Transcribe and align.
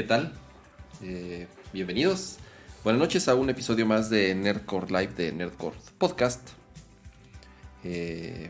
¿Qué 0.00 0.06
tal? 0.06 0.32
Eh, 1.02 1.46
bienvenidos. 1.74 2.38
Buenas 2.84 3.00
noches 3.00 3.28
a 3.28 3.34
un 3.34 3.50
episodio 3.50 3.84
más 3.84 4.08
de 4.08 4.34
Nerdcore 4.34 4.86
Live 4.86 5.12
de 5.12 5.30
Nerdcore 5.30 5.76
Podcast. 5.98 6.40
Eh, 7.84 8.48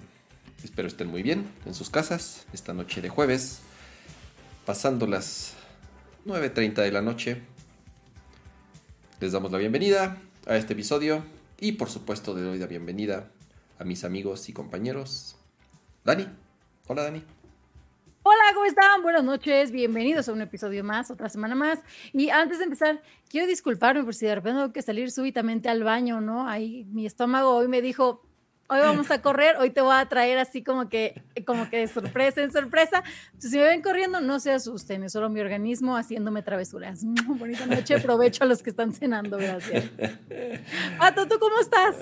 espero 0.63 0.87
estén 0.87 1.09
muy 1.09 1.25
bien 1.25 1.51
en 1.67 1.75
sus 1.75 1.91
casas 1.91 2.47
esta 2.53 2.73
noche 2.73 3.03
de 3.03 3.09
jueves, 3.09 3.63
pasando 4.65 5.09
las 5.09 5.55
9.30 6.25 6.75
de 6.85 6.93
la 6.93 7.03
noche. 7.03 7.43
Les 9.19 9.33
damos 9.33 9.51
la 9.51 9.59
bienvenida 9.59 10.19
a 10.47 10.57
este 10.57 10.75
episodio 10.75 11.25
y 11.59 11.73
por 11.73 11.91
supuesto 11.91 12.33
le 12.33 12.43
doy 12.43 12.59
la 12.61 12.69
bienvenida 12.69 13.29
a 13.81 13.83
mis 13.83 14.05
amigos 14.05 14.49
y 14.49 14.53
compañeros. 14.53 15.35
Dani. 16.05 16.29
Hola 16.87 17.03
Dani. 17.03 17.40
Hola, 18.23 18.43
¿cómo 18.53 18.67
están? 18.67 19.03
Buenas 19.03 19.25
noches, 19.25 19.71
bienvenidos 19.71 20.29
a 20.29 20.35
un 20.35 20.43
episodio 20.43 20.85
más, 20.85 21.11
otra 21.11 21.31
semana 21.31 21.55
más. 21.55 21.79
Y 22.13 22.29
antes 22.29 22.59
de 22.59 22.65
empezar, 22.65 23.01
quiero 23.31 23.47
disculparme 23.47 24.05
por 24.05 24.15
si 24.15 24.27
de 24.27 24.35
repente 24.35 24.61
tengo 24.61 24.73
que 24.75 24.83
salir 24.83 25.11
súbitamente 25.11 25.71
al 25.71 25.85
baño, 25.85 26.21
¿no? 26.21 26.47
Ahí 26.47 26.85
mi 26.91 27.07
estómago 27.07 27.57
hoy 27.57 27.67
me 27.67 27.81
dijo, 27.81 28.23
hoy 28.69 28.81
vamos 28.81 29.11
a 29.11 29.23
correr, 29.23 29.57
hoy 29.57 29.71
te 29.71 29.81
voy 29.81 29.95
a 29.95 30.07
traer 30.07 30.39
así 30.39 30.63
como 30.63 30.91
que, 30.91 31.23
como 31.47 31.71
que 31.71 31.79
de 31.79 31.89
sorpresa 31.89 32.43
en 32.43 32.53
sorpresa. 32.53 33.03
Si 33.39 33.57
me 33.57 33.65
ven 33.65 33.81
corriendo, 33.81 34.21
no 34.21 34.39
se 34.39 34.53
asusten, 34.53 35.03
es 35.05 35.13
solo 35.13 35.31
mi 35.31 35.41
organismo 35.41 35.97
haciéndome 35.97 36.43
travesuras. 36.43 37.03
Bonita 37.27 37.65
noche, 37.65 38.01
provecho 38.01 38.45
a 38.45 38.47
los 38.47 38.63
que 38.63 38.69
están 38.69 38.93
cenando, 38.93 39.39
gracias. 39.39 39.91
Pato, 40.99 41.27
¿tú 41.27 41.39
cómo 41.39 41.59
estás? 41.59 41.97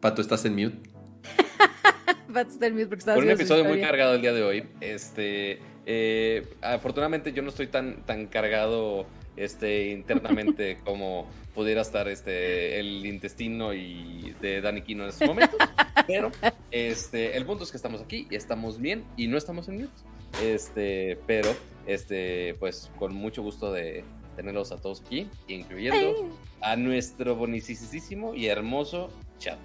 Pato, 0.00 0.22
¿estás 0.22 0.44
en 0.44 0.54
mute? 0.54 0.91
Porque 3.16 3.32
un 3.32 3.40
episodio 3.40 3.64
muy 3.64 3.80
cargado 3.80 4.14
el 4.14 4.20
día 4.20 4.32
de 4.32 4.42
hoy. 4.42 4.64
Este, 4.80 5.58
eh, 5.86 6.46
afortunadamente 6.60 7.32
yo 7.32 7.42
no 7.42 7.50
estoy 7.50 7.66
tan, 7.66 8.04
tan 8.04 8.26
cargado 8.26 9.06
este, 9.36 9.90
internamente 9.90 10.78
como 10.84 11.26
pudiera 11.54 11.82
estar 11.82 12.08
este, 12.08 12.78
el 12.78 13.04
intestino 13.04 13.74
y 13.74 14.34
de 14.40 14.60
Dani 14.60 14.82
Kino 14.82 15.04
en 15.04 15.10
estos 15.10 15.28
momentos. 15.28 15.58
pero 16.06 16.30
este, 16.70 17.36
el 17.36 17.44
punto 17.44 17.64
es 17.64 17.70
que 17.70 17.76
estamos 17.76 18.00
aquí 18.00 18.26
y 18.30 18.36
estamos 18.36 18.80
bien 18.80 19.04
y 19.16 19.26
no 19.26 19.36
estamos 19.36 19.68
en 19.68 19.82
mute. 19.82 20.02
Este, 20.42 21.18
pero 21.26 21.54
este, 21.86 22.54
pues 22.58 22.90
con 22.98 23.14
mucho 23.14 23.42
gusto 23.42 23.72
de 23.72 24.04
tenerlos 24.36 24.72
a 24.72 24.78
todos 24.78 25.02
aquí, 25.02 25.28
incluyendo 25.46 26.38
a 26.62 26.76
nuestro 26.76 27.36
bonicísimo 27.36 28.34
y 28.34 28.46
hermoso 28.46 29.10
chat 29.38 29.58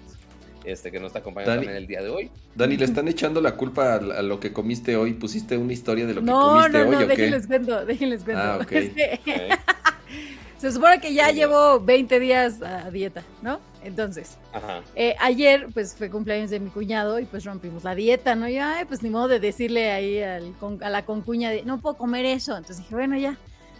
este, 0.70 0.90
que 0.90 1.00
nos 1.00 1.08
está 1.08 1.20
acompañando 1.20 1.52
Dani- 1.54 1.64
también 1.64 1.76
el 1.82 1.86
día 1.86 2.02
de 2.02 2.08
hoy. 2.10 2.30
Dani, 2.54 2.76
¿le 2.76 2.84
están 2.84 3.08
echando 3.08 3.40
la 3.40 3.54
culpa 3.56 3.94
a, 3.94 3.96
a 3.96 4.22
lo 4.22 4.38
que 4.40 4.52
comiste 4.52 4.96
hoy? 4.96 5.14
¿Pusiste 5.14 5.56
una 5.56 5.72
historia 5.72 6.06
de 6.06 6.14
lo 6.14 6.20
que 6.20 6.26
No, 6.26 6.40
comiste 6.54 6.78
no, 6.78 6.84
hoy 6.90 6.96
no, 6.96 6.98
o 6.98 7.00
qué? 7.00 7.06
déjenles 7.16 7.46
cuento, 7.46 7.84
déjenles 7.86 8.24
cuento. 8.24 8.42
Ah, 8.42 8.58
ok. 8.62 8.72
Es 8.72 8.90
que 8.90 9.20
Ok. 9.24 9.58
se 10.58 10.72
supone 10.72 11.00
que 11.00 11.14
ya 11.14 11.30
llevo 11.30 11.78
20 11.80 12.18
días 12.18 12.60
a 12.62 12.90
dieta, 12.90 13.22
¿no? 13.42 13.60
Entonces, 13.84 14.36
Ajá. 14.52 14.82
eh, 14.96 15.14
ayer 15.20 15.68
pues 15.72 15.94
fue 15.96 16.10
cumpleaños 16.10 16.50
de 16.50 16.58
mi 16.58 16.68
cuñado 16.70 17.20
y 17.20 17.26
pues 17.26 17.44
rompimos 17.44 17.84
la 17.84 17.94
dieta, 17.94 18.34
¿no? 18.34 18.48
Y 18.48 18.58
ay, 18.58 18.84
pues 18.84 19.02
ni 19.04 19.08
modo 19.10 19.28
de 19.28 19.38
decirle 19.38 19.92
ahí 19.92 20.20
al 20.20 20.52
con- 20.58 20.82
a 20.82 20.90
la 20.90 21.04
concuña 21.04 21.50
de 21.50 21.62
no 21.62 21.80
puedo 21.80 21.96
comer 21.96 22.24
eso. 22.26 22.52
Entonces 22.56 22.78
dije, 22.78 22.94
bueno, 22.94 23.16
ya. 23.16 23.36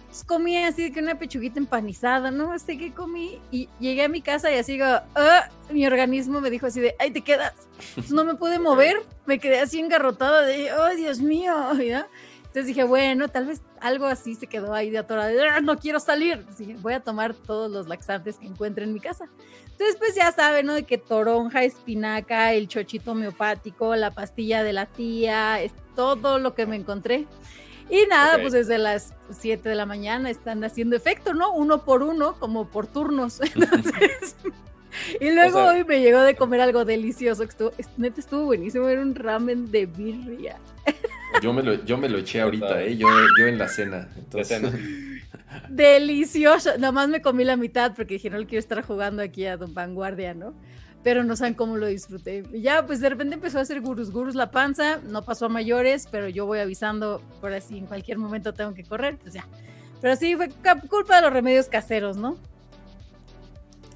Entonces 0.09 0.25
comí 0.25 0.57
así 0.57 0.91
que 0.91 1.01
una 1.01 1.19
pechuguita 1.19 1.59
empanizada, 1.59 2.31
no 2.31 2.59
sé 2.59 2.79
qué 2.79 2.93
comí. 2.95 3.39
Y 3.51 3.69
llegué 3.79 4.05
a 4.05 4.09
mi 4.09 4.23
casa 4.23 4.51
y 4.51 4.55
así 4.57 4.73
digo, 4.73 4.87
"Ah", 5.15 5.51
mi 5.71 5.87
organismo 5.87 6.41
me 6.41 6.49
dijo 6.49 6.65
así 6.67 6.81
de, 6.81 6.95
ay, 6.99 7.11
te 7.11 7.21
quedas. 7.21 7.53
Entonces 7.91 8.13
no 8.13 8.25
me 8.25 8.35
pude 8.35 8.59
mover, 8.59 8.97
me 9.27 9.39
quedé 9.39 9.61
así 9.61 9.79
engarrotada 9.79 10.43
de, 10.47 10.73
oh, 10.73 10.97
Dios 10.97 11.21
mío, 11.21 11.53
¿ya? 11.75 12.09
Entonces 12.39 12.69
dije, 12.69 12.85
bueno, 12.85 13.29
tal 13.29 13.45
vez 13.45 13.61
algo 13.83 14.07
así 14.07 14.35
se 14.35 14.47
quedó 14.47 14.73
ahí 14.73 14.89
de 14.89 14.97
atorada, 14.97 15.29
de, 15.29 15.47
"Ah, 15.47 15.61
no 15.61 15.77
quiero 15.79 16.01
salir. 16.01 16.47
Dije, 16.59 16.77
voy 16.81 16.95
a 16.95 17.01
tomar 17.01 17.35
todos 17.35 17.71
los 17.71 17.87
laxantes 17.87 18.39
que 18.39 18.47
encuentre 18.47 18.85
en 18.85 18.95
mi 18.95 19.01
casa. 19.01 19.27
Entonces, 19.73 19.97
pues 19.99 20.15
ya 20.15 20.33
saben, 20.33 20.65
¿no? 20.65 20.73
De 20.73 20.85
que 20.85 20.97
toronja, 20.97 21.63
espinaca, 21.65 22.55
el 22.55 22.67
chochito 22.67 23.13
homeopático, 23.13 23.95
la 23.95 24.11
pastilla 24.13 24.63
de 24.63 24.73
la 24.73 24.87
tía, 24.87 25.61
es 25.61 25.73
todo 25.95 26.39
lo 26.39 26.55
que 26.55 26.65
me 26.67 26.77
encontré. 26.77 27.27
Y 27.91 28.07
nada, 28.11 28.39
pues 28.41 28.53
desde 28.53 28.79
las 28.79 29.15
7 29.31 29.69
de 29.69 29.75
la 29.75 29.87
mañana 29.87 30.29
están 30.31 30.63
haciendo 30.65 30.95
efecto, 30.97 31.33
¿no? 31.35 31.53
Uno 31.53 31.85
por 31.85 32.03
uno, 32.03 32.35
como 32.39 32.69
por 32.69 32.87
turnos. 32.87 33.41
Entonces, 33.55 34.37
y 35.21 35.31
luego 35.31 35.59
O 35.59 35.63
sea- 35.63 35.73
hoy 35.73 35.85
me 35.85 36.01
llegó 36.01 36.21
de 36.21 36.35
comer 36.37 36.61
algo 36.61 36.85
delicioso, 36.85 37.43
que 37.45 37.49
estuvo, 37.51 37.73
es- 37.79 37.89
neta 37.97 38.21
estuvo 38.21 38.45
buenísimo, 38.45 38.89
era 38.89 39.01
un 39.01 39.15
ramen 39.15 39.71
de 39.71 39.87
birria. 39.87 40.59
Yo 41.43 41.53
me 41.53 41.63
lo, 41.63 41.85
yo 41.85 41.97
me 41.99 42.09
lo 42.09 42.19
eché 42.19 42.41
ahorita, 42.41 42.83
¿eh? 42.83 42.97
Yo, 42.97 43.07
yo 43.39 43.47
en 43.47 43.59
la 43.59 43.69
cena. 43.69 44.09
Entonces, 44.17 44.49
cena. 44.49 44.73
Delicioso. 45.69 46.71
Nada 46.79 46.93
más 46.93 47.09
me 47.09 47.21
comí 47.23 47.45
la 47.45 47.57
mitad 47.57 47.95
porque 47.95 48.15
dije, 48.15 48.31
no 48.31 48.39
le 48.39 48.47
quiero 48.47 48.61
estar 48.61 48.83
jugando 48.83 49.23
aquí 49.23 49.47
a 49.47 49.57
Don 49.57 49.73
Vanguardia, 49.75 50.35
¿no? 50.35 50.55
Pero 51.05 51.23
no 51.25 51.37
saben 51.37 51.55
cómo 51.55 51.77
lo 51.77 51.87
disfruté. 51.87 52.43
Y 52.53 52.61
ya, 52.61 52.85
pues 52.87 53.01
de 53.01 53.09
repente 53.09 53.35
empezó 53.35 53.59
a 53.59 53.63
hacer 53.63 53.81
gurus, 53.81 54.11
gurus 54.11 54.35
la 54.35 54.51
panza. 54.51 54.99
No 55.09 55.25
pasó 55.25 55.47
a 55.47 55.49
mayores, 55.49 56.09
pero 56.11 56.29
yo 56.29 56.45
voy 56.47 56.59
avisando 56.59 57.23
por 57.41 57.53
así 57.53 57.79
en 57.79 57.87
cualquier 57.87 58.19
momento 58.19 58.53
tengo 58.53 58.75
que 58.75 58.85
correr, 58.85 59.17
pues 59.17 59.35
ya. 59.35 59.47
Pero 60.01 60.17
sí, 60.17 60.35
fue 60.37 60.49
culpa 60.89 61.17
de 61.17 61.23
los 61.23 61.33
remedios 61.33 61.67
caseros, 61.67 62.17
¿no? 62.17 62.37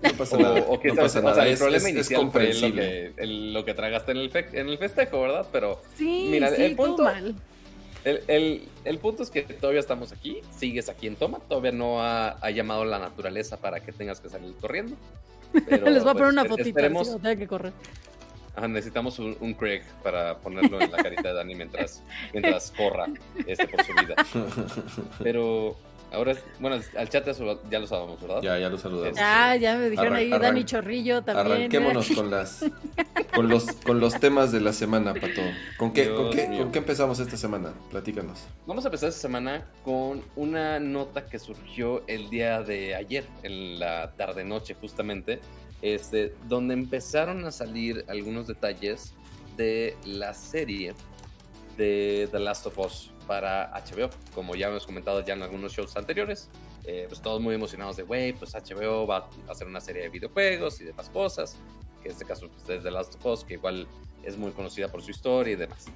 no 0.02 0.12
pasa 0.18 0.36
nada. 0.36 0.64
o 0.68 0.80
que 0.80 0.88
no 0.88 0.94
sabes, 0.96 1.12
pasa 1.12 1.18
o 1.18 1.22
sea, 1.22 1.30
nada. 1.30 1.46
el 1.46 1.52
Es, 1.52 1.58
problema 1.60 1.76
es- 1.78 1.84
es 1.84 1.94
inicial 2.10 2.16
fue 2.16 2.24
lo 2.24 2.30
comprensible. 2.32 2.82
que, 3.16 3.22
el- 3.22 3.52
lo 3.52 3.64
que 3.64 3.74
tragaste 3.74 4.12
en 4.12 4.18
el, 4.18 4.30
fe- 4.30 4.48
en 4.52 4.68
el 4.68 4.78
festejo, 4.78 5.20
¿verdad? 5.22 5.46
Pero 5.52 5.80
Sí, 5.96 6.28
Mira, 6.30 6.48
sí, 6.54 6.62
el 6.62 6.76
punto- 6.76 7.04
mal. 7.04 7.34
el, 8.04 8.20
el- 8.26 8.68
el 8.84 8.98
punto 8.98 9.22
es 9.22 9.30
que 9.30 9.42
todavía 9.42 9.78
estamos 9.80 10.10
aquí, 10.12 10.40
sigues 10.56 10.88
aquí 10.88 11.06
en 11.06 11.14
toma, 11.16 11.38
todavía 11.48 11.70
no 11.72 12.02
ha, 12.02 12.30
ha 12.30 12.50
llamado 12.50 12.84
la 12.84 12.98
naturaleza 12.98 13.56
para 13.58 13.80
que 13.80 13.92
tengas 13.92 14.20
que 14.20 14.28
salir 14.28 14.54
corriendo. 14.60 14.96
Pero, 15.68 15.90
Les 15.90 16.02
voy 16.02 16.10
a 16.10 16.14
pues, 16.14 16.14
poner 16.14 16.32
una 16.32 16.42
es- 16.42 16.48
fotita, 16.48 16.68
esperemos- 16.68 17.06
si 17.06 17.12
no 17.14 17.18
tengo 17.20 17.38
que 17.38 17.46
correr. 17.46 17.72
Ajá, 18.54 18.68
necesitamos 18.68 19.18
un, 19.18 19.34
un 19.40 19.54
Craig 19.54 19.82
para 20.02 20.36
ponerlo 20.38 20.78
en 20.80 20.90
la 20.90 20.98
carita 21.02 21.28
de 21.28 21.34
Dani 21.34 21.54
mientras, 21.54 22.02
mientras 22.34 22.70
corra 22.72 23.06
este, 23.46 23.66
por 23.66 23.82
su 23.82 23.92
vida. 23.94 24.14
Pero 25.22 25.76
ahora, 26.12 26.32
es- 26.32 26.44
bueno, 26.58 26.76
al 26.96 27.08
chat 27.08 27.26
ya, 27.70 27.78
lo 27.78 27.86
sabemos, 27.86 28.20
¿verdad? 28.20 28.42
ya, 28.42 28.58
ya 28.58 28.68
lo 28.68 28.78
saludamos. 28.78 29.16
Ya, 29.16 29.56
ya 29.56 29.76
me 29.76 29.90
dijeron 29.90 30.14
ahí 30.14 30.30
Dani 30.30 30.64
Chorrillo 30.64 31.22
también. 31.22 31.46
Arranquémonos 31.56 32.08
con 32.10 32.30
las 32.30 32.64
con 33.34 33.48
los 33.48 33.64
con 33.84 34.00
los 34.00 34.18
temas 34.20 34.52
de 34.52 34.60
la 34.60 34.72
semana, 34.72 35.14
Pato. 35.14 35.40
¿Con 35.78 35.92
qué, 35.92 36.12
con 36.14 36.30
qué, 36.30 36.46
con 36.46 36.70
qué 36.72 36.78
empezamos 36.78 37.18
esta 37.20 37.36
semana? 37.36 37.72
Platícanos. 37.90 38.40
Vamos 38.66 38.84
a 38.84 38.88
empezar 38.88 39.08
esta 39.08 39.20
semana 39.20 39.66
con 39.84 40.22
una 40.36 40.78
nota 40.80 41.26
que 41.26 41.38
surgió 41.38 42.02
el 42.06 42.30
día 42.30 42.62
de 42.62 42.94
ayer, 42.94 43.24
en 43.42 43.78
la 43.80 44.12
tarde-noche 44.16 44.74
justamente, 44.80 45.40
este, 45.80 46.34
donde 46.48 46.74
empezaron 46.74 47.44
a 47.44 47.50
salir 47.52 48.04
algunos 48.08 48.46
detalles 48.46 49.14
de 49.56 49.96
la 50.04 50.34
serie 50.34 50.94
de 51.76 52.28
The 52.30 52.38
Last 52.38 52.66
of 52.66 52.78
Us 52.78 53.11
para 53.22 53.70
HBO. 53.72 54.10
Como 54.34 54.54
ya 54.54 54.68
hemos 54.68 54.86
comentado 54.86 55.24
ya 55.24 55.34
en 55.34 55.42
algunos 55.42 55.72
shows 55.72 55.96
anteriores, 55.96 56.50
eh, 56.84 57.06
pues 57.08 57.20
todos 57.20 57.40
muy 57.40 57.54
emocionados 57.54 57.96
de, 57.96 58.02
güey, 58.02 58.32
pues 58.32 58.54
HBO 58.54 59.06
va 59.06 59.28
a 59.48 59.52
hacer 59.52 59.66
una 59.66 59.80
serie 59.80 60.02
de 60.02 60.08
videojuegos 60.08 60.80
y 60.80 60.84
demás 60.84 61.08
cosas, 61.10 61.58
que 62.02 62.08
en 62.08 62.12
este 62.12 62.24
caso 62.24 62.48
pues, 62.48 62.68
es 62.68 62.82
The 62.82 62.90
Last 62.90 63.14
of 63.16 63.26
Us, 63.26 63.44
que 63.44 63.54
igual 63.54 63.86
es 64.22 64.36
muy 64.36 64.52
conocida 64.52 64.88
por 64.88 65.02
su 65.02 65.10
historia 65.10 65.52
y 65.52 65.56
demás. 65.56 65.86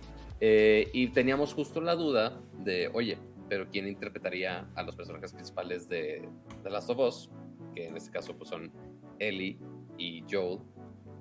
Eh, 0.40 0.90
y 0.92 1.08
teníamos 1.08 1.54
justo 1.54 1.80
la 1.80 1.94
duda 1.94 2.40
de, 2.58 2.90
oye, 2.92 3.18
pero 3.48 3.68
¿quién 3.70 3.86
interpretaría 3.86 4.68
a 4.74 4.82
los 4.82 4.96
personajes 4.96 5.32
principales 5.32 5.88
de 5.88 6.28
The 6.62 6.70
Last 6.70 6.90
of 6.90 6.98
Us? 6.98 7.30
Que 7.74 7.86
en 7.86 7.96
este 7.96 8.10
caso 8.10 8.36
pues 8.36 8.50
son 8.50 8.72
Ellie 9.18 9.58
y 9.98 10.24
Joel. 10.30 10.58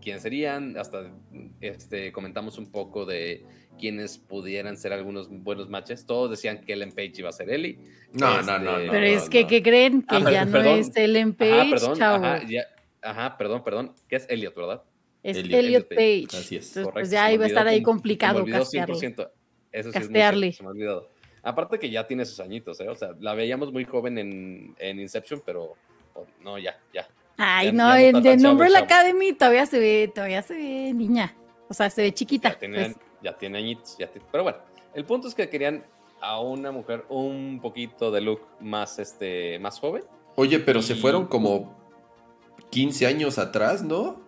¿Quiénes 0.05 0.21
serían? 0.21 0.77
Hasta 0.77 1.11
este, 1.61 2.11
comentamos 2.11 2.59
un 2.59 2.71
poco 2.71 3.05
de 3.07 3.43
quiénes 3.79 4.19
pudieran 4.19 4.77
ser 4.77 4.93
algunos 4.93 5.27
buenos 5.29 5.67
matches. 5.67 6.05
Todos 6.05 6.29
decían 6.29 6.61
que 6.61 6.73
Ellen 6.73 6.91
Page 6.91 7.13
iba 7.17 7.29
a 7.29 7.31
ser 7.31 7.49
Ellie. 7.49 7.79
No, 8.13 8.39
Este, 8.39 8.51
no, 8.51 8.59
no, 8.59 8.79
no. 8.79 8.91
Pero 8.91 9.05
es 9.07 9.27
que, 9.27 9.47
¿qué 9.47 9.63
creen? 9.63 10.03
Que 10.03 10.17
Ah, 10.17 10.31
ya 10.31 10.45
no 10.45 10.51
perdón. 10.51 10.79
es 10.79 10.95
Ellen 10.95 11.29
Ajá, 11.29 11.37
Page, 11.39 11.69
perdón, 11.71 11.97
chavo. 11.97 12.23
ajá, 12.23 12.43
ya- 12.47 12.67
ajá, 13.01 13.35
perdón, 13.37 13.63
perdón. 13.63 13.95
Que 14.07 14.17
es 14.17 14.27
Elliot, 14.29 14.55
¿verdad? 14.55 14.83
Es 15.23 15.37
Elliot- 15.37 15.87
Page. 15.89 15.95
Page. 16.27 16.37
Así 16.37 16.55
es. 16.57 16.67
Entonces, 16.67 16.73
Correcto, 16.83 16.93
pues 16.99 17.09
ya 17.09 17.31
iba 17.33 17.43
a 17.45 17.47
estar 17.47 17.67
ahí 17.67 17.81
com- 17.81 17.95
complicado 17.95 18.43
olvidó 18.43 18.59
castearlo. 18.59 18.95
100%. 18.95 19.31
Eso 19.71 19.89
sí 19.89 19.93
Castearle. 19.99 20.47
es 20.47 20.51
muy 20.51 20.51
cierto, 20.51 20.57
se 20.57 20.63
me 20.63 20.67
ha 20.67 20.71
olvidado. 20.71 21.09
Aparte 21.41 21.79
que 21.79 21.89
ya 21.89 22.05
tiene 22.07 22.25
sus 22.25 22.39
añitos, 22.39 22.79
¿eh? 22.79 22.87
O 22.89 22.95
sea, 22.95 23.09
la 23.19 23.33
veíamos 23.33 23.73
muy 23.73 23.85
joven 23.85 24.19
en, 24.19 24.75
en 24.77 24.99
Inception, 24.99 25.41
pero 25.43 25.73
oh, 26.13 26.25
no, 26.43 26.59
ya, 26.59 26.79
ya. 26.93 27.07
Ay, 27.37 27.67
Ya- 27.67 27.71
no, 27.73 27.89
ya 27.99 28.11
no 28.11 28.17
en 28.17 28.23
The 28.57 28.73
chavo. 28.73 28.85
Academy 28.85 29.33
todavía 29.33 29.65
se 29.65 29.79
ve, 29.79 30.11
todavía 30.13 30.41
se 30.41 30.53
ve 30.55 30.93
niña. 30.93 31.35
O 31.67 31.73
sea, 31.73 31.89
se 31.89 32.01
ve 32.03 32.13
chiquita. 32.13 32.49
Ya 32.53 32.59
tiene, 32.59 32.83
pues. 32.85 32.95
ya 33.21 33.37
tiene 33.37 33.57
añitos. 33.57 33.97
Ya 33.97 34.07
tiene- 34.11 34.27
Pero 34.31 34.43
bueno, 34.43 34.57
el 34.93 35.05
punto 35.05 35.27
es 35.27 35.35
que 35.35 35.49
querían 35.49 35.83
a 36.21 36.39
una 36.39 36.71
mujer 36.71 37.05
un 37.09 37.59
poquito 37.61 38.09
de 38.11 38.21
look 38.21 38.41
más, 38.61 38.99
este, 38.99 39.59
más 39.59 39.79
joven. 39.79 40.03
Oye, 40.35 40.59
pero 40.59 40.81
se 40.81 40.95
fueron 40.95 41.27
como 41.27 41.75
15 42.69 43.05
años 43.07 43.37
atrás, 43.37 43.83
¿no? 43.83 44.23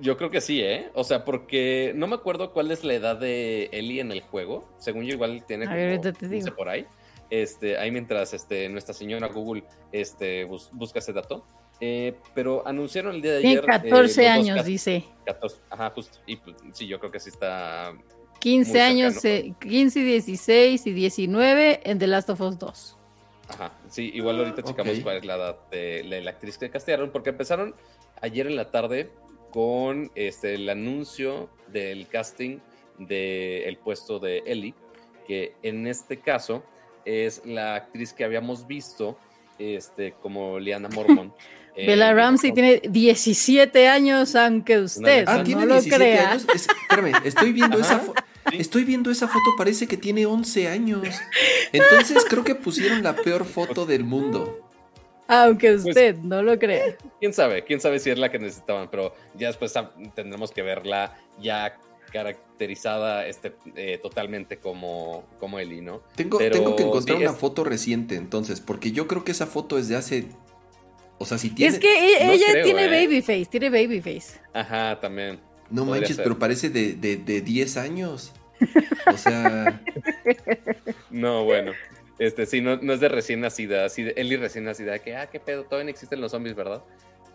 Yo 0.00 0.16
creo 0.16 0.30
que 0.30 0.40
sí, 0.40 0.62
¿eh? 0.62 0.90
O 0.94 1.04
sea, 1.04 1.24
porque 1.24 1.92
no 1.94 2.06
me 2.06 2.14
acuerdo 2.14 2.52
cuál 2.52 2.70
es 2.70 2.84
la 2.84 2.94
edad 2.94 3.16
de 3.16 3.68
Ellie 3.72 4.00
en 4.00 4.12
el 4.12 4.22
juego. 4.22 4.66
Según 4.78 5.04
yo, 5.04 5.12
igual 5.14 5.44
tiene 5.46 5.66
como 5.66 5.76
ver, 5.76 6.00
te 6.00 6.12
15 6.12 6.28
digo. 6.28 6.56
por 6.56 6.68
ahí. 6.68 6.86
Este, 7.30 7.76
ahí 7.78 7.90
mientras 7.90 8.32
este, 8.34 8.68
nuestra 8.68 8.94
señora 8.94 9.28
Google 9.28 9.64
este, 9.92 10.44
bus- 10.44 10.70
busca 10.72 11.00
ese 11.00 11.12
dato. 11.12 11.44
Eh, 11.80 12.14
pero 12.34 12.66
anunciaron 12.66 13.16
el 13.16 13.22
día 13.22 13.32
de 13.32 13.40
Tiene 13.40 13.58
ayer. 13.58 13.64
eh, 13.64 13.66
14 13.66 13.90
los 13.90 14.16
dos 14.16 14.26
años, 14.26 14.64
dice. 14.64 15.04
14, 15.26 15.60
ajá, 15.70 15.90
justo. 15.90 16.18
Y 16.26 16.36
pues, 16.36 16.56
sí, 16.72 16.86
yo 16.86 16.98
creo 16.98 17.10
que 17.10 17.20
sí 17.20 17.30
está 17.30 17.92
15 18.40 18.70
Muy 18.70 18.80
años, 18.80 19.24
eh, 19.24 19.54
15, 19.60 20.00
16 20.00 20.86
y 20.86 20.92
19 20.92 21.80
en 21.84 21.98
The 21.98 22.06
Last 22.06 22.30
of 22.30 22.40
Us 22.40 22.58
2. 22.58 22.98
Ajá, 23.48 23.72
sí, 23.88 24.10
igual 24.14 24.38
ahorita 24.38 24.62
checamos 24.62 25.00
cuál 25.00 25.18
es 25.18 25.24
la 25.24 25.34
edad 25.34 25.58
de 25.70 26.02
la, 26.04 26.20
la 26.20 26.30
actriz 26.30 26.56
que 26.56 26.70
castearon, 26.70 27.10
porque 27.10 27.30
empezaron 27.30 27.74
ayer 28.22 28.46
en 28.46 28.56
la 28.56 28.70
tarde 28.70 29.10
con 29.50 30.10
este, 30.14 30.54
el 30.54 30.68
anuncio 30.68 31.50
del 31.68 32.08
casting 32.08 32.58
del 32.98 33.76
puesto 33.78 34.18
de 34.18 34.42
Ellie, 34.46 34.74
que 35.26 35.54
en 35.62 35.86
este 35.86 36.20
caso 36.20 36.64
es 37.04 37.44
la 37.44 37.74
actriz 37.74 38.12
que 38.12 38.24
habíamos 38.24 38.66
visto 38.66 39.18
este, 39.58 40.12
como 40.14 40.58
Liana 40.58 40.88
Mormon. 40.88 41.32
en 41.76 41.86
Bella 41.86 42.12
Ramsey 42.12 42.52
tiene 42.52 42.80
17 42.88 43.88
años, 43.88 44.34
aunque 44.36 44.78
usted 44.78 45.24
Ah, 45.26 45.38
no 45.38 45.44
tiene 45.44 45.66
lo 45.66 45.74
17 45.74 45.96
crea. 45.96 46.30
años. 46.30 46.46
Es- 46.54 46.66
espérame, 46.90 47.12
estoy 47.24 47.52
viendo 47.52 47.78
esa 47.78 47.98
foto. 47.98 48.22
sí. 48.50 48.56
Estoy 48.60 48.84
viendo 48.84 49.10
esa 49.10 49.26
foto, 49.26 49.50
parece 49.56 49.86
que 49.86 49.96
tiene 49.96 50.26
11 50.26 50.68
años. 50.68 51.08
Entonces 51.72 52.24
creo 52.28 52.44
que 52.44 52.54
pusieron 52.54 53.02
la 53.02 53.16
peor 53.16 53.44
foto 53.44 53.86
del 53.86 54.04
mundo. 54.04 54.60
Aunque 55.26 55.72
Pues 55.72 55.86
usted 55.86 56.16
no 56.18 56.42
lo 56.42 56.58
crea. 56.58 56.96
quién 57.18 57.32
sabe, 57.32 57.64
quién 57.64 57.80
sabe 57.80 57.98
si 57.98 58.10
es 58.10 58.18
la 58.18 58.30
que 58.30 58.38
necesitaban, 58.38 58.88
pero 58.90 59.14
ya 59.34 59.46
después 59.48 59.72
tendremos 60.14 60.50
que 60.52 60.60
verla 60.62 61.16
ya 61.40 61.76
caracterizada 62.12 63.26
este, 63.26 63.54
eh, 63.76 63.98
totalmente 64.02 64.58
como, 64.58 65.24
como 65.40 65.58
Ellie, 65.58 65.80
¿no? 65.82 66.02
Tengo, 66.14 66.38
Pero 66.38 66.54
tengo 66.54 66.76
que 66.76 66.82
encontrar 66.84 67.16
sí, 67.18 67.24
una 67.24 67.32
es- 67.32 67.38
foto 67.38 67.64
reciente 67.64 68.16
entonces, 68.16 68.60
porque 68.60 68.92
yo 68.92 69.06
creo 69.08 69.24
que 69.24 69.32
esa 69.32 69.46
foto 69.46 69.78
es 69.78 69.88
de 69.88 69.96
hace... 69.96 70.26
O 71.24 71.26
sea, 71.26 71.38
si 71.38 71.48
tiene... 71.50 71.72
es 71.72 71.78
que 71.80 71.88
e- 71.88 72.26
no 72.26 72.32
ella 72.32 72.46
creo, 72.50 72.64
tiene 72.64 72.84
¿eh? 72.84 73.06
babyface, 73.06 73.46
tiene 73.46 73.70
babyface. 73.70 74.40
Ajá, 74.52 75.00
también. 75.00 75.40
No 75.70 75.86
podría 75.86 76.02
manches, 76.02 76.16
ser. 76.16 76.24
pero 76.24 76.38
parece 76.38 76.68
de, 76.68 76.92
de, 76.92 77.16
de 77.16 77.40
10 77.40 77.76
años. 77.78 78.32
O 79.06 79.16
sea, 79.16 79.80
No, 81.10 81.44
bueno. 81.44 81.72
Este, 82.18 82.44
sí, 82.44 82.60
no, 82.60 82.76
no 82.76 82.92
es 82.92 83.00
de 83.00 83.08
recién 83.08 83.40
nacida, 83.40 83.86
así 83.86 84.02
de 84.02 84.12
Ellie 84.16 84.36
recién 84.36 84.64
nacida, 84.64 84.98
que, 84.98 85.16
ah, 85.16 85.28
qué 85.30 85.40
pedo, 85.40 85.64
todavía 85.64 85.84
no 85.84 85.90
existen 85.90 86.20
los 86.20 86.32
zombies, 86.32 86.54
¿verdad? 86.54 86.82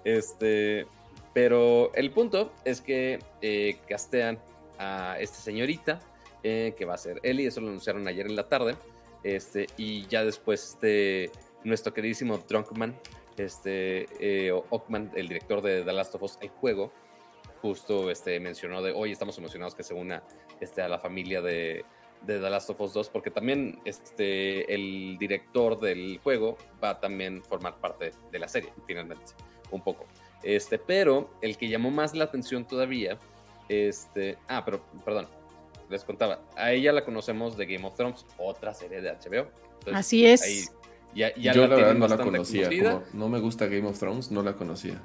Este, 0.04 0.86
pero 1.34 1.92
el 1.96 2.12
punto 2.12 2.54
es 2.64 2.80
que 2.80 3.20
eh, 3.42 3.78
castean 3.90 4.38
a 4.78 5.18
esta 5.20 5.38
señorita, 5.38 6.00
eh, 6.44 6.74
que 6.78 6.86
va 6.86 6.94
a 6.94 6.98
ser 6.98 7.20
Ellie, 7.24 7.48
eso 7.48 7.60
lo 7.60 7.68
anunciaron 7.68 8.08
ayer 8.08 8.26
en 8.28 8.36
la 8.36 8.48
tarde, 8.48 8.76
este, 9.24 9.68
y 9.76 10.06
ya 10.08 10.24
después 10.24 10.64
este, 10.64 11.32
nuestro 11.66 11.94
queridísimo 11.94 12.38
Drunkman, 12.38 12.96
este, 13.40 14.08
eh, 14.20 14.52
Ockman, 14.52 15.12
el 15.16 15.30
director 15.30 15.62
de 15.62 15.84
The 15.84 15.94
Last 15.94 16.16
of 16.16 16.24
Us, 16.24 16.38
el 16.42 16.50
juego, 16.50 16.92
justo 17.62 18.12
este, 18.12 18.40
mencionó 18.40 18.82
de, 18.82 18.92
hoy 18.92 19.12
estamos 19.12 19.38
emocionados 19.38 19.76
que 19.76 19.84
se 19.84 19.94
una 19.94 20.24
este, 20.60 20.82
a 20.82 20.90
la 20.90 21.00
familia 21.00 21.42
de, 21.42 21.86
de 22.22 22.40
The 22.40 22.50
Last 22.50 22.70
of 22.70 22.82
Us 22.82 22.94
2, 22.94 23.10
porque 23.10 23.32
también 23.32 23.80
este, 23.86 24.74
el 24.74 25.18
director 25.18 25.80
del 25.80 26.20
juego 26.22 26.58
va 26.84 26.92
a 26.92 27.00
también 27.00 27.42
formar 27.44 27.80
parte 27.80 28.12
de 28.32 28.40
la 28.40 28.48
serie, 28.48 28.74
finalmente, 28.86 29.32
un 29.72 29.82
poco. 29.82 30.06
Este, 30.44 30.78
pero 30.78 31.30
el 31.42 31.58
que 31.58 31.70
llamó 31.70 31.92
más 31.92 32.14
la 32.14 32.26
atención 32.26 32.68
todavía, 32.68 33.18
este, 33.70 34.38
ah, 34.50 34.64
pero, 34.66 34.82
perdón, 35.06 35.28
les 35.90 36.04
contaba, 36.04 36.42
a 36.56 36.72
ella 36.72 36.92
la 36.92 37.06
conocemos 37.06 37.56
de 37.58 37.66
Game 37.66 37.88
of 37.88 37.96
Thrones, 37.96 38.26
otra 38.38 38.74
serie 38.74 39.02
de 39.02 39.12
HBO. 39.12 39.48
Entonces, 39.80 39.96
Así 39.96 40.26
es. 40.26 40.42
ahí 40.42 40.79
ya, 41.14 41.34
ya 41.36 41.54
yo 41.54 41.68
la 41.68 41.76
verdad 41.76 41.96
no 41.96 42.08
la 42.08 42.18
conocía. 42.18 42.70
Como 42.70 43.04
no 43.14 43.30
me 43.30 43.40
gusta 43.40 43.68
Game 43.68 43.88
of 43.88 44.00
Thrones, 44.00 44.32
no 44.32 44.44
la 44.44 44.54
conocía. 44.54 45.02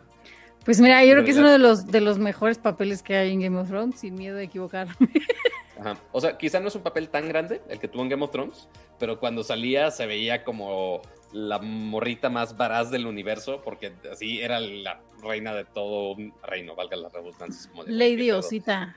Pues 0.64 0.80
mira, 0.80 1.04
yo 1.04 1.12
creo 1.12 1.24
que 1.24 1.30
es 1.32 1.36
uno 1.36 1.50
de 1.50 1.58
los, 1.58 1.86
de 1.86 2.00
los 2.00 2.18
mejores 2.18 2.58
papeles 2.58 3.02
que 3.02 3.16
hay 3.16 3.32
en 3.32 3.40
Game 3.40 3.58
of 3.58 3.68
Thrones, 3.68 4.00
sin 4.00 4.14
miedo 4.14 4.36
de 4.36 4.44
equivocarme. 4.44 4.94
Ajá. 5.78 5.98
O 6.12 6.20
sea, 6.20 6.38
quizá 6.38 6.60
no 6.60 6.68
es 6.68 6.74
un 6.74 6.82
papel 6.82 7.10
tan 7.10 7.28
grande 7.28 7.60
el 7.68 7.78
que 7.78 7.88
tuvo 7.88 8.02
en 8.02 8.08
Game 8.08 8.24
of 8.24 8.30
Thrones, 8.30 8.68
pero 8.98 9.20
cuando 9.20 9.42
salía 9.42 9.90
se 9.90 10.06
veía 10.06 10.44
como 10.44 11.02
la 11.32 11.58
morrita 11.58 12.30
más 12.30 12.56
varaz 12.56 12.90
del 12.90 13.06
universo, 13.06 13.60
porque 13.62 13.92
así 14.10 14.40
era 14.40 14.60
la 14.60 15.00
reina 15.20 15.52
de 15.52 15.64
todo 15.64 16.12
un 16.12 16.32
reino, 16.42 16.74
valga 16.76 16.96
la 16.96 17.08
redundancia. 17.08 17.70
como 17.70 17.84
de, 17.84 17.92
Lady. 17.92 18.30
Osita. 18.30 18.96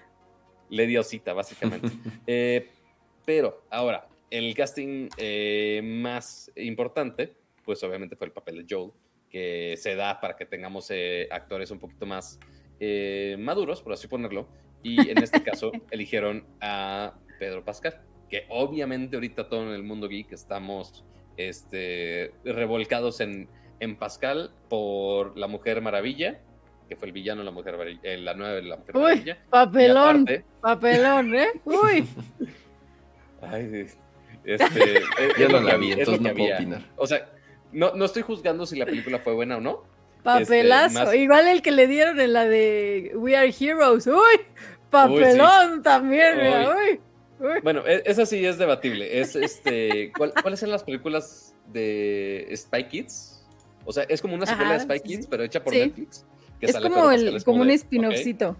Lady 0.70 0.98
Osita, 0.98 1.34
básicamente. 1.34 1.90
Eh, 2.28 2.70
pero 3.26 3.64
ahora, 3.70 4.08
el 4.30 4.54
casting 4.56 5.10
eh, 5.18 5.82
más 5.84 6.52
importante, 6.56 7.36
pues 7.64 7.84
obviamente 7.84 8.16
fue 8.16 8.28
el 8.28 8.34
papel 8.34 8.58
de 8.58 8.76
Joel, 8.76 8.92
que 9.30 9.76
se 9.78 9.96
da 9.96 10.20
para 10.22 10.36
que 10.36 10.46
tengamos 10.46 10.90
eh, 10.90 11.28
actores 11.32 11.70
un 11.72 11.80
poquito 11.80 12.06
más 12.06 12.40
eh, 12.80 13.36
maduros, 13.40 13.82
por 13.82 13.94
así 13.94 14.08
ponerlo. 14.08 14.48
Y 14.84 15.10
en 15.10 15.18
este 15.22 15.42
caso 15.44 15.72
eligieron 15.92 16.46
a 16.62 17.14
Pedro 17.40 17.64
Pascal, 17.66 18.02
que 18.30 18.46
obviamente 18.50 19.16
ahorita 19.16 19.50
todo 19.50 19.64
en 19.64 19.74
el 19.74 19.84
mundo 19.84 20.08
geek 20.08 20.32
estamos 20.32 21.04
este, 21.38 22.32
revolcados 22.44 23.20
en, 23.22 23.50
en 23.80 23.96
Pascal 23.98 24.52
por 24.70 25.38
La 25.38 25.48
Mujer 25.48 25.82
Maravilla, 25.82 26.40
que 26.88 26.96
fue 26.96 27.08
el 27.08 27.14
villano 27.14 27.42
de 27.42 27.46
La 27.46 27.52
Mujer 27.52 27.76
eh, 28.04 28.18
la 28.18 28.34
nueva 28.34 28.54
de 28.54 28.62
La 28.62 28.78
Mujer 28.78 28.96
Uy, 28.96 29.02
Maravilla. 29.04 29.38
Papelón, 29.50 30.22
aparte- 30.22 30.46
papelón, 30.62 31.36
¿eh? 31.36 31.48
Uy, 31.66 32.08
Ay, 33.42 33.88
este, 34.54 34.98
es 35.38 35.50
no 35.50 35.60
lo 35.60 35.62
la 35.62 35.78
vi, 35.78 35.92
es 35.92 36.00
entonces 36.00 36.22
no 36.22 36.34
puedo 36.34 36.56
opinar. 36.56 36.82
O 36.96 37.06
sea, 37.08 37.30
no, 37.72 37.94
no 37.96 38.06
estoy 38.06 38.22
juzgando 38.24 38.66
si 38.66 38.78
la 38.78 38.86
película 38.86 39.20
fue 39.20 39.34
buena 39.34 39.58
o 39.58 39.62
no. 39.62 39.84
papelazo. 40.24 40.88
Este, 41.00 41.06
más- 41.06 41.16
Igual 41.16 41.48
el 41.48 41.62
que 41.62 41.72
le 41.72 41.88
dieron 41.88 42.20
en 42.20 42.34
la 42.34 42.46
de 42.46 43.12
We 43.16 43.36
Are 43.38 43.54
Heroes. 43.60 44.08
Uy, 44.08 44.42
papelón 44.90 45.84
también, 45.84 46.38
mira, 46.38 46.76
uy. 46.76 47.00
uy. 47.40 47.60
Bueno, 47.64 47.84
e- 47.86 48.04
esa 48.06 48.26
sí 48.26 48.46
es 48.46 48.58
debatible. 48.58 49.20
Es 49.20 49.36
este, 49.36 50.12
¿cuál- 50.18 50.34
¿cuáles 50.42 50.60
son 50.60 50.72
las 50.72 50.84
películas 50.84 51.56
de 51.72 52.50
Spy 52.56 52.84
Kids? 52.88 53.46
O 53.86 53.94
sea, 53.94 54.04
es 54.04 54.22
como 54.22 54.36
una 54.36 54.46
secuela 54.46 54.76
Ajá, 54.76 54.86
de 54.86 54.96
Spy 54.96 55.00
Kids, 55.02 55.24
sí. 55.24 55.28
pero 55.30 55.44
hecha 55.44 55.64
por 55.64 55.74
Sí. 55.74 55.80
Netflix. 55.80 56.26
que 56.60 56.66
Es 56.66 56.72
sale 56.74 56.90
como, 56.90 57.12
el, 57.12 57.44
como 57.44 57.62
un 57.62 57.70
spin-offcito. 57.70 58.50
ok. 58.50 58.58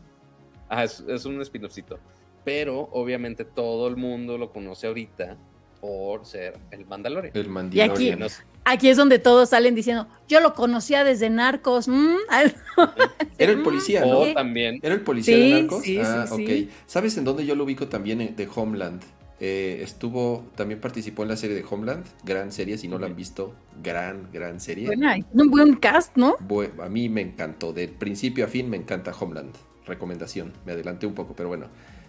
Ajá, 0.70 0.84
es, 0.84 1.04
es 1.08 1.26
un 1.26 1.42
spin-offcito. 1.42 1.98
Pero 2.46 2.88
obviamente 2.92 3.44
todo 3.44 3.88
el 3.88 3.96
mundo 3.98 4.38
lo 4.38 4.52
conoce 4.52 4.88
ahorita 4.88 5.36
por 5.82 6.26
ser 6.26 6.58
el 6.72 6.86
Mandalorian. 6.86 7.32
El 7.36 7.40
Y 7.40 7.44
aquí- 7.46 7.50
Mandalorian. 7.52 8.20
No 8.20 8.30
sé, 8.30 8.44
Aquí 8.70 8.90
es 8.90 8.98
donde 8.98 9.18
todos 9.18 9.48
salen 9.50 9.76
diciendo, 9.76 10.08
yo 10.28 10.42
lo 10.42 10.54
conocía 10.54 11.06
desde 11.06 11.30
Narcos. 11.30 11.88
mm, 11.88 12.16
Era 13.38 13.52
el 13.54 13.60
mm, 13.60 13.64
policía, 13.64 14.02
¿no? 14.02 14.20
O 14.20 14.24
¿qué? 14.26 14.34
también, 14.34 14.80
¿Era 14.84 14.94
el 14.96 15.02
policía 15.02 15.36
Sí, 15.38 15.42
de 15.52 15.62
Narcos? 15.62 15.84
sí, 15.84 16.00
ah, 16.00 16.26
sí, 16.28 16.34
ok. 16.34 16.50
sí. 16.50 16.70
¿Sabes 16.86 17.18
en 17.18 17.24
dónde 17.24 17.46
yo 17.46 17.56
lo 17.56 17.64
ubico 17.64 17.88
también? 17.88 18.36
De 18.36 18.50
Homeland. 18.54 19.02
Eh, 19.40 19.82
estuvo, 19.84 20.46
también 20.56 20.82
participó 20.82 21.22
en 21.24 21.30
la 21.30 21.38
serie 21.38 21.56
de 21.56 21.64
Homeland. 21.70 22.06
Gran 22.24 22.52
serie, 22.52 22.78
si 22.78 22.88
no 22.88 22.98
la 23.00 23.06
han 23.06 23.16
visto. 23.16 23.54
Gran, 23.84 24.28
gran 24.34 24.60
serie. 24.60 24.88
Bueno, 24.88 25.08
hay 25.10 25.24
un 25.32 25.50
buen 25.50 25.76
cast, 25.76 26.18
¿no? 26.18 26.36
A 26.82 26.90
mí 26.90 27.08
me 27.08 27.22
encantó. 27.22 27.72
De 27.72 27.88
principio 27.88 28.46
a 28.46 28.48
fin 28.48 28.70
me 28.70 28.78
encanta 28.78 29.14
Homeland. 29.18 29.54
Recomendación. 29.86 30.52
Me 30.66 30.74
adelanté 30.74 31.06
un 31.06 31.14
poco, 31.14 31.36
pero 31.36 31.48
bueno. 31.50 31.68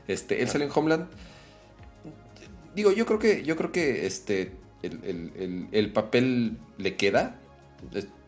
Este, 0.09 0.41
él 0.41 0.49
Ah. 0.49 0.53
sale 0.53 0.65
en 0.65 0.71
Homeland. 0.75 1.07
Digo, 2.79 2.93
yo 2.93 3.07
creo 3.07 3.19
que, 3.19 3.43
yo 3.43 3.57
creo 3.57 3.73
que 3.73 4.07
este, 4.07 4.53
el, 4.83 5.01
el- 5.03 5.33
el- 5.37 5.69
el 5.73 5.93
papel 5.93 6.59
le 6.77 6.95
queda. 6.97 7.41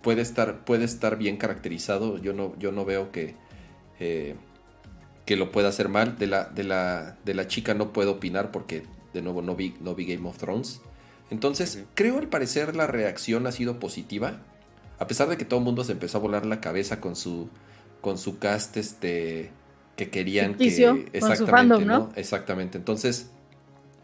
Puede, 0.03 0.23
estar, 0.23 0.65
puede 0.65 0.85
estar 0.85 1.17
bien 1.19 1.37
caracterizado. 1.37 2.19
Yo 2.19 2.33
no, 2.33 2.59
yo 2.59 2.73
no 2.73 2.85
veo 2.85 3.13
que, 3.13 3.37
eh, 4.01 4.35
que 5.25 5.37
lo 5.37 5.53
pueda 5.53 5.69
hacer 5.69 5.89
mal. 5.89 6.19
De 6.19 6.27
la, 6.27 6.45
de, 6.47 6.65
la, 6.65 7.17
de 7.25 7.35
la 7.35 7.47
chica 7.47 7.75
no 7.75 7.93
puedo 7.93 8.13
opinar 8.13 8.51
porque, 8.51 8.83
de 9.15 9.23
nuevo, 9.23 9.41
no 9.41 9.55
vi, 9.55 9.75
no 9.81 9.95
vi 9.95 10.07
Game 10.07 10.29
of 10.29 10.37
Thrones. 10.39 10.81
Entonces, 11.31 11.85
creo 11.95 12.19
al 12.19 12.29
parecer 12.29 12.75
la 12.75 12.89
reacción 12.89 13.47
ha 13.47 13.53
sido 13.53 13.79
positiva. 13.79 14.41
A 14.99 15.07
pesar 15.07 15.29
de 15.29 15.37
que 15.37 15.45
todo 15.45 15.61
el 15.61 15.65
mundo 15.65 15.85
se 15.85 15.93
empezó 15.93 16.19
a 16.19 16.21
volar 16.21 16.45
la 16.45 16.61
cabeza 16.61 17.01
con 17.01 17.15
su, 17.15 17.49
con 18.01 18.19
su 18.19 18.39
cast 18.41 18.77
este, 18.77 19.51
que 19.97 20.11
querían 20.11 20.57
Ficticio, 20.57 21.05
que... 21.05 21.21
con 21.21 21.37
su 21.37 21.47
fandom, 21.47 21.85
¿no? 21.87 22.13
Exactamente. 22.17 22.79
Entonces, 22.79 23.31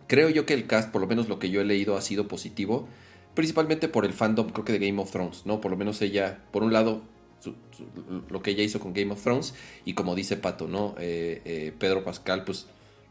creo 0.07 0.31
yo 0.31 0.47
que 0.47 0.55
el 0.55 0.67
cast, 0.67 0.91
por 0.91 1.01
lo 1.01 1.07
menos 1.07 1.29
lo 1.29 1.39
que 1.39 1.51
yo 1.51 1.61
he 1.61 1.65
leído, 1.65 1.97
ha 1.97 2.03
sido 2.03 2.29
positivo. 2.29 2.89
Principalmente 3.35 3.89
por 3.89 4.05
el 4.05 4.13
fandom, 4.13 4.49
creo 4.51 4.65
que 4.65 4.73
de 4.73 4.87
Game 4.87 5.01
of 5.01 5.11
Thrones, 5.11 5.45
¿no? 5.45 5.61
Por 5.61 5.71
lo 5.71 5.77
menos 5.77 6.01
ella, 6.01 6.43
por 6.53 6.63
un 6.63 6.73
lado, 6.73 7.03
lo 8.31 8.43
que 8.43 8.53
ella 8.53 8.63
hizo 8.63 8.81
con 8.81 8.95
Game 8.95 9.13
of 9.13 9.23
Thrones. 9.23 9.55
Y 9.85 9.95
como 9.95 10.15
dice 10.15 10.37
Pato, 10.37 10.69
¿no? 10.69 10.95
Eh, 10.99 11.43
eh, 11.45 11.73
Pedro 11.79 12.03
Pascal, 12.05 12.45
pues 12.45 12.67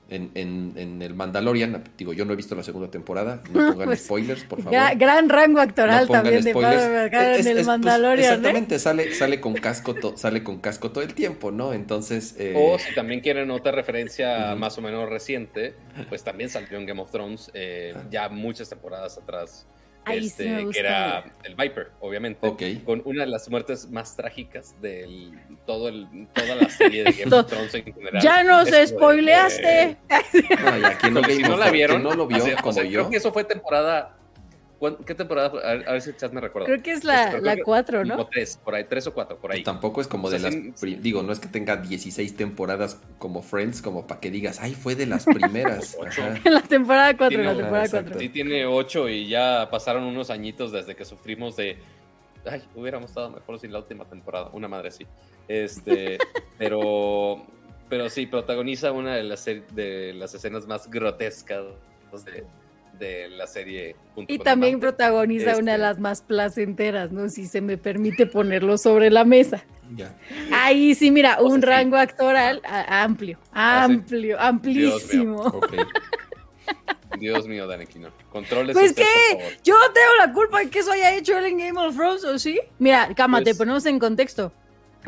en, 0.10 0.32
en, 0.36 0.74
en, 0.76 1.02
el 1.02 1.16
Mandalorian, 1.16 1.84
digo, 1.98 2.14
yo 2.14 2.26
no 2.26 2.34
he 2.34 2.36
visto 2.36 2.56
la 2.56 2.64
segunda 2.64 2.92
temporada, 2.92 3.42
no 3.52 3.54
pongan 3.72 3.88
pues, 3.88 4.04
spoilers, 4.04 4.44
por 4.44 4.60
favor. 4.60 4.72
Gran, 4.72 4.98
gran 4.98 5.30
rango 5.30 5.60
actoral 5.60 6.08
también 6.08 6.44
de 6.44 6.54
Pablo 6.54 6.68
en 6.70 7.48
el 7.48 7.54
pues, 7.54 7.66
Mandalorian. 7.66 8.16
Pues, 8.16 8.30
exactamente, 8.30 8.80
sale, 8.80 9.14
sale, 9.14 9.42
con 9.42 9.54
casco 9.56 9.96
sale 10.16 10.44
con 10.44 10.60
casco 10.60 10.92
todo 10.92 11.04
el 11.04 11.14
tiempo, 11.14 11.52
¿no? 11.52 11.74
Entonces. 11.74 12.36
Eh... 12.38 12.54
O 12.56 12.78
si 12.78 12.94
también 12.94 13.22
quieren 13.22 13.50
otra 13.52 13.72
referencia 13.72 14.56
más 14.56 14.78
o 14.78 14.82
menos 14.82 15.10
reciente, 15.10 15.74
pues 16.10 16.24
también 16.24 16.50
salió 16.50 16.78
en 16.78 16.86
Game 16.86 17.02
of 17.02 17.12
Thrones 17.12 17.50
eh, 17.54 17.96
ya 18.12 18.30
muchas 18.30 18.70
temporadas 18.70 19.18
atrás 19.18 19.66
este, 20.08 20.68
que 20.72 20.80
era 20.80 21.24
el 21.44 21.56
Viper, 21.56 21.92
obviamente, 22.00 22.82
con 22.86 23.02
una 23.06 23.24
de 23.24 23.30
las 23.30 23.50
muertes 23.50 23.90
más 23.90 24.16
trágicas 24.16 24.80
de 24.82 25.32
todo 25.66 25.90
el, 25.90 26.28
toda 26.34 26.56
la 26.56 26.70
serie 26.70 27.04
de 27.04 27.12
Game 27.12 27.36
of 27.36 27.48
Thrones 27.48 27.74
en 27.74 27.94
general. 27.94 28.22
Ya 28.22 28.44
nos 28.44 28.70
spoileaste. 28.70 29.98
no, 31.12 31.22
no, 31.22 31.50
no 31.50 31.58
la 31.58 31.72
vieron, 31.72 32.04
no 32.04 32.14
lo 32.14 32.28
vio 32.28 32.44
como 32.62 32.82
yo. 32.84 32.90
Creo 32.90 33.10
que 33.10 33.18
eso 33.18 33.32
fue 33.32 33.44
temporada 33.44 34.16
¿Qué 35.06 35.16
temporada 35.16 35.50
fue? 35.50 35.64
A 35.64 35.92
ver 35.92 36.02
si 36.02 36.10
el 36.10 36.18
chat 36.18 36.32
me 36.34 36.42
recuerda. 36.42 36.66
Creo 36.66 36.84
que 36.84 36.92
es 36.92 37.04
la 37.04 37.58
4, 37.64 38.06
¿no? 38.06 38.18
Como 38.18 38.30
3, 38.30 38.60
por 38.64 38.76
ahí, 38.76 38.84
3 38.84 39.08
o 39.08 39.14
4, 39.14 39.38
por 39.38 39.52
ahí. 39.52 39.64
tampoco 39.64 40.02
es 40.02 40.08
como 40.08 40.30
de 40.30 40.40
las. 40.40 40.54
Digo, 41.02 41.24
no 41.24 41.32
es 41.32 41.40
que 41.40 41.48
tenga 41.48 41.78
16 41.78 42.36
temporadas 42.36 43.00
como 43.18 43.42
Friends, 43.42 43.82
como 43.82 44.06
para 44.06 44.20
que 44.20 44.32
digas, 44.32 44.60
ay, 44.62 44.74
fue 44.74 44.96
de 44.96 45.06
las 45.06 45.26
primeras. 45.26 45.98
en 46.44 46.54
la 46.54 46.62
temporada 46.62 47.16
4, 47.16 47.40
en 47.40 47.46
la 47.46 47.56
temporada 47.56 47.88
4. 47.90 48.20
Sí, 48.20 48.30
tiene 48.30 48.66
8 48.66 49.10
y 49.10 49.28
ya 49.28 49.70
pasaron 49.72 50.04
unos 50.04 50.30
añitos 50.30 50.72
desde 50.72 50.96
que 50.96 51.06
sufrimos 51.06 51.56
de. 51.56 51.78
Ay, 52.46 52.64
hubiéramos 52.76 53.10
estado 53.10 53.30
mejor 53.32 53.60
sin 53.60 53.72
la 53.72 53.80
última 53.80 54.06
temporada. 54.06 54.50
Una 54.54 54.68
madre 54.68 54.92
sí. 54.92 55.06
Este, 55.48 56.18
pero. 56.58 57.46
Pero 57.88 58.10
sí, 58.10 58.26
protagoniza 58.26 58.92
una 58.92 59.16
de 59.16 59.24
las, 59.24 59.46
de 59.46 60.14
las 60.16 60.34
escenas 60.34 60.66
más 60.66 60.90
grotescas 60.90 61.66
de 62.26 62.44
de 62.98 63.30
la 63.30 63.48
serie. 63.48 63.96
y 64.28 64.40
también 64.40 64.80
protagoniza 64.80 65.58
una 65.58 65.74
de 65.74 65.78
este. 65.78 65.78
las 65.78 66.00
más 66.00 66.22
placenteras, 66.22 67.12
¿no? 67.12 67.30
Si 67.30 67.46
se 67.46 67.62
me 67.62 67.78
permite 67.78 68.26
ponerlo 68.26 68.78
sobre 68.78 69.10
la 69.10 69.26
mesa. 69.26 69.64
Ya. 69.96 70.16
Ahí 70.52 70.96
sí, 70.96 71.12
mira, 71.12 71.40
un 71.42 71.62
rango 71.62 71.96
actoral 71.96 72.62
amplio, 72.66 73.38
ah, 73.54 73.84
amplio, 73.84 74.40
amplísimo. 74.40 75.62
Dios 77.20 77.48
mío, 77.48 77.68
Dani 77.68 77.86
Quino. 77.86 78.10
Controles. 78.32 78.76
Pues 78.76 78.94
que 78.94 79.06
yo 79.64 79.76
tengo 79.94 80.16
la 80.18 80.34
culpa 80.34 80.60
de 80.60 80.70
que 80.70 80.80
eso 80.80 80.92
haya 80.92 81.16
hecho 81.16 81.38
él 81.38 81.46
en 81.46 81.58
Game 81.60 81.80
of 81.80 81.96
Thrones, 81.96 82.24
¿o 82.24 82.38
sí? 82.40 82.60
Mira, 82.80 83.10
cámate, 83.16 83.52
pues, 83.52 83.58
ponemos 83.58 83.86
en 83.86 84.00
contexto. 84.00 84.52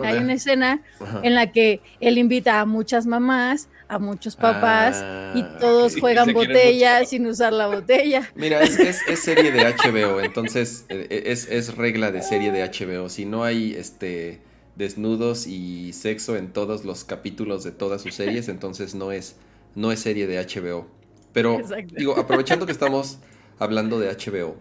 Hay 0.04 0.18
una 0.18 0.34
escena 0.34 0.82
en 1.24 1.34
la 1.34 1.52
que 1.52 1.82
él 2.00 2.18
invita 2.18 2.60
a 2.60 2.66
muchas 2.66 3.08
mamás 3.08 3.68
a 3.90 4.00
muchos 4.00 4.36
papás 4.36 4.98
y 5.36 5.42
ah, 5.42 5.58
todos 5.60 6.00
juegan 6.00 6.34
botellas 6.34 7.10
sin 7.10 7.26
usar 7.28 7.54
la 7.54 7.68
botella. 7.68 8.30
Mira, 8.36 8.62
es, 8.62 8.80
es, 8.80 9.20
serie 9.20 9.52
de 9.52 9.64
HBO, 9.64 10.22
entonces 10.22 10.86
eh, 10.90 11.24
es, 11.28 11.48
es, 11.50 11.76
regla 11.76 12.12
de 12.12 12.22
serie 12.22 12.52
de 12.52 12.64
HBO. 12.64 13.10
Si 13.10 13.26
no 13.26 13.44
hay 13.44 13.74
este 13.74 14.42
desnudos 14.76 15.48
y 15.48 15.92
sexo 15.94 16.38
en 16.38 16.54
todos 16.54 16.86
los 16.86 17.04
capítulos 17.04 17.64
de 17.64 17.72
todas 17.72 18.02
sus 18.02 18.16
series, 18.16 18.48
entonces 18.50 18.96
no 18.96 19.12
es, 19.12 19.36
no 19.76 19.92
es 19.92 20.00
serie 20.00 20.28
de 20.28 20.40
HBO. 20.40 20.88
Pero 21.34 21.60
digo, 21.96 22.18
aprovechando 22.18 22.66
que 22.66 22.72
estamos 22.72 23.20
hablando 23.60 24.00
de 24.00 24.10
HBO, 24.10 24.56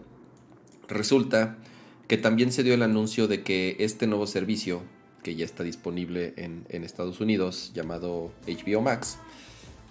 resulta 0.87 1.57
que 2.07 2.17
también 2.17 2.51
se 2.51 2.63
dio 2.63 2.73
el 2.73 2.83
anuncio 2.83 3.27
de 3.27 3.43
que 3.43 3.75
este 3.79 4.07
nuevo 4.07 4.27
servicio 4.27 4.83
que 5.27 5.35
ya 5.35 5.43
está 5.43 5.61
disponible 5.61 6.33
en, 6.37 6.83
Estados 6.85 7.19
Unidos, 7.19 7.73
llamado 7.73 8.31
HBO 8.47 8.79
Max, 8.79 9.17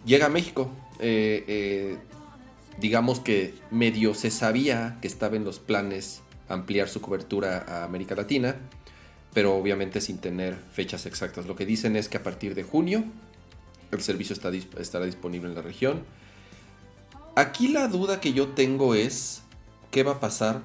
llega 0.06 0.24
a 0.24 0.28
México. 0.30 0.70
Eh, 0.98 1.44
eh, 1.46 1.98
digamos 2.78 3.20
que 3.20 3.52
medio 3.70 4.14
se 4.14 4.30
sabía 4.30 4.96
que 5.02 5.08
estaba 5.08 5.36
en 5.36 5.44
los 5.44 5.58
planes 5.58 6.22
ampliar 6.48 6.88
su 6.88 7.02
cobertura 7.02 7.66
a 7.68 7.84
América 7.84 8.14
Latina, 8.14 8.56
pero 9.34 9.54
obviamente 9.54 10.00
sin 10.00 10.16
tener 10.16 10.56
fechas 10.72 11.04
exactas. 11.04 11.44
Lo 11.44 11.54
que 11.54 11.66
dicen 11.66 11.96
es 11.96 12.08
que 12.08 12.16
a 12.16 12.22
partir 12.22 12.54
de 12.54 12.62
junio 12.62 13.04
el 13.92 14.00
servicio 14.00 14.32
está, 14.32 14.50
estará 14.80 15.04
disponible 15.04 15.50
en 15.50 15.54
la 15.54 15.60
región. 15.60 16.02
Aquí 17.34 17.68
la 17.68 17.88
duda 17.88 18.22
que 18.22 18.32
yo 18.32 18.48
tengo 18.54 18.94
es 18.94 19.42
qué 19.90 20.02
va 20.02 20.12
a 20.12 20.20
pasar 20.20 20.62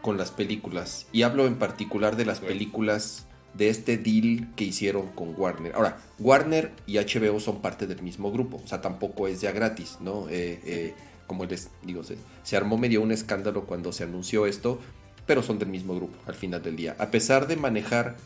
con 0.00 0.16
las 0.16 0.30
películas. 0.30 1.08
Y 1.10 1.22
hablo 1.22 1.48
en 1.48 1.56
particular 1.56 2.14
de 2.14 2.24
las 2.24 2.38
películas 2.38 3.26
de 3.54 3.68
este 3.68 3.98
deal 3.98 4.48
que 4.56 4.64
hicieron 4.64 5.08
con 5.08 5.34
Warner. 5.36 5.74
Ahora, 5.74 5.98
Warner 6.18 6.72
y 6.86 6.98
HBO 6.98 7.40
son 7.40 7.60
parte 7.60 7.86
del 7.86 8.02
mismo 8.02 8.32
grupo, 8.32 8.60
o 8.64 8.66
sea, 8.66 8.80
tampoco 8.80 9.28
es 9.28 9.40
ya 9.40 9.52
gratis, 9.52 9.98
¿no? 10.00 10.28
Eh, 10.28 10.60
eh, 10.64 10.94
como 11.26 11.44
les 11.44 11.70
digo, 11.82 12.02
se, 12.02 12.56
armó 12.56 12.76
medio 12.78 13.00
un 13.02 13.12
escándalo 13.12 13.64
cuando 13.64 13.92
se 13.92 14.04
anunció 14.04 14.46
esto, 14.46 14.80
pero 15.26 15.42
son 15.42 15.58
del 15.58 15.68
mismo 15.68 15.94
grupo 15.94 16.16
al 16.26 16.34
final 16.34 16.62
del 16.62 16.76
día. 16.76 16.96
A 16.98 17.10
pesar 17.10 17.46
de 17.46 17.56
manejar 17.56 18.16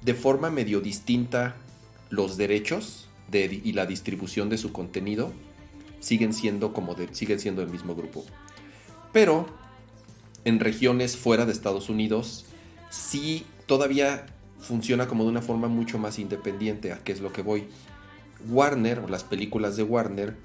de 0.00 0.14
forma 0.14 0.50
medio 0.50 0.80
distinta 0.80 1.54
los 2.10 2.36
derechos 2.36 3.08
de, 3.30 3.60
y 3.62 3.72
la 3.72 3.86
distribución 3.86 4.48
de 4.48 4.58
su 4.58 4.72
contenido, 4.72 5.32
siguen 6.00 6.32
siendo 6.32 6.72
como 6.72 6.96
siguen 7.12 7.38
siendo 7.38 7.62
del 7.62 7.70
mismo 7.70 7.94
grupo. 7.94 8.24
Pero 9.12 9.46
en 10.44 10.58
regiones 10.58 11.16
fuera 11.16 11.46
de 11.46 11.52
Estados 11.52 11.88
Unidos, 11.88 12.44
sí 12.90 13.46
todavía 13.66 14.26
funciona 14.62 15.08
como 15.08 15.24
de 15.24 15.30
una 15.30 15.42
forma 15.42 15.68
mucho 15.68 15.98
más 15.98 16.18
independiente, 16.18 16.92
a 16.92 16.98
qué 16.98 17.12
es 17.12 17.20
lo 17.20 17.32
que 17.32 17.42
voy. 17.42 17.64
Warner, 18.48 19.00
o 19.00 19.08
las 19.08 19.24
películas 19.24 19.76
de 19.76 19.82
Warner, 19.82 20.36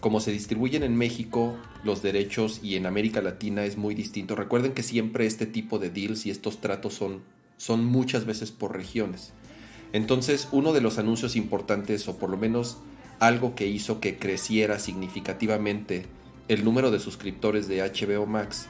como 0.00 0.20
se 0.20 0.30
distribuyen 0.30 0.84
en 0.84 0.96
México, 0.96 1.56
los 1.84 2.02
derechos 2.02 2.60
y 2.62 2.76
en 2.76 2.86
América 2.86 3.20
Latina 3.20 3.64
es 3.64 3.76
muy 3.76 3.94
distinto. 3.94 4.36
Recuerden 4.36 4.72
que 4.72 4.82
siempre 4.82 5.26
este 5.26 5.44
tipo 5.44 5.78
de 5.78 5.90
deals 5.90 6.24
y 6.24 6.30
estos 6.30 6.60
tratos 6.60 6.94
son, 6.94 7.20
son 7.56 7.84
muchas 7.84 8.24
veces 8.24 8.52
por 8.52 8.76
regiones. 8.76 9.32
Entonces, 9.92 10.48
uno 10.52 10.72
de 10.72 10.80
los 10.80 10.98
anuncios 10.98 11.34
importantes, 11.34 12.06
o 12.08 12.16
por 12.16 12.30
lo 12.30 12.36
menos 12.36 12.78
algo 13.18 13.56
que 13.56 13.66
hizo 13.66 14.00
que 14.00 14.18
creciera 14.18 14.78
significativamente 14.78 16.06
el 16.46 16.64
número 16.64 16.90
de 16.92 17.00
suscriptores 17.00 17.66
de 17.66 17.80
HBO 17.80 18.26
Max, 18.26 18.68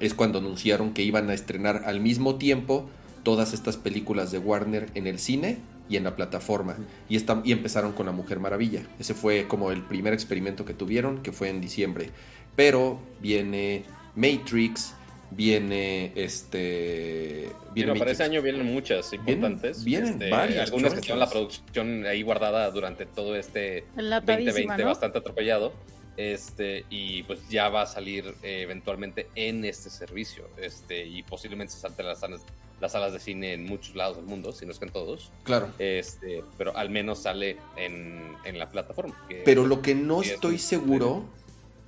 es 0.00 0.14
cuando 0.14 0.40
anunciaron 0.40 0.92
que 0.92 1.02
iban 1.02 1.30
a 1.30 1.34
estrenar 1.34 1.84
al 1.86 2.00
mismo 2.00 2.34
tiempo 2.36 2.88
todas 3.22 3.52
estas 3.52 3.76
películas 3.76 4.32
de 4.32 4.38
Warner 4.38 4.88
en 4.94 5.06
el 5.06 5.18
cine 5.18 5.58
y 5.88 5.96
en 5.96 6.04
la 6.04 6.16
plataforma. 6.16 6.76
Y, 7.08 7.18
y 7.18 7.52
empezaron 7.52 7.92
con 7.92 8.06
La 8.06 8.12
Mujer 8.12 8.40
Maravilla. 8.40 8.82
Ese 8.98 9.14
fue 9.14 9.46
como 9.48 9.70
el 9.70 9.82
primer 9.82 10.12
experimento 10.12 10.64
que 10.64 10.74
tuvieron, 10.74 11.22
que 11.22 11.32
fue 11.32 11.48
en 11.48 11.60
diciembre. 11.60 12.10
Pero 12.56 12.98
viene 13.20 13.84
Matrix, 14.14 14.94
viene 15.30 16.12
este. 16.14 17.50
Viene 17.74 17.94
para 17.98 18.10
ese 18.10 18.22
año 18.22 18.42
vienen 18.42 18.66
muchas 18.66 19.12
importantes. 19.12 19.84
Vienen, 19.84 20.14
este, 20.14 20.30
varias. 20.30 20.66
Algunas 20.66 20.94
que 20.94 21.00
tienen 21.00 21.20
la 21.20 21.30
producción 21.30 22.06
ahí 22.06 22.22
guardada 22.22 22.70
durante 22.70 23.06
todo 23.06 23.36
este 23.36 23.84
2020 23.96 24.84
bastante 24.84 25.18
atropellado. 25.18 25.72
Este, 26.16 26.84
y 26.90 27.22
pues 27.22 27.48
ya 27.48 27.70
va 27.70 27.82
a 27.82 27.86
salir 27.86 28.34
eh, 28.42 28.60
eventualmente 28.62 29.28
en 29.34 29.64
este 29.64 29.88
servicio. 29.88 30.48
Este, 30.58 31.06
y 31.06 31.22
posiblemente 31.22 31.72
se 31.72 31.80
salte 31.80 32.02
las 32.02 32.20
salas, 32.20 32.42
las 32.82 32.92
salas 32.92 33.12
de 33.12 33.20
cine 33.20 33.52
en 33.52 33.64
muchos 33.64 33.94
lados 33.94 34.16
del 34.16 34.26
mundo, 34.26 34.50
si 34.52 34.66
no 34.66 34.72
es 34.72 34.80
que 34.80 34.86
en 34.86 34.90
todos. 34.90 35.30
Claro. 35.44 35.70
Este, 35.78 36.42
pero 36.58 36.76
al 36.76 36.90
menos 36.90 37.20
sale 37.20 37.56
en, 37.76 38.34
la 38.58 38.70
plataforma. 38.70 39.16
pero 39.44 39.66
lo 39.66 39.80
que 39.80 39.94
no 39.94 40.20
estoy 40.20 40.58
seguro 40.58 41.24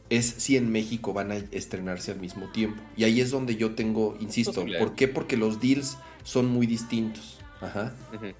es 0.08 0.24
si 0.24 0.56
en 0.56 0.70
México 0.70 1.12
van 1.12 1.32
a 1.32 1.36
estrenarse 1.36 2.12
al 2.12 2.20
mismo 2.20 2.46
tiempo. 2.52 2.80
Y 2.96 3.02
ahí 3.02 3.20
es 3.20 3.32
donde 3.32 3.56
yo 3.56 3.74
tengo, 3.74 4.16
insisto, 4.20 4.64
¿por 4.78 4.94
qué? 4.94 5.08
Porque 5.08 5.36
los 5.36 5.60
deals 5.60 5.98
son 6.22 6.46
muy 6.46 6.68
distintos. 6.68 7.40
Ajá. 7.60 7.92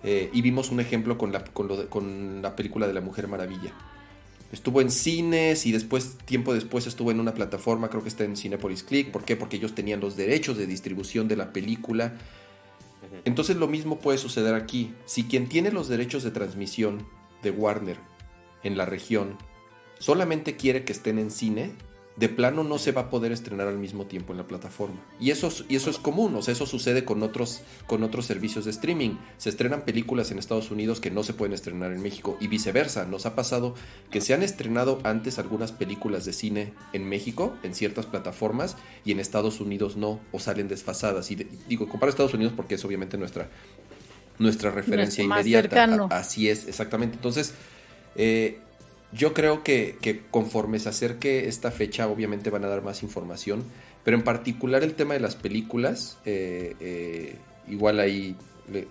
Eh, 0.04 0.30
y 0.32 0.40
vimos 0.40 0.70
un 0.70 0.78
ejemplo 0.78 1.18
con 1.18 1.32
la, 1.32 1.42
con 1.42 2.40
la 2.40 2.54
película 2.54 2.86
de 2.86 2.94
la 2.94 3.00
Mujer 3.00 3.26
Maravilla 3.26 3.72
Estuvo 4.54 4.80
en 4.80 4.92
cines 4.92 5.66
y 5.66 5.72
después, 5.72 6.16
tiempo 6.26 6.54
después, 6.54 6.86
estuvo 6.86 7.10
en 7.10 7.18
una 7.18 7.34
plataforma, 7.34 7.90
creo 7.90 8.04
que 8.04 8.08
está 8.08 8.22
en 8.22 8.36
Cinepolis 8.36 8.84
Click. 8.84 9.10
¿Por 9.10 9.24
qué? 9.24 9.34
Porque 9.34 9.56
ellos 9.56 9.74
tenían 9.74 9.98
los 9.98 10.16
derechos 10.16 10.56
de 10.56 10.68
distribución 10.68 11.26
de 11.26 11.34
la 11.34 11.52
película. 11.52 12.14
Entonces 13.24 13.56
lo 13.56 13.68
mismo 13.68 13.98
puede 13.98 14.18
suceder 14.18 14.54
aquí. 14.54 14.94
Si 15.04 15.24
quien 15.24 15.48
tiene 15.48 15.70
los 15.70 15.88
derechos 15.88 16.22
de 16.22 16.30
transmisión 16.30 17.06
de 17.42 17.50
Warner 17.50 17.98
en 18.62 18.76
la 18.76 18.86
región 18.86 19.36
solamente 19.98 20.56
quiere 20.56 20.84
que 20.84 20.92
estén 20.92 21.18
en 21.18 21.30
cine, 21.30 21.72
de 22.16 22.28
plano 22.28 22.62
no 22.62 22.78
se 22.78 22.92
va 22.92 23.02
a 23.02 23.10
poder 23.10 23.32
estrenar 23.32 23.66
al 23.66 23.78
mismo 23.78 24.06
tiempo 24.06 24.32
en 24.32 24.38
la 24.38 24.46
plataforma. 24.46 25.00
Y 25.18 25.30
eso, 25.30 25.52
y 25.68 25.74
eso 25.74 25.90
es 25.90 25.98
común, 25.98 26.34
o 26.36 26.42
sea, 26.42 26.52
eso 26.52 26.64
sucede 26.64 27.04
con 27.04 27.22
otros, 27.24 27.62
con 27.86 28.04
otros 28.04 28.26
servicios 28.26 28.64
de 28.64 28.70
streaming. 28.70 29.16
Se 29.36 29.48
estrenan 29.48 29.82
películas 29.82 30.30
en 30.30 30.38
Estados 30.38 30.70
Unidos 30.70 31.00
que 31.00 31.10
no 31.10 31.24
se 31.24 31.34
pueden 31.34 31.54
estrenar 31.54 31.92
en 31.92 32.02
México 32.02 32.36
y 32.40 32.46
viceversa. 32.46 33.04
Nos 33.04 33.26
ha 33.26 33.34
pasado 33.34 33.74
que 34.10 34.20
se 34.20 34.32
han 34.32 34.42
estrenado 34.42 35.00
antes 35.02 35.40
algunas 35.40 35.72
películas 35.72 36.24
de 36.24 36.32
cine 36.32 36.72
en 36.92 37.08
México, 37.08 37.56
en 37.64 37.74
ciertas 37.74 38.06
plataformas, 38.06 38.76
y 39.04 39.10
en 39.10 39.18
Estados 39.18 39.60
Unidos 39.60 39.96
no, 39.96 40.20
o 40.30 40.38
salen 40.38 40.68
desfasadas. 40.68 41.30
Y 41.32 41.48
digo, 41.68 41.88
comparo 41.88 42.10
Estados 42.10 42.34
Unidos 42.34 42.52
porque 42.54 42.76
es 42.76 42.84
obviamente 42.84 43.18
nuestra, 43.18 43.48
nuestra 44.38 44.70
referencia 44.70 45.24
inmediata. 45.24 46.06
Así 46.10 46.48
es, 46.48 46.68
exactamente. 46.68 47.16
Entonces, 47.16 47.54
eh, 48.14 48.60
Yo 49.14 49.32
creo 49.32 49.62
que, 49.62 49.96
que, 50.00 50.22
conforme 50.30 50.78
se 50.80 50.88
acerque 50.88 51.46
esta 51.48 51.70
fecha, 51.70 52.08
obviamente 52.08 52.50
van 52.50 52.64
a 52.64 52.68
dar 52.68 52.82
más 52.82 53.02
información, 53.02 53.62
pero 54.02 54.16
en 54.16 54.24
particular 54.24 54.82
el 54.82 54.94
tema 54.94 55.14
de 55.14 55.20
las 55.20 55.36
películas, 55.36 56.18
eh, 56.24 56.74
eh, 56.80 57.38
igual 57.68 58.00
ahí 58.00 58.36
le, 58.70 58.88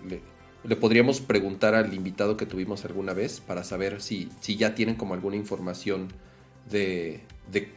le, 0.64 0.76
podríamos 0.76 1.20
preguntar 1.20 1.74
al 1.74 1.92
invitado 1.92 2.38
que 2.38 2.46
tuvimos 2.46 2.84
alguna 2.86 3.12
vez 3.12 3.40
para 3.40 3.64
saber 3.64 4.00
si, 4.00 4.30
si 4.40 4.56
ya 4.56 4.74
tienen 4.74 4.94
como 4.94 5.12
alguna 5.12 5.36
información 5.36 6.08
de, 6.70 7.20
de, 7.52 7.70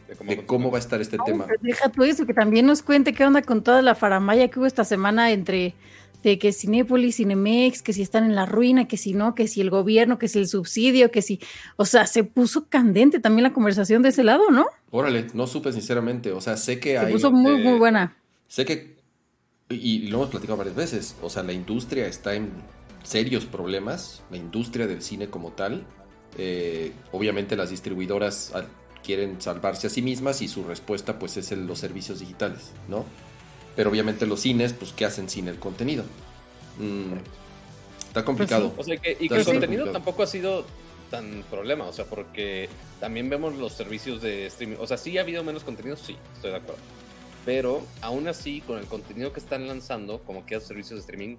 cómo, 0.46 0.70
va 0.70 0.78
a 0.78 0.80
estar 0.80 1.00
este 1.00 1.18
tema. 1.24 1.46
Deja 1.60 1.90
tú 1.90 2.02
eso, 2.02 2.24
que 2.24 2.34
también 2.34 2.66
nos 2.66 2.82
cuente 2.82 3.12
qué 3.12 3.24
onda 3.24 3.42
con 3.42 3.62
toda 3.62 3.82
la 3.82 3.94
faramaya 3.94 4.48
que 4.48 4.58
hubo 4.58 4.66
esta 4.66 4.84
semana 4.84 5.32
entre 5.32 5.74
de 6.22 6.38
que 6.38 6.52
Cinépolis, 6.52 7.16
Cinemex, 7.16 7.82
que 7.82 7.92
si 7.92 8.02
están 8.02 8.24
en 8.24 8.34
la 8.34 8.46
ruina, 8.46 8.88
que 8.88 8.96
si 8.96 9.14
no, 9.14 9.34
que 9.34 9.46
si 9.46 9.60
el 9.60 9.70
gobierno, 9.70 10.18
que 10.18 10.28
si 10.28 10.38
el 10.38 10.48
subsidio, 10.48 11.10
que 11.10 11.22
si, 11.22 11.40
o 11.76 11.84
sea, 11.84 12.06
se 12.06 12.24
puso 12.24 12.66
candente 12.68 13.20
también 13.20 13.44
la 13.44 13.52
conversación 13.52 14.02
de 14.02 14.10
ese 14.10 14.24
lado, 14.24 14.50
¿no? 14.50 14.66
Órale, 14.90 15.28
no 15.34 15.46
supe 15.46 15.72
sinceramente, 15.72 16.32
o 16.32 16.40
sea, 16.40 16.56
sé 16.56 16.80
que 16.80 16.90
se 16.90 16.98
hay... 16.98 17.12
puso 17.12 17.30
muy, 17.30 17.62
muy 17.62 17.78
buena. 17.78 18.16
Sé 18.48 18.64
que, 18.64 18.96
y, 19.68 20.08
lo 20.08 20.18
hemos 20.18 20.30
platicado 20.30 20.56
varias 20.56 20.76
veces, 20.76 21.16
o 21.22 21.30
sea, 21.30 21.42
la 21.42 21.52
industria 21.52 22.06
está 22.06 22.34
en 22.34 22.50
serios 23.02 23.44
problemas, 23.46 24.22
la 24.30 24.38
industria 24.38 24.86
del 24.86 25.02
cine 25.02 25.28
como 25.28 25.52
tal, 25.52 25.86
eh, 26.36 26.92
obviamente 27.12 27.56
las 27.56 27.70
distribuidoras 27.70 28.52
quieren 29.02 29.40
salvarse 29.40 29.86
a 29.86 29.90
sí 29.90 30.02
mismas 30.02 30.42
y 30.42 30.48
su 30.48 30.64
respuesta 30.64 31.18
pues 31.18 31.36
es 31.36 31.50
los 31.52 31.78
servicios 31.78 32.20
digitales, 32.20 32.72
¿no? 32.88 33.04
Pero 33.78 33.90
obviamente 33.90 34.26
los 34.26 34.40
cines, 34.40 34.72
pues, 34.72 34.92
¿qué 34.92 35.04
hacen 35.04 35.28
sin 35.28 35.46
el 35.46 35.60
contenido? 35.60 36.02
Mm, 36.80 37.12
está 38.08 38.24
complicado. 38.24 38.72
Pues 38.72 38.88
o 38.88 38.90
sea, 38.90 38.96
que, 38.96 39.16
y 39.20 39.28
que 39.28 39.36
el 39.36 39.44
contenido 39.44 39.92
tampoco 39.92 40.24
ha 40.24 40.26
sido 40.26 40.66
tan 41.12 41.44
problema, 41.48 41.84
o 41.84 41.92
sea, 41.92 42.04
porque 42.06 42.68
también 42.98 43.30
vemos 43.30 43.54
los 43.54 43.74
servicios 43.74 44.20
de 44.20 44.46
streaming. 44.46 44.78
O 44.80 44.86
sea, 44.88 44.96
sí 44.96 45.16
ha 45.16 45.20
habido 45.20 45.44
menos 45.44 45.62
contenido, 45.62 45.94
sí, 45.94 46.16
estoy 46.34 46.50
de 46.50 46.56
acuerdo. 46.56 46.80
Pero 47.44 47.82
aún 48.00 48.26
así, 48.26 48.62
con 48.62 48.80
el 48.80 48.86
contenido 48.86 49.32
que 49.32 49.38
están 49.38 49.68
lanzando, 49.68 50.22
como 50.24 50.44
que 50.44 50.56
los 50.56 50.64
servicios 50.64 50.96
de 50.96 51.00
streaming 51.02 51.36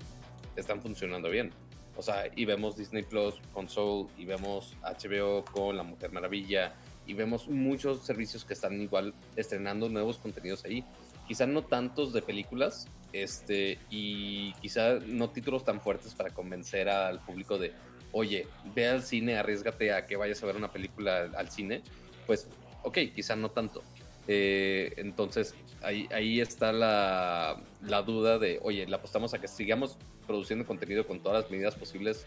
están 0.56 0.82
funcionando 0.82 1.30
bien. 1.30 1.52
O 1.98 2.02
sea, 2.02 2.24
y 2.34 2.46
vemos 2.46 2.78
Disney 2.78 3.04
Plus 3.04 3.36
con 3.52 3.68
Soul, 3.68 4.08
y 4.18 4.24
vemos 4.24 4.78
HBO 4.82 5.44
con 5.44 5.76
La 5.76 5.84
Mujer 5.84 6.14
Maravilla, 6.14 6.74
y 7.06 7.16
vemos 7.16 7.50
muchos 7.50 8.06
servicios 8.06 8.46
que 8.46 8.54
están 8.54 8.80
igual 8.82 9.14
estrenando 9.36 9.90
nuevos 9.90 10.20
contenidos 10.20 10.64
ahí 10.64 10.86
quizá 11.30 11.46
no 11.46 11.64
tantos 11.64 12.12
de 12.12 12.24
películas, 12.24 12.88
este, 13.14 13.78
y 13.92 14.52
quizá 14.54 14.96
no 15.06 15.30
títulos 15.30 15.64
tan 15.64 15.80
fuertes 15.80 16.16
para 16.16 16.32
convencer 16.32 16.90
al 16.90 17.20
público 17.20 17.60
de, 17.60 17.72
oye, 18.12 18.48
ve 18.74 18.88
al 18.88 19.04
cine, 19.04 19.38
arriesgate 19.38 19.94
a 19.94 20.08
que 20.08 20.18
vayas 20.18 20.42
a 20.42 20.48
ver 20.48 20.56
una 20.56 20.72
película 20.72 21.30
al 21.38 21.52
cine, 21.52 21.84
pues, 22.26 22.48
ok, 22.82 22.98
quizá 23.14 23.36
no 23.36 23.52
tanto. 23.52 23.84
Eh, 24.28 24.94
entonces, 24.98 25.54
ahí, 25.84 26.10
ahí 26.12 26.42
está 26.42 26.72
la, 26.72 27.62
la, 27.84 28.02
duda 28.02 28.40
de, 28.40 28.60
oye, 28.64 28.88
le 28.88 28.96
apostamos 28.96 29.36
a 29.36 29.40
que 29.40 29.48
sigamos 29.48 30.00
produciendo 30.26 30.66
contenido 30.66 31.06
con 31.06 31.22
todas 31.22 31.44
las 31.44 31.52
medidas 31.52 31.76
posibles 31.76 32.26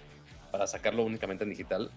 para 0.52 0.68
sacarlo 0.68 1.02
únicamente 1.02 1.42
en 1.42 1.50
digital, 1.50 1.90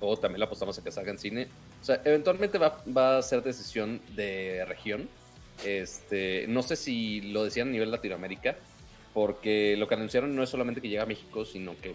o 0.00 0.18
también 0.18 0.40
le 0.40 0.44
apostamos 0.44 0.78
a 0.78 0.84
que 0.84 0.92
salga 0.92 1.12
en 1.12 1.18
cine. 1.18 1.48
O 1.80 1.84
sea, 1.84 2.02
eventualmente 2.04 2.58
va, 2.58 2.82
va 2.94 3.16
a 3.16 3.22
ser 3.22 3.42
decisión 3.42 4.02
de 4.14 4.66
región 4.66 5.08
este, 5.64 6.46
no 6.48 6.62
sé 6.62 6.76
si 6.76 7.20
lo 7.20 7.44
decían 7.44 7.68
a 7.68 7.70
nivel 7.72 7.90
Latinoamérica, 7.90 8.56
porque 9.14 9.76
lo 9.76 9.88
que 9.88 9.94
anunciaron 9.94 10.34
no 10.34 10.42
es 10.42 10.50
solamente 10.50 10.80
que 10.80 10.88
llega 10.88 11.04
a 11.04 11.06
México, 11.06 11.44
sino 11.44 11.76
que 11.80 11.94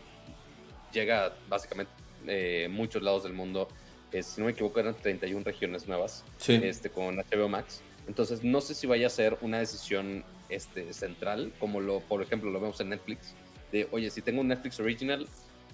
llega 0.92 1.36
básicamente 1.48 1.92
eh, 2.28 2.68
muchos 2.70 3.02
lados 3.02 3.24
del 3.24 3.34
mundo. 3.34 3.68
si 4.12 4.40
no 4.40 4.46
me 4.46 4.52
equivoco, 4.52 4.80
eran 4.80 4.96
31 4.96 5.44
regiones 5.44 5.88
nuevas 5.88 6.24
este, 6.48 6.90
con 6.90 7.18
HBO 7.18 7.48
Max. 7.48 7.82
Entonces, 8.08 8.44
no 8.44 8.62
sé 8.62 8.74
si 8.74 8.88
vaya 8.88 9.08
a 9.08 9.10
ser 9.10 9.38
una 9.42 9.60
decisión 9.60 10.24
este, 10.50 10.94
central, 10.94 11.54
como 11.60 11.80
lo, 11.80 12.00
por 12.00 12.22
ejemplo, 12.22 12.50
lo 12.50 12.60
vemos 12.60 12.80
en 12.82 12.90
Netflix, 12.90 13.36
de, 13.72 13.88
oye, 13.92 14.10
si 14.10 14.22
tengo 14.22 14.42
un 14.42 14.48
Netflix 14.48 14.80
Original, 14.80 15.28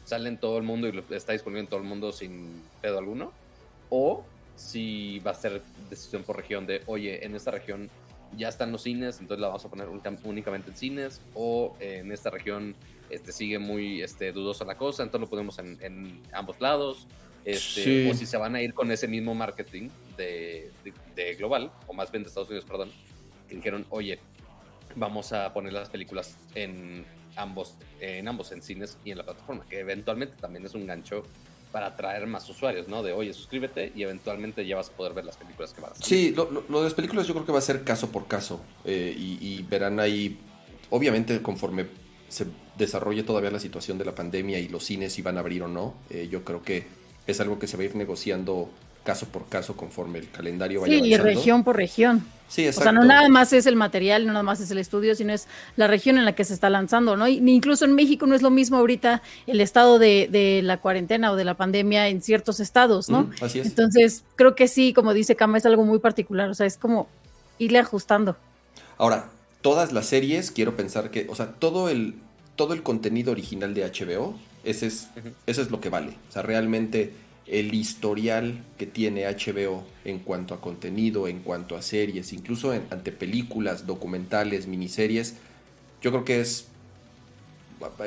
sale 0.03 0.29
en 0.29 0.38
todo 0.38 0.57
el 0.57 0.63
mundo 0.63 0.88
y 0.88 1.03
está 1.15 1.33
disponible 1.33 1.62
en 1.62 1.67
todo 1.67 1.79
el 1.79 1.85
mundo 1.85 2.12
sin 2.12 2.62
pedo 2.81 2.99
alguno. 2.99 3.33
O 3.89 4.23
si 4.57 5.19
va 5.19 5.31
a 5.31 5.35
ser 5.35 5.61
decisión 5.89 6.23
por 6.23 6.35
región 6.35 6.65
de, 6.65 6.81
oye, 6.87 7.23
en 7.25 7.35
esta 7.35 7.51
región 7.51 7.89
ya 8.35 8.49
están 8.49 8.71
los 8.71 8.81
cines, 8.83 9.19
entonces 9.19 9.39
la 9.39 9.47
vamos 9.47 9.63
a 9.63 9.69
poner 9.69 9.87
únicamente 10.23 10.71
en 10.71 10.75
cines, 10.75 11.21
o 11.33 11.77
en 11.79 12.11
esta 12.11 12.29
región 12.29 12.75
este, 13.09 13.31
sigue 13.31 13.59
muy 13.59 14.01
este, 14.01 14.31
dudosa 14.31 14.65
la 14.65 14.75
cosa, 14.75 15.03
entonces 15.03 15.21
lo 15.21 15.29
ponemos 15.29 15.59
en, 15.59 16.21
ambos 16.33 16.59
lados, 16.59 17.07
este, 17.45 18.09
o 18.09 18.13
si 18.13 18.25
se 18.25 18.35
van 18.35 18.55
a 18.55 18.61
ir 18.61 18.73
con 18.73 18.91
ese 18.91 19.07
mismo 19.07 19.33
marketing 19.33 19.89
de, 20.17 20.71
global, 21.37 21.71
o 21.85 21.93
más 21.93 22.11
bien 22.11 22.23
de 22.23 22.29
Estados 22.29 22.49
Unidos, 22.49 22.65
perdón, 22.65 22.91
que 23.47 23.55
dijeron, 23.55 23.85
oye, 23.89 24.19
vamos 24.95 25.31
a 25.31 25.53
poner 25.53 25.71
las 25.71 25.89
películas 25.89 26.37
en 26.55 27.05
ambos, 27.37 27.75
en 28.01 28.27
ambos, 28.27 28.51
en 28.51 28.61
cines 28.61 28.97
y 29.05 29.11
en 29.11 29.19
la 29.19 29.23
plataforma, 29.23 29.65
que 29.69 29.79
eventualmente 29.79 30.35
también 30.41 30.65
es 30.65 30.73
un 30.73 30.85
gancho 30.85 31.23
para 31.77 31.89
atraer 31.89 32.25
más 32.25 32.49
usuarios, 32.49 32.87
¿no? 32.87 33.03
De, 33.03 33.13
oye, 33.13 33.31
suscríbete 33.33 33.91
y 33.95 34.01
eventualmente 34.01 34.65
ya 34.65 34.77
vas 34.77 34.89
a 34.89 34.93
poder 34.93 35.13
ver 35.13 35.25
las 35.25 35.37
películas 35.37 35.73
que 35.73 35.81
van 35.81 35.91
a 35.91 35.93
salir. 35.93 36.07
Sí, 36.07 36.33
lo, 36.35 36.47
de 36.47 36.83
las 36.83 36.95
películas 36.95 37.27
yo 37.27 37.35
creo 37.35 37.45
que 37.45 37.51
va 37.51 37.59
a 37.59 37.61
ser 37.61 37.83
caso 37.83 38.11
por 38.11 38.25
caso 38.25 38.59
eh, 38.83 39.13
y, 39.15 39.61
verán 39.61 39.99
ahí, 39.99 40.39
obviamente 40.89 41.39
conforme 41.43 41.85
se 42.29 42.47
desarrolle 42.79 43.21
todavía 43.21 43.51
la 43.51 43.59
situación 43.59 43.99
de 43.99 44.05
la 44.05 44.15
pandemia 44.15 44.57
y 44.57 44.69
los 44.69 44.85
cines 44.85 45.13
si 45.13 45.21
van 45.21 45.37
a 45.37 45.41
abrir 45.41 45.61
o 45.61 45.67
no, 45.67 45.93
eh, 46.09 46.27
yo 46.31 46.43
creo 46.43 46.63
que 46.63 46.87
es 47.27 47.39
algo 47.41 47.59
que 47.59 47.67
se 47.67 47.77
va 47.77 47.83
a 47.83 47.85
ir 47.85 47.95
negociando 47.95 48.71
caso 49.07 49.25
por 49.25 49.47
caso 49.47 49.77
conforme 49.77 50.19
el 50.19 50.29
calendario 50.29 50.81
vaya 50.81 50.99
Sí, 50.99 51.05
y 51.05 51.15
región 51.15 51.63
por 51.63 51.77
región. 51.77 52.25
Sí, 52.49 52.65
exacto. 52.65 52.81
O 52.81 52.83
sea, 52.83 52.91
no 52.91 53.05
nada 53.05 53.29
más 53.29 53.53
es 53.53 53.65
el 53.65 53.77
material, 53.77 54.25
no 54.25 54.33
nada 54.33 54.43
más 54.43 54.59
es 54.59 54.69
el 54.69 54.79
estudio, 54.79 55.15
sino 55.15 55.31
es 55.31 55.47
la 55.77 55.87
región 55.87 56.17
en 56.17 56.25
la 56.25 56.35
que 56.35 56.43
se 56.43 56.53
está 56.53 56.69
lanzando, 56.69 57.15
¿no? 57.15 57.25
Y 57.25 57.37
incluso 57.37 57.85
en 57.85 57.95
México 57.95 58.27
no 58.27 58.35
es 58.35 58.41
lo 58.41 58.49
mismo 58.49 58.75
ahorita 58.75 59.21
el 59.45 59.61
estado 59.61 59.97
de, 59.97 60.27
de 60.29 60.61
la 60.61 60.81
cuarentena 60.81 61.31
o 61.31 61.37
de 61.37 61.45
la 61.45 61.53
pandemia 61.53 62.09
en 62.09 62.21
ciertos 62.21 62.59
estados, 62.59 63.09
¿no? 63.09 63.29
así 63.39 63.59
es. 63.59 63.67
Entonces, 63.67 64.25
creo 64.35 64.55
que 64.55 64.67
sí, 64.67 64.91
como 64.91 65.13
dice 65.13 65.37
Kama, 65.37 65.57
es 65.57 65.65
algo 65.65 65.85
muy 65.85 65.99
particular, 65.99 66.49
o 66.49 66.53
sea, 66.53 66.65
es 66.65 66.75
como 66.75 67.07
irle 67.59 67.79
ajustando. 67.79 68.35
Ahora, 68.97 69.29
todas 69.61 69.93
las 69.93 70.07
series, 70.07 70.51
quiero 70.51 70.75
pensar 70.75 71.11
que, 71.11 71.27
o 71.29 71.35
sea, 71.35 71.53
todo 71.53 71.87
el, 71.87 72.15
todo 72.57 72.73
el 72.73 72.83
contenido 72.83 73.31
original 73.31 73.73
de 73.73 73.89
HBO, 73.89 74.37
ese 74.65 74.87
es, 74.87 75.07
eso 75.45 75.61
es 75.61 75.71
lo 75.71 75.79
que 75.79 75.89
vale. 75.89 76.11
O 76.27 76.31
sea, 76.33 76.41
realmente 76.41 77.13
el 77.47 77.73
historial 77.73 78.63
que 78.77 78.86
tiene 78.86 79.25
HBO 79.25 79.86
en 80.03 80.19
cuanto 80.19 80.53
a 80.53 80.62
contenido, 80.62 81.27
en 81.27 81.39
cuanto 81.39 81.77
a 81.77 81.81
series, 81.81 82.33
incluso 82.33 82.71
ante 82.71 83.12
películas, 83.12 83.88
documentales, 83.88 84.67
miniseries, 84.67 85.36
yo 86.01 86.12
creo 86.12 86.25
que 86.25 86.41
es, 86.41 86.67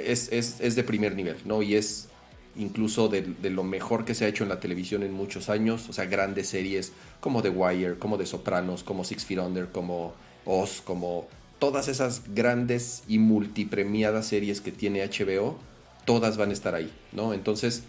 es, 0.03 0.75
de 0.77 0.85
primer 0.85 1.15
nivel, 1.15 1.37
¿no? 1.45 1.63
Y 1.63 1.75
es 1.75 2.09
incluso 2.57 3.09
de, 3.09 3.23
lo 3.51 3.65
mejor 3.65 4.05
que 4.05 4.15
se 4.15 4.27
ha 4.27 4.29
hecho 4.29 4.43
en 4.43 4.51
la 4.51 4.61
televisión 4.61 5.03
en 5.03 5.13
muchos 5.13 5.49
años, 5.49 5.89
o 5.89 5.93
sea, 5.93 6.05
grandes 6.05 6.49
series 6.49 6.93
como 7.21 7.43
The 7.43 7.51
Wire, 7.51 7.99
como 7.99 8.19
The 8.19 8.27
Sopranos, 8.27 8.83
como 8.83 9.05
Six 9.05 9.25
Feet 9.25 9.41
Under, 9.41 9.69
como 9.69 10.13
Oz, 10.45 10.83
como 10.83 11.29
todas 11.59 11.89
esas 11.89 12.23
grandes 12.35 13.05
y 13.09 13.19
multipremiadas 13.19 14.27
series 14.27 14.61
que 14.61 14.73
tiene 14.73 15.07
HBO, 15.07 15.59
todas 16.05 16.37
van 16.37 16.51
a 16.51 16.53
estar 16.53 16.75
ahí, 16.75 16.93
¿no? 17.13 17.33
Entonces, 17.33 17.85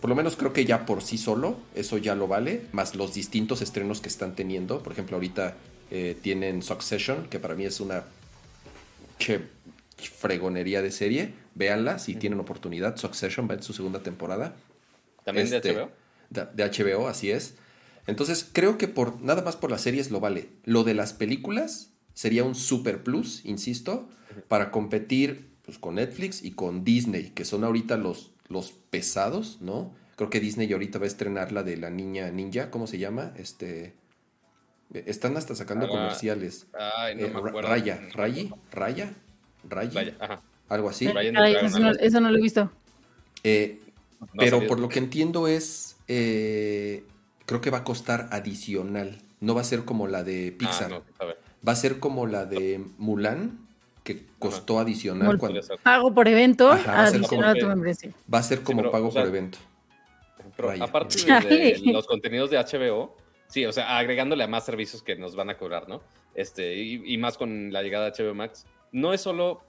por 0.00 0.10
lo 0.10 0.16
menos 0.16 0.36
creo 0.36 0.52
que 0.52 0.64
ya 0.64 0.86
por 0.86 1.02
sí 1.02 1.18
solo, 1.18 1.56
eso 1.74 1.98
ya 1.98 2.14
lo 2.14 2.28
vale, 2.28 2.62
más 2.72 2.94
los 2.94 3.14
distintos 3.14 3.62
estrenos 3.62 4.00
que 4.00 4.08
están 4.08 4.34
teniendo. 4.34 4.82
Por 4.82 4.92
ejemplo, 4.92 5.16
ahorita 5.16 5.56
eh, 5.90 6.16
tienen 6.20 6.62
Succession, 6.62 7.28
que 7.28 7.38
para 7.38 7.54
mí 7.54 7.64
es 7.64 7.80
una 7.80 8.04
che, 9.18 9.40
fregonería 9.96 10.82
de 10.82 10.90
serie. 10.90 11.34
Véanla 11.54 11.98
si 11.98 12.14
tienen 12.14 12.38
oportunidad. 12.38 12.96
Succession 12.96 13.48
va 13.50 13.54
en 13.54 13.62
su 13.62 13.72
segunda 13.72 14.02
temporada. 14.02 14.54
¿También 15.24 15.50
de 15.50 15.56
este, 15.56 15.74
HBO? 15.74 15.90
De, 16.30 16.64
HBO, 16.64 17.08
así 17.08 17.30
es. 17.30 17.54
Entonces, 18.06 18.48
creo 18.52 18.78
que 18.78 18.88
por 18.88 19.20
nada 19.20 19.42
más 19.42 19.56
por 19.56 19.70
las 19.70 19.82
series 19.82 20.10
lo 20.10 20.20
vale. 20.20 20.48
Lo 20.64 20.84
de 20.84 20.94
las 20.94 21.12
películas 21.12 21.90
sería 22.14 22.44
un 22.44 22.54
super 22.54 23.02
plus, 23.02 23.44
insisto, 23.44 24.08
para 24.46 24.70
competir 24.70 25.50
pues, 25.64 25.78
con 25.78 25.96
Netflix 25.96 26.42
y 26.42 26.52
con 26.52 26.84
Disney, 26.84 27.30
que 27.30 27.44
son 27.44 27.64
ahorita 27.64 27.96
los 27.96 28.32
los 28.48 28.72
pesados, 28.72 29.58
¿no? 29.60 29.92
Creo 30.16 30.30
que 30.30 30.40
Disney 30.40 30.72
ahorita 30.72 30.98
va 30.98 31.04
a 31.04 31.08
estrenar 31.08 31.52
la 31.52 31.62
de 31.62 31.76
la 31.76 31.90
niña 31.90 32.30
ninja, 32.30 32.70
¿cómo 32.70 32.86
se 32.86 32.98
llama? 32.98 33.32
Este 33.36 33.94
están 34.92 35.36
hasta 35.36 35.54
sacando 35.54 35.86
ah, 35.86 35.88
comerciales. 35.88 36.66
Ay, 36.72 37.14
no 37.14 37.26
eh, 37.26 37.30
me 37.30 37.38
acuerdo. 37.38 37.62
Raya, 37.62 38.00
Raya, 38.14 38.48
Raya, 38.72 39.14
Raya, 39.68 40.42
algo 40.68 40.88
así. 40.88 41.06
eso, 41.06 42.20
no, 42.20 42.30
lo 42.30 42.38
he 42.38 42.40
visto. 42.40 42.70
Eh, 43.44 43.80
pero 44.36 44.66
por 44.66 44.80
lo 44.80 44.88
que 44.88 44.98
entiendo 44.98 45.46
es, 45.46 45.96
eh, 46.08 47.04
creo 47.46 47.60
que 47.60 47.70
va 47.70 47.78
a 47.78 47.84
costar 47.84 48.28
adicional. 48.30 49.18
No 49.40 49.54
va 49.54 49.60
a 49.60 49.64
ser 49.64 49.84
como 49.84 50.08
la 50.08 50.24
de 50.24 50.52
ah, 50.54 50.58
Pixar. 50.58 51.02
va 51.66 51.72
a 51.72 51.76
ser 51.76 51.98
como 52.00 52.26
la 52.26 52.46
de 52.46 52.84
Mulan, 52.98 53.67
que 54.08 54.24
costó 54.38 54.78
adicional. 54.78 55.36
Cuando... 55.36 55.60
Pago 55.82 56.14
por 56.14 56.26
evento, 56.28 56.68
va 56.68 57.04
a 57.04 57.10
ser 57.10 57.20
como, 57.20 57.42
Va 57.42 58.38
a 58.38 58.42
ser 58.42 58.62
como 58.62 58.90
pago 58.90 59.10
por 59.10 59.26
evento. 59.26 59.58
Pero 60.56 60.68
Raya. 60.68 60.84
aparte 60.84 61.18
de, 61.46 61.78
de 61.84 61.92
los 61.92 62.06
contenidos 62.06 62.48
de 62.48 62.56
HBO, 62.56 63.14
sí, 63.48 63.66
o 63.66 63.72
sea, 63.72 63.98
agregándole 63.98 64.44
a 64.44 64.46
más 64.48 64.64
servicios 64.64 65.02
que 65.02 65.14
nos 65.14 65.36
van 65.36 65.50
a 65.50 65.58
cobrar, 65.58 65.90
¿no? 65.90 66.00
Este, 66.34 66.74
y, 66.74 67.02
y 67.04 67.18
más 67.18 67.36
con 67.36 67.70
la 67.70 67.82
llegada 67.82 68.10
de 68.10 68.24
HBO 68.24 68.34
Max, 68.34 68.64
no 68.92 69.12
es 69.12 69.20
solo 69.20 69.60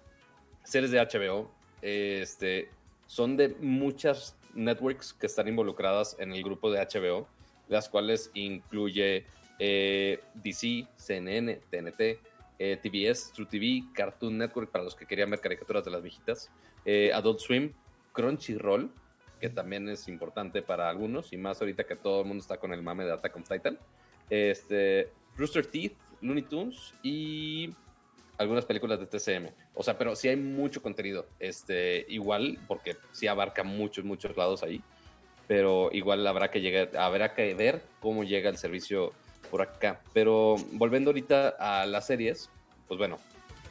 series 0.64 0.92
de 0.92 1.00
HBO, 1.00 1.52
este, 1.82 2.70
son 3.08 3.36
de 3.36 3.50
muchas 3.60 4.38
networks 4.54 5.12
que 5.12 5.26
están 5.26 5.50
involucradas 5.50 6.16
en 6.18 6.32
el 6.32 6.44
grupo 6.44 6.72
de 6.72 6.80
HBO, 6.80 7.28
las 7.68 7.90
cuales 7.90 8.32
incluye 8.36 9.26
eh, 9.60 10.22
DC, 10.36 10.88
CNN, 10.96 11.60
TNT, 11.70 12.20
eh, 12.60 12.78
TBS, 12.82 13.32
True 13.32 13.48
TV, 13.48 13.84
Cartoon 13.94 14.38
Network 14.38 14.70
para 14.70 14.84
los 14.84 14.94
que 14.94 15.06
querían 15.06 15.30
ver 15.30 15.40
caricaturas 15.40 15.84
de 15.86 15.92
las 15.92 16.04
viejitas, 16.04 16.52
eh, 16.86 17.12
Adult 17.14 17.40
Swim, 17.40 17.74
Crunchyroll, 18.12 18.92
que 19.40 19.50
también 19.50 19.88
es 19.88 20.08
importante 20.10 20.62
para 20.62 20.90
algunos, 20.90 21.32
y 21.32 21.38
más 21.38 21.62
ahorita 21.62 21.86
que 21.86 21.96
todo 21.96 22.22
el 22.22 22.28
mundo 22.28 22.42
está 22.42 22.58
con 22.58 22.74
el 22.74 22.82
mame 22.82 23.06
de 23.06 23.14
Attack 23.14 23.36
on 23.36 23.44
Titan, 23.44 23.80
este, 24.30 25.10
Rooster 25.38 25.66
Teeth, 25.66 25.94
Looney 26.22 26.44
Tunes 26.44 26.94
y 27.02 27.74
algunas 28.38 28.66
películas 28.66 29.00
de 29.00 29.06
TCM. 29.06 29.52
O 29.74 29.84
sea, 29.84 29.98
pero 29.98 30.16
sí 30.16 30.28
hay 30.28 30.36
mucho 30.36 30.82
contenido, 30.82 31.28
este, 31.40 32.06
igual, 32.10 32.60
porque 32.68 32.98
sí 33.12 33.28
abarca 33.28 33.64
muchos, 33.64 34.04
muchos 34.04 34.36
lados 34.36 34.64
ahí, 34.64 34.82
pero 35.48 35.90
igual 35.94 36.28
habrá 36.28 36.52
que 36.52 36.62
llegar, 36.62 36.96
habrá 36.98 37.34
que 37.34 37.54
ver 37.54 37.82
cómo 38.02 38.24
llega 38.24 38.50
el 38.50 38.58
servicio 38.58 39.14
por 39.50 39.62
acá. 39.62 40.02
Pero 40.14 40.56
volviendo 40.74 41.10
ahorita 41.10 41.50
a 41.60 41.86
las 41.86 42.08
series, 42.08 42.50
pues 42.88 42.98
bueno, 42.98 43.18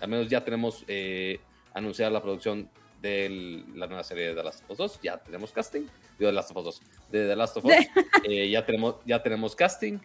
al 0.00 0.08
menos 0.08 0.28
ya 0.28 0.44
tenemos 0.44 0.84
eh, 0.88 1.40
anunciada 1.74 2.10
la 2.10 2.22
producción 2.22 2.68
de 3.00 3.64
la 3.74 3.86
nueva 3.86 4.02
serie 4.02 4.28
de 4.28 4.34
The 4.34 4.42
Last 4.42 4.64
of 4.64 4.70
Us 4.70 4.78
2, 4.78 5.00
ya 5.02 5.18
tenemos 5.18 5.52
casting, 5.52 5.82
de 6.18 6.26
The 6.26 6.32
Last 6.32 6.50
of 6.50 6.56
Us 6.58 6.64
2, 6.64 6.82
de 7.12 7.28
The 7.28 7.36
Last 7.36 7.56
of 7.56 7.64
Us, 7.64 7.72
eh, 8.24 8.50
ya, 8.50 8.66
tenemos, 8.66 8.96
ya 9.06 9.22
tenemos 9.22 9.54
casting, 9.54 9.98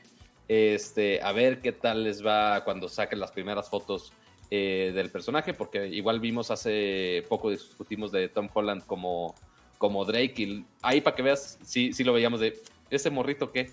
este, 0.48 1.22
a 1.22 1.32
ver 1.32 1.60
qué 1.62 1.72
tal 1.72 2.04
les 2.04 2.26
va 2.26 2.64
cuando 2.64 2.88
saquen 2.88 3.20
las 3.20 3.32
primeras 3.32 3.70
fotos 3.70 4.14
eh, 4.52 4.92
del 4.94 5.10
personaje, 5.10 5.54
porque 5.54 5.88
igual 5.88 6.20
vimos 6.20 6.52
hace 6.52 7.26
poco, 7.30 7.50
discutimos 7.50 8.12
de 8.12 8.30
Tom 8.30 8.50
Holland 8.54 8.86
como, 8.86 9.34
como 9.78 10.06
Drake, 10.06 10.36
y 10.38 10.66
ahí 10.82 11.02
para 11.02 11.16
que 11.16 11.24
veas, 11.24 11.58
sí, 11.64 11.94
sí 11.94 12.04
lo 12.04 12.14
veíamos 12.14 12.40
de, 12.40 12.62
ese 12.92 13.10
morrito 13.10 13.52
qué, 13.52 13.72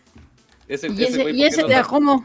ese, 0.74 0.88
Y 0.92 1.04
ese, 1.04 1.22
güey, 1.22 1.34
y 1.34 1.38
¿por 1.40 1.42
qué 1.42 1.46
ese 1.48 1.62
no 1.62 1.68
de 1.68 1.74
sa- 1.74 1.80
Ajomo. 1.80 2.24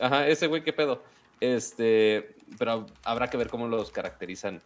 Ajá, 0.00 0.28
ese 0.28 0.46
güey, 0.46 0.62
qué 0.62 0.72
pedo. 0.72 1.02
Este, 1.40 2.34
pero 2.58 2.86
habrá 3.04 3.28
que 3.28 3.36
ver 3.36 3.48
cómo 3.48 3.66
los 3.68 3.90
caracterizan 3.90 4.60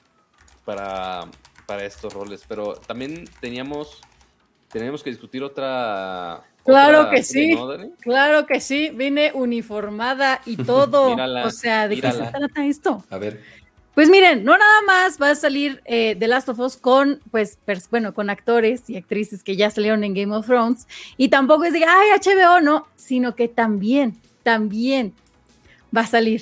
para, 0.64 1.22
para 1.66 1.84
estos 1.84 2.12
roles. 2.12 2.44
Pero 2.48 2.74
también 2.74 3.24
teníamos, 3.40 4.00
teníamos 4.70 5.02
que 5.02 5.10
discutir 5.10 5.42
otra. 5.42 6.42
Claro 6.64 7.00
otra 7.00 7.10
que 7.12 7.22
serie, 7.22 7.56
sí. 7.56 7.92
Claro 8.00 8.46
que 8.46 8.60
sí, 8.60 8.90
vine 8.90 9.32
uniformada 9.34 10.40
y 10.44 10.56
todo. 10.56 11.10
Mírala, 11.14 11.46
o 11.46 11.50
sea, 11.50 11.88
¿de 11.88 11.96
qué 11.96 12.02
mírala. 12.08 12.26
se 12.26 12.38
trata 12.38 12.66
esto? 12.66 13.04
A 13.10 13.18
ver, 13.18 13.42
Pues 14.00 14.08
miren, 14.08 14.44
no 14.44 14.56
nada 14.56 14.80
más 14.86 15.20
va 15.20 15.28
a 15.28 15.34
salir 15.34 15.82
eh, 15.84 16.16
The 16.18 16.26
Last 16.26 16.48
of 16.48 16.58
Us 16.58 16.78
con, 16.78 17.20
pues, 17.30 17.58
bueno, 17.90 18.14
con 18.14 18.30
actores 18.30 18.88
y 18.88 18.96
actrices 18.96 19.42
que 19.42 19.56
ya 19.56 19.68
salieron 19.68 20.04
en 20.04 20.14
Game 20.14 20.34
of 20.34 20.46
Thrones. 20.46 20.88
Y 21.18 21.28
tampoco 21.28 21.64
es 21.64 21.74
de, 21.74 21.84
ay, 21.84 22.08
HBO, 22.18 22.62
no, 22.62 22.86
sino 22.96 23.34
que 23.36 23.46
también, 23.46 24.16
también 24.42 25.12
va 25.94 26.00
a 26.00 26.06
salir 26.06 26.40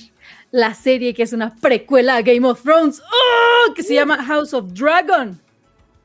la 0.52 0.72
serie 0.72 1.12
que 1.14 1.24
es 1.24 1.32
una 1.32 1.56
precuela 1.56 2.14
a 2.14 2.22
Game 2.22 2.46
of 2.46 2.62
Thrones, 2.62 3.00
¡oh! 3.00 3.74
que 3.74 3.82
se 3.82 3.94
llama 3.94 4.22
House 4.22 4.54
of 4.54 4.72
Dragon. 4.72 5.40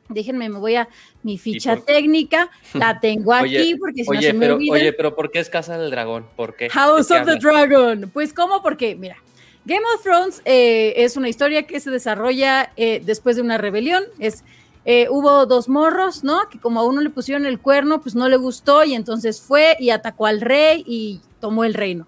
Déjenme, 0.10 0.50
me 0.50 0.58
voy 0.58 0.74
a 0.74 0.90
mi 1.22 1.38
ficha 1.38 1.78
técnica, 1.78 2.50
la 2.74 3.00
tengo 3.00 3.32
aquí 3.32 3.58
Oye, 3.58 3.78
porque 3.78 4.04
si 4.04 4.10
no 4.10 4.22
se 4.24 4.34
me 4.34 4.40
pero, 4.40 4.56
olvida. 4.56 4.74
oye, 4.74 4.94
pero 4.94 5.16
¿por 5.16 5.30
qué 5.30 5.38
es 5.38 5.52
Casa 5.52 5.78
del 5.78 5.92
Dragón? 5.92 6.26
¿Por 6.36 6.56
qué? 6.56 6.72
House 6.72 7.10
¿De 7.10 7.14
qué 7.14 7.22
of 7.22 7.28
the? 7.28 7.36
Dragon. 7.38 8.10
Pues, 8.12 8.34
¿cómo? 8.34 8.64
Porque, 8.64 8.96
mira, 8.96 9.18
Game 9.66 9.84
of 9.96 10.04
Thrones 10.04 10.42
eh, 10.46 10.94
es 10.98 11.16
una 11.16 11.30
historia 11.30 11.64
que 11.64 11.80
se 11.80 11.90
desarrolla 11.90 12.72
eh, 12.76 13.02
después 13.04 13.36
de 13.36 13.42
una 13.42 13.58
rebelión. 13.58 14.04
Es, 14.20 14.44
eh, 14.86 15.08
hubo 15.10 15.46
dos 15.46 15.70
morros, 15.70 16.24
¿no? 16.24 16.50
Que 16.50 16.60
como 16.60 16.82
a 16.82 16.86
uno 16.86 17.02
le 17.02 17.10
pusieron 17.10 17.46
el 17.46 17.60
cuerno, 17.60 18.02
pues 18.02 18.16
no 18.16 18.28
le 18.28 18.36
gustó 18.36 18.84
y 18.84 18.94
entonces 18.94 19.42
fue 19.42 19.78
y 19.80 19.92
atacó 19.92 20.26
al 20.26 20.42
rey 20.42 20.84
y 20.86 21.22
tomó 21.40 21.64
el 21.64 21.74
reino. 21.74 22.06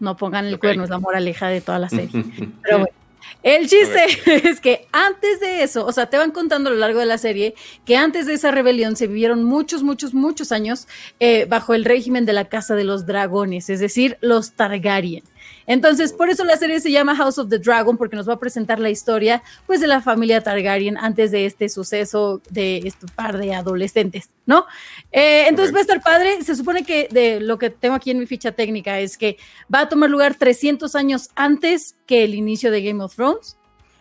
No 0.00 0.16
pongan 0.16 0.46
el 0.46 0.58
cuerno, 0.58 0.84
es 0.84 0.90
la 0.90 0.98
moraleja 0.98 1.48
de 1.48 1.60
toda 1.60 1.78
la 1.78 1.88
serie. 1.88 2.24
Pero 2.62 2.78
bueno. 2.78 3.04
El 3.42 3.68
chiste 3.68 4.00
es 4.48 4.60
que 4.60 4.88
antes 4.90 5.38
de 5.40 5.62
eso, 5.62 5.86
o 5.86 5.92
sea, 5.92 6.06
te 6.06 6.16
van 6.16 6.30
contando 6.30 6.70
a 6.70 6.72
lo 6.72 6.78
largo 6.78 7.00
de 7.00 7.06
la 7.06 7.18
serie 7.18 7.54
que 7.84 7.96
antes 7.96 8.26
de 8.26 8.34
esa 8.34 8.50
rebelión 8.50 8.96
se 8.96 9.06
vivieron 9.06 9.44
muchos, 9.44 9.82
muchos, 9.82 10.14
muchos 10.14 10.50
años 10.50 10.88
eh, 11.20 11.46
bajo 11.48 11.74
el 11.74 11.84
régimen 11.84 12.24
de 12.26 12.32
la 12.32 12.46
Casa 12.46 12.74
de 12.74 12.84
los 12.84 13.06
Dragones, 13.06 13.70
es 13.70 13.80
decir, 13.80 14.18
los 14.20 14.52
Targaryen. 14.52 15.22
Entonces, 15.66 16.12
por 16.12 16.28
eso 16.30 16.44
la 16.44 16.56
serie 16.56 16.80
se 16.80 16.90
llama 16.90 17.16
House 17.16 17.38
of 17.38 17.48
the 17.48 17.58
Dragon, 17.58 17.96
porque 17.96 18.16
nos 18.16 18.28
va 18.28 18.34
a 18.34 18.38
presentar 18.38 18.78
la 18.78 18.90
historia, 18.90 19.42
pues, 19.66 19.80
de 19.80 19.86
la 19.86 20.00
familia 20.02 20.42
Targaryen 20.42 20.96
antes 20.98 21.30
de 21.30 21.46
este 21.46 21.68
suceso 21.68 22.40
de 22.50 22.78
este 22.84 23.06
par 23.14 23.38
de 23.38 23.54
adolescentes, 23.54 24.30
¿no? 24.46 24.66
Eh, 25.12 25.46
entonces 25.48 25.70
Ok. 25.70 25.76
va 25.76 25.78
a 25.78 25.82
estar 25.82 26.02
padre. 26.02 26.42
Se 26.42 26.54
supone 26.54 26.84
que 26.84 27.08
de 27.10 27.40
lo 27.40 27.58
que 27.58 27.70
tengo 27.70 27.94
aquí 27.94 28.10
en 28.10 28.18
mi 28.18 28.26
ficha 28.26 28.52
técnica 28.52 29.00
es 29.00 29.16
que 29.16 29.36
va 29.74 29.80
a 29.80 29.88
tomar 29.88 30.10
lugar 30.10 30.34
300 30.34 30.94
años 30.94 31.30
antes 31.34 31.96
que 32.06 32.24
el 32.24 32.34
inicio 32.34 32.70
de 32.70 32.82
Game 32.82 33.02
of 33.02 33.14
Thrones. 33.14 33.56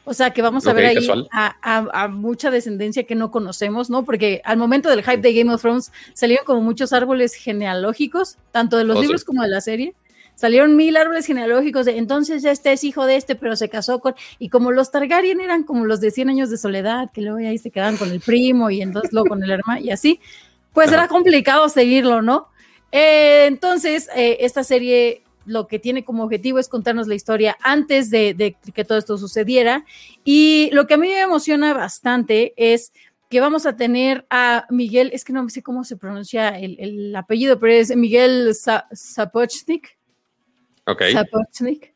O 0.05 0.13
sea 0.13 0.31
que 0.31 0.41
vamos 0.41 0.67
a 0.67 0.73
ver 0.73 0.87
ahí 0.87 1.07
a, 1.31 1.55
a- 1.61 2.03
a 2.03 2.07
mucha 2.09 2.51
descendencia 2.51 3.03
que 3.03 3.15
no 3.15 3.31
conocemos, 3.31 3.89
¿no? 3.89 4.03
Porque 4.03 4.41
al 4.43 4.57
momento 4.57 4.89
del 4.89 5.01
hype 5.01 5.21
de 5.21 5.33
Game 5.33 5.53
of 5.53 5.61
Thrones 5.61 5.93
salieron 6.13 6.43
como 6.45 6.59
muchos 6.59 6.91
árboles 6.91 7.35
genealógicos, 7.35 8.37
tanto 8.51 8.75
de 8.75 8.83
los 8.83 8.97
Oh, 8.97 8.99
sí. 8.99 9.05
libros 9.05 9.23
como 9.23 9.43
de 9.43 9.47
la 9.47 9.61
serie. 9.61 9.95
Salieron 10.43 10.75
mil 10.75 10.97
árboles 10.97 11.25
genealógicos 11.25 11.85
de 11.85 11.97
entonces 11.97 12.43
este 12.43 12.73
es 12.73 12.83
hijo 12.83 13.05
de 13.05 13.15
este, 13.15 13.35
pero 13.35 13.55
se 13.55 13.69
casó 13.69 13.99
con. 13.99 14.13
Y 14.39 14.49
como 14.49 14.73
los 14.73 14.91
Targaryen 14.91 15.39
eran 15.39 15.63
como 15.63 15.85
los 15.85 16.01
de 16.01 16.11
100 16.11 16.27
años 16.27 16.49
de 16.49 16.57
soledad, 16.57 17.09
que 17.13 17.21
luego 17.21 17.37
ahí 17.37 17.57
se 17.57 17.71
quedaban 17.71 17.95
con 17.95 18.11
el 18.11 18.19
primo 18.19 18.69
y 18.69 18.81
entonces 18.81 19.13
luego 19.13 19.29
con 19.29 19.41
el 19.41 19.49
hermano 19.49 19.79
y 19.79 19.89
así, 19.89 20.19
pues 20.73 20.91
era 20.91 21.07
complicado 21.07 21.69
seguirlo, 21.69 22.21
¿no? 22.21 22.49
Eh, 22.91 23.45
entonces, 23.47 24.09
eh, 24.17 24.39
esta 24.41 24.65
serie 24.65 25.23
lo 25.45 25.65
que 25.67 25.79
tiene 25.79 26.03
como 26.03 26.25
objetivo 26.25 26.59
es 26.59 26.67
contarnos 26.67 27.07
la 27.07 27.15
historia 27.15 27.55
antes 27.61 28.09
de, 28.09 28.33
de 28.33 28.57
que 28.73 28.83
todo 28.83 28.97
esto 28.97 29.17
sucediera. 29.17 29.85
Y 30.25 30.71
lo 30.73 30.87
que 30.87 30.95
a 30.95 30.97
mí 30.97 31.07
me 31.07 31.21
emociona 31.21 31.73
bastante 31.73 32.53
es 32.57 32.91
que 33.29 33.39
vamos 33.39 33.65
a 33.65 33.77
tener 33.77 34.25
a 34.29 34.65
Miguel, 34.69 35.09
es 35.13 35.23
que 35.23 35.31
no 35.31 35.47
sé 35.47 35.63
cómo 35.63 35.85
se 35.85 35.95
pronuncia 35.95 36.49
el, 36.49 36.75
el 36.81 37.15
apellido, 37.15 37.59
pero 37.59 37.71
es 37.71 37.95
Miguel 37.95 38.53
Sapochnik. 38.91 40.02
Ok. 40.85 41.01
Sapochnik. 41.13 41.93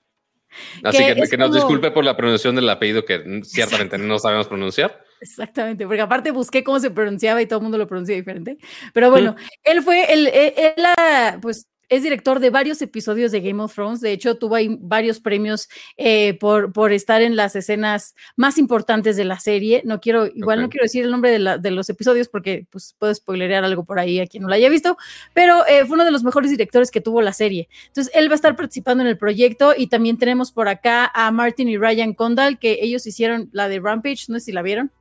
Así 0.83 0.97
que 0.99 1.15
que, 1.15 1.21
es 1.21 1.29
que 1.29 1.37
nos 1.37 1.49
como- 1.49 1.59
disculpe 1.59 1.91
por 1.91 2.05
la 2.05 2.15
pronunciación 2.15 2.55
del 2.55 2.69
apellido 2.69 3.05
que 3.05 3.19
mm, 3.19 3.43
ciertamente 3.43 3.97
no 3.97 4.17
sabemos 4.17 4.47
pronunciar. 4.47 5.03
Exactamente, 5.19 5.85
porque 5.85 6.01
aparte 6.01 6.31
busqué 6.31 6.63
cómo 6.63 6.79
se 6.79 6.91
pronunciaba 6.91 7.41
y 7.41 7.47
todo 7.47 7.59
el 7.59 7.63
mundo 7.63 7.77
lo 7.77 7.87
pronuncia 7.87 8.15
diferente. 8.15 8.57
Pero 8.93 9.09
bueno, 9.09 9.35
él 9.63 9.81
fue, 9.81 10.11
el, 10.13 10.27
él, 10.27 10.53
él, 10.55 10.85
ah, 10.97 11.37
pues 11.41 11.67
es 11.89 12.03
director 12.03 12.39
de 12.39 12.49
varios 12.49 12.81
episodios 12.81 13.31
de 13.31 13.39
Game 13.41 13.63
of 13.63 13.73
Thrones. 13.73 14.01
De 14.01 14.11
hecho, 14.11 14.37
tuvo 14.37 14.55
ahí 14.55 14.77
varios 14.81 15.19
premios 15.19 15.69
eh, 15.95 16.33
por, 16.39 16.73
por 16.73 16.91
estar 16.91 17.21
en 17.21 17.35
las 17.35 17.55
escenas 17.55 18.13
más 18.35 18.57
importantes 18.57 19.15
de 19.15 19.23
la 19.25 19.39
serie. 19.39 19.81
No 19.85 20.01
quiero, 20.01 20.27
igual 20.27 20.61
no 20.61 20.69
quiero 20.69 20.83
decir 20.83 21.05
el 21.05 21.11
nombre 21.11 21.31
de, 21.31 21.39
la- 21.39 21.57
de 21.57 21.71
los 21.71 21.89
episodios 21.89 22.27
porque 22.27 22.67
pues 22.69 22.95
puedo 22.99 23.13
spoilerear 23.15 23.63
algo 23.63 23.85
por 23.85 23.99
ahí 23.99 24.19
a 24.19 24.27
quien 24.27 24.43
no 24.43 24.49
lo 24.49 24.55
haya 24.55 24.67
visto, 24.69 24.97
pero 25.33 25.65
eh, 25.67 25.85
fue 25.85 25.95
uno 25.95 26.03
de 26.05 26.11
los 26.11 26.23
mejores 26.23 26.51
directores 26.51 26.91
que 26.91 26.99
tuvo 27.01 27.21
la 27.21 27.31
serie. 27.33 27.69
Entonces, 27.87 28.13
él 28.15 28.27
va 28.29 28.33
a 28.33 28.35
estar 28.35 28.55
participando 28.55 29.01
en 29.03 29.07
el 29.09 29.17
proyecto 29.17 29.73
y 29.77 29.87
también 29.87 30.17
tenemos 30.17 30.51
por 30.51 30.67
acá 30.67 31.09
a 31.13 31.31
Martin 31.31 31.69
y 31.69 31.77
Ryan 31.77 32.13
Condal, 32.13 32.59
que 32.59 32.79
ellos 32.81 33.07
hicieron 33.07 33.49
la 33.53 33.69
de 33.69 33.79
Rampage, 33.79 34.25
no 34.27 34.39
sé 34.39 34.45
si 34.45 34.51
la 34.51 34.61
vieron. 34.61 34.91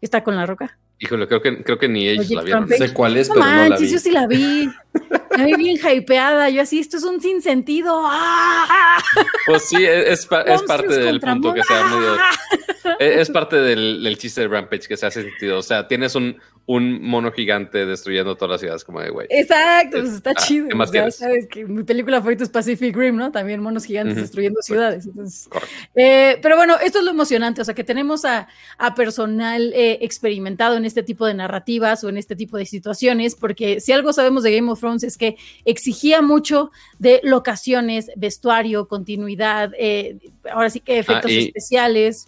Está 0.00 0.22
con 0.22 0.36
la 0.36 0.44
roca. 0.46 0.78
Híjole, 0.98 1.26
creo 1.26 1.40
que, 1.40 1.62
creo 1.62 1.78
que 1.78 1.88
ni 1.88 2.08
ellos 2.08 2.26
Oye, 2.26 2.34
la 2.36 2.42
vieron. 2.42 2.62
Rampage. 2.64 2.88
sé 2.88 2.94
cuál 2.94 3.16
es, 3.16 3.28
No 3.28 3.34
pero 3.36 3.46
no 3.46 3.68
la 3.70 3.76
vi. 3.78 3.88
yo 3.88 3.98
sí 3.98 4.10
la 4.10 4.26
vi. 4.26 4.68
Me 5.36 5.46
vi 5.46 5.54
bien 5.54 5.76
hypeada. 5.78 6.48
Yo 6.50 6.62
así, 6.62 6.78
esto 6.80 6.96
es 6.96 7.04
un 7.04 7.20
sinsentido. 7.20 8.02
¡Ah! 8.04 8.98
Pues 9.46 9.64
sí, 9.68 9.76
es, 9.84 10.20
es 10.20 10.26
pa- 10.26 10.42
es 10.42 10.62
parte 10.62 10.88
del 10.98 11.20
punto 11.20 11.54
que 11.54 11.62
sea 11.62 11.84
medio. 11.84 12.14
Es, 12.98 13.16
es 13.20 13.30
parte 13.30 13.56
del, 13.56 14.02
del 14.02 14.18
chiste 14.18 14.42
de 14.42 14.48
Rampage 14.48 14.88
que 14.88 14.96
se 14.96 15.06
hace 15.06 15.22
sentido. 15.22 15.58
O 15.58 15.62
sea, 15.62 15.86
tienes 15.88 16.14
un, 16.14 16.36
un 16.66 17.02
mono 17.02 17.32
gigante 17.32 17.86
destruyendo 17.86 18.36
todas 18.36 18.50
las 18.52 18.60
ciudades, 18.60 18.84
como 18.84 19.00
de 19.00 19.10
güey. 19.10 19.26
Exacto, 19.30 19.98
pues 20.00 20.12
está 20.14 20.30
Ah, 20.30 20.34
chido. 20.42 20.68
mi 21.68 21.82
película 21.84 22.18
favorita 22.18 22.44
es 22.44 22.50
Pacific 22.50 22.94
Rim, 22.96 23.16
¿no? 23.16 23.30
También 23.32 23.60
monos 23.60 23.84
gigantes 23.84 24.16
destruyendo 24.16 24.60
ciudades. 24.62 25.06
Entonces, 25.06 25.48
Correcto. 25.48 25.74
Eh, 25.94 26.38
pero 26.42 26.56
bueno, 26.56 26.76
esto 26.82 26.98
es 26.98 27.04
lo 27.04 27.10
emocionante, 27.10 27.60
o 27.60 27.64
sea, 27.64 27.74
que 27.74 27.84
tenemos 27.84 28.24
a, 28.24 28.48
a 28.78 28.94
personal 28.94 29.72
eh, 29.74 29.98
experimentado 30.02 30.76
en 30.76 30.84
este 30.84 31.02
tipo 31.02 31.26
de 31.26 31.34
narrativas 31.34 32.04
o 32.04 32.08
en 32.08 32.16
este 32.16 32.36
tipo 32.36 32.56
de 32.56 32.66
situaciones, 32.66 33.34
porque 33.34 33.80
si 33.80 33.92
algo 33.92 34.12
sabemos 34.12 34.42
de 34.42 34.54
Game 34.54 34.70
of 34.70 34.78
Thrones 34.80 35.02
es 35.04 35.16
que 35.20 35.36
exigía 35.64 36.22
mucho 36.22 36.72
de 36.98 37.20
locaciones, 37.22 38.10
vestuario, 38.16 38.88
continuidad, 38.88 39.70
eh, 39.78 40.16
ahora 40.52 40.70
sí 40.70 40.80
que 40.80 40.98
efectos 40.98 41.30
y- 41.30 41.46
especiales. 41.46 42.26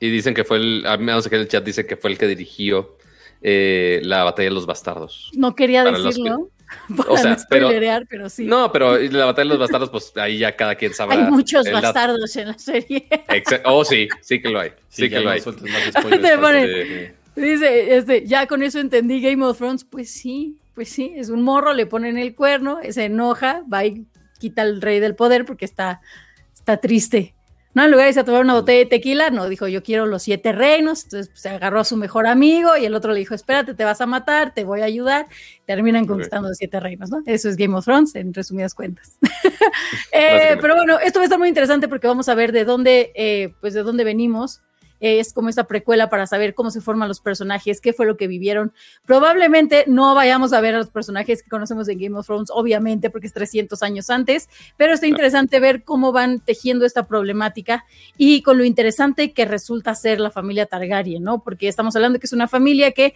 Y 0.00 0.10
dicen 0.10 0.34
que 0.34 0.42
fue 0.44 0.56
el, 0.58 0.84
al 0.84 0.98
menos 0.98 1.28
que 1.28 1.36
en 1.36 1.42
el 1.42 1.48
chat 1.48 1.64
dice 1.64 1.86
que 1.86 1.96
fue 1.96 2.10
el 2.10 2.18
que 2.18 2.26
dirigió 2.26 2.96
eh, 3.40 4.00
la 4.04 4.24
batalla 4.24 4.48
de 4.48 4.54
los 4.54 4.66
bastardos. 4.66 5.30
No 5.34 5.54
quería 5.54 5.84
decirlo. 5.84 6.50
Para 6.96 7.10
O 7.10 7.16
sea, 7.18 7.30
no 7.32 7.36
pero- 7.50 8.28
sí. 8.30 8.44
No, 8.46 8.72
pero 8.72 8.96
la 8.98 9.26
batalla 9.26 9.44
de 9.44 9.48
los 9.50 9.58
bastardos, 9.58 9.90
pues 9.90 10.10
ahí 10.16 10.38
ya 10.38 10.56
cada 10.56 10.74
quien 10.74 10.94
sabrá. 10.94 11.16
Hay 11.26 11.30
muchos 11.30 11.70
bastardos 11.70 12.34
en 12.36 12.48
la 12.48 12.58
serie. 12.58 13.06
Exa- 13.28 13.60
Oh, 13.66 13.84
sí, 13.84 14.08
sí 14.22 14.40
que 14.40 14.48
lo 14.48 14.58
hay. 14.58 14.70
Sí, 14.88 15.02
Sí, 15.02 15.10
que 15.10 15.16
lo 15.16 15.24
no 15.24 15.30
hay. 15.30 15.40
más 15.40 15.54
spoilers. 16.02 17.12
Dice, 17.36 17.96
este, 17.96 18.26
ya 18.26 18.46
con 18.46 18.62
eso 18.62 18.78
entendí 18.78 19.20
Game 19.20 19.44
of 19.44 19.56
Thrones. 19.58 19.84
Pues 19.84 20.10
sí, 20.10 20.56
pues 20.74 20.88
sí, 20.88 21.12
es 21.16 21.28
un 21.28 21.42
morro, 21.42 21.72
le 21.72 21.86
ponen 21.86 22.18
el 22.18 22.34
cuerno, 22.34 22.78
se 22.90 23.04
enoja, 23.04 23.62
va 23.72 23.84
y 23.84 24.06
quita 24.38 24.62
al 24.62 24.80
rey 24.80 25.00
del 25.00 25.14
poder 25.14 25.44
porque 25.44 25.64
está, 25.64 26.00
está 26.54 26.78
triste. 26.78 27.34
No, 27.74 27.84
en 27.84 27.90
lugar 27.90 28.04
de 28.04 28.10
irse 28.10 28.20
a 28.20 28.24
tomar 28.24 28.42
una 28.42 28.52
botella 28.52 28.80
de 28.80 28.86
tequila, 28.86 29.30
no, 29.30 29.48
dijo, 29.48 29.66
yo 29.66 29.82
quiero 29.82 30.04
los 30.04 30.24
siete 30.24 30.52
reinos. 30.52 31.04
Entonces 31.04 31.28
pues, 31.28 31.40
se 31.40 31.48
agarró 31.48 31.80
a 31.80 31.84
su 31.84 31.96
mejor 31.96 32.26
amigo 32.26 32.76
y 32.76 32.84
el 32.84 32.94
otro 32.94 33.12
le 33.12 33.20
dijo, 33.20 33.34
espérate, 33.34 33.72
te 33.72 33.84
vas 33.84 34.00
a 34.02 34.06
matar, 34.06 34.52
te 34.52 34.64
voy 34.64 34.82
a 34.82 34.84
ayudar. 34.84 35.26
Terminan 35.64 36.06
conquistando 36.06 36.48
los 36.48 36.58
siete 36.58 36.80
reinos, 36.80 37.10
¿no? 37.10 37.22
Eso 37.24 37.48
es 37.48 37.56
Game 37.56 37.74
of 37.74 37.84
Thrones, 37.84 38.14
en 38.14 38.34
resumidas 38.34 38.74
cuentas. 38.74 39.18
Eh, 40.14 40.58
pero 40.60 40.74
bueno, 40.74 40.98
esto 40.98 41.18
va 41.18 41.22
a 41.22 41.24
estar 41.24 41.38
muy 41.38 41.48
interesante 41.48 41.88
porque 41.88 42.06
vamos 42.06 42.28
a 42.28 42.34
ver 42.34 42.52
de 42.52 42.64
dónde, 42.64 43.12
eh, 43.14 43.54
pues 43.60 43.72
de 43.72 43.82
dónde 43.82 44.04
venimos. 44.04 44.60
Es 45.02 45.32
como 45.32 45.48
esta 45.48 45.64
precuela 45.64 46.08
para 46.08 46.26
saber 46.26 46.54
cómo 46.54 46.70
se 46.70 46.80
forman 46.80 47.08
los 47.08 47.20
personajes, 47.20 47.80
qué 47.80 47.92
fue 47.92 48.06
lo 48.06 48.16
que 48.16 48.28
vivieron. 48.28 48.72
Probablemente 49.04 49.84
no 49.88 50.14
vayamos 50.14 50.52
a 50.52 50.60
ver 50.60 50.76
a 50.76 50.78
los 50.78 50.90
personajes 50.90 51.42
que 51.42 51.50
conocemos 51.50 51.88
en 51.88 51.98
Game 51.98 52.16
of 52.18 52.24
Thrones, 52.24 52.50
obviamente, 52.50 53.10
porque 53.10 53.26
es 53.26 53.32
300 53.32 53.82
años 53.82 54.08
antes, 54.08 54.48
pero 54.76 54.94
está 54.94 55.06
interesante 55.06 55.60
ver 55.60 55.84
cómo 55.84 56.12
van 56.12 56.40
tejiendo 56.40 56.86
esta 56.86 57.06
problemática 57.06 57.84
y 58.16 58.42
con 58.42 58.56
lo 58.56 58.64
interesante 58.64 59.32
que 59.32 59.44
resulta 59.44 59.94
ser 59.94 60.20
la 60.20 60.30
familia 60.30 60.66
Targaryen, 60.66 61.22
¿no? 61.22 61.42
Porque 61.42 61.68
estamos 61.68 61.94
hablando 61.96 62.18
que 62.18 62.26
es 62.26 62.32
una 62.32 62.48
familia 62.48 62.92
que 62.92 63.14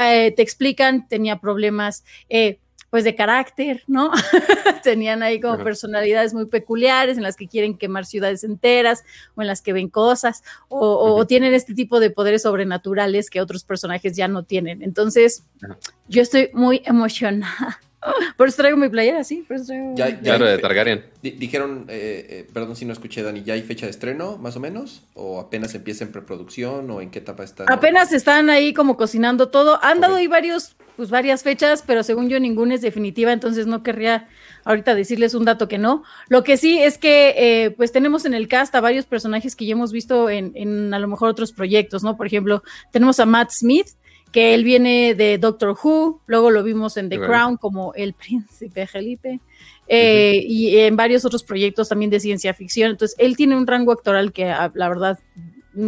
eh, 0.00 0.32
te 0.32 0.42
explican, 0.42 1.06
tenía 1.06 1.38
problemas. 1.38 2.04
eh, 2.28 2.58
pues 2.90 3.04
de 3.04 3.14
carácter, 3.14 3.82
¿no? 3.86 4.10
Tenían 4.82 5.22
ahí 5.22 5.40
como 5.40 5.58
personalidades 5.62 6.34
muy 6.34 6.46
peculiares 6.46 7.16
en 7.16 7.22
las 7.22 7.36
que 7.36 7.48
quieren 7.48 7.76
quemar 7.76 8.06
ciudades 8.06 8.44
enteras 8.44 9.04
o 9.34 9.42
en 9.42 9.48
las 9.48 9.60
que 9.62 9.72
ven 9.72 9.88
cosas 9.88 10.42
o, 10.68 10.78
o- 10.78 10.98
o 11.10 11.14
Ujú. 11.16 11.26
tienen 11.26 11.52
este 11.54 11.74
tipo 11.74 12.00
de 12.00 12.10
poderes 12.10 12.42
sobrenaturales 12.42 13.28
que 13.30 13.40
otros 13.40 13.64
personajes 13.64 14.16
ya 14.16 14.28
no 14.28 14.44
tienen. 14.44 14.82
Entonces, 14.82 15.44
Ajá. 15.62 15.76
yo 16.08 16.22
estoy 16.22 16.50
muy 16.52 16.82
emocionada. 16.84 17.80
Por 18.36 18.46
eso 18.46 18.58
traigo 18.58 18.76
mi 18.76 18.88
playera, 18.88 19.24
sí. 19.24 19.44
Por 19.48 19.56
eso 19.56 19.66
traigo 19.66 19.96
Ya- 19.96 20.20
ya- 20.22 20.38
de 20.38 20.58
Targaryen. 20.58 21.04
Di- 21.22 21.32
Dijeron, 21.32 21.86
eh, 21.88 22.26
eh, 22.30 22.46
perdón 22.52 22.76
si 22.76 22.84
no 22.84 22.92
escuché, 22.92 23.22
Dani, 23.24 23.42
¿ya 23.42 23.54
hay 23.54 23.62
fecha 23.62 23.86
de 23.86 23.90
estreno, 23.90 24.38
más 24.38 24.54
o 24.54 24.60
menos? 24.60 25.02
¿O 25.14 25.40
apenas 25.40 25.74
empieza 25.74 26.04
en 26.04 26.12
preproducción? 26.12 26.88
¿O 26.92 27.00
en 27.00 27.10
qué 27.10 27.18
etapa 27.18 27.42
está? 27.42 27.64
Apenas 27.66 28.12
están 28.12 28.48
ahí 28.48 28.72
como 28.72 28.96
cocinando 28.96 29.48
todo. 29.48 29.82
Han 29.82 30.00
dado 30.00 30.16
ahí 30.16 30.28
varios, 30.28 30.75
pues 30.96 31.10
varias 31.10 31.42
fechas, 31.42 31.82
pero 31.86 32.02
según 32.02 32.28
yo 32.28 32.40
ninguna 32.40 32.74
es 32.74 32.80
definitiva, 32.80 33.32
entonces 33.32 33.66
no 33.66 33.82
querría 33.82 34.28
ahorita 34.64 34.94
decirles 34.94 35.34
un 35.34 35.44
dato 35.44 35.68
que 35.68 35.78
no. 35.78 36.02
Lo 36.28 36.42
que 36.42 36.56
sí 36.56 36.78
es 36.78 36.98
que 36.98 37.34
eh, 37.36 37.70
pues 37.70 37.92
tenemos 37.92 38.24
en 38.24 38.34
el 38.34 38.48
cast 38.48 38.74
a 38.74 38.80
varios 38.80 39.04
personajes 39.06 39.54
que 39.54 39.66
ya 39.66 39.72
hemos 39.72 39.92
visto 39.92 40.30
en, 40.30 40.52
en 40.54 40.92
a 40.94 40.98
lo 40.98 41.08
mejor 41.08 41.28
otros 41.28 41.52
proyectos, 41.52 42.02
¿no? 42.02 42.16
Por 42.16 42.26
ejemplo, 42.26 42.62
tenemos 42.92 43.20
a 43.20 43.26
Matt 43.26 43.50
Smith, 43.52 43.88
que 44.32 44.54
él 44.54 44.64
viene 44.64 45.14
de 45.14 45.38
Doctor 45.38 45.76
Who, 45.82 46.20
luego 46.26 46.50
lo 46.50 46.62
vimos 46.62 46.96
en 46.96 47.08
The 47.08 47.18
Bueno. 47.18 47.32
Crown 47.32 47.56
como 47.58 47.94
el 47.94 48.12
príncipe 48.14 48.86
Felipe. 48.86 49.40
eh, 49.88 50.42
Y 50.44 50.78
en 50.78 50.96
varios 50.96 51.24
otros 51.24 51.44
proyectos 51.44 51.88
también 51.88 52.10
de 52.10 52.20
ciencia 52.20 52.52
ficción. 52.52 52.90
Entonces, 52.90 53.16
él 53.18 53.36
tiene 53.36 53.56
un 53.56 53.66
rango 53.66 53.92
actoral 53.92 54.32
que, 54.32 54.46
ah, 54.50 54.72
la 54.74 54.88
verdad, 54.88 55.18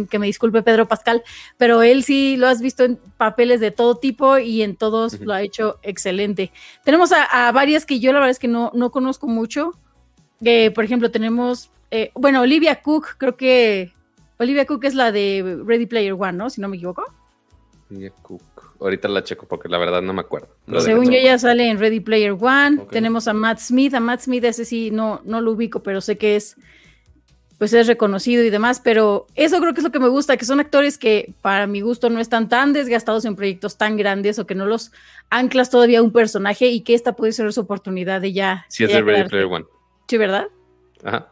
que 0.09 0.19
me 0.19 0.27
disculpe 0.27 0.63
Pedro 0.63 0.87
Pascal, 0.87 1.23
pero 1.57 1.81
él 1.81 2.03
sí 2.03 2.37
lo 2.37 2.47
has 2.47 2.61
visto 2.61 2.83
en 2.83 2.97
papeles 3.17 3.59
de 3.59 3.71
todo 3.71 3.95
tipo 3.95 4.37
y 4.37 4.61
en 4.61 4.75
todos 4.75 5.19
lo 5.19 5.33
ha 5.33 5.41
hecho 5.41 5.79
excelente. 5.83 6.51
Tenemos 6.83 7.11
a, 7.11 7.47
a 7.47 7.51
varias 7.51 7.85
que 7.85 7.99
yo 7.99 8.11
la 8.13 8.19
verdad 8.19 8.31
es 8.31 8.39
que 8.39 8.47
no, 8.47 8.71
no 8.73 8.91
conozco 8.91 9.27
mucho. 9.27 9.73
Eh, 10.43 10.71
por 10.71 10.83
ejemplo, 10.83 11.11
tenemos, 11.11 11.71
eh, 11.91 12.11
bueno, 12.15 12.41
Olivia 12.41 12.81
Cook, 12.81 13.17
creo 13.17 13.35
que 13.35 13.91
Olivia 14.37 14.65
Cook 14.65 14.85
es 14.85 14.95
la 14.95 15.11
de 15.11 15.61
Ready 15.65 15.85
Player 15.85 16.13
One, 16.13 16.33
¿no? 16.33 16.49
Si 16.49 16.61
no 16.61 16.69
me 16.69 16.77
equivoco. 16.77 17.03
Mia 17.89 18.11
Cook. 18.21 18.41
Ahorita 18.79 19.09
la 19.09 19.23
checo 19.23 19.45
porque 19.45 19.67
la 19.67 19.77
verdad 19.77 20.01
no 20.01 20.13
me 20.13 20.21
acuerdo. 20.21 20.47
Según 20.79 21.05
yo, 21.05 21.17
ella 21.17 21.37
sale 21.37 21.69
en 21.69 21.79
Ready 21.79 21.99
Player 21.99 22.31
One. 22.31 22.85
Tenemos 22.89 23.27
a 23.27 23.33
Matt 23.33 23.59
Smith. 23.59 23.93
A 23.93 23.99
Matt 23.99 24.21
Smith, 24.21 24.45
ese 24.45 24.63
sí, 24.63 24.89
no, 24.91 25.21
no 25.25 25.41
lo 25.41 25.51
ubico, 25.51 25.83
pero 25.83 25.99
sé 25.99 26.17
que 26.17 26.37
es, 26.37 26.55
pues 27.59 27.73
es 27.73 27.85
reconocido 27.85 28.43
y 28.43 28.49
demás. 28.49 28.81
Pero 28.83 29.27
eso 29.35 29.59
creo 29.59 29.73
que 29.73 29.81
es 29.81 29.83
lo 29.83 29.91
que 29.91 29.99
me 29.99 30.07
gusta, 30.07 30.37
que 30.37 30.45
son 30.45 30.59
actores 30.59 30.97
que 30.97 31.35
para 31.41 31.67
mi 31.67 31.81
gusto 31.81 32.09
no 32.09 32.19
están 32.19 32.49
tan 32.49 32.73
desgastados 32.73 33.25
en 33.25 33.35
proyectos 33.35 33.77
tan 33.77 33.97
grandes 33.97 34.39
o 34.39 34.47
que 34.47 34.55
no 34.55 34.65
los 34.65 34.91
anclas 35.29 35.69
todavía 35.69 35.99
a 35.99 36.01
un 36.01 36.11
personaje 36.11 36.67
y 36.67 36.81
que 36.81 36.95
esta 36.95 37.15
puede 37.15 37.33
ser 37.33 37.53
su 37.53 37.61
oportunidad 37.61 38.21
de 38.21 38.33
ya. 38.33 38.65
Sí, 38.69 38.85
es 38.85 38.91
de 38.91 39.01
Ready. 39.01 39.29
Player 39.29 39.45
One. 39.45 39.65
Sí, 40.07 40.17
¿verdad? 40.17 40.47
Ajá. 41.03 41.31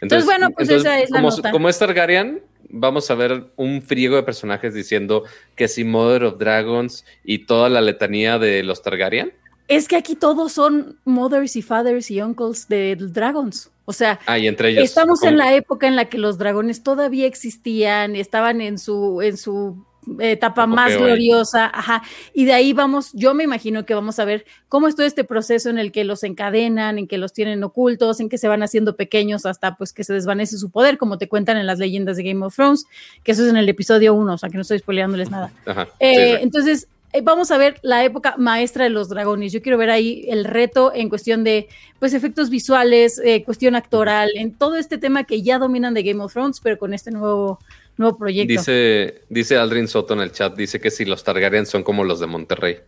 Entonces, 0.00 0.24
bueno, 0.24 0.50
pues 0.50 0.70
esa 0.70 0.98
es 0.98 1.10
la 1.10 1.18
como, 1.18 1.30
nota. 1.30 1.50
como 1.50 1.68
es 1.68 1.78
Targaryen, 1.78 2.42
vamos 2.70 3.10
a 3.10 3.14
ver 3.14 3.52
un 3.56 3.82
friego 3.82 4.16
de 4.16 4.22
personajes 4.22 4.72
diciendo 4.72 5.24
que 5.56 5.68
si 5.68 5.84
Mother 5.84 6.24
of 6.24 6.38
Dragons 6.38 7.04
y 7.22 7.44
toda 7.44 7.68
la 7.68 7.82
letanía 7.82 8.38
de 8.38 8.62
los 8.62 8.82
Targaryen. 8.82 9.34
Es 9.68 9.88
que 9.88 9.96
aquí 9.96 10.16
todos 10.16 10.52
son 10.52 10.98
mothers 11.04 11.54
y 11.56 11.62
fathers 11.62 12.10
y 12.10 12.22
uncles 12.22 12.66
de 12.68 12.96
Dragons. 12.96 13.70
O 13.90 13.92
sea, 13.92 14.20
Ah, 14.26 14.38
y 14.38 14.46
entre 14.46 14.70
ellos. 14.70 14.84
Estamos 14.84 15.22
en 15.24 15.36
la 15.36 15.52
época 15.54 15.88
en 15.88 15.96
la 15.96 16.04
que 16.04 16.16
los 16.16 16.38
dragones 16.38 16.84
todavía 16.84 17.26
existían, 17.26 18.14
estaban 18.14 18.60
en 18.60 18.78
su, 18.78 19.20
en 19.20 19.36
su 19.36 19.84
etapa 20.18 20.66
más 20.66 20.96
gloriosa, 20.96 21.70
ajá, 21.72 22.02
y 22.32 22.46
de 22.46 22.54
ahí 22.54 22.72
vamos, 22.72 23.10
yo 23.12 23.34
me 23.34 23.44
imagino 23.44 23.84
que 23.84 23.94
vamos 23.94 24.18
a 24.18 24.24
ver 24.24 24.46
cómo 24.68 24.88
es 24.88 24.96
todo 24.96 25.06
este 25.06 25.24
proceso 25.24 25.68
en 25.68 25.78
el 25.78 25.92
que 25.92 26.04
los 26.04 26.24
encadenan, 26.24 26.98
en 26.98 27.06
que 27.06 27.18
los 27.18 27.32
tienen 27.34 27.62
ocultos, 27.64 28.18
en 28.20 28.28
que 28.30 28.38
se 28.38 28.48
van 28.48 28.62
haciendo 28.62 28.96
pequeños 28.96 29.44
hasta 29.44 29.76
pues 29.76 29.92
que 29.92 30.02
se 30.04 30.14
desvanece 30.14 30.56
su 30.56 30.70
poder, 30.70 30.96
como 30.96 31.18
te 31.18 31.28
cuentan 31.28 31.58
en 31.58 31.66
las 31.66 31.78
leyendas 31.78 32.16
de 32.16 32.22
Game 32.22 32.44
of 32.44 32.54
Thrones, 32.56 32.86
que 33.22 33.32
eso 33.32 33.44
es 33.44 33.50
en 33.50 33.56
el 33.58 33.68
episodio 33.68 34.14
1, 34.14 34.32
o 34.32 34.38
sea 34.38 34.48
que 34.48 34.56
no 34.56 34.62
estoy 34.62 34.78
spoileándoles 34.78 35.30
nada. 35.30 35.52
Ajá, 35.66 35.88
Eh, 35.98 36.36
sí. 36.36 36.42
Entonces, 36.42 36.88
vamos 37.22 37.50
a 37.50 37.58
ver 37.58 37.78
la 37.82 38.04
época 38.04 38.34
maestra 38.38 38.84
de 38.84 38.90
los 38.90 39.08
dragones. 39.08 39.52
Yo 39.52 39.62
quiero 39.62 39.78
ver 39.78 39.90
ahí 39.90 40.24
el 40.28 40.44
reto 40.44 40.92
en 40.94 41.08
cuestión 41.08 41.44
de, 41.44 41.68
pues, 41.98 42.14
efectos 42.14 42.50
visuales, 42.50 43.20
eh, 43.24 43.42
cuestión 43.44 43.74
actoral, 43.74 44.30
en 44.34 44.54
todo 44.54 44.76
este 44.76 44.98
tema 44.98 45.24
que 45.24 45.42
ya 45.42 45.58
dominan 45.58 45.94
de 45.94 46.02
Game 46.02 46.22
of 46.22 46.32
Thrones, 46.32 46.60
pero 46.60 46.78
con 46.78 46.94
este 46.94 47.10
nuevo, 47.10 47.58
nuevo 47.96 48.16
proyecto. 48.16 48.52
Dice, 48.52 49.22
dice 49.28 49.56
Aldrin 49.56 49.88
Soto 49.88 50.14
en 50.14 50.20
el 50.20 50.32
chat, 50.32 50.54
dice 50.56 50.80
que 50.80 50.90
si 50.90 51.04
los 51.04 51.24
Targaryen 51.24 51.66
son 51.66 51.82
como 51.82 52.04
los 52.04 52.20
de 52.20 52.26
Monterrey. 52.26 52.78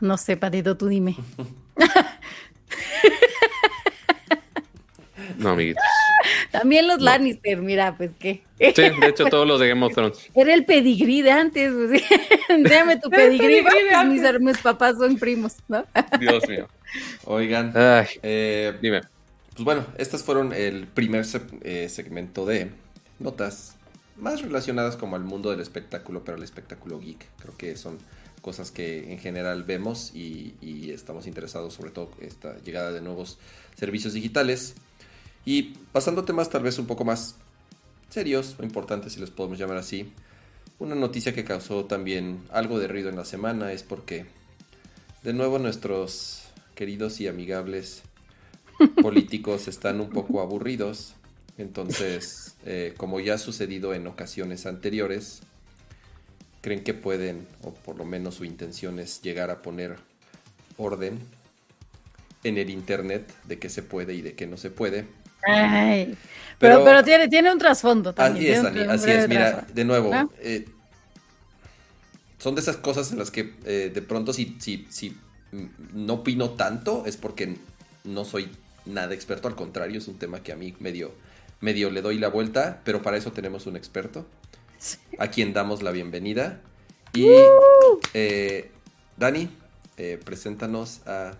No 0.00 0.16
sé, 0.16 0.36
Patito, 0.36 0.76
tú 0.76 0.88
dime. 0.88 1.16
No, 5.38 5.50
amiguitos. 5.50 5.82
También 6.50 6.86
los 6.86 6.98
No. 6.98 7.04
Lannister, 7.04 7.58
mira, 7.62 7.96
pues 7.96 8.12
qué. 8.18 8.42
Sí, 8.58 8.82
de 9.00 9.06
hecho, 9.08 9.24
todos 9.26 9.46
los 9.46 9.60
de 9.60 9.68
Game 9.68 9.84
of 9.84 9.94
Thrones. 9.94 10.18
Era 10.34 10.54
el 10.54 10.64
pedigrí 10.64 11.22
de 11.22 11.30
antes, 11.32 11.72
pues, 11.72 12.02
Enséñame 12.48 12.98
tu 12.98 13.10
pedigrí, 13.10 13.62
pues, 13.62 14.06
mis, 14.06 14.40
mis 14.40 14.58
papás 14.58 14.96
son 14.98 15.16
primos, 15.16 15.56
¿no? 15.68 15.84
Dios 16.20 16.48
mío. 16.48 16.68
Oigan, 17.24 17.72
Ay, 17.76 18.06
eh, 18.22 18.74
dime. 18.80 19.00
pues 19.52 19.64
bueno, 19.64 19.86
estas 19.98 20.22
fueron 20.22 20.52
el 20.52 20.86
primer 20.86 21.24
se- 21.24 21.40
eh, 21.62 21.88
segmento 21.88 22.46
de 22.46 22.70
notas 23.18 23.76
más 24.16 24.42
relacionadas 24.42 24.96
como 24.96 25.16
al 25.16 25.24
mundo 25.24 25.50
del 25.50 25.60
espectáculo, 25.60 26.22
pero 26.24 26.36
el 26.36 26.44
espectáculo 26.44 27.00
geek. 27.00 27.26
Creo 27.40 27.56
que 27.56 27.76
son 27.76 27.98
cosas 28.42 28.70
que 28.70 29.10
en 29.12 29.18
general 29.18 29.64
vemos 29.64 30.12
y, 30.14 30.54
y 30.60 30.90
estamos 30.90 31.26
interesados 31.26 31.74
sobre 31.74 31.90
todo 31.90 32.10
esta 32.20 32.56
llegada 32.62 32.92
de 32.92 33.00
nuevos 33.00 33.38
servicios 33.74 34.12
digitales. 34.12 34.74
Y 35.44 35.74
pasando 35.92 36.22
a 36.22 36.24
temas 36.24 36.50
tal 36.50 36.62
vez 36.62 36.78
un 36.78 36.86
poco 36.86 37.04
más 37.04 37.36
serios 38.08 38.56
o 38.58 38.62
importantes, 38.62 39.14
si 39.14 39.20
los 39.20 39.30
podemos 39.30 39.58
llamar 39.58 39.76
así. 39.76 40.12
Una 40.78 40.94
noticia 40.94 41.34
que 41.34 41.44
causó 41.44 41.84
también 41.84 42.42
algo 42.50 42.78
de 42.78 42.88
ruido 42.88 43.08
en 43.08 43.16
la 43.16 43.24
semana 43.24 43.72
es 43.72 43.82
porque 43.82 44.26
de 45.22 45.32
nuevo 45.32 45.58
nuestros 45.58 46.42
queridos 46.74 47.20
y 47.20 47.28
amigables 47.28 48.02
políticos 49.02 49.68
están 49.68 50.00
un 50.00 50.10
poco 50.10 50.40
aburridos. 50.40 51.14
Entonces, 51.56 52.56
eh, 52.64 52.94
como 52.96 53.20
ya 53.20 53.34
ha 53.34 53.38
sucedido 53.38 53.94
en 53.94 54.06
ocasiones 54.06 54.66
anteriores, 54.66 55.42
creen 56.60 56.82
que 56.82 56.94
pueden, 56.94 57.46
o 57.62 57.72
por 57.72 57.96
lo 57.96 58.04
menos 58.04 58.36
su 58.36 58.44
intención 58.44 58.98
es 58.98 59.22
llegar 59.22 59.50
a 59.50 59.62
poner 59.62 59.96
orden 60.76 61.20
en 62.42 62.58
el 62.58 62.70
Internet 62.70 63.32
de 63.44 63.58
qué 63.58 63.68
se 63.68 63.82
puede 63.82 64.14
y 64.14 64.22
de 64.22 64.34
qué 64.34 64.46
no 64.46 64.56
se 64.56 64.70
puede. 64.70 65.06
Ay, 65.46 66.16
pero, 66.58 66.76
Pero- 66.76 66.84
pero, 66.84 67.04
tiene, 67.04 67.28
tiene 67.28 67.52
un 67.52 67.58
trasfondo 67.58 68.12
también. 68.14 68.44
Así 68.46 68.52
es, 68.54 68.62
Dani, 68.62 68.80
así 68.92 69.10
es. 69.10 69.28
Mira, 69.28 69.48
trasfondo. 69.50 69.74
de 69.74 69.84
nuevo, 69.84 70.10
¿Ah? 70.14 70.28
eh, 70.40 70.66
son 72.38 72.54
de 72.54 72.60
esas 72.60 72.76
cosas 72.76 73.10
en 73.12 73.18
las 73.18 73.30
que 73.30 73.54
eh, 73.64 73.90
de 73.92 74.02
pronto 74.02 74.32
si, 74.32 74.56
si, 74.60 74.86
si 74.90 75.16
no 75.92 76.14
opino 76.14 76.50
tanto 76.50 77.04
es 77.06 77.16
porque 77.16 77.56
no 78.04 78.24
soy 78.24 78.50
nada 78.86 79.14
experto, 79.14 79.48
al 79.48 79.54
contrario, 79.54 79.98
es 79.98 80.08
un 80.08 80.18
tema 80.18 80.42
que 80.42 80.52
a 80.52 80.56
mí 80.56 80.74
medio, 80.78 81.12
medio 81.60 81.90
le 81.90 82.02
doy 82.02 82.18
la 82.18 82.28
vuelta, 82.28 82.80
pero 82.84 83.02
para 83.02 83.16
eso 83.16 83.32
tenemos 83.32 83.66
un 83.66 83.76
experto, 83.76 84.26
a 85.18 85.28
quien 85.28 85.52
damos 85.54 85.82
la 85.82 85.90
bienvenida. 85.90 86.60
Y 87.14 87.28
eh, 88.12 88.70
Dani, 89.16 89.48
preséntanos 90.24 91.00
a 91.06 91.32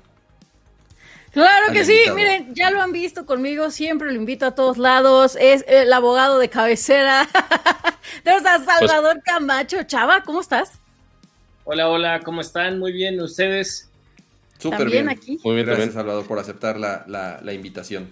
Claro 1.35 1.73
que 1.73 1.85
sí, 1.85 1.93
invitado. 1.93 2.17
miren, 2.17 2.55
ya 2.55 2.71
lo 2.71 2.81
han 2.81 2.93
visto 2.93 3.27
conmigo, 3.27 3.71
siempre 3.71 4.09
lo 4.09 4.15
invito 4.15 4.47
a 4.47 4.55
todos 4.55 4.79
lados, 4.79 5.37
es 5.41 5.65
el 5.69 5.93
abogado 5.93 6.39
de 6.39 6.49
cabecera. 6.49 7.29
Tenemos 8.25 8.47
a 8.47 8.65
Salvador 8.65 9.21
Camacho. 9.25 9.83
Chava, 9.83 10.23
¿cómo 10.23 10.41
estás? 10.41 10.79
Hola, 11.65 11.89
hola, 11.89 12.21
¿cómo 12.21 12.41
están? 12.41 12.79
Muy 12.79 12.93
bien, 12.93 13.21
¿ustedes? 13.21 13.91
súper 14.59 14.89
bien. 14.89 15.09
aquí. 15.09 15.39
Muy 15.45 15.57
bien, 15.57 15.67
Gracias. 15.67 15.93
Salvador, 15.95 16.27
por 16.27 16.39
aceptar 16.39 16.79
la, 16.79 17.05
la- 17.09 17.41
la 17.43 17.53
invitación. 17.53 18.09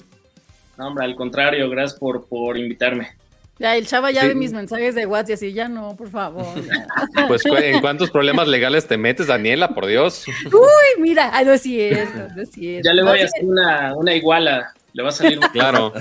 No, 0.76 0.88
hombre, 0.88 1.04
al 1.04 1.14
contrario, 1.14 1.70
gracias 1.70 1.98
por, 1.98 2.26
por 2.26 2.58
invitarme. 2.58 3.16
Ya, 3.62 3.76
el 3.76 3.86
Chava 3.86 4.10
ya 4.10 4.22
Sí. 4.22 4.28
ve 4.28 4.34
mis 4.34 4.52
mensajes 4.52 4.94
de 4.96 5.06
WhatsApp 5.06 5.30
y 5.30 5.32
así, 5.34 5.52
ya 5.52 5.68
no, 5.68 5.96
por 5.96 6.10
favor. 6.10 6.44
ya. 6.66 6.84
Pues, 7.28 7.42
¿en 7.46 7.80
cuántos 7.80 8.10
problemas 8.10 8.48
legales 8.48 8.88
te 8.88 8.96
metes, 8.98 9.28
Daniela? 9.28 9.68
Por 9.68 9.86
Dios. 9.86 10.24
Uy, 10.46 11.00
mira, 11.00 11.30
ay, 11.32 11.44
no 11.44 11.52
es 11.52 11.62
cierto, 11.62 12.28
no 12.34 12.42
es 12.42 12.50
cierto. 12.50 12.88
Ya 12.88 12.92
le 12.92 13.02
voy 13.04 13.20
a 13.20 13.24
hacer 13.24 13.44
una, 13.44 13.94
una 13.94 14.14
iguala, 14.14 14.74
le 14.92 15.02
va 15.04 15.10
a 15.10 15.12
salir 15.12 15.38
Claro. 15.52 15.92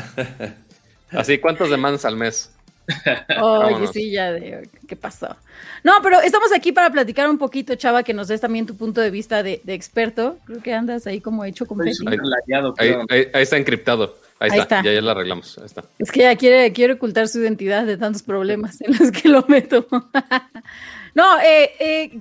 Así, 1.12 1.38
¿cuántas 1.38 1.69
demandas 1.69 2.04
al 2.04 2.15
mes? 2.15 2.52
Oye, 3.39 3.88
sí, 3.93 4.12
ya 4.12 4.32
de, 4.32 4.67
¿qué 4.88 4.95
pasó? 4.95 5.36
No, 5.84 5.93
pero 6.02 6.19
estamos 6.21 6.52
aquí 6.54 6.71
para 6.71 6.89
platicar 6.89 7.30
un 7.30 7.38
poquito, 7.38 7.76
Chava, 7.76 8.02
que 8.04 8.13
nos 8.13 8.28
des 8.28 8.41
también 8.41 8.65
tu 8.65 8.76
punto 8.76 9.02
de 9.02 9.12
vista 9.12 9.43
de, 9.43 9.62
de 9.63 9.74
experto. 9.76 10.38
Creo 10.45 10.62
que 10.63 10.74
andas 10.74 11.06
ahí 11.08 11.21
como 11.21 11.45
hecho 11.45 11.65
con 11.67 11.80
Ahí, 11.82 11.93
creo. 11.95 13.06
ahí- 13.10 13.28
ahí 13.34 13.43
está 13.43 13.58
encriptado. 13.58 14.15
Ahí, 14.42 14.50
Ahí 14.54 14.60
está. 14.60 14.80
está. 14.80 14.90
Ya, 14.90 14.96
ya 14.96 15.02
lo 15.02 15.12
arreglamos. 15.12 15.56
Ahí 15.60 15.66
está. 15.66 15.84
Es 16.00 16.12
que 16.12 16.22
ya 16.22 16.36
quiere, 16.36 16.74
quiere 16.74 16.94
ocultar 16.94 17.28
su 17.28 17.40
identidad 17.40 17.86
de 17.86 17.96
tantos 17.96 18.24
problemas 18.24 18.82
en 18.82 18.98
los 18.98 19.12
que 19.12 19.30
lo 19.30 19.46
meto. 19.48 19.86
no, 21.14 21.40
eh, 21.42 21.72
eh, 21.80 22.20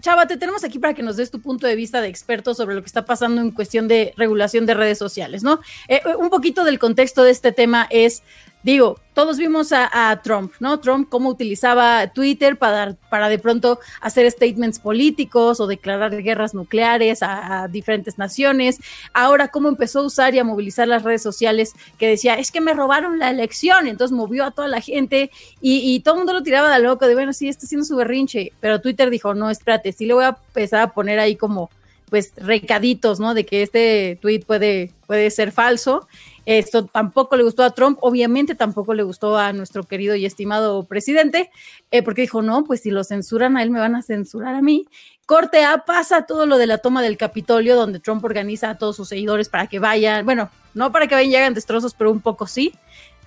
Chava, 0.00 0.26
te 0.26 0.38
tenemos 0.38 0.64
aquí 0.64 0.78
para 0.78 0.94
que 0.94 1.02
nos 1.02 1.18
des 1.18 1.30
tu 1.30 1.42
punto 1.42 1.66
de 1.66 1.76
vista 1.76 2.00
de 2.00 2.08
experto 2.08 2.54
sobre 2.54 2.74
lo 2.74 2.80
que 2.80 2.86
está 2.86 3.04
pasando 3.04 3.42
en 3.42 3.50
cuestión 3.50 3.86
de 3.86 4.14
regulación 4.16 4.64
de 4.64 4.72
redes 4.72 4.96
sociales, 4.96 5.42
¿no? 5.42 5.60
Eh, 5.88 6.00
un 6.18 6.30
poquito 6.30 6.64
del 6.64 6.78
contexto 6.78 7.22
de 7.22 7.32
este 7.32 7.52
tema 7.52 7.86
es, 7.90 8.22
digo, 8.62 8.98
todos 9.14 9.36
vimos 9.36 9.72
a, 9.72 10.20
Trump, 10.22 10.52
¿no? 10.60 10.78
Trump 10.78 11.08
cómo 11.08 11.28
utilizaba 11.28 12.06
Twitter 12.08 12.56
para, 12.56 12.94
para 13.10 13.28
de 13.28 13.38
pronto 13.38 13.80
hacer 14.00 14.30
statements 14.30 14.78
políticos 14.78 15.58
o 15.58 15.66
declarar 15.66 16.22
guerras 16.22 16.54
nucleares 16.54 17.22
a, 17.22 17.62
a 17.62 17.68
diferentes 17.68 18.16
naciones. 18.16 18.78
Ahora 19.12 19.48
cómo 19.48 19.68
empezó 19.68 20.00
a 20.00 20.06
usar 20.06 20.34
y 20.34 20.38
a 20.38 20.44
movilizar 20.44 20.86
las 20.86 21.02
redes 21.02 21.22
sociales 21.22 21.72
que 21.98 22.06
decía, 22.06 22.34
es 22.34 22.52
que 22.52 22.60
me 22.60 22.74
robaron 22.74 23.18
la 23.18 23.30
elección, 23.30 23.88
entonces 23.88 24.16
movió 24.16 24.44
a 24.44 24.52
toda 24.52 24.68
la 24.68 24.80
gente 24.80 25.30
y, 25.60 25.94
y 25.94 26.00
todo 26.00 26.14
el 26.14 26.18
mundo 26.18 26.34
lo 26.34 26.42
tiraba 26.44 26.72
de 26.72 26.80
loco, 26.82 27.06
de 27.06 27.14
bueno, 27.14 27.32
sí, 27.32 27.48
está 27.48 27.66
haciendo 27.66 27.84
su 27.84 27.96
berrinche, 27.96 28.52
pero 28.60 28.80
Twitter 28.80 29.10
dijo, 29.10 29.34
no, 29.34 29.50
espérate, 29.50 29.92
sí 29.92 30.06
le 30.06 30.14
voy 30.14 30.24
a 30.24 30.38
empezar 30.48 30.80
a 30.80 30.92
poner 30.92 31.18
ahí 31.18 31.34
como 31.34 31.70
pues 32.08 32.32
recaditos, 32.36 33.20
¿no? 33.20 33.34
De 33.34 33.44
que 33.44 33.62
este 33.62 34.18
tweet 34.20 34.40
puede, 34.46 34.92
puede 35.06 35.30
ser 35.30 35.52
falso. 35.52 36.06
Esto 36.48 36.86
tampoco 36.86 37.36
le 37.36 37.42
gustó 37.42 37.62
a 37.62 37.72
Trump, 37.72 37.98
obviamente 38.00 38.54
tampoco 38.54 38.94
le 38.94 39.02
gustó 39.02 39.36
a 39.36 39.52
nuestro 39.52 39.82
querido 39.82 40.16
y 40.16 40.24
estimado 40.24 40.82
presidente, 40.84 41.50
eh, 41.90 42.02
porque 42.02 42.22
dijo, 42.22 42.40
no, 42.40 42.64
pues 42.64 42.80
si 42.80 42.90
lo 42.90 43.04
censuran 43.04 43.58
a 43.58 43.62
él, 43.62 43.70
me 43.70 43.80
van 43.80 43.94
a 43.94 44.00
censurar 44.00 44.54
a 44.54 44.62
mí. 44.62 44.86
Corte 45.26 45.62
A 45.62 45.84
pasa 45.84 46.22
todo 46.22 46.46
lo 46.46 46.56
de 46.56 46.66
la 46.66 46.78
toma 46.78 47.02
del 47.02 47.18
Capitolio, 47.18 47.76
donde 47.76 48.00
Trump 48.00 48.24
organiza 48.24 48.70
a 48.70 48.78
todos 48.78 48.96
sus 48.96 49.10
seguidores 49.10 49.50
para 49.50 49.66
que 49.66 49.78
vayan, 49.78 50.24
bueno, 50.24 50.48
no 50.72 50.90
para 50.90 51.06
que 51.06 51.16
vayan 51.16 51.30
y 51.30 51.36
hagan 51.36 51.52
destrozos, 51.52 51.92
pero 51.92 52.10
un 52.10 52.22
poco 52.22 52.46
sí. 52.46 52.72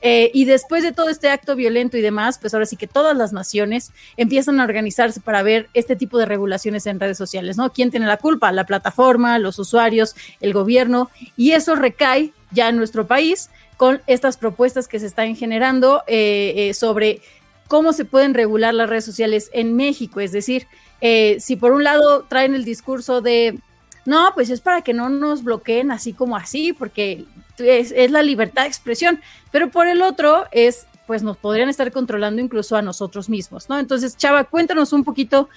Eh, 0.02 0.32
y 0.34 0.46
después 0.46 0.82
de 0.82 0.92
todo 0.92 1.10
este 1.10 1.30
acto 1.30 1.56
violento 1.56 1.98
y 1.98 2.02
demás, 2.02 2.40
pues 2.40 2.56
ahora 2.56 2.66
sí 2.66 2.76
que 2.76 2.88
todas 2.88 3.16
las 3.16 3.34
naciones 3.34 3.92
empiezan 4.18 4.60
a 4.60 4.64
organizarse 4.64 5.22
para 5.22 5.44
ver 5.44 5.70
este 5.76 5.96
tipo 5.96 6.18
de 6.18 6.26
regulaciones 6.26 6.88
en 6.88 7.00
redes 7.00 7.20
sociales, 7.20 7.56
¿no? 7.56 7.72
¿Quién 7.72 7.92
tiene 7.92 8.08
la 8.08 8.18
culpa? 8.18 8.52
La 8.52 8.66
plataforma, 8.66 9.38
los 9.38 9.60
usuarios, 9.60 10.16
el 10.40 10.54
gobierno, 10.54 11.12
y 11.38 11.52
eso 11.52 11.76
recae 11.76 12.34
ya 12.52 12.70
en 12.70 12.78
nuestro 12.78 13.08
país 13.08 13.50
con 13.78 14.02
estas 14.08 14.38
propuestas 14.38 14.88
que 14.88 15.00
se 15.00 15.08
están 15.08 15.36
generando 15.36 16.04
eh, 16.08 16.54
eh, 16.56 16.74
sobre 16.74 17.22
cómo 17.68 17.94
se 17.94 18.06
pueden 18.06 18.34
regular 18.34 18.74
las 18.74 18.90
redes 18.90 19.06
sociales 19.06 19.50
en 19.54 19.76
México. 19.76 20.20
Es 20.20 20.32
decir, 20.32 20.68
eh, 21.00 21.38
si 21.40 21.56
por 21.56 21.72
un 21.72 21.84
lado 21.84 22.26
traen 22.28 22.54
el 22.54 22.64
discurso 22.64 23.22
de, 23.22 23.60
no, 24.06 24.32
pues 24.36 24.50
es 24.50 24.62
para 24.62 24.82
que 24.82 24.94
no 24.94 25.10
nos 25.10 25.44
bloqueen 25.44 25.90
así 25.90 26.14
como 26.14 26.36
así, 26.36 26.74
porque 26.74 27.26
es, 27.58 28.12
la 28.12 28.24
libertad 28.24 28.64
de 28.64 28.68
expresión, 28.68 29.22
pero 29.52 29.72
por 29.72 29.88
el 29.88 30.02
otro 30.02 30.46
es, 30.52 30.86
pues 31.08 31.24
nos 31.24 31.38
podrían 31.38 31.70
estar 31.70 31.92
controlando 31.92 32.42
incluso 32.42 32.76
a 32.76 32.82
nosotros 32.82 33.30
mismos, 33.30 33.70
¿no? 33.70 33.80
Entonces, 33.80 34.18
Chava, 34.18 34.44
cuéntanos 34.44 34.94
un 34.94 35.04
poquito 35.04 35.50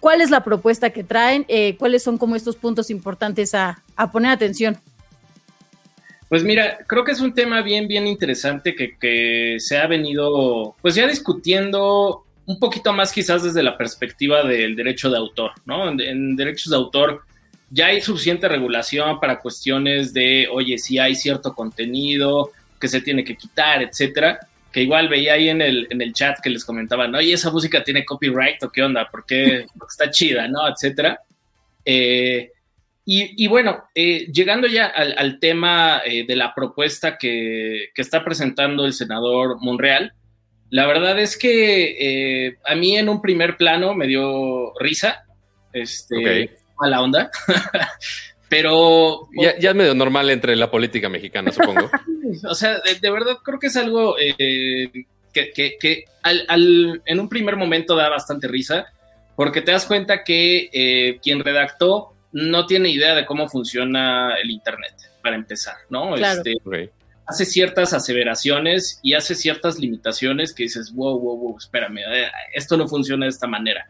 cuál 0.00 0.20
es 0.20 0.30
la 0.30 0.42
propuesta 0.42 0.90
que 0.90 1.04
traen, 1.04 1.44
eh, 1.48 1.76
cuáles 1.78 2.02
son 2.02 2.18
como 2.18 2.34
estos 2.34 2.56
puntos 2.56 2.90
importantes 2.90 3.54
a, 3.54 3.82
a 3.94 4.10
poner 4.10 4.32
atención. 4.32 4.80
Pues 6.28 6.44
mira, 6.44 6.78
creo 6.86 7.04
que 7.04 7.12
es 7.12 7.20
un 7.20 7.32
tema 7.32 7.62
bien, 7.62 7.88
bien 7.88 8.06
interesante 8.06 8.74
que, 8.74 8.96
que 8.98 9.56
se 9.58 9.78
ha 9.78 9.86
venido, 9.86 10.76
pues 10.82 10.94
ya 10.94 11.06
discutiendo 11.06 12.24
un 12.46 12.58
poquito 12.58 12.92
más 12.92 13.12
quizás 13.12 13.42
desde 13.42 13.62
la 13.62 13.76
perspectiva 13.76 14.42
del 14.42 14.76
derecho 14.76 15.10
de 15.10 15.16
autor, 15.16 15.52
¿no? 15.64 15.88
En, 15.88 16.00
en 16.00 16.36
derechos 16.36 16.70
de 16.70 16.76
autor 16.76 17.22
ya 17.70 17.86
hay 17.86 18.00
suficiente 18.00 18.48
regulación 18.48 19.20
para 19.20 19.40
cuestiones 19.40 20.12
de, 20.12 20.48
oye, 20.50 20.78
si 20.78 20.98
hay 20.98 21.14
cierto 21.14 21.54
contenido 21.54 22.50
que 22.80 22.88
se 22.88 23.00
tiene 23.00 23.24
que 23.24 23.36
quitar, 23.36 23.82
etcétera, 23.82 24.38
que 24.72 24.82
igual 24.82 25.08
veía 25.08 25.34
ahí 25.34 25.48
en 25.48 25.60
el, 25.60 25.86
en 25.90 26.00
el 26.00 26.12
chat 26.12 26.38
que 26.40 26.50
les 26.50 26.64
comentaban, 26.64 27.14
oye, 27.14 27.32
esa 27.32 27.50
música 27.50 27.82
tiene 27.82 28.04
copyright 28.04 28.62
o 28.62 28.70
qué 28.70 28.82
onda, 28.82 29.08
porque 29.10 29.66
está 29.88 30.10
chida, 30.10 30.48
¿no? 30.48 30.68
Etcétera. 30.68 31.20
Eh, 31.84 32.52
y, 33.10 33.42
y, 33.42 33.48
bueno, 33.48 33.84
eh, 33.94 34.30
llegando 34.30 34.66
ya 34.66 34.84
al, 34.84 35.14
al 35.16 35.40
tema 35.40 36.02
eh, 36.04 36.26
de 36.26 36.36
la 36.36 36.54
propuesta 36.54 37.16
que, 37.16 37.86
que, 37.94 38.02
está 38.02 38.22
presentando 38.22 38.84
el 38.84 38.92
senador 38.92 39.56
Monreal, 39.62 40.12
la 40.68 40.86
verdad 40.86 41.18
es 41.18 41.38
que 41.38 41.96
eh, 42.46 42.58
a 42.66 42.74
mí 42.74 42.98
en 42.98 43.08
un 43.08 43.22
primer 43.22 43.56
plano 43.56 43.94
me 43.94 44.06
dio 44.06 44.74
risa, 44.78 45.24
este, 45.72 46.18
okay. 46.18 46.50
mala 46.78 47.00
onda, 47.00 47.30
pero... 48.50 49.26
Ya, 49.40 49.58
ya, 49.58 49.70
es 49.70 49.76
medio 49.76 49.94
normal 49.94 50.28
entre 50.28 50.54
la 50.54 50.70
política 50.70 51.08
mexicana, 51.08 51.50
supongo. 51.50 51.90
o 52.50 52.54
sea, 52.54 52.78
de, 52.80 52.96
de, 53.00 53.10
verdad 53.10 53.38
creo 53.42 53.58
que 53.58 53.68
es 53.68 53.76
algo 53.78 54.16
eh, 54.18 54.90
que, 55.32 55.50
que, 55.54 55.78
que 55.80 56.04
al, 56.22 56.44
al, 56.46 57.00
en 57.06 57.20
un 57.20 57.30
primer 57.30 57.56
momento 57.56 57.96
da 57.96 58.10
bastante 58.10 58.48
risa, 58.48 58.84
porque 59.34 59.62
te 59.62 59.72
das 59.72 59.86
cuenta 59.86 60.24
que 60.24 60.68
eh, 60.74 61.18
quien 61.22 61.40
redactó 61.40 62.17
no 62.32 62.66
tiene 62.66 62.90
idea 62.90 63.14
de 63.14 63.26
cómo 63.26 63.48
funciona 63.48 64.34
el 64.42 64.50
Internet, 64.50 64.94
para 65.22 65.36
empezar, 65.36 65.76
¿no? 65.90 66.14
Claro. 66.14 66.38
Este, 66.38 66.54
okay. 66.64 66.90
Hace 67.26 67.44
ciertas 67.44 67.92
aseveraciones 67.92 69.00
y 69.02 69.12
hace 69.14 69.34
ciertas 69.34 69.78
limitaciones 69.78 70.54
que 70.54 70.64
dices, 70.64 70.92
wow, 70.94 71.18
wow, 71.18 71.36
wow, 71.36 71.56
espérame, 71.58 71.98
eh, 71.98 72.28
esto 72.54 72.76
no 72.76 72.88
funciona 72.88 73.26
de 73.26 73.30
esta 73.30 73.46
manera. 73.46 73.86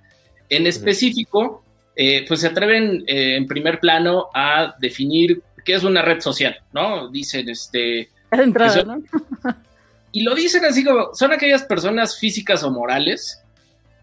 En 0.49 0.67
específico, 0.67 1.63
eh, 1.95 2.25
pues 2.27 2.41
se 2.41 2.49
atreven 2.49 3.05
eh, 3.07 3.37
en 3.37 3.47
primer 3.47 3.79
plano 3.79 4.29
a 4.35 4.75
definir 4.81 5.43
qué 5.65 5.75
es 5.75 5.85
una 5.85 6.03
red 6.03 6.21
social, 6.21 6.57
¿no? 6.73 7.09
Dicen, 7.11 7.49
este... 7.49 8.09
Entrada, 8.31 8.73
son, 8.73 8.87
¿no? 8.87 9.55
y 10.13 10.23
lo 10.23 10.35
dicen 10.35 10.65
así 10.65 10.83
como, 10.83 11.15
son 11.15 11.33
aquellas 11.33 11.63
personas 11.63 12.19
físicas 12.19 12.65
o 12.65 12.71
morales 12.71 13.43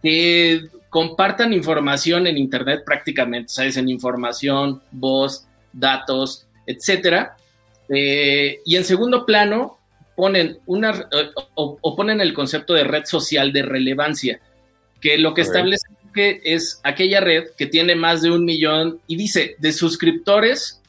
que 0.02 0.62
compartan 0.96 1.52
información 1.52 2.26
en 2.26 2.38
Internet 2.38 2.84
prácticamente, 2.86 3.52
¿sabes? 3.52 3.76
En 3.76 3.90
información, 3.90 4.82
voz, 4.94 5.46
datos, 5.74 6.48
etcétera. 6.66 7.36
Eh, 7.90 8.62
y 8.64 8.78
en 8.78 8.86
segundo 8.86 9.26
plano 9.26 9.78
ponen 10.16 10.58
una 10.66 11.10
o, 11.56 11.78
o, 11.82 11.96
ponen 11.98 12.22
el 12.22 12.34
concepto 12.34 12.74
de 12.74 12.86
red 12.86 13.04
social 13.04 13.52
de 13.52 13.64
relevancia, 13.64 14.40
que 15.02 15.18
lo 15.18 15.34
que 15.34 15.42
okay. 15.42 15.52
establece 15.52 15.88
que 16.14 16.40
es 16.46 16.80
aquella 16.82 17.20
red 17.20 17.50
que 17.58 17.66
tiene 17.66 17.96
más 17.96 18.22
de 18.22 18.32
un 18.32 18.46
millón 18.46 19.02
y 19.06 19.18
dice 19.18 19.58
de 19.60 19.74
suscriptores 19.74 20.82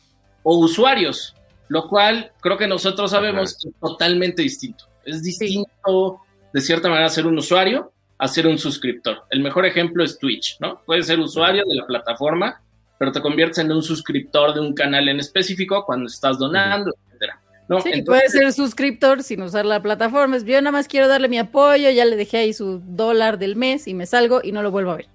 o 0.45 0.57
usuarios, 0.57 1.35
lo 1.67 1.89
cual 1.89 2.31
creo 2.41 2.57
que 2.57 2.69
nosotros 2.69 3.11
sabemos 3.11 3.57
okay. 3.57 3.73
es 3.73 3.81
totalmente 3.81 4.43
distinto. 4.43 4.85
Es 5.05 5.21
distinto 5.21 6.23
sí. 6.23 6.49
de 6.53 6.61
cierta 6.61 6.89
manera 6.89 7.09
ser 7.09 7.27
un 7.27 7.39
usuario 7.39 7.91
a 8.19 8.29
ser 8.29 8.47
un 8.47 8.59
suscriptor. 8.59 9.25
El 9.31 9.41
mejor 9.41 9.67
ejemplo 9.67 10.03
es 10.03 10.19
Twitch, 10.19 10.57
¿no? 10.61 10.83
Puedes 10.87 11.07
ser 11.07 11.21
usuario 11.21 11.65
de 11.67 11.75
la 11.75 11.87
plataforma, 11.87 12.61
pero 12.99 13.13
te 13.13 13.21
conviertes 13.21 13.59
en 13.59 13.73
un 13.73 13.83
suscriptor 13.83 14.55
de 14.55 14.61
un 14.61 14.75
canal 14.75 15.09
en 15.09 15.21
específico 15.21 15.85
cuando 15.85 16.07
estás 16.07 16.39
donando, 16.39 16.95
etcétera. 17.07 17.41
¿no? 17.69 17.81
Sí, 17.81 17.91
Entonces, 17.93 18.33
puede 18.33 18.45
ser 18.45 18.53
suscriptor 18.53 19.23
sin 19.23 19.43
usar 19.43 19.67
la 19.67 19.83
plataforma. 19.83 20.39
Yo 20.39 20.61
nada 20.61 20.73
más 20.73 20.89
quiero 20.89 21.09
darle 21.09 21.29
mi 21.29 21.39
apoyo, 21.39 21.91
ya 21.91 22.05
le 22.05 22.17
dejé 22.17 22.39
ahí 22.39 22.53
su 22.53 22.81
dólar 22.87 23.39
del 23.39 23.57
mes 23.57 23.87
y 23.87 23.95
me 23.95 24.07
salgo 24.07 24.41
y 24.43 24.53
no 24.53 24.63
lo 24.63 24.71
vuelvo 24.71 24.93
a 24.93 24.97
ver. 24.97 25.07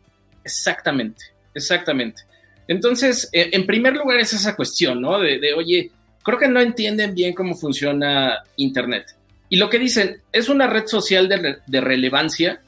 Exactamente, 0.43 1.24
exactamente. 1.54 2.24
Entonces, 2.68 3.30
eh, 3.34 3.49
en 3.54 3.66
primer 3.66 3.95
lugar 3.95 4.20
es 4.20 4.34
esa 4.34 4.56
cuestión, 4.56 5.02
¿no? 5.02 5.20
De, 5.20 5.39
de, 5.39 5.54
oye, 5.54 5.91
creo 6.24 6.38
que 6.38 6.47
no 6.47 6.60
entienden 6.60 7.16
bien 7.16 7.34
cómo 7.34 7.56
funciona 7.56 8.43
Internet. 8.58 9.16
Y 9.49 9.58
lo 9.58 9.70
que 9.70 9.80
dicen, 9.80 10.22
es 10.32 10.47
una 10.49 10.68
red 10.68 10.86
social 10.86 11.28
de, 11.28 11.38
re 11.38 11.58
de 11.66 11.82
relevancia 11.82 12.62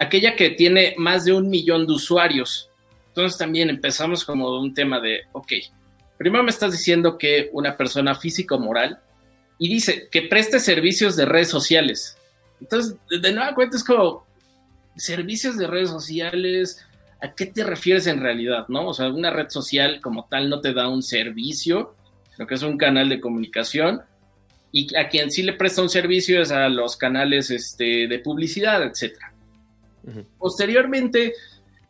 aquella 0.00 0.34
que 0.34 0.50
tiene 0.50 0.94
más 0.96 1.24
de 1.24 1.32
un 1.32 1.48
millón 1.48 1.86
de 1.86 1.92
usuarios. 1.92 2.68
Entonces 3.08 3.38
también 3.38 3.70
empezamos 3.70 4.24
como 4.24 4.58
un 4.58 4.74
tema 4.74 4.98
de, 4.98 5.20
ok, 5.32 5.52
primero 6.16 6.42
me 6.42 6.50
estás 6.50 6.72
diciendo 6.72 7.18
que 7.18 7.50
una 7.52 7.76
persona 7.76 8.14
física 8.14 8.56
o 8.56 8.58
moral 8.58 8.98
y 9.58 9.68
dice 9.68 10.08
que 10.10 10.22
preste 10.22 10.58
servicios 10.58 11.16
de 11.16 11.26
redes 11.26 11.48
sociales. 11.48 12.16
Entonces, 12.60 12.96
de 13.08 13.32
nueva 13.32 13.54
cuenta 13.54 13.76
es 13.76 13.84
como 13.84 14.26
servicios 14.96 15.56
de 15.58 15.66
redes 15.66 15.90
sociales, 15.90 16.84
¿a 17.20 17.34
qué 17.34 17.46
te 17.46 17.62
refieres 17.62 18.06
en 18.06 18.20
realidad? 18.20 18.66
¿No? 18.68 18.88
O 18.88 18.94
sea, 18.94 19.08
una 19.08 19.30
red 19.30 19.50
social 19.50 20.00
como 20.00 20.26
tal 20.30 20.48
no 20.48 20.60
te 20.60 20.72
da 20.72 20.88
un 20.88 21.02
servicio, 21.02 21.94
sino 22.34 22.46
que 22.46 22.54
es 22.54 22.62
un 22.62 22.78
canal 22.78 23.08
de 23.08 23.20
comunicación 23.20 24.02
y 24.72 24.96
a 24.96 25.08
quien 25.08 25.30
sí 25.30 25.42
le 25.42 25.54
presta 25.54 25.82
un 25.82 25.90
servicio 25.90 26.40
es 26.40 26.52
a 26.52 26.68
los 26.68 26.96
canales 26.96 27.50
este, 27.50 28.06
de 28.06 28.18
publicidad, 28.20 28.82
etcétera. 28.82 29.29
Posteriormente, 30.38 31.34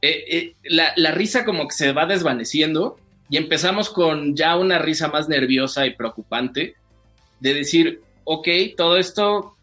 eh, 0.02 0.24
eh, 0.28 0.54
la, 0.64 1.11
risa 1.11 1.44
como 1.44 1.68
que 1.68 1.74
se 1.74 1.92
va 1.92 2.06
desvaneciendo 2.06 2.98
y 3.28 3.36
empezamos 3.36 3.90
con 3.90 4.34
ya 4.34 4.56
una 4.56 4.78
risa 4.78 5.08
más 5.08 5.28
nerviosa 5.28 5.86
y 5.86 5.94
preocupante 5.94 6.74
de 7.38 7.54
decir, 7.54 8.00
ok, 8.24 8.48
todo 8.76 8.96
esto, 8.96 9.56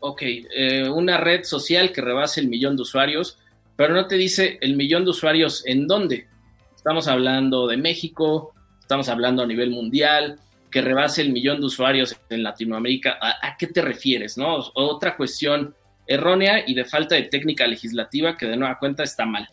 ok, 0.00 0.22
eh, 0.22 0.88
una 0.88 1.16
red 1.16 1.44
social 1.44 1.92
que 1.92 2.00
rebase 2.00 2.40
el 2.40 2.48
millón 2.48 2.76
de 2.76 2.82
usuarios, 2.82 3.38
pero 3.76 3.94
no 3.94 4.06
te 4.06 4.16
dice 4.16 4.58
el 4.60 4.76
millón 4.76 5.04
de 5.04 5.10
usuarios 5.10 5.64
en 5.66 5.86
dónde. 5.86 6.28
Estamos 6.76 7.08
hablando 7.08 7.66
de 7.66 7.76
México, 7.76 8.52
estamos 8.80 9.08
hablando 9.08 9.42
a 9.42 9.46
nivel 9.46 9.70
mundial, 9.70 10.38
que 10.70 10.82
rebase 10.82 11.22
el 11.22 11.32
millón 11.32 11.60
de 11.60 11.66
usuarios 11.66 12.16
en 12.28 12.42
Latinoamérica. 12.42 13.18
¿A, 13.20 13.56
qué 13.56 13.66
te 13.66 13.82
refieres? 13.82 14.36
¿no? 14.36 14.58
Otra 14.74 15.16
cuestión 15.16 15.74
errónea 16.08 16.64
y 16.66 16.74
de 16.74 16.84
falta 16.84 17.14
de 17.14 17.22
técnica 17.24 17.66
legislativa 17.66 18.36
que 18.36 18.46
de 18.46 18.56
nueva 18.56 18.78
cuenta 18.78 19.04
está 19.04 19.26
mal. 19.26 19.48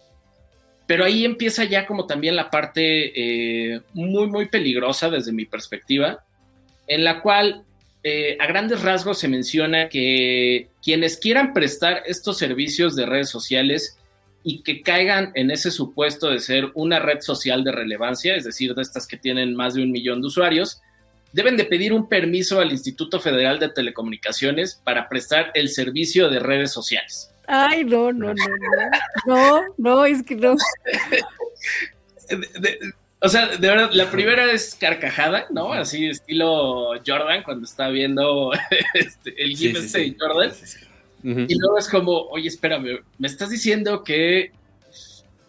Pero 0.87 1.03
ahí 1.03 1.25
empieza 1.25 1.63
ya 1.65 1.85
como 1.85 2.07
también 2.07 2.35
la 2.35 2.49
parte 2.49 3.73
eh, 3.73 3.81
muy, 3.93 4.27
muy 4.27 4.47
peligrosa 4.47 5.09
desde 5.09 5.31
mi 5.31 5.45
perspectiva, 5.45 6.23
en 6.87 7.03
la 7.03 7.21
cual 7.21 7.63
eh, 8.03 8.37
a 8.39 8.45
grandes 8.45 8.81
rasgos 8.83 9.19
se 9.19 9.27
menciona 9.27 9.89
que 9.89 10.69
quienes 10.81 11.17
quieran 11.17 11.53
prestar 11.53 12.03
estos 12.05 12.37
servicios 12.37 12.95
de 12.95 13.05
redes 13.05 13.29
sociales 13.29 13.97
y 14.43 14.61
que 14.61 14.83
caigan 14.83 15.31
en 15.33 15.49
ese 15.49 15.71
supuesto 15.71 16.29
de 16.29 16.39
ser 16.39 16.69
una 16.75 16.99
red 16.99 17.21
social 17.21 17.63
de 17.63 17.71
relevancia, 17.71 18.35
es 18.35 18.43
decir, 18.43 18.75
de 18.75 18.83
estas 18.83 19.07
que 19.07 19.17
tienen 19.17 19.55
más 19.55 19.73
de 19.73 19.81
un 19.81 19.91
millón 19.91 20.21
de 20.21 20.27
usuarios, 20.27 20.81
deben 21.35 21.57
de 21.57 21.65
pedir 21.65 21.91
un 21.91 22.07
permiso 22.07 22.61
al 22.61 22.71
Instituto 22.71 23.19
Federal 23.19 23.59
de 23.59 23.67
Telecomunicaciones 23.67 24.79
para 24.81 25.09
prestar 25.09 25.51
el 25.53 25.67
servicio 25.67 26.29
de 26.29 26.39
redes 26.39 26.71
sociales. 26.71 27.29
Ay, 27.45 27.83
no, 27.83 28.13
no, 28.13 28.33
no, 28.33 28.33
no. 28.33 29.35
No, 29.35 29.61
no, 29.77 30.05
es 30.05 30.23
que 30.23 30.37
no. 30.37 30.55
o 33.19 33.27
sea, 33.27 33.47
de 33.47 33.67
verdad, 33.67 33.89
la 33.91 34.09
primera 34.09 34.49
es 34.49 34.75
carcajada, 34.75 35.47
¿no? 35.49 35.73
Así 35.73 36.05
estilo 36.05 36.93
Jordan 37.05 37.43
cuando 37.43 37.65
está 37.65 37.89
viendo 37.89 38.53
este, 38.93 39.33
el 39.37 39.57
GIF 39.57 39.75
este 39.75 39.99
de 39.99 40.15
Jordan. 40.17 40.53
Y 41.49 41.59
luego 41.59 41.77
es 41.77 41.89
como, 41.89 42.13
oye, 42.29 42.47
espérame, 42.47 43.01
me 43.17 43.27
estás 43.27 43.49
diciendo 43.49 44.05
que 44.05 44.53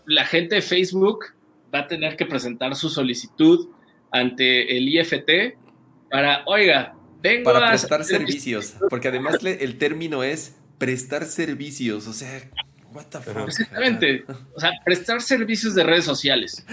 la 0.04 0.24
gente 0.24 0.56
de 0.56 0.62
Facebook 0.62 1.26
va 1.72 1.80
a 1.80 1.86
tener 1.86 2.16
que 2.16 2.26
presentar 2.26 2.74
su 2.74 2.88
solicitud 2.88 3.68
ante 4.10 4.76
el 4.76 4.88
IFT 4.88 5.65
para, 6.10 6.42
oiga, 6.46 6.94
vengo 7.22 7.44
para 7.44 7.68
prestar 7.70 8.04
servicios, 8.04 8.74
porque 8.88 9.08
además 9.08 9.38
el 9.42 9.78
término 9.78 10.22
es 10.22 10.56
prestar 10.78 11.24
servicios, 11.24 12.06
o 12.06 12.12
sea, 12.12 12.42
what 12.92 13.06
the 13.06 13.20
fuck. 13.20 13.48
Exactamente, 13.48 14.24
o 14.54 14.60
sea, 14.60 14.72
prestar 14.84 15.20
servicios 15.22 15.74
de 15.74 15.84
redes 15.84 16.04
sociales. 16.04 16.64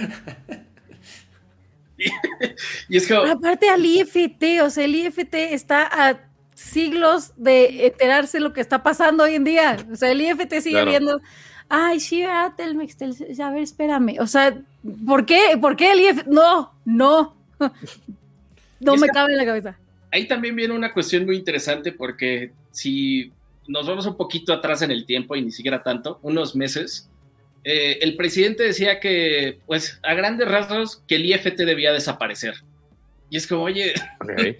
y 2.89 2.97
es 2.97 3.07
como... 3.07 3.23
Aparte 3.23 3.69
al 3.69 3.85
IFT, 3.85 4.61
o 4.61 4.69
sea, 4.69 4.85
el 4.85 4.95
IFT 4.95 5.33
está 5.33 5.87
a 5.87 6.19
siglos 6.55 7.33
de 7.37 7.87
enterarse 7.87 8.39
lo 8.39 8.53
que 8.53 8.61
está 8.61 8.83
pasando 8.83 9.23
hoy 9.23 9.35
en 9.35 9.43
día. 9.43 9.77
O 9.91 9.95
sea, 9.95 10.11
el 10.11 10.21
IFT 10.21 10.61
sigue 10.61 10.85
viendo, 10.85 11.19
ay, 11.69 11.99
sí, 11.99 12.23
Telmex, 12.57 12.97
a 13.39 13.49
ver, 13.51 13.63
espérame. 13.63 14.17
O 14.19 14.27
sea, 14.27 14.57
¿por 15.05 15.25
qué? 15.25 15.57
¿Por 15.59 15.75
qué 15.75 15.91
el 15.91 15.99
IFT? 15.99 16.27
No, 16.27 16.73
no. 16.85 17.35
No 18.83 18.95
me 18.95 19.07
cabe 19.07 19.31
en 19.33 19.37
la 19.37 19.45
cabeza. 19.45 19.77
Ahí 20.11 20.27
también 20.27 20.55
viene 20.55 20.73
una 20.73 20.93
cuestión 20.93 21.25
muy 21.25 21.37
interesante 21.37 21.91
porque 21.91 22.51
si 22.71 23.31
nos 23.67 23.87
vamos 23.87 24.05
un 24.05 24.17
poquito 24.17 24.53
atrás 24.53 24.81
en 24.81 24.91
el 24.91 25.05
tiempo 25.05 25.35
y 25.35 25.41
ni 25.41 25.51
siquiera 25.51 25.81
tanto, 25.81 26.19
unos 26.21 26.55
meses, 26.55 27.09
eh, 27.63 27.99
el 28.01 28.15
presidente 28.15 28.63
decía 28.63 28.99
que, 28.99 29.59
pues, 29.65 29.99
a 30.03 30.13
grandes 30.13 30.47
rasgos, 30.47 31.01
que 31.07 31.15
el 31.15 31.25
IFT 31.25 31.59
debía 31.59 31.93
desaparecer. 31.93 32.55
Y 33.29 33.37
es 33.37 33.47
como, 33.47 33.63
oye, 33.63 33.93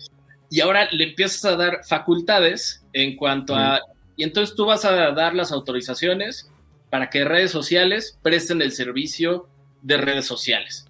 y 0.50 0.62
ahora 0.62 0.88
le 0.92 1.04
empiezas 1.04 1.44
a 1.46 1.56
dar 1.56 1.84
facultades 1.84 2.84
en 2.94 3.16
cuanto 3.16 3.56
a, 3.56 3.82
y 4.16 4.24
entonces 4.24 4.56
tú 4.56 4.66
vas 4.66 4.86
a 4.86 5.12
dar 5.12 5.36
las 5.36 5.52
autorizaciones 5.52 6.50
para 6.90 7.10
que 7.10 7.26
redes 7.26 7.52
sociales 7.52 8.18
presten 8.22 8.62
el 8.62 8.72
servicio 8.72 9.48
de 9.82 9.98
redes 9.98 10.26
sociales. 10.26 10.88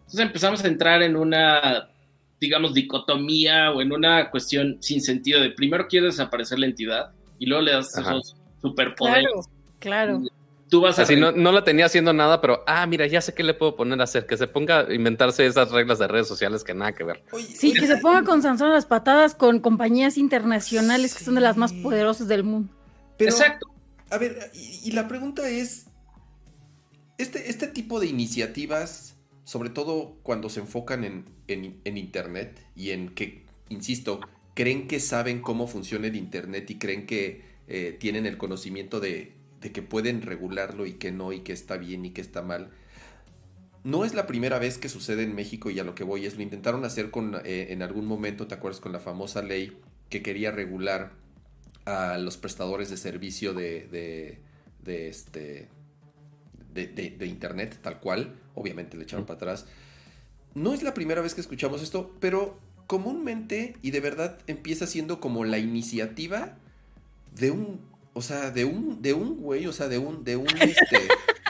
Entonces 0.00 0.20
empezamos 0.20 0.64
a 0.64 0.68
entrar 0.68 1.02
en 1.02 1.16
una 1.16 1.88
digamos, 2.40 2.74
dicotomía 2.74 3.70
o 3.72 3.82
en 3.82 3.92
una 3.92 4.30
cuestión 4.30 4.78
sin 4.80 5.00
sentido 5.00 5.40
de 5.40 5.50
primero 5.50 5.88
quieres 5.88 6.16
desaparecer 6.16 6.58
la 6.58 6.66
entidad 6.66 7.12
y 7.38 7.46
luego 7.46 7.62
le 7.62 7.72
das 7.72 7.96
esos 7.96 8.36
superpoderes. 8.60 9.26
Claro, 9.78 10.18
claro. 10.18 10.22
Tú 10.68 10.82
vas 10.82 10.98
a 10.98 11.02
Así 11.02 11.16
no, 11.16 11.32
no 11.32 11.50
la 11.50 11.64
tenía 11.64 11.86
haciendo 11.86 12.12
nada, 12.12 12.40
pero 12.40 12.62
ah, 12.66 12.86
mira, 12.86 13.06
ya 13.06 13.22
sé 13.22 13.32
qué 13.32 13.42
le 13.42 13.54
puedo 13.54 13.74
poner 13.74 14.00
a 14.00 14.04
hacer, 14.04 14.26
que 14.26 14.36
se 14.36 14.46
ponga 14.46 14.80
a 14.80 14.92
inventarse 14.92 15.46
esas 15.46 15.70
reglas 15.70 15.98
de 15.98 16.08
redes 16.08 16.28
sociales 16.28 16.62
que 16.62 16.74
nada 16.74 16.92
que 16.92 17.04
ver. 17.04 17.22
sí, 17.54 17.72
que 17.72 17.86
se 17.86 17.96
ponga 17.98 18.22
con 18.24 18.42
Sansón 18.42 18.70
las 18.70 18.84
patadas 18.84 19.34
con 19.34 19.60
compañías 19.60 20.18
internacionales 20.18 21.14
que 21.14 21.24
son 21.24 21.36
de 21.36 21.40
las 21.40 21.56
más 21.56 21.72
poderosas 21.72 22.28
del 22.28 22.44
mundo. 22.44 22.72
Exacto. 23.18 23.66
A 24.10 24.18
ver, 24.18 24.50
y, 24.54 24.90
la 24.92 25.08
pregunta 25.08 25.48
es, 25.48 25.86
este, 27.18 27.50
este 27.50 27.66
tipo 27.66 28.00
de 28.00 28.06
iniciativas 28.06 29.17
sobre 29.48 29.70
todo 29.70 30.18
cuando 30.22 30.50
se 30.50 30.60
enfocan 30.60 31.04
en, 31.46 31.96
Internet 31.96 32.66
y 32.76 32.90
en 32.90 33.08
que, 33.08 33.46
insisto, 33.70 34.20
creen 34.52 34.86
que 34.86 35.00
saben 35.00 35.40
cómo 35.40 35.66
funciona 35.66 36.08
el 36.08 36.16
Internet 36.16 36.70
y 36.70 36.74
creen 36.74 37.06
que 37.06 37.44
eh, 37.66 37.96
tienen 37.98 38.26
el 38.26 38.36
conocimiento 38.36 39.00
de, 39.00 39.32
que 39.72 39.80
pueden 39.80 40.20
regularlo 40.20 40.84
y 40.84 40.98
que 40.98 41.12
no, 41.12 41.32
y 41.32 41.40
que 41.40 41.54
está 41.54 41.78
bien 41.78 42.04
y 42.04 42.10
que 42.10 42.20
está 42.20 42.42
mal. 42.42 42.72
No 43.84 44.04
es 44.04 44.12
la 44.12 44.26
primera 44.26 44.58
vez 44.58 44.76
que 44.76 44.90
sucede 44.90 45.22
en 45.22 45.34
México 45.34 45.70
y 45.70 45.78
a 45.78 45.84
lo 45.84 45.94
que 45.94 46.04
voy 46.04 46.26
es, 46.26 46.36
lo 46.36 46.42
intentaron 46.42 46.84
hacer 46.84 47.10
con, 47.10 47.40
eh, 47.46 47.68
en 47.70 47.80
algún 47.80 48.04
momento, 48.04 48.48
¿te 48.48 48.54
acuerdas? 48.54 48.82
Con 48.82 48.92
la 48.92 49.00
famosa 49.00 49.40
ley 49.40 49.78
que 50.10 50.20
quería 50.20 50.50
regular 50.50 51.12
a 51.86 52.18
los 52.18 52.36
prestadores 52.36 52.90
de 52.90 52.98
servicio 52.98 53.54
de, 53.54 53.88
de, 53.88 54.40
de 54.84 55.08
este, 55.08 55.68
de, 56.86 57.26
Internet, 57.26 57.78
tal 57.82 58.00
cual. 58.00 58.34
Obviamente 58.58 58.96
le 58.96 59.04
echaron 59.04 59.24
para 59.24 59.36
atrás. 59.36 59.66
No 60.54 60.74
es 60.74 60.82
la 60.82 60.94
primera 60.94 61.20
vez 61.20 61.34
que 61.34 61.40
escuchamos 61.40 61.82
esto, 61.82 62.14
pero 62.20 62.58
comúnmente 62.86 63.76
y 63.82 63.90
de 63.90 64.00
verdad 64.00 64.38
empieza 64.46 64.86
siendo 64.86 65.20
como 65.20 65.44
la 65.44 65.58
iniciativa 65.58 66.56
de 67.34 67.50
un, 67.50 67.80
o 68.14 68.22
sea, 68.22 68.50
de 68.50 68.64
un, 68.64 69.00
de 69.02 69.12
un 69.12 69.36
güey, 69.36 69.66
o 69.66 69.72
sea, 69.72 69.88
de 69.88 69.98
un, 69.98 70.24
de 70.24 70.36
un, 70.36 70.48
este, 70.60 71.00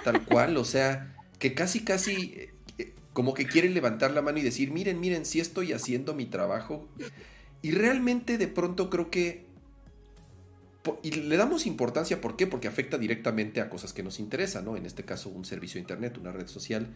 tal 0.04 0.24
cual, 0.24 0.56
o 0.56 0.64
sea, 0.64 1.16
que 1.38 1.54
casi, 1.54 1.80
casi, 1.84 2.48
eh, 2.76 2.92
como 3.12 3.34
que 3.34 3.46
quiere 3.46 3.70
levantar 3.70 4.10
la 4.10 4.20
mano 4.20 4.38
y 4.38 4.42
decir, 4.42 4.70
miren, 4.70 5.00
miren, 5.00 5.24
sí 5.24 5.40
estoy 5.40 5.72
haciendo 5.72 6.12
mi 6.14 6.26
trabajo. 6.26 6.88
Y 7.62 7.72
realmente 7.72 8.38
de 8.38 8.48
pronto 8.48 8.90
creo 8.90 9.10
que 9.10 9.47
y 11.02 11.10
le 11.10 11.36
damos 11.36 11.66
importancia, 11.66 12.20
¿por 12.20 12.36
qué? 12.36 12.46
Porque 12.46 12.68
afecta 12.68 12.98
directamente 12.98 13.60
a 13.60 13.68
cosas 13.68 13.92
que 13.92 14.02
nos 14.02 14.20
interesan, 14.20 14.64
¿no? 14.64 14.76
En 14.76 14.86
este 14.86 15.04
caso, 15.04 15.28
un 15.28 15.44
servicio 15.44 15.74
de 15.74 15.80
Internet, 15.80 16.18
una 16.18 16.32
red 16.32 16.46
social. 16.46 16.88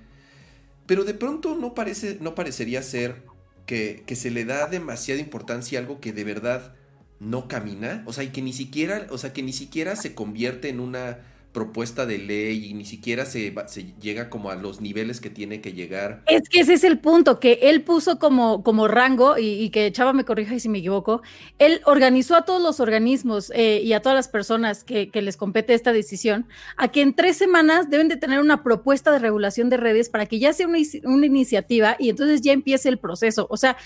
Pero 0.87 1.05
de 1.05 1.15
pronto 1.15 1.55
no, 1.55 1.75
parece, 1.75 2.19
no 2.21 2.35
parecería 2.35 2.83
ser 2.83 3.23
que, 3.67 4.03
que, 4.07 4.17
se 4.17 4.31
le 4.31 4.45
da 4.45 4.67
demasiada 4.67 5.21
importancia 5.21 5.79
a 5.79 5.83
algo 5.83 6.01
que 6.01 6.13
de 6.13 6.25
verdad 6.25 6.75
no 7.21 7.49
camina. 7.49 8.03
O 8.07 8.13
sea, 8.13 8.25
y 8.25 8.29
que 8.29 8.43
ni 8.43 8.53
siquiera, 8.53 9.07
o 9.11 9.19
sea, 9.19 9.33
que 9.33 9.43
ni 9.43 9.53
siquiera 9.53 9.95
se 9.97 10.15
convierte 10.15 10.69
en 10.69 10.81
una 10.81 11.19
propuesta 11.53 12.07
de 12.07 12.19
ley 12.19 12.67
y 12.67 12.75
ni 12.75 12.85
siquiera 12.85 13.27
se, 13.27 13.55
se, 13.67 13.93
llega 14.01 14.31
como 14.31 14.51
a 14.51 14.57
los 14.57 14.81
niveles 14.81 15.21
que 15.21 15.29
tiene 15.29 15.61
que 15.61 15.75
llegar. 15.75 16.23
Es 16.27 16.49
que 16.49 16.61
ese 16.61 16.75
es 16.75 16.85
el 16.85 16.99
punto, 16.99 17.41
que 17.41 17.59
él 17.63 17.83
puso 17.83 18.19
como, 18.19 18.63
como 18.63 18.89
rango, 18.89 19.37
y, 19.39 19.69
que 19.71 19.93
Chava 19.93 20.13
me 20.13 20.25
corrija 20.25 20.59
si 20.59 20.69
me 20.69 20.79
equivoco, 20.79 21.23
él 21.59 21.81
organizó 21.85 22.37
a 22.37 22.43
todos 22.43 22.63
los 22.63 22.81
organismos 22.81 23.53
eh, 23.55 23.81
y 23.85 23.93
a 23.93 24.01
todas 24.01 24.17
las 24.17 24.29
personas 24.29 24.83
que, 24.83 25.11
que, 25.11 25.21
les 25.21 25.37
compete 25.37 25.75
esta 25.75 25.93
decisión, 25.93 26.47
a 26.77 26.89
que 26.89 27.03
en 27.03 27.15
tres 27.15 27.37
semanas 27.37 27.91
deben 27.91 28.09
de 28.09 28.17
tener 28.17 28.41
una 28.41 28.63
propuesta 28.63 29.13
de 29.13 29.19
regulación 29.19 29.69
de 29.69 29.77
redes 29.77 30.09
para 30.09 30.27
que 30.27 30.39
ya 30.39 30.53
sea 30.53 30.67
una, 30.67 30.79
una 31.05 31.27
iniciativa 31.27 31.97
y 31.99 32.09
entonces 32.09 32.41
ya 32.41 32.53
empiece 32.53 32.89
el 32.89 32.99
proceso. 32.99 33.47
O 33.51 33.57
sea, 33.57 33.77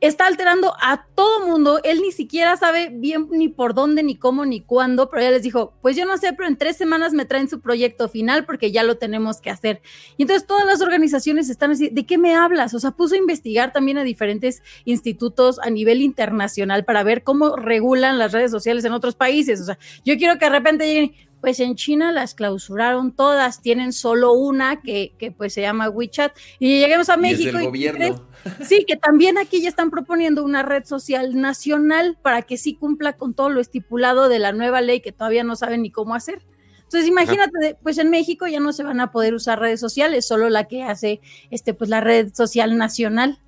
está 0.00 0.26
alterando 0.26 0.74
a 0.80 1.06
todo 1.14 1.46
mundo. 1.46 1.80
Él 1.84 2.00
ni 2.00 2.12
siquiera 2.12 2.56
sabe 2.56 2.90
bien 2.92 3.28
ni 3.30 3.48
por 3.48 3.74
dónde, 3.74 4.02
ni 4.02 4.16
cómo, 4.16 4.46
ni 4.46 4.60
cuándo, 4.60 5.10
pero 5.10 5.22
ya 5.22 5.30
les 5.30 5.42
dijo, 5.42 5.74
pues 5.82 5.96
yo 5.96 6.06
no 6.06 6.16
sé, 6.16 6.32
pero 6.32 6.48
en 6.48 6.56
tres 6.56 6.76
semanas 6.76 7.12
me 7.12 7.24
traen 7.24 7.48
su 7.48 7.60
proyecto 7.60 8.08
final 8.08 8.44
porque 8.44 8.72
ya 8.72 8.82
lo 8.82 8.96
tenemos 8.96 9.40
que 9.40 9.50
hacer. 9.50 9.82
Y 10.16 10.22
entonces 10.22 10.46
todas 10.46 10.64
las 10.64 10.80
organizaciones 10.80 11.50
están 11.50 11.72
así, 11.72 11.88
¿de 11.88 12.06
qué 12.06 12.18
me 12.18 12.34
hablas? 12.34 12.74
O 12.74 12.80
sea, 12.80 12.92
puso 12.92 13.14
a 13.14 13.18
investigar 13.18 13.72
también 13.72 13.98
a 13.98 14.04
diferentes 14.04 14.62
institutos 14.84 15.58
a 15.60 15.70
nivel 15.70 16.00
internacional 16.00 16.84
para 16.84 17.02
ver 17.02 17.22
cómo 17.22 17.56
regulan 17.56 18.18
las 18.18 18.32
redes 18.32 18.50
sociales 18.50 18.84
en 18.84 18.92
otros 18.92 19.14
países. 19.14 19.60
O 19.60 19.64
sea, 19.64 19.78
yo 20.04 20.16
quiero 20.16 20.38
que 20.38 20.46
de 20.46 20.50
repente 20.50 20.86
lleguen, 20.86 21.14
pues 21.40 21.60
en 21.60 21.74
China 21.74 22.12
las 22.12 22.34
clausuraron 22.34 23.12
todas, 23.12 23.62
tienen 23.62 23.92
solo 23.92 24.32
una 24.32 24.80
que, 24.82 25.14
que 25.18 25.30
pues 25.32 25.54
se 25.54 25.62
llama 25.62 25.88
WeChat 25.88 26.36
y 26.58 26.80
lleguemos 26.80 27.08
a 27.08 27.16
México. 27.16 27.58
Y 27.60 27.64
gobierno. 27.64 28.29
Sí, 28.64 28.84
que 28.86 28.96
también 28.96 29.38
aquí 29.38 29.62
ya 29.62 29.68
están 29.68 29.90
proponiendo 29.90 30.44
una 30.44 30.62
red 30.62 30.84
social 30.84 31.40
nacional 31.40 32.18
para 32.22 32.42
que 32.42 32.56
sí 32.56 32.74
cumpla 32.74 33.14
con 33.14 33.34
todo 33.34 33.50
lo 33.50 33.60
estipulado 33.60 34.28
de 34.28 34.38
la 34.38 34.52
nueva 34.52 34.80
ley 34.80 35.00
que 35.00 35.12
todavía 35.12 35.44
no 35.44 35.56
saben 35.56 35.82
ni 35.82 35.90
cómo 35.90 36.14
hacer. 36.14 36.42
Entonces, 36.90 37.08
imagínate, 37.08 37.76
pues 37.82 37.98
en 37.98 38.10
México 38.10 38.48
ya 38.48 38.58
no 38.58 38.72
se 38.72 38.82
van 38.82 39.00
a 39.00 39.12
poder 39.12 39.34
usar 39.34 39.60
redes 39.60 39.78
sociales, 39.78 40.26
solo 40.26 40.50
la 40.50 40.64
que 40.64 40.82
hace 40.82 41.20
este 41.50 41.72
pues 41.72 41.88
la 41.88 42.00
red 42.00 42.34
social 42.34 42.76
nacional. 42.76 43.38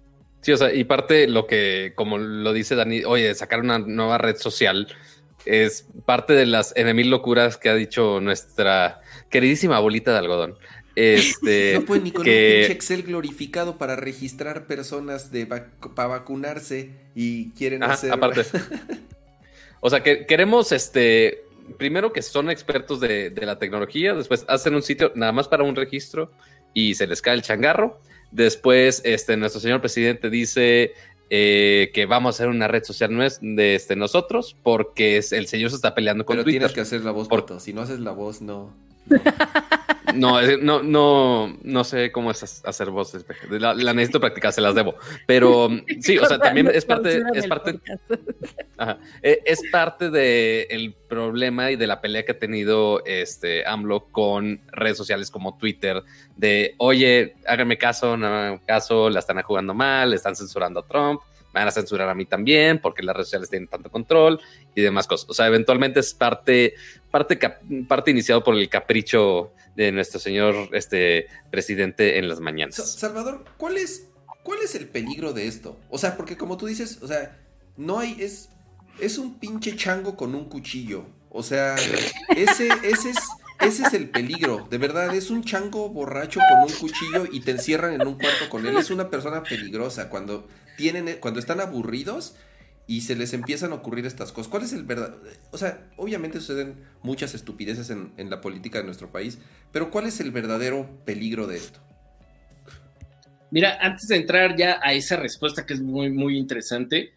Sí, 0.43 0.53
o 0.53 0.57
sea, 0.57 0.73
y 0.73 0.85
parte 0.85 1.27
lo 1.27 1.47
que, 1.47 1.93
como 1.97 2.19
lo 2.19 2.53
dice 2.53 2.77
Dani, 2.77 3.05
oye, 3.05 3.35
sacar 3.35 3.61
una 3.61 3.79
nueva 3.81 4.19
red 4.19 4.37
social, 4.37 4.89
es 5.45 5.89
parte 6.05 6.35
de 6.35 6.47
las 6.47 6.77
enemil 6.77 7.11
locuras 7.11 7.57
que 7.57 7.69
ha 7.69 7.75
dicho 7.75 8.21
nuestra 8.21 9.01
queridísima 9.29 9.81
bolita 9.81 10.13
de 10.13 10.19
algodón. 10.19 10.57
Este, 10.95 11.75
no 11.79 11.85
puede 11.85 12.03
ni 12.03 12.11
con 12.11 12.21
un 12.21 12.27
pinche 12.27 12.73
Excel 12.73 13.03
glorificado 13.03 13.79
para 13.79 13.97
registrar 13.97 14.67
personas 14.67 15.31
de 15.33 15.47
para 15.47 16.09
vacunarse 16.09 16.91
y 17.15 17.51
quieren 17.51 17.83
hacer. 17.83 18.13
Aparte. 18.13 18.43
o 19.81 19.91
sea, 19.91 20.03
que 20.03 20.27
queremos 20.27 20.73
este. 20.73 21.45
Primero 21.79 22.13
que 22.13 22.23
son 22.23 22.51
expertos 22.51 22.99
de, 23.01 23.31
de, 23.31 23.47
la 23.47 23.59
tecnología, 23.59 24.15
después 24.15 24.45
hacen 24.49 24.75
un 24.75 24.83
sitio 24.83 25.13
nada 25.15 25.31
más 25.31 25.47
para 25.47 25.63
un 25.63 25.77
registro 25.77 26.33
y 26.75 26.97
se 26.97 27.07
les 27.07 27.23
cae 27.23 27.35
el 27.35 27.43
changarro. 27.43 28.01
Después, 28.33 29.01
este, 29.05 29.37
nuestro 29.37 29.61
señor 29.61 29.81
presidente 29.81 30.29
dice 30.29 30.93
eh, 31.31 31.91
que 31.95 32.07
vamos 32.07 32.35
a 32.35 32.37
hacer 32.37 32.49
una 32.49 32.69
red 32.69 32.85
social 32.85 33.11
de 33.41 33.75
este, 33.75 33.97
nosotros 33.97 34.57
porque 34.63 35.17
el 35.17 35.47
señor 35.47 35.71
se 35.71 35.77
está 35.77 35.95
peleando 35.95 36.27
con 36.27 36.35
Pero 36.35 36.45
Twitter. 36.45 36.61
tienes 36.61 36.75
que 36.75 36.81
hacer 36.81 37.03
la 37.03 37.11
voz, 37.11 37.29
Por... 37.29 37.61
Si 37.61 37.73
no 37.73 37.83
haces 37.83 38.01
la 38.01 38.11
voz, 38.11 38.43
no. 38.43 38.75
No, 40.15 40.41
no, 40.59 40.83
no, 40.83 41.59
no 41.63 41.85
sé 41.85 42.13
cómo 42.13 42.31
es 42.31 42.63
hacer 42.65 42.91
voces. 42.91 43.25
La, 43.49 43.75
la, 43.75 43.95
necesito 43.95 44.21
practicar, 44.21 44.53
se 44.53 44.61
las 44.61 44.75
debo. 44.75 44.97
Pero 45.27 45.69
sí, 46.01 46.19
o 46.19 46.27
sea, 46.27 46.39
también 46.39 46.69
es 46.73 46.85
parte, 46.85 47.23
es 47.35 47.47
parte, 47.47 47.81
ajá, 48.77 48.99
es 49.23 49.63
parte 49.71 50.11
del 50.11 50.95
problema 51.09 51.71
y 51.71 51.77
de 51.77 51.87
la 51.87 52.01
pelea 52.01 52.25
que 52.25 52.33
ha 52.33 52.39
tenido 52.39 53.05
este 53.05 53.67
AMLO 53.67 54.07
con 54.11 54.61
redes 54.73 54.97
sociales 54.97 55.31
como 55.31 55.57
Twitter, 55.57 56.03
de 56.37 56.75
oye, 56.79 57.37
háganme 57.47 57.79
caso, 57.79 58.17
no 58.17 58.27
hagan 58.27 58.59
caso, 58.59 59.09
la 59.09 59.21
están 59.21 59.41
jugando 59.43 59.75
mal, 59.75 60.11
le 60.11 60.17
están 60.17 60.37
censurando 60.37 60.81
a 60.81 60.87
Trump 60.87 61.21
me 61.53 61.61
van 61.61 61.69
a 61.69 61.73
censurar 61.73 62.09
a 62.09 62.15
mí 62.15 62.25
también 62.25 62.81
porque 62.81 63.03
las 63.03 63.15
redes 63.15 63.29
sociales 63.29 63.51
tienen 63.51 63.69
tanto 63.69 63.91
control 63.91 64.41
y 64.75 64.81
demás 64.81 65.07
cosas. 65.07 65.29
O 65.29 65.35
sea, 65.35 65.47
eventualmente 65.47 66.01
es 66.01 66.15
parte, 66.15 66.75
parte, 67.13 67.39
parte 67.87 68.11
iniciado 68.11 68.43
por 68.43 68.57
el 68.57 68.69
capricho 68.69 69.53
de 69.77 69.93
nuestro 69.93 70.19
señor 70.19 70.71
este, 70.73 71.29
presidente 71.53 72.19
en 72.19 72.29
las 72.29 72.41
mañanas. 72.41 72.75
Salvador, 72.75 73.45
¿cuál 73.57 73.77
es, 73.77 74.09
¿cuál 74.43 74.59
es 74.65 74.75
el 74.75 74.89
peligro 74.89 75.33
de 75.33 75.47
esto? 75.47 75.79
O 75.91 75.99
sea, 75.99 76.17
porque 76.17 76.37
como 76.37 76.57
tú 76.57 76.67
dices, 76.67 76.99
o 77.03 77.07
sea, 77.07 77.39
no 77.77 78.01
hay, 78.01 78.17
es, 78.19 78.49
es 78.99 79.19
un 79.19 79.39
pinche 79.39 79.77
chango 79.77 80.17
con 80.17 80.35
un 80.35 80.47
cuchillo. 80.47 81.07
O 81.31 81.45
sea, 81.45 81.77
ese, 82.37 82.69
ese 82.83 83.11
es... 83.11 83.19
Ese 83.61 83.85
es 83.85 83.93
el 83.93 84.11
peligro, 84.11 84.67
de 84.69 84.77
verdad, 84.77 85.15
es 85.15 85.31
un 85.31 85.45
chango 85.45 85.89
borracho 85.89 86.41
con 86.51 86.69
un 86.69 86.77
cuchillo 86.81 87.29
y 87.31 87.43
te 87.43 87.53
encierran 87.53 87.93
en 87.93 88.05
un 88.09 88.19
cuarto 88.19 88.49
con 88.51 88.67
él. 88.67 88.77
Es 88.77 88.91
una 88.91 89.09
persona 89.09 89.45
peligrosa. 89.45 90.09
Cuando 90.11 90.49
tienen, 90.77 91.19
cuando 91.21 91.39
están 91.39 91.61
aburridos 91.61 92.35
y 92.87 93.03
se 93.03 93.17
les 93.17 93.33
empiezan 93.33 93.73
a 93.73 93.77
ocurrir 93.77 94.07
estas 94.07 94.33
cosas. 94.33 94.51
¿Cuál 94.51 94.65
es 94.65 94.73
el 94.73 94.85
verdad? 94.85 95.15
O 95.51 95.59
sea, 95.59 95.91
obviamente 95.97 96.41
suceden 96.41 96.77
muchas 97.03 97.35
estupideces 97.35 97.91
en, 97.91 98.13
en, 98.17 98.31
la 98.31 98.41
política 98.41 98.79
de 98.79 98.85
nuestro 98.85 99.11
país, 99.11 99.39
pero 99.73 99.91
¿cuál 99.91 100.07
es 100.07 100.21
el 100.21 100.31
verdadero 100.31 100.89
peligro 101.05 101.47
de 101.47 101.57
esto? 101.57 101.81
Mira, 103.51 103.79
antes 103.81 104.09
de 104.09 104.17
entrar 104.17 104.57
ya 104.57 104.81
a 104.83 104.95
esa 104.95 105.17
respuesta 105.17 105.67
que 105.67 105.75
es 105.75 105.83
muy, 105.83 106.11
muy 106.11 106.39
interesante, 106.39 107.13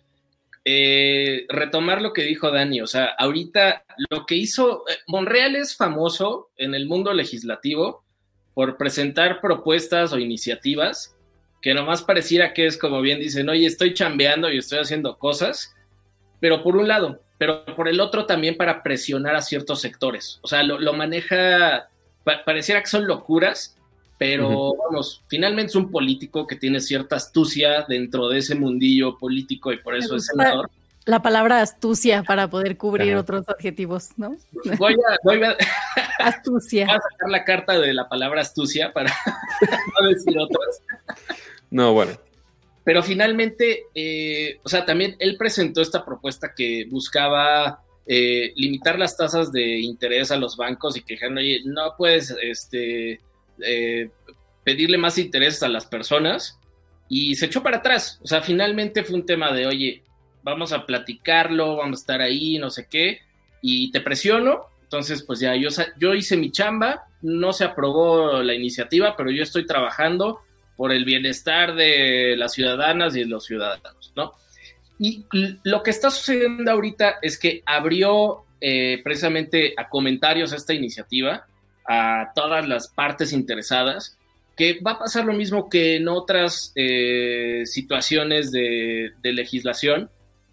eh, 0.68 1.46
retomar 1.48 2.02
lo 2.02 2.12
que 2.12 2.24
dijo 2.24 2.50
Dani, 2.52 2.82
o 2.82 2.88
sea, 2.88 3.06
ahorita 3.18 3.86
lo 4.10 4.26
que 4.26 4.36
hizo, 4.36 4.84
eh, 4.90 4.96
Monreal 5.08 5.56
es 5.56 5.78
famoso 5.78 6.50
en 6.58 6.74
el 6.74 6.88
mundo 6.88 7.14
legislativo 7.14 8.04
por 8.56 8.76
presentar 8.76 9.42
propuestas 9.42 10.12
o 10.12 10.18
iniciativas 10.18 11.15
que 11.66 11.74
nomás 11.74 12.04
pareciera 12.04 12.54
que 12.54 12.68
es 12.68 12.78
como 12.78 13.02
bien 13.02 13.20
dicen, 13.20 13.50
oye, 13.50 13.66
estoy 13.66 13.96
chambeando 13.96 14.52
y 14.52 14.60
estoy 14.60 14.78
haciendo 14.78 15.18
cosas, 15.18 15.74
pero 16.40 16.62
por 16.62 16.78
un 16.78 16.88
lado, 16.88 17.24
pero 17.40 17.66
por 17.76 17.88
el 17.88 18.00
otro 18.02 18.28
también 18.28 18.56
para 18.56 18.84
presionar 18.84 19.36
a 19.36 19.42
ciertos 19.42 19.82
sectores. 19.82 20.38
O 20.44 20.48
sea, 20.48 20.62
lo, 20.62 20.94
maneja, 20.94 21.90
pareciera 22.24 22.82
que 22.82 22.88
son 22.88 23.08
locuras, 23.08 23.76
pero 24.20 24.76
vamos, 24.76 25.24
finalmente 25.28 25.72
es 25.72 25.76
un 25.76 25.90
político 25.90 26.46
que 26.46 26.56
tiene 26.56 26.80
cierta 26.80 27.16
astucia 27.16 27.84
dentro 27.90 28.30
de 28.30 28.38
ese 28.38 28.54
mundillo 28.54 29.18
político 29.18 29.74
y 29.74 29.78
por 29.78 29.96
eso 29.96 30.18
es 30.18 30.28
senador. 30.28 30.70
La 31.06 31.24
palabra 31.24 31.62
astucia 31.62 32.22
para 32.22 32.48
poder 32.48 32.78
cubrir 32.78 33.16
otros 33.16 33.50
adjetivos, 33.50 34.10
¿no? 34.18 34.36
Voy 34.78 34.94
a, 34.94 35.18
voy 35.24 35.44
a, 35.44 35.58
astucia. 36.20 36.86
Voy 36.86 36.96
a 36.96 37.00
sacar 37.00 37.30
la 37.30 37.44
carta 37.44 37.80
de 37.80 37.92
la 37.92 38.08
palabra 38.08 38.42
astucia 38.42 38.94
para 38.94 39.12
no 40.00 40.08
decir 40.10 40.38
otras. 40.38 40.82
No, 41.76 41.92
bueno. 41.92 42.14
Pero 42.86 43.04
finalmente, 43.04 43.88
eh, 43.94 44.62
o 44.64 44.70
sea, 44.70 44.86
también 44.86 45.18
él 45.20 45.36
presentó 45.38 45.82
esta 45.82 46.06
propuesta 46.06 46.54
que 46.56 46.86
buscaba 46.90 47.84
eh, 48.08 48.54
limitar 48.56 48.98
las 48.98 49.18
tasas 49.18 49.52
de 49.52 49.80
interés 49.80 50.32
a 50.32 50.38
los 50.38 50.56
bancos 50.56 50.96
y 50.96 51.02
que 51.02 51.16
dijeron, 51.16 51.38
oye, 51.38 51.64
no 51.66 51.96
puedes 51.98 52.34
este, 52.42 53.20
eh, 53.62 54.10
pedirle 54.64 54.98
más 54.98 55.18
interés 55.18 55.62
a 55.64 55.68
las 55.68 55.86
personas. 55.86 56.58
Y 57.10 57.36
se 57.36 57.48
echó 57.48 57.62
para 57.62 57.80
atrás. 57.80 58.22
O 58.24 58.28
sea, 58.28 58.40
finalmente 58.40 59.04
fue 59.04 59.18
un 59.18 59.26
tema 59.26 59.52
de, 59.52 59.68
oye, 59.68 60.04
vamos 60.44 60.72
a 60.72 60.86
platicarlo, 60.86 61.76
vamos 61.76 62.00
a 62.00 62.04
estar 62.04 62.22
ahí, 62.22 62.58
no 62.58 62.70
sé 62.70 62.88
qué. 62.90 63.20
Y 63.62 63.92
te 63.92 64.00
presiono. 64.00 64.68
Entonces, 64.84 65.24
pues 65.24 65.42
ya 65.42 65.58
yo, 65.58 65.68
yo 66.00 66.14
hice 66.14 66.38
mi 66.38 66.52
chamba, 66.52 67.04
no 67.22 67.52
se 67.52 67.66
aprobó 67.66 68.42
la 68.44 68.54
iniciativa, 68.54 69.18
pero 69.18 69.30
yo 69.30 69.44
estoy 69.44 69.66
trabajando 69.66 70.40
por 70.76 70.92
el 70.92 71.06
bienestar 71.06 71.76
de 71.76 72.36
las 72.38 72.54
ciudadanas 72.54 73.16
y 73.16 73.22
de 73.22 73.28
los 73.28 73.46
ciudadanos, 73.46 74.12
¿no? 74.16 74.34
Y 74.98 75.26
lo 75.64 75.84
que 75.84 75.92
está 75.92 76.10
sucediendo 76.10 76.72
ahorita 76.72 77.16
es 77.22 77.38
que 77.38 77.62
abrió 77.66 78.46
eh, 78.62 79.02
precisamente 79.04 79.74
a 79.78 79.90
comentarios 79.90 80.54
esta 80.54 80.74
iniciativa, 80.74 81.46
a 81.88 82.32
todas 82.34 82.68
las 82.68 82.88
partes 82.88 83.34
interesadas, 83.34 84.18
que 84.56 84.80
va 84.80 84.92
a 84.92 85.00
pasar 85.00 85.26
lo 85.26 85.34
mismo 85.34 85.70
que 85.70 85.98
en 85.98 86.08
otras 86.08 86.72
eh, 86.76 87.64
situaciones 87.66 88.52
de, 88.52 89.12
de, 89.22 89.34
legislación, 89.34 90.10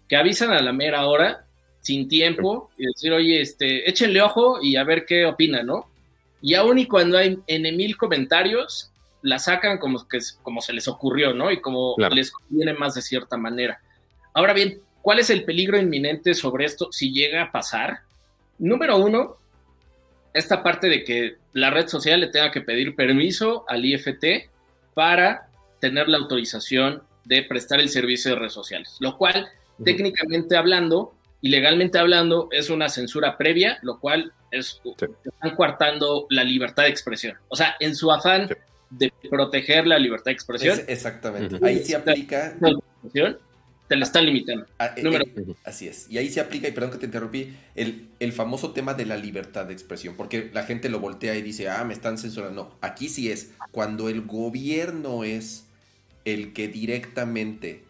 que 0.09 0.17
avisan 0.17 0.51
a 0.51 0.61
la 0.61 0.73
mera 0.73 1.05
hora, 1.05 1.45
sin 1.79 2.09
tiempo, 2.09 2.69
y 2.77 2.85
decir, 2.85 3.13
oye, 3.13 3.41
este, 3.41 3.89
échenle 3.89 4.21
ojo 4.21 4.59
y 4.61 4.75
a 4.75 4.83
ver 4.83 5.05
qué 5.05 5.25
opinan, 5.25 5.65
¿no? 5.67 5.89
Y 6.41 6.55
aún 6.55 6.77
y 6.79 6.87
cuando 6.87 7.17
hay 7.17 7.39
en 7.47 7.77
mil 7.77 7.95
comentarios, 7.95 8.91
la 9.23 9.39
sacan 9.39 9.79
como, 9.79 10.07
que, 10.07 10.19
como 10.43 10.61
se 10.61 10.73
les 10.73 10.87
ocurrió, 10.87 11.33
¿no? 11.33 11.49
Y 11.51 11.59
como 11.61 11.95
les 12.11 12.31
conviene 12.31 12.73
más 12.73 12.93
de 12.93 13.01
cierta 13.01 13.37
manera. 13.37 13.79
Ahora 14.33 14.53
bien, 14.53 14.81
¿cuál 15.01 15.19
es 15.19 15.29
el 15.29 15.45
peligro 15.45 15.79
inminente 15.79 16.33
sobre 16.33 16.65
esto 16.65 16.89
si 16.91 17.11
llega 17.11 17.41
a 17.41 17.51
pasar? 17.51 18.01
Número 18.59 18.97
uno, 18.97 19.37
esta 20.33 20.61
parte 20.61 20.89
de 20.89 21.03
que 21.03 21.37
la 21.53 21.69
red 21.69 21.87
social 21.87 22.19
le 22.19 22.27
tenga 22.27 22.51
que 22.51 22.61
pedir 22.61 22.95
permiso 22.95 23.65
al 23.67 23.85
IFT 23.85 24.49
para 24.93 25.47
tener 25.79 26.09
la 26.09 26.17
autorización 26.17 27.03
de 27.23 27.43
prestar 27.43 27.79
el 27.79 27.89
servicio 27.89 28.31
de 28.31 28.39
redes 28.39 28.53
sociales, 28.53 28.97
lo 28.99 29.17
cual 29.17 29.47
técnicamente 29.83 30.57
hablando 30.57 31.13
y 31.41 31.49
legalmente 31.49 31.97
hablando 31.97 32.49
es 32.51 32.69
una 32.69 32.89
censura 32.89 33.37
previa, 33.37 33.79
lo 33.81 33.99
cual 33.99 34.33
es 34.51 34.81
están 35.23 35.55
coartando 35.55 36.25
la 36.29 36.43
libertad 36.43 36.83
de 36.83 36.89
expresión. 36.89 37.37
O 37.47 37.55
sea, 37.55 37.75
en 37.79 37.95
su 37.95 38.11
afán 38.11 38.49
de 38.97 39.11
proteger 39.29 39.87
la 39.87 39.97
libertad 39.97 40.25
de 40.25 40.31
expresión. 40.31 40.79
exactamente. 40.87 41.57
Ahí 41.61 41.83
se 41.83 41.95
aplica. 41.95 42.55
Te 43.87 43.97
la 43.97 44.05
están 44.05 44.25
limitando. 44.25 44.65
Ah, 44.79 44.93
eh, 44.95 45.03
Número. 45.03 45.25
Eh, 45.25 45.55
así 45.65 45.87
es. 45.87 46.09
Y 46.09 46.17
ahí 46.17 46.29
se 46.29 46.39
aplica, 46.39 46.67
y 46.67 46.71
perdón 46.71 46.91
que 46.91 46.97
te 46.99 47.05
interrumpí, 47.05 47.53
el, 47.75 48.07
el 48.19 48.31
famoso 48.31 48.71
tema 48.71 48.93
de 48.93 49.05
la 49.05 49.17
libertad 49.17 49.65
de 49.65 49.73
expresión. 49.73 50.15
Porque 50.15 50.49
la 50.53 50.63
gente 50.63 50.89
lo 50.89 50.99
voltea 50.99 51.35
y 51.35 51.41
dice, 51.41 51.69
ah, 51.69 51.83
me 51.83 51.93
están 51.93 52.17
censurando. 52.17 52.63
No, 52.63 52.77
aquí 52.81 53.09
sí 53.09 53.29
es 53.29 53.51
cuando 53.71 54.07
el 54.07 54.21
gobierno 54.21 55.23
es 55.25 55.65
el 56.23 56.53
que 56.53 56.69
directamente 56.69 57.83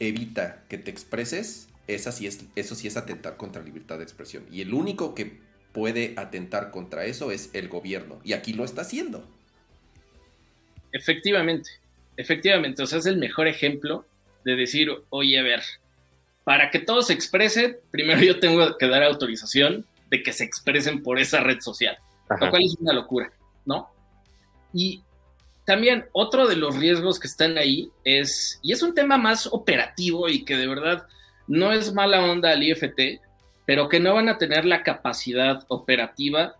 evita 0.00 0.64
que 0.68 0.76
te 0.76 0.90
expreses, 0.90 1.68
esa 1.86 2.12
sí 2.12 2.26
es, 2.26 2.44
eso 2.54 2.74
sí 2.74 2.86
es 2.86 2.96
atentar 2.96 3.36
contra 3.36 3.62
la 3.62 3.66
libertad 3.66 3.98
de 3.98 4.04
expresión. 4.04 4.44
Y 4.50 4.60
el 4.60 4.74
único 4.74 5.14
que 5.14 5.40
puede 5.72 6.14
atentar 6.16 6.70
contra 6.70 7.06
eso 7.06 7.30
es 7.30 7.50
el 7.52 7.68
gobierno. 7.68 8.20
Y 8.22 8.34
aquí 8.34 8.52
lo 8.52 8.64
está 8.64 8.82
haciendo. 8.82 9.26
Efectivamente, 10.94 11.70
efectivamente. 12.16 12.82
O 12.84 12.86
sea, 12.86 13.00
es 13.00 13.06
el 13.06 13.16
mejor 13.16 13.48
ejemplo 13.48 14.06
de 14.44 14.54
decir, 14.54 14.88
oye, 15.10 15.38
a 15.40 15.42
ver, 15.42 15.60
para 16.44 16.70
que 16.70 16.78
todo 16.78 17.02
se 17.02 17.12
exprese, 17.12 17.80
primero 17.90 18.22
yo 18.22 18.38
tengo 18.38 18.78
que 18.78 18.86
dar 18.86 19.02
autorización 19.02 19.84
de 20.08 20.22
que 20.22 20.32
se 20.32 20.44
expresen 20.44 21.02
por 21.02 21.18
esa 21.18 21.40
red 21.40 21.60
social, 21.60 21.98
lo 22.28 22.48
cual 22.48 22.62
es 22.62 22.76
una 22.78 22.92
locura, 22.92 23.32
¿no? 23.66 23.90
Y 24.72 25.02
también 25.66 26.06
otro 26.12 26.46
de 26.46 26.54
los 26.54 26.76
riesgos 26.76 27.18
que 27.18 27.26
están 27.26 27.58
ahí 27.58 27.90
es, 28.04 28.60
y 28.62 28.72
es 28.72 28.82
un 28.82 28.94
tema 28.94 29.18
más 29.18 29.48
operativo 29.48 30.28
y 30.28 30.44
que 30.44 30.56
de 30.56 30.68
verdad 30.68 31.08
no 31.48 31.72
es 31.72 31.92
mala 31.92 32.22
onda 32.22 32.52
al 32.52 32.62
IFT, 32.62 33.20
pero 33.66 33.88
que 33.88 33.98
no 33.98 34.14
van 34.14 34.28
a 34.28 34.38
tener 34.38 34.64
la 34.64 34.84
capacidad 34.84 35.64
operativa 35.66 36.54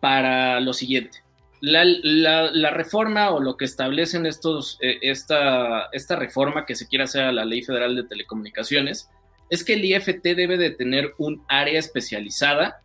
para 0.00 0.58
lo 0.58 0.72
siguiente. 0.72 1.22
La, 1.60 2.70
reforma 2.70 3.30
o 3.30 3.40
lo 3.40 3.56
que 3.56 3.64
establecen 3.64 4.26
estos, 4.26 4.78
eh, 4.80 4.98
esta, 5.02 5.88
esta 5.92 6.16
reforma 6.16 6.64
que 6.66 6.76
se 6.76 6.86
quiere 6.86 7.04
hacer 7.04 7.24
a 7.24 7.32
la 7.32 7.44
Ley 7.44 7.62
Federal 7.62 7.96
de 7.96 8.04
Telecomunicaciones 8.04 9.08
es 9.50 9.64
que 9.64 9.74
el 9.74 9.84
IFT 9.84 10.22
debe 10.22 10.56
de 10.56 10.70
tener 10.70 11.14
un 11.18 11.42
área 11.48 11.78
especializada 11.78 12.82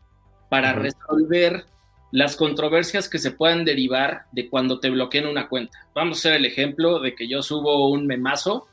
para 0.50 0.74
resolver 0.74 1.66
las 2.12 2.36
controversias 2.36 3.10
que 3.10 3.18
se 3.18 3.32
puedan 3.32 3.66
derivar 3.66 4.26
de 4.32 4.48
cuando 4.48 4.80
te 4.80 4.92
bloqueen 4.92 5.26
una 5.26 5.50
cuenta. 5.50 5.80
Vamos 5.96 6.18
a 6.18 6.20
hacer 6.20 6.34
el 6.40 6.46
ejemplo 6.46 7.00
de 7.00 7.16
que 7.16 7.28
yo 7.28 7.42
subo 7.42 7.90
un 7.90 8.06
memazo, 8.06 8.68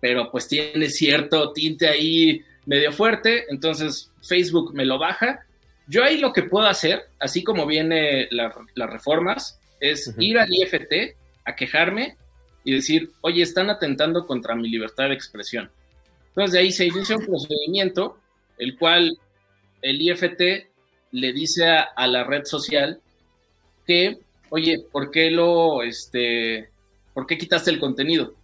pero 0.00 0.30
pues 0.30 0.46
tiene 0.46 0.88
cierto 0.88 1.52
tinte 1.52 1.88
ahí 1.88 2.42
medio 2.66 2.92
fuerte, 2.92 3.46
entonces 3.50 4.12
Facebook 4.22 4.72
me 4.74 4.84
lo 4.84 4.98
baja. 4.98 5.40
Yo 5.86 6.02
ahí 6.02 6.18
lo 6.18 6.32
que 6.32 6.42
puedo 6.42 6.66
hacer, 6.66 7.04
así 7.18 7.44
como 7.44 7.66
viene 7.66 8.28
las 8.30 8.90
reformas, 8.90 9.58
es 9.80 10.14
ir 10.18 10.38
al 10.38 10.48
IFT 10.52 11.16
a 11.44 11.54
quejarme 11.54 12.16
y 12.64 12.72
decir, 12.72 13.10
oye, 13.20 13.42
están 13.42 13.68
atentando 13.68 14.26
contra 14.26 14.54
mi 14.54 14.68
libertad 14.68 15.08
de 15.08 15.14
expresión. 15.14 15.70
Entonces 16.28 16.52
de 16.52 16.58
ahí 16.60 16.72
se 16.72 16.86
inicia 16.86 17.16
un 17.16 17.26
procedimiento, 17.26 18.18
el 18.58 18.78
cual 18.78 19.18
el 19.82 20.00
IFT 20.00 20.68
le 21.12 21.32
dice 21.32 21.68
a, 21.68 22.06
la 22.06 22.24
red 22.24 22.44
social 22.44 23.00
que, 23.86 24.18
oye, 24.48 24.84
¿por 24.90 25.10
qué 25.10 25.30
lo, 25.30 25.82
este, 25.82 26.70
por 27.12 27.26
qué 27.26 27.36
quitaste 27.36 27.70
el 27.70 27.78
contenido? 27.78 28.34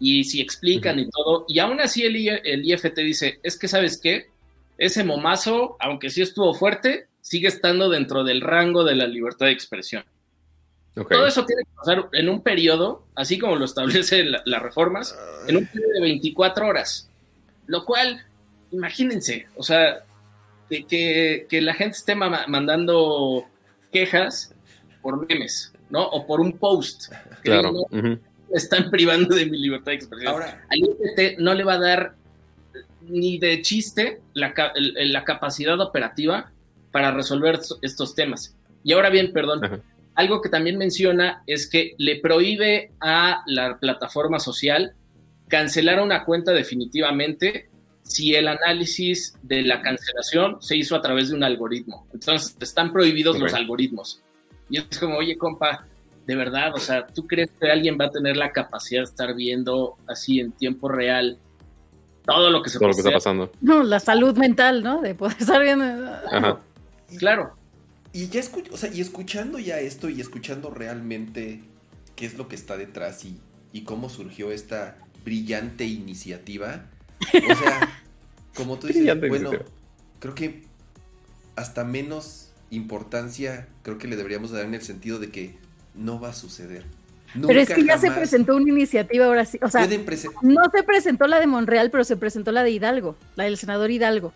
Y 0.00 0.24
si 0.24 0.40
explican 0.40 0.98
y 0.98 1.08
todo, 1.08 1.46
y 1.48 1.60
aún 1.60 1.80
así 1.80 2.02
el, 2.02 2.16
el 2.16 2.64
IFT 2.68 2.98
dice, 2.98 3.38
es 3.42 3.56
que 3.56 3.68
sabes 3.68 3.98
qué, 3.98 4.26
ese 4.78 5.04
momazo, 5.04 5.76
aunque 5.80 6.10
sí 6.10 6.22
estuvo 6.22 6.54
fuerte, 6.54 7.08
sigue 7.20 7.48
estando 7.48 7.88
dentro 7.88 8.24
del 8.24 8.40
rango 8.40 8.84
de 8.84 8.96
la 8.96 9.06
libertad 9.06 9.46
de 9.46 9.52
expresión. 9.52 10.04
Todo 10.94 11.26
eso 11.26 11.44
tiene 11.44 11.62
que 11.64 11.70
pasar 11.76 12.08
en 12.12 12.28
un 12.28 12.40
periodo, 12.40 13.04
así 13.16 13.38
como 13.38 13.56
lo 13.56 13.64
establece 13.64 14.24
las 14.24 14.62
reformas, 14.62 15.18
en 15.48 15.56
un 15.56 15.66
periodo 15.66 15.92
de 15.94 16.00
24 16.02 16.68
horas. 16.68 17.10
Lo 17.66 17.84
cual, 17.84 18.24
imagínense, 18.70 19.46
o 19.56 19.62
sea, 19.62 20.04
que, 20.68 21.46
que, 21.48 21.60
la 21.60 21.74
gente 21.74 21.96
esté 21.96 22.14
mandando 22.14 23.44
quejas 23.92 24.54
por 25.02 25.26
memes, 25.28 25.72
¿no? 25.90 26.06
O 26.06 26.26
por 26.26 26.40
un 26.40 26.52
post. 26.58 27.12
Claro. 27.42 27.72
Están 28.50 28.90
privando 28.90 29.34
de 29.34 29.46
mi 29.46 29.58
libertad 29.58 29.92
de 29.92 29.96
expresión. 29.96 30.32
Ahora, 30.32 30.64
al 30.68 30.78
IPT 30.78 31.38
no 31.38 31.54
le 31.54 31.64
va 31.64 31.74
a 31.74 31.78
dar 31.78 32.14
ni 33.08 33.38
de 33.38 33.62
chiste 33.62 34.20
la, 34.32 34.54
la 34.74 35.24
capacidad 35.24 35.78
operativa 35.80 36.50
para 36.90 37.10
resolver 37.10 37.60
estos 37.82 38.14
temas. 38.14 38.54
Y 38.82 38.92
ahora 38.92 39.10
bien, 39.10 39.32
perdón, 39.32 39.82
algo 40.14 40.40
que 40.40 40.48
también 40.48 40.78
menciona 40.78 41.42
es 41.46 41.68
que 41.68 41.94
le 41.98 42.20
prohíbe 42.20 42.92
a 43.00 43.42
la 43.46 43.78
plataforma 43.78 44.38
social 44.38 44.94
cancelar 45.48 46.00
una 46.00 46.24
cuenta 46.24 46.52
definitivamente 46.52 47.68
si 48.02 48.34
el 48.34 48.48
análisis 48.48 49.34
de 49.42 49.62
la 49.62 49.80
cancelación 49.80 50.58
se 50.60 50.76
hizo 50.76 50.94
a 50.94 51.02
través 51.02 51.30
de 51.30 51.36
un 51.36 51.42
algoritmo. 51.42 52.06
Entonces, 52.12 52.56
están 52.60 52.92
prohibidos 52.92 53.38
los 53.38 53.54
algoritmos. 53.54 54.20
Y 54.68 54.78
es 54.78 54.98
como, 54.98 55.16
oye, 55.16 55.36
compa, 55.36 55.86
de 56.26 56.36
verdad, 56.36 56.74
o 56.74 56.78
sea, 56.78 57.06
¿tú 57.06 57.26
crees 57.26 57.50
que 57.58 57.70
alguien 57.70 57.98
va 58.00 58.06
a 58.06 58.10
tener 58.10 58.36
la 58.36 58.52
capacidad 58.52 59.00
de 59.00 59.04
estar 59.04 59.34
viendo 59.34 59.96
así 60.06 60.38
en 60.38 60.52
tiempo 60.52 60.88
real 60.88 61.38
todo 62.24 62.50
lo 62.50 62.62
que 62.62 62.70
se 62.70 62.78
todo 62.78 62.88
lo 62.88 62.94
que 62.94 63.00
está 63.00 63.12
pasando? 63.12 63.52
No, 63.60 63.82
la 63.82 64.00
salud 64.00 64.36
mental, 64.36 64.82
¿no? 64.82 65.00
De 65.00 65.14
poder 65.14 65.36
estar 65.38 65.62
viendo. 65.62 65.84
Ajá. 65.84 66.58
Claro. 67.18 67.54
Y 68.12 68.28
ya 68.28 68.42
o 68.70 68.76
sea, 68.76 68.92
y 68.92 69.00
escuchando 69.00 69.58
ya 69.58 69.80
esto 69.80 70.08
y 70.08 70.20
escuchando 70.20 70.70
realmente 70.70 71.62
qué 72.14 72.26
es 72.26 72.38
lo 72.38 72.48
que 72.48 72.54
está 72.54 72.76
detrás 72.76 73.24
y, 73.24 73.40
y 73.72 73.82
cómo 73.82 74.08
surgió 74.08 74.52
esta 74.52 74.96
brillante 75.24 75.84
iniciativa, 75.84 76.86
o 77.20 77.54
sea, 77.54 78.02
como 78.54 78.78
tú 78.78 78.86
dices, 78.86 79.18
bueno, 79.28 79.50
creo 80.20 80.34
que 80.34 80.62
hasta 81.56 81.84
menos 81.84 82.50
importancia 82.70 83.68
creo 83.82 83.98
que 83.98 84.06
le 84.06 84.16
deberíamos 84.16 84.50
dar 84.50 84.64
en 84.64 84.74
el 84.74 84.82
sentido 84.82 85.18
de 85.18 85.30
que 85.30 85.56
no 85.94 86.20
va 86.20 86.30
a 86.30 86.34
suceder. 86.34 86.84
Pero 87.46 87.60
es 87.60 87.68
que 87.68 87.84
ya 87.84 87.98
se 87.98 88.10
presentó 88.10 88.56
una 88.56 88.70
iniciativa 88.70 89.26
ahora 89.26 89.44
sí. 89.44 89.58
O 89.62 89.68
sea, 89.68 89.86
no 90.42 90.62
se 90.74 90.82
presentó 90.82 91.26
la 91.26 91.40
de 91.40 91.46
Monreal, 91.46 91.90
pero 91.90 92.04
se 92.04 92.16
presentó 92.16 92.52
la 92.52 92.62
de 92.62 92.70
Hidalgo, 92.70 93.16
la 93.36 93.44
del 93.44 93.56
senador 93.56 93.90
Hidalgo. 93.90 94.32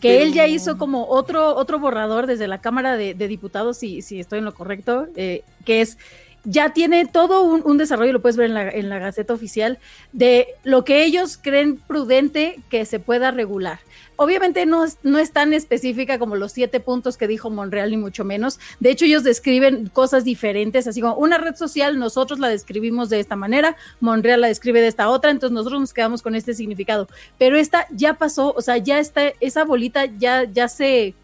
Que 0.00 0.22
él 0.22 0.32
ya 0.32 0.46
hizo 0.46 0.78
como 0.78 1.08
otro, 1.08 1.56
otro 1.56 1.80
borrador 1.80 2.28
desde 2.28 2.46
la 2.46 2.60
Cámara 2.60 2.96
de, 2.96 3.14
Diputados, 3.14 3.78
si, 3.78 4.00
si 4.00 4.20
estoy 4.20 4.38
en 4.38 4.44
lo 4.44 4.54
correcto, 4.54 5.08
eh, 5.16 5.42
que 5.64 5.80
es 5.80 5.98
ya 6.44 6.72
tiene 6.72 7.06
todo 7.06 7.42
un, 7.42 7.78
desarrollo, 7.78 8.12
lo 8.12 8.22
puedes 8.22 8.36
ver 8.36 8.46
en 8.46 8.54
la, 8.54 8.70
en 8.70 8.88
la, 8.88 8.98
Gaceta 8.98 9.34
Oficial, 9.34 9.78
de 10.12 10.48
lo 10.64 10.84
que 10.84 11.04
ellos 11.04 11.38
creen 11.40 11.76
prudente 11.76 12.60
que 12.70 12.84
se 12.84 13.00
pueda 13.00 13.30
regular. 13.30 13.80
Obviamente 14.16 14.66
no 14.66 14.84
es, 14.84 14.98
no 15.02 15.18
es 15.18 15.32
tan 15.32 15.52
específica 15.52 16.18
como 16.18 16.36
los 16.36 16.52
siete 16.52 16.80
puntos 16.80 17.16
que 17.16 17.28
dijo 17.28 17.50
Monreal, 17.50 17.90
ni 17.90 17.96
mucho 17.96 18.24
menos. 18.24 18.58
De 18.80 18.90
hecho, 18.90 19.04
ellos 19.04 19.24
describen 19.24 19.88
cosas 19.88 20.24
diferentes, 20.24 20.86
así 20.86 21.00
como 21.00 21.14
una 21.14 21.38
red 21.38 21.54
social, 21.54 21.98
nosotros 21.98 22.38
la 22.38 22.48
describimos 22.48 23.10
de 23.10 23.20
esta 23.20 23.36
manera, 23.36 23.76
Monreal 24.00 24.40
la 24.40 24.48
describe 24.48 24.80
de 24.80 24.88
esta 24.88 25.08
otra, 25.08 25.30
entonces 25.30 25.54
nosotros 25.54 25.80
nos 25.80 25.92
quedamos 25.92 26.22
con 26.22 26.34
este 26.34 26.54
significado. 26.54 27.08
Pero 27.38 27.56
esta 27.56 27.86
ya 27.90 28.14
pasó, 28.14 28.52
o 28.56 28.60
sea, 28.60 28.76
ya 28.78 28.98
está, 28.98 29.32
esa 29.40 29.64
bolita 29.64 30.06
ya, 30.06 30.44
ya 30.44 30.68
se, 30.68 31.14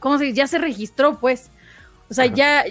¿cómo 0.00 0.18
se 0.18 0.24
dice? 0.24 0.36
Ya 0.36 0.46
se 0.46 0.58
registró, 0.58 1.18
pues. 1.18 1.50
O 2.10 2.14
sea, 2.14 2.26
ya, 2.26 2.64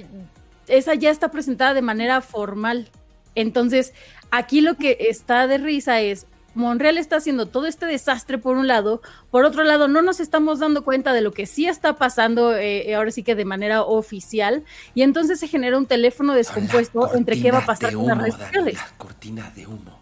esa 0.67 0.95
ya 0.95 1.09
está 1.09 1.31
presentada 1.31 1.73
de 1.73 1.81
manera 1.81 2.21
formal. 2.21 2.89
Entonces, 3.35 3.93
aquí 4.29 4.61
lo 4.61 4.75
que 4.75 4.97
está 4.99 5.47
de 5.47 5.57
risa 5.57 6.01
es, 6.01 6.27
Monreal 6.53 6.97
está 6.97 7.17
haciendo 7.17 7.45
todo 7.45 7.65
este 7.65 7.85
desastre 7.85 8.37
por 8.37 8.57
un 8.57 8.67
lado, 8.67 9.01
por 9.29 9.45
otro 9.45 9.63
lado 9.63 9.87
no 9.87 10.01
nos 10.01 10.19
estamos 10.19 10.59
dando 10.59 10.83
cuenta 10.83 11.13
de 11.13 11.21
lo 11.21 11.31
que 11.31 11.45
sí 11.45 11.65
está 11.65 11.95
pasando, 11.95 12.55
eh, 12.57 12.93
ahora 12.93 13.11
sí 13.11 13.23
que 13.23 13.35
de 13.35 13.45
manera 13.45 13.83
oficial, 13.83 14.65
y 14.93 15.03
entonces 15.03 15.39
se 15.39 15.47
genera 15.47 15.77
un 15.77 15.85
teléfono 15.85 16.33
descompuesto 16.33 17.15
entre 17.15 17.41
qué 17.41 17.51
va 17.51 17.59
a 17.59 17.65
pasar 17.65 17.93
con 17.93 18.07
las 18.07 18.17
redes 18.17 18.35
sociales. 18.35 18.79
cortina 18.97 19.49
de 19.55 19.67
humo. 19.67 20.00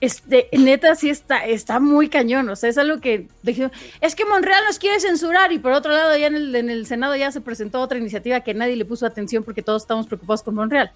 Este, 0.00 0.48
neta, 0.52 0.94
sí 0.94 1.10
está, 1.10 1.44
está 1.44 1.78
muy 1.78 2.08
cañón. 2.08 2.48
O 2.48 2.56
sea, 2.56 2.70
es 2.70 2.78
algo 2.78 3.00
que 3.00 3.28
dije, 3.42 3.70
es 4.00 4.14
que 4.14 4.24
Monreal 4.24 4.64
nos 4.64 4.78
quiere 4.78 4.98
censurar, 4.98 5.52
y 5.52 5.58
por 5.58 5.72
otro 5.72 5.92
lado, 5.92 6.16
ya 6.16 6.26
en 6.26 6.36
el, 6.36 6.54
en 6.56 6.70
el 6.70 6.86
Senado 6.86 7.14
ya 7.16 7.30
se 7.30 7.40
presentó 7.40 7.80
otra 7.80 7.98
iniciativa 7.98 8.40
que 8.40 8.54
nadie 8.54 8.76
le 8.76 8.84
puso 8.84 9.04
atención 9.06 9.44
porque 9.44 9.62
todos 9.62 9.82
estamos 9.82 10.06
preocupados 10.06 10.42
con 10.42 10.54
Monreal. 10.54 10.90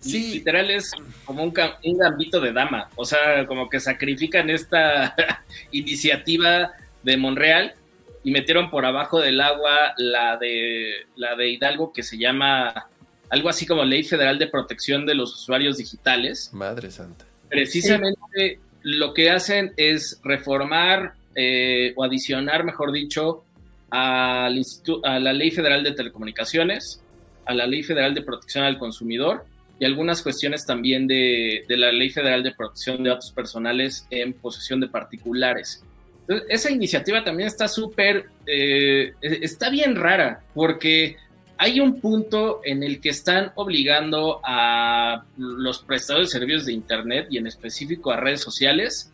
sí, 0.00 0.32
literal 0.34 0.70
es 0.70 0.92
como 1.26 1.42
un, 1.42 1.52
un 1.84 1.98
gambito 1.98 2.40
de 2.40 2.52
dama. 2.52 2.88
O 2.96 3.04
sea, 3.04 3.46
como 3.46 3.68
que 3.68 3.80
sacrifican 3.80 4.48
esta 4.48 5.14
iniciativa 5.72 6.72
de 7.02 7.16
Monreal 7.18 7.74
y 8.22 8.30
metieron 8.30 8.70
por 8.70 8.86
abajo 8.86 9.20
del 9.20 9.42
agua 9.42 9.92
la 9.98 10.38
de 10.38 11.06
la 11.14 11.36
de 11.36 11.50
Hidalgo 11.50 11.92
que 11.92 12.02
se 12.02 12.16
llama 12.16 12.88
algo 13.34 13.48
así 13.48 13.66
como 13.66 13.84
Ley 13.84 14.04
Federal 14.04 14.38
de 14.38 14.46
Protección 14.46 15.04
de 15.04 15.14
los 15.16 15.34
Usuarios 15.34 15.76
Digitales. 15.76 16.50
Madre 16.52 16.88
Santa. 16.88 17.26
Precisamente 17.48 18.60
lo 18.82 19.12
que 19.12 19.30
hacen 19.30 19.72
es 19.76 20.20
reformar 20.22 21.14
eh, 21.34 21.92
o 21.96 22.04
adicionar, 22.04 22.62
mejor 22.62 22.92
dicho, 22.92 23.42
al 23.90 24.62
a 25.02 25.18
la 25.18 25.32
Ley 25.32 25.50
Federal 25.50 25.82
de 25.82 25.92
Telecomunicaciones, 25.92 27.02
a 27.44 27.54
la 27.54 27.66
Ley 27.66 27.82
Federal 27.82 28.14
de 28.14 28.22
Protección 28.22 28.64
al 28.64 28.78
Consumidor 28.78 29.44
y 29.80 29.84
algunas 29.84 30.22
cuestiones 30.22 30.64
también 30.64 31.08
de, 31.08 31.64
la 31.68 31.90
Ley 31.90 32.10
Federal 32.10 32.44
de 32.44 32.52
Protección 32.54 33.02
de 33.02 33.10
Datos 33.10 33.32
Personales 33.32 34.06
en 34.10 34.32
posesión 34.34 34.78
de 34.78 34.86
particulares. 34.86 35.82
Entonces, 36.20 36.46
esa 36.50 36.70
iniciativa 36.70 37.24
también 37.24 37.48
está 37.48 37.66
súper, 37.66 38.26
eh, 38.46 39.12
está 39.20 39.70
bien 39.70 39.96
rara, 39.96 40.40
porque 40.54 41.16
hay 41.58 41.80
un 41.80 42.00
punto 42.00 42.60
en 42.64 42.82
el 42.82 43.00
que 43.00 43.10
están 43.10 43.52
obligando 43.54 44.40
a 44.44 45.24
los 45.36 45.80
prestadores 45.80 46.28
de 46.28 46.38
servicios 46.38 46.66
de 46.66 46.72
Internet 46.72 47.28
y 47.30 47.38
en 47.38 47.46
específico 47.46 48.10
a 48.10 48.16
redes 48.16 48.40
sociales 48.40 49.12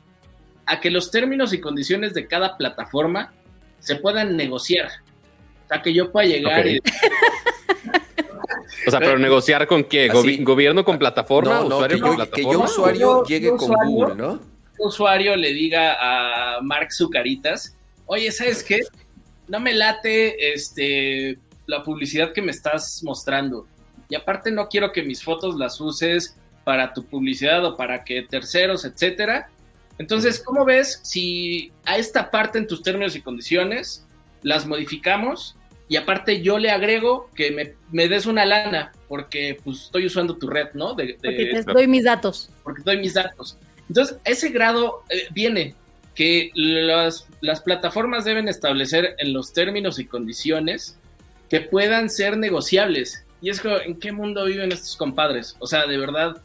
a 0.67 0.81
que 0.81 0.91
los 0.91 1.11
términos 1.11 1.53
y 1.53 1.61
condiciones 1.61 2.15
de 2.15 2.27
cada 2.27 2.57
plataforma 2.57 3.33
se 3.79 3.97
puedan 3.97 4.37
negociar. 4.37 4.89
O 5.65 5.69
sea, 5.69 5.83
que 5.83 5.93
yo 5.93 6.11
pueda 6.11 6.27
llegar 6.27 6.67
y... 6.67 6.79
O 8.87 8.91
sea, 8.91 8.99
pero 8.99 9.19
negociar 9.19 9.67
con 9.67 9.85
qué? 9.85 10.09
¿Gobierno 10.09 10.85
con 10.85 10.99
plataforma? 10.99 11.61
¿Usuario 11.61 11.97
que, 11.97 12.03
con 12.03 12.17
plataforma? 12.17 12.51
que 12.51 12.57
yo 12.57 12.65
usuario 12.65 13.25
llegue 13.25 13.51
con 13.51 13.75
Google, 13.75 14.15
¿no? 14.15 14.41
usuario 14.81 15.37
le 15.37 15.53
diga 15.53 15.97
a 16.01 16.61
Mark 16.63 16.93
Zucaritas, 16.93 17.77
oye, 18.07 18.33
¿sabes 18.33 18.65
qué? 18.65 18.81
No 19.49 19.61
me 19.61 19.75
late 19.75 20.55
este, 20.55 21.39
la 21.71 21.83
publicidad 21.83 22.33
que 22.33 22.43
me 22.43 22.51
estás 22.51 23.03
mostrando. 23.05 23.67
Y 24.09 24.17
aparte 24.17 24.51
no 24.51 24.69
quiero 24.69 24.93
que 24.93 25.03
mis 25.03 25.23
fotos 25.23 25.57
las 25.57 25.81
uses 25.81 26.37
para 26.65 26.93
tu 26.93 27.05
publicidad 27.07 27.65
o 27.65 27.77
para 27.77 28.05
que 28.05 28.23
terceros, 28.23 28.85
etcétera. 28.85 29.49
Entonces, 29.99 30.43
¿cómo 30.45 30.65
ves 30.65 31.01
si 31.05 31.73
a 31.85 31.97
esta 31.97 32.31
parte 32.31 32.59
en 32.59 32.67
tus 32.67 32.83
términos 32.83 33.15
y 33.17 33.23
condiciones 33.23 34.05
las 34.43 34.67
modificamos 34.67 35.57
y 35.89 35.97
aparte 35.97 36.41
yo 36.41 36.59
le 36.59 36.71
agrego 36.71 37.31
que 37.35 37.75
me, 37.91 38.09
des 38.09 38.27
una 38.27 38.47
lana 38.47 38.93
porque 39.09 39.59
pues 39.63 39.83
estoy 39.83 40.07
usando 40.07 40.37
tu 40.37 40.49
red, 40.49 40.69
¿no? 40.75 40.91
porque 40.91 41.17
te 41.21 41.63
doy 41.73 41.87
mis 41.87 42.05
datos. 42.05 42.51
Porque 42.63 42.83
doy 42.85 42.99
mis 42.99 43.15
datos. 43.15 43.59
Entonces, 43.89 44.17
ese 44.25 44.51
grado 44.51 45.03
eh, 45.09 45.27
viene 45.33 45.75
que 46.15 46.51
las, 46.55 47.27
las 47.41 47.61
plataformas 47.61 48.25
deben 48.25 48.47
establecer 48.47 49.17
en 49.19 49.33
los 49.33 49.53
términos 49.53 49.99
y 49.99 50.07
condiciones 50.07 51.00
que 51.51 51.61
puedan 51.61 52.09
ser 52.09 52.39
negociables. 52.39 53.25
Y 53.43 53.51
es 53.51 53.61
que, 53.61 53.69
¿en 53.85 53.99
qué 53.99 54.13
mundo 54.13 54.47
viven 54.47 54.73
estos 54.73 54.97
compadres? 54.97 55.57
O 55.59 55.67
sea, 55.67 55.87
de 55.87 55.99
verdad, 55.99 56.41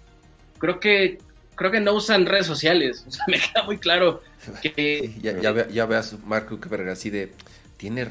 creo 0.57 0.79
que 0.79 1.19
creo 1.55 1.71
que 1.71 1.79
no 1.79 1.93
usan 1.93 2.25
redes 2.25 2.47
sociales. 2.47 3.05
O 3.07 3.11
sea, 3.11 3.23
me 3.27 3.39
queda 3.39 3.63
muy 3.63 3.77
claro 3.77 4.21
que... 4.61 5.13
ya, 5.21 5.39
ya, 5.39 5.67
ya, 5.67 5.85
veas 5.85 6.17
Marco 6.25 6.55
Zuckerberg 6.55 6.89
así 6.89 7.09
de... 7.09 7.31
Tiene, 7.77 8.07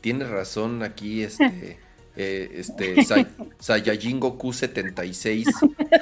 tiene 0.00 0.24
razón 0.24 0.82
aquí 0.82 1.22
este... 1.22 1.78
Eh, 2.20 2.50
este 2.58 2.96
Saiyajin 3.60 4.18
Goku 4.18 4.52
76 4.52 5.46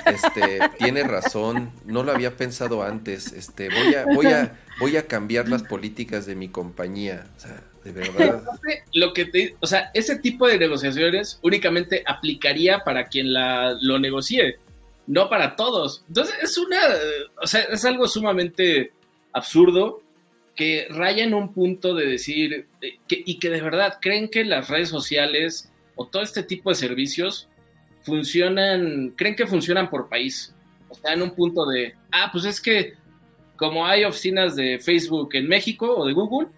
este 0.07 0.61
tiene 0.79 1.03
razón 1.03 1.73
no 1.85 2.05
lo 2.05 2.13
había 2.13 2.35
pensado 2.39 2.83
antes 2.83 3.35
este 3.35 3.69
voy 3.69 3.95
a 3.95 4.07
voy 4.07 4.27
a 4.29 4.59
voy 4.81 4.97
a 4.97 5.07
cambiar 5.07 5.47
las 5.51 5.63
políticas 5.63 6.25
de 6.25 6.35
mi 6.35 6.49
compañía 6.49 7.27
o 7.37 7.41
sea 7.41 7.63
lo 8.95 9.13
que 9.13 9.27
te, 9.27 9.57
o 9.61 9.67
sea 9.67 9.91
ese 9.95 10.19
tipo 10.19 10.47
de 10.47 10.59
negociaciones 10.59 11.39
únicamente 11.43 12.03
aplicaría 12.07 12.81
para 12.81 13.07
quien 13.07 13.33
la 13.33 13.77
lo 13.81 13.99
negocie 13.99 14.59
no 15.07 15.29
para 15.29 15.57
todos 15.57 16.05
entonces 16.09 16.35
es 16.43 16.59
una 16.59 16.79
o 17.41 17.47
sea 17.47 17.63
es 17.63 17.85
algo 17.85 18.09
sumamente 18.09 18.93
absurdo 19.33 20.03
que 20.55 20.87
raya 20.91 21.25
en 21.25 21.35
un 21.35 21.53
punto 21.53 21.95
de 21.95 22.07
decir 22.07 22.67
eh, 22.81 22.99
y 23.09 23.39
que 23.39 23.51
de 23.51 23.61
verdad 23.61 23.99
creen 24.01 24.29
que 24.29 24.45
las 24.45 24.69
redes 24.69 24.89
sociales 24.89 25.71
o 25.95 26.07
todo 26.07 26.23
este 26.23 26.43
tipo 26.43 26.71
de 26.71 26.77
servicios 26.77 27.49
funcionan, 28.07 29.13
creen 29.17 29.35
que 29.35 29.47
funcionan 29.47 29.91
por 29.91 30.09
país. 30.09 30.55
O 30.89 30.95
sea, 30.95 31.13
en 31.13 31.23
un 31.23 31.33
punto 31.33 31.67
de, 31.67 31.95
ah, 32.13 32.29
pues 32.33 32.45
es 32.45 32.61
que 32.61 32.95
como 33.57 33.85
hay 33.85 34.05
oficinas 34.05 34.55
de 34.55 34.79
Facebook 34.79 35.31
en 35.35 35.49
México 35.49 35.93
o 35.97 36.07
de 36.07 36.13
Google, 36.13 36.49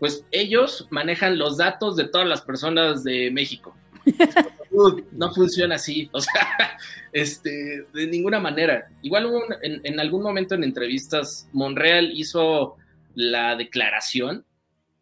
pues 0.00 0.24
ellos 0.32 0.88
manejan 0.90 1.38
los 1.38 1.58
datos 1.58 1.94
de 1.94 2.08
todas 2.08 2.26
las 2.26 2.40
personas 2.40 3.04
de 3.04 3.30
México. 3.30 3.76
no 5.12 5.32
funciona 5.32 5.76
así, 5.76 6.08
o 6.12 6.20
sea, 6.20 6.48
este, 7.12 7.86
de 7.92 8.06
ninguna 8.06 8.40
manera. 8.40 8.88
Igual 9.02 9.26
hubo 9.26 9.42
en, 9.62 9.80
en, 9.84 10.00
algún 10.00 10.22
momento 10.22 10.54
en 10.54 10.64
entrevistas, 10.64 11.48
Monreal 11.52 12.10
hizo 12.14 12.76
la 13.14 13.54
declaración 13.56 14.44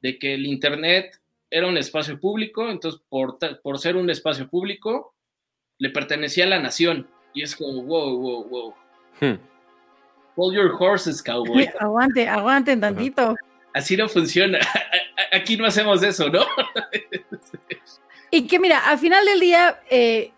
de 0.02 0.18
que 0.18 0.34
el 0.34 0.46
Internet 0.46 1.20
era 1.50 1.66
un 1.66 1.78
espacio 1.78 2.20
público, 2.20 2.68
entonces 2.68 3.00
por, 3.08 3.38
por 3.62 3.78
ser 3.78 3.96
un 3.96 4.10
espacio 4.10 4.48
público, 4.48 5.14
le 5.78 5.90
pertenecía 5.90 6.44
a 6.44 6.48
la 6.48 6.58
nación. 6.58 7.08
Y 7.34 7.42
es 7.42 7.54
como, 7.54 7.82
wow, 7.84 8.18
wow, 8.18 8.48
wow. 8.48 8.74
Hmm. 9.20 9.38
Hold 10.36 10.54
your 10.54 10.76
horses, 10.78 11.22
cowboy. 11.22 11.68
Aguante, 11.80 12.28
aguanten 12.28 12.80
tantito. 12.80 13.36
Así 13.78 13.96
no 13.96 14.08
funciona. 14.08 14.58
Aquí 15.32 15.56
no 15.56 15.64
hacemos 15.64 16.02
eso, 16.02 16.28
¿no? 16.28 16.40
y 18.30 18.46
que 18.46 18.58
mira, 18.58 18.88
al 18.88 18.98
final 18.98 19.24
del 19.24 19.38
día, 19.38 19.80
eh, 19.88 20.32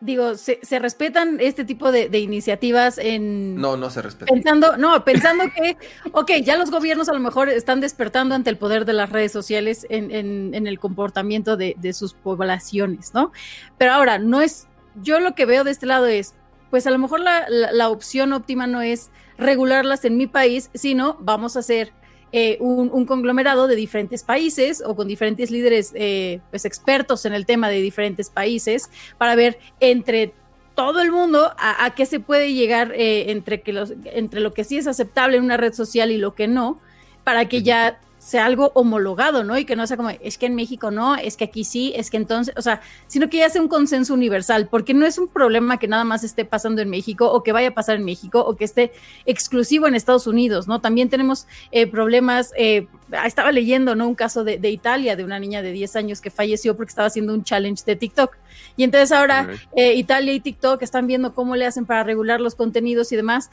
digo, 0.00 0.36
se, 0.36 0.58
respetan 0.78 1.36
este 1.38 1.66
tipo 1.66 1.92
de, 1.92 2.08
iniciativas 2.18 2.96
en... 2.96 3.56
No, 3.56 3.76
no 3.76 3.90
se 3.90 4.00
respetan. 4.00 4.34
Pensando, 4.34 4.78
no, 4.78 5.04
pensando 5.04 5.44
que, 5.54 5.76
ok, 6.12 6.32
ya 6.42 6.56
los 6.56 6.70
gobiernos 6.70 7.10
a 7.10 7.12
lo 7.12 7.20
mejor 7.20 7.50
están 7.50 7.80
despertando 7.80 8.34
ante 8.34 8.48
el 8.48 8.56
poder 8.56 8.86
de 8.86 8.94
las 8.94 9.10
redes 9.10 9.32
sociales 9.32 9.86
en, 9.90 10.54
el 10.54 10.78
comportamiento 10.78 11.58
de, 11.58 11.92
sus 11.92 12.14
poblaciones, 12.14 13.12
¿no? 13.12 13.32
Pero 13.76 13.92
ahora, 13.92 14.18
no 14.18 14.40
es, 14.40 14.66
yo 15.02 15.20
lo 15.20 15.34
que 15.34 15.44
veo 15.44 15.62
de 15.62 15.72
este 15.72 15.84
lado 15.84 16.06
es, 16.06 16.34
pues 16.70 16.86
a 16.86 16.90
lo 16.90 16.98
mejor 16.98 17.20
la 17.20 17.88
opción 17.90 18.32
óptima 18.32 18.66
no 18.66 18.80
es 18.80 19.10
regularlas 19.36 20.06
en 20.06 20.16
mi 20.16 20.26
país, 20.26 20.70
sino 20.74 21.18
vamos 21.20 21.56
a 21.56 21.60
hacer 21.60 21.92
eh, 22.32 22.58
un, 22.60 23.06
conglomerado 23.06 23.68
de 23.68 23.76
diferentes 23.76 24.22
países 24.22 24.82
o 24.84 24.94
con 24.94 25.08
diferentes 25.08 25.50
líderes 25.50 25.92
eh, 25.94 26.40
pues 26.50 26.64
expertos 26.66 27.24
en 27.24 27.32
el 27.32 27.46
tema 27.46 27.70
de 27.70 27.80
diferentes 27.80 28.28
países 28.28 28.90
para 29.16 29.34
ver 29.34 29.58
entre 29.80 30.34
todo 30.74 31.00
el 31.00 31.10
mundo 31.10 31.52
a, 31.58 31.92
qué 31.96 32.06
se 32.06 32.20
puede 32.20 32.52
llegar 32.52 32.92
eh, 32.94 33.30
entre, 33.32 33.62
que 33.62 33.72
los, 33.72 33.94
entre 34.04 34.40
lo 34.40 34.54
que 34.54 34.62
sí 34.62 34.76
es 34.76 34.86
aceptable 34.86 35.38
en 35.38 35.44
una 35.44 35.56
red 35.56 35.72
social 35.72 36.12
y 36.12 36.18
lo 36.18 36.34
que 36.34 36.46
no, 36.46 36.80
para 37.24 37.48
que 37.48 37.62
ya 37.62 37.98
sea 38.18 38.46
algo 38.46 38.72
homologado, 38.74 39.44
¿no? 39.44 39.56
Y 39.56 39.64
que 39.64 39.76
no 39.76 39.86
sea 39.86 39.96
como, 39.96 40.10
es 40.10 40.38
que 40.38 40.46
en 40.46 40.54
México 40.54 40.90
no, 40.90 41.16
es 41.16 41.36
que 41.36 41.44
aquí 41.44 41.64
sí, 41.64 41.92
es 41.96 42.10
que 42.10 42.16
entonces, 42.16 42.54
o 42.56 42.62
sea, 42.62 42.80
sino 43.06 43.30
que 43.30 43.38
ya 43.38 43.50
sea 43.50 43.62
un 43.62 43.68
consenso 43.68 44.12
universal, 44.12 44.68
porque 44.68 44.94
no 44.94 45.06
es 45.06 45.18
un 45.18 45.28
problema 45.28 45.78
que 45.78 45.88
nada 45.88 46.04
más 46.04 46.24
esté 46.24 46.44
pasando 46.44 46.82
en 46.82 46.90
México 46.90 47.30
o 47.30 47.42
que 47.42 47.52
vaya 47.52 47.68
a 47.68 47.74
pasar 47.74 47.96
en 47.96 48.04
México 48.04 48.40
o 48.40 48.56
que 48.56 48.64
esté 48.64 48.92
exclusivo 49.24 49.86
en 49.86 49.94
Estados 49.94 50.26
Unidos, 50.26 50.66
¿no? 50.68 50.80
También 50.80 51.08
tenemos 51.08 51.46
eh, 51.70 51.86
problemas, 51.86 52.52
eh, 52.56 52.86
estaba 53.24 53.52
leyendo, 53.52 53.94
¿no? 53.94 54.08
Un 54.08 54.14
caso 54.14 54.44
de, 54.44 54.58
Italia, 54.68 55.16
de 55.16 55.24
una 55.24 55.38
niña 55.38 55.62
de 55.62 55.72
10 55.72 55.96
años 55.96 56.20
que 56.20 56.30
falleció 56.30 56.76
porque 56.76 56.90
estaba 56.90 57.06
haciendo 57.06 57.32
un 57.32 57.44
challenge 57.44 57.84
de 57.86 57.96
TikTok. 57.96 58.36
Y 58.76 58.84
entonces 58.84 59.12
ahora 59.12 59.48
eh, 59.76 59.94
Italia 59.94 60.32
y 60.32 60.40
TikTok 60.40 60.82
están 60.82 61.06
viendo 61.06 61.34
cómo 61.34 61.56
le 61.56 61.66
hacen 61.66 61.86
para 61.86 62.02
regular 62.04 62.40
los 62.40 62.54
contenidos 62.54 63.12
y 63.12 63.16
demás, 63.16 63.50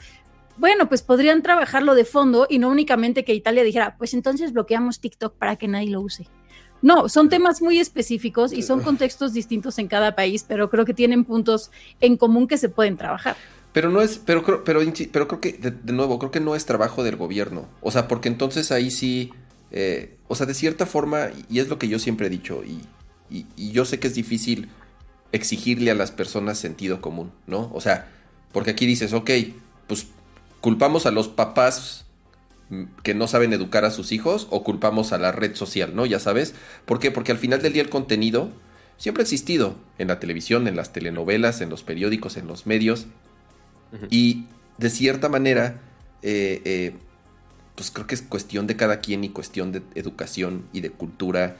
bueno, 0.58 0.88
pues 0.88 1.02
podrían 1.02 1.42
trabajarlo 1.42 1.94
de 1.94 2.04
fondo 2.04 2.46
y 2.48 2.58
no 2.58 2.68
únicamente 2.68 3.24
que 3.24 3.34
Italia 3.34 3.64
dijera, 3.64 3.96
pues 3.98 4.14
entonces 4.14 4.52
bloqueamos 4.52 5.00
TikTok 5.00 5.34
para 5.36 5.56
que 5.56 5.68
nadie 5.68 5.90
lo 5.90 6.00
use. 6.00 6.26
No, 6.82 7.08
son 7.08 7.28
temas 7.28 7.62
muy 7.62 7.78
específicos 7.78 8.52
y 8.52 8.62
son 8.62 8.80
contextos 8.80 9.32
distintos 9.32 9.78
en 9.78 9.88
cada 9.88 10.14
país, 10.14 10.44
pero 10.46 10.70
creo 10.70 10.84
que 10.84 10.94
tienen 10.94 11.24
puntos 11.24 11.70
en 12.00 12.16
común 12.16 12.46
que 12.46 12.58
se 12.58 12.68
pueden 12.68 12.96
trabajar. 12.96 13.36
Pero 13.72 13.90
no 13.90 14.00
es, 14.02 14.18
pero 14.18 14.42
creo, 14.42 14.62
pero, 14.62 14.80
pero 15.12 15.28
creo 15.28 15.40
que, 15.40 15.52
de, 15.52 15.92
nuevo, 15.92 16.18
creo 16.18 16.30
que 16.30 16.40
no 16.40 16.54
es 16.54 16.64
trabajo 16.66 17.02
del 17.02 17.16
gobierno. 17.16 17.68
O 17.80 17.90
sea, 17.90 18.08
porque 18.08 18.28
entonces 18.28 18.72
ahí 18.72 18.90
sí, 18.90 19.32
eh, 19.70 20.16
o 20.28 20.34
sea, 20.34 20.46
de 20.46 20.54
cierta 20.54 20.86
forma, 20.86 21.28
y 21.48 21.60
es 21.60 21.68
lo 21.68 21.78
que 21.78 21.88
yo 21.88 21.98
siempre 21.98 22.26
he 22.26 22.30
dicho, 22.30 22.62
y, 22.64 22.82
y 23.30 23.72
yo 23.72 23.84
sé 23.84 23.98
que 23.98 24.06
es 24.06 24.14
difícil 24.14 24.68
exigirle 25.32 25.90
a 25.90 25.94
las 25.94 26.10
personas 26.10 26.58
sentido 26.58 27.00
común, 27.00 27.32
¿no? 27.46 27.70
O 27.74 27.80
sea, 27.80 28.08
porque 28.52 28.70
aquí 28.70 28.86
dices, 28.86 29.12
ok, 29.12 29.30
pues 29.86 30.06
¿Culpamos 30.60 31.06
a 31.06 31.10
los 31.10 31.28
papás 31.28 32.06
que 33.02 33.14
no 33.14 33.28
saben 33.28 33.52
educar 33.52 33.84
a 33.84 33.90
sus 33.90 34.12
hijos 34.12 34.48
o 34.50 34.64
culpamos 34.64 35.12
a 35.12 35.18
la 35.18 35.32
red 35.32 35.54
social, 35.54 35.94
¿no? 35.94 36.06
Ya 36.06 36.18
sabes. 36.18 36.54
¿Por 36.84 36.98
qué? 36.98 37.10
Porque 37.10 37.32
al 37.32 37.38
final 37.38 37.62
del 37.62 37.72
día 37.72 37.82
el 37.82 37.88
contenido 37.88 38.50
siempre 38.96 39.22
ha 39.22 39.24
existido 39.24 39.76
en 39.98 40.08
la 40.08 40.18
televisión, 40.18 40.66
en 40.66 40.76
las 40.76 40.92
telenovelas, 40.92 41.60
en 41.60 41.70
los 41.70 41.82
periódicos, 41.82 42.36
en 42.36 42.46
los 42.46 42.66
medios. 42.66 43.06
Y 44.10 44.46
de 44.78 44.90
cierta 44.90 45.28
manera, 45.28 45.80
eh, 46.22 46.60
eh, 46.64 46.94
pues 47.76 47.90
creo 47.90 48.06
que 48.06 48.16
es 48.16 48.22
cuestión 48.22 48.66
de 48.66 48.76
cada 48.76 49.00
quien 49.00 49.22
y 49.22 49.28
cuestión 49.28 49.70
de 49.70 49.82
educación 49.94 50.66
y 50.72 50.80
de 50.80 50.90
cultura 50.90 51.56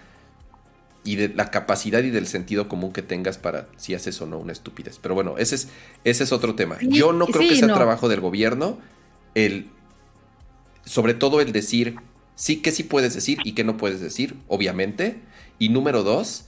y 1.06 1.16
de 1.16 1.28
la 1.28 1.50
capacidad 1.50 2.02
y 2.02 2.10
del 2.10 2.26
sentido 2.26 2.68
común 2.68 2.92
que 2.92 3.00
tengas 3.00 3.38
para 3.38 3.68
si 3.76 3.94
haces 3.94 4.20
o 4.20 4.26
no 4.26 4.38
una 4.38 4.52
estupidez. 4.52 4.98
Pero 5.00 5.14
bueno, 5.14 5.36
ese 5.38 5.54
es, 5.54 5.68
ese 6.04 6.24
es 6.24 6.32
otro 6.32 6.54
tema. 6.54 6.76
Yo 6.82 7.12
no 7.12 7.26
creo 7.26 7.48
que 7.48 7.56
sea 7.56 7.72
trabajo 7.72 8.08
del 8.08 8.20
gobierno 8.20 8.78
el, 9.34 9.68
sobre 10.84 11.14
todo 11.14 11.40
el 11.40 11.52
decir, 11.52 11.96
sí 12.34 12.56
que 12.56 12.72
sí 12.72 12.82
puedes 12.82 13.14
decir 13.14 13.38
y 13.44 13.52
que 13.52 13.64
no 13.64 13.76
puedes 13.76 14.00
decir, 14.00 14.34
obviamente. 14.48 15.20
Y 15.58 15.68
número 15.68 16.02
dos, 16.02 16.46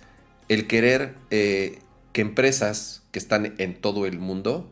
el 0.48 0.66
querer 0.66 1.14
eh, 1.30 1.78
que 2.12 2.20
empresas 2.20 3.02
que 3.12 3.18
están 3.18 3.54
en 3.58 3.74
todo 3.74 4.06
el 4.06 4.18
mundo 4.18 4.70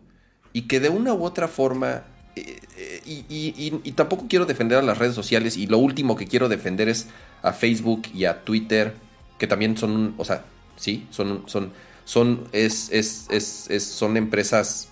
y 0.53 0.63
que 0.63 0.81
de 0.81 0.89
una 0.89 1.15
u 1.15 1.25
otra 1.25 1.49
forma, 1.49 2.05
eh, 2.35 2.59
eh, 2.77 3.03
y, 3.05 3.93
tampoco 3.93 4.27
quiero 4.29 4.47
defender 4.47 4.79
a 4.79 4.83
las 4.83 4.99
redes 4.99 5.15
sociales 5.15 5.57
y 5.57 5.67
lo 5.67 5.79
último 5.79 6.17
que 6.17 6.27
quiero 6.27 6.49
defender 6.49 6.89
es 6.89 7.07
a 7.43 7.53
Facebook 7.53 8.09
y 8.15 8.25
a 8.25 8.43
Twitter, 8.45 8.95
que 9.39 9.47
también 9.47 9.77
son, 9.77 10.15
o 10.17 10.25
sea, 10.25 10.45
sí, 10.77 11.07
son, 11.11 11.45
son, 11.47 11.73
son, 12.05 12.49
es, 12.53 12.91
es, 12.91 13.27
es, 13.31 13.85
son 13.85 14.17
empresas 14.17 14.89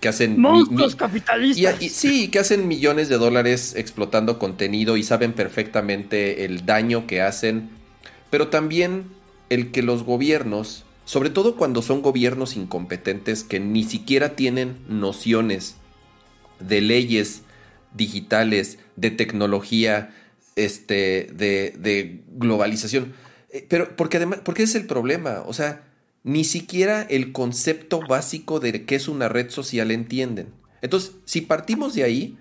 que 0.00 0.08
hacen... 0.08 0.40
Monstruos 0.40 0.96
capitalistas. 0.96 1.76
sí, 1.90 2.28
que 2.28 2.38
hacen 2.38 2.68
millones 2.68 3.08
de 3.08 3.18
dólares 3.18 3.74
explotando 3.76 4.38
contenido 4.38 4.96
y 4.96 5.02
saben 5.02 5.32
perfectamente 5.32 6.44
el 6.44 6.66
daño 6.66 7.06
que 7.06 7.20
hacen, 7.20 7.70
pero 8.30 8.48
también 8.48 9.06
el 9.48 9.70
que 9.70 9.82
los 9.82 10.04
gobiernos, 10.04 10.84
sobre 11.04 11.30
todo 11.30 11.56
cuando 11.56 11.82
son 11.82 12.02
gobiernos 12.02 12.56
incompetentes 12.56 13.44
que 13.44 13.60
ni 13.60 13.84
siquiera 13.84 14.34
tienen 14.36 14.78
nociones 14.88 15.76
de 16.58 16.80
leyes 16.80 17.42
digitales, 17.94 18.78
de 18.96 19.10
tecnología, 19.10 20.14
este, 20.56 21.28
de, 21.32 21.74
de 21.78 22.22
globalización. 22.28 23.12
Eh, 23.52 23.66
pero 23.68 23.94
porque 23.96 24.16
además, 24.16 24.40
porque 24.44 24.64
es 24.64 24.74
el 24.74 24.86
problema, 24.86 25.42
o 25.46 25.52
sea, 25.52 25.84
ni 26.24 26.44
siquiera 26.44 27.02
el 27.02 27.32
concepto 27.32 28.00
básico 28.00 28.60
de 28.60 28.84
qué 28.84 28.94
es 28.96 29.08
una 29.08 29.28
red 29.28 29.50
social 29.50 29.90
entienden. 29.90 30.48
Entonces, 30.80 31.12
si 31.24 31.42
partimos 31.42 31.94
de 31.94 32.04
ahí, 32.04 32.38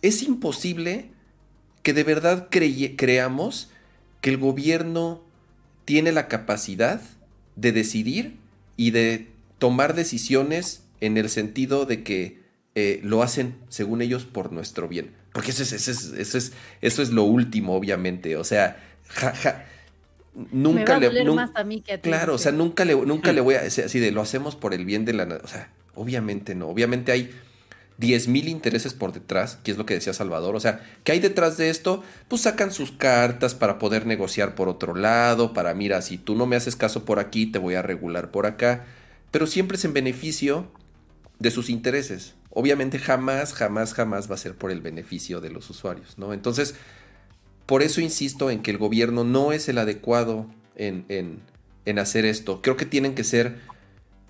es 0.00 0.22
imposible 0.22 1.10
que 1.82 1.92
de 1.92 2.04
verdad 2.04 2.48
creamos 2.50 3.70
que 4.20 4.30
el 4.30 4.38
gobierno 4.38 5.22
tiene 5.84 6.12
la 6.12 6.28
capacidad 6.28 7.00
de 7.56 7.72
decidir 7.72 8.36
y 8.76 8.92
de 8.92 9.28
tomar 9.58 9.94
decisiones 9.94 10.82
en 11.00 11.16
el 11.16 11.28
sentido 11.28 11.84
de 11.84 12.02
que 12.04 12.40
eh, 12.74 13.00
lo 13.02 13.22
hacen, 13.22 13.56
según 13.68 14.00
ellos, 14.00 14.24
por 14.24 14.52
nuestro 14.52 14.88
bien. 14.88 15.10
Porque 15.32 15.50
eso 15.50 15.62
es, 15.62 15.72
eso 15.72 15.90
es, 15.90 16.34
es, 16.34 16.52
eso 16.80 17.02
es 17.02 17.10
lo 17.10 17.24
último, 17.24 17.74
obviamente. 17.74 18.36
O 18.36 18.44
sea, 18.44 18.76
nunca 20.34 20.98
le 20.98 21.10
claro 22.00 22.34
o 22.34 22.38
sea 22.38 22.52
nunca 22.52 22.84
le 22.84 22.94
nunca 22.94 23.32
le 23.32 23.40
voy 23.42 23.56
a 23.56 23.60
así 23.60 24.00
de 24.00 24.10
lo 24.12 24.22
hacemos 24.22 24.56
por 24.56 24.72
el 24.72 24.84
bien 24.84 25.04
de 25.04 25.12
la 25.12 25.24
o 25.24 25.46
sea 25.46 25.70
obviamente 25.94 26.54
no. 26.54 26.68
Obviamente 26.68 27.12
hay 27.12 27.30
diez 27.98 28.26
mil 28.26 28.48
intereses 28.48 28.94
por 28.94 29.12
detrás 29.12 29.58
que 29.62 29.70
es 29.70 29.76
lo 29.76 29.86
que 29.86 29.94
decía 29.94 30.12
Salvador. 30.12 30.56
O 30.56 30.60
sea 30.60 30.80
que 31.04 31.12
hay 31.12 31.20
detrás 31.20 31.56
de 31.56 31.70
esto 31.70 32.02
pues 32.28 32.42
sacan 32.42 32.72
sus 32.72 32.92
cartas 32.92 33.54
para 33.54 33.78
poder 33.78 34.06
negociar 34.06 34.54
por 34.54 34.68
otro 34.68 34.94
lado 34.94 35.52
para 35.52 35.74
mira 35.74 36.02
si 36.02 36.18
tú 36.18 36.34
no 36.34 36.46
me 36.46 36.56
haces 36.56 36.76
caso 36.76 37.04
por 37.04 37.18
aquí 37.18 37.46
te 37.46 37.58
voy 37.58 37.74
a 37.74 37.82
regular 37.82 38.30
por 38.30 38.46
acá. 38.46 38.84
Pero 39.30 39.46
siempre 39.46 39.76
es 39.76 39.84
en 39.84 39.94
beneficio 39.94 40.70
de 41.38 41.50
sus 41.50 41.70
intereses. 41.70 42.34
Obviamente 42.50 42.98
jamás 42.98 43.54
jamás 43.54 43.94
jamás 43.94 44.30
va 44.30 44.34
a 44.34 44.38
ser 44.38 44.54
por 44.54 44.70
el 44.70 44.80
beneficio 44.80 45.40
de 45.40 45.50
los 45.50 45.70
usuarios 45.70 46.18
no 46.18 46.34
entonces 46.34 46.74
por 47.66 47.82
eso 47.82 48.00
insisto 48.00 48.50
en 48.50 48.62
que 48.62 48.70
el 48.70 48.78
gobierno 48.78 49.24
no 49.24 49.52
es 49.52 49.68
el 49.68 49.78
adecuado 49.78 50.46
en, 50.76 51.40
hacer 51.98 52.24
esto. 52.24 52.60
Creo 52.62 52.76
que 52.76 52.86
tienen 52.86 53.14
que 53.14 53.24
ser 53.24 53.58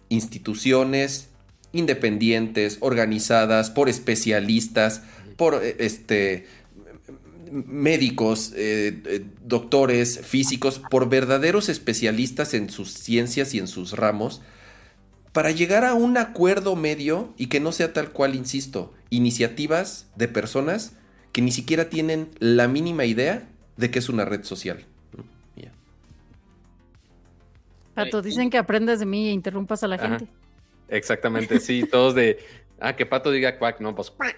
instituciones 0.08 1.28
independientes, 1.72 2.78
organizadas 2.80 3.70
por 3.70 3.88
especialistas, 3.88 5.02
por 5.36 5.60
eh, 5.62 5.76
este, 5.78 6.46
médicos, 7.50 8.52
eh, 8.56 9.00
eh, 9.06 9.24
doctores, 9.44 10.20
físicos, 10.20 10.80
por 10.90 11.08
verdaderos 11.08 11.68
especialistas 11.68 12.52
en 12.54 12.68
sus 12.68 12.92
ciencias 12.92 13.54
y 13.54 13.58
en 13.58 13.68
sus 13.68 13.92
ramos, 13.92 14.42
para 15.32 15.50
llegar 15.50 15.84
a 15.84 15.94
un 15.94 16.18
acuerdo 16.18 16.76
medio 16.76 17.32
y 17.38 17.46
que 17.46 17.60
no 17.60 17.72
sea 17.72 17.94
tal 17.94 18.12
cual, 18.12 18.34
insisto, 18.34 18.92
iniciativas 19.08 20.06
de 20.16 20.28
personas 20.28 20.92
que 21.32 21.42
ni 21.42 21.50
siquiera 21.50 21.88
tienen 21.88 22.30
la 22.38 22.68
mínima 22.68 23.04
idea 23.04 23.48
de 23.76 23.90
que 23.90 23.98
es 23.98 24.08
una 24.08 24.24
red 24.24 24.44
social. 24.44 24.86
Pato, 27.94 28.22
dicen 28.22 28.50
que 28.50 28.58
aprendas 28.58 29.00
de 29.00 29.06
mí 29.06 29.28
e 29.28 29.32
interrumpas 29.32 29.82
a 29.82 29.88
la 29.88 29.98
gente. 29.98 30.26
Exactamente, 30.88 31.60
sí, 31.60 31.84
todos 31.90 32.14
de, 32.14 32.38
ah, 32.80 32.96
que 32.96 33.06
Pato 33.06 33.30
diga 33.30 33.58
cuac, 33.58 33.80
no, 33.80 33.94
pues 33.94 34.10
cuac. 34.10 34.36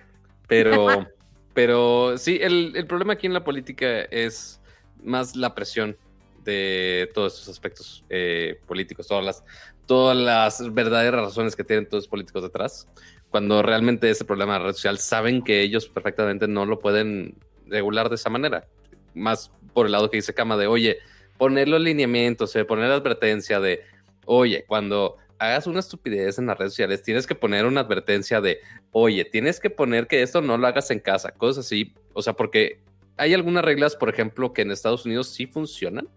Pero, 0.48 1.06
pero 1.54 2.18
sí, 2.18 2.38
el, 2.40 2.84
problema 2.86 3.14
aquí 3.14 3.26
en 3.26 3.32
la 3.32 3.44
política 3.44 4.02
es 4.10 4.60
más 5.02 5.36
la 5.36 5.54
presión 5.54 5.96
de 6.44 7.10
todos 7.14 7.34
estos 7.34 7.48
aspectos 7.48 8.04
eh, 8.10 8.60
políticos, 8.66 9.06
todas 9.06 9.24
las, 9.24 9.44
todas 9.86 10.16
las 10.16 10.74
verdaderas 10.74 11.20
razones 11.20 11.56
que 11.56 11.64
tienen 11.64 11.86
todos 11.86 12.04
los 12.04 12.08
políticos 12.08 12.42
detrás 12.42 12.88
cuando 13.34 13.64
realmente 13.64 14.08
ese 14.08 14.24
problema 14.24 14.52
de 14.52 14.66
red 14.66 14.74
social 14.74 14.96
saben 14.98 15.42
que 15.42 15.60
ellos 15.60 15.88
perfectamente 15.88 16.46
no 16.46 16.66
lo 16.66 16.78
pueden 16.78 17.34
regular 17.66 18.08
de 18.08 18.14
esa 18.14 18.30
manera. 18.30 18.68
Más 19.12 19.50
por 19.72 19.86
el 19.86 19.92
lado 19.92 20.08
que 20.08 20.18
dice 20.18 20.34
Cama 20.34 20.56
de, 20.56 20.68
oye, 20.68 20.98
poner 21.36 21.66
los 21.66 21.80
lineamientos, 21.80 22.54
eh, 22.54 22.64
poner 22.64 22.90
la 22.90 22.94
advertencia 22.94 23.58
de, 23.58 23.80
oye, 24.24 24.64
cuando 24.68 25.16
hagas 25.40 25.66
una 25.66 25.80
estupidez 25.80 26.38
en 26.38 26.46
las 26.46 26.56
redes 26.56 26.74
sociales, 26.74 27.02
tienes 27.02 27.26
que 27.26 27.34
poner 27.34 27.66
una 27.66 27.80
advertencia 27.80 28.40
de, 28.40 28.60
oye, 28.92 29.24
tienes 29.24 29.58
que 29.58 29.68
poner 29.68 30.06
que 30.06 30.22
esto 30.22 30.40
no 30.40 30.56
lo 30.56 30.68
hagas 30.68 30.92
en 30.92 31.00
casa, 31.00 31.32
cosas 31.32 31.66
así. 31.66 31.92
O 32.12 32.22
sea, 32.22 32.34
porque 32.34 32.78
hay 33.16 33.34
algunas 33.34 33.64
reglas, 33.64 33.96
por 33.96 34.10
ejemplo, 34.10 34.52
que 34.52 34.62
en 34.62 34.70
Estados 34.70 35.06
Unidos 35.06 35.28
sí 35.30 35.48
funcionan. 35.48 36.08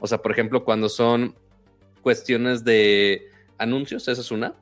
O 0.00 0.06
sea, 0.06 0.18
por 0.18 0.32
ejemplo, 0.32 0.64
cuando 0.64 0.90
son 0.90 1.34
cuestiones 2.02 2.62
de 2.62 3.30
anuncios, 3.56 4.06
esa 4.06 4.20
es 4.20 4.30
una. 4.30 4.54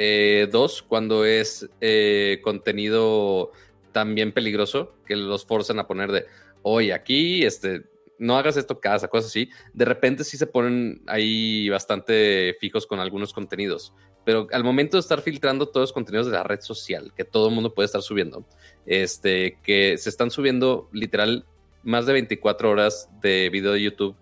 Eh, 0.00 0.48
dos, 0.50 0.82
cuando 0.82 1.24
es 1.24 1.68
eh, 1.80 2.40
contenido 2.42 3.50
también 3.90 4.32
peligroso, 4.32 4.94
que 5.04 5.16
los 5.16 5.44
forzan 5.44 5.80
a 5.80 5.88
poner 5.88 6.12
de, 6.12 6.26
oye, 6.62 6.92
aquí, 6.92 7.44
este, 7.44 7.82
no 8.18 8.36
hagas 8.36 8.56
esto 8.56 8.80
casa, 8.80 9.08
cosas 9.08 9.30
así. 9.30 9.50
De 9.72 9.84
repente 9.84 10.22
sí 10.22 10.36
se 10.36 10.46
ponen 10.46 11.02
ahí 11.08 11.68
bastante 11.68 12.56
fijos 12.60 12.86
con 12.86 13.00
algunos 13.00 13.32
contenidos. 13.32 13.92
Pero 14.24 14.46
al 14.52 14.62
momento 14.62 14.96
de 14.96 15.00
estar 15.00 15.20
filtrando 15.20 15.66
todos 15.66 15.88
los 15.88 15.92
contenidos 15.92 16.26
de 16.26 16.32
la 16.32 16.44
red 16.44 16.60
social, 16.60 17.12
que 17.16 17.24
todo 17.24 17.48
el 17.48 17.54
mundo 17.54 17.74
puede 17.74 17.86
estar 17.86 18.02
subiendo, 18.02 18.46
este, 18.86 19.58
que 19.64 19.98
se 19.98 20.10
están 20.10 20.30
subiendo 20.30 20.88
literal 20.92 21.44
más 21.82 22.06
de 22.06 22.12
24 22.12 22.70
horas 22.70 23.08
de 23.20 23.48
video 23.50 23.72
de 23.72 23.82
YouTube 23.82 24.16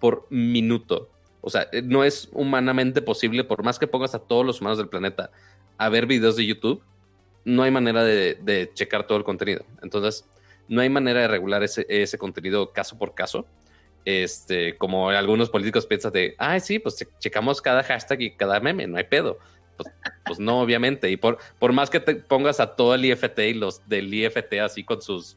por 0.00 0.26
minuto. 0.30 1.10
O 1.40 1.50
sea, 1.50 1.68
eh, 1.72 1.82
no 1.82 2.04
es 2.04 2.28
humanamente 2.32 3.02
posible, 3.02 3.44
por 3.44 3.62
más 3.62 3.78
que 3.78 3.86
pongas 3.86 4.14
a 4.14 4.18
todos 4.18 4.44
los 4.44 4.60
humanos 4.60 4.78
del 4.78 4.88
planeta 4.88 5.30
a 5.78 5.88
ver 5.88 6.06
videos 6.06 6.36
de 6.36 6.46
YouTube, 6.46 6.82
no 7.44 7.62
hay 7.62 7.70
manera 7.70 8.04
de, 8.04 8.70
checar 8.74 9.06
todo 9.06 9.18
el 9.18 9.24
contenido. 9.24 9.64
Entonces, 9.82 10.28
no 10.68 10.80
hay 10.80 10.90
manera 10.90 11.20
de 11.20 11.28
regular 11.28 11.62
ese, 11.62 12.18
contenido 12.18 12.72
caso 12.72 12.98
por 12.98 13.14
caso. 13.14 13.46
Este, 14.04 14.76
como 14.76 15.10
algunos 15.10 15.50
políticos 15.50 15.86
piensan 15.86 16.12
de, 16.12 16.34
ay, 16.38 16.60
sí, 16.60 16.78
pues 16.78 17.06
checamos 17.18 17.60
cada 17.60 17.82
hashtag 17.82 18.20
y 18.20 18.30
cada 18.32 18.60
meme, 18.60 18.86
no 18.86 18.98
hay 18.98 19.04
pedo. 19.04 19.38
Pues, 19.76 19.88
pues, 20.26 20.38
no, 20.38 20.60
obviamente. 20.60 21.10
Y 21.10 21.16
por, 21.16 21.38
más 21.72 21.88
que 21.88 22.00
te 22.00 22.14
pongas 22.16 22.60
a 22.60 22.76
todo 22.76 22.94
el 22.94 23.04
IFT 23.04 23.38
y 23.38 23.54
los 23.54 23.86
del 23.88 24.12
IFT 24.12 24.60
así 24.62 24.84
con 24.84 25.00
sus, 25.00 25.36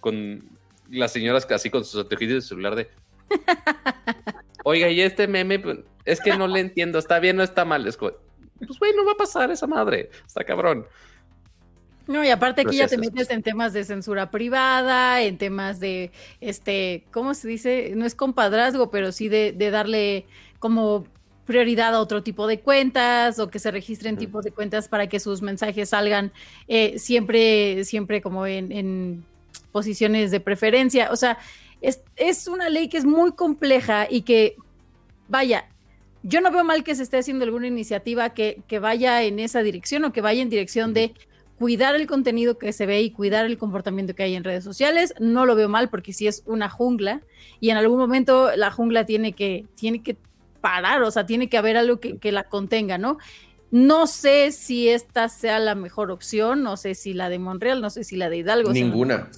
con 0.00 0.42
las 0.90 1.12
señoras 1.12 1.46
así 1.50 1.70
con 1.70 1.84
sus 1.84 2.02
anteojos 2.02 2.28
de 2.28 2.40
celular 2.40 2.74
de, 2.74 2.90
Oiga, 4.64 4.88
y 4.88 5.00
este 5.00 5.26
meme, 5.26 5.58
pues, 5.58 5.78
es 6.04 6.20
que 6.20 6.36
no 6.36 6.46
le 6.46 6.60
entiendo, 6.60 6.98
está 6.98 7.18
bien 7.18 7.38
o 7.40 7.42
está 7.42 7.64
mal. 7.64 7.86
Es 7.86 7.96
pues, 7.96 8.14
güey, 8.78 8.92
no 8.94 9.04
va 9.04 9.12
a 9.12 9.16
pasar 9.16 9.50
esa 9.50 9.66
madre, 9.66 10.10
está 10.26 10.44
cabrón. 10.44 10.86
No, 12.06 12.24
y 12.24 12.30
aparte 12.30 12.62
aquí 12.62 12.76
ya 12.76 12.88
te 12.88 12.98
metes 12.98 13.30
en 13.30 13.42
temas 13.42 13.72
de 13.72 13.84
censura 13.84 14.30
privada, 14.30 15.22
en 15.22 15.38
temas 15.38 15.78
de, 15.78 16.10
este, 16.40 17.04
¿cómo 17.12 17.32
se 17.34 17.46
dice? 17.46 17.92
No 17.94 18.04
es 18.04 18.14
compadrazgo, 18.14 18.90
pero 18.90 19.12
sí 19.12 19.28
de, 19.28 19.52
darle 19.70 20.26
como 20.58 21.06
prioridad 21.46 21.94
a 21.94 22.00
otro 22.00 22.22
tipo 22.22 22.46
de 22.46 22.60
cuentas 22.60 23.38
o 23.38 23.50
que 23.50 23.58
se 23.58 23.70
registren 23.70 24.16
tipos 24.16 24.44
de 24.44 24.52
cuentas 24.52 24.88
para 24.88 25.08
que 25.08 25.20
sus 25.20 25.42
mensajes 25.42 25.90
salgan 25.90 26.32
eh, 26.66 26.98
siempre, 26.98 27.84
siempre 27.84 28.20
como 28.20 28.46
en, 28.46 28.72
en 28.72 29.24
posiciones 29.70 30.30
de 30.30 30.40
preferencia. 30.40 31.10
O 31.10 31.16
sea, 31.16 31.38
es, 31.82 32.48
una 32.48 32.68
ley 32.68 32.88
que 32.88 32.98
es 32.98 33.04
muy 33.04 33.32
compleja 33.32 34.06
y 34.08 34.22
que, 34.22 34.56
vaya, 35.28 35.68
yo 36.22 36.40
no 36.40 36.50
veo 36.50 36.64
mal 36.64 36.84
que 36.84 36.94
se 36.94 37.02
esté 37.02 37.18
haciendo 37.18 37.44
alguna 37.44 37.66
iniciativa 37.66 38.30
que, 38.30 38.62
vaya 38.80 39.22
en 39.22 39.38
esa 39.40 39.62
dirección 39.62 40.04
o 40.04 40.12
que 40.12 40.20
vaya 40.20 40.42
en 40.42 40.48
dirección 40.48 40.94
de 40.94 41.14
cuidar 41.58 41.94
el 41.94 42.06
contenido 42.06 42.58
que 42.58 42.72
se 42.72 42.86
ve 42.86 43.02
y 43.02 43.10
cuidar 43.10 43.46
el 43.46 43.58
comportamiento 43.58 44.14
que 44.14 44.22
hay 44.22 44.34
en 44.34 44.44
redes 44.44 44.64
sociales. 44.64 45.14
No 45.20 45.44
lo 45.46 45.54
veo 45.54 45.68
mal 45.68 45.90
porque 45.90 46.12
sí 46.12 46.26
es 46.26 46.42
una 46.46 46.68
jungla 46.68 47.20
y 47.60 47.70
en 47.70 47.76
algún 47.76 47.98
momento 47.98 48.54
la 48.56 48.70
jungla 48.70 49.04
tiene 49.04 49.32
que, 49.32 49.66
tiene 49.74 50.02
que 50.02 50.16
parar, 50.60 51.02
o 51.02 51.10
sea, 51.10 51.26
tiene 51.26 51.48
que 51.48 51.58
haber 51.58 51.76
algo 51.76 51.98
que, 51.98 52.32
la 52.32 52.44
contenga, 52.44 52.98
¿no? 52.98 53.18
No 53.72 54.06
sé 54.06 54.52
si 54.52 54.88
esta 54.88 55.28
sea 55.28 55.58
la 55.58 55.74
mejor 55.74 56.10
opción, 56.10 56.62
no 56.62 56.76
sé 56.76 56.94
si 56.94 57.14
la 57.14 57.28
de 57.30 57.38
Montreal, 57.38 57.80
no 57.80 57.90
sé 57.90 58.04
si 58.04 58.16
la 58.16 58.28
de 58.28 58.36
Hidalgo. 58.38 58.72
Ninguna 58.72 59.30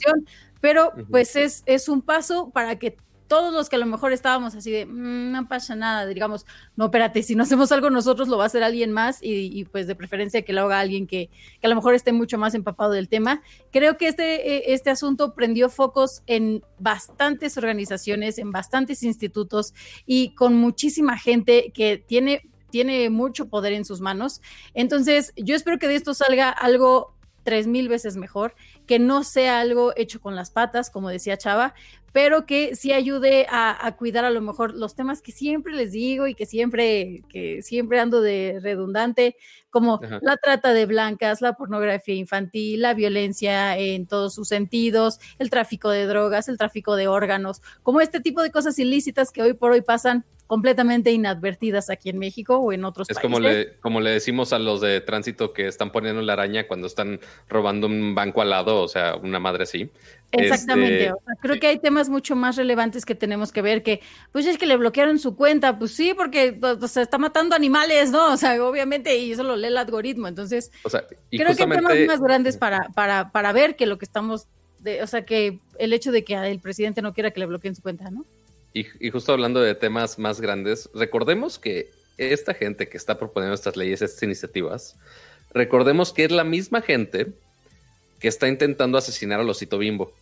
pero 0.64 0.94
pues 1.10 1.36
es, 1.36 1.62
es 1.66 1.90
un 1.90 2.00
paso 2.00 2.48
para 2.48 2.78
que 2.78 2.96
todos 3.28 3.52
los 3.52 3.68
que 3.68 3.76
a 3.76 3.78
lo 3.78 3.84
mejor 3.84 4.14
estábamos 4.14 4.54
así 4.54 4.70
de, 4.70 4.86
mm, 4.86 5.30
no 5.30 5.46
pasa 5.46 5.74
nada, 5.74 6.06
digamos, 6.06 6.46
no, 6.74 6.86
espérate, 6.86 7.22
si 7.22 7.34
no 7.34 7.42
hacemos 7.42 7.70
algo 7.70 7.90
nosotros, 7.90 8.28
lo 8.28 8.38
va 8.38 8.44
a 8.44 8.46
hacer 8.46 8.62
alguien 8.62 8.90
más 8.90 9.18
y, 9.20 9.66
pues 9.66 9.86
de 9.86 9.94
preferencia 9.94 10.40
que 10.40 10.54
lo 10.54 10.62
haga 10.62 10.80
alguien 10.80 11.06
que, 11.06 11.28
que, 11.60 11.66
a 11.66 11.68
lo 11.68 11.76
mejor 11.76 11.94
esté 11.94 12.14
mucho 12.14 12.38
más 12.38 12.54
empapado 12.54 12.92
del 12.92 13.10
tema. 13.10 13.42
Creo 13.72 13.98
que 13.98 14.08
este, 14.08 14.70
e, 14.70 14.72
este 14.72 14.88
asunto 14.88 15.34
prendió 15.34 15.68
focos 15.68 16.22
en 16.26 16.64
bastantes 16.78 17.58
organizaciones, 17.58 18.38
en 18.38 18.50
bastantes 18.50 19.02
institutos 19.02 19.74
y 20.06 20.34
con 20.34 20.54
muchísima 20.54 21.18
gente 21.18 21.72
que 21.74 21.98
tiene 21.98 22.40
tiene 22.70 23.10
mucho 23.10 23.50
poder 23.50 23.74
en 23.74 23.84
sus 23.84 24.00
manos. 24.00 24.40
Entonces, 24.72 25.34
yo 25.36 25.54
espero 25.54 25.78
que 25.78 25.88
de 25.88 25.94
esto 25.94 26.14
salga 26.14 26.48
algo 26.48 27.14
tres 27.44 27.66
mil 27.68 27.88
veces 27.88 28.16
mejor, 28.16 28.56
que 28.86 28.98
no 28.98 29.24
sea 29.24 29.60
algo 29.60 29.92
hecho 29.96 30.20
con 30.20 30.36
las 30.36 30.50
patas, 30.50 30.90
como 30.90 31.08
decía 31.08 31.36
Chava, 31.36 31.74
pero 32.14 32.46
que 32.46 32.76
sí 32.76 32.92
ayude 32.92 33.44
a, 33.50 33.92
cuidar 33.98 34.24
a 34.24 34.30
lo 34.30 34.40
mejor 34.40 34.72
los 34.72 34.94
temas 34.94 35.20
que 35.20 35.32
siempre 35.32 35.74
les 35.74 35.90
digo 35.90 36.28
y 36.28 36.36
que 36.36 36.46
siempre, 36.46 37.24
que 37.28 37.60
siempre 37.60 37.98
ando 37.98 38.20
de 38.20 38.60
redundante, 38.62 39.36
como 39.68 40.00
la 40.22 40.36
trata 40.36 40.72
de 40.72 40.86
blancas, 40.86 41.40
la 41.40 41.54
pornografía 41.54 42.14
infantil, 42.14 42.82
la 42.82 42.94
violencia 42.94 43.76
en 43.76 44.06
todos 44.06 44.32
sus 44.32 44.46
sentidos, 44.46 45.18
el 45.40 45.50
tráfico 45.50 45.90
de 45.90 46.06
drogas, 46.06 46.48
el 46.48 46.56
tráfico 46.56 46.94
de 46.94 47.08
órganos, 47.08 47.60
como 47.82 48.00
este 48.00 48.20
tipo 48.20 48.44
de 48.44 48.52
cosas 48.52 48.78
ilícitas 48.78 49.32
que 49.32 49.42
hoy 49.42 49.54
por 49.54 49.72
hoy 49.72 49.82
pasan 49.82 50.24
completamente 50.46 51.10
inadvertidas 51.10 51.88
aquí 51.90 52.10
en 52.10 52.18
México 52.18 52.58
o 52.58 52.72
en 52.72 52.84
otros 52.84 53.08
es 53.08 53.16
países. 53.16 53.22
como 53.22 53.40
le, 53.40 53.76
como 53.80 54.00
le 54.00 54.10
decimos 54.10 54.52
a 54.52 54.58
los 54.58 54.80
de 54.80 55.00
tránsito 55.00 55.52
que 55.52 55.66
están 55.66 55.90
poniendo 55.90 56.20
la 56.22 56.34
araña 56.34 56.66
cuando 56.66 56.86
están 56.86 57.20
robando 57.48 57.86
un 57.86 58.14
banco 58.14 58.42
al 58.42 58.50
lado, 58.50 58.82
o 58.82 58.88
sea, 58.88 59.16
una 59.16 59.40
madre 59.40 59.64
así. 59.64 59.90
Exactamente, 60.32 61.06
este, 61.06 61.18
creo 61.40 61.60
que 61.60 61.66
hay 61.68 61.78
temas 61.78 62.08
mucho 62.08 62.36
más 62.36 62.56
relevantes 62.56 63.06
que 63.06 63.14
tenemos 63.14 63.52
que 63.52 63.62
ver, 63.62 63.82
que 63.82 64.00
pues 64.32 64.46
es 64.46 64.58
que 64.58 64.66
le 64.66 64.76
bloquearon 64.76 65.18
su 65.18 65.36
cuenta, 65.36 65.78
pues 65.78 65.92
sí, 65.92 66.12
porque 66.14 66.58
se 66.88 67.02
está 67.02 67.18
matando 67.18 67.54
animales, 67.54 68.10
¿no? 68.10 68.32
O 68.32 68.36
sea, 68.36 68.62
obviamente, 68.64 69.16
y 69.16 69.32
eso 69.32 69.44
lo 69.44 69.56
lee 69.56 69.68
el 69.68 69.76
algoritmo, 69.76 70.28
entonces 70.28 70.72
o 70.82 70.90
sea, 70.90 71.06
creo 71.30 71.54
que 71.54 71.62
hay 71.62 71.70
temas 71.70 71.98
más 72.06 72.20
grandes 72.20 72.56
para, 72.56 72.88
para, 72.94 73.30
para 73.30 73.52
ver 73.52 73.76
que 73.76 73.86
lo 73.86 73.96
que 73.96 74.04
estamos, 74.04 74.48
de, 74.80 75.02
o 75.02 75.06
sea, 75.06 75.24
que 75.24 75.60
el 75.78 75.92
hecho 75.92 76.12
de 76.12 76.24
que 76.24 76.34
el 76.34 76.60
presidente 76.60 77.00
no 77.00 77.14
quiera 77.14 77.30
que 77.30 77.40
le 77.40 77.46
bloqueen 77.46 77.74
su 77.74 77.82
cuenta, 77.82 78.10
¿no? 78.10 78.24
Y, 78.74 79.10
justo 79.10 79.32
hablando 79.32 79.60
de 79.60 79.76
temas 79.76 80.18
más 80.18 80.40
grandes, 80.40 80.90
recordemos 80.92 81.60
que 81.60 81.92
esta 82.18 82.54
gente 82.54 82.88
que 82.88 82.96
está 82.96 83.16
proponiendo 83.16 83.54
estas 83.54 83.76
leyes, 83.76 84.02
estas 84.02 84.24
iniciativas, 84.24 84.96
recordemos 85.52 86.12
que 86.12 86.24
es 86.24 86.32
la 86.32 86.42
misma 86.42 86.82
gente 86.82 87.28
que 88.18 88.26
está 88.26 88.48
intentando 88.48 88.98
asesinar 88.98 89.38
al 89.38 89.48
osito 89.48 89.78
bimbo. 89.78 90.12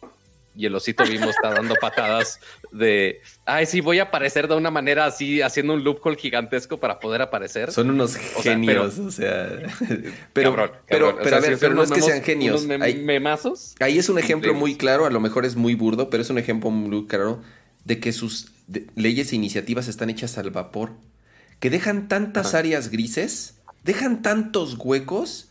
Y 0.54 0.66
el 0.66 0.74
osito 0.74 1.02
bimbo 1.04 1.30
está 1.30 1.48
dando 1.48 1.74
patadas 1.76 2.40
de, 2.70 3.22
ay, 3.46 3.64
sí, 3.64 3.80
voy 3.80 4.00
a 4.00 4.02
aparecer 4.02 4.46
de 4.46 4.54
una 4.54 4.70
manera 4.70 5.06
así, 5.06 5.40
haciendo 5.40 5.72
un 5.72 5.82
loophole 5.82 6.18
gigantesco 6.18 6.78
para 6.78 7.00
poder 7.00 7.22
aparecer. 7.22 7.72
Son 7.72 7.88
unos 7.88 8.16
genios, 8.16 8.98
o 8.98 9.10
sea, 9.10 9.48
pero, 10.34 10.54
pero, 10.86 11.16
pero, 11.16 11.36
a 11.36 11.40
ver, 11.40 11.56
pero 11.58 11.72
no 11.72 11.84
es 11.84 11.90
que 11.90 12.02
sean 12.02 12.22
genios. 12.22 12.68
hay, 12.82 12.96
memazos. 12.96 13.74
Ahí 13.80 13.96
es 13.96 14.10
un 14.10 14.18
ejemplo 14.18 14.52
muy 14.52 14.76
claro, 14.76 15.06
a 15.06 15.10
lo 15.10 15.20
mejor 15.20 15.46
es 15.46 15.56
muy 15.56 15.74
burdo, 15.74 16.10
pero 16.10 16.22
es 16.22 16.28
un 16.28 16.36
ejemplo 16.36 16.68
muy 16.68 17.06
claro 17.06 17.40
de 17.84 18.00
que 18.00 18.12
sus 18.12 18.52
leyes 18.94 19.32
e 19.32 19.36
iniciativas 19.36 19.88
están 19.88 20.10
hechas 20.10 20.38
al 20.38 20.50
vapor, 20.50 20.92
que 21.60 21.70
dejan 21.70 22.08
tantas 22.08 22.54
áreas 22.54 22.90
grises, 22.90 23.54
dejan 23.84 24.22
tantos 24.22 24.76
huecos. 24.78 25.50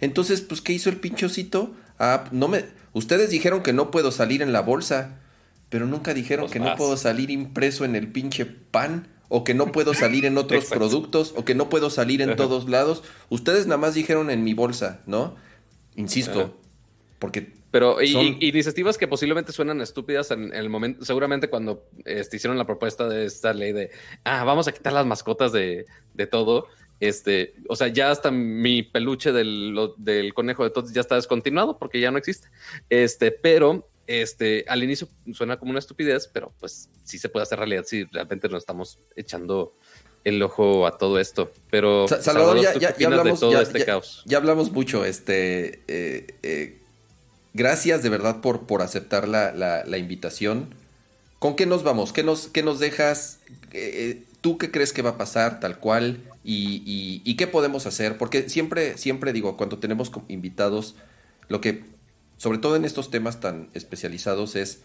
Entonces, 0.00 0.40
pues, 0.40 0.60
¿qué 0.60 0.72
hizo 0.72 0.90
el 0.90 0.96
pinchocito? 0.96 1.74
Ah, 1.98 2.24
no 2.32 2.48
me. 2.48 2.64
Ustedes 2.92 3.30
dijeron 3.30 3.62
que 3.62 3.72
no 3.72 3.90
puedo 3.90 4.10
salir 4.12 4.42
en 4.42 4.52
la 4.52 4.60
bolsa, 4.60 5.20
pero 5.68 5.86
nunca 5.86 6.14
dijeron 6.14 6.50
que 6.50 6.60
no 6.60 6.76
puedo 6.76 6.96
salir 6.96 7.30
impreso 7.30 7.84
en 7.84 7.96
el 7.96 8.08
pinche 8.08 8.46
pan, 8.46 9.08
o 9.28 9.42
que 9.42 9.54
no 9.54 9.72
puedo 9.72 9.94
salir 9.94 10.26
en 10.26 10.38
otros 10.38 10.66
productos, 10.70 11.34
o 11.36 11.44
que 11.44 11.54
no 11.54 11.68
puedo 11.68 11.90
salir 11.90 12.22
en 12.22 12.36
todos 12.36 12.68
lados. 12.68 13.02
Ustedes 13.30 13.66
nada 13.66 13.78
más 13.78 13.94
dijeron 13.94 14.30
en 14.30 14.44
mi 14.44 14.54
bolsa, 14.54 15.00
¿no? 15.06 15.36
Insisto, 15.96 16.60
porque 17.18 17.52
pero 17.74 18.00
iniciativas 18.00 18.96
que 18.96 19.08
posiblemente 19.08 19.50
suenan 19.50 19.80
estúpidas 19.80 20.30
en, 20.30 20.54
el 20.54 20.68
momento, 20.68 21.04
seguramente 21.04 21.50
cuando 21.50 21.88
este, 22.04 22.36
hicieron 22.36 22.56
la 22.56 22.66
propuesta 22.66 23.08
de 23.08 23.24
esta 23.24 23.52
ley 23.52 23.72
de, 23.72 23.90
ah, 24.22 24.44
vamos 24.44 24.68
a 24.68 24.72
quitar 24.72 24.92
las 24.92 25.06
mascotas 25.06 25.50
de, 25.50 25.84
todo, 26.30 26.68
este, 27.00 27.54
o 27.68 27.74
sea, 27.74 27.88
ya 27.88 28.12
hasta 28.12 28.30
mi 28.30 28.84
peluche 28.84 29.32
del, 29.32 29.76
del 29.96 30.34
conejo 30.34 30.62
de 30.62 30.70
todos 30.70 30.92
ya 30.92 31.00
está 31.00 31.16
descontinuado 31.16 31.76
porque 31.76 31.98
ya 31.98 32.12
no 32.12 32.18
existe. 32.18 32.48
Este, 32.90 33.32
pero 33.32 33.88
este, 34.06 34.64
al 34.68 34.84
inicio 34.84 35.08
suena 35.32 35.58
como 35.58 35.70
una 35.70 35.80
estupidez, 35.80 36.28
pero 36.32 36.52
pues 36.60 36.88
sí 37.02 37.18
se 37.18 37.28
puede 37.28 37.42
hacer 37.42 37.58
realidad 37.58 37.84
si 37.86 38.04
realmente 38.04 38.48
nos 38.48 38.62
estamos 38.62 39.00
echando 39.16 39.74
el 40.22 40.42
ojo 40.42 40.86
a 40.86 40.96
todo 40.96 41.18
esto. 41.18 41.50
Pero 41.70 42.06
Salvador, 42.06 42.60
ya, 42.60 42.94
hablamos 43.04 43.40
de 43.40 43.46
todo 43.46 43.60
este 43.60 43.84
caos. 43.84 44.22
Ya 44.26 44.38
hablamos 44.38 44.70
mucho, 44.70 45.04
este, 45.04 45.82
eh, 45.88 46.26
eh, 46.42 46.83
Gracias 47.54 48.02
de 48.02 48.08
verdad 48.08 48.40
por, 48.40 48.66
por 48.66 48.82
aceptar 48.82 49.28
la, 49.28 49.96
invitación. 49.96 50.74
¿Con 51.38 51.54
qué 51.54 51.66
nos 51.66 51.84
vamos? 51.84 52.12
¿Qué 52.12 52.24
nos, 52.24 52.48
qué 52.48 52.64
nos 52.64 52.80
dejas? 52.80 53.38
Eh, 53.72 54.24
¿Tú 54.40 54.58
qué 54.58 54.72
crees 54.72 54.92
que 54.92 55.02
va 55.02 55.10
a 55.10 55.18
pasar 55.18 55.60
tal 55.60 55.78
cual? 55.78 56.20
Y, 56.42 57.34
qué 57.36 57.46
podemos 57.46 57.86
hacer? 57.86 58.18
Porque 58.18 58.48
siempre, 58.48 58.98
siempre 58.98 59.32
digo, 59.32 59.56
cuando 59.56 59.78
tenemos 59.78 60.10
invitados, 60.28 60.96
lo 61.48 61.60
que, 61.60 61.84
sobre 62.38 62.58
todo 62.58 62.74
en 62.74 62.84
estos 62.84 63.10
temas 63.10 63.38
tan 63.38 63.68
especializados, 63.72 64.56
es 64.56 64.80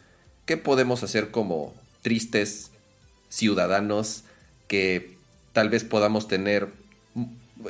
qué 0.45 0.55
podemos 0.55 1.01
hacer 1.01 1.31
como 1.31 1.73
tristes 2.03 2.69
ciudadanos 3.29 4.25
que 4.67 5.17
tal 5.53 5.69
vez 5.69 5.83
podamos 5.83 6.27
tener, 6.27 6.69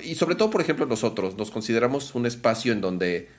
y 0.04 0.16
sobre 0.16 0.36
todo, 0.36 0.50
por 0.50 0.60
ejemplo, 0.60 0.86
nosotros, 0.86 1.38
nos 1.38 1.52
consideramos 1.52 2.14
un 2.16 2.26
espacio 2.26 2.74
en 2.74 2.82
donde 2.82 3.39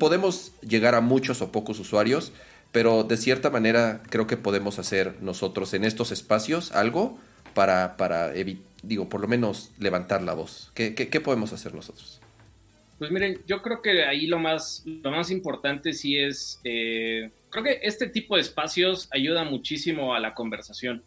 podemos 0.00 0.52
llegar 0.62 0.96
a 0.96 1.00
muchos 1.00 1.40
o 1.42 1.52
pocos 1.52 1.78
usuarios, 1.78 2.32
pero 2.72 3.04
de 3.04 3.16
cierta 3.16 3.50
manera 3.50 4.02
creo 4.10 4.26
que 4.26 4.36
podemos 4.36 4.80
hacer 4.80 5.14
nosotros 5.20 5.72
en 5.74 5.84
estos 5.84 6.10
espacios 6.10 6.72
algo 6.72 7.16
para, 7.54 7.96
para 7.96 8.32
digo, 8.82 9.08
por 9.08 9.20
lo 9.20 9.28
menos 9.28 9.70
levantar 9.78 10.22
la 10.22 10.34
voz. 10.34 10.72
¿Qué, 10.74 10.94
qué, 10.94 11.20
podemos 11.20 11.52
hacer 11.52 11.74
nosotros? 11.74 12.20
Pues 12.98 13.10
miren, 13.10 13.40
yo 13.46 13.62
creo 13.62 13.80
que 13.80 14.04
ahí 14.04 14.26
lo 14.26 14.38
más, 14.38 14.82
lo 14.84 15.10
más 15.10 15.30
importante 15.30 15.92
sí 15.92 16.18
es, 16.18 16.60
eh, 16.64 17.30
creo 17.48 17.64
que 17.64 17.80
este 17.82 18.08
tipo 18.08 18.34
de 18.34 18.42
espacios 18.42 19.08
ayuda 19.12 19.44
muchísimo 19.44 20.14
a 20.14 20.20
la 20.20 20.34
conversación, 20.34 21.02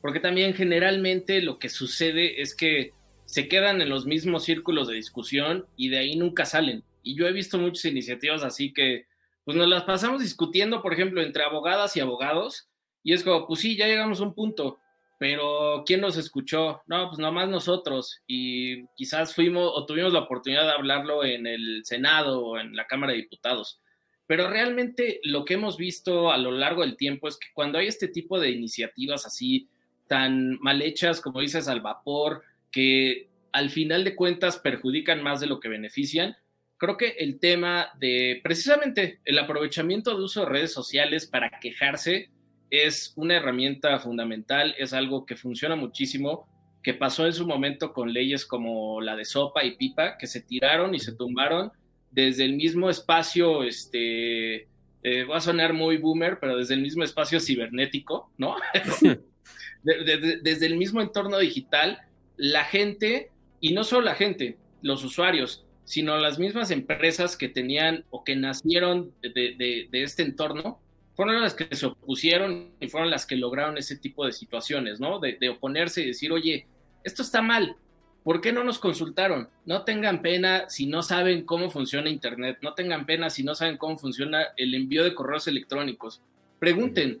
porque 0.00 0.20
también 0.20 0.54
generalmente 0.54 1.42
lo 1.42 1.58
que 1.58 1.68
sucede 1.68 2.40
es 2.40 2.54
que 2.54 2.92
se 3.26 3.48
quedan 3.48 3.80
en 3.80 3.88
los 3.88 4.06
mismos 4.06 4.44
círculos 4.44 4.88
de 4.88 4.94
discusión 4.94 5.66
y 5.76 5.88
de 5.88 5.98
ahí 5.98 6.16
nunca 6.16 6.46
salen. 6.46 6.82
Y 7.06 7.14
yo 7.14 7.28
he 7.28 7.32
visto 7.32 7.56
muchas 7.56 7.84
iniciativas 7.84 8.42
así 8.42 8.72
que, 8.72 9.06
pues 9.44 9.56
nos 9.56 9.68
las 9.68 9.84
pasamos 9.84 10.20
discutiendo, 10.20 10.82
por 10.82 10.92
ejemplo, 10.92 11.22
entre 11.22 11.44
abogadas 11.44 11.96
y 11.96 12.00
abogados, 12.00 12.68
y 13.04 13.12
es 13.12 13.22
como, 13.22 13.46
pues 13.46 13.60
sí, 13.60 13.76
ya 13.76 13.86
llegamos 13.86 14.18
a 14.18 14.24
un 14.24 14.34
punto, 14.34 14.80
pero 15.16 15.84
¿quién 15.86 16.00
nos 16.00 16.16
escuchó? 16.16 16.82
No, 16.88 17.06
pues 17.06 17.20
nomás 17.20 17.48
nosotros, 17.48 18.22
y 18.26 18.88
quizás 18.96 19.36
fuimos 19.36 19.70
o 19.72 19.86
tuvimos 19.86 20.12
la 20.12 20.18
oportunidad 20.18 20.64
de 20.64 20.72
hablarlo 20.72 21.24
en 21.24 21.46
el 21.46 21.82
Senado 21.84 22.44
o 22.44 22.58
en 22.58 22.74
la 22.74 22.88
Cámara 22.88 23.12
de 23.12 23.18
Diputados. 23.18 23.80
Pero 24.26 24.50
realmente 24.50 25.20
lo 25.22 25.44
que 25.44 25.54
hemos 25.54 25.76
visto 25.76 26.32
a 26.32 26.38
lo 26.38 26.50
largo 26.50 26.82
del 26.82 26.96
tiempo 26.96 27.28
es 27.28 27.36
que 27.36 27.46
cuando 27.54 27.78
hay 27.78 27.86
este 27.86 28.08
tipo 28.08 28.40
de 28.40 28.50
iniciativas 28.50 29.24
así 29.26 29.68
tan 30.08 30.58
mal 30.58 30.82
hechas, 30.82 31.20
como 31.20 31.40
dices, 31.40 31.68
al 31.68 31.82
vapor, 31.82 32.42
que 32.72 33.28
al 33.52 33.70
final 33.70 34.02
de 34.02 34.16
cuentas 34.16 34.58
perjudican 34.58 35.22
más 35.22 35.38
de 35.38 35.46
lo 35.46 35.60
que 35.60 35.68
benefician, 35.68 36.36
creo 36.78 36.96
que 36.96 37.16
el 37.18 37.38
tema 37.38 37.90
de 37.98 38.40
precisamente 38.42 39.20
el 39.24 39.38
aprovechamiento 39.38 40.16
de 40.16 40.24
uso 40.24 40.40
de 40.40 40.50
redes 40.50 40.72
sociales 40.72 41.26
para 41.26 41.50
quejarse 41.60 42.30
es 42.70 43.12
una 43.16 43.36
herramienta 43.36 43.98
fundamental, 43.98 44.74
es 44.78 44.92
algo 44.92 45.24
que 45.24 45.36
funciona 45.36 45.76
muchísimo, 45.76 46.48
que 46.82 46.94
pasó 46.94 47.26
en 47.26 47.32
su 47.32 47.46
momento 47.46 47.92
con 47.92 48.12
leyes 48.12 48.46
como 48.46 49.00
la 49.00 49.16
de 49.16 49.24
Sopa 49.24 49.64
y 49.64 49.76
Pipa, 49.76 50.18
que 50.18 50.26
se 50.26 50.40
tiraron 50.40 50.94
y 50.94 51.00
se 51.00 51.14
tumbaron 51.14 51.72
desde 52.10 52.44
el 52.44 52.54
mismo 52.54 52.88
espacio, 52.88 53.62
este, 53.62 54.68
eh, 55.02 55.24
va 55.30 55.36
a 55.36 55.40
sonar 55.40 55.72
muy 55.72 55.98
boomer, 55.98 56.38
pero 56.40 56.56
desde 56.56 56.74
el 56.74 56.80
mismo 56.80 57.04
espacio 57.04 57.40
cibernético, 57.40 58.32
¿no? 58.38 58.56
desde 59.82 60.66
el 60.66 60.76
mismo 60.76 61.00
entorno 61.00 61.38
digital, 61.38 62.00
la 62.36 62.64
gente, 62.64 63.30
y 63.60 63.72
no 63.72 63.84
solo 63.84 64.02
la 64.02 64.14
gente, 64.14 64.56
los 64.82 65.04
usuarios, 65.04 65.65
sino 65.86 66.18
las 66.18 66.38
mismas 66.38 66.72
empresas 66.72 67.36
que 67.36 67.48
tenían 67.48 68.04
o 68.10 68.24
que 68.24 68.34
nacieron 68.34 69.12
de, 69.22 69.88
este 69.92 70.24
entorno, 70.24 70.80
fueron 71.14 71.40
las 71.40 71.54
que 71.54 71.74
se 71.74 71.86
opusieron 71.86 72.72
y 72.80 72.88
fueron 72.88 73.08
las 73.08 73.24
que 73.24 73.36
lograron 73.36 73.78
ese 73.78 73.96
tipo 73.96 74.26
de 74.26 74.32
situaciones, 74.32 75.00
¿no? 75.00 75.20
De, 75.20 75.48
oponerse 75.48 76.02
y 76.02 76.08
decir, 76.08 76.32
oye, 76.32 76.66
esto 77.04 77.22
está 77.22 77.40
mal, 77.40 77.76
¿por 78.24 78.40
qué 78.40 78.52
no 78.52 78.64
nos 78.64 78.80
consultaron? 78.80 79.48
No 79.64 79.84
tengan 79.84 80.22
pena 80.22 80.68
si 80.68 80.86
no 80.86 81.02
saben 81.02 81.44
cómo 81.44 81.70
funciona 81.70 82.10
Internet, 82.10 82.58
no 82.62 82.74
tengan 82.74 83.06
pena 83.06 83.30
si 83.30 83.44
no 83.44 83.54
saben 83.54 83.76
cómo 83.78 83.96
funciona 83.96 84.48
el 84.56 84.74
envío 84.74 85.04
de 85.04 85.14
correos 85.14 85.46
electrónicos. 85.46 86.20
Pregunten. 86.58 87.20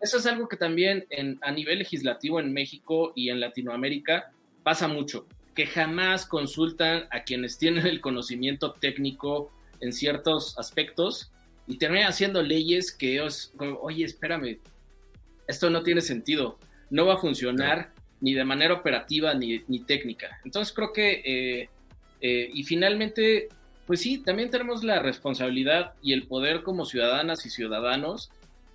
Eso 0.00 0.18
es 0.18 0.26
algo 0.26 0.46
que 0.46 0.58
también 0.58 1.06
en, 1.08 1.38
a 1.40 1.50
nivel 1.50 1.78
legislativo 1.78 2.38
en 2.38 2.52
México 2.52 3.12
y 3.14 3.30
en 3.30 3.40
Latinoamérica 3.40 4.30
pasa 4.62 4.88
mucho 4.88 5.26
que 5.56 5.66
jamás 5.66 6.26
consultan 6.26 7.06
a 7.10 7.24
quienes 7.24 7.58
tienen 7.58 7.86
el 7.86 8.00
conocimiento 8.00 8.74
técnico 8.74 9.50
en 9.80 9.92
ciertos 9.92 10.56
aspectos 10.58 11.32
y 11.66 11.78
terminan 11.78 12.08
haciendo 12.08 12.42
leyes 12.42 12.92
que 12.92 13.14
ellos, 13.14 13.52
oye, 13.80 14.04
espérame, 14.04 14.58
esto 15.48 15.70
no 15.70 15.82
tiene 15.82 16.02
sentido, 16.02 16.58
no 16.90 17.06
va 17.06 17.14
a 17.14 17.18
funcionar 17.18 17.92
ni 18.20 18.34
de 18.34 18.44
manera 18.44 18.74
operativa 18.74 19.34
ni, 19.34 19.62
ni 19.66 19.80
técnica. 19.80 20.38
Entonces 20.44 20.74
creo 20.74 20.92
que, 20.92 21.22
eh, 21.24 21.68
eh, 22.20 22.50
y 22.52 22.62
finalmente, 22.64 23.48
pues 23.86 24.02
sí, 24.02 24.18
también 24.18 24.50
tenemos 24.50 24.84
la 24.84 25.00
responsabilidad 25.00 25.94
y 26.02 26.12
el 26.12 26.26
poder 26.26 26.62
como 26.62 26.84
ciudadanas 26.84 27.46
y 27.46 27.50
ciudadanos 27.50 28.30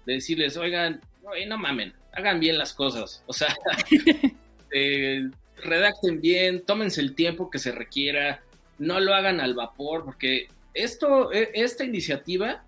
de 0.08 0.14
decirles, 0.14 0.58
oigan, 0.58 1.00
no, 1.48 1.58
mamen, 1.60 1.94
hagan 2.14 2.40
bien 2.40 2.58
las 2.58 2.74
cosas. 2.74 3.24
O 3.28 3.34
sea, 3.34 3.56
eh, 4.74 5.30
redacten 5.62 6.22
bien, 6.22 6.66
tómense 6.66 7.02
el 7.02 7.16
tiempo 7.16 7.50
que 7.50 7.60
se 7.60 7.72
requiera, 7.72 8.42
no 8.80 9.00
lo 9.00 9.14
hagan 9.14 9.40
al 9.40 9.54
vapor, 9.54 10.04
porque 10.06 10.48
esto, 10.74 11.32
e, 11.32 11.52
esta 11.54 11.84
iniciativa 11.84 12.64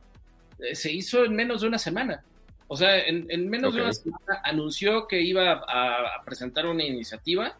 se 0.74 0.92
hizo 0.92 1.26
en 1.26 1.36
menos 1.36 1.62
de 1.62 1.68
una 1.68 1.80
semana. 1.80 2.24
O 2.68 2.78
sea, 2.78 2.98
en, 2.98 3.50
menos 3.50 3.76
de 3.76 3.82
una 3.82 3.94
semana 3.94 4.42
anunció 4.44 5.08
que 5.08 5.22
iba 5.22 5.62
a, 5.68 6.24
presentar 6.26 6.66
una 6.66 6.84
iniciativa. 6.84 7.56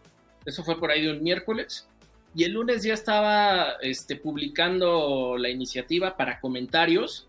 Eso 0.46 0.64
fue 0.64 0.80
por 0.80 0.92
ahí 0.92 1.04
de 1.04 1.12
un 1.12 1.22
miércoles. 1.22 1.88
Y 2.36 2.46
el 2.46 2.54
lunes 2.54 2.84
ya 2.84 2.94
estaba 2.94 3.74
este, 3.82 4.16
publicando 4.16 5.38
la 5.38 5.50
iniciativa 5.50 6.18
para 6.18 6.40
comentarios. 6.40 7.28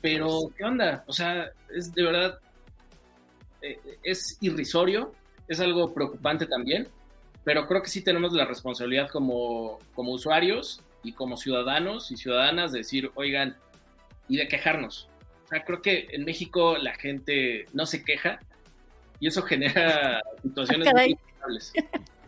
Pero, 0.00 0.52
¿qué 0.56 0.64
onda? 0.64 1.02
O 1.08 1.12
sea, 1.12 1.50
es 1.74 1.92
de 1.92 2.02
verdad, 2.04 2.38
eh, 3.62 3.80
es 4.04 4.38
irrisorio, 4.40 5.12
es 5.48 5.58
algo 5.58 5.92
preocupante 5.92 6.46
también, 6.46 6.86
pero 7.48 7.66
creo 7.66 7.82
que 7.82 7.88
sí 7.88 8.02
tenemos 8.02 8.34
la 8.34 8.44
responsabilidad 8.44 9.08
como, 9.08 9.78
como 9.94 10.12
usuarios 10.12 10.82
y 11.02 11.12
como 11.12 11.38
ciudadanos 11.38 12.10
y 12.10 12.18
ciudadanas 12.18 12.72
de 12.72 12.80
decir, 12.80 13.10
oigan, 13.14 13.56
y 14.28 14.36
de 14.36 14.48
quejarnos. 14.48 15.08
O 15.46 15.48
sea, 15.48 15.64
creo 15.64 15.80
que 15.80 16.08
en 16.10 16.26
México 16.26 16.76
la 16.76 16.94
gente 16.96 17.64
no 17.72 17.86
se 17.86 18.04
queja 18.04 18.38
y 19.18 19.28
eso 19.28 19.40
genera 19.44 20.20
situaciones 20.42 20.92
muy 20.92 21.18
difíciles. 21.48 21.72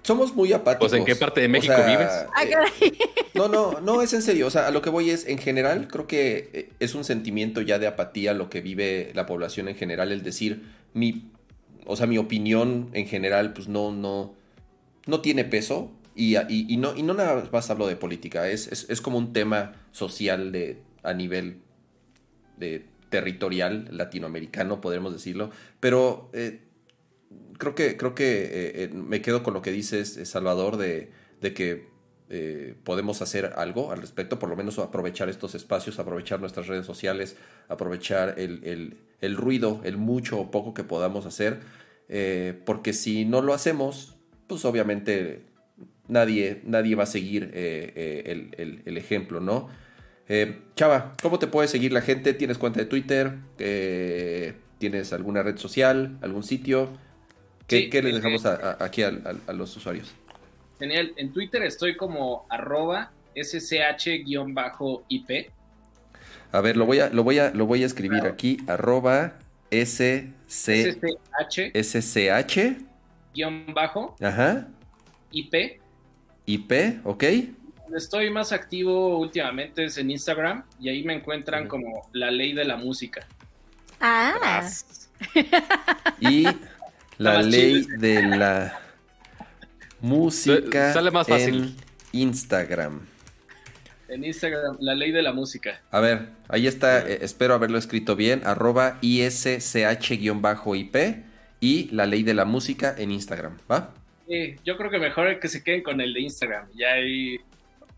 Somos 0.01 0.35
muy 0.35 0.55
apáticos. 0.55 0.89
Pues 0.89 0.99
en 0.99 1.05
qué 1.05 1.14
parte 1.14 1.43
de 1.43 1.49
México 1.49 1.77
vives? 1.87 2.09
Ah, 2.35 2.45
eh, 2.81 2.93
no, 3.35 3.47
no, 3.47 3.79
no 3.83 4.01
es 4.01 4.14
en 4.14 4.23
serio. 4.23 4.47
O 4.47 4.51
sea, 4.51 4.68
a 4.68 4.71
lo 4.71 4.81
que 4.81 4.89
voy 4.89 5.11
es, 5.11 5.27
en 5.27 5.37
general, 5.37 5.87
creo 5.89 6.07
que 6.07 6.49
eh, 6.55 6.73
es 6.81 6.95
un 6.95 7.05
sentimiento 7.05 7.61
ya 7.61 7.79
de 7.79 7.87
apatía 7.87 8.33
lo 8.33 8.49
que 8.49 8.62
vive 8.62 9.11
la 9.12 9.27
población 9.27 9.68
en 9.68 9.77
general, 9.77 10.12
el 10.12 10.23
decir, 10.23 10.62
mi, 10.95 11.31
o 11.85 11.95
sea, 11.95 12.07
mi 12.07 12.16
opinión 12.16 12.89
en 12.95 13.07
general, 13.07 13.53
pues 13.53 13.68
no, 13.68 13.93
no, 13.93 14.39
no 15.11 15.21
tiene 15.21 15.45
peso. 15.45 15.93
Y, 16.17 16.35
no, 16.77 16.95
y 16.95 17.03
no 17.03 17.15
nada 17.15 17.49
más 17.51 17.71
hablo 17.71 17.87
de 17.87 17.97
política, 17.97 18.49
es, 18.49 18.67
es, 18.67 19.01
como 19.01 19.17
un 19.17 19.33
tema 19.33 19.73
social 19.91 20.53
de, 20.53 20.83
a 21.03 21.15
nivel 21.15 21.63
de 22.59 22.85
territorial 23.11 23.89
latinoamericano, 23.91 24.81
podríamos 24.81 25.13
decirlo, 25.13 25.51
pero 25.81 26.31
eh, 26.33 26.61
creo 27.59 27.75
que, 27.75 27.97
creo 27.97 28.15
que 28.15 28.43
eh, 28.43 28.51
eh, 28.85 28.91
me 28.93 29.21
quedo 29.21 29.43
con 29.43 29.53
lo 29.53 29.63
que 29.63 29.73
dices, 29.73 30.19
Salvador, 30.25 30.77
de, 30.77 31.11
de 31.41 31.55
que 31.55 31.91
podemos 32.85 33.23
hacer 33.23 33.55
algo 33.57 33.91
al 33.91 34.01
respecto, 34.01 34.39
por 34.39 34.49
lo 34.49 34.55
menos 34.55 34.79
aprovechar 34.79 35.29
estos 35.29 35.57
espacios, 35.57 35.99
aprovechar 35.99 36.39
nuestras 36.39 36.69
redes 36.69 36.87
sociales, 36.87 37.35
aprovechar 37.67 38.37
el, 38.39 38.97
el, 39.21 39.37
ruido, 39.37 39.81
el 39.83 39.97
mucho 39.97 40.39
o 40.39 40.49
poco 40.53 40.73
que 40.73 40.85
podamos 40.85 41.27
hacer, 41.27 41.59
porque 42.65 42.93
si 42.93 43.25
no 43.25 43.43
lo 43.43 43.53
hacemos, 43.53 44.17
pues 44.51 44.65
obviamente 44.67 45.45
nadie, 46.09 46.61
nadie 46.65 46.95
va 46.95 47.05
a 47.05 47.07
seguir 47.07 47.51
el, 47.55 48.83
el 48.85 48.97
ejemplo, 48.99 49.41
¿no? 49.41 49.69
Eh, 50.33 50.61
Chava, 50.77 51.17
¿cómo 51.21 51.41
te 51.41 51.49
puede 51.49 51.67
seguir 51.67 51.93
la 51.93 52.03
gente? 52.03 52.33
¿Tienes 52.35 52.57
cuenta 52.57 52.79
de 52.79 52.87
Twitter? 52.87 53.33
Eh, 53.59 54.55
¿Tienes 54.79 55.13
alguna 55.13 55.43
red 55.43 55.57
social? 55.57 56.19
¿Algún 56.23 56.45
sitio? 56.45 56.89
¿Qué, 57.67 57.91
les 57.91 58.15
dejamos 58.15 58.47
aquí 58.47 59.03
a, 59.03 59.11
los 59.53 59.77
usuarios? 59.77 60.13
Genial. 60.79 61.15
En 61.17 61.33
Twitter 61.33 61.65
estoy 61.65 61.97
como 61.97 62.47
arroba 62.49 63.11
ssh-ip. 63.35 64.71
A 66.53 66.61
ver, 66.61 66.77
lo 66.77 66.87
voy 66.87 67.01
a, 67.01 67.09
lo 67.09 67.25
voy 67.25 67.41
a, 67.41 67.51
lo 67.51 67.67
voy 67.67 67.83
a 67.83 67.87
escribir 67.87 68.25
aquí. 68.25 68.59
Arroba 68.69 69.33
ssh. 69.73 70.29
ssh. 71.75 72.89
Guión 73.35 73.66
bajo. 73.74 74.16
Ajá. 74.20 74.68
IP. 75.31 75.81
IP, 76.47 76.72
ok 77.05 77.24
estoy 77.97 78.31
más 78.31 78.53
activo 78.53 79.18
últimamente 79.18 79.85
es 79.85 79.99
en 79.99 80.11
Instagram 80.11 80.64
y 80.78 80.89
ahí 80.89 81.05
me 81.05 81.14
encuentran 81.14 81.68
como 81.68 82.09
la 82.12 82.31
ley 82.31 82.53
de 82.53 82.64
la 82.64 82.76
música. 82.76 83.26
Ah. 84.01 84.66
Y 86.20 86.47
la 87.18 87.43
ley 87.43 87.87
de 87.99 88.22
la 88.22 88.81
música. 90.01 90.95
Sale 90.95 91.11
más 91.11 91.28
fácil. 91.28 91.76
En 92.12 92.20
Instagram. 92.20 93.07
En 94.09 94.24
Instagram, 94.24 94.78
la 94.81 94.95
ley 94.95 95.12
de 95.12 95.22
la 95.22 95.35
música. 95.35 95.83
A 95.91 96.01
ver, 96.01 96.31
ahí 96.49 96.66
está, 96.66 97.07
eh, 97.07 97.18
espero 97.20 97.53
haberlo 97.55 97.76
escrito 97.78 98.16
bien, 98.16 98.41
arroba 98.45 98.99
ISCH-IP 99.03 100.97
y 101.61 101.89
la 101.91 102.07
ley 102.07 102.23
de 102.23 102.35
la 102.35 102.45
música 102.45 102.95
en 102.97 103.13
Instagram, 103.13 103.59
¿va? 103.71 103.93
Sí, 104.27 104.57
yo 104.65 104.77
creo 104.77 104.91
que 104.91 104.99
mejor 104.99 105.39
que 105.39 105.49
se 105.49 105.63
queden 105.63 105.83
con 105.83 106.01
el 106.01 106.15
de 106.15 106.21
Instagram. 106.21 106.67
Ya 106.75 106.93
ahí 106.93 107.39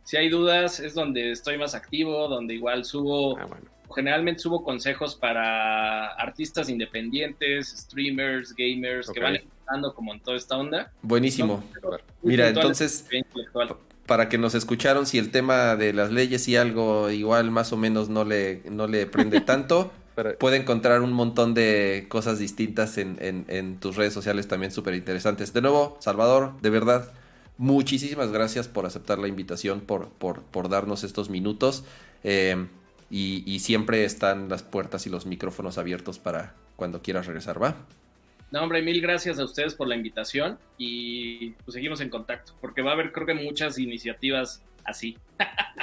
si 0.05 0.17
hay 0.17 0.29
dudas, 0.29 0.81
es 0.81 0.95
donde 0.95 1.31
estoy 1.31 1.59
más 1.59 1.75
activo, 1.75 2.29
donde 2.29 2.55
igual 2.55 2.85
subo, 2.85 3.39
ah, 3.39 3.47
generalmente 3.95 4.41
subo 4.41 4.65
consejos 4.65 5.15
para 5.15 6.09
artistas 6.09 6.69
independientes, 6.69 7.69
streamers, 7.69 8.55
gamers, 8.55 9.11
que 9.11 9.21
van 9.21 9.37
empezando 9.37 9.95
como 9.95 10.13
en 10.13 10.21
toda 10.21 10.37
esta 10.37 10.57
onda. 10.57 10.91
Buenísimo. 11.03 11.63
Mira, 12.23 12.49
entonces, 12.49 13.07
para 14.07 14.29
que 14.29 14.39
nos 14.39 14.55
escucharon, 14.55 15.07
si 15.07 15.19
el 15.19 15.31
tema 15.31 15.77
de 15.77 15.93
las 15.93 16.11
leyes 16.11 16.49
y 16.49 16.57
algo 16.57 17.11
igual 17.11 17.51
más 17.51 17.73
o 17.73 17.77
menos 17.77 18.09
no 18.09 18.25
le, 18.25 18.63
no 18.71 18.89
le 18.89 19.07
prende 19.07 19.41
tanto, 19.41 19.93
puede 20.39 20.57
encontrar 20.57 21.01
un 21.01 21.13
montón 21.13 21.55
de 21.55 22.07
cosas 22.09 22.39
distintas 22.39 22.99
en, 22.99 23.17
en, 23.21 23.45
en 23.49 23.79
tus 23.79 23.97
redes 23.97 24.13
sociales 24.13 24.49
también 24.49 24.73
súper 24.73 24.95
interesantes. 24.95 25.53
De 25.53 25.61
nuevo, 25.61 25.97
Salvador, 26.01 26.53
de 26.61 26.71
verdad, 26.71 27.13
Muchísimas 27.59 28.33
gracias 28.33 28.67
por 28.67 28.87
aceptar 28.87 29.19
la 29.19 29.29
invitación, 29.29 29.83
por, 29.83 30.09
por, 30.09 30.69
darnos 30.69 31.05
estos 31.05 31.31
minutos. 31.31 31.85
Eh, 32.25 32.67
y, 33.09 33.59
siempre 33.61 34.05
están 34.05 34.49
las 34.49 34.63
puertas 34.63 35.07
y 35.07 35.11
los 35.11 35.27
micrófonos 35.27 35.79
abiertos 35.79 36.19
para 36.19 36.55
cuando 36.77 37.03
quieras 37.03 37.27
regresar, 37.27 37.63
¿va? 37.63 37.77
No, 38.51 38.63
hombre, 38.63 38.83
mil 38.83 39.01
gracias 39.01 39.39
a 39.39 39.45
ustedes 39.45 39.75
por 39.75 39.87
la 39.87 39.95
invitación 39.95 40.59
y 40.77 41.51
pues 41.65 41.75
seguimos 41.75 42.01
en 42.01 42.09
contacto, 42.09 42.55
porque 42.61 42.83
va 42.83 42.91
a 42.91 42.95
haber 42.95 43.13
creo 43.13 43.27
que 43.27 43.35
muchas 43.35 43.79
iniciativas 43.79 44.63
así. 44.85 45.17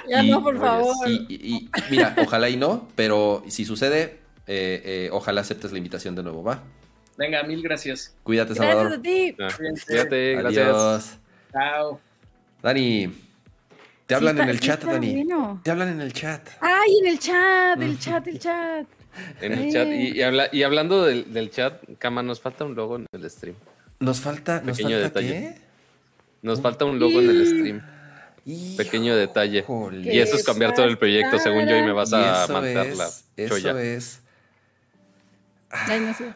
Ya 0.10 0.24
no, 0.24 0.44
por 0.44 0.58
favor. 0.60 0.95
Y, 1.08 1.70
mira, 1.90 2.16
ojalá 2.18 2.49
y 2.49 2.58
no, 2.58 2.88
pero 2.95 3.44
si 3.48 3.64
sucede, 3.64 4.20
eh, 4.52 4.82
eh, 4.84 5.10
ojalá 5.12 5.42
aceptes 5.42 5.72
la 5.72 5.78
invitación 5.78 6.16
de 6.16 6.24
nuevo, 6.24 6.44
¿va? 6.44 6.64
Venga, 7.18 7.44
mil 7.44 7.62
gracias. 7.62 8.16
Cuídate, 8.24 8.56
Salvador. 8.56 9.00
Gracias 9.00 9.00
a 9.00 9.02
ti. 9.04 9.86
Cuídate, 9.86 10.36
gracias. 10.38 11.20
Chao. 11.52 12.00
Dani, 12.64 13.14
te 14.08 14.16
hablan 14.16 14.40
en 14.40 14.50
el 14.50 14.60
chat, 14.60 14.84
Dani. 14.84 15.24
Te 15.62 15.70
hablan 15.70 15.90
en 15.90 16.02
el 16.02 16.14
chat. 16.14 16.50
Ay, 16.62 16.98
en 17.00 17.08
el 17.10 17.20
chat, 17.20 17.80
el 17.80 18.00
chat, 18.00 18.28
el 18.28 18.40
chat. 18.46 18.88
En 19.40 19.54
el 19.54 19.72
chat. 19.72 19.88
Y, 20.52 20.64
hablando 20.64 21.06
del, 21.06 21.52
chat, 21.52 21.84
Cama, 22.00 22.24
nos 22.24 22.42
falta 22.42 22.66
un 22.66 22.74
logo 22.74 22.96
en 22.96 23.06
el 23.12 23.30
stream. 23.30 23.56
Nos 24.00 24.20
falta, 24.20 24.62
¿nos 24.62 24.82
falta 24.82 24.98
detalle. 24.98 25.58
Nos 26.42 26.60
falta 26.60 26.86
un 26.86 26.98
logo 26.98 27.20
en 27.20 27.30
el 27.30 27.46
stream. 27.46 28.78
Pequeño 28.78 29.16
detalle. 29.16 29.64
Y 30.06 30.18
eso 30.18 30.38
es 30.38 30.44
cambiar 30.44 30.74
todo 30.74 30.88
el 30.88 30.98
proyecto, 30.98 31.38
según 31.38 31.68
yo, 31.68 31.78
y 31.78 31.84
me 31.84 31.92
vas 31.92 32.12
a 32.14 32.48
mandar 32.48 32.88
la 32.88 33.10
choya. 33.48 33.70
Eso 33.70 33.78
es. 33.78 34.22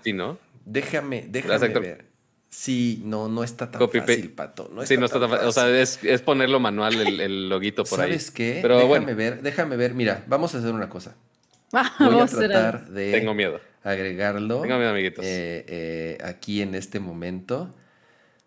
Sí, 0.04 0.14
¿no? 0.14 0.38
Déjame, 0.66 1.26
déjame 1.30 1.68
ver. 1.80 2.06
Sí, 2.50 3.02
no, 3.04 3.28
no 3.30 3.44
está 3.44 3.72
tan 3.72 3.90
fácil, 3.90 4.32
Pato. 4.32 4.70
No 4.72 4.86
sí, 4.86 4.96
no 4.96 5.08
está 5.08 5.20
tan 5.20 5.30
fácil. 5.30 5.48
O 5.48 5.52
sea, 5.52 5.70
es, 5.70 5.98
ponerlo 6.22 6.60
manual 6.60 6.94
el, 7.02 7.20
el 7.20 7.50
loguito 7.50 7.84
por 7.84 8.00
ahí. 8.00 8.10
¿Sabes 8.10 8.30
qué? 8.30 8.60
Pero 8.62 8.78
déjame 8.78 9.14
ver, 9.16 9.42
déjame 9.42 9.76
ver. 9.76 9.96
Mira, 9.96 10.24
vamos 10.28 10.54
a 10.54 10.60
hacer 10.60 10.72
una 10.72 10.88
cosa. 10.88 11.16
Voy 12.00 12.20
a 12.20 12.26
tratar 12.28 12.88
de 12.90 13.12
Tengo 13.12 13.34
miedo. 13.34 13.60
agregarlo. 13.84 14.62
Tengo 14.62 14.78
miedo, 14.78 14.92
amiguitos. 14.92 15.26
Eh, 15.26 15.66
eh, 15.68 16.18
aquí 16.24 16.62
en 16.62 16.76
este 16.76 17.00
momento. 17.00 17.74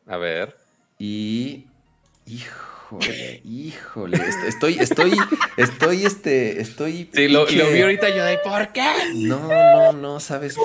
A 0.07 0.17
ver. 0.17 0.57
Y. 0.99 1.67
Hijo 2.27 2.76
Híjole, 2.89 3.41
híjole, 3.45 4.17
estoy, 4.47 4.75
estoy, 4.79 5.13
estoy, 5.57 6.07
este, 6.07 6.61
estoy. 6.61 7.11
Sí, 7.13 7.27
lo, 7.27 7.41
lo 7.51 7.71
vi 7.73 7.83
ahorita 7.83 8.11
yo 8.11 8.25
de 8.25 8.39
¿por 8.39 8.73
qué? 8.73 8.85
No, 9.15 9.49
no, 9.49 9.93
no, 9.93 10.21
¿sabes 10.21 10.55
qué? 10.55 10.63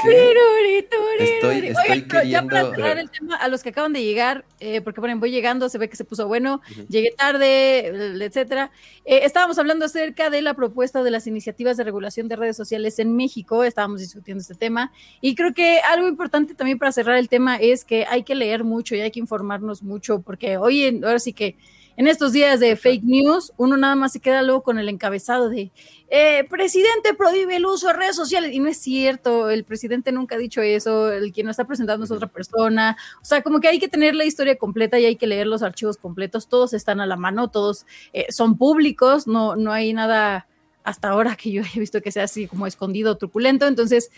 Estoy, 1.19 1.67
estoy 1.67 1.91
Oigan, 1.91 2.07
pero 2.07 2.23
ya 2.23 2.41
para 2.43 2.49
queriendo. 2.61 2.75
cerrar 2.75 2.97
el 2.99 3.09
tema, 3.09 3.35
a 3.37 3.47
los 3.47 3.63
que 3.63 3.69
acaban 3.69 3.93
de 3.93 4.03
llegar, 4.03 4.45
eh, 4.59 4.81
porque 4.81 4.99
bueno, 4.99 5.19
voy 5.19 5.31
llegando, 5.31 5.67
se 5.69 5.77
ve 5.79 5.89
que 5.89 5.95
se 5.95 6.03
puso 6.05 6.27
bueno, 6.27 6.61
llegué 6.89 7.11
tarde, 7.11 7.87
etcétera. 8.23 8.71
Eh, 9.05 9.21
estábamos 9.23 9.57
hablando 9.57 9.85
acerca 9.85 10.29
de 10.29 10.43
la 10.43 10.53
propuesta 10.53 11.03
de 11.03 11.09
las 11.11 11.25
iniciativas 11.25 11.75
de 11.77 11.83
regulación 11.83 12.27
de 12.27 12.35
redes 12.35 12.55
sociales 12.57 12.99
en 12.99 13.15
México, 13.15 13.63
estábamos 13.63 13.99
discutiendo 13.99 14.41
este 14.41 14.53
tema, 14.55 14.91
y 15.21 15.33
creo 15.33 15.53
que 15.55 15.79
algo 15.79 16.07
importante 16.07 16.53
también 16.53 16.77
para 16.77 16.91
cerrar 16.91 17.17
el 17.17 17.29
tema 17.29 17.55
es 17.57 17.83
que 17.83 18.05
hay 18.07 18.21
que 18.23 18.35
leer 18.35 18.63
mucho 18.63 18.95
y 18.95 19.01
hay 19.01 19.09
que 19.11 19.19
informarnos 19.19 19.81
mucho, 19.81 20.21
porque 20.21 20.57
hoy, 20.57 20.83
en- 20.83 21.03
ahora 21.03 21.17
sí 21.19 21.33
que 21.33 21.55
en 22.01 22.07
estos 22.07 22.31
días 22.33 22.59
de 22.59 22.75
fake 22.75 23.03
news, 23.03 23.53
uno 23.57 23.77
nada 23.77 23.93
más 23.93 24.13
se 24.13 24.19
queda 24.19 24.41
luego 24.41 24.63
con 24.63 24.79
el 24.79 24.89
encabezado 24.89 25.49
de 25.49 25.71
eh, 26.09 26.47
presidente 26.49 27.13
prohíbe 27.13 27.57
el 27.57 27.65
uso 27.67 27.85
de 27.89 27.93
redes 27.93 28.15
sociales. 28.15 28.53
Y 28.53 28.59
no 28.59 28.69
es 28.69 28.77
cierto, 28.77 29.51
el 29.51 29.63
presidente 29.65 30.11
nunca 30.11 30.33
ha 30.33 30.39
dicho 30.39 30.63
eso, 30.63 31.11
el 31.11 31.31
quien 31.31 31.45
lo 31.45 31.51
está 31.51 31.65
presentando 31.65 32.03
es 32.03 32.09
otra 32.09 32.27
persona. 32.27 32.97
O 33.21 33.25
sea, 33.25 33.43
como 33.43 33.59
que 33.59 33.67
hay 33.67 33.77
que 33.77 33.87
tener 33.87 34.15
la 34.15 34.25
historia 34.25 34.57
completa 34.57 34.97
y 34.97 35.05
hay 35.05 35.15
que 35.15 35.27
leer 35.27 35.45
los 35.45 35.61
archivos 35.61 35.97
completos. 35.97 36.47
Todos 36.47 36.73
están 36.73 37.01
a 37.01 37.05
la 37.05 37.17
mano, 37.17 37.51
todos 37.51 37.85
eh, 38.13 38.25
son 38.31 38.57
públicos, 38.57 39.27
no, 39.27 39.55
no 39.55 39.71
hay 39.71 39.93
nada 39.93 40.47
hasta 40.83 41.09
ahora 41.09 41.35
que 41.35 41.51
yo 41.51 41.61
he 41.61 41.79
visto 41.79 42.01
que 42.01 42.11
sea 42.11 42.23
así 42.23 42.47
como 42.47 42.65
escondido, 42.65 43.15
truculento. 43.15 43.67
Entonces, 43.67 44.09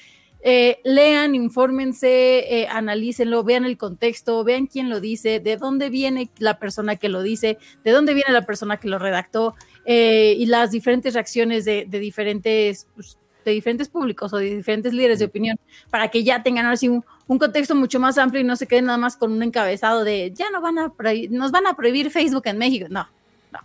eh, 0.43 0.79
lean, 0.83 1.33
infórmense, 1.35 2.61
eh, 2.61 2.67
analícenlo, 2.69 3.43
vean 3.43 3.65
el 3.65 3.77
contexto, 3.77 4.43
vean 4.43 4.67
quién 4.67 4.89
lo 4.89 4.99
dice, 4.99 5.39
de 5.39 5.57
dónde 5.57 5.89
viene 5.89 6.29
la 6.37 6.59
persona 6.59 6.97
que 6.97 7.09
lo 7.09 7.23
dice, 7.23 7.57
de 7.83 7.91
dónde 7.91 8.13
viene 8.13 8.31
la 8.33 8.45
persona 8.45 8.77
que 8.77 8.89
lo 8.89 8.99
redactó 8.99 9.55
eh, 9.85 10.35
y 10.37 10.45
las 10.45 10.71
diferentes 10.71 11.13
reacciones 11.13 11.65
de, 11.65 11.85
de 11.87 11.99
diferentes 11.99 12.87
pues, 12.95 13.17
de 13.45 13.51
diferentes 13.51 13.89
públicos 13.89 14.31
o 14.31 14.37
de 14.37 14.55
diferentes 14.55 14.93
líderes 14.93 15.19
de 15.19 15.25
opinión 15.25 15.57
para 15.89 16.07
que 16.07 16.23
ya 16.23 16.43
tengan 16.43 16.63
ahora 16.65 16.77
sí 16.77 16.87
un, 16.87 17.03
un 17.27 17.37
contexto 17.39 17.75
mucho 17.75 17.99
más 17.99 18.17
amplio 18.17 18.39
y 18.41 18.45
no 18.45 18.55
se 18.55 18.67
queden 18.67 18.85
nada 18.85 18.97
más 18.97 19.17
con 19.17 19.33
un 19.33 19.43
encabezado 19.43 20.05
de 20.05 20.31
ya 20.33 20.49
no 20.49 20.61
van 20.61 20.79
a 20.79 20.93
nos 21.29 21.51
van 21.51 21.67
a 21.67 21.75
prohibir 21.75 22.09
Facebook 22.09 22.43
en 22.45 22.57
México. 22.57 22.87
No, 22.89 23.05
no. 23.51 23.59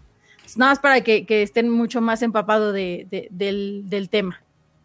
Es 0.45 0.57
nada 0.57 0.73
más 0.73 0.81
para 0.81 1.03
que, 1.03 1.25
que 1.27 1.43
estén 1.43 1.71
mucho 1.71 2.01
más 2.01 2.23
empapados 2.23 2.75
de, 2.75 3.07
de- 3.09 3.29
del, 3.31 3.83
del 3.87 4.09
tema. 4.09 4.43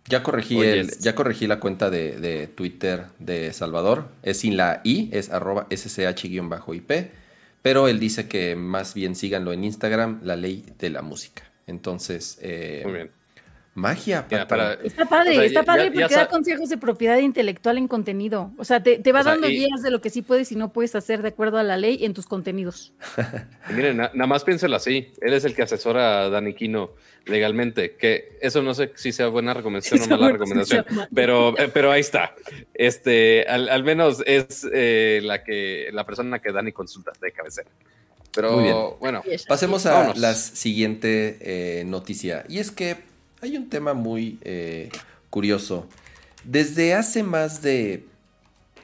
Ya 0.07 0.21
corregí, 0.21 0.57
Oye, 0.57 0.81
el, 0.81 0.99
ya 0.99 1.15
corregí 1.15 1.47
la 1.47 1.59
cuenta 1.59 1.89
de, 1.89 2.19
de 2.19 2.47
Twitter 2.47 3.05
de 3.19 3.53
Salvador. 3.53 4.09
Es 4.21 4.39
sin 4.39 4.57
la 4.57 4.81
I, 4.83 5.09
es 5.13 5.29
arroba 5.29 5.67
SCH-IP. 5.69 7.11
Pero 7.61 7.87
él 7.87 7.99
dice 7.99 8.27
que 8.27 8.55
más 8.57 8.93
bien 8.93 9.15
síganlo 9.15 9.53
en 9.53 9.63
Instagram, 9.63 10.19
la 10.23 10.35
ley 10.35 10.65
de 10.79 10.89
la 10.89 11.01
música. 11.01 11.43
Entonces, 11.65 12.37
eh, 12.41 12.81
Muy 12.83 12.93
bien. 12.93 13.11
Magia, 13.75 14.27
para- 14.27 14.73
Está 14.75 15.05
padre, 15.05 15.31
O 15.31 15.33
sea, 15.33 15.43
está 15.45 15.63
padre 15.63 15.85
ya 15.85 16.01
porque 16.01 16.15
da 16.15 16.27
consejos 16.27 16.69
de 16.69 16.77
propiedad 16.77 17.17
intelectual 17.17 17.77
en 17.79 17.87
contenido. 17.87 18.51
O 18.57 18.63
sea, 18.63 18.83
te, 18.83 18.99
te 18.99 19.11
va 19.11 19.21
O 19.21 19.23
sea, 19.23 19.31
dando 19.33 19.49
y- 19.49 19.57
guías 19.57 19.81
de 19.81 19.89
lo 19.89 19.99
que 20.01 20.09
sí 20.11 20.21
puedes 20.21 20.51
y 20.51 20.55
no 20.55 20.71
puedes 20.71 20.93
hacer 20.95 21.21
de 21.23 21.29
acuerdo 21.29 21.57
a 21.57 21.63
la 21.63 21.77
ley 21.77 22.05
en 22.05 22.13
tus 22.13 22.25
contenidos. 22.27 22.93
Miren, 23.75 23.97
na- 23.97 24.11
nada 24.13 24.27
más 24.27 24.43
piénselo 24.43 24.75
así. 24.75 25.11
Él 25.21 25.33
es 25.33 25.43
el 25.45 25.55
que 25.55 25.63
asesora 25.63 26.21
a 26.21 26.29
Dani 26.29 26.53
Quino 26.53 26.91
legalmente. 27.25 27.95
Que 27.95 28.37
eso 28.41 28.61
no 28.61 28.73
sé 28.75 28.91
si 28.95 29.11
sea 29.11 29.27
buena 29.29 29.53
recomendación 29.53 30.01
o 30.03 30.07
mala 30.07 30.31
recomendación. 30.33 30.85
Pero, 31.13 31.57
eh, 31.57 31.69
pero 31.73 31.91
ahí 31.91 32.01
está. 32.01 32.35
Este, 32.75 33.45
al, 33.47 33.69
al 33.69 33.83
menos 33.83 34.21
es 34.25 34.67
eh, 34.71 35.19
la 35.23 35.43
que 35.43 35.89
la 35.91 36.05
persona 36.05 36.39
que 36.39 36.51
Dani 36.51 36.71
consulta 36.71 37.11
de 37.21 37.31
cabecera. 37.31 37.69
Pero 38.35 38.53
Muy 38.53 38.63
bien. 38.63 38.75
bueno, 38.99 39.23
Pasemos 39.47 39.85
a 39.85 39.93
Vámonos. 39.93 40.17
la 40.17 40.33
siguiente 40.33 41.37
eh, 41.41 41.83
noticia. 41.85 42.45
Y 42.49 42.57
es 42.59 42.71
que 42.71 42.97
hay 43.43 43.57
un 43.57 43.69
tema 43.69 43.93
muy 43.93 44.39
eh, 44.41 44.89
curioso. 45.29 45.87
Desde 46.43 46.93
hace 46.93 47.23
más 47.23 47.61
de 47.61 48.05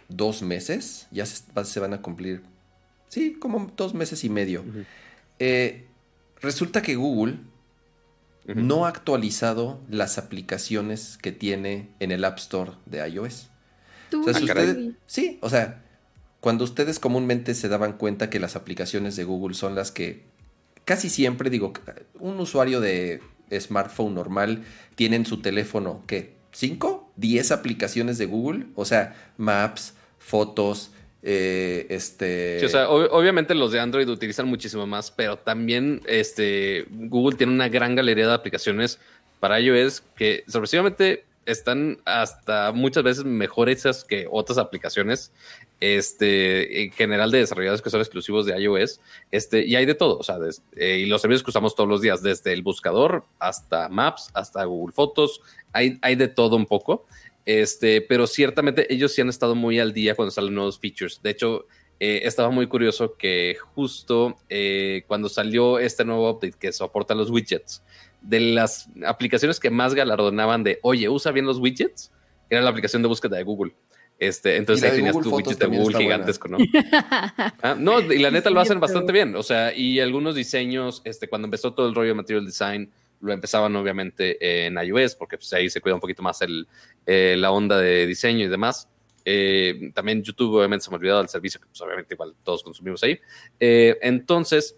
dos 0.08 0.42
meses, 0.42 1.08
ya 1.12 1.26
se, 1.26 1.44
va- 1.56 1.66
se 1.66 1.80
van 1.80 1.94
a 1.94 2.02
cumplir, 2.02 2.42
sí, 3.10 3.34
como 3.40 3.72
dos 3.76 3.94
meses 3.94 4.24
y 4.24 4.30
medio. 4.30 4.64
Eh, 5.40 5.86
resulta 6.42 6.82
que 6.82 6.96
Google 6.96 7.38
no 8.46 8.86
ha 8.86 8.90
actualizado 8.90 9.80
las 9.90 10.18
aplicaciones 10.18 11.18
que 11.22 11.32
tiene 11.32 11.90
en 12.00 12.12
el 12.12 12.26
App 12.26 12.40
Store 12.40 12.72
de 12.88 13.08
iOS. 13.08 13.50
Tú, 14.10 14.22
O 14.22 14.24
sea, 14.24 14.34
si 14.34 14.50
Ah, 14.50 14.54
ustedes- 14.54 14.94
sí, 15.06 15.38
o 15.42 15.50
sea, 15.50 15.84
cuando 16.40 16.64
ustedes 16.64 16.98
comúnmente 17.00 17.54
se 17.54 17.68
daban 17.70 17.94
cuenta 17.94 18.30
que 18.32 18.40
las 18.40 18.56
aplicaciones 18.56 19.16
de 19.16 19.24
Google 19.24 19.54
son 19.54 19.76
las 19.76 19.92
que 19.92 20.24
casi 20.86 21.10
siempre, 21.10 21.50
digo, 21.52 21.74
un 22.20 22.40
usuario 22.40 22.82
de 22.82 23.22
smartphone 23.58 24.16
normal 24.16 24.64
tiene 24.96 25.16
en 25.16 25.26
su 25.26 25.42
teléfono, 25.42 26.04
¿qué? 26.08 26.34
¿Cinco? 26.52 27.12
¿Diez 27.16 27.52
aplicaciones 27.52 28.18
de 28.18 28.26
Google? 28.26 28.66
O 28.76 28.86
sea, 28.86 29.16
Maps, 29.38 29.94
fotos, 30.18 30.92
eh, 31.22 31.86
este... 31.90 32.60
Sí, 32.60 32.66
o 32.66 32.70
sea, 32.70 32.88
ob- 32.90 33.10
obviamente 33.12 33.54
los 33.54 33.72
de 33.72 33.80
Android 33.80 34.08
utilizan 34.10 34.48
muchísimo 34.48 34.88
más, 34.88 35.12
pero 35.12 35.38
también 35.38 36.02
este, 36.06 36.86
Google 36.90 37.38
tiene 37.38 37.54
una 37.54 37.70
gran 37.70 37.96
galería 37.96 38.28
de 38.28 38.34
aplicaciones 38.34 39.00
para 39.40 39.60
iOS 39.60 40.02
que 40.16 40.44
sorpresivamente 40.48 41.26
están 41.46 42.00
hasta 42.06 42.72
muchas 42.72 43.04
veces 43.04 43.24
mejor 43.26 43.70
que 44.04 44.28
otras 44.30 44.58
aplicaciones 44.58 45.32
este, 45.80 46.84
en 46.84 46.92
general 46.92 47.32
de 47.32 47.40
desarrolladores 47.40 47.82
que 47.82 47.90
son 47.90 48.02
exclusivos 48.02 48.46
de 48.46 48.60
iOS. 48.60 49.00
Este, 49.32 49.66
y 49.66 49.76
hay 49.76 49.86
de 49.86 49.96
todo, 49.96 50.18
o 50.18 50.24
sea, 50.24 50.38
eh, 50.76 51.00
y 51.00 51.06
los 51.06 51.22
servicios 51.22 51.44
que 51.44 51.52
usamos 51.52 51.76
todos 51.76 51.90
los 51.90 52.02
días, 52.02 52.22
desde 52.22 52.54
el 52.54 52.62
buscador 52.62 53.26
hasta 53.40 53.90
Maps, 53.90 54.30
hasta 54.34 54.64
Google 54.66 54.94
Fotos, 54.94 55.42
hay, 55.72 55.98
hay 56.02 56.16
de 56.16 56.28
todo 56.28 56.56
un 56.56 56.66
poco. 56.66 57.06
Este, 57.46 58.02
pero 58.02 58.28
ciertamente 58.28 58.94
ellos 58.94 59.14
sí 59.14 59.22
han 59.22 59.30
estado 59.30 59.56
muy 59.56 59.80
al 59.80 59.94
día 59.94 60.16
cuando 60.16 60.32
salen 60.32 60.54
nuevos 60.54 60.80
features. 60.80 61.22
De 61.22 61.32
hecho, 61.32 61.66
eh, 62.00 62.22
estaba 62.24 62.50
muy 62.50 62.68
curioso 62.68 63.16
que 63.18 63.58
justo 63.74 64.38
eh, 64.50 65.04
cuando 65.08 65.28
salió 65.28 65.80
este 65.80 66.06
nuevo 66.06 66.30
update 66.30 66.58
que 66.60 66.72
soporta 66.72 67.16
los 67.16 67.30
widgets, 67.30 67.84
de 68.22 68.40
las 68.40 68.88
aplicaciones 69.06 69.60
que 69.60 69.70
más 69.70 69.94
galardonaban 69.96 70.64
de, 70.64 70.80
oye, 70.82 71.10
usa 71.10 71.32
bien 71.32 71.46
los 71.46 71.58
widgets, 71.58 72.12
era 72.50 72.62
la 72.62 72.70
aplicación 72.70 73.02
de 73.02 73.08
búsqueda 73.08 73.38
de 73.38 73.44
Google. 73.44 73.74
Este, 74.20 74.58
entonces 74.58 74.84
ahí 74.92 74.98
tenías 74.98 75.14
Google 75.14 75.24
tu 75.24 75.30
Fotos 75.30 75.54
widget 75.54 75.60
de 75.60 75.66
Google 75.68 75.84
buena. 75.84 76.00
gigantesco, 76.00 76.48
¿no? 76.50 76.58
Ah, 77.62 77.76
no, 77.80 78.02
y 78.02 78.20
la 78.20 78.30
neta 78.32 78.50
lo 78.50 78.60
hacen 78.60 78.80
bastante 78.80 79.14
bien. 79.14 79.36
O 79.36 79.44
sea, 79.44 79.74
y 79.74 80.00
algunos 80.02 80.36
diseños, 80.36 81.02
este, 81.06 81.30
cuando 81.30 81.46
empezó 81.46 81.74
todo 81.74 81.88
el 81.88 81.96
rollo 81.96 82.10
de 82.10 82.16
material 82.16 82.46
design, 82.46 82.92
lo 83.22 83.32
empezaban 83.34 83.76
obviamente 83.76 84.66
en 84.66 84.78
iOS, 84.78 85.16
porque 85.16 85.38
pues, 85.38 85.52
ahí 85.54 85.70
se 85.70 85.80
cuida 85.82 85.96
un 85.96 86.02
poquito 86.02 86.22
más 86.22 86.42
el, 86.42 86.68
eh, 87.06 87.36
la 87.38 87.52
onda 87.52 87.78
de 87.78 88.06
diseño 88.06 88.46
y 88.46 88.50
demás. 88.50 88.90
Eh, 89.24 89.92
también 89.94 90.22
YouTube, 90.22 90.56
obviamente, 90.56 90.86
se 90.86 90.92
me 90.92 90.96
ha 90.96 91.00
olvidado 91.00 91.20
del 91.20 91.30
servicio 91.30 91.60
que, 91.60 91.68
pues, 91.68 91.82
obviamente, 91.82 92.14
igual 92.14 92.34
todos 92.44 92.62
consumimos 92.62 93.02
ahí. 93.04 93.20
Eh, 93.60 93.98
entonces, 94.02 94.76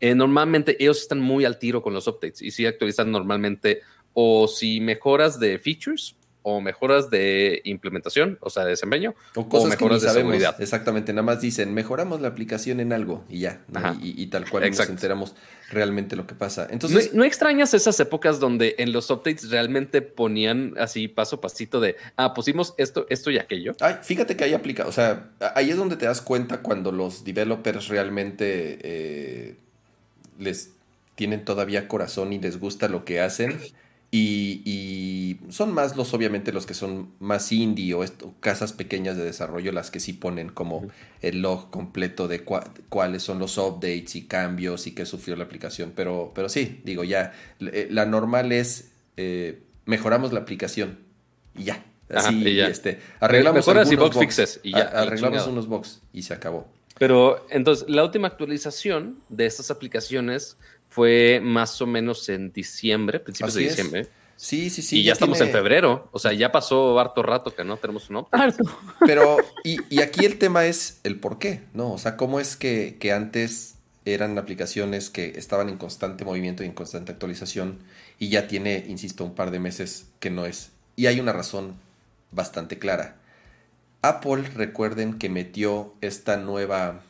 eh, 0.00 0.14
normalmente 0.14 0.76
ellos 0.78 1.00
están 1.00 1.20
muy 1.20 1.44
al 1.44 1.58
tiro 1.58 1.82
con 1.82 1.94
los 1.94 2.06
updates 2.06 2.42
y 2.42 2.50
sí 2.50 2.66
actualizan 2.66 3.10
normalmente 3.10 3.80
o 4.12 4.46
si 4.48 4.80
mejoras 4.80 5.38
de 5.40 5.58
features 5.58 6.16
o 6.48 6.60
mejoras 6.60 7.10
de 7.10 7.60
implementación, 7.64 8.38
o 8.40 8.50
sea, 8.50 8.62
de 8.62 8.70
desempeño, 8.70 9.16
O 9.34 9.48
cosas 9.48 9.70
que 9.70 9.82
mejoras 9.82 10.02
de 10.02 10.08
sabemos. 10.10 10.30
seguridad. 10.34 10.62
Exactamente, 10.62 11.12
nada 11.12 11.24
más 11.24 11.40
dicen, 11.40 11.74
mejoramos 11.74 12.20
la 12.20 12.28
aplicación 12.28 12.78
en 12.78 12.92
algo 12.92 13.24
y 13.28 13.40
ya. 13.40 13.62
Y, 14.00 14.22
y 14.22 14.28
tal 14.28 14.48
cual 14.48 14.62
Exacto. 14.62 14.92
nos 14.92 15.02
enteramos 15.02 15.34
realmente 15.72 16.14
lo 16.14 16.24
que 16.28 16.36
pasa. 16.36 16.68
Entonces, 16.70 17.12
¿No, 17.12 17.18
no 17.18 17.24
extrañas 17.24 17.74
esas 17.74 17.98
épocas 17.98 18.38
donde 18.38 18.76
en 18.78 18.92
los 18.92 19.10
updates 19.10 19.50
realmente 19.50 20.02
ponían 20.02 20.74
así 20.78 21.08
paso 21.08 21.34
a 21.36 21.40
pasito 21.40 21.80
de, 21.80 21.96
ah, 22.16 22.32
pusimos 22.32 22.74
esto, 22.78 23.06
esto 23.10 23.32
y 23.32 23.38
aquello? 23.40 23.74
Ay, 23.80 23.96
fíjate 24.02 24.36
que 24.36 24.44
hay 24.44 24.54
aplica, 24.54 24.86
o 24.86 24.92
sea, 24.92 25.30
ahí 25.56 25.70
es 25.70 25.76
donde 25.76 25.96
te 25.96 26.06
das 26.06 26.20
cuenta 26.22 26.58
cuando 26.58 26.92
los 26.92 27.24
developers 27.24 27.88
realmente 27.88 28.78
eh, 28.82 29.56
les 30.38 30.74
tienen 31.16 31.44
todavía 31.44 31.88
corazón 31.88 32.32
y 32.32 32.38
les 32.38 32.60
gusta 32.60 32.86
lo 32.86 33.04
que 33.04 33.20
hacen. 33.20 33.58
Y, 34.12 34.62
y 34.64 35.40
son 35.52 35.74
más 35.74 35.96
los, 35.96 36.14
obviamente, 36.14 36.52
los 36.52 36.64
que 36.64 36.74
son 36.74 37.10
más 37.18 37.50
indie 37.52 37.92
o 37.94 38.04
esto- 38.04 38.32
casas 38.40 38.72
pequeñas 38.72 39.16
de 39.16 39.24
desarrollo, 39.24 39.72
las 39.72 39.90
que 39.90 40.00
sí 40.00 40.12
ponen 40.12 40.48
como 40.48 40.86
el 41.20 41.42
log 41.42 41.70
completo 41.70 42.28
de 42.28 42.44
cua- 42.44 42.70
cuáles 42.88 43.22
son 43.24 43.38
los 43.40 43.58
updates 43.58 44.14
y 44.16 44.22
cambios 44.26 44.86
y 44.86 44.94
qué 44.94 45.04
sufrió 45.06 45.36
la 45.36 45.44
aplicación. 45.44 45.92
Pero, 45.94 46.32
pero 46.34 46.48
sí, 46.48 46.80
digo, 46.84 47.04
ya, 47.04 47.34
eh, 47.60 47.88
la 47.90 48.06
normal 48.06 48.52
es 48.52 48.92
eh, 49.16 49.60
mejoramos 49.86 50.32
la 50.32 50.40
aplicación 50.40 50.98
y 51.54 51.64
ya. 51.64 51.84
Ajá, 52.08 52.28
Así, 52.28 52.46
y 52.48 52.54
ya. 52.56 52.68
este, 52.68 53.00
arreglamos 53.18 53.66
Mejoras 53.66 53.90
y 53.90 53.96
bug 53.96 54.14
fixes 54.14 54.60
y 54.62 54.70
ya, 54.70 54.82
arreglamos 54.82 55.46
unos 55.48 55.66
bugs 55.66 56.00
y 56.12 56.22
se 56.22 56.32
acabó. 56.34 56.68
Pero 56.98 57.44
entonces, 57.50 57.88
la 57.90 58.04
última 58.04 58.28
actualización 58.28 59.18
de 59.28 59.44
estas 59.46 59.70
aplicaciones 59.70 60.56
fue 60.96 61.40
más 61.42 61.78
o 61.82 61.86
menos 61.86 62.26
en 62.30 62.50
diciembre, 62.52 63.20
principios 63.20 63.54
Así 63.54 63.64
de 63.64 63.68
es. 63.70 63.76
diciembre. 63.76 64.08
Sí, 64.38 64.70
sí, 64.70 64.80
sí. 64.80 65.00
y 65.00 65.02
ya, 65.04 65.12
estamos 65.12 65.36
tiene- 65.36 65.50
en 65.50 65.56
febrero. 65.58 66.08
O 66.10 66.18
sea, 66.18 66.32
ya 66.32 66.50
pasó 66.52 66.98
harto 66.98 67.22
rato 67.22 67.54
que 67.54 67.64
no 67.64 67.76
tenemos 67.76 68.08
un 68.08 68.16
update. 68.16 68.42
Harto. 68.44 68.64
Pero, 69.06 69.36
y, 69.62 69.76
y 69.94 70.00
aquí 70.00 70.24
el 70.24 70.38
tema 70.38 70.64
es 70.64 71.00
el 71.04 71.20
por 71.20 71.38
qué, 71.38 71.60
¿no? 71.74 71.92
O 71.92 71.98
sea, 71.98 72.16
cómo 72.16 72.40
es 72.40 72.56
que, 72.56 72.96
que 72.98 73.12
antes 73.12 73.74
eran 74.06 74.38
aplicaciones 74.38 75.10
que 75.10 75.38
estaban 75.38 75.68
en 75.68 75.76
constante 75.76 76.24
movimiento 76.24 76.62
y 76.62 76.66
en 76.66 76.72
constante 76.72 77.12
actualización 77.12 77.78
y 78.18 78.30
ya 78.30 78.48
tiene, 78.48 78.84
insisto, 78.88 79.22
un 79.22 79.34
par 79.34 79.50
de 79.50 79.58
meses 79.58 80.06
que 80.18 80.30
no 80.30 80.46
es. 80.46 80.70
Y 80.96 81.06
hay 81.06 81.20
una 81.20 81.32
razón 81.34 81.74
bastante 82.32 82.78
clara. 82.78 83.16
Apple, 84.00 84.44
recuerden 84.54 85.18
que 85.18 85.28
metió 85.28 85.92
esta 86.00 86.36
nueva 86.38 87.02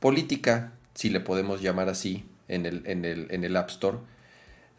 política, 0.00 0.72
si 0.94 1.08
le 1.10 1.20
podemos 1.20 1.60
llamar 1.62 1.88
así, 1.88 2.24
en 2.48 2.66
el, 2.66 2.82
en 2.86 3.04
el, 3.04 3.26
en 3.30 3.44
el 3.44 3.56
App 3.56 3.70
Store, 3.70 3.98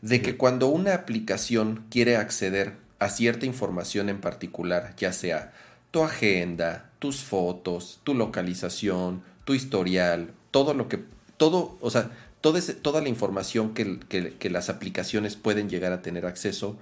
de 0.02 0.22
que 0.22 0.38
cuando 0.38 0.68
una 0.68 0.94
aplicación 0.94 1.86
quiere 1.90 2.18
acceder 2.18 2.74
a 3.00 3.10
cierta 3.10 3.46
información 3.46 4.10
en 4.10 4.22
particular, 4.22 4.94
ya 4.98 5.12
sea 5.12 5.54
tu 5.92 6.04
agenda, 6.04 6.92
tus 7.00 7.24
fotos, 7.24 8.00
tu 8.04 8.14
localización, 8.14 9.24
tu 9.46 9.54
historial, 9.54 10.34
todo 10.52 10.74
lo 10.74 10.90
que, 10.90 11.00
todo, 11.38 11.78
o 11.82 11.90
sea, 11.90 12.12
toda 12.42 13.02
la 13.02 13.10
información 13.10 13.74
que, 13.74 14.00
que, 14.38 14.50
las 14.50 14.70
aplicaciones 14.70 15.36
pueden 15.36 15.70
llegar 15.70 15.92
a 15.92 16.02
tener 16.02 16.26
acceso, 16.26 16.78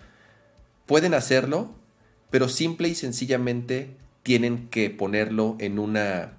pueden 0.86 1.14
hacerlo, 1.14 1.74
pero 2.30 2.50
simple 2.50 2.90
y 2.90 2.96
sencillamente 2.96 3.96
tienen 4.24 4.68
que 4.70 4.90
ponerlo 4.90 5.56
en 5.60 5.80
una 5.80 6.34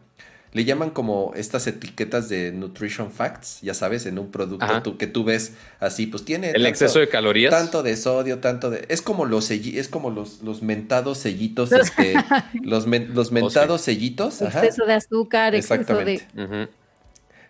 le 0.54 0.64
llaman 0.64 0.90
como 0.90 1.32
estas 1.34 1.66
etiquetas 1.66 2.28
de 2.28 2.52
nutrition 2.52 3.10
facts, 3.10 3.58
ya 3.60 3.74
sabes, 3.74 4.06
en 4.06 4.20
un 4.20 4.30
producto 4.30 4.96
que 4.96 5.08
tú 5.08 5.24
ves 5.24 5.54
así, 5.80 6.06
pues 6.06 6.24
tiene 6.24 6.50
el 6.50 6.64
exceso 6.64 7.00
de 7.00 7.08
calorías, 7.08 7.50
tanto 7.50 7.82
de 7.82 7.96
sodio, 7.96 8.38
tanto 8.38 8.70
de 8.70 8.86
es 8.88 9.02
como 9.02 9.24
los 9.24 9.50
es 9.50 9.88
como 9.88 10.10
los, 10.10 10.42
los 10.42 10.62
mentados 10.62 11.18
sellitos, 11.18 11.72
este, 11.72 12.14
los, 12.62 12.86
los 12.86 13.32
mentados 13.32 13.80
sellitos, 13.80 14.40
exceso 14.42 14.86
de 14.86 14.92
azúcar, 14.92 15.56
exceso 15.56 15.96
de 15.96 16.22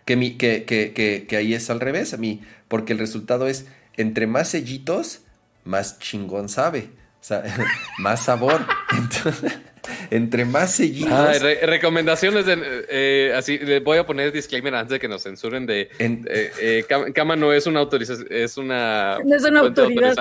que, 0.03 0.15
mi, 0.15 0.31
que, 0.31 0.65
que, 0.65 0.91
que, 0.93 1.27
que 1.27 1.37
ahí 1.37 1.53
es 1.53 1.69
al 1.69 1.79
revés 1.79 2.15
a 2.15 2.17
mí, 2.17 2.41
porque 2.67 2.93
el 2.93 2.99
resultado 2.99 3.47
es 3.47 3.67
entre 3.97 4.25
más 4.25 4.49
sellitos, 4.49 5.21
más 5.63 5.99
chingón 5.99 6.49
sabe, 6.49 6.89
más 7.99 8.25
sabor. 8.25 8.65
Entonces, 8.91 9.53
entre 10.09 10.45
más 10.45 10.75
sellitos. 10.75 11.41
recomendaciones 11.41 12.45
de. 12.45 12.85
Eh, 12.89 13.33
así, 13.35 13.57
le 13.57 13.79
voy 13.79 13.97
a 13.97 14.05
poner 14.05 14.31
disclaimer 14.31 14.75
antes 14.75 14.91
de 14.91 14.99
que 14.99 15.07
nos 15.07 15.23
censuren 15.23 15.65
de. 15.65 15.89
En, 15.99 16.25
eh, 16.29 16.51
eh, 16.89 17.11
Cama 17.13 17.35
no 17.35 17.53
es 17.53 17.67
una 17.67 17.79
autorización, 17.79 18.27
es 18.29 18.57
una. 18.57 19.19
No 19.23 19.35
es 19.35 19.43
una 19.43 19.61
autoridad. 19.61 20.15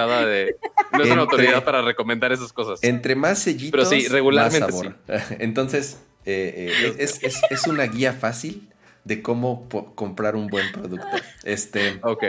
no 0.92 1.02
es 1.02 1.10
una 1.10 1.22
autoridad 1.22 1.64
para 1.64 1.82
recomendar 1.82 2.32
esas 2.32 2.52
cosas. 2.52 2.80
Entre 2.82 3.14
más 3.14 3.38
sellitos. 3.38 3.70
Pero 3.70 3.84
sí, 3.84 4.08
regularmente. 4.08 4.60
Más 4.60 4.70
sabor. 4.70 4.96
Entonces, 5.38 5.98
es, 6.24 7.22
es, 7.22 7.40
es, 7.50 7.66
una 7.66 7.84
guía 7.84 8.12
fácil 8.12 8.68
de 9.04 9.22
cómo 9.22 9.68
comprar 9.94 10.36
un 10.36 10.46
buen 10.48 10.72
producto. 10.72 11.06
Este. 11.42 11.98
Ok. 12.02 12.24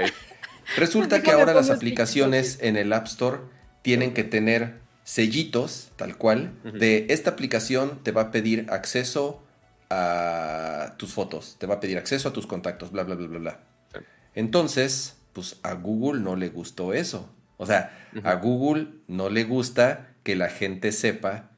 Resulta 0.77 1.21
que 1.21 1.31
ahora 1.31 1.53
las 1.53 1.69
aplicaciones 1.69 2.57
en 2.61 2.75
el 2.75 2.91
App 2.91 3.05
Store 3.05 3.37
tienen 3.85 4.15
que 4.15 4.23
tener 4.23 4.79
sellitos, 5.03 5.91
tal 5.95 6.17
cual, 6.17 6.53
de 6.63 7.05
esta 7.09 7.29
aplicación 7.29 7.99
te 8.01 8.11
va 8.11 8.23
a 8.23 8.31
pedir 8.31 8.65
acceso 8.71 9.43
a 9.91 10.95
tus 10.97 11.13
fotos, 11.13 11.57
te 11.59 11.67
va 11.67 11.75
a 11.75 11.79
pedir 11.79 11.99
acceso 11.99 12.29
a 12.29 12.33
tus 12.33 12.47
contactos, 12.47 12.91
bla, 12.91 13.03
bla, 13.03 13.13
bla, 13.13 13.27
bla, 13.27 13.37
bla. 13.37 13.59
Entonces, 14.33 15.17
pues 15.33 15.59
a 15.61 15.73
Google 15.73 16.19
no 16.19 16.35
le 16.35 16.49
gustó 16.49 16.95
eso. 16.95 17.29
O 17.57 17.67
sea, 17.67 17.95
a 18.23 18.33
Google 18.33 18.87
no 19.07 19.29
le 19.29 19.43
gusta 19.43 20.15
que 20.23 20.35
la 20.35 20.49
gente 20.49 20.91
sepa 20.91 21.51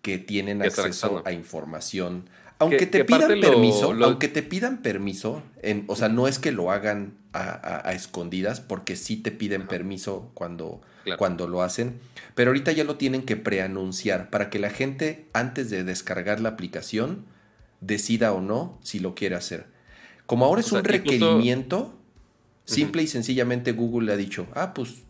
que 0.00 0.16
tienen 0.16 0.62
acceso 0.62 1.22
a 1.26 1.32
información. 1.32 2.30
Aunque 2.58 2.86
te 2.86 3.04
pidan 3.04 3.38
permiso, 3.38 3.92
aunque 4.02 4.28
te 4.28 4.42
pidan 4.42 4.78
permiso, 4.78 5.42
en, 5.60 5.84
o 5.88 5.94
sea, 5.94 6.08
no 6.08 6.26
es 6.26 6.38
que 6.38 6.52
lo 6.52 6.70
hagan 6.70 7.18
a, 7.34 7.92
escondidas, 7.92 8.62
porque 8.62 8.96
sí 8.96 9.18
te 9.18 9.30
piden 9.30 9.68
permiso 9.68 10.30
cuando, 10.32 10.80
cuando 11.18 11.46
lo 11.46 11.62
hacen, 11.62 12.00
pero 12.34 12.50
ahorita 12.50 12.72
ya 12.72 12.84
lo 12.84 12.96
tienen 12.96 13.22
que 13.22 13.36
preanunciar 13.36 14.30
para 14.30 14.50
que 14.50 14.58
la 14.58 14.70
gente 14.70 15.26
antes 15.32 15.70
de 15.70 15.84
descargar 15.84 16.40
la 16.40 16.50
aplicación 16.50 17.24
decida 17.80 18.32
o 18.32 18.40
no 18.40 18.78
si 18.82 18.98
lo 18.98 19.14
quiere 19.14 19.36
hacer. 19.36 19.66
Como 20.26 20.44
ahora 20.44 20.60
es 20.60 20.72
un 20.72 20.82
requerimiento, 20.82 21.94
simple 22.64 23.02
y 23.02 23.06
sencillamente 23.06 23.72
Google 23.72 24.06
le 24.06 24.12
ha 24.14 24.16
dicho, 24.16 24.48
ah, 24.54 24.74
pues, 24.74 25.02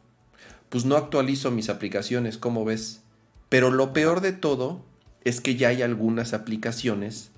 pues 0.69 0.85
no 0.85 0.97
actualizo 0.97 1.51
mis 1.51 1.71
aplicaciones, 1.71 2.37
¿cómo 2.37 2.65
ves? 2.65 3.01
Pero 3.49 3.71
lo 3.71 3.93
peor 3.93 4.21
de 4.21 4.33
todo 4.33 4.85
es 5.25 5.41
que 5.41 5.57
ya 5.57 5.69
hay 5.69 5.83
algunas 5.83 6.35
aplicaciones 6.35 7.31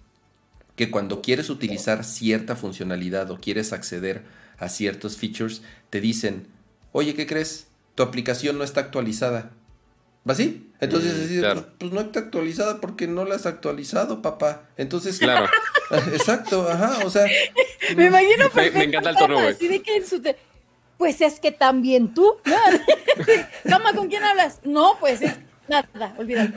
que 0.75 0.91
cuando 0.91 1.23
quieres 1.23 1.51
utilizar 1.51 2.05
cierta 2.05 2.57
funcionalidad 2.57 3.31
o 3.31 3.41
quieres 3.41 3.73
acceder 3.73 4.25
a 4.59 4.69
ciertos 4.69 5.17
features, 5.17 5.63
te 5.91 6.01
dicen, 6.01 6.47
oye, 6.93 7.15
¿qué 7.15 7.27
crees? 7.27 7.68
Tu 7.99 8.05
aplicación 8.05 8.57
no 8.59 8.63
está 8.63 8.83
actualizada. 8.83 9.51
¿Va 10.27 10.33
así? 10.33 10.71
Entonces, 10.79 11.33
mm, 11.33 11.41
pues, 11.41 11.65
pues, 11.81 11.93
no 11.93 12.01
está 12.01 12.21
actualizada 12.21 12.81
porque 12.81 13.09
no 13.09 13.25
la 13.25 13.35
has 13.35 13.45
actualizado, 13.45 14.23
papá. 14.23 14.69
Entonces, 14.77 15.19
claro. 15.19 15.49
exacto, 16.13 16.69
ajá, 16.71 17.05
o 17.05 17.11
sea. 17.11 17.27
me 17.97 18.05
imagino 18.05 18.49
me, 18.55 18.71
me 18.71 18.85
encanta 18.85 19.11
el 19.11 19.17
tono, 19.17 19.41
güey. 19.41 19.57
Pues 20.97 21.21
es 21.21 21.41
que 21.41 21.51
también 21.51 22.15
tú. 22.15 22.37
Cama, 23.69 23.93
¿con 23.97 24.07
quién 24.07 24.23
hablas? 24.23 24.61
No, 24.63 24.97
pues 25.01 25.21
es 25.21 25.35
nada, 25.67 26.15
olvídalo. 26.19 26.53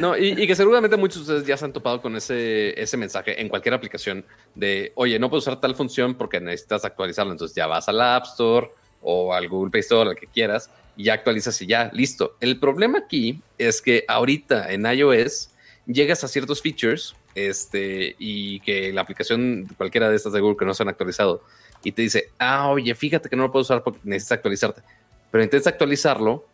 No, 0.00 0.16
y, 0.16 0.46
que 0.46 0.54
seguramente 0.54 0.96
muchos 0.96 1.26
de 1.26 1.34
ustedes 1.34 1.46
ya 1.46 1.58
se 1.58 1.66
han 1.66 1.74
topado 1.74 2.00
con 2.00 2.16
ese, 2.16 2.80
ese 2.80 2.96
mensaje 2.96 3.42
en 3.42 3.50
cualquier 3.50 3.74
aplicación 3.74 4.24
de, 4.54 4.94
oye, 4.94 5.18
no 5.18 5.28
puedo 5.28 5.40
usar 5.40 5.60
tal 5.60 5.74
función 5.74 6.14
porque 6.14 6.40
necesitas 6.40 6.86
actualizarla. 6.86 7.32
Entonces 7.32 7.54
ya 7.54 7.66
vas 7.66 7.90
al 7.90 8.00
App 8.00 8.24
Store 8.24 8.70
o 9.08 9.32
al 9.32 9.48
Google 9.48 9.70
Play 9.70 9.82
Store, 9.82 10.10
al 10.10 10.16
que 10.16 10.26
quieras, 10.26 10.68
y 10.96 11.04
ya 11.04 11.14
actualizas 11.14 11.62
y 11.62 11.66
ya, 11.66 11.90
listo. 11.92 12.36
El 12.40 12.58
problema 12.58 12.98
aquí 12.98 13.40
es 13.56 13.80
que 13.80 14.04
ahorita 14.08 14.72
en 14.72 14.84
iOS 14.84 15.50
llegas 15.86 16.24
a 16.24 16.28
ciertos 16.28 16.60
features 16.60 17.14
este, 17.36 18.16
y 18.18 18.58
que 18.60 18.92
la 18.92 19.02
aplicación, 19.02 19.68
cualquiera 19.76 20.10
de 20.10 20.16
estas 20.16 20.32
de 20.32 20.40
Google 20.40 20.56
que 20.56 20.64
no 20.64 20.74
se 20.74 20.82
han 20.82 20.88
actualizado, 20.88 21.44
y 21.84 21.92
te 21.92 22.02
dice, 22.02 22.30
ah, 22.38 22.68
oye, 22.68 22.92
fíjate 22.96 23.28
que 23.28 23.36
no 23.36 23.44
lo 23.44 23.52
puedo 23.52 23.62
usar 23.62 23.84
porque 23.84 24.00
necesitas 24.02 24.38
actualizarte. 24.38 24.82
Pero 25.30 25.44
intentas 25.44 25.68
actualizarlo 25.68 26.44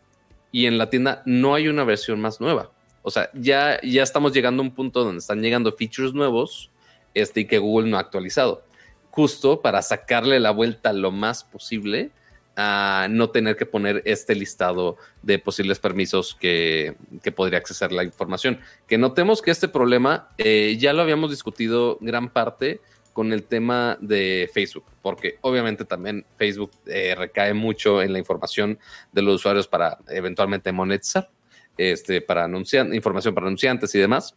y 0.51 0.67
en 0.67 0.77
la 0.77 0.91
tienda 0.91 1.23
no 1.25 1.55
hay 1.55 1.67
una 1.67 1.83
versión 1.83 2.21
más 2.21 2.39
nueva. 2.39 2.69
O 3.01 3.09
sea, 3.09 3.31
ya, 3.33 3.81
ya 3.81 4.03
estamos 4.03 4.31
llegando 4.31 4.61
a 4.61 4.65
un 4.65 4.75
punto 4.75 5.03
donde 5.03 5.19
están 5.19 5.41
llegando 5.41 5.71
features 5.71 6.13
nuevos 6.13 6.69
este, 7.15 7.41
y 7.41 7.45
que 7.45 7.57
Google 7.57 7.89
no 7.89 7.97
ha 7.97 8.01
actualizado. 8.01 8.63
Justo 9.09 9.61
para 9.61 9.81
sacarle 9.81 10.39
la 10.39 10.51
vuelta 10.51 10.93
lo 10.93 11.09
más 11.09 11.43
posible 11.43 12.11
a 12.55 13.07
no 13.09 13.29
tener 13.29 13.55
que 13.55 13.65
poner 13.65 14.01
este 14.05 14.35
listado 14.35 14.97
de 15.21 15.39
posibles 15.39 15.79
permisos 15.79 16.35
que, 16.35 16.95
podría 17.35 17.59
acceder 17.59 17.91
la 17.91 18.03
información. 18.03 18.59
Que 18.87 18.97
notemos 18.97 19.41
que 19.41 19.51
este 19.51 19.67
problema 19.67 20.29
eh, 20.37 20.77
ya 20.79 20.93
lo 20.93 21.01
habíamos 21.01 21.31
discutido 21.31 21.97
gran 22.01 22.29
parte 22.29 22.81
con 23.13 23.31
el 23.31 23.43
tema 23.43 23.97
de 24.01 24.49
Facebook, 24.53 24.85
porque 25.01 25.37
obviamente 25.41 25.85
también 25.85 26.25
Facebook 26.37 26.71
eh, 26.87 27.15
recae 27.15 27.53
mucho 27.53 28.01
en 28.01 28.11
la 28.11 28.19
información 28.19 28.79
de 29.11 29.21
los 29.21 29.35
usuarios 29.35 29.67
para 29.67 29.99
eventualmente 30.09 30.71
monetizar, 30.71 31.29
este, 31.77 32.21
para 32.21 32.45
anunciar, 32.45 32.93
información 32.93 33.35
para 33.35 33.47
anunciantes 33.47 33.93
y 33.93 33.99
demás. 33.99 34.35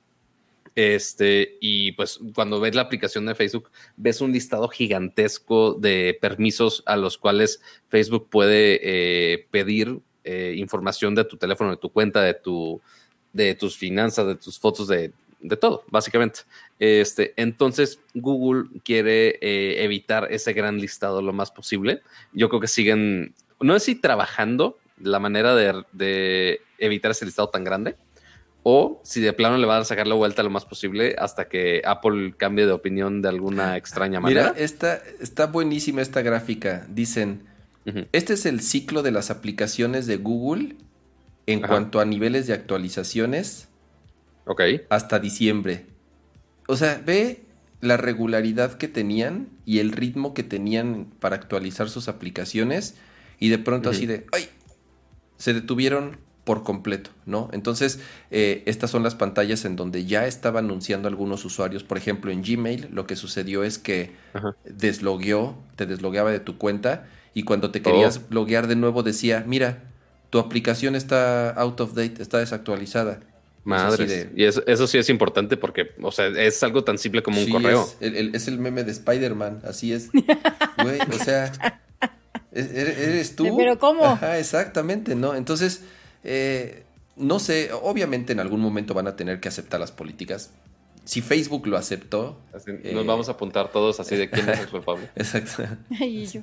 Este, 0.76 1.56
y 1.60 1.92
pues 1.92 2.20
cuando 2.34 2.60
ves 2.60 2.76
la 2.76 2.82
aplicación 2.82 3.26
de 3.26 3.34
Facebook, 3.34 3.70
ves 3.96 4.20
un 4.20 4.30
listado 4.30 4.68
gigantesco 4.68 5.74
de 5.74 6.16
permisos 6.20 6.84
a 6.86 6.96
los 6.96 7.18
cuales 7.18 7.60
Facebook 7.88 8.28
puede 8.30 8.78
eh, 8.82 9.46
pedir 9.50 9.98
eh, 10.22 10.54
información 10.56 11.16
de 11.16 11.24
tu 11.24 11.36
teléfono, 11.36 11.70
de 11.70 11.76
tu 11.78 11.90
cuenta, 11.90 12.22
de, 12.22 12.34
tu, 12.34 12.80
de 13.32 13.54
tus 13.54 13.76
finanzas, 13.76 14.26
de 14.26 14.36
tus 14.36 14.58
fotos, 14.58 14.86
de 14.86 15.12
de 15.40 15.56
todo, 15.56 15.84
básicamente. 15.88 16.40
Este, 16.78 17.32
entonces, 17.36 18.00
Google 18.14 18.68
quiere 18.84 19.38
eh, 19.40 19.84
evitar 19.84 20.28
ese 20.30 20.52
gran 20.52 20.78
listado 20.78 21.22
lo 21.22 21.32
más 21.32 21.50
posible. 21.50 22.02
Yo 22.32 22.48
creo 22.48 22.60
que 22.60 22.68
siguen, 22.68 23.34
no 23.60 23.74
sé 23.74 23.80
si 23.80 23.94
trabajando 23.96 24.78
la 25.00 25.18
manera 25.18 25.54
de, 25.54 26.60
evitar 26.78 27.10
ese 27.10 27.26
listado 27.26 27.48
tan 27.48 27.64
grande, 27.64 27.96
o 28.68 29.00
si 29.04 29.20
de 29.20 29.32
plano 29.32 29.58
le 29.58 29.66
van 29.66 29.82
a 29.82 29.84
sacar 29.84 30.08
la 30.08 30.16
vuelta 30.16 30.42
lo 30.42 30.50
más 30.50 30.64
posible 30.64 31.14
hasta 31.20 31.46
que 31.48 31.82
Apple 31.84 32.34
cambie 32.36 32.66
de 32.66 32.72
opinión 32.72 33.22
de 33.22 33.28
alguna 33.28 33.76
extraña 33.76 34.18
manera. 34.18 34.52
Mira, 34.54 34.64
está, 34.64 35.00
está 35.20 35.46
buenísima 35.46 36.02
esta 36.02 36.20
gráfica. 36.22 36.84
Dicen, 36.88 37.44
este 38.10 38.32
es 38.32 38.44
el 38.44 38.60
ciclo 38.60 39.04
de 39.04 39.12
las 39.12 39.30
aplicaciones 39.30 40.08
de 40.08 40.16
Google 40.16 40.74
en 41.46 41.60
cuanto 41.60 42.00
a 42.00 42.04
niveles 42.04 42.48
de 42.48 42.54
actualizaciones 42.54 43.68
Ok. 44.46 44.62
Hasta 44.88 45.18
diciembre. 45.18 45.86
O 46.68 46.76
sea, 46.76 47.02
ve 47.04 47.42
la 47.80 47.96
regularidad 47.96 48.74
que 48.74 48.88
tenían 48.88 49.48
y 49.64 49.80
el 49.80 49.92
ritmo 49.92 50.34
que 50.34 50.42
tenían 50.42 51.12
para 51.20 51.36
actualizar 51.36 51.90
sus 51.90 52.08
aplicaciones 52.08 52.96
y 53.38 53.50
de 53.50 53.58
pronto 53.58 53.90
así 53.90 54.06
de, 54.06 54.26
¡ay! 54.32 54.48
Se 55.36 55.52
detuvieron 55.52 56.18
por 56.46 56.62
completo, 56.62 57.10
¿no? 57.26 57.50
Entonces, 57.52 57.98
eh, 58.30 58.62
estas 58.66 58.90
son 58.90 59.02
las 59.02 59.14
pantallas 59.16 59.64
en 59.64 59.74
donde 59.76 60.06
ya 60.06 60.26
estaba 60.26 60.60
anunciando 60.60 61.08
algunos 61.08 61.44
usuarios. 61.44 61.82
Por 61.82 61.98
ejemplo, 61.98 62.30
en 62.30 62.42
Gmail 62.42 62.88
lo 62.92 63.04
que 63.06 63.16
sucedió 63.16 63.64
es 63.64 63.78
que 63.78 64.12
Ajá. 64.32 64.54
deslogueó, 64.64 65.56
te 65.74 65.86
deslogueaba 65.86 66.30
de 66.30 66.38
tu 66.40 66.56
cuenta 66.56 67.08
y 67.34 67.42
cuando 67.42 67.70
te 67.72 67.82
querías 67.82 68.18
Oh. 68.18 68.26
loguear 68.34 68.68
de 68.68 68.76
nuevo 68.76 69.02
decía, 69.02 69.42
mira, 69.46 69.82
tu 70.30 70.38
aplicación 70.38 70.94
está 70.94 71.50
out 71.50 71.80
of 71.80 71.94
date, 71.94 72.22
está 72.22 72.38
desactualizada. 72.38 73.18
De- 73.98 74.30
Y 74.36 74.44
eso, 74.44 74.62
eso 74.68 74.86
sí 74.86 74.96
es 74.98 75.08
importante 75.10 75.56
porque, 75.56 75.90
o 76.00 76.12
sea, 76.12 76.28
es 76.28 76.62
algo 76.62 76.84
tan 76.84 76.96
simple 76.98 77.24
como 77.24 77.40
un 77.40 77.50
correo. 77.50 77.82
Es 77.82 77.96
el, 78.00 78.14
el- 78.16 78.34
es 78.36 78.46
el 78.46 78.58
meme 78.60 78.84
de 78.84 78.92
Spider-Man, 78.92 79.62
así 79.68 79.92
es. 79.92 80.10
Güey, 80.82 81.00
o 81.12 81.24
sea, 81.24 81.46
¿es- 82.52 82.70
¿eres, 82.72 82.98
eres 82.98 83.34
tú? 83.36 83.56
Pero 83.56 83.76
¿cómo? 83.80 84.04
Ajá, 84.04 84.38
exactamente, 84.38 85.16
¿no? 85.16 85.34
Entonces, 85.34 85.82
eh, 86.26 86.84
no 87.16 87.38
sé, 87.38 87.70
obviamente 87.72 88.32
en 88.32 88.40
algún 88.40 88.60
momento 88.60 88.92
van 88.94 89.06
a 89.06 89.16
tener 89.16 89.40
que 89.40 89.48
aceptar 89.48 89.80
las 89.80 89.92
políticas. 89.92 90.52
Si 91.04 91.22
Facebook 91.22 91.66
lo 91.68 91.76
aceptó, 91.78 92.40
Así, 92.52 92.72
Eh, 92.82 92.92
Nos 92.92 93.06
vamos 93.06 93.28
a 93.28 93.32
apuntar 93.32 93.70
todos 93.70 94.00
así 94.00 94.16
de 94.16 94.28
quién 94.28 94.48
es 94.50 94.58
el 94.60 94.68
culpable. 94.70 95.08
exacto. 95.16 95.62
Y 96.00 96.26
yo, 96.26 96.40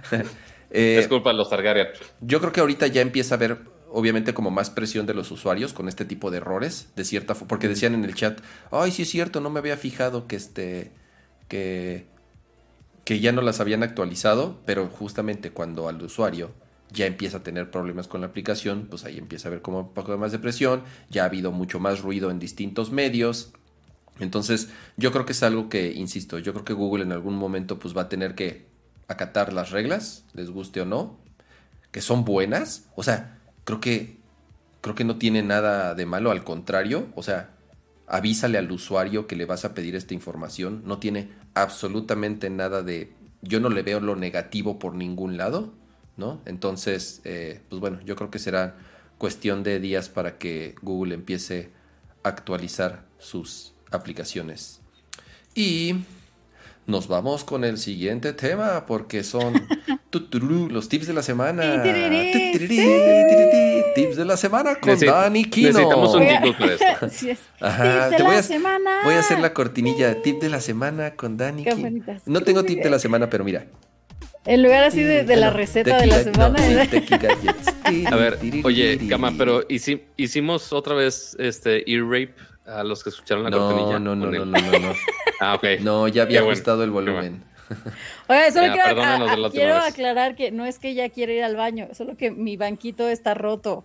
Eh, 0.74 0.96
es 1.00 1.08
culpa 1.08 1.30
de 1.30 1.36
los 1.36 1.50
Targaryen. 1.50 1.88
Yo 2.20 2.40
creo 2.40 2.52
que 2.52 2.60
ahorita 2.60 2.86
ya 2.86 3.02
empieza 3.02 3.34
a 3.34 3.36
haber, 3.36 3.58
obviamente, 3.90 4.32
como 4.32 4.50
más 4.50 4.70
presión 4.70 5.04
de 5.04 5.12
los 5.14 5.30
usuarios 5.30 5.74
con 5.74 5.86
este 5.88 6.06
tipo 6.06 6.30
de 6.30 6.38
errores, 6.38 6.88
de 6.96 7.04
cierta 7.04 7.34
forma, 7.34 7.48
porque 7.48 7.68
decían 7.68 7.92
en 7.94 8.04
el 8.04 8.14
chat, 8.14 8.40
ay, 8.70 8.90
sí 8.90 9.02
es 9.02 9.10
cierto, 9.10 9.40
no 9.42 9.50
me 9.50 9.58
había 9.58 9.76
fijado 9.76 10.26
que 10.26 10.36
este, 10.36 10.92
que, 11.48 12.06
que 13.04 13.20
ya 13.20 13.32
no 13.32 13.42
las 13.42 13.60
habían 13.60 13.82
actualizado, 13.82 14.60
pero 14.64 14.86
justamente 14.88 15.50
cuando 15.50 15.88
al 15.88 16.00
usuario 16.02 16.52
ya 16.92 17.06
empieza 17.06 17.38
a 17.38 17.42
tener 17.42 17.70
problemas 17.70 18.08
con 18.08 18.20
la 18.20 18.28
aplicación, 18.28 18.86
pues 18.88 19.04
ahí 19.04 19.18
empieza 19.18 19.48
a 19.48 19.50
haber 19.50 19.62
como 19.62 19.80
un 19.80 19.94
poco 19.94 20.16
más 20.18 20.32
de 20.32 20.38
presión, 20.38 20.82
ya 21.10 21.22
ha 21.22 21.26
habido 21.26 21.52
mucho 21.52 21.80
más 21.80 22.00
ruido 22.00 22.30
en 22.30 22.38
distintos 22.38 22.90
medios. 22.92 23.52
Entonces, 24.20 24.68
yo 24.96 25.10
creo 25.12 25.24
que 25.24 25.32
es 25.32 25.42
algo 25.42 25.68
que, 25.68 25.92
insisto, 25.92 26.38
yo 26.38 26.52
creo 26.52 26.64
que 26.64 26.74
Google 26.74 27.04
en 27.04 27.12
algún 27.12 27.36
momento 27.36 27.78
pues 27.78 27.96
va 27.96 28.02
a 28.02 28.08
tener 28.08 28.34
que 28.34 28.66
acatar 29.08 29.52
las 29.52 29.70
reglas, 29.70 30.24
les 30.34 30.50
guste 30.50 30.80
o 30.80 30.84
no, 30.84 31.18
que 31.90 32.00
son 32.00 32.24
buenas. 32.24 32.88
O 32.94 33.02
sea, 33.02 33.38
creo 33.64 33.80
que 33.80 34.22
creo 34.82 34.94
que 34.94 35.04
no 35.04 35.16
tiene 35.16 35.42
nada 35.42 35.94
de 35.94 36.04
malo, 36.04 36.30
al 36.30 36.44
contrario, 36.44 37.06
o 37.14 37.22
sea, 37.22 37.50
avísale 38.06 38.58
al 38.58 38.70
usuario 38.70 39.26
que 39.26 39.36
le 39.36 39.46
vas 39.46 39.64
a 39.64 39.72
pedir 39.72 39.96
esta 39.96 40.12
información, 40.12 40.82
no 40.84 40.98
tiene 40.98 41.30
absolutamente 41.54 42.50
nada 42.50 42.82
de 42.82 43.14
yo 43.40 43.60
no 43.60 43.70
le 43.70 43.82
veo 43.82 44.00
lo 44.00 44.16
negativo 44.16 44.78
por 44.78 44.94
ningún 44.94 45.36
lado, 45.36 45.72
¿no? 46.22 46.40
Entonces, 46.46 47.20
eh, 47.24 47.60
pues 47.68 47.80
bueno, 47.80 47.98
yo 48.04 48.14
creo 48.14 48.30
que 48.30 48.38
será 48.38 48.76
cuestión 49.18 49.64
de 49.64 49.80
días 49.80 50.08
para 50.08 50.38
que 50.38 50.76
Google 50.82 51.14
empiece 51.14 51.70
a 52.22 52.28
actualizar 52.28 53.02
sus 53.18 53.74
aplicaciones. 53.90 54.80
Y 55.54 55.96
nos 56.86 57.08
vamos 57.08 57.42
con 57.44 57.64
el 57.64 57.76
siguiente 57.76 58.32
tema 58.32 58.86
porque 58.86 59.24
son 59.24 59.54
tuturú, 60.10 60.68
los 60.70 60.88
tips 60.88 61.08
de 61.08 61.12
la 61.12 61.22
semana. 61.22 61.82
Tips 63.94 64.16
de 64.16 64.24
la 64.24 64.36
semana 64.36 64.76
con 64.76 64.90
Necesi- 64.94 65.06
Dani 65.06 65.44
Kino. 65.44 65.68
necesitamos 65.68 66.14
un 66.14 66.20
Oiga. 66.22 66.40
jingle 66.40 66.52
para 66.54 66.72
esto. 66.74 66.86
Así 67.06 67.30
es. 67.30 67.38
Ajá, 67.60 68.08
Tip 68.08 68.10
de 68.10 68.16
te 68.16 68.22
la 68.22 68.28
voy 68.28 68.36
a, 68.38 68.42
semana. 68.42 68.90
voy 69.04 69.14
a 69.14 69.20
hacer 69.20 69.40
la 69.40 69.52
cortinilla. 69.52 70.22
Tip 70.22 70.40
de 70.40 70.48
la 70.48 70.60
semana 70.60 71.14
con 71.16 71.36
Dani. 71.36 71.64
Qué 71.64 71.70
Kino. 71.70 71.82
bonitas. 71.82 72.22
No 72.26 72.40
tengo 72.42 72.62
tip 72.64 72.82
de 72.82 72.90
la 72.90 72.98
semana, 72.98 73.28
pero 73.28 73.44
mira. 73.44 73.66
En 74.44 74.62
lugar 74.62 74.82
así 74.84 75.02
de, 75.02 75.22
de 75.24 75.36
la 75.36 75.46
Bueno, 75.48 75.56
receta 75.58 75.98
de 75.98 76.06
la 76.06 76.22
semana. 76.22 76.58
no. 76.58 78.10
A 78.12 78.16
ver, 78.16 78.38
oye, 78.64 78.98
Cama, 79.08 79.32
pero 79.38 79.66
hici- 79.68 80.02
hicimos 80.16 80.72
otra 80.72 80.94
vez 80.94 81.36
este 81.38 81.88
ear 81.90 82.02
rape 82.02 82.34
a 82.66 82.82
los 82.82 83.04
que 83.04 83.10
escucharon 83.10 83.44
la 83.44 83.50
No, 83.50 83.58
cortinilla. 83.58 83.98
no, 83.98 84.16
no, 84.16 84.26
no, 84.26 84.44
no, 84.44 84.60
no, 84.60 84.78
no. 84.78 84.94
Ah, 85.40 85.54
ok. 85.54 85.64
No, 85.80 86.06
ya 86.08 86.22
había 86.22 86.40
bueno, 86.40 86.52
ajustado 86.52 86.82
el 86.84 86.90
volumen. 86.90 87.42
Oye, 88.28 88.50
solo 88.52 88.66
Ya, 88.74 88.84
quiero, 88.84 89.02
a- 89.02 89.14
a- 89.46 89.50
quiero 89.50 89.76
aclarar 89.76 90.34
que 90.36 90.50
no 90.50 90.64
es 90.66 90.78
que 90.78 90.90
ella 90.90 91.08
quiere 91.08 91.34
ir 91.36 91.44
al 91.44 91.56
baño, 91.56 91.88
solo 91.92 92.16
que 92.16 92.30
mi 92.30 92.56
banquito 92.56 93.08
está 93.08 93.34
roto. 93.34 93.84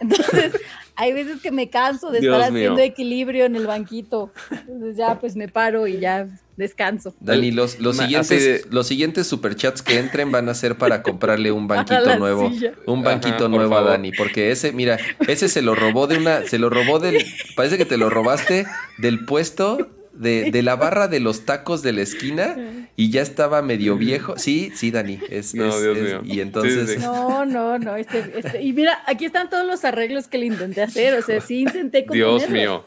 Entonces, 0.00 0.52
hay 0.96 1.12
veces 1.12 1.40
que 1.40 1.50
me 1.52 1.68
canso 1.70 2.10
de 2.10 2.20
Dios 2.20 2.34
estar 2.36 2.50
mío. 2.52 2.72
haciendo 2.72 2.82
equilibrio 2.82 3.44
en 3.44 3.56
el 3.56 3.66
banquito. 3.66 4.32
Entonces 4.50 4.96
ya 4.96 5.18
pues 5.20 5.36
me 5.36 5.48
paro 5.48 5.86
y 5.86 5.98
ya 6.00 6.26
descanso. 6.56 7.14
Dani, 7.20 7.50
los, 7.50 7.78
los 7.80 7.96
Ma- 7.96 8.04
siguientes, 8.04 8.44
de- 8.44 8.64
los 8.70 8.86
siguientes 8.86 9.26
superchats 9.26 9.82
que 9.82 9.98
entren 9.98 10.32
van 10.32 10.48
a 10.48 10.54
ser 10.54 10.76
para 10.78 11.02
comprarle 11.02 11.52
un 11.52 11.68
banquito 11.68 12.16
nuevo. 12.18 12.48
silla. 12.50 12.72
Un 12.86 13.02
banquito 13.02 13.48
nuevo 13.48 13.76
a. 13.76 13.82
Dani. 13.82 14.12
Porque 14.12 14.50
ese, 14.50 14.72
mira, 14.72 14.98
ese 15.28 15.48
se 15.48 15.60
lo 15.62 15.74
robó 15.74 16.06
de 16.06 16.16
una, 16.16 16.42
se 16.46 16.58
lo 16.58 16.70
robó 16.70 16.98
del, 16.98 17.22
parece 17.56 17.76
que 17.76 17.84
te 17.84 17.98
lo 17.98 18.08
robaste 18.10 18.66
del 18.98 19.24
puesto 19.26 19.88
de, 20.18 20.50
de 20.50 20.62
la 20.62 20.76
barra 20.76 21.08
de 21.08 21.20
los 21.20 21.44
tacos 21.44 21.82
de 21.82 21.92
la 21.92 22.02
esquina 22.02 22.56
y 22.96 23.10
ya 23.10 23.22
estaba 23.22 23.62
medio 23.62 23.96
viejo. 23.96 24.38
Sí, 24.38 24.72
sí, 24.74 24.90
Dani. 24.90 25.18
Es, 25.30 25.54
No, 25.54 25.68
es- 25.68 25.82
Dios 25.82 25.96
es- 25.98 26.02
mío. 26.04 26.20
Y 26.24 26.40
entonces, 26.40 26.88
Sí, 26.88 26.94
sí, 26.96 27.00
sí. 27.00 27.06
No, 27.06 27.44
no, 27.44 27.78
no. 27.78 27.96
Este, 27.96 28.32
este, 28.36 28.62
y 28.62 28.72
mira, 28.72 29.02
aquí 29.06 29.24
están 29.26 29.50
todos 29.50 29.66
los 29.66 29.84
arreglos 29.84 30.28
que 30.28 30.38
le 30.38 30.46
intenté 30.46 30.82
hacer. 30.82 31.14
O 31.14 31.22
sea, 31.22 31.40
sí 31.40 31.60
intenté 31.62 32.04
Dios 32.10 32.48
mío. 32.48 32.84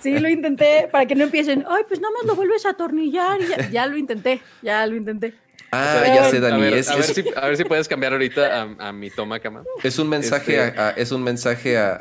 Sí, 0.00 0.18
lo 0.18 0.28
intenté 0.28 0.88
para 0.90 1.06
que 1.06 1.14
no 1.14 1.24
empiecen. 1.24 1.64
Ay, 1.68 1.82
pues 1.88 2.00
nada 2.00 2.12
más 2.16 2.26
lo 2.26 2.34
vuelves 2.34 2.66
a 2.66 2.70
atornillar. 2.70 3.40
y 3.40 3.46
ya, 3.48 3.70
ya 3.70 3.86
lo 3.86 3.96
intenté, 3.96 4.40
ya 4.62 4.86
lo 4.86 4.96
intenté. 4.96 5.34
Ah, 5.72 6.02
ya 6.06 6.24
sé, 6.30 6.36
A 6.36 6.40
Dani. 6.40 6.60
ver, 6.60 6.74
es, 6.74 6.88
a, 6.88 6.94
ver 6.96 7.04
es- 7.04 7.14
si, 7.14 7.24
a 7.34 7.46
ver 7.46 7.56
si 7.56 7.64
puedes 7.64 7.88
cambiar 7.88 8.12
ahorita 8.12 8.62
a, 8.62 8.88
a 8.88 8.92
mi 8.92 9.10
toma, 9.10 9.40
Cama. 9.40 9.64
es 9.82 9.98
un 9.98 10.08
mensaje, 10.08 10.56
Este- 10.64 10.78
a, 10.80 10.88
a- 10.88 10.90
es 10.92 11.10
un 11.12 11.22
mensaje 11.22 11.76
a, 11.78 11.92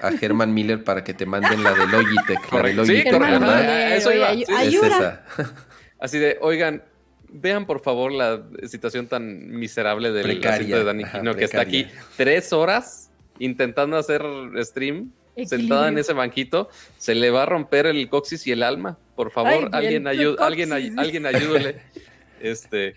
a, 0.00 0.06
a 0.06 0.10
Herman 0.20 0.52
Miller 0.54 0.84
para 0.84 1.02
que 1.02 1.14
te 1.14 1.26
manden 1.26 1.62
la 1.64 1.72
de 1.74 1.86
Logitech. 1.86 2.52
La 2.52 2.62
de. 2.62 2.70
Sí, 2.70 2.76
Logitech, 2.76 3.12
correcto. 3.12 3.40
¿verdad? 3.40 3.96
Eso 3.96 4.12
iba. 4.12 4.32
Sí, 4.34 4.44
sí, 4.46 4.76
Es 4.76 4.82
esa. 4.82 5.24
Así 5.98 6.18
de, 6.18 6.36
oigan, 6.40 6.82
vean 7.28 7.66
por 7.66 7.80
favor 7.80 8.12
la 8.12 8.42
situación 8.68 9.06
tan 9.08 9.48
miserable 9.50 10.12
del 10.12 10.22
Precaria, 10.22 10.54
asiento 10.56 10.78
de 10.78 10.84
Dani 10.84 11.04
Quino, 11.04 11.34
que 11.34 11.44
está 11.44 11.62
aquí 11.62 11.86
tres 12.16 12.52
horas 12.52 13.10
intentando 13.38 13.96
hacer 13.96 14.22
stream, 14.62 15.10
sentada 15.46 15.88
en 15.88 15.98
ese 15.98 16.12
banquito. 16.12 16.68
Se 16.98 17.14
le 17.14 17.30
va 17.30 17.42
a 17.44 17.46
romper 17.46 17.86
el 17.86 18.08
coxis 18.08 18.46
y 18.46 18.52
el 18.52 18.62
alma. 18.62 18.98
Por 19.14 19.30
favor, 19.30 19.70
Ay, 19.72 19.86
alguien, 19.86 20.06
el 20.06 20.18
ayu- 20.18 20.36
alguien, 20.38 20.72
ay- 20.72 20.92
alguien 20.96 21.24
ayúdele. 21.26 21.80
Este. 22.40 22.96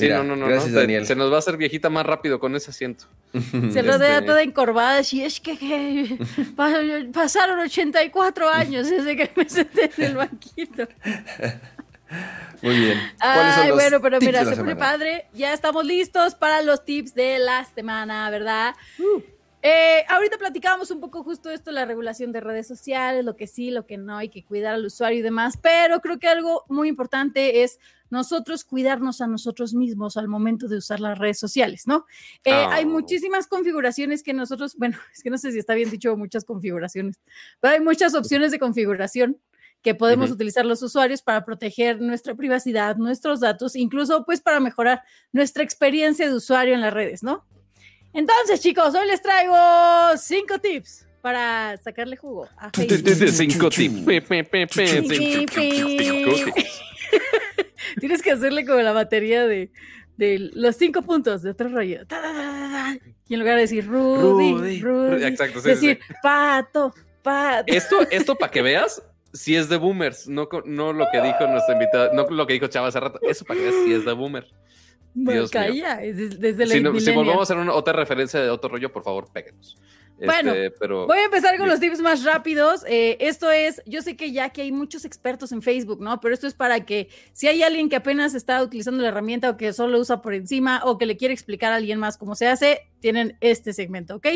Sí, 0.00 0.06
Mira, 0.06 0.18
no, 0.18 0.24
no, 0.24 0.36
no, 0.36 0.46
gracias, 0.46 0.72
no. 0.72 0.80
Daniel. 0.80 1.06
Se, 1.06 1.14
nos 1.14 1.30
va 1.30 1.36
a 1.36 1.38
hacer 1.38 1.56
viejita 1.56 1.88
más 1.90 2.04
rápido 2.06 2.40
con 2.40 2.56
ese 2.56 2.70
asiento. 2.70 3.04
Se 3.72 3.82
rodea 3.82 4.14
Este- 4.16 4.26
toda 4.26 4.42
encorvada 4.42 4.98
así, 4.98 5.22
es 5.24 5.40
que, 5.40 5.56
que 5.56 6.18
pa- 6.56 6.72
pasaron 7.12 7.58
84 7.60 8.48
años 8.48 8.90
desde 8.90 9.16
que 9.16 9.30
me 9.36 9.48
senté 9.48 9.90
en 9.96 10.04
el 10.04 10.16
banquito. 10.16 10.88
Muy 12.62 12.76
bien. 12.76 12.98
¿Cuáles 13.20 13.54
son 13.54 13.62
Ay, 13.62 13.68
los 13.68 13.76
bueno, 13.78 14.00
pero 14.00 14.18
tips 14.18 14.26
mira, 14.32 14.44
se 14.44 14.56
pone 14.56 14.74
padre. 14.76 15.26
Ya 15.32 15.52
estamos 15.52 15.84
listos 15.84 16.34
para 16.34 16.60
los 16.62 16.84
tips 16.84 17.14
de 17.14 17.38
la 17.38 17.64
semana, 17.64 18.28
¿verdad? 18.30 18.74
Eh, 19.62 20.04
ahorita 20.08 20.36
platicábamos 20.38 20.90
un 20.90 21.00
poco 21.00 21.22
justo 21.22 21.50
esto, 21.50 21.70
la 21.70 21.84
regulación 21.84 22.32
de 22.32 22.40
redes 22.40 22.66
sociales, 22.66 23.24
lo 23.24 23.36
que 23.36 23.46
sí, 23.46 23.70
lo 23.70 23.86
que 23.86 23.96
no, 23.96 24.16
hay 24.16 24.28
que 24.28 24.42
cuidar 24.42 24.74
al 24.74 24.84
usuario 24.86 25.18
y 25.20 25.22
demás, 25.22 25.56
pero 25.60 26.00
creo 26.00 26.18
que 26.18 26.26
algo 26.28 26.64
muy 26.68 26.88
importante 26.88 27.62
es 27.62 27.78
nosotros 28.10 28.64
cuidarnos 28.64 29.20
a 29.20 29.26
nosotros 29.26 29.72
mismos 29.74 30.16
al 30.16 30.28
momento 30.28 30.68
de 30.68 30.76
usar 30.76 31.00
las 31.00 31.18
redes 31.18 31.38
sociales, 31.38 31.86
¿no? 31.86 32.06
Eh, 32.44 32.52
Oh. 32.52 32.70
Hay 32.70 32.84
muchísimas 32.84 33.46
configuraciones 33.46 34.22
que 34.22 34.34
nosotros, 34.34 34.76
bueno, 34.76 34.98
es 35.14 35.22
que 35.22 35.30
no 35.30 35.38
sé 35.38 35.52
si 35.52 35.58
está 35.58 35.74
bien 35.74 35.90
dicho 35.90 36.16
muchas 36.16 36.44
configuraciones, 36.44 37.16
pero 37.60 37.74
hay 37.74 37.80
muchas 37.80 38.14
opciones 38.14 38.50
de 38.50 38.58
configuración 38.58 39.38
que 39.82 39.94
podemos 39.94 40.26
Ujú. 40.26 40.34
utilizar 40.34 40.66
los 40.66 40.82
usuarios 40.82 41.22
para 41.22 41.44
proteger 41.44 42.00
nuestra 42.02 42.34
privacidad, 42.34 42.96
nuestros 42.96 43.40
datos, 43.40 43.76
incluso 43.76 44.24
pues 44.26 44.40
para 44.42 44.60
mejorar 44.60 45.02
nuestra 45.32 45.62
experiencia 45.62 46.28
de 46.28 46.34
usuario 46.34 46.74
en 46.74 46.82
las 46.82 46.92
redes, 46.92 47.22
¿no? 47.22 47.46
Entonces, 48.12 48.60
chicos, 48.60 48.94
hoy 48.94 49.06
les 49.06 49.22
traigo 49.22 49.56
cinco 50.18 50.58
tips 50.58 51.06
para 51.22 51.76
sacarle 51.78 52.16
jugo 52.16 52.46
a 52.58 52.70
Facebook. 52.70 52.98
Cinco 55.14 56.34
tips. 56.44 56.80
Tienes 57.98 58.22
que 58.22 58.30
hacerle 58.32 58.64
como 58.64 58.80
la 58.80 58.92
batería 58.92 59.46
de, 59.46 59.70
de 60.16 60.50
los 60.54 60.76
cinco 60.76 61.02
puntos 61.02 61.42
de 61.42 61.50
otro 61.50 61.68
rollo. 61.68 62.06
Ta, 62.06 62.20
ta, 62.20 62.32
ta, 62.32 62.32
ta, 62.32 62.70
ta. 62.98 63.12
Y 63.28 63.34
en 63.34 63.40
lugar 63.40 63.56
de 63.56 63.62
decir 63.62 63.86
Rudy, 63.86 64.52
Rudy. 64.54 64.80
Rudy, 64.80 65.24
Exacto, 65.24 65.60
sí, 65.60 65.68
decir 65.68 65.98
sí. 66.06 66.14
pato, 66.22 66.92
pato. 67.22 67.64
Esto, 67.72 67.96
esto 68.10 68.34
para 68.36 68.50
que 68.50 68.62
veas, 68.62 69.02
si 69.32 69.54
es 69.56 69.68
de 69.68 69.76
boomers, 69.76 70.26
no, 70.28 70.48
no 70.64 70.92
lo 70.92 71.06
que 71.12 71.20
dijo 71.22 71.46
nuestra 71.46 71.74
invitada, 71.74 72.12
no 72.12 72.26
lo 72.28 72.46
que 72.46 72.54
dijo 72.54 72.66
Chava 72.66 72.88
hace 72.88 72.98
rato. 73.00 73.18
Eso 73.22 73.44
para 73.44 73.60
que 73.60 73.66
veas 73.70 73.84
si 73.84 73.92
es 73.94 74.04
de 74.04 74.12
boomer. 74.12 74.46
Bueno, 75.12 75.40
Dios 75.40 75.50
calla, 75.50 76.02
es 76.04 76.16
des- 76.16 76.38
desde 76.40 76.66
la 76.66 76.74
Si, 76.74 76.80
no- 76.80 76.98
si 77.00 77.10
volvamos 77.12 77.40
a 77.40 77.42
hacer 77.42 77.56
una, 77.56 77.72
otra 77.74 77.92
referencia 77.92 78.40
de 78.40 78.48
otro 78.48 78.70
rollo, 78.70 78.92
por 78.92 79.02
favor, 79.02 79.26
péguenos. 79.32 79.76
Bueno, 80.26 80.52
Este, 80.52 80.70
pero 80.78 81.06
Voy 81.06 81.18
a 81.18 81.24
empezar 81.24 81.56
con 81.56 81.68
los 81.68 81.80
tips 81.80 82.00
más 82.00 82.24
rápidos. 82.24 82.84
Eh, 82.86 83.16
esto 83.20 83.50
es, 83.50 83.82
yo 83.86 84.02
sé 84.02 84.16
que 84.16 84.32
ya 84.32 84.50
que 84.50 84.62
hay 84.62 84.72
muchos 84.72 85.04
expertos 85.04 85.52
en 85.52 85.62
Facebook, 85.62 86.00
¿no? 86.00 86.20
Pero 86.20 86.34
esto 86.34 86.46
es 86.46 86.54
para 86.54 86.84
que 86.84 87.08
si 87.32 87.48
hay 87.48 87.62
alguien 87.62 87.88
que 87.88 87.96
apenas 87.96 88.34
está 88.34 88.62
utilizando 88.62 89.02
la 89.02 89.08
herramienta 89.08 89.50
o 89.50 89.56
que 89.56 89.72
solo 89.72 89.98
usa 89.98 90.22
por 90.22 90.34
encima 90.34 90.82
o 90.84 90.98
que 90.98 91.06
le 91.06 91.16
quiere 91.16 91.34
explicar 91.34 91.72
a 91.72 91.76
alguien 91.76 91.98
más 91.98 92.18
cómo 92.18 92.34
se 92.34 92.46
hace, 92.46 92.90
tienen 93.00 93.36
este 93.40 93.72
segmento, 93.72 94.16
¿ok? 94.16 94.26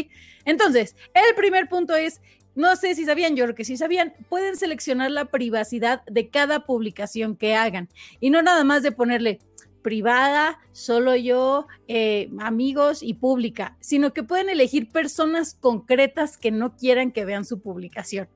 Entonces, 0.44 0.96
el 1.14 1.34
primer 1.34 1.68
punto 1.68 1.94
es, 1.94 2.20
no 2.54 2.76
sé 2.76 2.94
si 2.94 3.04
sabían, 3.04 3.36
yo 3.36 3.44
creo 3.44 3.54
que 3.54 3.64
sí 3.64 3.76
sabían, 3.76 4.14
pueden 4.28 4.56
seleccionar 4.56 5.10
la 5.10 5.26
privacidad 5.26 6.02
de 6.06 6.28
cada 6.28 6.66
publicación 6.66 7.36
que 7.36 7.54
hagan 7.54 7.88
y 8.20 8.30
no 8.30 8.42
nada 8.42 8.64
más 8.64 8.82
de 8.82 8.92
ponerle 8.92 9.40
privada, 9.84 10.58
solo 10.72 11.14
yo, 11.14 11.68
eh, 11.88 12.30
amigos 12.40 13.02
y 13.02 13.14
pública, 13.14 13.76
sino 13.80 14.14
que 14.14 14.22
pueden 14.22 14.48
elegir 14.48 14.90
personas 14.90 15.54
concretas 15.60 16.38
que 16.38 16.50
no 16.50 16.74
quieran 16.74 17.12
que 17.12 17.26
vean 17.26 17.44
su 17.44 17.60
publicación. 17.60 18.26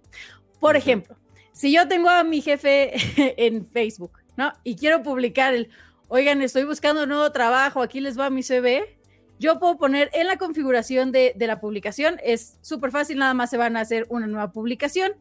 Por 0.60 0.76
ejemplo, 0.76 1.16
si 1.52 1.72
yo 1.72 1.88
tengo 1.88 2.10
a 2.10 2.22
mi 2.22 2.42
jefe 2.42 2.92
en 3.46 3.66
Facebook, 3.66 4.12
¿no? 4.36 4.52
Y 4.62 4.76
quiero 4.76 5.02
publicar 5.02 5.54
el, 5.54 5.70
oigan, 6.08 6.42
estoy 6.42 6.64
buscando 6.64 7.04
un 7.04 7.08
nuevo 7.08 7.32
trabajo, 7.32 7.80
aquí 7.80 8.00
les 8.00 8.18
va 8.18 8.28
mi 8.28 8.42
CV. 8.42 8.98
Yo 9.40 9.58
puedo 9.58 9.78
poner 9.78 10.10
en 10.12 10.26
la 10.26 10.36
configuración 10.36 11.12
de, 11.12 11.32
de 11.34 11.46
la 11.46 11.60
publicación, 11.60 12.20
es 12.22 12.58
súper 12.60 12.90
fácil, 12.90 13.16
nada 13.16 13.32
más 13.32 13.48
se 13.48 13.56
van 13.56 13.76
a 13.78 13.80
hacer 13.80 14.06
una 14.10 14.26
nueva 14.26 14.52
publicación. 14.52 15.12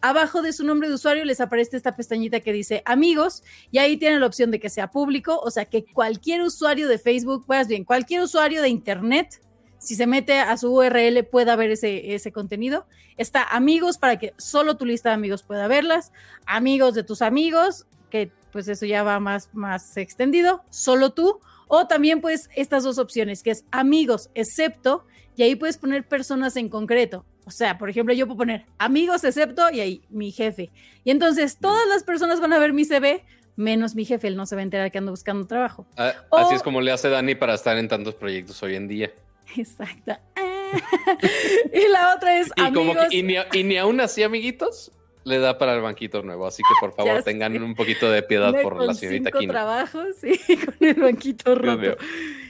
Abajo 0.00 0.42
de 0.42 0.52
su 0.52 0.64
nombre 0.64 0.88
de 0.88 0.94
usuario 0.94 1.24
les 1.24 1.40
aparece 1.40 1.76
esta 1.76 1.96
pestañita 1.96 2.40
que 2.40 2.52
dice 2.52 2.82
amigos 2.84 3.42
y 3.70 3.78
ahí 3.78 3.96
tienen 3.96 4.20
la 4.20 4.26
opción 4.26 4.50
de 4.50 4.60
que 4.60 4.68
sea 4.68 4.90
público, 4.90 5.40
o 5.40 5.50
sea 5.50 5.64
que 5.64 5.84
cualquier 5.84 6.42
usuario 6.42 6.86
de 6.86 6.98
Facebook, 6.98 7.44
más 7.48 7.66
bien 7.66 7.84
cualquier 7.84 8.22
usuario 8.22 8.62
de 8.62 8.68
Internet, 8.68 9.40
si 9.78 9.94
se 9.94 10.06
mete 10.06 10.38
a 10.38 10.56
su 10.56 10.72
URL 10.72 11.24
pueda 11.24 11.56
ver 11.56 11.70
ese, 11.70 12.14
ese 12.14 12.32
contenido. 12.32 12.86
Está 13.16 13.42
amigos 13.42 13.98
para 13.98 14.18
que 14.18 14.34
solo 14.36 14.76
tu 14.76 14.84
lista 14.84 15.10
de 15.10 15.14
amigos 15.14 15.42
pueda 15.42 15.68
verlas, 15.68 16.12
amigos 16.46 16.94
de 16.94 17.02
tus 17.02 17.22
amigos, 17.22 17.86
que 18.10 18.30
pues 18.52 18.68
eso 18.68 18.86
ya 18.86 19.02
va 19.02 19.20
más, 19.20 19.50
más 19.54 19.96
extendido, 19.96 20.62
solo 20.70 21.12
tú, 21.12 21.40
o 21.68 21.86
también 21.86 22.20
pues 22.20 22.48
estas 22.56 22.84
dos 22.84 22.98
opciones, 22.98 23.42
que 23.42 23.50
es 23.50 23.64
amigos 23.70 24.30
excepto, 24.34 25.04
y 25.36 25.42
ahí 25.42 25.54
puedes 25.54 25.76
poner 25.76 26.06
personas 26.06 26.56
en 26.56 26.68
concreto. 26.68 27.24
O 27.46 27.50
sea, 27.50 27.78
por 27.78 27.88
ejemplo, 27.88 28.12
yo 28.12 28.26
puedo 28.26 28.38
poner 28.38 28.64
amigos 28.78 29.22
excepto 29.24 29.70
y 29.70 29.80
ahí 29.80 30.02
mi 30.10 30.32
jefe. 30.32 30.70
Y 31.04 31.10
entonces 31.12 31.58
todas 31.58 31.86
las 31.88 32.02
personas 32.02 32.40
van 32.40 32.52
a 32.52 32.58
ver 32.58 32.72
mi 32.72 32.84
CV, 32.84 33.22
menos 33.54 33.94
mi 33.94 34.04
jefe, 34.04 34.26
él 34.26 34.36
no 34.36 34.46
se 34.46 34.56
va 34.56 34.60
a 34.60 34.64
enterar 34.64 34.90
que 34.90 34.98
ando 34.98 35.12
buscando 35.12 35.46
trabajo. 35.46 35.86
ah, 35.96 36.12
o- 36.30 36.38
así 36.38 36.56
es 36.56 36.62
como 36.62 36.80
le 36.80 36.90
hace 36.90 37.08
Dani 37.08 37.34
para 37.36 37.54
estar 37.54 37.78
en 37.78 37.86
tantos 37.88 38.14
proyectos 38.16 38.60
hoy 38.64 38.74
en 38.74 38.88
día. 38.88 39.12
Exacto. 39.56 40.12
y 41.72 41.88
la 41.92 42.14
otra 42.16 42.38
es 42.40 42.48
Y, 42.56 42.72
como 42.72 42.90
amigos. 42.92 43.06
que- 43.10 43.16
y, 43.18 43.22
ni, 43.22 43.36
a- 43.36 43.46
y 43.52 43.62
ni 43.62 43.76
aún 43.76 44.00
así, 44.00 44.22
amiguitos, 44.22 44.90
le 45.26 45.38
da 45.40 45.58
para 45.58 45.74
el 45.74 45.82
banquito 45.82 46.22
nuevo. 46.22 46.46
Así 46.46 46.62
que 46.62 46.74
por 46.80 46.92
favor 46.96 47.22
tengan 47.22 47.60
un 47.62 47.74
poquito 47.74 48.08
de 48.10 48.22
piedad 48.22 48.52
por 48.62 48.76
con 48.76 48.86
la 48.86 48.94
señorita 48.94 49.28
cinco 49.30 49.38
Kino. 49.40 49.52
trabajos, 49.52 50.16
sí, 50.20 50.38
con 50.56 50.74
el 50.80 50.94
banquito 50.94 51.54
roto. 51.56 51.96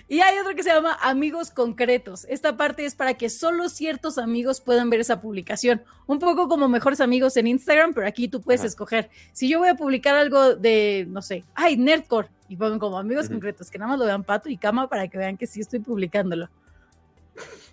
Y 0.09 0.21
hay 0.21 0.39
otro 0.39 0.55
que 0.55 0.63
se 0.63 0.69
llama 0.69 0.97
amigos 1.03 1.51
concretos. 1.51 2.27
Esta 2.29 2.57
parte 2.57 2.85
es 2.85 2.95
para 2.95 3.15
que 3.15 3.29
solo 3.29 3.69
ciertos 3.69 4.19
amigos 4.19 4.61
puedan 4.61 4.89
ver 4.89 5.01
esa 5.01 5.21
publicación. 5.21 5.83
Un 6.07 6.21
poco 6.21 6.49
como 6.49 6.69
mejores 6.69 7.01
amigos 7.01 7.37
en 7.39 7.49
Instagram, 7.49 7.93
pero 7.93 8.07
aquí 8.07 8.29
tú 8.29 8.41
puedes 8.41 8.61
Ajá. 8.61 8.69
escoger. 8.69 9.11
Si 9.33 9.49
yo 9.49 9.59
voy 9.59 9.69
a 9.69 9.75
publicar 9.75 10.15
algo 10.15 10.55
de, 10.55 11.07
no 11.09 11.23
sé, 11.23 11.43
ay, 11.55 11.77
Nerdcore, 11.77 12.29
y 12.49 12.55
pongo 12.57 12.79
como 12.79 12.99
amigos 12.99 13.29
concretos, 13.29 13.69
que 13.71 13.79
nada 13.79 13.91
más 13.91 13.99
lo 13.99 14.05
vean 14.05 14.23
Pato 14.23 14.49
y 14.49 14.57
Cama 14.57 14.89
para 14.89 15.09
que 15.09 15.19
vean 15.19 15.37
que 15.37 15.49
sí 15.49 15.61
estoy 15.61 15.81
publicándolo. 15.81 16.49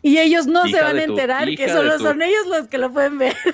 Y 0.01 0.17
ellos 0.17 0.47
no 0.47 0.65
se 0.67 0.81
van 0.81 0.97
a 0.97 1.05
tu- 1.05 1.11
enterar 1.11 1.47
que 1.55 1.69
solo 1.71 1.99
son 1.99 2.21
ellos 2.23 2.47
los 2.47 2.67
que 2.67 2.77
lo 2.79 2.91
pueden 2.91 3.19
ver. 3.19 3.35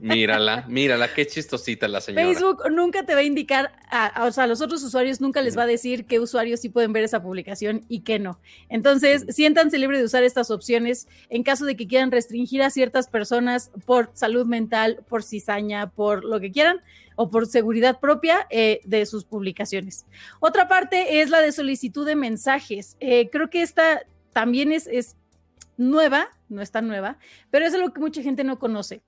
Mírala, 0.00 0.64
mírala, 0.68 1.12
qué 1.14 1.26
chistosita 1.26 1.88
la 1.88 2.00
señora. 2.00 2.24
Facebook 2.26 2.62
nunca 2.70 3.04
te 3.04 3.14
va 3.14 3.20
a 3.20 3.24
indicar, 3.24 3.72
a- 3.90 4.06
a- 4.06 4.24
o 4.26 4.32
sea, 4.32 4.44
a 4.44 4.46
los 4.46 4.60
otros 4.60 4.82
usuarios 4.82 5.20
nunca 5.20 5.40
les 5.42 5.56
va 5.56 5.62
a 5.62 5.66
decir 5.66 6.04
qué 6.06 6.20
usuarios 6.20 6.60
sí 6.60 6.68
pueden 6.68 6.92
ver 6.92 7.04
esa 7.04 7.22
publicación 7.22 7.84
y 7.88 8.00
qué 8.00 8.18
no. 8.18 8.38
Entonces, 8.68 9.24
siéntanse 9.28 9.78
libre 9.78 9.98
de 9.98 10.04
usar 10.04 10.22
estas 10.22 10.50
opciones 10.50 11.08
en 11.30 11.42
caso 11.42 11.64
de 11.64 11.76
que 11.76 11.86
quieran 11.86 12.10
restringir 12.10 12.62
a 12.62 12.70
ciertas 12.70 13.08
personas 13.08 13.70
por 13.86 14.10
salud 14.14 14.46
mental, 14.46 15.00
por 15.08 15.22
cizaña, 15.22 15.90
por 15.90 16.24
lo 16.24 16.40
que 16.40 16.52
quieran 16.52 16.80
o 17.14 17.30
por 17.30 17.46
seguridad 17.46 17.98
propia 17.98 18.46
eh, 18.50 18.80
de 18.84 19.06
sus 19.06 19.24
publicaciones. 19.24 20.04
Otra 20.40 20.68
parte 20.68 21.20
es 21.22 21.30
la 21.30 21.40
de 21.40 21.52
solicitud 21.52 22.04
de 22.06 22.14
mensajes. 22.16 22.96
Eh, 23.00 23.30
creo 23.30 23.48
que 23.48 23.62
esta 23.62 24.02
también 24.34 24.70
es, 24.72 24.86
es 24.86 25.16
nueva, 25.78 26.28
no 26.50 26.60
es 26.62 26.70
tan 26.70 26.86
nueva, 26.88 27.18
pero 27.50 27.64
es 27.66 27.72
algo 27.74 27.92
que 27.92 28.00
mucha 28.00 28.22
gente 28.22 28.44
no 28.44 28.58
conoce 28.58 29.00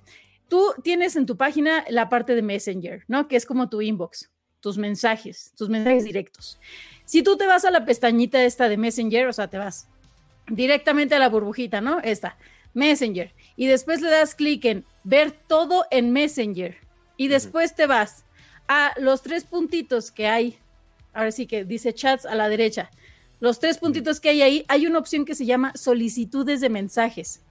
tú 0.49 0.75
tienes 0.83 1.16
en 1.16 1.27
tu 1.27 1.37
página 1.37 1.85
la 1.89 2.09
parte 2.09 2.35
de 2.35 2.43
Messenger, 2.43 3.05
¿no? 3.09 3.29
Que 3.29 3.37
es 3.37 3.47
como 3.47 3.69
tu 3.69 3.81
inbox, 3.81 4.31
tus 4.61 4.79
mensajes, 4.79 5.53
tus 5.57 5.69
mensajes 5.69 6.05
directos. 6.05 6.59
Si 7.05 7.23
tú 7.23 7.37
te 7.37 7.47
vas 7.47 7.65
a 7.65 7.70
la 7.70 7.85
pestañita 7.85 8.43
esta 8.45 8.69
de 8.69 8.77
Messenger, 8.77 9.29
o 9.29 9.33
sea, 9.33 9.49
te 9.49 9.59
vas 9.59 9.89
directamente 10.49 11.15
a 11.15 11.19
la 11.19 11.29
burbujita, 11.29 11.81
¿no? 11.81 12.01
Esta, 12.01 12.37
Messenger. 12.75 13.33
Y 13.57 13.66
después 13.66 14.01
le 14.01 14.11
das 14.11 14.35
clic 14.35 14.65
en 14.65 14.85
ver 15.05 15.33
todo 15.33 15.87
en 15.91 16.12
Messenger. 16.12 16.77
Y 17.16 17.29
después 17.29 17.75
te 17.75 17.87
vas 17.87 18.25
a 18.69 18.93
los 18.99 19.23
tres 19.23 19.45
puntitos 19.45 20.11
que 20.11 20.29
hay. 20.29 20.59
Ahora 21.12 21.33
sí 21.33 21.47
que 21.47 21.65
dice 21.65 21.93
chats 21.93 22.27
a 22.27 22.35
la 22.35 22.49
derecha. 22.49 22.91
Los 23.41 23.61
tres 23.61 23.79
puntitos 23.79 24.20
que 24.20 24.31
hay 24.31 24.43
ahí, 24.43 24.65
hay 24.69 24.87
una 24.87 24.99
opción 24.99 25.25
que 25.25 25.35
se 25.35 25.47
llama 25.47 25.73
solicitudes 25.75 26.61
de 26.61 26.69
mensajes. 26.69 27.43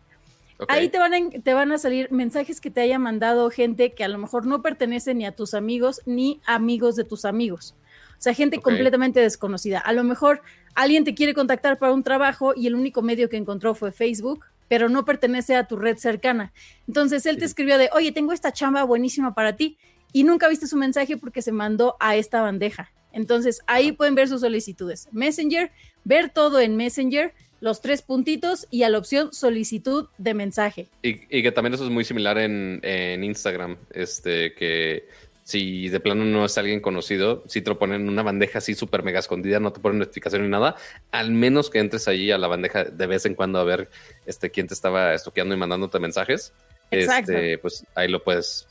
Ahí 0.68 0.90
te 0.90 0.98
van, 0.98 1.14
a, 1.14 1.30
te 1.30 1.54
van 1.54 1.72
a 1.72 1.78
salir 1.78 2.12
mensajes 2.12 2.60
que 2.62 2.72
te 2.72 2.82
haya 2.82 2.98
mandado 2.98 3.50
gente 3.52 3.94
que 3.94 4.04
a 4.04 4.08
lo 4.08 4.18
mejor 4.18 4.46
no 4.46 4.62
pertenece 4.62 5.14
ni 5.14 5.26
a 5.26 5.36
tus 5.36 5.54
amigos 5.54 6.02
ni 6.06 6.42
amigos 6.46 6.96
de 6.96 7.04
tus 7.04 7.26
amigos. 7.26 7.76
O 8.18 8.22
sea, 8.22 8.34
gente 8.34 8.60
completamente 8.60 9.20
desconocida. 9.20 9.80
A 9.80 9.94
lo 9.94 10.04
mejor 10.04 10.42
alguien 10.74 11.04
te 11.04 11.14
quiere 11.14 11.36
contactar 11.36 11.78
para 11.78 11.94
un 11.94 12.02
trabajo 12.02 12.54
y 12.56 12.66
el 12.66 12.74
único 12.74 13.04
medio 13.04 13.30
que 13.30 13.38
encontró 13.38 13.76
fue 13.76 13.92
Facebook, 13.92 14.46
pero 14.68 14.90
no 14.90 15.06
pertenece 15.06 15.56
a 15.56 15.68
tu 15.68 15.76
red 15.76 15.98
cercana. 15.98 16.52
Entonces 16.88 17.26
él 17.28 17.38
te 17.38 17.46
escribió 17.46 17.78
de, 17.78 17.90
oye, 17.94 18.12
tengo 18.12 18.34
esta 18.34 18.52
chamba 18.52 18.84
buenísima 18.84 19.36
para 19.36 19.56
ti 19.56 19.78
y 20.12 20.24
nunca 20.24 20.48
viste 20.48 20.66
su 20.66 20.78
mensaje 20.78 21.18
porque 21.18 21.44
se 21.44 21.52
mandó 21.52 21.96
a 22.00 22.16
esta 22.16 22.42
bandeja. 22.42 22.92
Entonces 23.12 23.62
ahí 23.68 23.92
pueden 23.92 24.16
ver 24.16 24.28
sus 24.28 24.42
solicitudes. 24.42 25.10
Messenger, 25.12 25.72
ver 26.04 26.30
todo 26.30 26.60
en 26.60 26.76
Messenger, 26.76 27.34
los 27.60 27.82
tres 27.82 28.02
puntitos 28.02 28.68
y 28.70 28.84
a 28.84 28.90
la 28.90 28.98
opción 28.98 29.34
solicitud 29.34 30.08
de 30.18 30.34
mensaje. 30.34 30.88
Y, 31.02 31.22
y 31.36 31.44
que 31.44 31.52
también 31.52 31.74
eso 31.74 31.84
es 31.84 31.90
muy 31.90 32.04
similar 32.04 32.38
en, 32.38 32.80
en 32.84 33.24
Instagram, 33.24 33.78
este, 33.92 34.54
que 34.54 35.08
si 35.48 35.88
de 35.88 36.02
plano 36.02 36.26
no 36.26 36.44
es 36.44 36.58
alguien 36.58 36.82
conocido, 36.82 37.42
si 37.48 37.62
te 37.62 37.70
lo 37.70 37.80
ponen 37.80 38.02
en 38.02 38.10
una 38.10 38.22
bandeja 38.22 38.58
así 38.58 38.76
súper 38.76 39.02
mega 39.02 39.20
escondida, 39.20 39.62
no 39.62 39.72
te 39.72 39.80
ponen 39.80 40.00
notificación 40.00 40.42
ni 40.42 40.50
nada, 40.50 40.76
al 41.10 41.32
menos 41.32 41.70
que 41.70 41.80
entres 41.80 42.10
allí 42.10 42.32
a 42.32 42.38
la 42.38 42.48
bandeja 42.48 42.84
de 42.84 43.08
vez 43.08 43.26
en 43.26 43.34
cuando 43.34 43.58
a 43.58 43.64
ver 43.64 43.90
este, 44.26 44.52
quién 44.52 44.68
te 44.68 44.74
estaba 44.74 45.14
estoqueando 45.14 45.56
y 45.56 45.58
mandándote 45.58 46.00
mensajes, 46.00 46.52
Exacto. 46.92 47.32
este, 47.32 47.58
pues 47.60 47.86
ahí 47.96 48.10
lo 48.10 48.22
puedes 48.22 48.68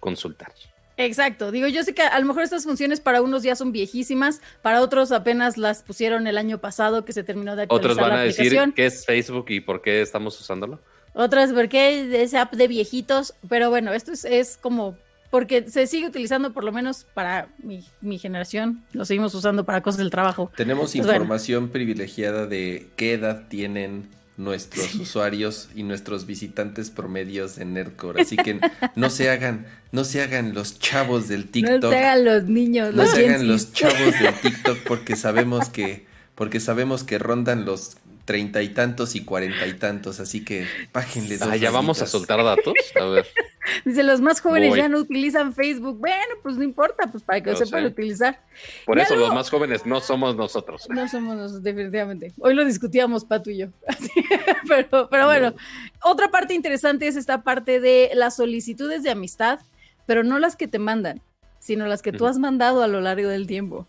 consultar. 0.00 0.52
Exacto, 0.98 1.52
digo, 1.52 1.68
yo 1.68 1.84
sé 1.84 1.94
que 1.94 2.02
a 2.02 2.18
lo 2.18 2.26
mejor 2.26 2.42
estas 2.42 2.64
funciones 2.64 2.98
para 3.00 3.22
unos 3.22 3.44
ya 3.44 3.54
son 3.54 3.70
viejísimas, 3.70 4.40
para 4.62 4.82
otros 4.82 5.12
apenas 5.12 5.56
las 5.56 5.84
pusieron 5.84 6.26
el 6.26 6.36
año 6.36 6.58
pasado 6.58 7.04
que 7.04 7.12
se 7.12 7.22
terminó 7.22 7.54
de 7.54 7.62
actualizar 7.62 7.92
Otros 7.92 7.96
van 7.96 8.16
la 8.16 8.22
a 8.22 8.24
decir 8.24 8.58
qué 8.74 8.86
es 8.86 9.06
Facebook 9.06 9.46
y 9.50 9.60
por 9.60 9.80
qué 9.80 10.02
estamos 10.02 10.38
usándolo. 10.40 10.80
Otras 11.14 11.52
porque 11.52 12.22
es 12.22 12.34
app 12.34 12.52
de 12.52 12.66
viejitos, 12.66 13.34
pero 13.48 13.70
bueno, 13.70 13.92
esto 13.92 14.10
es, 14.10 14.24
es 14.24 14.56
como 14.56 14.96
porque 15.30 15.68
se 15.70 15.86
sigue 15.86 16.08
utilizando 16.08 16.52
por 16.52 16.64
lo 16.64 16.72
menos 16.72 17.06
para 17.14 17.48
mi, 17.58 17.84
mi 18.00 18.18
generación, 18.18 18.82
lo 18.92 19.04
seguimos 19.04 19.34
usando 19.34 19.64
para 19.64 19.82
cosas 19.82 19.98
del 19.98 20.10
trabajo. 20.10 20.50
Tenemos 20.56 20.92
Pues 20.92 21.04
bueno. 21.04 21.12
información 21.12 21.68
privilegiada 21.68 22.46
de 22.46 22.88
qué 22.96 23.12
edad 23.12 23.46
tienen 23.48 24.08
nuestros 24.38 24.94
usuarios 24.94 25.68
y 25.74 25.82
nuestros 25.82 26.24
visitantes 26.24 26.88
promedios 26.90 27.58
en 27.58 27.74
Nerdcore. 27.74 28.22
Así 28.22 28.36
que 28.36 28.60
no 28.94 29.10
se 29.10 29.28
hagan, 29.30 29.66
no 29.92 30.04
se 30.04 30.22
hagan 30.22 30.54
los 30.54 30.78
chavos 30.78 31.28
del 31.28 31.42
No 31.46 31.50
TikTok. 31.50 31.92
se 31.92 31.98
hagan 31.98 32.24
los 32.24 32.44
niños, 32.44 32.94
No 32.94 33.02
los 33.02 33.10
se 33.12 33.28
hagan 33.28 33.46
los 33.46 33.72
chavos 33.72 33.98
del 34.20 34.34
TikTok 34.42 34.78
porque 34.86 35.16
sabemos 35.16 35.68
que, 35.68 36.06
porque 36.34 36.60
sabemos 36.60 37.04
que 37.04 37.18
rondan 37.18 37.64
los 37.66 37.98
treinta 38.24 38.62
y 38.62 38.68
tantos 38.68 39.14
y 39.16 39.24
cuarenta 39.24 39.66
y 39.66 39.72
tantos, 39.74 40.20
así 40.20 40.44
que 40.44 40.66
bájenle 40.92 41.38
dos 41.38 41.48
Ah, 41.50 41.56
ya 41.56 41.70
vamos 41.70 42.02
a 42.02 42.06
soltar 42.06 42.44
datos. 42.44 42.74
A 43.00 43.04
ver. 43.06 43.26
Dice, 43.84 44.02
los 44.02 44.20
más 44.20 44.40
jóvenes 44.40 44.70
Voy. 44.70 44.78
ya 44.78 44.88
no 44.88 44.98
utilizan 44.98 45.52
Facebook. 45.54 45.98
Bueno, 45.98 46.34
pues 46.42 46.56
no 46.56 46.62
importa, 46.64 47.06
pues 47.10 47.22
para 47.22 47.40
que 47.40 47.52
lo 47.52 47.58
Lo 47.58 47.64
sepan 47.66 47.82
sé. 47.82 47.86
utilizar. 47.88 48.40
Por 48.86 48.96
Ya 48.98 49.04
eso 49.04 49.14
lo- 49.14 49.22
los 49.26 49.34
más 49.34 49.50
jóvenes 49.50 49.86
no 49.86 50.00
somos 50.00 50.36
nosotros. 50.36 50.86
No 50.90 51.08
somos 51.08 51.36
nosotros, 51.36 51.62
definitivamente. 51.62 52.32
Hoy 52.40 52.54
lo 52.54 52.64
discutíamos, 52.64 53.24
Pato 53.24 53.50
y 53.50 53.58
yo. 53.58 53.66
Pero, 54.68 55.08
pero 55.08 55.26
bueno, 55.26 55.54
otra 56.02 56.28
parte 56.30 56.52
interesante 56.54 57.06
es 57.08 57.16
esta 57.16 57.42
parte 57.42 57.80
de 57.80 58.10
las 58.14 58.36
solicitudes 58.36 59.02
de 59.02 59.10
amistad, 59.10 59.60
pero 60.06 60.22
no 60.24 60.38
las 60.38 60.56
que 60.56 60.68
te 60.68 60.78
mandan, 60.78 61.22
sino 61.58 61.86
las 61.86 62.02
que 62.02 62.12
tú 62.12 62.26
has 62.26 62.38
mandado 62.38 62.82
a 62.82 62.86
lo 62.88 63.00
largo 63.00 63.28
del 63.28 63.46
tiempo. 63.46 63.86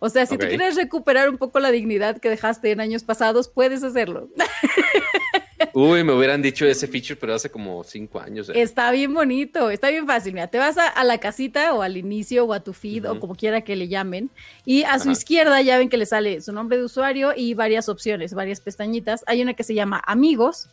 O 0.00 0.10
sea, 0.10 0.26
si 0.26 0.34
Ok. 0.34 0.42
tú 0.42 0.48
quieres 0.48 0.76
recuperar 0.76 1.30
un 1.30 1.38
poco 1.38 1.60
la 1.60 1.70
dignidad 1.70 2.18
que 2.18 2.28
dejaste 2.28 2.70
en 2.72 2.80
años 2.80 3.04
pasados, 3.04 3.48
puedes 3.48 3.82
hacerlo. 3.82 4.28
Uy, 5.72 6.04
me 6.04 6.12
hubieran 6.12 6.42
dicho 6.42 6.66
ese 6.66 6.86
feature, 6.86 7.16
pero 7.16 7.34
hace 7.34 7.50
como 7.50 7.82
cinco 7.84 8.20
años. 8.20 8.48
ya. 8.48 8.54
Está 8.54 8.90
bien 8.90 9.14
bonito, 9.14 9.70
está 9.70 9.88
bien 9.90 10.06
fácil. 10.06 10.34
Mira, 10.34 10.48
te 10.48 10.58
vas 10.58 10.76
a, 10.78 11.04
la 11.04 11.18
casita 11.18 11.74
o 11.74 11.82
al 11.82 11.96
inicio 11.96 12.44
o 12.44 12.52
a 12.52 12.60
tu 12.60 12.72
feed 12.72 13.08
o 13.08 13.20
como 13.20 13.34
quiera 13.34 13.62
que 13.62 13.76
le 13.76 13.88
llamen. 13.88 14.30
Y 14.64 14.84
a 14.84 14.98
su 14.98 15.10
izquierda 15.10 15.60
ya 15.62 15.78
ven 15.78 15.88
que 15.88 15.96
le 15.96 16.06
sale 16.06 16.40
su 16.40 16.52
nombre 16.52 16.76
de 16.76 16.84
usuario 16.84 17.32
y 17.36 17.54
varias 17.54 17.88
opciones, 17.88 18.34
varias 18.34 18.60
pestañitas. 18.60 19.24
Hay 19.26 19.42
una 19.42 19.54
que 19.54 19.64
se 19.64 19.74
llama 19.74 20.02
Amigos. 20.06 20.68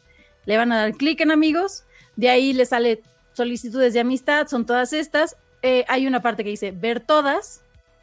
Le 0.45 0.57
van 0.57 0.71
a 0.71 0.77
dar 0.81 0.93
clic 0.93 1.21
en 1.21 1.31
Amigos. 1.31 1.83
De 2.15 2.29
ahí 2.29 2.53
le 2.53 2.65
sale 2.65 3.01
solicitudes 3.33 3.93
de 3.93 3.99
amistad, 3.99 4.47
son 4.47 4.65
todas 4.65 4.93
estas. 4.93 5.37
Eh, 5.61 5.85
hay 5.87 6.07
una 6.07 6.21
parte 6.21 6.43
que 6.43 6.49
dice 6.49 6.71
ver 6.71 6.99
todas 6.99 7.60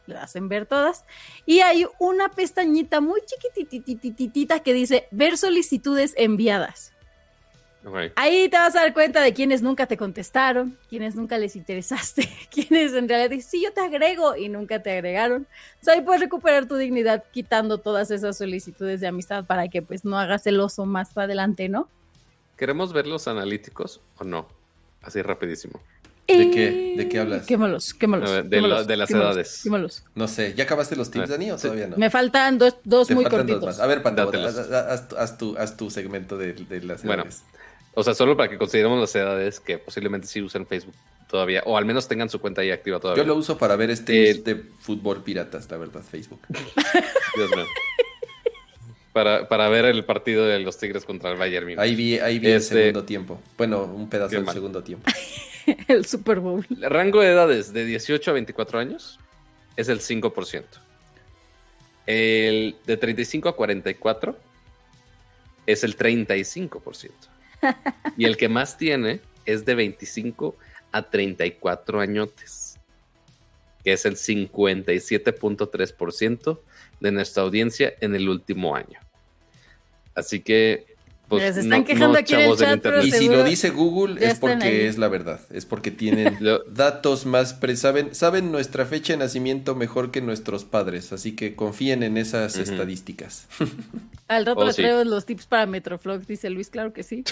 le 0.08 0.18
hacen 0.18 0.48
ver 0.48 0.66
todas. 0.66 1.04
Y 1.46 1.60
hay 1.60 1.86
una 1.98 2.30
pestañita 2.30 3.00
muy 3.00 3.20
chiquititititita 3.24 4.60
que 4.60 4.72
dice 4.72 5.06
ver 5.10 5.38
solicitudes 5.38 6.14
enviadas. 6.16 6.92
Ahí 8.16 8.48
te 8.48 8.56
vas 8.56 8.74
a 8.76 8.80
dar 8.80 8.92
cuenta 8.92 9.22
de 9.22 9.32
quienes 9.32 9.62
nunca 9.62 9.86
te 9.86 9.96
contestaron, 9.96 10.76
quienes 10.88 11.14
nunca 11.14 11.38
les 11.38 11.56
interesaste, 11.56 12.28
quienes 12.50 12.92
en 12.92 13.08
realidad 13.08 13.30
dicen, 13.30 13.50
sí, 13.50 13.62
yo 13.62 13.72
te 13.72 13.80
agrego 13.80 14.36
y 14.36 14.48
nunca 14.48 14.82
te 14.82 14.90
agregaron. 14.90 15.46
O 15.86 15.90
ahí 15.90 16.00
puedes 16.02 16.20
recuperar 16.20 16.66
tu 16.66 16.76
dignidad 16.76 17.24
quitando 17.30 17.78
todas 17.78 18.10
esas 18.10 18.36
solicitudes 18.36 19.00
de 19.00 19.06
amistad 19.06 19.44
para 19.44 19.68
que 19.68 19.80
pues 19.82 20.04
no 20.04 20.18
hagas 20.18 20.46
el 20.46 20.60
oso 20.60 20.86
más 20.86 21.16
adelante, 21.16 21.68
¿no? 21.68 21.88
¿Queremos 22.56 22.92
ver 22.92 23.06
los 23.06 23.28
analíticos 23.28 24.00
o 24.18 24.24
no? 24.24 24.48
Así 25.00 25.22
rapidísimo. 25.22 25.80
¿De 26.28 26.50
qué, 26.50 26.94
¿De 26.96 27.08
qué 27.08 27.18
hablas? 27.20 27.46
Quémalos, 27.46 27.94
quémalos. 27.94 28.30
de, 28.30 28.42
de, 28.42 28.96
las 28.96 29.10
edades. 29.10 29.60
Quémalos. 29.62 30.04
No 30.14 30.28
sé, 30.28 30.52
¿ya 30.54 30.64
acabaste 30.64 30.94
los 30.94 31.10
tips, 31.10 31.30
Dani, 31.30 31.52
o 31.52 31.56
todavía 31.56 31.86
no? 31.86 31.96
Me 31.96 32.10
faltan 32.10 32.58
dos, 32.58 32.76
dos 32.84 33.10
muy 33.10 33.24
cortitos. 33.24 33.80
A 33.80 33.86
ver, 33.86 34.02
Panda, 34.02 34.24
haz, 34.24 35.12
haz, 35.14 35.38
tu, 35.38 35.56
haz, 35.56 35.76
tu, 35.76 35.90
segmento 35.90 36.36
de, 36.36 36.54
las 36.82 37.02
edades. 37.02 37.04
Bueno, 37.04 37.24
o 37.94 38.04
sea, 38.04 38.14
solo 38.14 38.36
para 38.36 38.50
que 38.50 38.58
consideremos 38.58 39.00
las 39.00 39.14
edades 39.14 39.58
que 39.58 39.78
posiblemente 39.78 40.26
sí 40.26 40.42
usen 40.42 40.66
Facebook 40.66 40.94
todavía, 41.30 41.62
o 41.64 41.78
al 41.78 41.86
menos 41.86 42.06
tengan 42.08 42.28
su 42.28 42.40
cuenta 42.40 42.60
ahí 42.60 42.70
activa 42.70 43.00
todavía. 43.00 43.22
Yo 43.22 43.26
lo 43.26 43.34
uso 43.34 43.56
para 43.56 43.76
ver 43.76 43.88
este, 43.88 44.28
este 44.28 44.54
fútbol 44.80 45.22
piratas, 45.22 45.70
la 45.70 45.78
verdad, 45.78 46.02
Facebook. 46.02 46.40
Dios 47.36 47.50
mío. 47.56 47.64
Para, 49.14 49.48
para, 49.48 49.68
ver 49.68 49.86
el 49.86 50.04
partido 50.04 50.44
de 50.46 50.60
los 50.60 50.78
Tigres 50.78 51.04
contra 51.04 51.32
el 51.32 51.38
Bayern 51.38 51.80
Ahí 51.80 51.96
vi, 51.96 52.18
ahí 52.18 52.38
vi 52.38 52.48
el 52.48 52.52
este, 52.58 52.74
segundo 52.74 53.04
tiempo. 53.04 53.40
Bueno, 53.56 53.82
un 53.84 54.08
pedazo 54.08 54.36
del 54.36 54.48
segundo 54.50 54.82
tiempo. 54.82 55.10
el 55.88 56.06
Super 56.06 56.40
Bowl. 56.40 56.66
El 56.70 56.90
rango 56.90 57.20
de 57.20 57.28
edades 57.28 57.72
de 57.72 57.84
18 57.84 58.30
a 58.30 58.34
24 58.34 58.78
años 58.78 59.18
es 59.76 59.88
el 59.88 60.00
5%. 60.00 60.64
El 62.06 62.76
de 62.86 62.96
35 62.96 63.50
a 63.50 63.56
44 63.56 64.38
es 65.66 65.84
el 65.84 65.96
35%. 65.96 67.10
Y 68.16 68.24
el 68.24 68.36
que 68.36 68.48
más 68.48 68.78
tiene 68.78 69.20
es 69.44 69.64
de 69.64 69.74
25 69.74 70.56
a 70.92 71.10
34 71.10 72.00
añotes, 72.00 72.78
que 73.84 73.92
es 73.92 74.06
el 74.06 74.16
57.3% 74.16 76.60
de 77.00 77.12
nuestra 77.12 77.42
audiencia 77.42 77.92
en 78.00 78.14
el 78.14 78.28
último 78.28 78.74
año. 78.74 79.00
Así 80.14 80.40
que 80.40 80.96
pues 81.28 81.54
se 81.54 81.60
están 81.60 81.84
quejando 81.84 82.18
aquí 82.18 82.34
en 82.34 82.40
el 82.40 82.56
chat, 82.56 82.84
Y 83.02 83.12
si 83.12 83.28
lo 83.28 83.44
dice 83.44 83.70
Google 83.70 84.24
es 84.26 84.38
porque 84.38 84.86
es 84.86 84.96
la 84.96 85.08
verdad, 85.08 85.40
es 85.50 85.66
porque 85.66 85.90
tienen 85.98 86.38
datos 86.70 87.26
más, 87.26 87.54
pre 87.54 87.76
saben, 87.76 88.14
saben 88.14 88.50
nuestra 88.50 88.86
fecha 88.86 89.12
de 89.12 89.18
nacimiento 89.18 89.74
mejor 89.74 90.10
que 90.10 90.22
nuestros 90.22 90.64
padres, 90.64 91.12
así 91.12 91.32
que 91.32 91.54
confíen 91.54 92.02
en 92.02 92.16
esas 92.16 92.56
estadísticas. 92.56 93.46
Al 94.28 94.46
rato 94.46 94.60
oh, 94.60 94.64
les 94.64 94.76
traigo 94.76 95.04
los 95.04 95.26
tips 95.26 95.46
para 95.46 95.66
Metroflog, 95.66 96.26
dice 96.26 96.50
Luis, 96.50 96.70
claro 96.70 96.92
que 96.92 97.02
sí. 97.02 97.24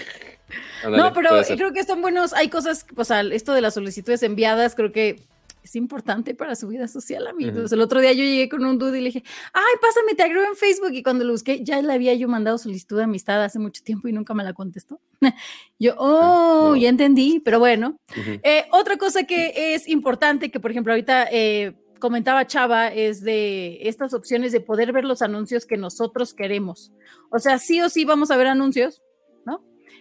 no, 0.88 1.12
pero 1.12 1.30
creo 1.42 1.72
que 1.72 1.80
están 1.80 2.02
buenos, 2.02 2.32
hay 2.34 2.48
cosas, 2.48 2.86
o 2.94 3.04
sea, 3.04 3.22
esto 3.22 3.54
de 3.54 3.60
las 3.60 3.74
solicitudes 3.74 4.22
enviadas, 4.22 4.74
creo 4.74 4.92
que 4.92 5.20
es 5.66 5.74
importante 5.74 6.34
para 6.34 6.54
su 6.54 6.68
vida 6.68 6.86
social, 6.86 7.26
amigos. 7.26 7.72
El 7.72 7.80
otro 7.80 8.00
día 8.00 8.12
yo 8.12 8.22
llegué 8.22 8.48
con 8.48 8.64
un 8.64 8.78
dude 8.78 8.98
y 8.98 9.00
le 9.00 9.06
dije, 9.08 9.24
ay, 9.52 9.74
pásame, 9.82 10.14
te 10.14 10.22
agrego 10.22 10.46
en 10.46 10.56
Facebook. 10.56 10.92
Y 10.92 11.02
cuando 11.02 11.24
lo 11.24 11.32
busqué, 11.32 11.64
ya 11.64 11.82
le 11.82 11.92
había 11.92 12.14
yo 12.14 12.28
mandado 12.28 12.56
solicitud 12.56 12.96
de 12.96 13.02
amistad 13.02 13.42
hace 13.42 13.58
mucho 13.58 13.82
tiempo 13.82 14.06
y 14.06 14.12
nunca 14.12 14.32
me 14.32 14.44
la 14.44 14.52
contestó. 14.52 15.00
yo, 15.78 15.94
oh, 15.98 16.76
ya 16.76 16.88
entendí, 16.88 17.40
pero 17.44 17.58
bueno. 17.58 17.98
Eh, 18.16 18.66
otra 18.70 18.96
cosa 18.96 19.24
que 19.24 19.74
es 19.74 19.88
importante, 19.88 20.50
que 20.50 20.60
por 20.60 20.70
ejemplo 20.70 20.92
ahorita... 20.92 21.28
Eh, 21.30 21.74
comentaba 21.98 22.46
Chava, 22.46 22.88
es 22.88 23.22
de 23.22 23.78
estas 23.88 24.12
opciones 24.12 24.52
de 24.52 24.60
poder 24.60 24.92
ver 24.92 25.06
los 25.06 25.22
anuncios 25.22 25.64
que 25.64 25.78
nosotros 25.78 26.34
queremos. 26.34 26.92
O 27.30 27.38
sea, 27.38 27.58
sí 27.58 27.80
o 27.80 27.88
sí 27.88 28.04
vamos 28.04 28.30
a 28.30 28.36
ver 28.36 28.48
anuncios, 28.48 29.02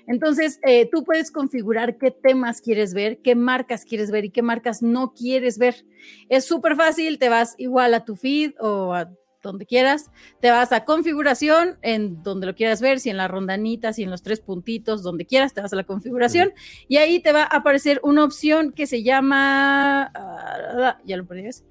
entonces, 0.07 0.59
eh, 0.65 0.87
tú 0.91 1.03
puedes 1.03 1.31
configurar 1.31 1.97
qué 1.97 2.11
temas 2.11 2.61
quieres 2.61 2.93
ver, 2.93 3.19
qué 3.21 3.35
marcas 3.35 3.85
quieres 3.85 4.11
ver 4.11 4.25
y 4.25 4.29
qué 4.29 4.41
marcas 4.41 4.81
no 4.81 5.13
quieres 5.13 5.57
ver. 5.57 5.85
Es 6.29 6.45
súper 6.45 6.75
fácil, 6.75 7.17
te 7.17 7.29
vas 7.29 7.55
igual 7.57 7.93
a 7.93 8.05
tu 8.05 8.15
feed 8.15 8.53
o 8.59 8.93
a 8.93 9.09
donde 9.41 9.65
quieras, 9.65 10.11
te 10.41 10.49
vas 10.49 10.71
a 10.71 10.85
configuración 10.85 11.77
en 11.81 12.23
donde 12.23 12.47
lo 12.47 12.55
quieras 12.55 12.81
ver, 12.81 12.99
si 12.99 13.09
en 13.09 13.17
la 13.17 13.27
rondanita, 13.27 13.93
si 13.93 14.03
en 14.03 14.09
los 14.09 14.23
tres 14.23 14.41
puntitos, 14.41 15.03
donde 15.03 15.25
quieras, 15.25 15.53
te 15.53 15.61
vas 15.61 15.71
a 15.71 15.75
la 15.75 15.83
configuración 15.83 16.51
y 16.87 16.97
ahí 16.97 17.19
te 17.19 17.31
va 17.31 17.43
a 17.43 17.57
aparecer 17.57 17.99
una 18.03 18.23
opción 18.23 18.71
que 18.71 18.87
se 18.87 19.03
llama, 19.03 20.11
ah, 20.15 20.97
ya 21.05 21.15
lo 21.15 21.25
pones. 21.25 21.63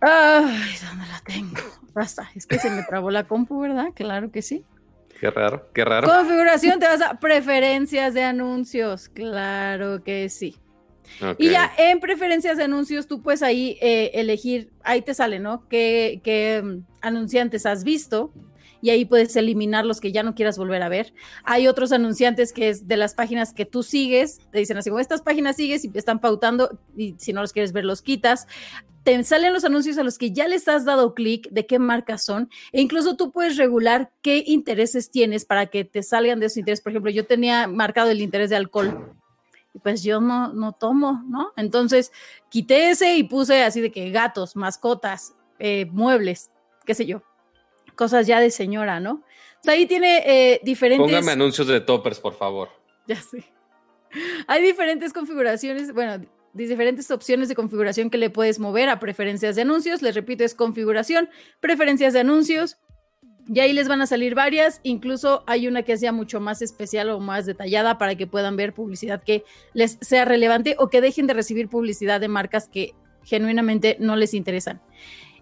Ay, 0.00 0.74
¿dónde 0.84 1.06
la 1.06 1.22
tengo? 1.24 1.56
Basta, 1.94 2.28
es 2.34 2.46
que 2.46 2.58
se 2.58 2.70
me 2.70 2.82
trabó 2.82 3.10
la 3.10 3.24
compu, 3.26 3.60
¿verdad? 3.60 3.86
Claro 3.94 4.30
que 4.30 4.42
sí. 4.42 4.64
Qué 5.24 5.30
raro, 5.30 5.70
qué 5.72 5.86
raro. 5.86 6.06
Configuración, 6.06 6.78
te 6.78 6.84
vas 6.84 7.00
a 7.00 7.18
preferencias 7.18 8.12
de 8.12 8.24
anuncios. 8.24 9.08
Claro 9.08 10.04
que 10.04 10.28
sí. 10.28 10.58
Y 11.38 11.48
ya 11.48 11.72
en 11.78 11.98
preferencias 11.98 12.58
de 12.58 12.64
anuncios, 12.64 13.06
tú 13.06 13.22
puedes 13.22 13.42
ahí 13.42 13.78
eh, 13.80 14.10
elegir, 14.12 14.70
ahí 14.82 15.00
te 15.00 15.14
sale, 15.14 15.38
¿no? 15.38 15.66
¿Qué, 15.70 16.60
mm, 16.62 16.80
anunciantes 17.00 17.64
has 17.64 17.84
visto? 17.84 18.34
Y 18.82 18.90
ahí 18.90 19.06
puedes 19.06 19.34
eliminar 19.36 19.86
los 19.86 19.98
que 19.98 20.12
ya 20.12 20.22
no 20.22 20.34
quieras 20.34 20.58
volver 20.58 20.82
a 20.82 20.90
ver. 20.90 21.14
Hay 21.44 21.68
otros 21.68 21.90
anunciantes 21.92 22.52
que 22.52 22.68
es 22.68 22.86
de 22.86 22.98
las 22.98 23.14
páginas 23.14 23.54
que 23.54 23.64
tú 23.64 23.82
sigues, 23.82 24.40
te 24.52 24.58
dicen 24.58 24.76
así, 24.76 24.90
como 24.90 25.00
estas 25.00 25.22
páginas 25.22 25.56
sigues 25.56 25.86
y 25.86 25.90
están 25.94 26.20
pautando, 26.20 26.78
y 26.94 27.14
si 27.16 27.32
no 27.32 27.40
los 27.40 27.54
quieres 27.54 27.72
ver, 27.72 27.86
los 27.86 28.02
quitas 28.02 28.46
te 29.04 29.22
salen 29.22 29.52
los 29.52 29.64
anuncios 29.64 29.98
a 29.98 30.02
los 30.02 30.18
que 30.18 30.32
ya 30.32 30.48
les 30.48 30.66
has 30.66 30.84
dado 30.84 31.14
clic 31.14 31.48
de 31.50 31.66
qué 31.66 31.78
marcas 31.78 32.24
son 32.24 32.50
e 32.72 32.80
incluso 32.80 33.16
tú 33.16 33.30
puedes 33.30 33.56
regular 33.56 34.10
qué 34.22 34.42
intereses 34.46 35.10
tienes 35.10 35.44
para 35.44 35.66
que 35.66 35.84
te 35.84 36.02
salgan 36.02 36.40
de 36.40 36.46
esos 36.46 36.56
intereses. 36.56 36.82
Por 36.82 36.92
ejemplo, 36.92 37.10
yo 37.10 37.26
tenía 37.26 37.68
marcado 37.68 38.10
el 38.10 38.22
interés 38.22 38.50
de 38.50 38.56
alcohol 38.56 39.14
y 39.74 39.78
pues 39.78 40.02
yo 40.02 40.20
no, 40.20 40.52
no 40.54 40.72
tomo, 40.72 41.22
¿no? 41.28 41.52
Entonces 41.56 42.12
quité 42.48 42.90
ese 42.90 43.16
y 43.16 43.24
puse 43.24 43.62
así 43.62 43.82
de 43.82 43.92
que 43.92 44.10
gatos, 44.10 44.56
mascotas, 44.56 45.34
eh, 45.58 45.86
muebles, 45.92 46.50
qué 46.86 46.94
sé 46.94 47.04
yo, 47.04 47.22
cosas 47.94 48.26
ya 48.26 48.40
de 48.40 48.50
señora, 48.50 49.00
¿no? 49.00 49.12
O 49.12 49.64
sea, 49.64 49.74
ahí 49.74 49.86
tiene 49.86 50.22
eh, 50.26 50.60
diferentes... 50.62 51.06
Póngame 51.06 51.32
anuncios 51.32 51.66
de 51.66 51.80
toppers, 51.80 52.20
por 52.20 52.34
favor. 52.34 52.70
Ya 53.06 53.16
sé. 53.16 53.44
Hay 54.46 54.62
diferentes 54.62 55.12
configuraciones, 55.12 55.92
bueno, 55.92 56.24
diferentes 56.54 57.10
opciones 57.10 57.48
de 57.48 57.54
configuración 57.54 58.10
que 58.10 58.18
le 58.18 58.30
puedes 58.30 58.58
mover 58.58 58.88
a 58.88 59.00
preferencias 59.00 59.56
de 59.56 59.62
anuncios. 59.62 60.02
Les 60.02 60.14
repito, 60.14 60.44
es 60.44 60.54
configuración, 60.54 61.28
preferencias 61.60 62.12
de 62.12 62.20
anuncios. 62.20 62.78
Y 63.46 63.60
ahí 63.60 63.74
les 63.74 63.88
van 63.88 64.00
a 64.00 64.06
salir 64.06 64.34
varias, 64.34 64.80
incluso 64.84 65.44
hay 65.46 65.68
una 65.68 65.82
que 65.82 65.98
sea 65.98 66.12
mucho 66.12 66.40
más 66.40 66.62
especial 66.62 67.10
o 67.10 67.20
más 67.20 67.44
detallada 67.44 67.98
para 67.98 68.14
que 68.14 68.26
puedan 68.26 68.56
ver 68.56 68.72
publicidad 68.72 69.22
que 69.22 69.44
les 69.74 69.98
sea 70.00 70.24
relevante 70.24 70.76
o 70.78 70.88
que 70.88 71.02
dejen 71.02 71.26
de 71.26 71.34
recibir 71.34 71.68
publicidad 71.68 72.22
de 72.22 72.28
marcas 72.28 72.68
que 72.68 72.94
genuinamente 73.22 73.98
no 74.00 74.16
les 74.16 74.32
interesan. 74.32 74.80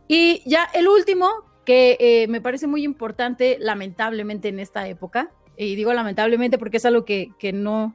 Y 0.09 0.43
ya 0.47 0.69
el 0.75 0.89
último, 0.89 1.29
que 1.65 1.97
eh, 2.01 2.27
me 2.27 2.41
parece 2.41 2.67
muy 2.67 2.83
importante, 2.83 3.57
lamentablemente 3.61 4.49
en 4.49 4.59
esta 4.59 4.89
época, 4.89 5.31
y 5.57 5.77
digo 5.77 5.93
lamentablemente 5.93 6.59
porque 6.59 6.79
es 6.79 6.85
algo 6.85 7.05
que, 7.05 7.31
que 7.39 7.53
no, 7.53 7.95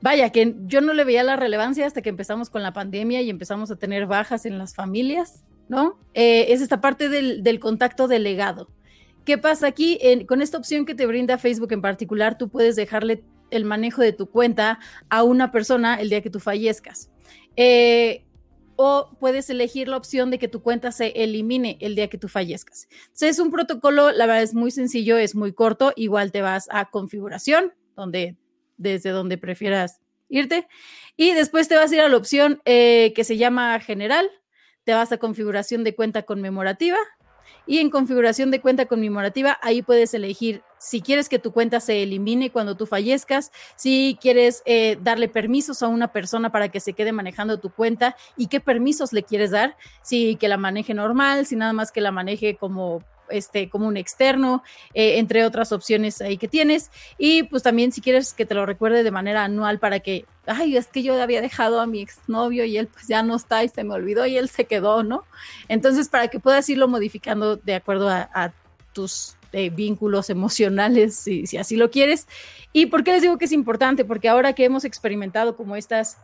vaya, 0.00 0.30
que 0.30 0.54
yo 0.66 0.80
no 0.80 0.92
le 0.92 1.04
veía 1.04 1.22
la 1.22 1.36
relevancia 1.36 1.86
hasta 1.86 2.02
que 2.02 2.08
empezamos 2.08 2.50
con 2.50 2.62
la 2.62 2.72
pandemia 2.72 3.20
y 3.22 3.30
empezamos 3.30 3.70
a 3.70 3.76
tener 3.76 4.06
bajas 4.06 4.46
en 4.46 4.58
las 4.58 4.74
familias, 4.74 5.44
¿no? 5.68 5.98
Eh, 6.14 6.46
es 6.48 6.60
esta 6.60 6.80
parte 6.80 7.08
del, 7.08 7.60
contacto 7.60 8.08
delegado. 8.08 8.70
¿Qué 9.24 9.38
pasa 9.38 9.66
aquí? 9.66 9.98
con 10.26 10.42
esta 10.42 10.58
opción 10.58 10.86
que 10.86 10.94
te 10.94 11.06
brinda 11.06 11.38
Facebook 11.38 11.72
en 11.72 11.82
particular, 11.82 12.38
tú 12.38 12.48
puedes 12.48 12.76
dejarle 12.76 13.22
el 13.50 13.64
manejo 13.64 14.02
de 14.02 14.12
tu 14.12 14.26
cuenta 14.26 14.78
a 15.08 15.22
una 15.22 15.52
persona 15.52 15.96
el 15.96 16.08
día 16.08 16.22
que 16.22 16.30
tú 16.30 16.40
fallezcas. 16.40 17.10
Eh, 17.56 18.24
o 18.82 19.10
puedes 19.20 19.50
elegir 19.50 19.88
la 19.88 19.98
opción 19.98 20.30
de 20.30 20.38
que 20.38 20.48
tu 20.48 20.62
cuenta 20.62 20.90
se 20.90 21.08
elimine 21.08 21.76
el 21.80 21.94
día 21.94 22.08
que 22.08 22.16
tú 22.16 22.28
fallezcas. 22.28 22.88
Entonces 23.02 23.30
es 23.30 23.38
un 23.38 23.50
protocolo, 23.50 24.10
la 24.10 24.24
verdad 24.24 24.42
es 24.42 24.54
muy 24.54 24.70
sencillo, 24.70 25.18
es 25.18 25.34
muy 25.34 25.52
corto, 25.52 25.92
igual 25.96 26.32
te 26.32 26.40
vas 26.40 26.66
a 26.70 26.88
configuración, 26.88 27.74
donde 27.94 28.38
desde 28.80 29.10
donde 29.10 29.38
prefieras 29.38 30.00
irte. 30.28 30.66
Y 31.16 31.32
después 31.32 31.68
te 31.68 31.76
vas 31.76 31.92
a 31.92 31.94
ir 31.94 32.00
a 32.00 32.08
la 32.08 32.16
opción 32.16 32.60
eh, 32.64 33.12
que 33.14 33.24
se 33.24 33.36
llama 33.36 33.78
general, 33.80 34.28
te 34.84 34.94
vas 34.94 35.12
a 35.12 35.18
configuración 35.18 35.84
de 35.84 35.94
cuenta 35.94 36.22
conmemorativa 36.22 36.96
Y 37.66 37.78
en 37.78 37.90
configuración 37.90 38.50
de 38.50 38.60
cuenta 38.60 38.86
conmemorativa, 38.86 39.58
ahí 39.62 39.82
puedes 39.82 40.14
elegir 40.14 40.62
si 40.78 41.02
quieres 41.02 41.28
que 41.28 41.38
tu 41.38 41.52
cuenta 41.52 41.78
se 41.78 42.02
elimine 42.02 42.50
cuando 42.50 42.74
tú 42.74 42.86
fallezcas, 42.86 43.52
si 43.76 44.18
quieres 44.20 44.62
eh, 44.64 44.96
darle 45.02 45.28
permisos 45.28 45.82
a 45.82 45.88
una 45.88 46.08
persona 46.08 46.50
para 46.50 46.70
que 46.70 46.80
se 46.80 46.94
quede 46.94 47.12
manejando 47.12 47.60
tu 47.60 47.70
cuenta 47.70 48.16
y 48.36 48.46
qué 48.46 48.60
permisos 48.60 49.12
le 49.12 49.22
quieres 49.22 49.50
dar, 49.50 49.76
si 50.02 50.36
que 50.36 50.48
la 50.48 50.56
maneje 50.56 50.94
normal, 50.94 51.44
si 51.44 51.54
nada 51.54 51.74
más 51.74 51.92
que 51.92 52.00
la 52.00 52.12
maneje 52.12 52.56
como 52.56 53.04
este, 53.30 53.68
como 53.68 53.86
un 53.86 53.96
externo, 53.96 54.62
eh, 54.94 55.18
entre 55.18 55.44
otras 55.44 55.72
opciones 55.72 56.20
ahí 56.20 56.36
que 56.36 56.48
tienes. 56.48 56.90
Y 57.18 57.44
pues 57.44 57.62
también 57.62 57.92
si 57.92 58.00
quieres 58.00 58.32
que 58.32 58.46
te 58.46 58.54
lo 58.54 58.66
recuerde 58.66 59.02
de 59.02 59.10
manera 59.10 59.44
anual 59.44 59.78
para 59.78 60.00
que, 60.00 60.26
ay, 60.46 60.76
es 60.76 60.86
que 60.86 61.02
yo 61.02 61.20
había 61.20 61.40
dejado 61.40 61.80
a 61.80 61.86
mi 61.86 62.00
exnovio 62.00 62.64
y 62.64 62.76
él 62.76 62.88
pues 62.88 63.08
ya 63.08 63.22
no 63.22 63.36
está 63.36 63.64
y 63.64 63.68
se 63.68 63.84
me 63.84 63.94
olvidó 63.94 64.26
y 64.26 64.36
él 64.36 64.48
se 64.48 64.64
quedó, 64.64 65.02
¿no? 65.02 65.24
Entonces, 65.68 66.08
para 66.08 66.28
que 66.28 66.40
puedas 66.40 66.68
irlo 66.68 66.88
modificando 66.88 67.56
de 67.56 67.74
acuerdo 67.74 68.08
a, 68.08 68.52
tus 68.92 69.36
eh, 69.52 69.70
vínculos 69.70 70.30
emocionales, 70.30 71.14
si, 71.14 71.46
si 71.46 71.56
así 71.56 71.76
lo 71.76 71.92
quieres. 71.92 72.26
¿Y 72.72 72.86
por 72.86 73.04
qué 73.04 73.12
les 73.12 73.22
digo 73.22 73.38
que 73.38 73.44
es 73.44 73.52
importante? 73.52 74.04
Porque 74.04 74.28
ahora 74.28 74.52
que 74.52 74.64
hemos 74.64 74.84
experimentado 74.84 75.56
como 75.56 75.76
estas 75.76 76.16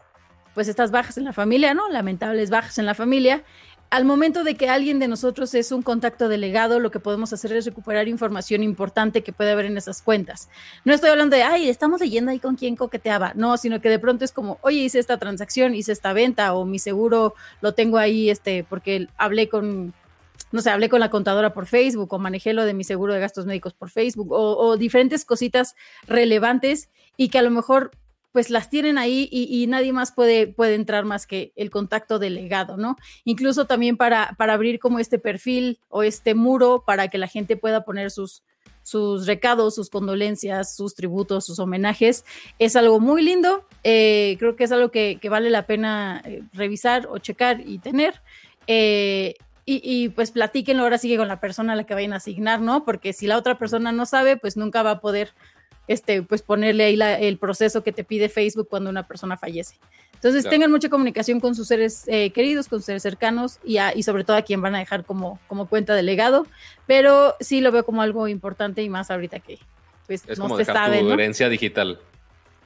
pues 0.56 0.68
estas 0.68 0.90
bajas 0.90 1.18
en 1.18 1.24
la 1.24 1.34
familia, 1.34 1.74
¿no? 1.74 1.86
Lamentables 1.90 2.48
bajas 2.48 2.78
en 2.78 2.86
la 2.86 2.94
familia, 2.94 3.44
al 3.90 4.04
momento 4.04 4.44
de 4.44 4.56
que 4.56 4.68
alguien 4.68 4.98
de 4.98 5.08
nosotros 5.08 5.54
es 5.54 5.70
un 5.72 5.82
contacto 5.82 6.28
delegado, 6.28 6.80
lo 6.80 6.90
que 6.90 7.00
podemos 7.00 7.32
hacer 7.32 7.52
es 7.52 7.64
recuperar 7.64 8.08
información 8.08 8.62
importante 8.62 9.22
que 9.22 9.32
puede 9.32 9.52
haber 9.52 9.66
en 9.66 9.76
esas 9.76 10.02
cuentas. 10.02 10.48
No 10.84 10.92
estoy 10.92 11.10
hablando 11.10 11.36
de, 11.36 11.42
ay, 11.42 11.68
estamos 11.68 12.00
leyendo 12.00 12.30
ahí 12.30 12.38
con 12.38 12.56
quién 12.56 12.76
coqueteaba, 12.76 13.32
no, 13.34 13.56
sino 13.56 13.80
que 13.80 13.88
de 13.88 13.98
pronto 13.98 14.24
es 14.24 14.32
como, 14.32 14.58
oye, 14.62 14.78
hice 14.78 14.98
esta 14.98 15.18
transacción, 15.18 15.74
hice 15.74 15.92
esta 15.92 16.12
venta, 16.12 16.54
o 16.54 16.64
mi 16.64 16.78
seguro 16.78 17.34
lo 17.60 17.74
tengo 17.74 17.98
ahí, 17.98 18.28
este, 18.28 18.64
porque 18.64 19.08
hablé 19.16 19.48
con, 19.48 19.94
no 20.50 20.60
sé, 20.60 20.70
hablé 20.70 20.88
con 20.88 21.00
la 21.00 21.10
contadora 21.10 21.54
por 21.54 21.66
Facebook, 21.66 22.12
o 22.12 22.18
manejé 22.18 22.52
lo 22.52 22.64
de 22.64 22.74
mi 22.74 22.82
seguro 22.82 23.14
de 23.14 23.20
gastos 23.20 23.46
médicos 23.46 23.74
por 23.74 23.90
Facebook, 23.90 24.32
o, 24.32 24.56
o 24.56 24.76
diferentes 24.76 25.24
cositas 25.24 25.76
relevantes 26.06 26.88
y 27.16 27.28
que 27.28 27.38
a 27.38 27.42
lo 27.42 27.50
mejor 27.50 27.92
pues 28.36 28.50
las 28.50 28.68
tienen 28.68 28.98
ahí 28.98 29.30
y, 29.32 29.66
nadie 29.66 29.94
más 29.94 30.12
puede, 30.12 30.46
puede 30.46 30.74
entrar 30.74 31.06
más 31.06 31.26
que 31.26 31.54
el 31.56 31.70
contacto 31.70 32.18
delegado, 32.18 32.76
¿no? 32.76 32.98
Incluso 33.24 33.64
también 33.64 33.96
para, 33.96 34.34
para 34.36 34.52
abrir 34.52 34.78
como 34.78 34.98
este 34.98 35.18
perfil 35.18 35.80
o 35.88 36.02
este 36.02 36.34
muro 36.34 36.84
para 36.86 37.08
que 37.08 37.16
la 37.16 37.28
gente 37.28 37.56
pueda 37.56 37.86
poner 37.86 38.10
sus, 38.10 38.42
sus 38.82 39.26
recados, 39.26 39.74
sus 39.74 39.88
condolencias, 39.88 40.76
sus 40.76 40.94
tributos, 40.94 41.46
sus 41.46 41.58
homenajes. 41.58 42.26
Es 42.58 42.76
algo 42.76 43.00
muy 43.00 43.22
lindo. 43.22 43.64
Eh, 43.84 44.36
creo 44.38 44.54
que 44.54 44.64
es 44.64 44.72
algo 44.72 44.90
que, 44.90 45.18
vale 45.30 45.48
la 45.48 45.66
pena 45.66 46.20
eh, 46.26 46.42
revisar 46.52 47.08
o 47.10 47.16
checar 47.16 47.62
y 47.66 47.78
tener. 47.78 48.20
Eh, 48.66 49.36
y, 49.64 49.80
y, 49.82 50.10
pues 50.10 50.30
platíquenlo 50.30 50.82
ahora 50.82 50.98
sigue 50.98 51.16
con 51.16 51.26
la 51.26 51.40
persona 51.40 51.72
a 51.72 51.76
la 51.76 51.84
que 51.84 51.94
vayan 51.94 52.12
a 52.12 52.16
asignar, 52.16 52.60
¿no? 52.60 52.84
Porque 52.84 53.14
si 53.14 53.26
la 53.26 53.38
otra 53.38 53.56
persona 53.56 53.92
no 53.92 54.04
sabe, 54.04 54.36
pues 54.36 54.58
nunca 54.58 54.82
va 54.82 54.90
a 54.90 55.00
poder 55.00 55.32
este, 55.88 56.22
pues 56.22 56.42
ponerle 56.42 56.84
ahí 56.84 56.98
el 57.20 57.38
proceso 57.38 57.82
que 57.82 57.92
te 57.92 58.04
pide 58.04 58.28
Facebook 58.28 58.68
cuando 58.68 58.90
una 58.90 59.06
persona 59.06 59.36
fallece. 59.36 59.76
Entonces 60.14 60.48
tengan 60.48 60.70
mucha 60.70 60.88
comunicación 60.88 61.40
con 61.40 61.54
sus 61.54 61.68
seres 61.68 62.04
eh, 62.06 62.30
queridos, 62.30 62.68
con 62.68 62.78
sus 62.78 62.86
seres 62.86 63.02
cercanos 63.02 63.58
y, 63.62 63.78
y, 63.94 64.02
sobre 64.02 64.24
todo 64.24 64.36
a 64.36 64.42
quien 64.42 64.62
van 64.62 64.74
a 64.74 64.78
dejar 64.78 65.04
como, 65.04 65.38
como 65.46 65.68
cuenta 65.68 65.94
de 65.94 66.02
legado, 66.02 66.46
pero 66.86 67.36
sí 67.38 67.60
lo 67.60 67.70
veo 67.70 67.84
como 67.84 68.02
algo 68.02 68.26
importante 68.26 68.82
y 68.82 68.88
más 68.88 69.10
ahorita 69.10 69.40
que 69.40 69.58
pues 70.06 70.22
es 70.26 70.38
no 70.38 70.44
como 70.44 70.56
se 70.56 70.64
sabe. 70.64 71.00
Tu 71.00 71.10
herencia 71.10 71.48
digital. 71.48 71.98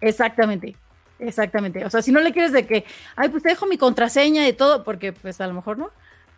Exactamente, 0.01 0.77
exactamente. 1.19 1.85
O 1.85 1.91
sea, 1.91 2.03
si 2.03 2.13
no 2.13 2.21
le 2.21 2.33
quieres 2.33 2.53
de 2.53 2.67
que, 2.67 2.85
ay, 3.17 3.29
pues 3.29 3.43
te 3.43 3.49
dejo 3.49 3.67
mi 3.67 3.77
contraseña 3.77 4.47
y 4.49 4.53
todo, 4.53 4.85
porque 4.85 5.13
pues 5.13 5.41
a 5.41 5.47
lo 5.47 5.55
mejor 5.55 5.79
no, 5.79 5.91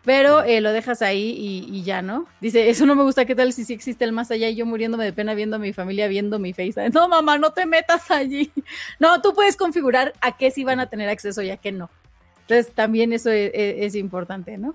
pero 0.04 0.42
eh, 0.42 0.60
lo 0.60 0.72
dejas 0.72 1.00
ahí 1.00 1.66
y, 1.70 1.82
ya, 1.84 2.02
¿no? 2.02 2.26
Dice, 2.40 2.68
eso 2.68 2.86
no 2.86 2.96
me 2.96 3.04
gusta, 3.04 3.24
¿qué 3.24 3.36
tal 3.36 3.52
si 3.52 3.64
sí 3.64 3.72
existe 3.72 4.04
el 4.04 4.12
más 4.12 4.30
allá 4.32 4.48
y 4.48 4.56
yo 4.56 4.66
muriéndome 4.66 5.04
de 5.04 5.12
pena 5.12 5.34
viendo 5.34 5.56
a 5.56 5.58
mi 5.60 5.72
familia, 5.72 6.08
viendo 6.08 6.40
mi 6.40 6.52
face? 6.52 6.90
No, 6.90 7.08
mamá, 7.08 7.38
no 7.38 7.52
te 7.52 7.66
metas 7.66 8.10
allí. 8.10 8.50
No, 8.98 9.20
tú 9.20 9.32
puedes 9.34 9.56
configurar 9.56 10.12
a 10.20 10.36
qué 10.36 10.50
sí 10.50 10.64
van 10.64 10.80
a 10.80 10.88
tener 10.88 11.08
acceso 11.08 11.42
y 11.42 11.50
a 11.50 11.56
qué 11.56 11.72
no. 11.72 11.90
Entonces, 12.42 12.72
también 12.74 13.12
eso 13.12 13.30
e, 13.30 13.46
e, 13.46 13.86
es, 13.86 13.94
importante, 13.94 14.58
¿no? 14.58 14.74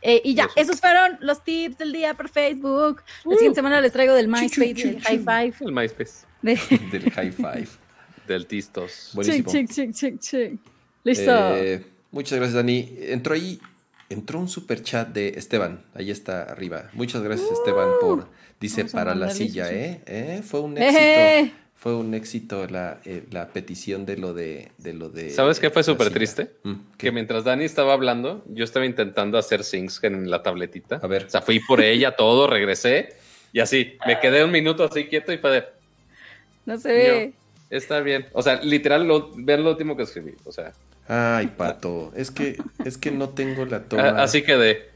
Eh, 0.00 0.20
y 0.24 0.34
ya, 0.34 0.48
esos 0.56 0.80
fueron 0.80 1.18
los 1.20 1.42
tips 1.44 1.78
del 1.78 1.92
día 1.92 2.14
por 2.14 2.28
Facebook. 2.28 3.02
La 3.24 3.36
siguiente 3.36 3.60
uh. 3.60 3.62
semana 3.62 3.80
les 3.80 3.92
traigo 3.92 4.14
del 4.14 4.28
MySpace, 4.28 4.74
del 4.74 5.00
High 5.00 5.18
Five. 5.18 5.54
El 5.60 5.72
MySpace. 5.72 6.26
del 6.42 7.10
High 7.12 7.32
Five. 7.32 7.68
del 8.26 8.46
Tistos. 8.46 9.10
Buenísimo. 9.14 9.50
Chic, 9.50 9.70
chic, 9.70 9.92
chic, 9.92 10.18
chic, 10.20 10.58
Listo. 11.04 11.56
Eh, 11.56 11.84
muchas 12.10 12.38
gracias, 12.38 12.54
Dani. 12.54 12.96
Entró 12.98 13.34
ahí 13.34 13.60
entró 14.12 14.38
un 14.38 14.48
super 14.48 14.82
chat 14.82 15.08
de 15.08 15.28
Esteban, 15.30 15.84
ahí 15.94 16.10
está 16.10 16.42
arriba. 16.44 16.90
Muchas 16.92 17.22
gracias 17.22 17.50
Esteban 17.50 17.88
por, 18.00 18.28
dice, 18.60 18.84
para 18.84 19.14
la 19.14 19.30
silla, 19.30 19.72
¿eh? 19.72 20.02
¿eh? 20.06 20.42
Fue 20.44 20.60
un 20.60 20.78
éxito. 20.78 21.56
Fue 21.74 21.96
un 21.96 22.14
éxito 22.14 22.68
la, 22.68 23.00
eh, 23.04 23.24
la, 23.32 23.48
petición 23.48 24.06
de 24.06 24.16
lo 24.16 24.34
de, 24.34 24.70
de 24.78 24.92
lo 24.92 25.08
de. 25.08 25.30
¿Sabes 25.30 25.58
qué 25.58 25.68
fue 25.68 25.82
súper 25.82 26.12
triste? 26.12 26.52
Mm, 26.62 26.74
que 26.96 27.10
mientras 27.10 27.42
Dani 27.42 27.64
estaba 27.64 27.92
hablando, 27.92 28.44
yo 28.46 28.62
estaba 28.62 28.86
intentando 28.86 29.36
hacer 29.36 29.64
syncs 29.64 30.04
en 30.04 30.30
la 30.30 30.44
tabletita. 30.44 31.00
A 31.02 31.06
ver. 31.08 31.24
O 31.24 31.30
sea, 31.30 31.42
fui 31.42 31.58
por 31.58 31.80
ella 31.80 32.14
todo, 32.14 32.46
regresé 32.46 33.16
y 33.52 33.58
así. 33.58 33.98
Me 34.06 34.20
quedé 34.20 34.44
un 34.44 34.52
minuto 34.52 34.84
así 34.84 35.06
quieto 35.06 35.32
y 35.32 35.38
fue 35.38 35.50
de. 35.50 35.64
No 36.66 36.78
se 36.78 36.92
ve. 36.92 37.32
está 37.68 37.98
bien. 37.98 38.26
O 38.32 38.42
sea, 38.42 38.62
literal, 38.62 39.04
lo, 39.04 39.32
ver 39.34 39.58
lo 39.58 39.70
último 39.70 39.96
que 39.96 40.04
escribí. 40.04 40.34
O 40.44 40.52
sea. 40.52 40.72
Ay, 41.08 41.48
pato, 41.56 42.12
es 42.16 42.30
que, 42.30 42.58
es 42.84 42.96
que 42.96 43.10
no 43.10 43.30
tengo 43.30 43.64
la 43.64 43.82
toma. 43.82 44.08
Ah, 44.08 44.22
así 44.22 44.42
quedé. 44.42 44.90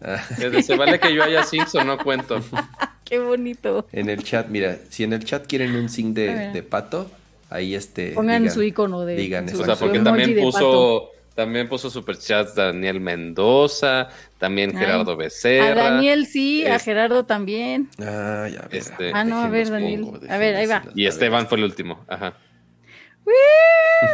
Ah. 0.00 0.22
Se 0.62 0.76
vale 0.76 0.98
que 0.98 1.14
yo 1.14 1.22
haya 1.22 1.42
syncs 1.42 1.74
o 1.74 1.84
no 1.84 1.98
cuento. 1.98 2.40
Qué 3.04 3.18
bonito. 3.20 3.86
En 3.92 4.10
el 4.10 4.22
chat, 4.24 4.48
mira, 4.48 4.78
si 4.90 5.04
en 5.04 5.12
el 5.12 5.24
chat 5.24 5.46
quieren 5.46 5.76
un 5.76 5.88
sync 5.88 6.14
de, 6.14 6.62
pato, 6.68 7.10
ahí 7.50 7.74
este. 7.74 8.12
Pongan 8.12 8.50
su 8.50 8.62
icono 8.62 9.04
de. 9.04 9.14
Digan 9.14 9.46
O 9.48 9.64
sea, 9.64 9.76
porque 9.76 10.00
también 10.00 10.36
puso. 10.40 11.12
También 11.36 11.68
puso 11.68 11.90
superchats 11.90 12.54
Daniel 12.54 12.98
Mendoza, 12.98 14.08
también 14.38 14.74
Gerardo 14.74 15.18
Becerra. 15.18 15.88
A 15.88 15.90
Daniel 15.90 16.24
sí, 16.26 16.66
a 16.66 16.78
Gerardo 16.78 17.24
también. 17.24 17.90
Ah, 18.00 18.48
ya, 18.50 18.66
este, 18.70 19.10
ah, 19.12 19.22
no, 19.22 19.42
a 19.42 19.48
ver, 19.50 19.68
Daniel. 19.68 20.12
a 20.30 20.38
ver, 20.38 20.56
ahí 20.56 20.66
va. 20.66 20.82
Y 20.94 21.04
Esteban 21.04 21.46
fue 21.46 21.58
el 21.58 21.64
último. 21.64 22.02
Ajá. 22.08 22.38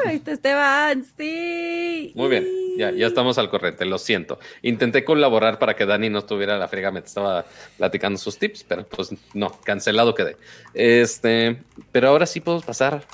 Ahí 0.06 0.16
está 0.16 0.32
Esteban, 0.32 1.04
sí. 1.16 2.12
Muy 2.14 2.28
bien, 2.28 2.46
ya, 2.76 2.90
ya 2.92 3.06
estamos 3.06 3.36
al 3.38 3.50
corriente, 3.50 3.84
lo 3.84 3.98
siento. 3.98 4.38
Intenté 4.62 5.04
colaborar 5.04 5.58
para 5.58 5.74
que 5.74 5.86
Dani 5.86 6.08
no 6.08 6.20
estuviera 6.20 6.54
a 6.54 6.58
la 6.58 6.68
frega, 6.68 6.90
me 6.90 7.00
estaba 7.00 7.44
platicando 7.78 8.18
sus 8.18 8.38
tips, 8.38 8.64
pero 8.64 8.86
pues 8.86 9.10
no, 9.34 9.50
cancelado 9.64 10.14
quedé. 10.14 10.36
Este, 10.74 11.62
pero 11.90 12.08
ahora 12.08 12.26
sí 12.26 12.40
podemos 12.40 12.64
pasar 12.64 13.04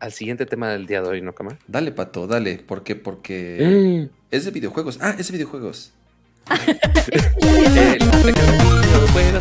al 0.00 0.12
siguiente 0.12 0.46
tema 0.46 0.70
del 0.70 0.86
día 0.86 1.02
de 1.02 1.08
hoy, 1.08 1.22
¿no, 1.22 1.34
Cama? 1.34 1.58
Dale, 1.66 1.92
Pato, 1.92 2.26
dale. 2.26 2.58
¿Por 2.58 2.82
qué? 2.82 2.96
Porque 2.96 4.08
mm. 4.10 4.14
es 4.30 4.44
de 4.44 4.50
videojuegos. 4.50 4.98
Ah, 5.00 5.14
es 5.18 5.28
de 5.28 5.32
videojuegos. 5.32 5.92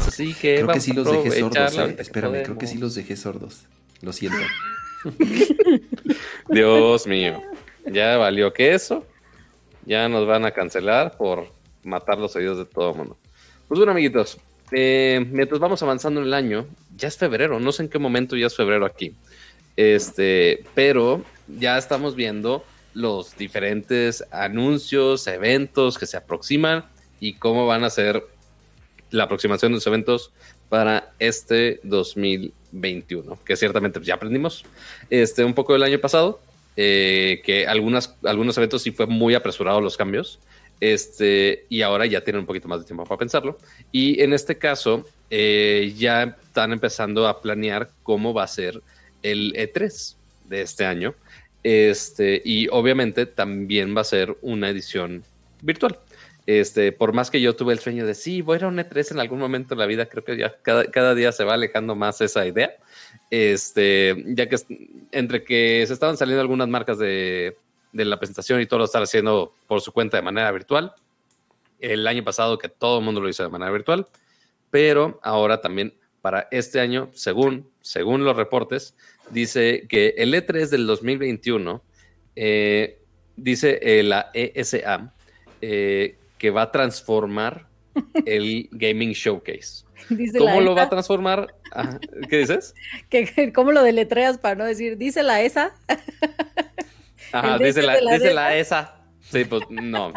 así 0.08 0.34
que 0.34 0.56
creo 0.56 0.68
que 0.68 0.80
sí 0.80 0.94
los 0.94 1.12
dejé 1.12 1.40
sordos. 1.40 1.78
Eh. 1.78 1.96
Espérame, 2.00 2.44
creo 2.44 2.58
que 2.58 2.68
sí 2.68 2.78
los 2.78 2.96
dejé 2.96 3.16
sordos. 3.16 3.66
Lo 4.02 4.14
siento. 4.14 4.38
Dios 6.50 7.08
mío, 7.08 7.42
ya 7.86 8.18
valió 8.18 8.54
que 8.54 8.74
eso. 8.74 9.06
Ya 9.86 10.08
nos 10.08 10.26
van 10.26 10.46
a 10.46 10.52
cancelar 10.52 11.18
por 11.18 11.48
matar 11.84 12.18
los 12.18 12.36
oídos 12.36 12.58
de 12.58 12.66
todo 12.66 12.94
mundo. 12.94 13.18
Pues 13.68 13.78
bueno, 13.78 13.92
amiguitos, 13.92 14.38
eh, 14.72 15.26
mientras 15.30 15.60
vamos 15.60 15.84
avanzando 15.84 16.22
en 16.22 16.28
el 16.28 16.34
año, 16.34 16.66
ya 16.96 17.08
es 17.08 17.18
febrero, 17.18 17.60
no 17.60 17.72
sé 17.72 17.84
en 17.84 17.90
qué 17.90 18.00
momento 18.00 18.36
ya 18.36 18.48
es 18.48 18.56
febrero 18.56 18.86
aquí. 18.86 19.14
Este, 19.76 20.64
pero 20.74 21.24
ya 21.48 21.78
estamos 21.78 22.16
viendo 22.16 22.64
los 22.94 23.36
diferentes 23.36 24.24
anuncios, 24.32 25.28
eventos 25.28 25.98
que 25.98 26.06
se 26.06 26.18
aproximan 26.18 26.86
y 27.20 27.34
cómo 27.34 27.66
van 27.66 27.84
a 27.84 27.90
ser 27.90 28.24
la 29.10 29.24
aproximación 29.24 29.72
de 29.72 29.78
los 29.78 29.88
eventos 29.88 30.32
para 30.70 31.14
este 31.20 31.80
2021, 32.74 33.40
que 33.46 33.56
ciertamente 33.56 34.02
ya 34.02 34.16
aprendimos 34.16 34.66
este, 35.10 35.44
un 35.44 35.54
poco 35.54 35.74
del 35.74 35.84
año 35.84 36.00
pasado, 36.00 36.42
eh, 36.76 37.42
que 37.46 37.68
algunas, 37.68 38.16
algunos 38.24 38.58
eventos 38.58 38.82
sí 38.82 38.92
fue 38.92 39.06
muy 39.06 39.36
apresurado 39.36 39.80
los 39.80 39.96
cambios, 39.96 40.40
este, 40.80 41.66
y 41.70 41.82
ahora 41.82 42.06
ya 42.06 42.24
tienen 42.24 42.42
un 42.42 42.46
poquito 42.46 42.68
más 42.68 42.80
de 42.80 42.86
tiempo 42.86 43.06
para 43.06 43.18
pensarlo. 43.18 43.58
Y 43.92 44.22
en 44.22 44.34
este 44.34 44.58
caso, 44.58 45.06
eh, 45.30 45.94
ya 45.98 46.38
están 46.44 46.74
empezando 46.74 47.28
a 47.28 47.42
planear 47.42 47.90
cómo 48.04 48.34
va 48.34 48.44
a 48.44 48.48
ser 48.48 48.82
el 49.22 49.54
E3 49.54 50.16
de 50.50 50.62
este 50.62 50.86
año. 50.86 51.16
Este, 51.64 52.42
y 52.44 52.68
obviamente 52.68 53.26
también 53.26 53.96
va 53.96 54.02
a 54.02 54.06
ser 54.06 54.36
una 54.42 54.70
edición 54.70 55.24
virtual. 55.62 55.98
Este, 56.46 56.92
por 56.92 57.14
más 57.14 57.32
que 57.32 57.40
yo 57.40 57.56
tuve 57.56 57.72
el 57.74 57.80
sueño 57.80 58.06
de 58.06 58.16
sí, 58.16 58.42
voy 58.42 58.56
a 58.56 58.58
ir 58.60 58.64
a 58.66 58.68
un 58.68 58.78
E3 58.78 59.12
en 59.12 59.20
algún 59.20 59.40
momento 59.40 59.76
de 59.76 59.80
la 59.80 59.86
vida, 59.86 60.08
creo 60.08 60.26
que 60.26 60.38
ya 60.38 60.56
cada, 60.62 61.16
día 61.16 61.32
se 61.32 61.46
va 61.46 61.54
alejando 61.54 61.96
más 61.96 62.20
esa 62.22 62.46
idea. 62.46 62.76
Este, 63.30 64.24
ya 64.28 64.50
que 64.50 64.58
entre 65.12 65.44
que 65.44 65.86
se 65.88 65.94
estaban 65.94 66.18
saliendo 66.18 66.42
algunas 66.42 66.68
marcas 66.68 66.98
de, 66.98 67.56
la 67.94 68.20
presentación 68.20 68.60
y 68.60 68.66
todo 68.66 68.80
lo 68.80 68.86
están 68.86 69.04
haciendo 69.04 69.54
por 69.68 69.82
su 69.82 69.92
cuenta 69.94 70.18
de 70.18 70.24
manera 70.24 70.52
virtual, 70.52 70.94
el 71.80 72.06
año 72.08 72.24
pasado 72.24 72.58
que 72.58 72.70
todo 72.70 73.00
el 73.00 73.06
mundo 73.06 73.22
lo 73.22 73.30
hizo 73.30 73.44
de 73.44 73.50
manera 73.50 73.72
virtual, 73.72 74.08
pero 74.70 75.20
ahora 75.24 75.62
también 75.62 75.94
para 76.22 76.48
este 76.52 76.80
año, 76.80 77.10
según, 77.14 77.70
según 77.82 78.24
los 78.24 78.36
reportes, 78.36 78.96
dice 79.30 79.86
que 79.88 80.16
el 80.18 80.34
E3 80.34 80.70
del 80.70 80.88
2021, 80.88 81.84
eh, 82.36 83.00
dice 83.36 83.80
eh, 83.82 84.04
la 84.04 84.32
ESA, 84.34 85.14
eh, 85.62 86.18
que 86.44 86.50
va 86.50 86.64
a 86.64 86.72
transformar 86.72 87.68
el 88.26 88.68
Gaming 88.74 89.14
Showcase. 89.14 89.86
¿Cómo 90.38 90.60
lo 90.60 90.76
va 90.76 90.82
a 90.82 90.90
transformar? 90.90 91.56
¿Qué 92.30 92.40
dices? 92.40 92.76
¿Cómo 93.56 93.72
lo 93.72 93.82
deletreas 93.82 94.38
para 94.40 94.56
no 94.56 94.66
decir, 94.66 94.98
dice 94.98 95.24
la 95.24 95.42
ESA? 95.42 95.74
Ajá, 97.32 97.58
dice 97.60 97.82
la, 97.82 97.96
dice 97.96 98.34
la 98.34 98.58
ESA. 98.58 98.94
Sí, 99.22 99.46
pues 99.46 99.64
no. 99.70 100.12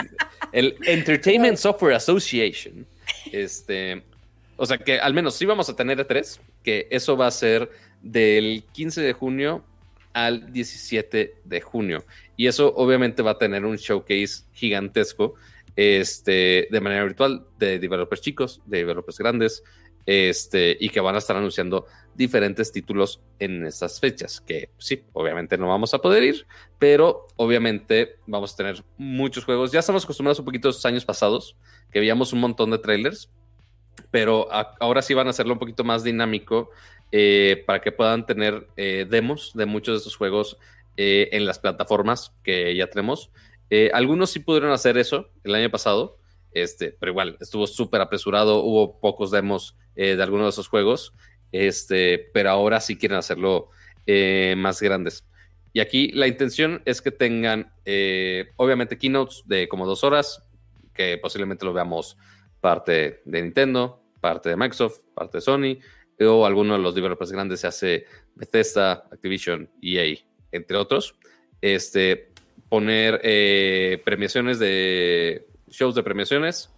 El 0.50 0.76
Entertainment 0.84 1.58
Software 1.58 1.94
Association. 1.94 2.84
Este. 3.30 4.02
O 4.56 4.66
sea 4.66 4.78
que 4.78 4.98
al 4.98 5.14
menos 5.14 5.36
sí 5.36 5.46
vamos 5.46 5.68
a 5.68 5.76
tener 5.76 6.04
E3, 6.04 6.40
que 6.64 6.88
eso 6.90 7.16
va 7.16 7.28
a 7.28 7.30
ser 7.30 7.70
del 8.02 8.64
15 8.72 9.00
de 9.00 9.12
junio 9.12 9.64
al 10.12 10.52
17 10.52 11.34
de 11.44 11.60
junio. 11.60 12.04
Y 12.36 12.48
eso 12.48 12.74
obviamente 12.74 13.22
va 13.22 13.30
a 13.32 13.38
tener 13.38 13.64
un 13.64 13.76
showcase 13.76 14.42
gigantesco 14.54 15.36
este, 15.76 16.68
de 16.70 16.80
manera 16.80 17.04
virtual 17.04 17.46
de 17.58 17.78
developers 17.78 18.20
chicos, 18.20 18.62
de 18.66 18.78
developers 18.78 19.18
grandes, 19.18 19.62
este, 20.06 20.76
y 20.80 20.88
que 20.88 21.00
van 21.00 21.16
a 21.16 21.18
estar 21.18 21.36
anunciando 21.36 21.86
diferentes 22.14 22.72
títulos 22.72 23.20
en 23.38 23.66
estas 23.66 24.00
fechas, 24.00 24.40
que 24.40 24.70
sí, 24.78 25.04
obviamente 25.12 25.58
no 25.58 25.68
vamos 25.68 25.92
a 25.94 25.98
poder 25.98 26.22
ir, 26.22 26.46
pero 26.78 27.26
obviamente 27.36 28.16
vamos 28.26 28.54
a 28.54 28.56
tener 28.56 28.84
muchos 28.96 29.44
juegos. 29.44 29.72
Ya 29.72 29.80
estamos 29.80 30.04
acostumbrados 30.04 30.38
un 30.38 30.44
poquito 30.44 30.68
a 30.68 30.70
los 30.70 30.86
años 30.86 31.04
pasados, 31.04 31.56
que 31.90 32.00
veíamos 32.00 32.32
un 32.32 32.40
montón 32.40 32.70
de 32.70 32.78
trailers, 32.78 33.30
pero 34.10 34.48
ahora 34.80 35.02
sí 35.02 35.14
van 35.14 35.26
a 35.26 35.30
hacerlo 35.30 35.54
un 35.54 35.58
poquito 35.58 35.84
más 35.84 36.04
dinámico 36.04 36.70
eh, 37.12 37.64
para 37.66 37.80
que 37.80 37.92
puedan 37.92 38.26
tener 38.26 38.66
eh, 38.76 39.06
demos 39.08 39.52
de 39.54 39.66
muchos 39.66 39.94
de 39.94 39.98
estos 39.98 40.16
juegos 40.16 40.58
eh, 40.96 41.28
en 41.32 41.46
las 41.46 41.58
plataformas 41.58 42.32
que 42.42 42.74
ya 42.76 42.88
tenemos. 42.88 43.30
Algunos 43.92 44.30
sí 44.30 44.40
pudieron 44.40 44.72
hacer 44.72 44.98
eso 44.98 45.30
el 45.44 45.54
año 45.54 45.70
pasado, 45.70 46.18
este, 46.52 46.96
pero 46.98 47.12
igual 47.12 47.36
estuvo 47.40 47.66
súper 47.66 48.00
apresurado, 48.00 48.62
hubo 48.62 49.00
pocos 49.00 49.30
demos 49.30 49.76
de 49.94 50.22
algunos 50.22 50.46
de 50.46 50.50
esos 50.50 50.68
juegos, 50.68 51.14
este, 51.52 52.30
pero 52.32 52.50
ahora 52.50 52.80
sí 52.80 52.96
quieren 52.96 53.18
hacerlo 53.18 53.70
más 54.56 54.80
grandes. 54.80 55.26
Y 55.72 55.80
aquí 55.80 56.08
la 56.12 56.26
intención 56.26 56.80
es 56.84 57.02
que 57.02 57.10
tengan, 57.10 57.72
obviamente, 58.56 58.96
keynotes 58.96 59.42
de 59.46 59.68
como 59.68 59.86
dos 59.86 60.04
horas, 60.04 60.42
que 60.94 61.18
posiblemente 61.18 61.64
lo 61.66 61.72
veamos 61.72 62.16
parte 62.60 63.20
de 63.24 63.42
Nintendo, 63.42 64.02
parte 64.20 64.48
de 64.48 64.56
Microsoft, 64.56 65.00
parte 65.14 65.38
de 65.38 65.42
Sony, 65.42 65.78
o 66.20 66.46
alguno 66.46 66.72
de 66.72 66.80
los 66.80 66.94
developers 66.94 67.30
grandes 67.30 67.60
se 67.60 67.66
hace 67.66 68.06
Bethesda, 68.34 69.06
Activision, 69.12 69.70
EA, 69.82 70.16
entre 70.50 70.78
otros. 70.78 71.14
Este, 71.60 72.32
poner 72.68 73.20
eh, 73.22 74.00
premiaciones 74.04 74.58
de 74.58 75.46
shows 75.68 75.94
de 75.94 76.02
premiaciones, 76.02 76.70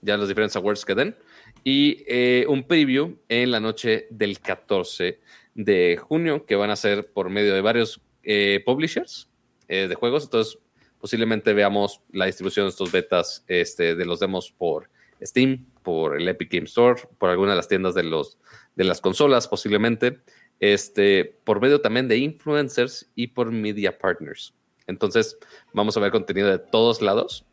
ya 0.00 0.16
los 0.16 0.28
diferentes 0.28 0.56
awards 0.56 0.84
que 0.84 0.94
den, 0.94 1.16
y 1.64 2.04
eh, 2.06 2.46
un 2.48 2.64
preview 2.64 3.18
en 3.28 3.50
la 3.50 3.60
noche 3.60 4.06
del 4.10 4.40
14 4.40 5.20
de 5.54 5.96
junio, 5.96 6.46
que 6.46 6.56
van 6.56 6.70
a 6.70 6.76
ser 6.76 7.10
por 7.12 7.30
medio 7.30 7.54
de 7.54 7.60
varios 7.60 8.00
eh, 8.22 8.62
publishers 8.64 9.28
de 9.68 9.94
juegos. 9.96 10.24
Entonces, 10.24 10.58
posiblemente 10.98 11.52
veamos 11.52 12.00
la 12.10 12.24
distribución 12.24 12.64
de 12.66 12.70
estos 12.70 12.90
betas 12.90 13.44
este, 13.48 13.94
de 13.94 14.06
los 14.06 14.18
demos 14.18 14.50
por 14.50 14.88
Steam, 15.22 15.66
por 15.82 16.16
el 16.16 16.28
Epic 16.28 16.52
Game 16.52 16.64
Store, 16.64 17.02
por 17.18 17.28
alguna 17.28 17.50
de 17.50 17.56
las 17.56 17.68
tiendas 17.68 17.94
de, 17.94 18.04
los, 18.04 18.38
de 18.76 18.84
las 18.84 19.00
consolas 19.00 19.46
posiblemente, 19.46 20.20
este, 20.60 21.36
por 21.44 21.60
medio 21.60 21.80
también 21.80 22.08
de 22.08 22.16
influencers 22.16 23.10
y 23.14 23.28
por 23.28 23.52
media 23.52 23.98
partners. 23.98 24.54
Entonces, 24.88 25.38
vamos 25.72 25.96
a 25.96 26.00
ver 26.00 26.10
contenido 26.10 26.48
de 26.48 26.58
todos 26.58 27.00
lados, 27.00 27.44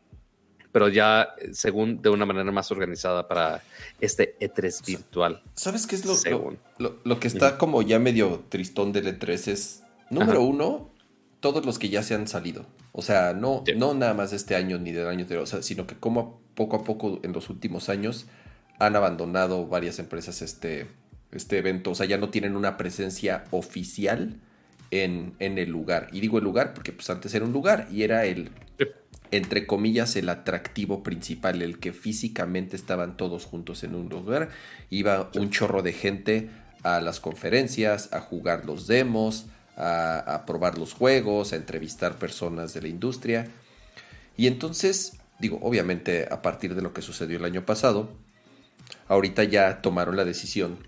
pero 0.72 0.88
ya 0.88 1.28
según 1.52 2.02
de 2.02 2.10
una 2.10 2.26
manera 2.26 2.50
más 2.50 2.70
organizada 2.72 3.28
para 3.28 3.62
este 4.00 4.36
E3 4.40 4.84
virtual. 4.84 5.42
¿Sabes 5.54 5.86
qué 5.86 5.94
es 5.96 6.04
lo, 6.04 6.56
lo, 7.04 7.20
que 7.20 7.28
está 7.28 7.56
como 7.56 7.82
ya 7.82 7.98
medio 7.98 8.44
tristón 8.48 8.92
del 8.92 9.06
E3? 9.06 9.48
Es, 9.48 9.82
número 10.10 10.42
uno, 10.42 10.90
todos 11.40 11.64
los 11.64 11.78
que 11.78 11.88
ya 11.88 12.02
se 12.02 12.14
han 12.14 12.26
salido. 12.26 12.66
O 12.92 13.02
sea, 13.02 13.34
no, 13.34 13.62
no 13.76 13.94
nada 13.94 14.14
más 14.14 14.30
de 14.30 14.38
este 14.38 14.56
año 14.56 14.78
ni 14.78 14.92
del 14.92 15.06
año 15.06 15.20
anterior, 15.20 15.46
sino 15.46 15.86
que 15.86 15.94
como 15.96 16.40
poco 16.54 16.76
a 16.76 16.84
poco 16.84 17.20
en 17.22 17.32
los 17.32 17.50
últimos 17.50 17.88
años 17.88 18.26
han 18.78 18.96
abandonado 18.96 19.66
varias 19.66 19.98
empresas 19.98 20.42
este, 20.42 20.88
este 21.32 21.58
evento. 21.58 21.90
O 21.90 21.94
sea, 21.94 22.06
ya 22.06 22.16
no 22.16 22.30
tienen 22.30 22.56
una 22.56 22.76
presencia 22.76 23.44
oficial 23.50 24.40
en, 24.90 25.34
el 25.38 25.70
lugar. 25.70 26.08
Y 26.12 26.20
digo 26.20 26.38
el 26.38 26.44
lugar 26.44 26.74
porque 26.74 26.92
pues 26.92 27.08
antes 27.10 27.34
era 27.34 27.44
un 27.44 27.52
lugar 27.52 27.88
y 27.90 28.02
era 28.02 28.24
el, 28.24 28.50
entre 29.30 29.66
comillas, 29.66 30.16
el 30.16 30.28
atractivo 30.28 31.02
principal, 31.02 31.62
el 31.62 31.78
que 31.78 31.92
físicamente 31.92 32.76
estaban 32.76 33.16
todos 33.16 33.44
juntos 33.44 33.84
en 33.84 33.94
un 33.94 34.08
lugar. 34.08 34.50
Iba 34.90 35.30
un 35.34 35.50
chorro 35.50 35.82
de 35.82 35.92
gente 35.92 36.50
a 36.82 37.00
las 37.00 37.20
conferencias, 37.20 38.12
a 38.12 38.20
jugar 38.20 38.64
los 38.64 38.86
demos, 38.86 39.46
a, 39.76 40.44
probar 40.46 40.78
los 40.78 40.94
juegos, 40.94 41.52
a 41.52 41.56
entrevistar 41.56 42.18
personas 42.18 42.74
de 42.74 42.82
la 42.82 42.88
industria. 42.88 43.48
Y 44.36 44.46
entonces, 44.46 45.18
digo, 45.38 45.58
obviamente 45.62 46.28
a 46.30 46.42
partir 46.42 46.74
de 46.74 46.82
lo 46.82 46.92
que 46.92 47.02
sucedió 47.02 47.38
el 47.38 47.44
año 47.44 47.66
pasado, 47.66 48.10
ahorita 49.08 49.44
ya 49.44 49.82
tomaron 49.82 50.16
la 50.16 50.24
decisión 50.24 50.78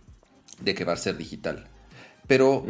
de 0.60 0.74
que 0.74 0.84
va 0.84 0.92
a 0.92 0.96
ser 0.96 1.16
digital. 1.16 1.66
Pero 2.26 2.64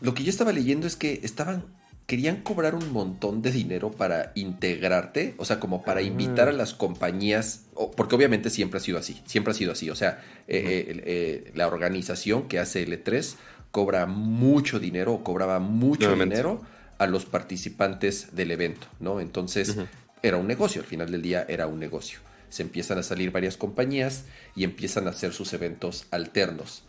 lo 0.00 0.14
que 0.14 0.24
yo 0.24 0.30
estaba 0.30 0.52
leyendo 0.52 0.86
es 0.86 0.96
que 0.96 1.20
estaban 1.22 1.64
querían 2.06 2.42
cobrar 2.42 2.74
un 2.74 2.92
montón 2.92 3.42
de 3.42 3.50
dinero 3.50 3.90
para 3.90 4.30
integrarte, 4.36 5.34
o 5.38 5.44
sea, 5.44 5.58
como 5.58 5.82
para 5.82 6.02
invitar 6.02 6.48
a 6.48 6.52
las 6.52 6.72
compañías, 6.72 7.64
porque 7.96 8.14
obviamente 8.14 8.48
siempre 8.48 8.78
ha 8.78 8.80
sido 8.80 8.98
así, 8.98 9.20
siempre 9.26 9.50
ha 9.50 9.54
sido 9.54 9.72
así, 9.72 9.90
o 9.90 9.96
sea, 9.96 10.22
eh, 10.46 10.86
eh, 10.88 11.02
eh, 11.04 11.52
la 11.54 11.66
organización 11.66 12.46
que 12.46 12.60
hace 12.60 12.86
L3 12.86 13.34
cobra 13.72 14.06
mucho 14.06 14.78
dinero 14.78 15.14
o 15.14 15.24
cobraba 15.24 15.58
mucho 15.58 16.14
dinero 16.14 16.62
a 16.98 17.06
los 17.08 17.26
participantes 17.26 18.34
del 18.36 18.52
evento, 18.52 18.86
¿no? 19.00 19.20
Entonces 19.20 19.76
era 20.22 20.36
un 20.36 20.46
negocio, 20.46 20.82
al 20.82 20.86
final 20.86 21.10
del 21.10 21.22
día 21.22 21.44
era 21.48 21.66
un 21.66 21.80
negocio. 21.80 22.20
Se 22.48 22.62
empiezan 22.62 22.98
a 22.98 23.02
salir 23.02 23.32
varias 23.32 23.56
compañías 23.56 24.24
y 24.54 24.62
empiezan 24.62 25.08
a 25.08 25.10
hacer 25.10 25.32
sus 25.32 25.52
eventos 25.52 26.06
alternos, 26.12 26.84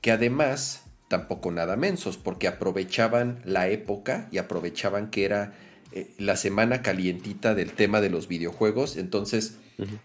que 0.00 0.10
además 0.10 0.82
tampoco 1.08 1.50
nada 1.50 1.76
mensos, 1.76 2.16
porque 2.16 2.48
aprovechaban 2.48 3.40
la 3.44 3.68
época 3.68 4.28
y 4.32 4.38
aprovechaban 4.38 5.10
que 5.10 5.24
era 5.24 5.54
eh, 5.92 6.10
la 6.18 6.36
semana 6.36 6.82
calientita 6.82 7.54
del 7.54 7.72
tema 7.72 8.00
de 8.00 8.10
los 8.10 8.28
videojuegos, 8.28 8.96
entonces 8.96 9.58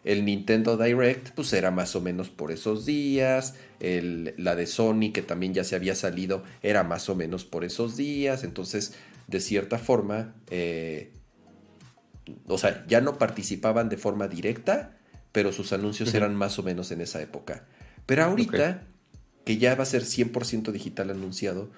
el 0.03 0.25
Nintendo 0.25 0.75
Direct, 0.75 1.29
pues 1.29 1.53
era 1.53 1.71
más 1.71 1.95
o 1.95 2.01
menos 2.01 2.29
por 2.29 2.51
esos 2.51 2.85
días. 2.85 3.55
El, 3.79 4.33
la 4.37 4.55
de 4.55 4.67
Sony, 4.67 5.11
que 5.13 5.21
también 5.21 5.53
ya 5.53 5.63
se 5.63 5.75
había 5.75 5.95
salido, 5.95 6.43
era 6.61 6.83
más 6.83 7.07
o 7.09 7.15
menos 7.15 7.45
por 7.45 7.63
esos 7.63 7.95
días. 7.95 8.43
Entonces, 8.43 8.95
de 9.27 9.39
cierta 9.39 9.77
forma, 9.77 10.35
eh, 10.49 11.11
o 12.47 12.57
sea, 12.57 12.85
ya 12.87 13.01
no 13.01 13.17
participaban 13.17 13.87
de 13.87 13.97
forma 13.97 14.27
directa, 14.27 14.97
pero 15.31 15.53
sus 15.53 15.71
anuncios 15.71 16.13
eran 16.13 16.35
más 16.35 16.59
o 16.59 16.63
menos 16.63 16.91
en 16.91 16.99
esa 16.99 17.21
época. 17.21 17.65
Pero 18.05 18.25
ahorita, 18.25 18.83
que 19.45 19.57
ya 19.57 19.75
va 19.75 19.83
a 19.83 19.87
ser 19.87 20.03
100% 20.03 20.71
digital 20.71 21.09
anunciado, 21.09 21.69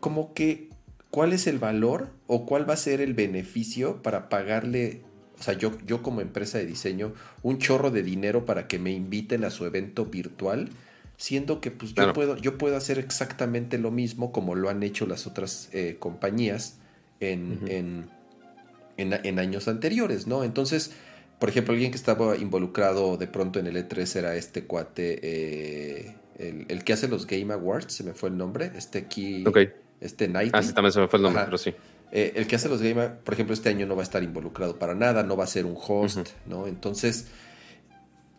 como 0.00 0.34
que, 0.34 0.70
¿cuál 1.10 1.32
es 1.32 1.46
el 1.46 1.58
valor 1.58 2.10
o 2.26 2.46
cuál 2.46 2.68
va 2.68 2.74
a 2.74 2.78
ser 2.78 3.00
el 3.00 3.14
beneficio 3.14 4.02
para 4.02 4.28
pagarle 4.28 5.02
o 5.38 5.42
sea, 5.42 5.54
yo, 5.54 5.72
yo 5.86 6.02
como 6.02 6.20
empresa 6.20 6.58
de 6.58 6.66
diseño, 6.66 7.14
un 7.42 7.58
chorro 7.58 7.90
de 7.90 8.02
dinero 8.02 8.44
para 8.44 8.66
que 8.66 8.78
me 8.78 8.90
inviten 8.90 9.44
a 9.44 9.50
su 9.50 9.64
evento 9.66 10.04
virtual, 10.04 10.70
siendo 11.16 11.60
que 11.60 11.70
pues 11.70 11.94
yo, 11.94 12.12
puedo, 12.12 12.36
yo 12.36 12.58
puedo 12.58 12.76
hacer 12.76 12.98
exactamente 12.98 13.78
lo 13.78 13.90
mismo 13.90 14.32
como 14.32 14.54
lo 14.54 14.68
han 14.68 14.82
hecho 14.82 15.06
las 15.06 15.26
otras 15.26 15.68
eh, 15.72 15.96
compañías 15.98 16.78
en, 17.20 18.08
en, 18.96 19.38
años 19.38 19.68
anteriores, 19.68 20.26
¿no? 20.26 20.42
Entonces, 20.42 20.92
por 21.38 21.48
ejemplo, 21.48 21.72
alguien 21.72 21.92
que 21.92 21.96
estaba 21.96 22.36
involucrado 22.36 23.16
de 23.16 23.28
pronto 23.28 23.60
en 23.60 23.68
el 23.68 23.76
E3 23.76 24.16
era 24.16 24.34
este 24.36 24.64
cuate, 24.64 25.20
eh, 25.22 26.14
el, 26.38 26.84
que 26.84 26.92
hace 26.92 27.08
los 27.08 27.26
Game 27.26 27.52
Awards, 27.52 27.92
se 27.92 28.04
me 28.04 28.14
fue 28.14 28.28
el 28.28 28.36
nombre, 28.36 28.72
este 28.76 28.98
aquí, 28.98 29.44
este 30.00 30.28
Night. 30.28 30.52
Ah, 30.54 30.62
sí, 30.62 30.72
también 30.72 30.92
se 30.92 31.00
me 31.00 31.08
fue 31.08 31.18
el 31.18 31.24
nombre, 31.24 31.42
pero 31.44 31.58
sí. 31.58 31.74
Eh, 32.10 32.32
el 32.36 32.46
que 32.46 32.56
hace 32.56 32.68
los 32.68 32.80
Game, 32.80 33.08
por 33.24 33.34
ejemplo, 33.34 33.52
este 33.52 33.68
año 33.68 33.86
no 33.86 33.94
va 33.94 34.02
a 34.02 34.04
estar 34.04 34.22
involucrado 34.22 34.78
para 34.78 34.94
nada, 34.94 35.22
no 35.22 35.36
va 35.36 35.44
a 35.44 35.48
ser 35.48 35.66
un 35.66 35.76
host, 35.76 36.28
¿no? 36.46 36.66
Entonces, 36.66 37.26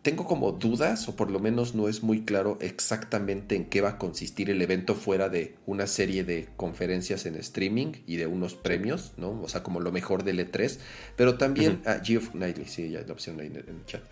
tengo 0.02 0.24
como 0.24 0.52
dudas, 0.52 1.08
o 1.08 1.14
por 1.14 1.30
lo 1.30 1.38
menos 1.40 1.74
no 1.74 1.86
es 1.86 2.02
muy 2.02 2.22
claro 2.22 2.56
exactamente 2.60 3.54
en 3.54 3.66
qué 3.66 3.80
va 3.80 3.90
a 3.90 3.98
consistir 3.98 4.48
el 4.48 4.62
evento 4.62 4.94
fuera 4.94 5.28
de 5.28 5.56
una 5.66 5.86
serie 5.86 6.24
de 6.24 6.48
conferencias 6.56 7.26
en 7.26 7.34
streaming 7.36 7.92
y 8.06 8.16
de 8.16 8.26
unos 8.26 8.54
premios, 8.54 9.12
¿no? 9.18 9.40
O 9.42 9.48
sea, 9.48 9.62
como 9.62 9.78
lo 9.80 9.92
mejor 9.92 10.24
del 10.24 10.40
E3, 10.40 10.78
pero 11.16 11.36
también, 11.36 11.82
uh 11.86 12.02
Geoff 12.02 12.30
Knightley, 12.30 12.66
sí, 12.66 12.90
ya 12.90 13.02
la 13.02 13.12
opción 13.12 13.38
ahí 13.40 13.48
en 13.48 13.56
el 13.56 13.84
chat. 13.84 14.02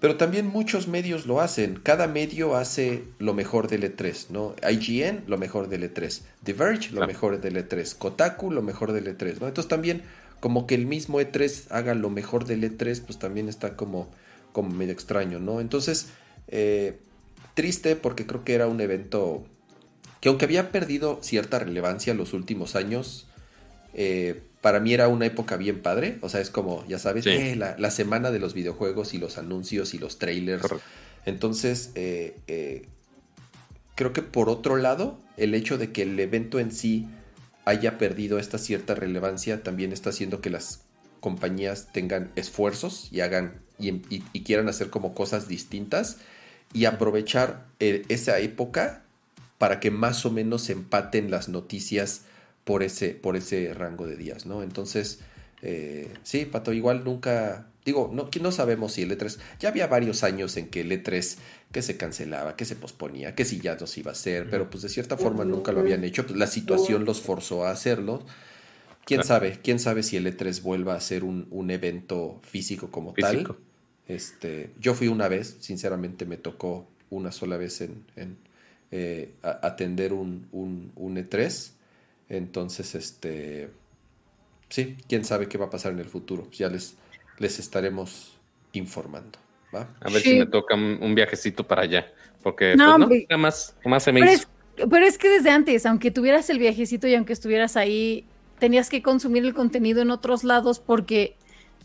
Pero 0.00 0.16
también 0.16 0.46
muchos 0.46 0.88
medios 0.88 1.26
lo 1.26 1.40
hacen. 1.40 1.80
Cada 1.82 2.06
medio 2.06 2.56
hace 2.56 3.04
lo 3.18 3.32
mejor 3.32 3.68
del 3.68 3.82
E3, 3.84 4.30
¿no? 4.30 4.54
IGN, 4.68 5.24
lo 5.26 5.38
mejor 5.38 5.68
del 5.68 5.82
E3. 5.82 6.20
The 6.42 6.52
Verge, 6.52 6.90
lo 6.92 7.06
mejor 7.06 7.40
del 7.40 7.56
E3. 7.56 7.96
Kotaku, 7.96 8.50
lo 8.50 8.62
mejor 8.62 8.92
del 8.92 9.06
E3, 9.06 9.40
¿no? 9.40 9.48
Entonces 9.48 9.68
también, 9.68 10.02
como 10.40 10.66
que 10.66 10.74
el 10.74 10.86
mismo 10.86 11.20
E3 11.20 11.68
haga 11.70 11.94
lo 11.94 12.10
mejor 12.10 12.44
del 12.44 12.62
E3, 12.64 13.00
pues 13.02 13.18
también 13.18 13.48
está 13.48 13.76
como 13.76 14.10
como 14.54 14.70
medio 14.70 14.92
extraño, 14.94 15.40
¿no? 15.40 15.60
Entonces, 15.60 16.10
eh, 16.48 16.96
triste 17.52 17.96
porque 17.96 18.24
creo 18.24 18.44
que 18.44 18.54
era 18.54 18.68
un 18.68 18.80
evento 18.80 19.44
que 20.20 20.30
aunque 20.30 20.46
había 20.46 20.70
perdido 20.70 21.18
cierta 21.22 21.58
relevancia 21.58 22.12
en 22.12 22.16
los 22.16 22.32
últimos 22.32 22.76
años, 22.76 23.26
eh, 23.92 24.42
para 24.64 24.80
mí 24.80 24.94
era 24.94 25.08
una 25.08 25.26
época 25.26 25.58
bien 25.58 25.82
padre. 25.82 26.16
O 26.22 26.30
sea, 26.30 26.40
es 26.40 26.48
como, 26.48 26.86
ya 26.88 26.98
sabes, 26.98 27.26
eh, 27.26 27.54
la, 27.54 27.90
semana 27.90 28.30
de 28.30 28.38
los 28.38 28.54
videojuegos 28.54 29.12
y 29.12 29.18
los 29.18 29.36
anuncios 29.36 29.92
y 29.92 29.98
los 29.98 30.18
trailers. 30.18 30.64
Entonces, 31.26 31.90
creo 33.94 34.12
que 34.14 34.22
por 34.22 34.48
otro 34.48 34.76
lado, 34.76 35.18
el 35.36 35.54
hecho 35.54 35.76
de 35.76 35.92
que 35.92 36.02
el 36.02 36.18
evento 36.18 36.58
en 36.58 36.72
sí 36.72 37.06
haya 37.66 37.98
perdido 37.98 38.38
esta 38.38 38.56
cierta 38.56 38.94
relevancia 38.94 39.62
también 39.62 39.92
está 39.92 40.10
haciendo 40.10 40.40
que 40.40 40.48
las 40.48 40.82
compañías 41.20 41.88
tengan 41.92 42.30
esfuerzos 42.36 43.08
y 43.10 43.20
hagan 43.20 43.62
y, 43.78 44.00
quieran 44.42 44.68
hacer 44.68 44.90
como 44.90 45.14
cosas 45.14 45.48
distintas 45.48 46.18
y 46.72 46.84
aprovechar 46.84 47.66
eh, 47.80 48.04
esa 48.08 48.38
época 48.38 49.02
para 49.58 49.80
que 49.80 49.90
más 49.90 50.26
o 50.26 50.30
menos 50.30 50.68
empaten 50.70 51.30
las 51.30 51.48
noticias 51.48 52.22
por 52.64 52.82
ese, 52.82 53.10
por 53.10 53.36
ese 53.36 53.72
rango 53.74 54.06
de 54.06 54.16
días, 54.16 54.46
¿no? 54.46 54.62
Entonces, 54.62 55.20
eh, 55.62 56.08
sí, 56.22 56.44
Pato, 56.46 56.72
igual 56.72 57.04
nunca, 57.04 57.68
digo, 57.84 58.10
no, 58.12 58.28
no 58.40 58.52
sabemos 58.52 58.92
si 58.92 59.02
el 59.02 59.16
E3, 59.16 59.38
ya 59.60 59.68
había 59.68 59.86
varios 59.86 60.24
años 60.24 60.56
en 60.56 60.68
que 60.68 60.80
el 60.80 60.90
E3 60.92 61.36
que 61.72 61.82
se 61.82 61.96
cancelaba, 61.96 62.56
que 62.56 62.64
se 62.64 62.76
posponía, 62.76 63.34
que 63.34 63.44
si 63.44 63.60
ya 63.60 63.76
no 63.76 63.86
se 63.86 64.00
iba 64.00 64.10
a 64.10 64.12
hacer, 64.12 64.48
pero 64.50 64.70
pues 64.70 64.82
de 64.82 64.88
cierta 64.88 65.16
forma 65.16 65.44
nunca 65.44 65.72
lo 65.72 65.80
habían 65.80 66.04
hecho, 66.04 66.26
pues 66.26 66.38
la 66.38 66.46
situación 66.46 67.04
los 67.04 67.20
forzó 67.20 67.64
a 67.64 67.70
hacerlo. 67.70 68.24
¿Quién 69.04 69.22
sabe? 69.24 69.58
¿Quién 69.62 69.78
sabe 69.78 70.02
si 70.02 70.16
el 70.16 70.26
E3 70.26 70.62
vuelva 70.62 70.94
a 70.94 71.00
ser 71.00 71.24
un, 71.24 71.46
un 71.50 71.70
evento 71.70 72.40
físico 72.42 72.90
como 72.90 73.12
tal? 73.12 73.56
Este, 74.06 74.70
yo 74.78 74.94
fui 74.94 75.08
una 75.08 75.28
vez, 75.28 75.56
sinceramente 75.60 76.26
me 76.26 76.36
tocó 76.36 76.86
una 77.10 77.32
sola 77.32 77.56
vez 77.56 77.80
en, 77.80 78.04
eh, 78.90 79.32
atender 79.42 80.12
un, 80.12 80.46
un, 80.52 80.92
un, 80.94 81.16
E3. 81.16 81.70
Entonces, 82.36 82.94
este, 82.94 83.70
sí, 84.68 84.96
quién 85.08 85.24
sabe 85.24 85.48
qué 85.48 85.58
va 85.58 85.66
a 85.66 85.70
pasar 85.70 85.92
en 85.92 86.00
el 86.00 86.08
futuro. 86.08 86.48
Ya 86.52 86.68
les, 86.68 86.96
les 87.38 87.58
estaremos 87.58 88.36
informando. 88.72 89.38
¿va? 89.74 89.88
A 90.00 90.10
ver 90.10 90.22
si 90.22 90.38
me 90.38 90.46
toca 90.46 90.74
un, 90.74 91.14
viajecito 91.14 91.66
para 91.66 91.82
allá, 91.82 92.12
porque 92.42 92.76
no, 92.76 93.08
pues, 93.08 93.26
más, 93.38 93.76
más 93.84 94.02
se 94.02 94.12
me 94.12 94.20
pero 94.20 94.32
Es, 94.32 94.48
pero 94.76 95.06
es 95.06 95.18
que 95.18 95.28
desde 95.28 95.50
antes, 95.50 95.86
aunque 95.86 96.10
tuvieras 96.10 96.48
el 96.50 96.58
viajecito 96.58 97.06
y 97.08 97.14
aunque 97.14 97.32
estuvieras 97.32 97.76
ahí, 97.76 98.24
tenías 98.58 98.88
que 98.88 99.02
consumir 99.02 99.44
el 99.44 99.54
contenido 99.54 100.02
en 100.02 100.10
otros 100.10 100.44
lados 100.44 100.80
porque 100.80 101.36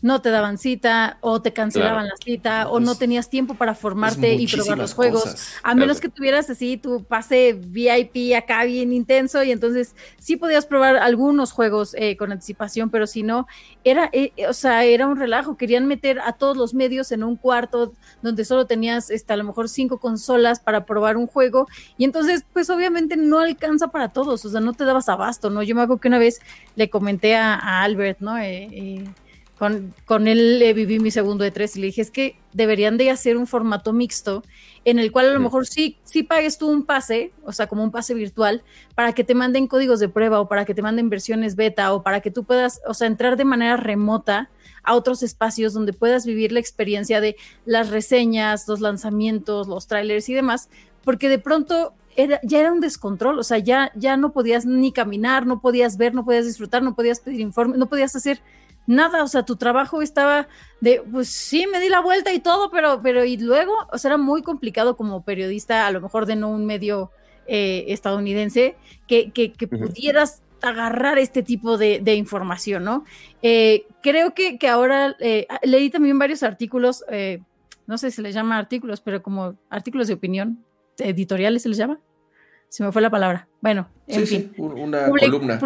no 0.02 0.22
te 0.22 0.30
daban 0.30 0.58
cita 0.58 1.18
o 1.20 1.42
te 1.42 1.52
cancelaban 1.52 2.08
la 2.08 2.14
cita 2.22 2.68
o 2.68 2.80
no 2.80 2.94
tenías 2.94 3.28
tiempo 3.28 3.54
para 3.54 3.74
formarte 3.74 4.34
y 4.34 4.46
probar 4.46 4.78
los 4.78 4.94
juegos. 4.94 5.54
A 5.62 5.74
menos 5.74 6.00
que 6.00 6.08
tuvieras 6.08 6.48
así 6.48 6.76
tu 6.76 7.04
pase 7.04 7.52
VIP 7.52 8.34
acá 8.36 8.64
bien 8.64 8.92
intenso 8.92 9.42
y 9.42 9.50
entonces 9.50 9.94
sí 10.18 10.36
podías 10.36 10.66
probar 10.66 10.96
algunos 10.96 11.52
juegos 11.52 11.94
eh, 11.98 12.16
con 12.16 12.32
anticipación, 12.32 12.90
pero 12.90 13.06
si 13.06 13.22
no, 13.22 13.46
era, 13.84 14.08
eh, 14.12 14.32
o 14.48 14.52
sea, 14.52 14.84
era 14.84 15.06
un 15.06 15.16
relajo. 15.16 15.56
Querían 15.56 15.86
meter 15.86 16.20
a 16.20 16.32
todos 16.32 16.56
los 16.56 16.72
medios 16.72 17.12
en 17.12 17.22
un 17.22 17.36
cuarto 17.36 17.92
donde 18.22 18.44
solo 18.44 18.66
tenías 18.66 19.10
este, 19.10 19.32
a 19.32 19.36
lo 19.36 19.44
mejor 19.44 19.68
cinco 19.68 19.98
consolas 19.98 20.60
para 20.60 20.86
probar 20.86 21.16
un 21.16 21.26
juego 21.26 21.68
y 21.98 22.04
entonces 22.04 22.44
pues 22.52 22.70
obviamente 22.70 23.16
no 23.16 23.38
alcanza 23.38 23.88
para 23.88 24.08
todos, 24.08 24.44
o 24.44 24.48
sea, 24.48 24.60
no 24.60 24.72
te 24.72 24.84
dabas 24.84 25.08
abasto, 25.08 25.50
¿no? 25.50 25.62
Yo 25.62 25.74
me 25.74 25.82
acuerdo 25.82 26.00
que 26.00 26.08
una 26.08 26.18
vez 26.18 26.40
le 26.76 26.88
comenté 26.88 27.36
a, 27.36 27.82
Albert, 27.82 28.20
¿no? 28.20 28.38
Eh, 28.38 29.04
con, 29.60 29.94
con 30.06 30.26
él 30.26 30.64
viví 30.74 31.00
mi 31.00 31.10
segundo 31.10 31.44
de 31.44 31.50
tres 31.50 31.76
y 31.76 31.80
le 31.80 31.88
dije, 31.88 32.00
es 32.00 32.10
que 32.10 32.34
deberían 32.54 32.96
de 32.96 33.10
hacer 33.10 33.36
un 33.36 33.46
formato 33.46 33.92
mixto 33.92 34.42
en 34.86 34.98
el 34.98 35.12
cual 35.12 35.28
a 35.28 35.34
lo 35.34 35.40
mejor 35.40 35.66
sí, 35.66 35.98
sí 36.02 36.22
pagues 36.22 36.56
tú 36.56 36.70
un 36.70 36.86
pase, 36.86 37.34
o 37.44 37.52
sea, 37.52 37.66
como 37.66 37.84
un 37.84 37.90
pase 37.90 38.14
virtual, 38.14 38.62
para 38.94 39.12
que 39.12 39.22
te 39.22 39.34
manden 39.34 39.66
códigos 39.66 40.00
de 40.00 40.08
prueba 40.08 40.40
o 40.40 40.48
para 40.48 40.64
que 40.64 40.72
te 40.72 40.80
manden 40.80 41.10
versiones 41.10 41.56
beta 41.56 41.92
o 41.92 42.02
para 42.02 42.22
que 42.22 42.30
tú 42.30 42.44
puedas, 42.44 42.80
o 42.86 42.94
sea, 42.94 43.06
entrar 43.06 43.36
de 43.36 43.44
manera 43.44 43.76
remota 43.76 44.48
a 44.82 44.94
otros 44.94 45.22
espacios 45.22 45.74
donde 45.74 45.92
puedas 45.92 46.24
vivir 46.24 46.52
la 46.52 46.60
experiencia 46.60 47.20
de 47.20 47.36
las 47.66 47.90
reseñas, 47.90 48.66
los 48.66 48.80
lanzamientos, 48.80 49.68
los 49.68 49.86
trailers 49.86 50.26
y 50.30 50.32
demás, 50.32 50.70
porque 51.04 51.28
de 51.28 51.38
pronto 51.38 51.92
era, 52.16 52.40
ya 52.44 52.60
era 52.60 52.72
un 52.72 52.80
descontrol, 52.80 53.38
o 53.38 53.42
sea, 53.42 53.58
ya, 53.58 53.92
ya 53.94 54.16
no 54.16 54.32
podías 54.32 54.64
ni 54.64 54.90
caminar, 54.90 55.46
no 55.46 55.60
podías 55.60 55.98
ver, 55.98 56.14
no 56.14 56.24
podías 56.24 56.46
disfrutar, 56.46 56.82
no 56.82 56.94
podías 56.94 57.20
pedir 57.20 57.40
informes, 57.40 57.76
no 57.76 57.90
podías 57.90 58.16
hacer 58.16 58.40
nada, 58.86 59.22
o 59.22 59.28
sea, 59.28 59.44
tu 59.44 59.56
trabajo 59.56 60.02
estaba 60.02 60.48
de, 60.80 61.02
pues 61.10 61.28
sí, 61.28 61.66
me 61.70 61.80
di 61.80 61.88
la 61.88 62.00
vuelta 62.00 62.32
y 62.32 62.40
todo, 62.40 62.70
pero, 62.70 63.00
pero 63.02 63.24
y 63.24 63.36
luego, 63.36 63.72
o 63.92 63.98
sea, 63.98 64.10
era 64.10 64.18
muy 64.18 64.42
complicado 64.42 64.96
como 64.96 65.24
periodista, 65.24 65.86
a 65.86 65.90
lo 65.90 66.00
mejor 66.00 66.26
de 66.26 66.36
no 66.36 66.50
un 66.50 66.66
medio 66.66 67.10
eh, 67.46 67.84
estadounidense, 67.88 68.76
que, 69.06 69.30
que, 69.30 69.66
pudieras 69.66 70.42
agarrar 70.62 71.18
este 71.18 71.42
tipo 71.42 71.78
de, 71.78 72.14
información, 72.14 72.84
¿no? 72.84 73.04
Eh, 73.42 73.86
creo 74.02 74.34
que, 74.34 74.58
que 74.58 74.68
ahora 74.68 75.16
eh, 75.20 75.46
leí 75.62 75.90
también 75.90 76.18
varios 76.18 76.42
artículos, 76.42 77.04
no 77.86 77.98
sé 77.98 78.10
si 78.10 78.16
se 78.16 78.22
les 78.22 78.34
llama 78.34 78.58
artículos, 78.58 79.00
pero 79.00 79.22
como 79.22 79.56
artículos 79.68 80.08
de 80.08 80.14
opinión, 80.14 80.64
editoriales 80.98 81.62
se 81.62 81.68
les 81.68 81.78
llama. 81.78 82.00
Se 82.68 82.84
me 82.84 82.92
fue 82.92 83.02
la 83.02 83.10
palabra. 83.10 83.48
Bueno, 83.60 83.88
en 84.06 84.26
fin. 84.26 84.52
una 84.56 85.08
columna. 85.08 85.58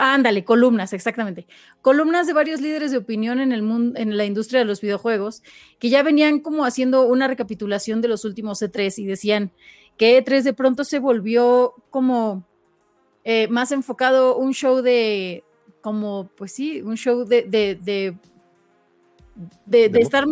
Ándale, 0.00 0.44
columnas, 0.44 0.92
exactamente. 0.92 1.48
Columnas 1.82 2.28
de 2.28 2.32
varios 2.32 2.60
líderes 2.60 2.92
de 2.92 2.98
opinión 2.98 3.40
en 3.40 3.50
el 3.50 3.62
mundo, 3.62 3.98
en 3.98 4.16
la 4.16 4.24
industria 4.24 4.60
de 4.60 4.64
los 4.64 4.80
videojuegos, 4.80 5.42
que 5.80 5.90
ya 5.90 6.04
venían 6.04 6.38
como 6.38 6.64
haciendo 6.64 7.02
una 7.02 7.26
recapitulación 7.26 8.00
de 8.00 8.06
los 8.06 8.24
últimos 8.24 8.62
E3 8.62 8.96
y 8.98 9.06
decían 9.06 9.50
que 9.96 10.24
E3 10.24 10.42
de 10.42 10.52
pronto 10.52 10.84
se 10.84 11.00
volvió 11.00 11.74
como 11.90 12.46
eh, 13.24 13.48
más 13.48 13.72
enfocado 13.72 14.38
un 14.38 14.54
show 14.54 14.82
de, 14.82 15.42
como, 15.80 16.30
pues 16.36 16.52
sí, 16.52 16.80
un 16.80 16.96
show 16.96 17.24
de, 17.24 17.42
de, 17.42 17.74
de, 17.74 18.16
de, 19.66 19.88
de 19.88 20.00
estar 20.00 20.24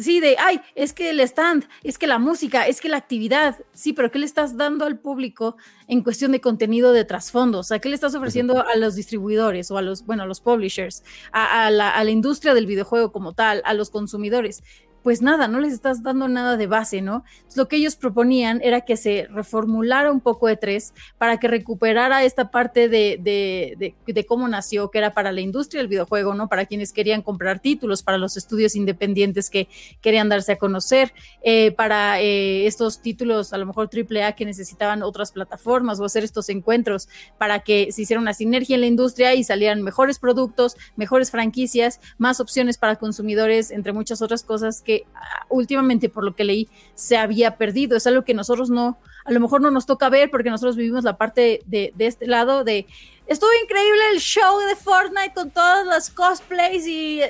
Sí, 0.00 0.18
de, 0.18 0.36
ay, 0.38 0.62
es 0.74 0.94
que 0.94 1.10
el 1.10 1.20
stand, 1.20 1.68
es 1.82 1.98
que 1.98 2.06
la 2.06 2.18
música, 2.18 2.66
es 2.66 2.80
que 2.80 2.88
la 2.88 2.96
actividad, 2.96 3.58
sí, 3.74 3.92
pero 3.92 4.10
¿qué 4.10 4.18
le 4.18 4.24
estás 4.24 4.56
dando 4.56 4.86
al 4.86 4.98
público 4.98 5.58
en 5.88 6.02
cuestión 6.02 6.32
de 6.32 6.40
contenido 6.40 6.92
de 6.92 7.04
trasfondo? 7.04 7.58
O 7.58 7.62
sea, 7.62 7.80
¿qué 7.80 7.90
le 7.90 7.96
estás 7.96 8.14
ofreciendo 8.14 8.66
a 8.66 8.76
los 8.76 8.94
distribuidores 8.94 9.70
o 9.70 9.76
a 9.76 9.82
los, 9.82 10.06
bueno, 10.06 10.22
a 10.22 10.26
los 10.26 10.40
publishers, 10.40 11.04
a, 11.32 11.70
la, 11.70 11.90
a 11.90 12.02
la 12.02 12.10
industria 12.10 12.54
del 12.54 12.64
videojuego 12.64 13.12
como 13.12 13.34
tal, 13.34 13.60
a 13.66 13.74
los 13.74 13.90
consumidores? 13.90 14.62
Pues 15.02 15.22
nada, 15.22 15.48
no 15.48 15.60
les 15.60 15.72
estás 15.72 16.02
dando 16.02 16.28
nada 16.28 16.56
de 16.56 16.66
base, 16.66 17.00
¿no? 17.00 17.24
lo 17.56 17.68
que 17.68 17.76
ellos 17.76 17.96
proponían 17.96 18.60
era 18.62 18.82
que 18.82 18.96
se 18.96 19.26
reformulara 19.30 20.12
un 20.12 20.20
poco 20.20 20.46
de 20.46 20.56
tres 20.56 20.92
para 21.18 21.38
que 21.38 21.48
recuperara 21.48 22.24
esta 22.24 22.50
parte 22.50 22.88
de, 22.88 23.18
de, 23.20 23.94
de, 24.06 24.26
cómo 24.26 24.46
nació, 24.46 24.90
que 24.90 24.98
era 24.98 25.14
para 25.14 25.32
la 25.32 25.40
industria 25.40 25.80
del 25.80 25.88
videojuego, 25.88 26.34
¿no? 26.34 26.48
Para 26.48 26.66
quienes 26.66 26.92
querían 26.92 27.22
comprar 27.22 27.60
títulos, 27.60 28.02
para 28.02 28.18
los 28.18 28.36
estudios 28.36 28.76
independientes 28.76 29.50
que 29.50 29.68
querían 30.00 30.28
darse 30.28 30.52
a 30.52 30.56
conocer, 30.56 31.12
eh, 31.42 31.72
para 31.72 32.20
eh, 32.20 32.66
estos 32.66 33.00
títulos, 33.02 33.52
a 33.52 33.58
lo 33.58 33.66
mejor 33.66 33.90
AAA, 33.92 34.32
que 34.32 34.44
necesitaban 34.44 35.02
otras 35.02 35.32
plataformas 35.32 35.98
o 35.98 36.04
hacer 36.04 36.22
estos 36.22 36.48
encuentros 36.48 37.08
para 37.38 37.60
que 37.60 37.90
se 37.92 38.02
hiciera 38.02 38.20
una 38.20 38.34
sinergia 38.34 38.74
en 38.74 38.82
la 38.82 38.86
industria 38.86 39.34
y 39.34 39.44
salieran 39.44 39.82
mejores 39.82 40.18
productos, 40.18 40.76
mejores 40.96 41.30
franquicias, 41.30 42.00
más 42.18 42.40
opciones 42.40 42.78
para 42.78 42.96
consumidores, 42.96 43.70
entre 43.70 43.92
muchas 43.92 44.22
otras 44.22 44.44
cosas 44.44 44.82
ah, 45.14 45.46
últimamente, 45.48 46.08
por 46.08 46.24
lo 46.24 46.34
que 46.34 46.44
leí, 46.44 46.68
se 46.94 47.16
había 47.16 47.56
perdido. 47.56 47.96
Es 47.96 48.06
algo 48.06 48.24
que 48.24 48.34
nosotros 48.34 48.70
no, 48.70 48.98
a 49.24 49.32
lo 49.32 49.40
mejor 49.40 49.60
no 49.60 49.70
nos 49.70 49.86
toca 49.86 50.08
ver 50.08 50.30
porque 50.30 50.50
nosotros 50.50 50.76
vivimos 50.76 51.04
la 51.04 51.16
parte 51.16 51.62
de, 51.66 51.92
este 51.98 52.26
lado 52.26 52.64
de, 52.64 52.86
estuvo 53.26 53.50
increíble 53.62 54.00
el 54.12 54.20
show 54.20 54.58
de 54.60 54.76
Fortnite 54.76 55.34
con 55.34 55.50
todos 55.50 55.86
los 55.86 56.10
cosplays 56.10 56.86
y, 56.86 57.20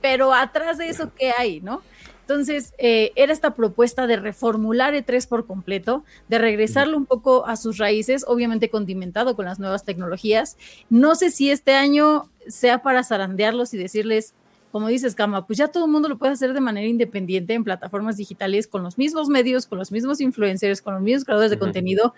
pero 0.00 0.32
atrás 0.32 0.78
de 0.78 0.88
eso, 0.88 1.10
¿qué 1.16 1.32
hay, 1.36 1.60
no? 1.60 1.82
Entonces, 2.30 2.74
eh, 2.78 3.10
era 3.16 3.32
esta 3.32 3.56
propuesta 3.56 4.06
de 4.06 4.16
reformular 4.16 4.94
E3 4.94 5.26
por 5.26 5.48
completo, 5.48 6.04
de 6.28 6.38
regresarlo 6.38 6.96
un 6.96 7.04
poco 7.04 7.44
a 7.44 7.56
sus 7.56 7.78
raíces, 7.78 8.24
obviamente 8.24 8.70
condimentado 8.70 9.34
con 9.34 9.46
las 9.46 9.58
nuevas 9.58 9.84
tecnologías. 9.84 10.56
No 10.90 11.16
sé 11.16 11.30
si 11.30 11.50
este 11.50 11.74
año 11.74 12.30
sea 12.46 12.82
para 12.82 13.02
zarandearlos 13.02 13.74
y 13.74 13.78
decirles, 13.78 14.34
como 14.70 14.88
dices, 14.88 15.14
Cama, 15.14 15.46
pues 15.46 15.58
ya 15.58 15.68
todo 15.68 15.86
el 15.86 15.90
mundo 15.90 16.08
lo 16.08 16.18
puede 16.18 16.32
hacer 16.32 16.52
de 16.52 16.60
manera 16.60 16.86
independiente 16.86 17.54
en 17.54 17.64
plataformas 17.64 18.16
digitales 18.16 18.66
con 18.66 18.82
los 18.82 18.98
mismos 18.98 19.28
medios, 19.28 19.66
con 19.66 19.78
los 19.78 19.90
mismos 19.90 20.20
influencers, 20.20 20.80
con 20.80 20.94
los 20.94 21.02
mismos 21.02 21.24
creadores 21.24 21.50
de 21.50 21.58
contenido. 21.58 22.14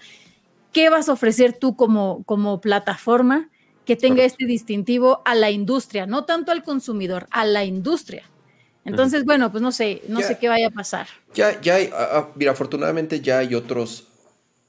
¿Qué 0.72 0.90
vas 0.90 1.08
a 1.08 1.12
ofrecer 1.12 1.54
tú 1.54 1.76
como, 1.76 2.22
como 2.24 2.60
plataforma 2.60 3.48
que 3.84 3.96
tenga 3.96 4.24
este 4.24 4.46
distintivo 4.46 5.22
a 5.24 5.34
la 5.34 5.50
industria? 5.50 6.06
No 6.06 6.24
tanto 6.24 6.52
al 6.52 6.62
consumidor, 6.62 7.26
a 7.30 7.44
la 7.44 7.64
industria. 7.64 8.24
Entonces, 8.84 9.24
bueno, 9.24 9.50
pues 9.50 9.62
no 9.62 9.70
sé, 9.70 10.02
no 10.08 10.20
sé 10.20 10.38
qué 10.38 10.48
vaya 10.48 10.68
a 10.68 10.70
pasar. 10.70 11.06
Ya, 11.34 11.60
ya 11.60 11.76
hay, 11.76 11.90
ah, 11.92 12.08
ah, 12.12 12.28
mira, 12.34 12.52
afortunadamente 12.52 13.20
ya 13.20 13.38
hay 13.38 13.54
otros 13.54 14.08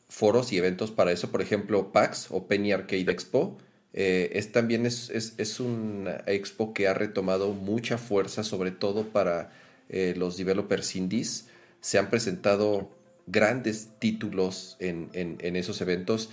foros 0.07 0.53
y 0.53 0.57
eventos 0.57 0.91
para 0.91 1.11
eso, 1.11 1.31
por 1.31 1.41
ejemplo, 1.41 1.91
PAX 1.91 2.27
o 2.29 2.45
Penny 2.47 2.71
Arcade 2.71 3.11
Expo. 3.11 3.57
Eh, 3.93 4.31
es 4.33 4.51
también 4.51 4.85
es, 4.85 5.09
es, 5.11 5.59
una 5.59 6.23
expo 6.25 6.73
que 6.73 6.87
ha 6.87 6.93
retomado 6.93 7.53
mucha 7.53 7.97
fuerza, 7.97 8.43
sobre 8.43 8.71
todo 8.71 9.09
para 9.09 9.51
eh, 9.89 10.15
los 10.17 10.37
developers 10.37 10.95
indies. 10.95 11.47
Se 11.79 11.99
han 11.99 12.09
presentado 12.09 12.89
grandes 13.27 13.89
títulos 13.99 14.77
en, 14.79 15.09
en, 15.13 15.37
en 15.41 15.55
esos 15.55 15.79
eventos 15.81 16.29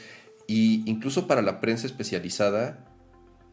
y 0.46 0.82
incluso 0.90 1.28
para 1.28 1.42
la 1.42 1.60
prensa 1.60 1.86
especializada 1.86 2.89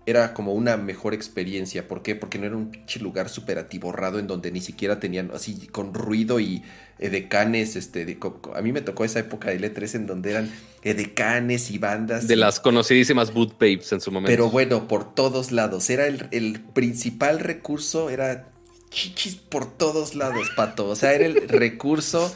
era 0.08 0.34
como 0.34 0.54
una 0.54 0.78
mejor 0.78 1.14
experiencia. 1.14 1.86
¿Por 1.86 2.02
qué? 2.02 2.16
Porque 2.16 2.40
no 2.40 2.46
era 2.46 2.56
un 2.56 2.72
pinche 2.72 2.98
lugar 3.02 3.28
súper 3.28 3.60
atiborrado 3.60 4.20
en 4.20 4.26
donde 4.26 4.52
ni 4.52 4.62
siquiera 4.62 5.02
tenían 5.02 5.32
así 5.34 5.68
con 5.68 5.94
ruido 5.94 6.40
y 6.40 6.64
edecanes. 6.98 7.76
Este, 7.76 8.18
a 8.56 8.62
mí 8.62 8.72
me 8.72 8.80
tocó 8.80 9.04
esa 9.04 9.20
época 9.20 9.50
de 9.50 9.60
L3 9.60 9.96
en 9.96 10.08
donde 10.08 10.32
eran 10.32 10.50
edecanes 10.82 11.70
y 11.72 11.78
bandas. 11.78 12.26
De 12.26 12.38
las 12.38 12.62
conocidísimas 12.62 13.34
boot 13.34 13.56
papes 13.56 13.92
en 13.92 14.00
su 14.00 14.10
momento. 14.10 14.32
Pero 14.32 14.50
bueno, 14.50 14.88
por 14.88 15.14
todos 15.14 15.52
lados. 15.52 15.90
Era 15.90 16.08
el, 16.08 16.62
principal 16.74 17.42
recurso, 17.42 18.10
era 18.10 18.48
chichis 18.90 19.36
por 19.36 19.78
todos 19.78 20.16
lados, 20.16 20.50
pato. 20.56 20.88
O 20.88 20.96
sea, 20.96 21.12
era 21.12 21.26
el 21.26 21.50
recurso. 21.50 22.34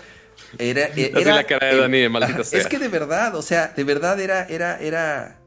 Era, 0.60 0.88
era, 0.88 1.35
la 1.35 1.45
cara 1.45 1.68
de 1.68 1.77
Dani, 1.77 2.10
maldita 2.10 2.41
Es 2.41 2.68
que 2.68 2.80
de 2.80 2.89
verdad, 2.89 3.34
o 3.35 3.41
sea, 3.41 3.72
de 3.73 3.85
verdad 3.85 4.19
era, 4.19 4.43
era, 4.43 4.77
era, 4.77 5.39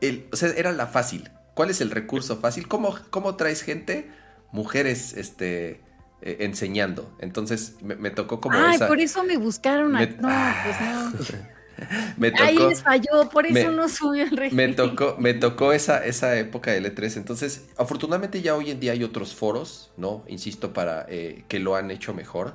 el, 0.00 0.26
o 0.30 0.36
sea, 0.36 0.50
era 0.56 0.70
la 0.70 0.86
fácil. 0.86 1.28
¿Cuál 1.54 1.70
es 1.70 1.80
el 1.80 1.90
recurso 1.90 2.38
fácil? 2.38 2.68
¿Cómo, 2.68 2.96
cómo 3.10 3.36
traes 3.36 3.62
gente? 3.62 4.10
Mujeres, 4.52 5.14
este, 5.14 5.80
eh, 6.22 6.38
enseñando. 6.40 7.14
Entonces 7.18 7.76
me, 7.82 8.10
tocó 8.10 8.40
como 8.40 8.56
Ay, 8.56 8.78
por 8.78 9.00
eso 9.00 9.24
me 9.24 9.36
buscaron. 9.36 9.96
A... 9.96 10.06
no, 10.06 10.54
pues 10.64 10.80
no. 10.80 11.42
me 12.16 12.30
tocó, 12.30 12.44
Ahí 12.44 12.56
les 12.56 12.82
falló, 12.82 13.28
por 13.28 13.44
eso 13.44 13.70
no 13.72 13.88
subió 13.88 14.24
el 14.24 14.36
régimen. 14.36 14.70
Me 14.70 14.76
tocó, 14.76 15.16
me 15.18 15.34
tocó 15.34 15.72
esa, 15.72 16.04
esa 16.04 16.36
época 16.36 16.70
de 16.70 16.82
L3. 16.82 17.16
Entonces, 17.16 17.66
afortunadamente 17.76 18.40
ya 18.40 18.54
hoy 18.54 18.70
en 18.70 18.80
día 18.80 18.92
hay 18.92 19.02
otros 19.02 19.34
foros, 19.34 19.92
¿no? 19.96 20.24
Insisto, 20.28 20.72
para 20.72 21.06
eh, 21.08 21.44
que 21.48 21.58
lo 21.58 21.76
han 21.76 21.90
hecho 21.90 22.14
mejor. 22.14 22.54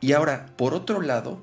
Y 0.00 0.12
ahora, 0.12 0.46
por 0.56 0.72
otro 0.72 1.00
lado, 1.02 1.42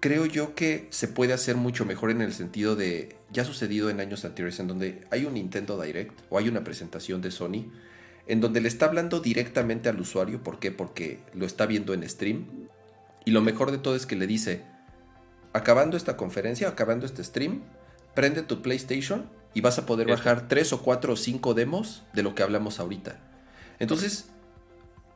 creo 0.00 0.26
yo 0.26 0.54
que 0.54 0.88
se 0.90 1.08
puede 1.08 1.34
hacer 1.34 1.56
mucho 1.56 1.84
mejor 1.84 2.10
en 2.10 2.22
el 2.22 2.32
sentido 2.32 2.74
de, 2.74 3.16
ya 3.30 3.42
ha 3.42 3.46
sucedido 3.46 3.90
en 3.90 4.00
años 4.00 4.24
anteriores, 4.24 4.58
en 4.58 4.66
donde 4.66 5.06
hay 5.10 5.26
un 5.26 5.34
Nintendo 5.34 5.80
Direct 5.80 6.18
o 6.30 6.38
hay 6.38 6.48
una 6.48 6.64
presentación 6.64 7.20
de 7.20 7.30
Sony, 7.30 7.70
en 8.26 8.40
donde 8.40 8.60
le 8.60 8.68
está 8.68 8.86
hablando 8.86 9.20
directamente 9.20 9.88
al 9.88 10.00
usuario, 10.00 10.42
¿por 10.42 10.58
qué? 10.58 10.72
Porque 10.72 11.20
lo 11.34 11.46
está 11.46 11.66
viendo 11.66 11.94
en 11.94 12.08
stream, 12.08 12.46
y 13.24 13.32
lo 13.32 13.42
mejor 13.42 13.70
de 13.70 13.78
todo 13.78 13.94
es 13.94 14.06
que 14.06 14.16
le 14.16 14.26
dice, 14.26 14.62
acabando 15.52 15.96
esta 15.96 16.16
conferencia, 16.16 16.68
acabando 16.68 17.04
este 17.04 17.22
stream, 17.22 17.62
prende 18.14 18.42
tu 18.42 18.62
PlayStation 18.62 19.28
y 19.52 19.60
vas 19.60 19.78
a 19.78 19.86
poder 19.86 20.08
bajar 20.08 20.48
tres 20.48 20.72
o 20.72 20.82
cuatro 20.82 21.12
o 21.12 21.16
cinco 21.16 21.54
demos 21.54 22.04
de 22.14 22.22
lo 22.22 22.34
que 22.34 22.42
hablamos 22.42 22.80
ahorita. 22.80 23.20
Entonces, 23.78 24.29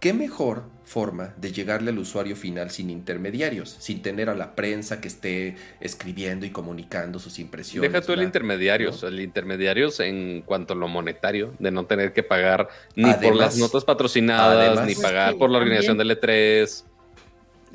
¿Qué 0.05 0.13
mejor 0.13 0.65
forma 0.85 1.33
de 1.39 1.51
llegarle 1.51 1.91
al 1.91 1.99
usuario 1.99 2.37
final 2.37 2.71
sin 2.71 2.91
intermediarios, 2.91 3.75
sin 3.79 4.03
tener 4.03 4.29
a 4.29 4.35
la 4.35 4.55
prensa 4.55 5.01
que 5.01 5.09
esté 5.09 5.57
escribiendo 5.81 6.45
y 6.45 6.51
comunicando 6.51 7.19
sus 7.19 7.39
impresiones? 7.39 7.91
Deja 7.91 8.05
tú 8.05 8.13
el 8.13 8.23
intermediario, 8.23 8.91
el 9.03 9.21
intermediario 9.21 9.89
en 10.01 10.43
cuanto 10.43 10.75
a 10.75 10.77
lo 10.77 10.89
monetario, 10.89 11.55
de 11.59 11.71
no 11.71 11.87
tener 11.87 12.13
que 12.13 12.23
pagar 12.23 12.69
ni 12.95 13.15
por 13.15 13.35
las 13.35 13.57
notas 13.57 13.87
patrocinadas, 13.87 14.87
ni 14.87 14.95
pagar 14.95 15.37
por 15.39 15.49
la 15.49 15.57
organización 15.57 15.97
del 15.97 16.21
E3. 16.21 16.85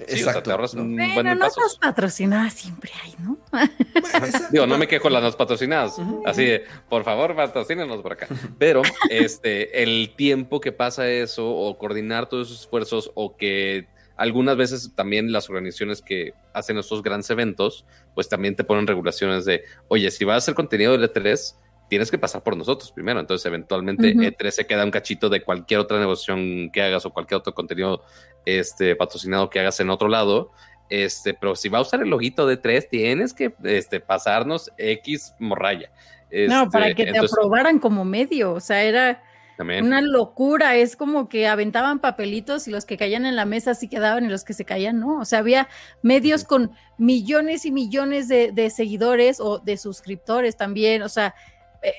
Exacto. 0.08 0.58
Bueno, 0.58 1.36
notas 1.36 1.78
patrocinadas 1.80 2.54
siempre 2.54 2.92
hay, 3.04 3.16
¿no? 3.20 3.38
Digo, 4.52 4.68
no 4.68 4.78
me 4.78 4.88
quejo 4.88 5.10
de 5.10 5.22
las 5.22 5.36
patrocinadas. 5.36 5.98
Así 6.26 6.46
de, 6.46 6.64
por 6.88 7.04
favor, 7.04 7.36
patrocínenos 7.36 8.02
por 8.02 8.14
acá. 8.14 8.28
Pero 8.58 8.82
este, 9.10 9.84
el 9.84 10.14
tiempo 10.16 10.60
que 10.60 10.72
pasa 10.72 11.10
eso, 11.10 11.50
o 11.50 11.78
coordinar 11.78 12.28
todos 12.28 12.48
esos 12.48 12.62
esfuerzos, 12.62 13.12
o 13.16 13.36
que 13.36 13.88
algunas 14.20 14.58
veces 14.58 14.92
también 14.96 15.32
las 15.32 15.50
organizaciones 15.50 16.02
que 16.02 16.34
hacen 16.54 16.78
estos 16.78 17.02
grandes 17.02 17.30
eventos, 17.30 17.86
pues 18.14 18.28
también 18.28 18.56
te 18.56 18.66
ponen 18.66 18.86
regulaciones 18.86 19.46
de, 19.46 19.64
oye, 19.88 20.12
si 20.12 20.26
vas 20.26 20.36
a 20.36 20.38
hacer 20.40 20.56
contenido 20.56 20.98
de 20.98 21.10
E3, 21.10 21.56
tienes 21.90 22.12
que 22.12 22.18
pasar 22.18 22.44
por 22.44 22.56
nosotros 22.56 22.92
primero. 22.92 23.20
Entonces, 23.20 23.46
eventualmente, 23.46 24.16
E3 24.16 24.52
se 24.52 24.68
queda 24.68 24.86
un 24.86 24.92
cachito 24.92 25.28
de 25.28 25.42
cualquier 25.42 25.82
otra 25.82 26.00
negociación 26.00 26.70
que 26.72 26.82
hagas 26.82 27.06
o 27.06 27.10
cualquier 27.12 27.40
otro 27.40 27.54
contenido 27.54 28.04
este, 28.46 28.96
patrocinado 28.96 29.50
que 29.50 29.60
hagas 29.60 29.80
en 29.80 29.90
otro 29.90 30.08
lado. 30.08 30.52
Este, 30.90 31.34
pero 31.34 31.56
si 31.56 31.68
va 31.68 31.80
a 31.80 31.82
usar 31.82 32.02
el 32.02 32.10
loguito 32.10 32.48
de 32.48 32.58
3, 32.58 32.90
tienes 32.90 33.34
que 33.34 33.54
este, 33.64 34.00
pasarnos 34.00 34.72
X 34.78 35.34
morraya. 35.40 35.92
no, 36.32 36.70
para 36.70 36.90
este, 36.90 37.06
que 37.06 37.12
te 37.12 37.20
aprobaran 37.20 37.80
como 37.80 38.06
medio. 38.06 38.54
O 38.54 38.60
sea, 38.60 38.84
era 38.84 39.24
una 39.60 40.02
locura. 40.02 40.76
Es 40.76 40.96
como 40.96 41.28
que 41.28 41.48
aventaban 41.48 42.00
papelitos 42.00 42.68
y 42.68 42.72
los 42.72 42.86
que 42.86 42.98
caían 42.98 43.26
en 43.26 43.36
la 43.36 43.46
mesa 43.46 43.74
sí 43.74 43.88
quedaban 43.88 44.26
y 44.26 44.30
los 44.30 44.44
que 44.44 44.54
se 44.54 44.64
caían 44.64 45.00
no. 45.00 45.20
O 45.20 45.26
sea, 45.26 45.40
había 45.40 45.68
medios 46.04 46.44
con 46.44 46.72
millones 47.00 47.66
y 47.66 47.72
millones 47.72 48.28
de, 48.28 48.52
de 48.52 48.70
seguidores 48.70 49.40
o 49.40 49.58
de 49.58 49.76
suscriptores 49.78 50.56
también. 50.56 51.02
O 51.02 51.10
sea, 51.10 51.34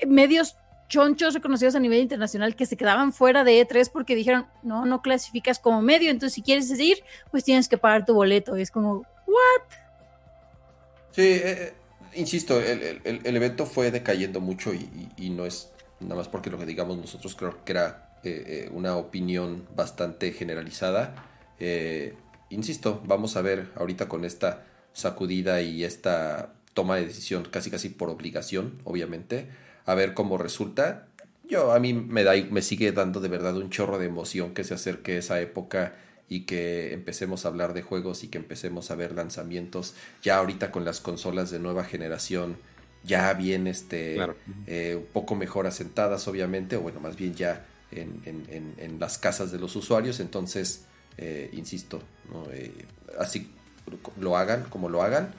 medios 0.07 0.55
chonchos 0.91 1.33
reconocidos 1.33 1.73
a 1.75 1.79
nivel 1.79 2.01
internacional 2.01 2.53
que 2.53 2.65
se 2.65 2.75
quedaban 2.75 3.13
fuera 3.13 3.45
de 3.45 3.65
E3 3.65 3.89
porque 3.91 4.13
dijeron, 4.13 4.45
no, 4.61 4.85
no 4.85 5.01
clasificas 5.01 5.57
como 5.57 5.81
medio, 5.81 6.11
entonces 6.11 6.33
si 6.33 6.41
quieres 6.41 6.69
ir, 6.77 6.97
pues 7.31 7.45
tienes 7.45 7.69
que 7.69 7.77
pagar 7.77 8.05
tu 8.05 8.13
boleto. 8.13 8.57
Y 8.57 8.61
es 8.61 8.71
como, 8.71 9.05
¿what? 9.25 9.63
Sí, 11.11 11.21
eh, 11.21 11.41
eh, 11.45 11.73
insisto, 12.15 12.59
el, 12.59 13.21
evento 13.23 13.65
fue 13.65 13.89
decayendo 13.89 14.41
mucho 14.41 14.73
y, 14.73 15.29
no 15.29 15.45
es 15.45 15.71
nada 16.01 16.15
más 16.15 16.27
porque 16.27 16.49
lo 16.49 16.57
que 16.57 16.65
digamos 16.65 16.97
nosotros 16.97 17.35
creo 17.35 17.63
que 17.63 17.71
era 17.71 18.09
una 18.71 18.97
opinión 18.97 19.65
bastante 19.73 20.33
generalizada. 20.33 21.15
insisto, 22.49 23.01
vamos 23.05 23.37
a 23.37 23.41
ver 23.41 23.69
ahorita 23.77 24.09
con 24.09 24.25
esta 24.25 24.65
sacudida 24.91 25.61
y 25.61 25.85
esta 25.85 26.51
toma 26.73 26.97
de 26.97 27.05
decisión 27.05 27.47
casi 27.49 27.71
casi 27.71 27.87
por 27.87 28.09
obligación, 28.09 28.81
obviamente 28.83 29.47
a 29.85 29.95
ver 29.95 30.13
cómo 30.13 30.37
resulta. 30.37 31.07
Yo 31.49 31.73
a 31.73 31.79
mí 31.79 31.93
me 31.93 32.23
da 32.23 32.33
me 32.49 32.61
sigue 32.61 32.91
dando 32.91 33.19
de 33.19 33.27
verdad 33.27 33.57
un 33.57 33.69
chorro 33.69 33.97
de 33.97 34.05
emoción 34.05 34.53
que 34.53 34.63
se 34.63 34.73
acerque 34.73 35.17
esa 35.17 35.41
época 35.41 35.95
y 36.29 36.45
que 36.45 36.93
empecemos 36.93 37.43
a 37.43 37.49
hablar 37.49 37.73
de 37.73 37.81
juegos 37.81 38.23
y 38.23 38.29
que 38.29 38.37
empecemos 38.37 38.89
a 38.89 38.95
ver 38.95 39.11
lanzamientos. 39.11 39.95
Ya 40.23 40.37
ahorita 40.37 40.71
con 40.71 40.85
las 40.85 41.01
consolas 41.01 41.51
de 41.51 41.59
nueva 41.59 41.83
generación 41.83 42.55
ya 43.03 43.33
bien 43.33 43.67
este 43.67 44.17
eh, 44.67 44.95
un 44.95 45.07
poco 45.11 45.35
mejor 45.35 45.67
asentadas 45.67 46.27
obviamente 46.27 46.75
o 46.75 46.81
bueno 46.81 46.99
más 46.99 47.15
bien 47.15 47.33
ya 47.33 47.65
en, 47.91 48.21
en, 48.25 48.99
las 48.99 49.17
casas 49.17 49.51
de 49.51 49.59
los 49.59 49.75
usuarios. 49.75 50.21
Entonces 50.21 50.85
eh, 51.17 51.49
insisto 51.51 52.01
eh, 52.51 52.85
así 53.19 53.51
lo 54.17 54.37
hagan 54.37 54.63
como 54.69 54.87
lo 54.87 55.03
hagan 55.03 55.33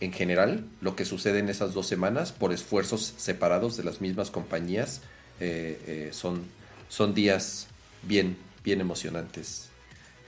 en 0.00 0.12
general, 0.12 0.64
lo 0.80 0.96
que 0.96 1.04
sucede 1.04 1.38
en 1.38 1.48
esas 1.48 1.74
dos 1.74 1.86
semanas, 1.86 2.32
por 2.32 2.52
esfuerzos 2.52 3.14
separados 3.16 3.76
de 3.76 3.84
las 3.84 4.00
mismas 4.00 4.30
compañías, 4.30 5.00
eh, 5.40 5.80
eh, 5.86 6.10
son, 6.12 6.44
son 6.88 7.14
días 7.14 7.68
bien, 8.02 8.36
bien 8.62 8.80
emocionantes. 8.80 9.68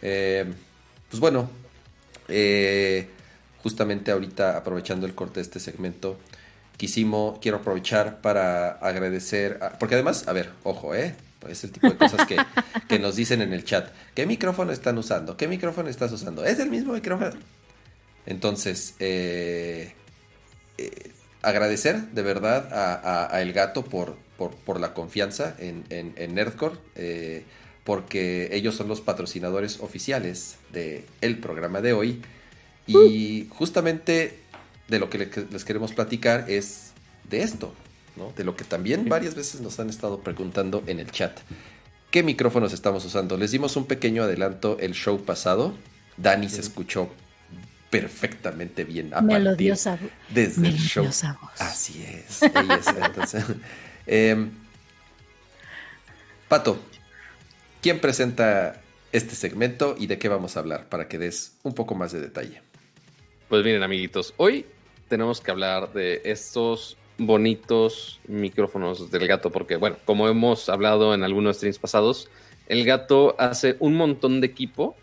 Eh, 0.02 0.44
pues 1.10 1.20
bueno, 1.20 1.50
justamente 3.62 4.10
ahorita 4.10 4.56
aprovechando 4.56 5.06
el 5.06 5.14
corte 5.14 5.36
de 5.36 5.42
este 5.42 5.60
segmento, 5.60 6.18
quisimos, 6.76 7.38
quiero 7.40 7.58
aprovechar 7.58 8.20
para 8.20 8.72
agradecer, 8.72 9.58
porque 9.78 9.94
además, 9.94 10.26
a 10.28 10.32
ver, 10.32 10.52
ojo. 10.62 10.94
Es 10.94 11.62
el 11.62 11.70
tipo 11.70 11.88
de 11.88 11.96
cosas 11.96 12.26
que, 12.26 12.36
que 12.88 12.98
nos 12.98 13.14
dicen 13.14 13.40
en 13.40 13.52
el 13.52 13.64
chat. 13.64 13.92
¿Qué 14.14 14.26
micrófono 14.26 14.72
están 14.72 14.98
usando? 14.98 15.36
¿Qué 15.36 15.46
micrófono 15.46 15.88
estás 15.88 16.10
usando? 16.10 16.44
¿Es 16.44 16.58
el 16.58 16.70
mismo 16.70 16.92
micrófono? 16.92 17.30
Entonces, 18.26 18.94
eh, 18.98 19.92
eh, 20.78 21.12
agradecer 21.42 22.08
de 22.08 22.22
verdad 22.22 22.68
a, 22.72 23.40
El 23.40 23.52
Gato 23.52 23.84
por, 23.84 24.16
por, 24.36 24.80
la 24.80 24.94
confianza 24.94 25.54
en, 25.58 25.84
en, 25.90 26.34
Nerdcore, 26.34 26.76
eh, 26.96 27.44
porque 27.84 28.48
ellos 28.52 28.74
son 28.74 28.88
los 28.88 29.00
patrocinadores 29.00 29.78
oficiales 29.80 30.56
del 30.72 31.38
programa 31.38 31.80
de 31.80 31.92
hoy. 31.92 32.22
Y 32.88 33.48
justamente 33.50 34.38
de 34.88 34.98
lo 34.98 35.08
que 35.08 35.18
les 35.50 35.64
queremos 35.64 35.92
platicar 35.92 36.48
es 36.48 36.92
de 37.28 37.42
esto, 37.42 37.72
¿no? 38.16 38.32
de 38.36 38.44
lo 38.44 38.56
que 38.56 38.64
también 38.64 39.08
varias 39.08 39.34
veces 39.34 39.60
nos 39.60 39.80
han 39.80 39.88
estado 39.88 40.20
preguntando 40.20 40.84
en 40.86 41.00
el 41.00 41.10
chat. 41.10 41.38
qué 42.10 42.22
micrófonos 42.22 42.72
estamos 42.72 43.04
usando. 43.04 43.36
Les 43.36 43.52
dimos 43.52 43.76
un 43.76 43.86
pequeño 43.86 44.24
adelanto 44.24 44.78
el 44.80 44.94
show 44.94 45.24
pasado. 45.24 45.74
Dani 46.16 46.48
se 46.48 46.60
escuchó 46.60 47.10
perfectamente 48.00 48.84
bien. 48.84 49.12
A 49.14 49.20
melodiosa 49.20 49.98
desde 50.28 50.68
el 50.68 50.78
show. 50.78 51.04
Voz. 51.04 51.24
Así 51.58 52.04
es. 52.04 52.42
Entonces, 52.42 53.44
eh, 54.06 54.48
Pato, 56.48 56.78
¿quién 57.80 58.00
presenta 58.00 58.80
este 59.12 59.34
segmento 59.34 59.96
y 59.98 60.06
de 60.06 60.18
qué 60.18 60.28
vamos 60.28 60.56
a 60.56 60.60
hablar 60.60 60.88
para 60.88 61.08
que 61.08 61.18
des 61.18 61.56
un 61.62 61.74
poco 61.74 61.94
más 61.94 62.12
de 62.12 62.20
detalle? 62.20 62.62
Pues 63.48 63.64
miren, 63.64 63.82
amiguitos, 63.82 64.34
hoy 64.36 64.66
tenemos 65.08 65.40
que 65.40 65.50
hablar 65.50 65.92
de 65.92 66.22
estos 66.24 66.96
bonitos 67.18 68.20
micrófonos 68.28 69.10
del 69.10 69.26
gato, 69.26 69.50
porque 69.50 69.76
bueno, 69.76 69.96
como 70.04 70.28
hemos 70.28 70.68
hablado 70.68 71.14
en 71.14 71.22
algunos 71.22 71.56
streams 71.56 71.78
pasados, 71.78 72.28
el 72.66 72.84
gato 72.84 73.34
hace 73.38 73.76
un 73.80 73.94
montón 73.94 74.40
de 74.40 74.48
equipo 74.48 74.96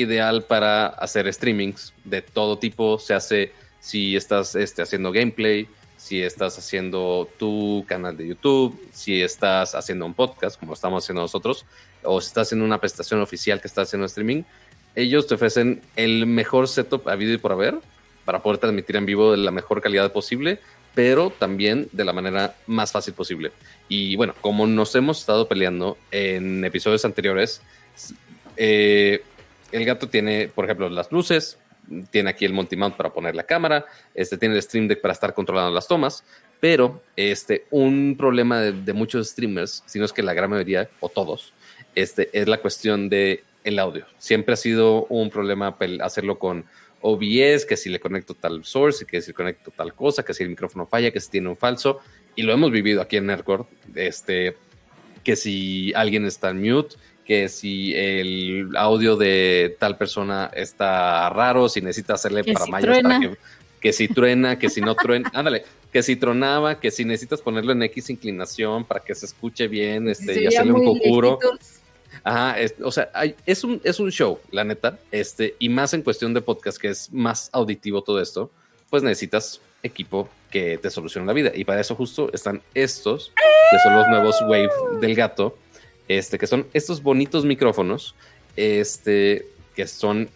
ideal 0.00 0.44
para 0.44 0.86
hacer 0.86 1.32
streamings 1.32 1.92
de 2.04 2.22
todo 2.22 2.58
tipo. 2.58 2.98
Se 2.98 3.14
hace 3.14 3.52
si 3.80 4.16
estás 4.16 4.54
este, 4.54 4.82
haciendo 4.82 5.12
gameplay, 5.12 5.68
si 5.96 6.22
estás 6.22 6.58
haciendo 6.58 7.28
tu 7.38 7.84
canal 7.86 8.16
de 8.16 8.28
YouTube, 8.28 8.80
si 8.92 9.20
estás 9.20 9.74
haciendo 9.74 10.06
un 10.06 10.14
podcast, 10.14 10.58
como 10.58 10.74
estamos 10.74 11.04
haciendo 11.04 11.22
nosotros, 11.22 11.66
o 12.02 12.20
si 12.20 12.28
estás 12.28 12.52
en 12.52 12.62
una 12.62 12.80
prestación 12.80 13.20
oficial 13.20 13.60
que 13.60 13.68
estás 13.68 13.88
haciendo 13.88 14.06
streaming, 14.06 14.42
ellos 14.94 15.26
te 15.26 15.34
ofrecen 15.34 15.82
el 15.96 16.26
mejor 16.26 16.68
setup 16.68 17.08
habido 17.08 17.32
y 17.32 17.38
por 17.38 17.52
haber 17.52 17.78
para 18.24 18.42
poder 18.42 18.58
transmitir 18.58 18.96
en 18.96 19.06
vivo 19.06 19.30
de 19.30 19.38
la 19.38 19.50
mejor 19.50 19.80
calidad 19.80 20.12
posible, 20.12 20.60
pero 20.94 21.30
también 21.30 21.88
de 21.92 22.04
la 22.04 22.12
manera 22.12 22.56
más 22.66 22.92
fácil 22.92 23.14
posible. 23.14 23.52
Y 23.88 24.16
bueno, 24.16 24.34
como 24.42 24.66
nos 24.66 24.94
hemos 24.96 25.20
estado 25.20 25.48
peleando 25.48 25.96
en 26.10 26.62
episodios 26.62 27.06
anteriores, 27.06 27.62
eh, 28.58 29.22
el 29.72 29.84
gato 29.84 30.08
tiene, 30.08 30.48
por 30.48 30.64
ejemplo, 30.64 30.88
las 30.88 31.10
luces, 31.12 31.58
tiene 32.10 32.30
aquí 32.30 32.44
el 32.44 32.52
multimount 32.52 32.96
para 32.96 33.12
poner 33.12 33.34
la 33.34 33.44
cámara, 33.44 33.86
este, 34.14 34.36
tiene 34.36 34.54
el 34.54 34.62
Stream 34.62 34.88
Deck 34.88 35.00
para 35.00 35.12
estar 35.12 35.34
controlando 35.34 35.72
las 35.72 35.88
tomas, 35.88 36.24
pero 36.60 37.02
este, 37.16 37.66
un 37.70 38.16
problema 38.18 38.60
de, 38.60 38.92
muchos 38.92 39.30
streamers, 39.30 39.82
si 39.86 39.98
no 39.98 40.04
es 40.04 40.12
que 40.12 40.22
la 40.22 40.34
gran 40.34 40.50
mayoría 40.50 40.88
o 41.00 41.08
todos, 41.08 41.52
este, 41.94 42.28
es 42.32 42.48
la 42.48 42.58
cuestión 42.58 43.08
de 43.08 43.44
el 43.64 43.78
audio. 43.78 44.06
Siempre 44.18 44.54
ha 44.54 44.56
sido 44.56 45.04
un 45.06 45.30
problema 45.30 45.76
hacerlo 46.00 46.38
con 46.38 46.64
OBS, 47.00 47.64
que 47.66 47.76
si 47.76 47.90
le 47.90 48.00
conecto 48.00 48.34
tal 48.34 48.64
source, 48.64 49.04
que 49.04 49.20
si 49.20 49.30
le 49.30 49.34
conecto 49.34 49.70
tal 49.70 49.94
cosa, 49.94 50.24
que 50.24 50.34
si 50.34 50.42
el 50.42 50.50
micrófono 50.50 50.86
falla, 50.86 51.10
que 51.10 51.20
si 51.20 51.30
tiene 51.30 51.48
un 51.48 51.56
falso. 51.56 52.00
Y 52.34 52.42
lo 52.42 52.52
hemos 52.52 52.70
vivido 52.70 53.02
aquí 53.02 53.16
en 53.16 53.26
Nerdcore, 53.26 53.64
este, 53.94 54.56
que 55.22 55.36
si 55.36 55.92
alguien 55.94 56.24
está 56.24 56.50
en 56.50 56.62
mute, 56.62 56.96
que 57.28 57.48
si 57.50 57.94
el 57.94 58.70
audio 58.74 59.14
de 59.16 59.76
tal 59.78 59.98
persona 59.98 60.50
está 60.54 61.28
raro, 61.28 61.68
si 61.68 61.82
necesita 61.82 62.14
hacerle 62.14 62.42
Que 62.42 62.54
para 62.54 62.64
si 62.64 62.70
mayas, 62.70 62.86
para 63.02 63.18
truena. 63.18 63.20
que, 63.20 63.38
que 63.80 63.92
si 63.92 64.08
truena, 64.08 64.58
que 64.58 64.70
si 64.70 64.80
no 64.80 64.94
truena, 64.94 65.30
ándale, 65.34 65.62
que 65.92 66.02
si 66.02 66.16
tronaba, 66.16 66.80
que 66.80 66.90
si 66.90 67.04
necesitas 67.04 67.42
ponerlo 67.42 67.72
en 67.72 67.82
X 67.82 68.08
inclinación 68.08 68.84
para 68.86 69.00
que 69.00 69.14
se 69.14 69.26
escuche 69.26 69.68
bien, 69.68 70.08
este, 70.08 70.32
Se 70.34 70.42
y 70.42 70.46
hacerle 70.46 70.72
un 70.72 70.84
conjuro. 70.86 71.38
lejitos. 71.40 71.74
Ajá, 72.24 72.58
es- 72.58 72.74
o 72.82 72.90
sea, 72.90 73.10
hay- 73.12 73.34
es, 73.44 73.62
un, 73.62 73.80
es 73.84 74.00
un 74.00 74.10
show, 74.10 74.40
la 74.50 74.64
neta, 74.64 74.98
este, 75.12 75.54
y 75.58 75.68
más 75.68 75.92
en 75.92 76.00
cuestión 76.02 76.32
de 76.32 76.40
podcast, 76.40 76.78
que 76.78 76.88
es 76.88 77.12
más 77.12 77.50
auditivo 77.52 78.02
todo 78.02 78.20
esto, 78.22 78.50
pues 78.90 79.02
necesitas 79.02 79.60
equipo 79.82 80.28
que 80.50 80.78
te 80.78 80.90
solucione 80.90 81.26
la 81.26 81.34
vida. 81.34 81.52
Y 81.54 81.64
para 81.64 81.80
eso 81.80 81.94
justo 81.94 82.30
están 82.32 82.62
estos, 82.74 83.32
que 83.70 83.78
son 83.84 83.94
los 83.94 84.08
nuevos 84.08 84.34
Wave 84.48 84.70
del 85.00 85.14
gato, 85.14 85.56
este, 86.08 86.38
que 86.38 86.46
son 86.46 86.66
estos 86.72 87.02
bonitos 87.02 87.44
micrófonos, 87.44 88.14
este, 88.56 89.46
que 89.76 89.86
son 89.86 90.28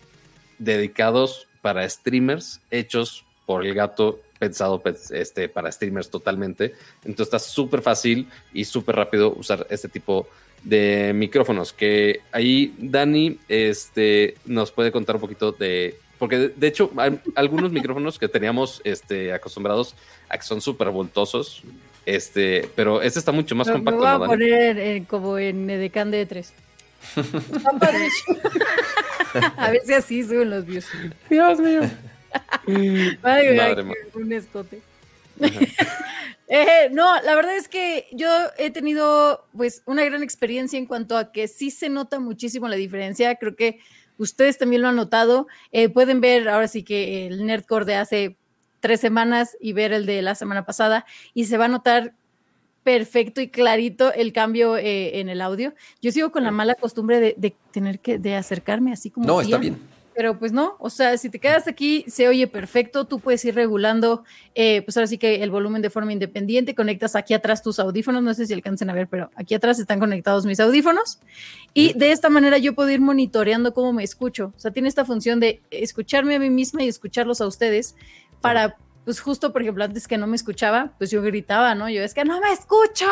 dedicados 0.58 1.48
para 1.62 1.88
streamers, 1.88 2.60
hechos 2.70 3.24
por 3.46 3.66
el 3.66 3.74
gato, 3.74 4.20
pensado 4.38 4.80
pues, 4.80 5.10
este, 5.10 5.48
para 5.48 5.72
streamers 5.72 6.10
totalmente. 6.10 6.74
Entonces 7.04 7.26
está 7.28 7.38
súper 7.38 7.82
fácil 7.82 8.28
y 8.52 8.64
súper 8.64 8.96
rápido 8.96 9.32
usar 9.34 9.66
este 9.70 9.88
tipo 9.88 10.28
de 10.62 11.12
micrófonos. 11.14 11.72
Que 11.72 12.20
ahí 12.32 12.74
Dani 12.78 13.38
este, 13.48 14.34
nos 14.44 14.72
puede 14.72 14.92
contar 14.92 15.16
un 15.16 15.20
poquito 15.20 15.52
de. 15.52 15.98
Porque 16.18 16.52
de, 16.54 16.66
hecho, 16.68 16.90
hay 16.96 17.18
algunos 17.34 17.72
micrófonos 17.72 18.18
que 18.18 18.28
teníamos 18.28 18.80
este, 18.84 19.32
acostumbrados 19.32 19.96
a 20.28 20.38
que 20.38 20.44
son 20.44 20.60
súper 20.60 20.90
voltosos. 20.90 21.62
Este, 22.06 22.68
pero 22.74 23.00
este 23.02 23.18
está 23.18 23.30
mucho 23.32 23.54
más 23.54 23.66
Me- 23.68 23.74
compacto, 23.74 24.00
Me 24.00 24.16
voy 24.16 24.24
a 24.24 24.26
poner 24.26 24.78
eh, 24.78 25.04
como 25.08 25.38
en 25.38 25.68
Edecán 25.70 26.10
de 26.10 26.26
3. 26.26 26.52
a 29.56 29.70
ver 29.70 29.82
si 29.84 29.92
así 29.92 30.22
suben 30.22 30.50
los 30.50 30.66
views. 30.66 30.86
Dios 31.30 31.58
mío. 31.60 31.80
Ay, 32.66 33.18
Madre 33.22 33.60
ay, 33.60 33.84
mía. 33.84 33.94
un 34.14 34.32
escote. 34.32 34.80
Eh, 36.54 36.90
no, 36.92 37.06
la 37.22 37.34
verdad 37.34 37.56
es 37.56 37.66
que 37.66 38.08
yo 38.12 38.28
he 38.58 38.70
tenido 38.70 39.46
pues 39.56 39.82
una 39.86 40.04
gran 40.04 40.22
experiencia 40.22 40.78
en 40.78 40.84
cuanto 40.84 41.16
a 41.16 41.32
que 41.32 41.48
sí 41.48 41.70
se 41.70 41.88
nota 41.88 42.20
muchísimo 42.20 42.68
la 42.68 42.76
diferencia. 42.76 43.36
Creo 43.36 43.56
que 43.56 43.78
ustedes 44.18 44.58
también 44.58 44.82
lo 44.82 44.88
han 44.88 44.96
notado. 44.96 45.46
Eh, 45.70 45.88
pueden 45.88 46.20
ver 46.20 46.46
ahora 46.50 46.68
sí 46.68 46.82
que 46.82 47.26
el 47.26 47.46
Nerdcore 47.46 47.86
de 47.86 47.94
hace 47.94 48.36
tres 48.82 49.00
semanas 49.00 49.56
y 49.60 49.72
ver 49.72 49.92
el 49.92 50.04
de 50.04 50.20
la 50.20 50.34
semana 50.34 50.66
pasada 50.66 51.06
y 51.32 51.46
se 51.46 51.56
va 51.56 51.66
a 51.66 51.68
notar 51.68 52.14
perfecto 52.82 53.40
y 53.40 53.48
clarito 53.48 54.12
el 54.12 54.32
cambio 54.32 54.76
eh, 54.76 55.20
en 55.20 55.28
el 55.28 55.40
audio. 55.40 55.72
Yo 56.02 56.10
sigo 56.10 56.32
con 56.32 56.42
la 56.42 56.50
mala 56.50 56.74
costumbre 56.74 57.20
de, 57.20 57.34
de 57.38 57.54
tener 57.70 58.00
que 58.00 58.18
de 58.18 58.34
acercarme 58.34 58.92
así 58.92 59.08
como 59.08 59.24
No, 59.24 59.40
está 59.40 59.56
bien. 59.56 59.78
Pero 60.14 60.38
pues 60.38 60.52
no, 60.52 60.76
o 60.78 60.90
sea, 60.90 61.16
si 61.16 61.30
te 61.30 61.38
quedas 61.38 61.66
aquí, 61.66 62.04
se 62.06 62.28
oye 62.28 62.46
perfecto, 62.46 63.06
tú 63.06 63.18
puedes 63.18 63.42
ir 63.46 63.54
regulando, 63.54 64.24
eh, 64.54 64.82
pues 64.82 64.94
ahora 64.96 65.06
sí 65.06 65.16
que 65.16 65.42
el 65.42 65.50
volumen 65.50 65.80
de 65.80 65.88
forma 65.88 66.12
independiente, 66.12 66.74
conectas 66.74 67.16
aquí 67.16 67.32
atrás 67.32 67.62
tus 67.62 67.78
audífonos, 67.78 68.22
no 68.22 68.34
sé 68.34 68.46
si 68.46 68.52
alcancen 68.52 68.90
a 68.90 68.92
ver, 68.92 69.08
pero 69.08 69.30
aquí 69.36 69.54
atrás 69.54 69.78
están 69.78 70.00
conectados 70.00 70.44
mis 70.44 70.60
audífonos 70.60 71.18
y 71.72 71.94
de 71.94 72.12
esta 72.12 72.28
manera 72.28 72.58
yo 72.58 72.74
puedo 72.74 72.90
ir 72.90 73.00
monitoreando 73.00 73.72
cómo 73.72 73.94
me 73.94 74.04
escucho, 74.04 74.52
o 74.54 74.60
sea, 74.60 74.70
tiene 74.70 74.88
esta 74.88 75.06
función 75.06 75.40
de 75.40 75.62
escucharme 75.70 76.34
a 76.34 76.38
mí 76.38 76.50
misma 76.50 76.82
y 76.82 76.88
escucharlos 76.88 77.40
a 77.40 77.46
ustedes 77.46 77.94
para, 78.42 78.76
pues 79.04 79.20
justo, 79.20 79.52
por 79.52 79.62
ejemplo, 79.62 79.82
antes 79.82 80.06
que 80.06 80.18
no 80.18 80.26
me 80.26 80.36
escuchaba, 80.36 80.92
pues 80.98 81.10
yo 81.10 81.22
gritaba, 81.22 81.74
¿no? 81.74 81.88
Yo 81.88 82.02
es 82.02 82.12
que 82.12 82.24
no 82.24 82.40
me 82.40 82.52
escucho. 82.52 83.06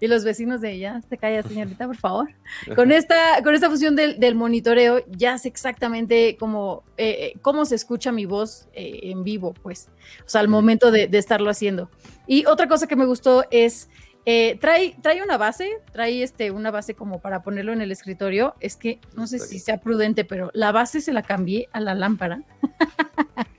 Y 0.00 0.06
los 0.06 0.24
vecinos 0.24 0.60
de 0.60 0.78
ya, 0.78 1.00
te 1.08 1.16
callas, 1.16 1.46
señorita, 1.46 1.86
por 1.86 1.96
favor. 1.96 2.28
Con 2.76 2.92
esta, 2.92 3.42
con 3.42 3.54
esta 3.54 3.68
función 3.68 3.96
del, 3.96 4.20
del 4.20 4.34
monitoreo, 4.34 5.02
ya 5.08 5.38
sé 5.38 5.48
exactamente 5.48 6.36
cómo, 6.38 6.84
eh, 6.96 7.32
cómo 7.40 7.64
se 7.64 7.74
escucha 7.74 8.12
mi 8.12 8.26
voz 8.26 8.68
eh, 8.74 9.00
en 9.04 9.24
vivo, 9.24 9.54
pues. 9.62 9.88
O 10.26 10.28
sea, 10.28 10.42
al 10.42 10.48
momento 10.48 10.90
de, 10.90 11.06
de 11.08 11.18
estarlo 11.18 11.50
haciendo. 11.50 11.90
Y 12.26 12.44
otra 12.46 12.68
cosa 12.68 12.86
que 12.86 12.96
me 12.96 13.06
gustó 13.06 13.44
es. 13.50 13.88
Eh, 14.30 14.58
trae, 14.60 14.94
trae 15.00 15.22
una 15.22 15.38
base, 15.38 15.70
trae 15.90 16.22
este, 16.22 16.50
una 16.50 16.70
base 16.70 16.92
como 16.92 17.18
para 17.22 17.42
ponerlo 17.42 17.72
en 17.72 17.80
el 17.80 17.90
escritorio. 17.90 18.54
Es 18.60 18.76
que 18.76 19.00
no 19.14 19.26
sé 19.26 19.38
si 19.38 19.58
sea 19.58 19.78
prudente, 19.80 20.26
pero 20.26 20.50
la 20.52 20.70
base 20.70 21.00
se 21.00 21.14
la 21.14 21.22
cambié 21.22 21.70
a 21.72 21.80
la 21.80 21.94
lámpara. 21.94 22.42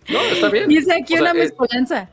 No, 0.09 0.21
está 0.31 0.49
bien. 0.49 0.69
Y 0.71 0.77
es 0.77 0.87
aquí 0.91 1.15
O 1.15 1.17
sea, 1.17 1.21
una 1.21 1.31
es- 1.31 1.37
mezcolanza. 1.37 2.09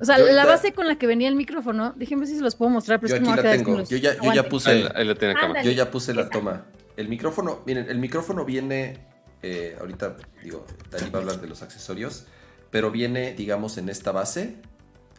O 0.00 0.04
sea, 0.04 0.18
Yo 0.18 0.26
la 0.32 0.44
base 0.44 0.72
con 0.72 0.88
la 0.88 0.96
que 0.98 1.06
venía 1.06 1.28
el 1.28 1.36
micrófono, 1.36 1.92
déjenme 1.94 2.22
ver 2.22 2.28
si 2.30 2.34
se 2.34 2.42
los 2.42 2.56
puedo 2.56 2.68
mostrar, 2.68 2.98
pero 2.98 3.10
Yo 3.10 3.14
es 3.16 3.22
que 3.22 3.30
aquí 3.30 3.42
la 3.44 3.52
tengo. 3.52 3.78
los- 3.78 3.88
Yo 3.88 3.96
ya, 3.96 4.20
yo 4.20 4.32
ya 4.32 4.48
puse. 4.48 4.70
Ahí, 4.70 4.88
ahí 4.96 5.04
la 5.04 5.14
tiene 5.14 5.34
cámara. 5.34 5.60
Ándale. 5.60 5.66
Yo 5.66 5.70
ya 5.84 5.88
puse 5.88 6.12
la 6.14 6.28
toma. 6.28 6.64
El 6.96 7.08
micrófono, 7.08 7.60
miren, 7.64 7.88
el 7.88 7.98
micrófono 7.98 8.44
viene, 8.44 8.98
eh, 9.40 9.76
ahorita 9.78 10.16
digo, 10.42 10.66
Dani 10.90 11.10
va 11.10 11.20
a 11.20 11.22
hablar 11.22 11.40
de 11.40 11.46
los 11.46 11.62
accesorios, 11.62 12.26
pero 12.72 12.90
viene, 12.90 13.34
digamos, 13.34 13.78
en 13.78 13.88
esta 13.88 14.10
base, 14.10 14.56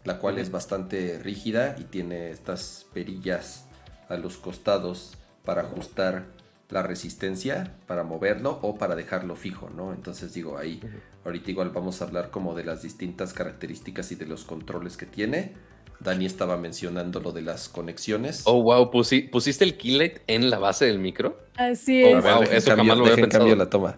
la 0.09 0.17
cual 0.17 0.39
es 0.39 0.49
bastante 0.49 1.19
rígida 1.23 1.75
y 1.77 1.83
tiene 1.83 2.31
estas 2.31 2.87
perillas 2.95 3.67
a 4.07 4.17
los 4.17 4.37
costados 4.37 5.19
para 5.45 5.61
ajustar 5.61 6.25
la 6.71 6.81
resistencia, 6.81 7.75
para 7.85 8.03
moverlo 8.03 8.57
o 8.63 8.75
para 8.79 8.95
dejarlo 8.95 9.35
fijo, 9.35 9.69
¿no? 9.69 9.93
Entonces 9.93 10.33
digo, 10.33 10.57
ahí, 10.57 10.81
ahorita 11.25 11.51
igual 11.51 11.69
vamos 11.69 12.01
a 12.01 12.05
hablar 12.05 12.31
como 12.31 12.55
de 12.55 12.63
las 12.63 12.81
distintas 12.81 13.33
características 13.33 14.11
y 14.11 14.15
de 14.15 14.25
los 14.25 14.45
controles 14.45 14.97
que 14.97 15.05
tiene. 15.05 15.53
Dani 15.99 16.25
estaba 16.25 16.57
mencionando 16.57 17.19
lo 17.19 17.31
de 17.31 17.43
las 17.43 17.69
conexiones. 17.69 18.41
Oh, 18.45 18.63
wow, 18.63 18.89
pusi- 18.89 19.29
¿pusiste 19.29 19.63
el 19.63 19.77
keylight 19.77 20.21
en 20.25 20.49
la 20.49 20.57
base 20.57 20.85
del 20.85 20.97
micro? 20.97 21.37
Así 21.55 22.03
Oh, 22.03 22.07
es. 22.07 22.15
A 22.15 22.21
ver, 22.21 22.33
wow, 22.33 22.43
eso 22.57 22.71
jamás 22.75 22.97
lo 22.97 23.03
había 23.05 23.15
pensado. 23.15 23.55
la 23.55 23.69
toma. 23.69 23.93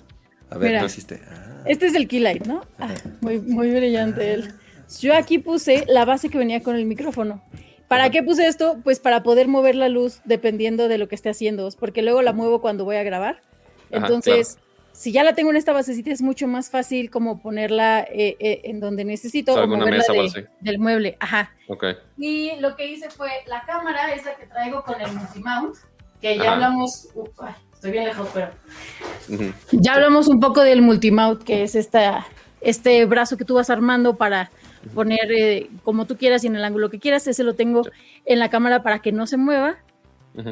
A 0.49 0.57
ver, 0.57 0.67
Mira. 0.67 0.79
¿qué 0.81 0.85
hiciste? 0.87 1.21
Ah, 1.29 1.63
Este 1.67 1.85
es 1.87 1.95
el 1.95 2.09
keylight, 2.09 2.45
¿no? 2.47 2.65
Ah, 2.79 2.93
muy, 3.21 3.39
muy 3.39 3.71
brillante 3.71 4.33
él. 4.33 4.53
Yo 4.99 5.15
aquí 5.15 5.37
puse 5.39 5.85
la 5.87 6.05
base 6.05 6.29
que 6.29 6.37
venía 6.37 6.61
con 6.61 6.75
el 6.75 6.85
micrófono. 6.85 7.41
¿Para 7.87 8.09
qué 8.09 8.23
puse 8.23 8.47
esto? 8.47 8.77
Pues 8.83 8.99
para 8.99 9.21
poder 9.23 9.47
mover 9.47 9.75
la 9.75 9.89
luz 9.89 10.21
dependiendo 10.25 10.87
de 10.87 10.97
lo 10.97 11.07
que 11.07 11.15
esté 11.15 11.29
haciendo, 11.29 11.69
porque 11.79 12.01
luego 12.01 12.21
la 12.21 12.33
muevo 12.33 12.61
cuando 12.61 12.85
voy 12.85 12.95
a 12.95 13.03
grabar. 13.03 13.41
Ajá, 13.91 14.05
Entonces, 14.05 14.57
si 14.93 15.11
ya 15.11 15.23
la 15.23 15.35
tengo 15.35 15.49
en 15.49 15.57
esta 15.57 15.73
basecita, 15.73 16.09
es 16.11 16.21
mucho 16.21 16.47
más 16.47 16.69
fácil 16.69 17.09
como 17.09 17.41
ponerla 17.41 17.99
eh, 18.01 18.37
eh, 18.39 18.61
en 18.65 18.79
donde 18.79 19.03
necesito 19.03 19.53
O 19.53 19.67
moverla 19.67 19.97
mesa 19.97 20.13
de- 20.13 20.47
del 20.61 20.79
mueble. 20.79 21.17
Ajá. 21.19 21.51
Y 22.17 22.51
lo 22.59 22.75
que 22.77 22.89
hice 22.89 23.09
fue 23.09 23.29
la 23.47 23.61
cámara, 23.65 24.13
esa 24.13 24.35
que 24.35 24.45
traigo 24.45 24.83
con 24.83 24.99
el 25.01 25.11
multimount. 25.13 25.75
que 26.21 26.35
ya 26.37 26.43
Ajá. 26.43 26.53
hablamos, 26.53 27.07
uf, 27.15 27.29
ay, 27.41 27.55
estoy 27.73 27.91
bien 27.91 28.05
lejos, 28.05 28.29
pero 28.33 28.51
ya 29.71 29.93
hablamos 29.95 30.27
un 30.27 30.39
poco 30.39 30.61
del 30.61 30.81
multimount, 30.81 31.43
que 31.43 31.63
es 31.63 31.75
esta, 31.75 32.25
este 32.61 33.03
brazo 33.05 33.37
que 33.37 33.45
tú 33.45 33.55
vas 33.55 33.69
armando 33.69 34.15
para 34.17 34.51
poner 34.93 35.31
eh, 35.31 35.69
como 35.83 36.05
tú 36.05 36.17
quieras 36.17 36.43
y 36.43 36.47
en 36.47 36.55
el 36.55 36.63
ángulo 36.63 36.89
que 36.89 36.99
quieras. 36.99 37.27
Ese 37.27 37.43
lo 37.43 37.53
tengo 37.55 37.83
en 38.25 38.39
la 38.39 38.49
cámara 38.49 38.83
para 38.83 38.99
que 38.99 39.11
no 39.11 39.27
se 39.27 39.37
mueva. 39.37 39.77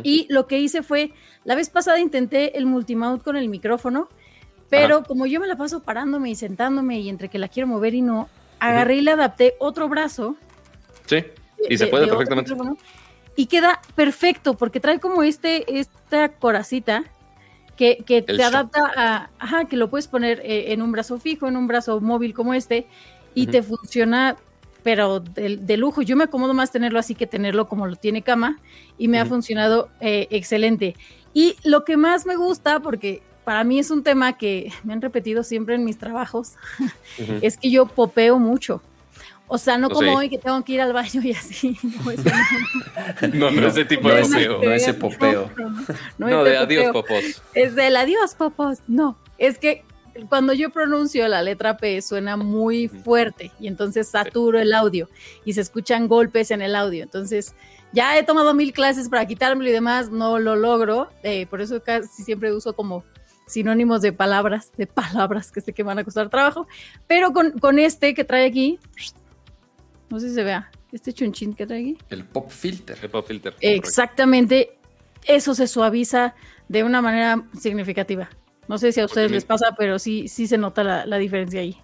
Y 0.03 0.27
lo 0.29 0.45
que 0.45 0.59
hice 0.59 0.83
fue, 0.83 1.13
la 1.45 1.55
vez 1.55 1.69
pasada 1.69 1.99
intenté 1.99 2.57
el 2.57 2.65
multimount 2.65 3.23
con 3.23 3.37
el 3.37 3.47
micrófono, 3.47 4.09
pero 4.69 4.97
Ajá. 4.97 5.05
como 5.05 5.25
yo 5.25 5.39
me 5.39 5.47
la 5.47 5.55
paso 5.55 5.81
parándome 5.83 6.29
y 6.29 6.35
sentándome 6.35 6.99
y 6.99 7.07
entre 7.07 7.29
que 7.29 7.39
la 7.39 7.47
quiero 7.47 7.67
mover 7.67 7.93
y 7.95 8.01
no, 8.01 8.27
agarré 8.59 8.97
y 8.97 9.01
le 9.01 9.11
adapté 9.11 9.53
otro 9.57 9.87
brazo. 9.87 10.35
Sí, 11.05 11.15
de- 11.15 11.33
y 11.69 11.77
se 11.77 11.85
de- 11.85 11.91
puede 11.91 12.07
perfectamente. 12.07 12.53
Y 13.37 13.45
queda 13.45 13.79
perfecto 13.95 14.55
porque 14.57 14.81
trae 14.81 14.99
como 14.99 15.23
este, 15.23 15.79
esta 15.79 16.27
coracita 16.33 17.05
que, 17.77 18.03
que 18.05 18.21
te 18.21 18.33
shock. 18.33 18.45
adapta 18.47 18.91
a, 18.97 19.29
ajá, 19.39 19.63
que 19.63 19.77
lo 19.77 19.89
puedes 19.89 20.09
poner 20.09 20.41
eh, 20.43 20.73
en 20.73 20.81
un 20.81 20.91
brazo 20.91 21.19
fijo, 21.19 21.47
en 21.47 21.55
un 21.55 21.67
brazo 21.67 22.01
móvil 22.01 22.33
como 22.33 22.53
este, 22.53 22.85
y 23.33 23.47
te 23.47 23.61
funciona, 23.63 24.37
pero 24.83 25.19
de, 25.19 25.57
de 25.57 25.77
lujo. 25.77 26.01
Yo 26.01 26.15
me 26.15 26.25
acomodo 26.25 26.53
más 26.53 26.71
tenerlo 26.71 26.99
así 26.99 27.15
que 27.15 27.27
tenerlo 27.27 27.67
como 27.67 27.87
lo 27.87 27.95
tiene 27.95 28.21
cama, 28.21 28.59
y 28.97 29.07
me 29.07 29.19
ha 29.19 29.25
funcionado 29.25 29.89
eh, 30.01 30.27
excelente. 30.31 30.95
Y 31.33 31.55
lo 31.63 31.85
que 31.85 31.97
más 31.97 32.25
me 32.25 32.35
gusta, 32.35 32.79
porque 32.79 33.21
para 33.43 33.63
mí 33.63 33.79
es 33.79 33.91
un 33.91 34.03
tema 34.03 34.37
que 34.37 34.71
me 34.83 34.93
han 34.93 35.01
repetido 35.01 35.43
siempre 35.43 35.75
en 35.75 35.83
mis 35.83 35.97
trabajos, 35.97 36.53
es 37.41 37.57
que 37.57 37.71
yo 37.71 37.85
popeo 37.85 38.39
mucho. 38.39 38.81
O 39.51 39.57
sea, 39.57 39.79
no 39.79 39.89
como 39.89 40.11
sí. 40.11 40.15
hoy 40.15 40.29
que 40.29 40.37
tengo 40.37 40.63
que 40.63 40.73
ir 40.73 40.81
al 40.81 40.93
baño 40.93 41.21
y 41.23 41.31
así. 41.31 41.75
No, 42.03 42.11
es 42.11 42.23
no. 42.23 43.49
No, 43.49 43.51
no, 43.51 43.67
ese 43.67 43.83
tipo 43.83 44.07
de 44.09 44.21
popeo. 44.21 44.63
no 44.63 44.71
ese 44.71 44.93
popeo. 44.93 45.49
No, 46.19 46.43
de 46.43 46.57
adiós, 46.57 46.91
popos. 46.93 47.41
Es 47.55 47.73
del 47.73 47.97
adiós, 47.97 48.35
popos. 48.35 48.79
No, 48.87 49.17
es 49.39 49.57
que 49.57 49.83
cuando 50.27 50.53
yo 50.53 50.69
pronuncio 50.69 51.27
la 51.27 51.41
letra 51.41 51.77
P 51.77 52.01
suena 52.01 52.37
muy 52.37 52.87
fuerte 52.87 53.51
y 53.59 53.67
entonces 53.67 54.09
saturo 54.09 54.59
el 54.59 54.73
audio 54.73 55.09
y 55.45 55.53
se 55.53 55.61
escuchan 55.61 56.07
golpes 56.07 56.51
en 56.51 56.61
el 56.61 56.75
audio. 56.75 57.03
Entonces, 57.03 57.55
ya 57.91 58.17
he 58.17 58.23
tomado 58.23 58.53
mil 58.53 58.73
clases 58.73 59.09
para 59.09 59.25
quitármelo 59.25 59.69
y 59.69 59.73
demás, 59.73 60.09
no 60.11 60.39
lo 60.39 60.55
logro. 60.55 61.09
eh, 61.23 61.45
por 61.47 61.61
eso 61.61 61.81
casi 61.81 62.23
siempre 62.23 62.53
uso 62.53 62.73
como 62.73 63.03
sinónimos 63.47 64.01
de 64.01 64.13
palabras, 64.13 64.71
de 64.77 64.87
palabras 64.87 65.51
que 65.51 65.61
sé 65.61 65.73
que 65.73 65.83
van 65.83 65.99
a 65.99 66.03
costar 66.03 66.29
trabajo. 66.29 66.67
Pero 67.07 67.33
con, 67.33 67.51
con 67.59 67.79
este 67.79 68.13
que 68.13 68.23
trae 68.23 68.45
aquí, 68.45 68.79
no 70.09 70.19
sé 70.19 70.29
si 70.29 70.35
se 70.35 70.43
vea, 70.43 70.71
este 70.91 71.13
chunchín 71.13 71.53
que 71.53 71.65
trae 71.65 71.81
aquí. 71.81 71.97
El 72.09 72.25
pop 72.25 72.49
filter. 72.49 72.97
El 73.01 73.09
pop 73.09 73.27
filter. 73.27 73.55
Exactamente, 73.59 74.77
eso 75.25 75.53
se 75.55 75.67
suaviza 75.67 76.35
de 76.67 76.83
una 76.83 77.01
manera 77.01 77.43
significativa. 77.59 78.29
No 78.69 78.77
sé 78.77 78.91
si 78.91 79.01
a 79.01 79.05
ustedes 79.05 79.31
les 79.31 79.45
pasa, 79.45 79.75
pero 79.75 79.97
sí, 79.97 80.27
sí 80.27 80.45
se 80.45 80.59
nota 80.59 80.83
la, 80.83 81.05
la 81.07 81.17
diferencia 81.17 81.59
ahí. 81.59 81.75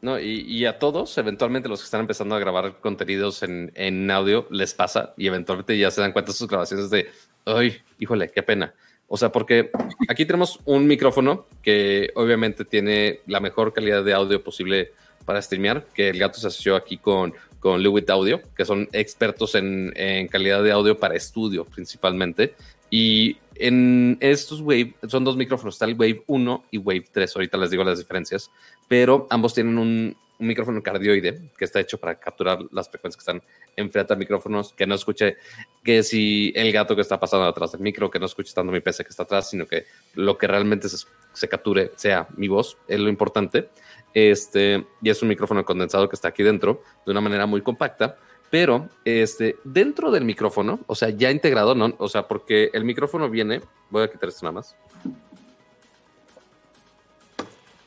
No, 0.00 0.18
y, 0.18 0.42
y 0.42 0.64
a 0.64 0.78
todos, 0.78 1.18
eventualmente 1.18 1.68
los 1.68 1.80
que 1.80 1.86
están 1.86 2.02
empezando 2.02 2.36
a 2.36 2.38
grabar 2.38 2.80
contenidos 2.80 3.42
en, 3.42 3.72
en 3.74 4.08
audio, 4.12 4.46
les 4.48 4.72
pasa 4.72 5.12
y 5.16 5.26
eventualmente 5.26 5.76
ya 5.76 5.90
se 5.90 6.00
dan 6.00 6.12
cuenta 6.12 6.30
de 6.30 6.38
sus 6.38 6.46
grabaciones 6.48 6.88
de, 6.88 7.08
ay, 7.44 7.78
híjole, 7.98 8.30
qué 8.30 8.44
pena. 8.44 8.72
O 9.08 9.16
sea, 9.16 9.32
porque 9.32 9.72
aquí 10.08 10.24
tenemos 10.24 10.60
un 10.66 10.86
micrófono 10.86 11.46
que 11.62 12.12
obviamente 12.14 12.64
tiene 12.64 13.20
la 13.26 13.40
mejor 13.40 13.72
calidad 13.72 14.04
de 14.04 14.14
audio 14.14 14.42
posible 14.42 14.92
para 15.24 15.42
streamear, 15.42 15.84
que 15.92 16.10
el 16.10 16.18
gato 16.20 16.38
se 16.38 16.46
asoció 16.46 16.76
aquí 16.76 16.96
con, 16.96 17.34
con 17.58 17.82
Lewitt 17.82 18.08
Audio, 18.08 18.40
que 18.56 18.64
son 18.64 18.88
expertos 18.92 19.56
en, 19.56 19.92
en 19.96 20.28
calidad 20.28 20.62
de 20.62 20.70
audio 20.70 20.96
para 20.96 21.16
estudio 21.16 21.64
principalmente. 21.64 22.54
Y 22.88 23.36
en 23.60 24.16
estos 24.20 24.60
Wave, 24.60 24.94
son 25.06 25.24
dos 25.24 25.36
micrófonos, 25.36 25.74
está 25.74 25.84
el 25.84 25.94
Wave 25.94 26.24
1 26.26 26.64
y 26.70 26.78
Wave 26.78 27.04
3, 27.12 27.36
ahorita 27.36 27.58
les 27.58 27.70
digo 27.70 27.84
las 27.84 27.98
diferencias, 27.98 28.50
pero 28.88 29.26
ambos 29.30 29.54
tienen 29.54 29.78
un, 29.78 30.16
un 30.40 30.46
micrófono 30.46 30.82
cardioide 30.82 31.50
que 31.56 31.64
está 31.64 31.80
hecho 31.80 31.98
para 31.98 32.18
capturar 32.18 32.60
las 32.72 32.88
frecuencias 32.88 33.22
que 33.22 33.30
están 33.30 33.42
enfrente 33.76 34.12
a 34.12 34.16
micrófonos, 34.16 34.72
que 34.72 34.86
no 34.86 34.94
escuche 34.94 35.36
que 35.84 36.02
si 36.02 36.52
el 36.56 36.72
gato 36.72 36.96
que 36.96 37.02
está 37.02 37.20
pasando 37.20 37.46
atrás 37.46 37.72
del 37.72 37.82
micro, 37.82 38.10
que 38.10 38.18
no 38.18 38.26
escuche 38.26 38.52
tanto 38.54 38.72
mi 38.72 38.80
PC 38.80 39.04
que 39.04 39.10
está 39.10 39.24
atrás, 39.24 39.50
sino 39.50 39.66
que 39.66 39.84
lo 40.14 40.38
que 40.38 40.46
realmente 40.46 40.88
se, 40.88 41.06
se 41.32 41.48
capture 41.48 41.92
sea 41.96 42.26
mi 42.36 42.48
voz, 42.48 42.78
es 42.88 42.98
lo 42.98 43.10
importante. 43.10 43.68
Este, 44.12 44.86
y 45.02 45.10
es 45.10 45.22
un 45.22 45.28
micrófono 45.28 45.64
condensado 45.64 46.08
que 46.08 46.16
está 46.16 46.28
aquí 46.28 46.42
dentro 46.42 46.82
de 47.04 47.12
una 47.12 47.20
manera 47.20 47.46
muy 47.46 47.60
compacta, 47.60 48.16
pero 48.50 48.88
este, 49.04 49.56
dentro 49.64 50.10
del 50.10 50.24
micrófono, 50.24 50.80
o 50.86 50.94
sea, 50.94 51.10
ya 51.10 51.30
integrado, 51.30 51.74
¿no? 51.74 51.94
O 51.98 52.08
sea, 52.08 52.26
porque 52.26 52.70
el 52.72 52.84
micrófono 52.84 53.30
viene, 53.30 53.60
voy 53.90 54.02
a 54.02 54.10
quitar 54.10 54.28
esto 54.28 54.44
nada 54.44 54.54
más. 54.54 54.76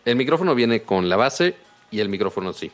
El 0.05 0.15
micrófono 0.15 0.55
viene 0.55 0.83
con 0.83 1.09
la 1.09 1.17
base 1.17 1.55
y 1.91 1.99
el 1.99 2.09
micrófono 2.09 2.53
sí. 2.53 2.71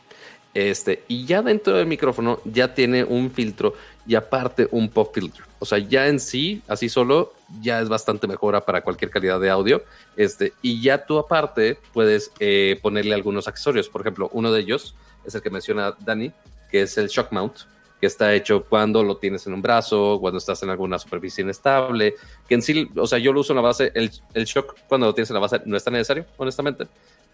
Este, 0.52 1.04
y 1.06 1.26
ya 1.26 1.42
dentro 1.42 1.76
del 1.76 1.86
micrófono 1.86 2.40
ya 2.44 2.74
tiene 2.74 3.04
un 3.04 3.30
filtro 3.30 3.74
y 4.06 4.14
aparte 4.16 4.68
un 4.72 4.88
pop 4.88 5.14
filter. 5.14 5.44
O 5.60 5.64
sea, 5.64 5.78
ya 5.78 6.08
en 6.08 6.18
sí, 6.18 6.62
así 6.66 6.88
solo, 6.88 7.34
ya 7.60 7.80
es 7.80 7.88
bastante 7.88 8.26
mejora 8.26 8.60
para 8.62 8.82
cualquier 8.82 9.10
calidad 9.10 9.38
de 9.38 9.50
audio. 9.50 9.84
Este, 10.16 10.52
y 10.62 10.80
ya 10.80 11.06
tú 11.06 11.18
aparte 11.18 11.78
puedes 11.92 12.32
eh, 12.40 12.78
ponerle 12.82 13.14
algunos 13.14 13.46
accesorios. 13.46 13.88
Por 13.88 14.00
ejemplo, 14.00 14.28
uno 14.32 14.50
de 14.50 14.60
ellos 14.60 14.94
es 15.24 15.34
el 15.34 15.42
que 15.42 15.50
menciona 15.50 15.94
Dani, 16.00 16.32
que 16.70 16.82
es 16.82 16.98
el 16.98 17.08
shock 17.08 17.30
mount, 17.30 17.58
que 18.00 18.06
está 18.06 18.34
hecho 18.34 18.64
cuando 18.64 19.02
lo 19.02 19.18
tienes 19.18 19.46
en 19.46 19.52
un 19.52 19.60
brazo, 19.62 20.18
cuando 20.20 20.38
estás 20.38 20.62
en 20.62 20.70
alguna 20.70 20.98
superficie 20.98 21.42
inestable, 21.42 22.14
que 22.48 22.54
en 22.54 22.62
sí, 22.62 22.88
o 22.96 23.06
sea, 23.06 23.18
yo 23.18 23.32
lo 23.32 23.40
uso 23.40 23.52
en 23.52 23.56
la 23.56 23.62
base, 23.62 23.92
el, 23.94 24.10
el 24.34 24.44
shock 24.44 24.74
cuando 24.88 25.06
lo 25.06 25.14
tienes 25.14 25.30
en 25.30 25.34
la 25.34 25.40
base 25.40 25.60
no 25.66 25.76
es 25.76 25.84
tan 25.84 25.92
necesario, 25.92 26.24
honestamente, 26.38 26.86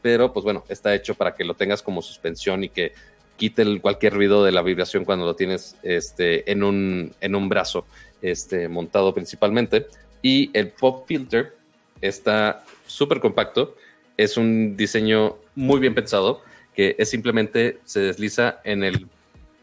pero 0.02 0.32
pues 0.32 0.44
bueno, 0.44 0.64
está 0.68 0.94
hecho 0.94 1.14
para 1.14 1.34
que 1.34 1.44
lo 1.44 1.54
tengas 1.54 1.82
como 1.82 2.02
suspensión 2.02 2.64
y 2.64 2.68
que 2.68 2.92
quite 3.36 3.62
el- 3.62 3.80
cualquier 3.80 4.14
ruido 4.14 4.44
de 4.44 4.50
la 4.52 4.62
vibración 4.62 5.04
cuando 5.04 5.24
lo 5.24 5.36
tienes 5.36 5.76
este, 5.82 6.50
en, 6.50 6.64
un, 6.64 7.14
en 7.20 7.34
un 7.34 7.48
brazo 7.48 7.86
este, 8.22 8.68
montado 8.68 9.14
principalmente. 9.14 9.86
Y 10.22 10.50
el 10.52 10.68
pop 10.70 11.04
filter 11.06 11.54
está 12.00 12.64
súper 12.86 13.20
compacto, 13.20 13.76
es 14.16 14.36
un 14.36 14.76
diseño 14.76 15.36
muy 15.54 15.78
bien 15.78 15.94
pensado, 15.94 16.40
que 16.74 16.96
es 16.98 17.10
simplemente 17.10 17.78
se 17.84 18.00
desliza 18.00 18.60
en 18.64 18.82
el 18.84 19.06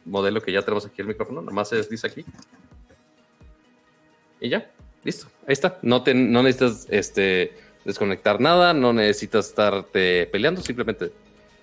modelo 0.06 0.42
que 0.42 0.52
ya 0.52 0.62
tenemos 0.62 0.86
aquí 0.86 1.02
el 1.02 1.08
micrófono, 1.08 1.42
nomás 1.42 1.70
se 1.70 1.78
desliza 1.78 2.08
aquí. 2.08 2.26
Y 4.40 4.50
ya, 4.50 4.70
listo, 5.04 5.28
ahí 5.48 5.54
está. 5.54 5.80
No, 5.82 6.04
te, 6.04 6.14
no 6.14 6.44
necesitas 6.44 6.88
este, 6.90 7.54
desconectar 7.86 8.40
nada, 8.40 8.74
no 8.74 8.94
necesitas 8.94 9.48
estarte 9.48 10.28
peleando, 10.28 10.62
simplemente 10.62 11.12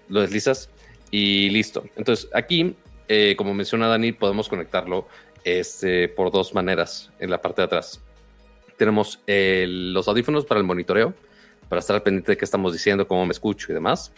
lo 0.08 0.20
deslizas 0.20 0.70
y 1.10 1.50
listo. 1.50 1.84
Entonces, 1.96 2.28
aquí, 2.34 2.74
eh, 3.08 3.34
como 3.36 3.54
menciona 3.54 3.88
Dani, 3.88 4.12
podemos 4.12 4.48
conectarlo 4.48 5.06
este, 5.44 6.08
por 6.08 6.30
dos 6.30 6.54
maneras 6.54 7.10
en 7.18 7.30
la 7.30 7.40
parte 7.40 7.62
de 7.62 7.66
atrás. 7.66 8.00
Tenemos 8.76 9.20
los 9.26 10.08
audífonos 10.08 10.46
para 10.46 10.58
el 10.58 10.66
monitoreo, 10.66 11.12
para 11.68 11.80
estar 11.80 11.96
al 11.96 12.02
pendiente 12.02 12.32
de 12.32 12.38
qué 12.38 12.44
estamos 12.44 12.72
diciendo, 12.72 13.06
cómo 13.06 13.26
me 13.26 13.32
escucho 13.32 13.70
y 13.70 13.74
demás. 13.74 14.12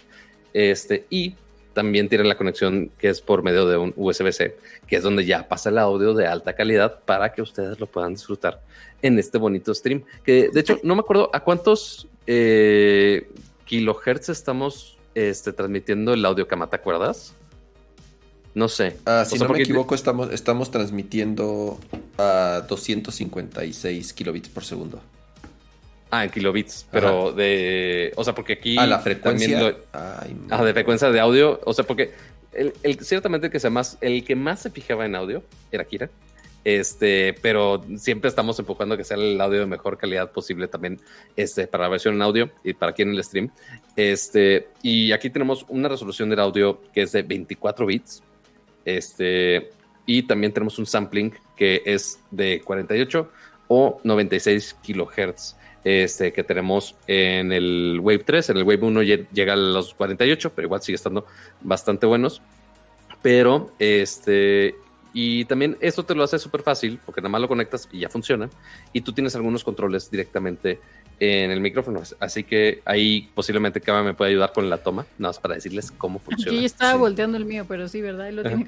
Este, 0.52 1.06
y 1.10 1.34
también 1.72 2.08
tienen 2.08 2.28
la 2.28 2.36
conexión 2.36 2.90
que 2.98 3.08
es 3.08 3.20
por 3.20 3.42
medio 3.42 3.66
de 3.66 3.76
un 3.76 3.92
USB-C, 3.96 4.56
que 4.86 4.96
es 4.96 5.02
donde 5.02 5.24
ya 5.24 5.48
pasa 5.48 5.70
el 5.70 5.78
audio 5.78 6.14
de 6.14 6.26
alta 6.26 6.54
calidad 6.54 7.00
para 7.04 7.32
que 7.32 7.42
ustedes 7.42 7.80
lo 7.80 7.86
puedan 7.86 8.14
disfrutar 8.14 8.60
en 9.00 9.18
este 9.18 9.38
bonito 9.38 9.74
stream. 9.74 10.04
Que 10.24 10.50
de 10.52 10.60
hecho, 10.60 10.78
no 10.82 10.94
me 10.94 11.00
acuerdo 11.00 11.30
a 11.32 11.40
cuántos 11.40 12.08
eh, 12.26 13.28
kilohertz 13.64 14.28
estamos 14.28 14.98
este, 15.14 15.52
transmitiendo 15.52 16.14
el 16.14 16.24
audio 16.24 16.46
cama, 16.46 16.68
¿te 16.68 16.76
acuerdas? 16.76 17.34
No 18.54 18.68
sé. 18.68 18.96
Ah, 19.06 19.22
O 19.26 19.30
si 19.30 19.38
sea, 19.38 19.48
no 19.48 19.54
me 19.54 19.62
equivoco, 19.62 19.94
estamos, 19.94 20.30
estamos 20.30 20.70
transmitiendo 20.70 21.78
a 22.18 22.64
256 22.68 24.12
kilobits 24.12 24.48
por 24.48 24.64
segundo. 24.64 25.00
Ah, 26.14 26.24
en 26.24 26.30
kilobits, 26.30 26.86
pero 26.90 27.32
de. 27.32 28.12
O 28.16 28.22
sea, 28.22 28.34
porque 28.34 28.52
aquí. 28.52 28.76
A 28.78 28.86
la 28.86 28.98
frecuencia. 28.98 29.58
lo- 29.60 29.76
Ay, 29.92 30.36
Ah, 30.50 30.62
de 30.62 30.72
frecuencia 30.74 31.10
de 31.10 31.18
audio. 31.18 31.58
O 31.64 31.72
sea, 31.72 31.84
porque 31.86 32.12
el, 32.52 32.74
el- 32.82 33.00
ciertamente 33.02 33.48
que 33.48 33.58
sea 33.58 33.70
más, 33.70 33.96
el 34.02 34.22
que 34.22 34.36
más 34.36 34.60
se 34.60 34.70
fijaba 34.70 35.06
en 35.06 35.14
audio 35.14 35.42
era 35.70 35.84
Kira. 35.84 36.10
Este, 36.64 37.34
pero 37.42 37.82
siempre 37.96 38.28
estamos 38.28 38.56
empujando 38.58 38.94
a 38.94 38.98
que 38.98 39.04
sea 39.04 39.16
el 39.16 39.40
audio 39.40 39.60
de 39.60 39.66
mejor 39.66 39.96
calidad 39.98 40.30
posible 40.30 40.68
también 40.68 41.00
este, 41.34 41.66
para 41.66 41.84
la 41.84 41.88
versión 41.90 42.14
en 42.14 42.22
audio 42.22 42.50
y 42.62 42.74
para 42.74 42.92
aquí 42.92 43.02
en 43.02 43.10
el 43.10 43.24
stream. 43.24 43.50
Este, 43.96 44.68
y 44.82 45.12
aquí 45.12 45.28
tenemos 45.30 45.64
una 45.68 45.88
resolución 45.88 46.28
del 46.30 46.38
audio 46.40 46.80
que 46.94 47.02
es 47.02 47.12
de 47.12 47.22
24 47.22 47.86
bits. 47.86 48.22
Este, 48.84 49.70
y 50.06 50.22
también 50.24 50.52
tenemos 50.52 50.78
un 50.78 50.86
sampling 50.86 51.32
que 51.56 51.82
es 51.84 52.20
de 52.30 52.60
48 52.60 53.28
o 53.68 54.00
96 54.04 54.76
kilohertz 54.82 55.56
este, 55.84 56.32
que 56.32 56.44
tenemos 56.44 56.94
en 57.06 57.52
el 57.52 57.98
Wave 58.00 58.20
3. 58.24 58.50
En 58.50 58.56
el 58.58 58.62
Wave 58.64 58.82
1 58.86 59.02
lle- 59.02 59.26
llega 59.32 59.52
a 59.54 59.56
los 59.56 59.94
48, 59.94 60.52
pero 60.54 60.66
igual 60.66 60.82
sigue 60.82 60.96
estando 60.96 61.26
bastante 61.60 62.06
buenos. 62.06 62.40
Pero 63.22 63.72
este, 63.78 64.74
y 65.14 65.44
también 65.44 65.76
esto 65.80 66.04
te 66.04 66.14
lo 66.14 66.24
hace 66.24 66.38
súper 66.38 66.62
fácil 66.62 66.98
porque 67.04 67.20
nada 67.20 67.28
más 67.30 67.40
lo 67.40 67.48
conectas 67.48 67.88
y 67.92 68.00
ya 68.00 68.08
funciona. 68.08 68.50
Y 68.92 69.02
tú 69.02 69.12
tienes 69.12 69.34
algunos 69.36 69.62
controles 69.64 70.10
directamente 70.10 70.80
en 71.20 71.50
el 71.52 71.60
micrófono. 71.60 72.02
Así 72.18 72.42
que 72.42 72.80
ahí 72.84 73.30
posiblemente 73.34 73.80
Kama 73.80 74.02
me 74.02 74.14
puede 74.14 74.32
ayudar 74.32 74.52
con 74.52 74.68
la 74.68 74.78
toma, 74.78 75.06
nada 75.18 75.30
más 75.30 75.38
para 75.38 75.54
decirles 75.54 75.92
cómo 75.92 76.18
funciona. 76.18 76.56
Aquí 76.58 76.64
estaba 76.64 76.94
volteando 76.96 77.36
el 77.36 77.44
mío, 77.44 77.64
pero 77.68 77.86
sí, 77.88 78.00
¿verdad? 78.00 78.30
Lo 78.32 78.42
tiene. 78.42 78.66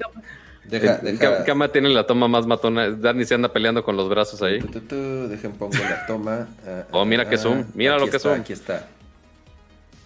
Deja, 0.69 0.95
Eh, 0.95 0.99
deja, 1.03 1.43
Kama 1.43 1.71
tiene 1.71 1.89
la 1.89 2.05
toma 2.07 2.27
más 2.27 2.45
matona. 2.47 2.89
Dani 2.89 3.23
se 3.25 3.35
anda 3.35 3.51
peleando 3.53 3.83
con 3.83 3.95
los 3.95 4.09
brazos 4.09 4.41
ahí. 4.41 4.59
Tu, 4.59 4.67
tu, 4.67 4.81
tu, 4.81 5.27
dejen 5.27 5.51
pongo 5.53 5.77
la 5.77 6.05
toma. 6.07 6.47
Ah, 6.65 6.85
Oh, 6.91 7.05
mira 7.05 7.23
ah, 7.23 7.29
qué 7.29 7.37
zoom, 7.37 7.65
mira 7.73 7.93
aquí 7.95 8.05
lo 8.05 8.11
que 8.11 8.17
está, 8.17 8.29
zoom. 8.29 8.41
Aquí 8.41 8.53
está. 8.53 8.87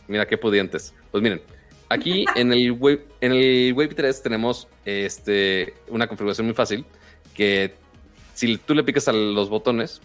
Mira 0.07 0.25
qué 0.27 0.37
pudientes. 0.37 0.93
Pues 1.11 1.21
miren, 1.23 1.41
aquí 1.87 2.25
en 2.35 2.51
el 2.51 2.71
Wave, 2.71 3.05
en 3.21 3.31
el 3.33 3.73
Wave 3.73 3.93
3 3.95 4.21
tenemos 4.23 4.67
este, 4.85 5.73
una 5.87 6.07
configuración 6.07 6.47
muy 6.47 6.55
fácil 6.55 6.85
que 7.33 7.73
si 8.33 8.57
tú 8.57 8.73
le 8.73 8.83
picas 8.83 9.07
a 9.07 9.13
los 9.13 9.49
botones, 9.49 10.01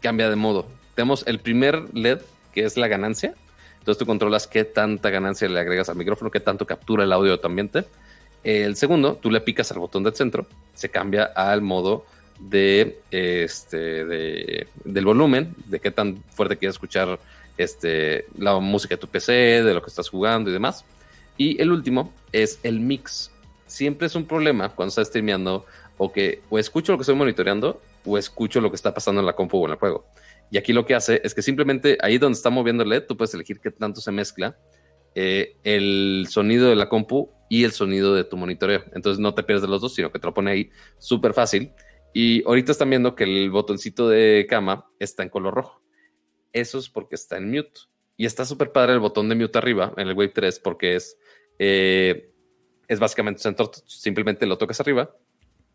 cambia 0.00 0.30
de 0.30 0.36
modo. 0.36 0.66
Tenemos 0.94 1.26
el 1.26 1.40
primer 1.40 1.82
LED, 1.94 2.20
que 2.52 2.64
es 2.64 2.76
la 2.76 2.88
ganancia. 2.88 3.34
Entonces 3.78 3.98
tú 3.98 4.06
controlas 4.06 4.46
qué 4.46 4.64
tanta 4.64 5.10
ganancia 5.10 5.48
le 5.48 5.58
agregas 5.58 5.88
al 5.88 5.96
micrófono, 5.96 6.30
qué 6.30 6.40
tanto 6.40 6.66
captura 6.66 7.04
el 7.04 7.12
audio 7.12 7.32
de 7.32 7.38
tu 7.38 7.46
ambiente. 7.46 7.84
El 8.42 8.76
segundo, 8.76 9.16
tú 9.16 9.30
le 9.30 9.40
picas 9.40 9.70
al 9.70 9.78
botón 9.78 10.02
del 10.02 10.14
centro, 10.14 10.46
se 10.74 10.88
cambia 10.88 11.24
al 11.24 11.60
modo 11.60 12.06
de 12.38 13.00
este 13.10 14.04
de, 14.06 14.66
del 14.84 15.04
volumen, 15.04 15.54
de 15.66 15.78
qué 15.78 15.90
tan 15.90 16.22
fuerte 16.34 16.56
quieres 16.56 16.76
escuchar 16.76 17.18
este, 17.58 18.24
la 18.38 18.58
música 18.58 18.94
de 18.94 19.00
tu 19.00 19.08
PC, 19.08 19.32
de 19.62 19.74
lo 19.74 19.82
que 19.82 19.88
estás 19.88 20.08
jugando 20.08 20.48
y 20.48 20.52
demás. 20.52 20.84
Y 21.36 21.60
el 21.60 21.70
último 21.70 22.12
es 22.32 22.58
el 22.62 22.80
mix. 22.80 23.30
Siempre 23.66 24.06
es 24.06 24.14
un 24.14 24.24
problema 24.24 24.70
cuando 24.70 24.88
estás 24.88 25.08
streameando 25.08 25.66
o 25.98 26.10
que 26.10 26.40
o 26.48 26.58
escucho 26.58 26.92
lo 26.92 26.98
que 26.98 27.02
estoy 27.02 27.14
monitoreando 27.14 27.80
o 28.06 28.16
escucho 28.16 28.60
lo 28.60 28.70
que 28.70 28.76
está 28.76 28.94
pasando 28.94 29.20
en 29.20 29.26
la 29.26 29.34
compu 29.34 29.58
o 29.58 29.66
en 29.66 29.72
el 29.72 29.78
juego. 29.78 30.06
Y 30.50 30.58
aquí 30.58 30.72
lo 30.72 30.86
que 30.86 30.94
hace 30.94 31.20
es 31.22 31.34
que 31.34 31.42
simplemente 31.42 31.98
ahí 32.00 32.18
donde 32.18 32.36
está 32.36 32.50
moviendo 32.50 32.82
el 32.82 32.88
LED, 32.88 33.04
tú 33.06 33.16
puedes 33.16 33.34
elegir 33.34 33.60
qué 33.60 33.70
tanto 33.70 34.00
se 34.00 34.10
mezcla 34.10 34.56
eh, 35.14 35.56
el 35.64 36.26
sonido 36.28 36.70
de 36.70 36.76
la 36.76 36.88
compu 36.88 37.30
y 37.50 37.64
el 37.64 37.72
sonido 37.72 38.14
de 38.14 38.24
tu 38.24 38.36
monitoreo. 38.38 38.84
Entonces 38.94 39.18
no 39.18 39.34
te 39.34 39.42
pierdes 39.42 39.62
de 39.62 39.68
los 39.68 39.82
dos, 39.82 39.92
sino 39.92 40.10
que 40.10 40.20
te 40.20 40.26
lo 40.26 40.32
pone 40.32 40.52
ahí 40.52 40.70
súper 40.98 41.34
fácil. 41.34 41.72
Y 42.14 42.44
ahorita 42.46 42.72
están 42.72 42.88
viendo 42.88 43.16
que 43.16 43.24
el 43.24 43.50
botoncito 43.50 44.08
de 44.08 44.46
cama 44.48 44.88
está 45.00 45.24
en 45.24 45.28
color 45.28 45.54
rojo. 45.54 45.82
Eso 46.52 46.78
es 46.78 46.88
porque 46.88 47.16
está 47.16 47.36
en 47.38 47.50
mute. 47.50 47.80
Y 48.16 48.24
está 48.24 48.44
súper 48.44 48.70
padre 48.70 48.92
el 48.92 49.00
botón 49.00 49.28
de 49.28 49.34
mute 49.34 49.58
arriba 49.58 49.92
en 49.96 50.08
el 50.08 50.14
Wave 50.14 50.28
3 50.28 50.60
porque 50.60 50.94
es, 50.94 51.18
eh, 51.58 52.32
es 52.86 53.00
básicamente 53.00 53.42
centro. 53.42 53.68
Simplemente 53.84 54.46
lo 54.46 54.56
tocas 54.56 54.80
arriba 54.80 55.12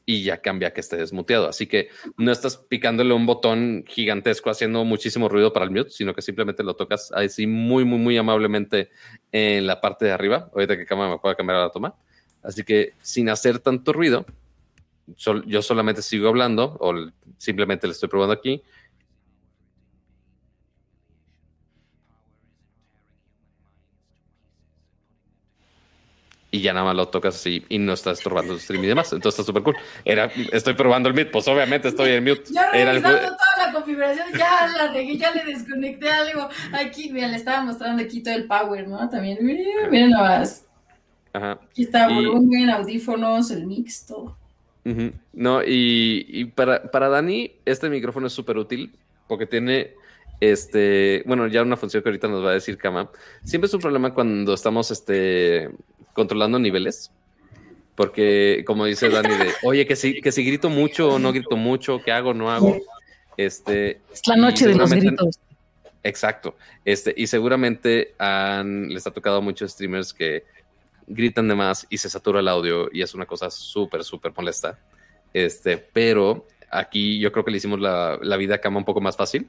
y 0.06 0.23
ya 0.23 0.41
cambia 0.41 0.73
que 0.73 0.82
esté 0.82 0.98
desmuteado. 0.98 1.48
Así 1.48 1.65
que 1.68 1.90
no 2.18 2.32
estás 2.32 2.57
picándole 2.57 3.14
un 3.14 3.26
botón 3.26 3.84
gigantesco 3.88 4.49
haciendo 4.49 4.84
muchísimo 4.86 5.30
ruido 5.30 5.52
para 5.52 5.65
el 5.65 5.72
mute, 5.72 5.90
sino 5.90 6.14
que 6.14 6.22
simplemente 6.22 6.64
lo 6.64 6.76
tocas 6.76 7.11
así 7.11 7.48
muy, 7.48 7.86
muy, 7.86 7.98
muy 7.98 8.18
amablemente 8.18 8.91
en 9.32 9.65
la 9.65 9.82
parte 9.82 10.06
de 10.06 10.11
arriba. 10.11 10.49
Ahorita 10.53 10.77
que 10.77 10.86
cámara 10.86 11.10
me 11.10 11.19
pueda 11.19 11.36
cambiar 11.36 11.60
la 11.60 11.72
toma. 11.72 11.95
Así 12.44 12.64
que 12.64 12.94
sin 13.02 13.30
hacer 13.30 13.60
tanto 13.60 13.91
ruido, 13.94 14.26
yo 15.45 15.61
solamente 15.61 16.02
sigo 16.02 16.27
hablando 16.27 16.77
o 16.80 16.94
simplemente 17.38 17.88
le 17.88 17.94
estoy 17.94 18.10
probando 18.10 18.34
aquí. 18.34 18.61
Y 26.56 26.61
ya 26.61 26.72
nada 26.72 26.86
más 26.86 26.95
lo 26.95 27.10
tocas 27.10 27.36
así 27.36 27.65
y 27.68 27.80
no 27.80 27.91
estás 27.91 28.19
estorbando 28.19 28.53
el 28.53 28.61
stream 28.61 28.82
y 28.86 28.88
demás. 28.88 29.11
Entonces 29.11 29.40
está 29.40 29.44
súper 29.52 29.61
cool. 29.64 29.76
Era, 30.06 30.32
estoy 30.53 30.73
probando 30.73 31.10
el 31.10 31.15
mute, 31.15 31.26
pues 31.26 31.45
obviamente 31.49 31.90
estoy 31.90 32.11
en 32.11 32.23
mute. 32.23 32.44
Ya 32.49 32.69
Era 32.72 32.91
el- 32.91 33.02
toda 33.03 33.19
la 33.19 33.73
configuración, 33.73 34.27
ya 34.38 34.68
la 34.77 34.94
regué, 34.94 35.18
ya 35.18 35.32
le 35.32 35.44
desconecté 35.44 36.10
algo. 36.10 36.48
Aquí, 36.72 37.11
mira, 37.11 37.27
le 37.27 37.36
estaba 37.36 37.61
mostrando 37.61 38.02
aquí 38.02 38.23
todo 38.23 38.36
el 38.36 38.45
power, 38.48 38.88
¿no? 38.88 39.10
También, 39.10 39.38
miren, 39.41 39.90
miren 39.91 40.11
nomás. 40.11 40.65
Ajá. 41.34 41.60
Aquí 41.69 41.84
está 41.84 42.10
Y- 42.10 42.14
volumen, 42.15 42.69
audífonos, 42.69 43.52
el 43.52 43.68
mix, 43.68 44.06
todo. 44.06 44.38
No, 45.34 45.61
y, 45.61 46.26
y 46.30 46.45
para, 46.45 46.90
para 46.91 47.10
Dani, 47.10 47.52
este 47.65 47.90
micrófono 47.90 48.27
es 48.27 48.34
súper 48.34 48.57
útil 48.57 48.95
porque 49.27 49.45
tiene 49.45 49.91
este, 50.40 51.23
bueno, 51.26 51.48
ya 51.48 51.61
una 51.64 51.76
función 51.77 52.03
que 52.03 52.10
ahorita 52.10 52.27
nos 52.27 52.44
va 52.45 52.49
a 52.52 52.53
decir 52.53 52.77
Kama. 52.77 53.10
Siempre 53.44 53.68
es 53.68 53.73
un 53.73 53.80
problema 53.82 54.14
cuando 54.14 54.53
estamos 54.53 54.91
este, 54.91 55.69
controlando 56.15 56.57
niveles. 56.57 57.11
Porque, 57.93 58.63
como 58.65 58.85
dice 58.85 59.09
Dani, 59.09 59.29
de 59.29 59.51
oye, 59.63 59.85
que 59.85 59.95
si, 59.95 60.19
que 60.19 60.31
si 60.31 60.43
grito 60.43 60.69
mucho 60.69 61.09
o 61.09 61.19
no 61.19 61.31
grito 61.31 61.55
mucho, 61.55 62.01
¿qué 62.03 62.11
hago, 62.11 62.33
no 62.33 62.51
hago? 62.51 62.77
Este, 63.37 64.01
Es 64.11 64.21
la 64.27 64.35
noche 64.35 64.67
de 64.67 64.75
los 64.75 64.91
gritos. 64.91 65.39
Exacto. 66.03 66.55
Este, 66.83 67.13
y 67.15 67.27
seguramente 67.27 68.13
han, 68.17 68.89
les 68.89 69.07
ha 69.07 69.11
tocado 69.11 69.37
a 69.37 69.41
muchos 69.41 69.71
streamers 69.71 70.13
que 70.13 70.43
gritan 71.07 71.47
de 71.47 71.55
más 71.55 71.85
y 71.89 71.97
se 71.97 72.09
satura 72.09 72.39
el 72.39 72.47
audio 72.47 72.89
y 72.91 73.01
es 73.01 73.13
una 73.13 73.25
cosa 73.25 73.49
súper, 73.49 74.03
súper 74.03 74.33
molesta. 74.35 74.79
Este, 75.33 75.77
pero 75.77 76.47
aquí 76.69 77.19
yo 77.19 77.31
creo 77.31 77.45
que 77.45 77.51
le 77.51 77.57
hicimos 77.57 77.79
la, 77.79 78.19
la 78.21 78.37
vida 78.37 78.55
a 78.55 78.57
Cama 78.59 78.79
un 78.79 78.85
poco 78.85 79.01
más 79.01 79.15
fácil 79.15 79.47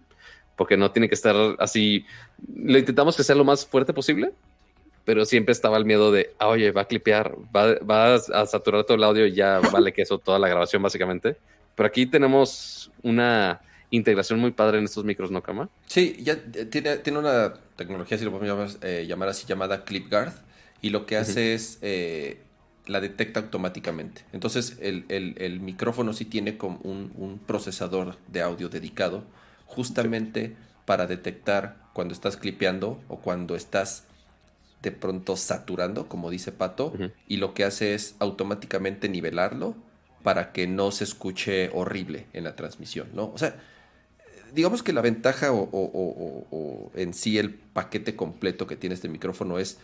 porque 0.57 0.77
no 0.77 0.91
tiene 0.91 1.09
que 1.09 1.15
estar 1.15 1.37
así. 1.59 2.07
Lo 2.55 2.79
intentamos 2.79 3.17
que 3.17 3.25
sea 3.25 3.37
lo 3.37 3.45
más 3.45 3.67
fuerte 3.67 3.93
posible, 3.93 4.33
pero 5.07 5.25
siempre 5.25 5.53
estaba 5.53 5.79
el 5.79 5.87
miedo 5.87 6.13
de, 6.13 6.35
ah, 6.39 6.49
oye, 6.49 6.73
va 6.73 6.83
a 6.83 6.85
clipear, 6.87 7.35
va, 7.55 7.77
va 7.79 8.17
a 8.17 8.47
saturar 8.47 8.85
todo 8.85 8.97
el 8.99 9.05
audio 9.05 9.25
y 9.27 9.33
ya 9.33 9.61
vale 9.61 9.93
que 9.95 10.03
eso, 10.03 10.19
toda 10.19 10.39
la 10.39 10.49
grabación 10.49 10.83
básicamente. 10.83 11.37
Pero 11.75 11.87
aquí 11.87 12.05
tenemos 12.07 12.91
una 13.03 13.61
integración 13.91 14.41
muy 14.41 14.51
padre 14.51 14.79
en 14.79 14.85
estos 14.85 15.05
micros, 15.05 15.31
¿no, 15.31 15.43
Cama? 15.43 15.69
Sí, 15.87 16.17
ya 16.21 16.33
eh, 16.55 16.65
tiene, 16.67 16.97
tiene 16.99 17.21
una 17.21 17.55
tecnología, 17.77 18.19
si 18.19 18.25
lo 18.25 18.33
podemos 18.33 18.51
llamar, 18.51 18.69
eh, 18.83 19.07
llamar 19.07 19.29
así, 19.29 19.47
llamada 19.47 19.85
ClipGuard. 19.85 20.33
Y 20.83 20.91
lo 20.91 21.07
que 21.07 21.17
hace 21.17 21.55
es, 21.55 21.79
eh, 21.83 22.41
la 22.87 23.01
detecta 23.01 23.41
automáticamente. 23.41 24.25
Entonces, 24.33 24.77
el, 24.81 25.05
el- 25.09 25.35
el 25.39 25.61
micrófono 25.61 26.13
sí 26.13 26.25
tiene 26.25 26.57
como 26.59 26.79
un, 26.83 27.13
un 27.17 27.39
procesador 27.39 28.17
de 28.29 28.43
audio 28.43 28.69
dedicado 28.69 29.25
justamente 29.67 30.57
para 30.85 31.07
detectar 31.07 31.77
cuando 31.93 32.15
estás 32.15 32.37
clipeando 32.37 33.01
o 33.09 33.19
cuando 33.21 33.57
estás 33.57 34.05
de 34.87 34.93
pronto 34.93 35.37
saturando, 35.37 36.09
como 36.09 36.31
dice 36.31 36.53
Pato, 36.53 36.93
y 37.27 37.39
lo 37.39 37.55
que 37.55 37.65
hace 37.65 37.95
es 37.95 38.15
automáticamente 38.21 39.09
nivelarlo 39.09 39.75
para 40.23 40.53
que 40.53 40.69
no 40.69 40.93
se 40.93 41.03
escuche 41.03 41.71
horrible 41.75 42.27
en 42.33 42.45
la 42.45 42.55
transmisión, 42.55 43.09
¿no? 43.13 43.33
O 43.35 43.37
sea, 43.39 43.57
digamos 44.55 44.85
que 44.85 44.93
la 44.93 45.01
ventaja 45.01 45.51
o, 45.51 45.59
o- 45.59 45.69
o- 45.73 46.47
o- 46.53 46.93
en 46.95 47.15
sí 47.15 47.37
el 47.37 47.51
paquete 47.51 48.15
completo 48.15 48.69
que 48.69 48.77
tiene 48.77 48.95
este 48.95 49.09
micrófono 49.09 49.59
es 49.59 49.79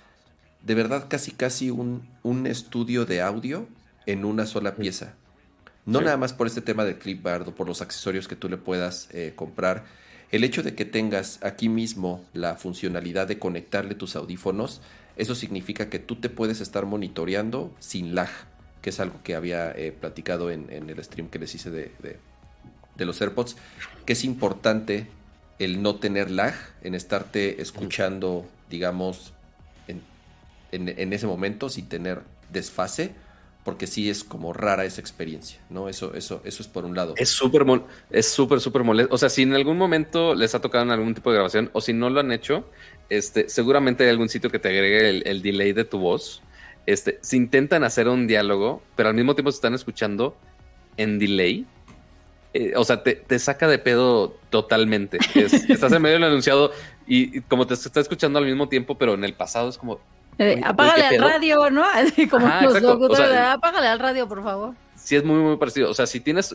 de 0.63 0.75
verdad 0.77 1.07
casi 1.09 1.33
casi 1.33 1.71
un, 1.71 2.09
un 2.23 2.47
estudio 2.47 3.05
de 3.05 3.23
audio 3.23 3.67
en 4.07 4.25
una 4.25 4.47
sola 4.47 4.77
pieza. 4.77 5.15
No 5.85 5.99
Sí. 5.99 6.05
nada 6.05 6.17
más 6.17 6.33
por 6.33 6.47
este 6.47 6.61
tema 6.61 6.85
del 6.85 6.97
clipboard 6.99 7.49
o 7.49 7.55
por 7.57 7.67
los 7.67 7.83
accesorios 7.83 8.29
que 8.29 8.37
tú 8.37 8.49
le 8.49 8.57
puedas 8.57 9.09
eh, 9.11 9.33
comprar. 9.35 9.83
El 10.33 10.45
hecho 10.45 10.63
de 10.63 10.75
que 10.75 10.85
tengas 10.87 11.39
aquí 11.43 11.69
mismo 11.69 12.25
la 12.33 12.57
funcionalidad 12.57 13.29
de 13.29 13.39
conectarle 13.39 13.95
tus 13.95 14.17
audífonos, 14.17 14.81
eso 15.17 15.35
significa 15.35 15.91
que 15.91 15.99
tú 15.99 16.17
te 16.17 16.31
puedes 16.31 16.61
estar 16.61 16.87
monitoreando 16.87 17.73
sin 17.81 18.15
lag, 18.15 18.31
que 18.81 18.91
es 18.91 18.99
algo 18.99 19.21
que 19.23 19.35
había 19.35 19.71
eh, 19.73 19.93
platicado 19.93 20.51
en, 20.51 20.69
el 20.71 21.05
stream 21.05 21.29
que 21.29 21.39
les 21.39 21.55
hice 21.55 21.71
de, 21.71 21.93
de- 22.03 22.19
de 22.97 23.05
los 23.07 23.21
AirPods, 23.23 23.57
que 24.05 24.13
es 24.15 24.23
importante 24.25 25.07
el 25.59 25.81
no 25.83 25.97
tener 25.97 26.31
lag, 26.31 26.55
en 26.83 26.95
estarte 26.95 27.61
escuchando, 27.63 28.47
digamos, 28.71 29.33
en, 29.89 30.03
en- 30.73 30.89
en 30.99 31.13
ese 31.13 31.27
momento 31.27 31.69
sin 31.71 31.89
tener 31.89 32.21
desfase, 32.51 33.13
porque 33.65 33.87
sí 33.87 34.11
es 34.11 34.25
como 34.25 34.53
rara 34.53 34.85
esa 34.85 35.01
experiencia, 35.01 35.61
¿no? 35.71 35.89
Eso, 35.89 36.15
eso, 36.15 36.41
eso 36.45 36.63
es 36.63 36.69
por 36.69 36.85
un 36.85 36.97
lado. 36.97 37.15
Es 37.17 37.31
súper 37.31 37.65
es 38.11 38.29
súper, 38.29 38.61
súper 38.61 38.83
molesto. 38.83 39.15
O 39.15 39.19
sea, 39.19 39.29
si 39.29 39.43
en 39.43 39.55
algún 39.55 39.79
momento 39.79 40.35
les 40.35 40.55
ha 40.55 40.61
tocado 40.61 40.85
en 40.85 40.91
algún 40.91 41.15
tipo 41.15 41.31
de 41.31 41.37
grabación 41.37 41.71
o 41.73 41.81
si 41.81 41.93
no 41.93 42.11
lo 42.11 42.21
han 42.21 42.33
hecho, 42.33 42.69
este, 43.09 43.49
seguramente 43.49 44.05
hay 44.05 44.11
algún 44.11 44.29
sitio 44.29 44.51
que 44.51 44.59
te 44.59 44.69
agregue 44.69 45.09
el, 45.11 45.23
el 45.27 45.43
delay 45.43 45.73
de 45.73 45.85
tu 45.85 45.99
voz. 45.99 46.43
Este, 46.87 47.19
si 47.23 47.37
intentan 47.37 47.85
hacer 47.85 48.09
un 48.09 48.27
diálogo, 48.27 48.83
pero 48.97 49.09
al 49.11 49.15
mismo 49.15 49.35
tiempo 49.37 49.53
se 49.53 49.57
están 49.57 49.75
escuchando 49.75 50.37
en 50.97 51.21
delay, 51.21 51.65
eh, 52.55 52.73
o 52.77 52.85
sea, 52.85 53.03
te, 53.03 53.15
te 53.15 53.39
saca 53.39 53.69
de 53.69 53.79
pedo 53.79 54.37
totalmente. 54.51 55.19
Es- 55.35 55.71
estás 55.71 55.93
en 55.93 56.03
medio 56.03 56.17
del 56.19 56.25
enunciado 56.29 56.73
y, 57.07 57.39
y 57.39 57.41
como 57.43 57.67
te 57.67 57.75
está 57.75 58.01
escuchando 58.01 58.39
al 58.41 58.45
mismo 58.47 58.69
tiempo, 58.69 58.99
pero 58.99 59.15
en 59.15 59.25
el 59.25 59.35
pasado 59.35 59.69
es 59.69 59.79
como, 59.79 60.01
Eh, 60.39 60.61
apágale 60.65 61.09
¿qué 61.11 61.17
al 61.17 61.23
radio, 61.23 61.71
¿no? 61.71 61.85
Así 61.95 62.27
como 62.27 62.47
Ajá, 62.47 62.65
los. 62.65 62.77
O 62.77 62.81
locutores, 62.81 63.29
sea, 63.29 63.53
apágale 63.55 63.87
al 63.87 63.99
radio, 63.99 64.29
por 64.29 64.43
favor. 64.43 64.75
sí 64.95 65.17
es 65.17 65.25
muy, 65.25 65.39
muy 65.41 65.57
parecido. 65.57 65.91
O 65.91 65.95
sea, 65.95 66.07
si 66.07 66.21
tienes 66.21 66.55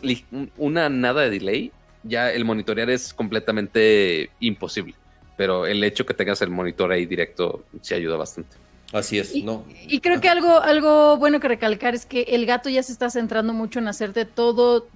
una 0.56 0.88
nada 0.88 1.22
de 1.22 1.30
delay, 1.30 1.72
ya 2.02 2.30
el 2.32 2.44
monitorear 2.44 2.90
es 2.90 3.12
completamente 3.14 4.30
imposible. 4.40 4.94
Pero 5.36 5.66
el 5.66 5.82
hecho 5.84 6.04
que 6.04 6.14
tengas 6.14 6.42
el 6.42 6.50
monitor 6.50 6.90
ahí 6.90 7.06
directo 7.06 7.64
sí 7.80 7.94
ayuda 7.94 8.16
bastante. 8.16 8.56
Así 8.92 9.18
es, 9.18 9.34
y, 9.34 9.42
¿no? 9.42 9.64
Y 9.86 10.00
creo 10.00 10.20
que 10.20 10.28
algo, 10.28 10.60
algo 10.60 11.18
bueno 11.18 11.40
que 11.40 11.48
recalcar 11.48 11.94
es 11.94 12.06
que 12.06 12.22
el 12.22 12.46
gato 12.46 12.70
ya 12.70 12.82
se 12.82 12.90
está 12.92 13.10
centrando 13.10 13.52
mucho 13.52 13.78
en 13.78 13.88
hacerte 13.88 14.24
todo, 14.24 14.86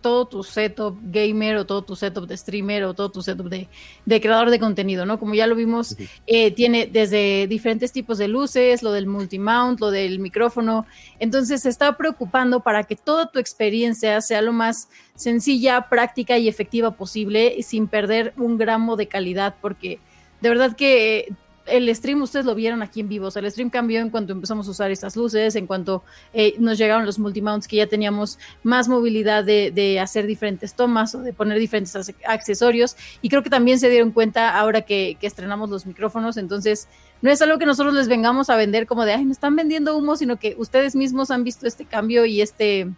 todo 0.00 0.26
tu 0.26 0.42
setup 0.42 0.98
gamer 1.02 1.56
o 1.56 1.66
todo 1.66 1.82
tu 1.82 1.96
setup 1.96 2.26
de 2.26 2.36
streamer 2.36 2.84
o 2.84 2.94
todo 2.94 3.10
tu 3.10 3.22
setup 3.22 3.48
de, 3.48 3.68
de 4.04 4.20
creador 4.20 4.50
de 4.50 4.58
contenido, 4.58 5.06
¿no? 5.06 5.18
Como 5.18 5.34
ya 5.34 5.46
lo 5.46 5.54
vimos, 5.54 5.96
eh, 6.26 6.50
tiene 6.52 6.86
desde 6.86 7.46
diferentes 7.46 7.92
tipos 7.92 8.18
de 8.18 8.28
luces, 8.28 8.82
lo 8.82 8.92
del 8.92 9.06
multimount, 9.06 9.80
lo 9.80 9.90
del 9.90 10.18
micrófono. 10.18 10.86
Entonces 11.18 11.62
se 11.62 11.68
está 11.68 11.96
preocupando 11.96 12.60
para 12.60 12.84
que 12.84 12.96
toda 12.96 13.30
tu 13.30 13.38
experiencia 13.38 14.20
sea 14.20 14.42
lo 14.42 14.52
más 14.52 14.88
sencilla, 15.14 15.88
práctica 15.88 16.38
y 16.38 16.48
efectiva 16.48 16.92
posible 16.92 17.62
sin 17.62 17.88
perder 17.88 18.34
un 18.36 18.56
gramo 18.56 18.96
de 18.96 19.08
calidad, 19.08 19.56
porque 19.60 19.98
de 20.40 20.48
verdad 20.48 20.76
que 20.76 21.32
el 21.70 21.94
stream, 21.94 22.22
ustedes 22.22 22.44
lo 22.44 22.54
vieron 22.54 22.82
aquí 22.82 23.00
en 23.00 23.08
vivo, 23.08 23.26
o 23.26 23.30
sea, 23.30 23.40
el 23.40 23.50
stream 23.50 23.70
cambió 23.70 24.00
en 24.00 24.10
cuanto 24.10 24.32
empezamos 24.32 24.68
a 24.68 24.70
usar 24.70 24.90
estas 24.90 25.16
luces, 25.16 25.56
en 25.56 25.66
cuanto 25.66 26.02
eh, 26.32 26.54
nos 26.58 26.78
llegaron 26.78 27.06
los 27.06 27.18
multimounts, 27.18 27.68
que 27.68 27.76
ya 27.76 27.86
teníamos 27.86 28.38
más 28.62 28.88
movilidad 28.88 29.44
de, 29.44 29.98
hacer 30.00 30.26
diferentes 30.26 30.74
tomas 30.74 31.14
o 31.14 31.20
de 31.20 31.32
poner 31.32 31.58
diferentes 31.58 32.14
accesorios, 32.26 32.96
y 33.22 33.28
creo 33.28 33.42
que 33.42 33.50
también 33.50 33.78
se 33.78 33.88
dieron 33.90 34.12
cuenta 34.12 34.58
ahora 34.58 34.82
que, 34.82 35.16
que, 35.20 35.26
estrenamos 35.26 35.70
los 35.70 35.86
micrófonos, 35.86 36.36
entonces 36.36 36.88
no 37.22 37.30
es 37.30 37.42
algo 37.42 37.58
que 37.58 37.66
nosotros 37.66 37.94
les 37.94 38.08
vengamos 38.08 38.50
a 38.50 38.56
vender 38.56 38.86
como 38.86 39.04
de, 39.04 39.14
ay, 39.14 39.24
me 39.24 39.32
están 39.32 39.56
vendiendo 39.56 39.96
humo, 39.96 40.16
sino 40.16 40.38
que 40.38 40.54
ustedes 40.58 40.94
mismos 40.94 41.30
han 41.30 41.44
visto 41.44 41.66
este 41.66 41.84
cambio 41.84 42.24
y 42.24 42.40
este 42.40 42.88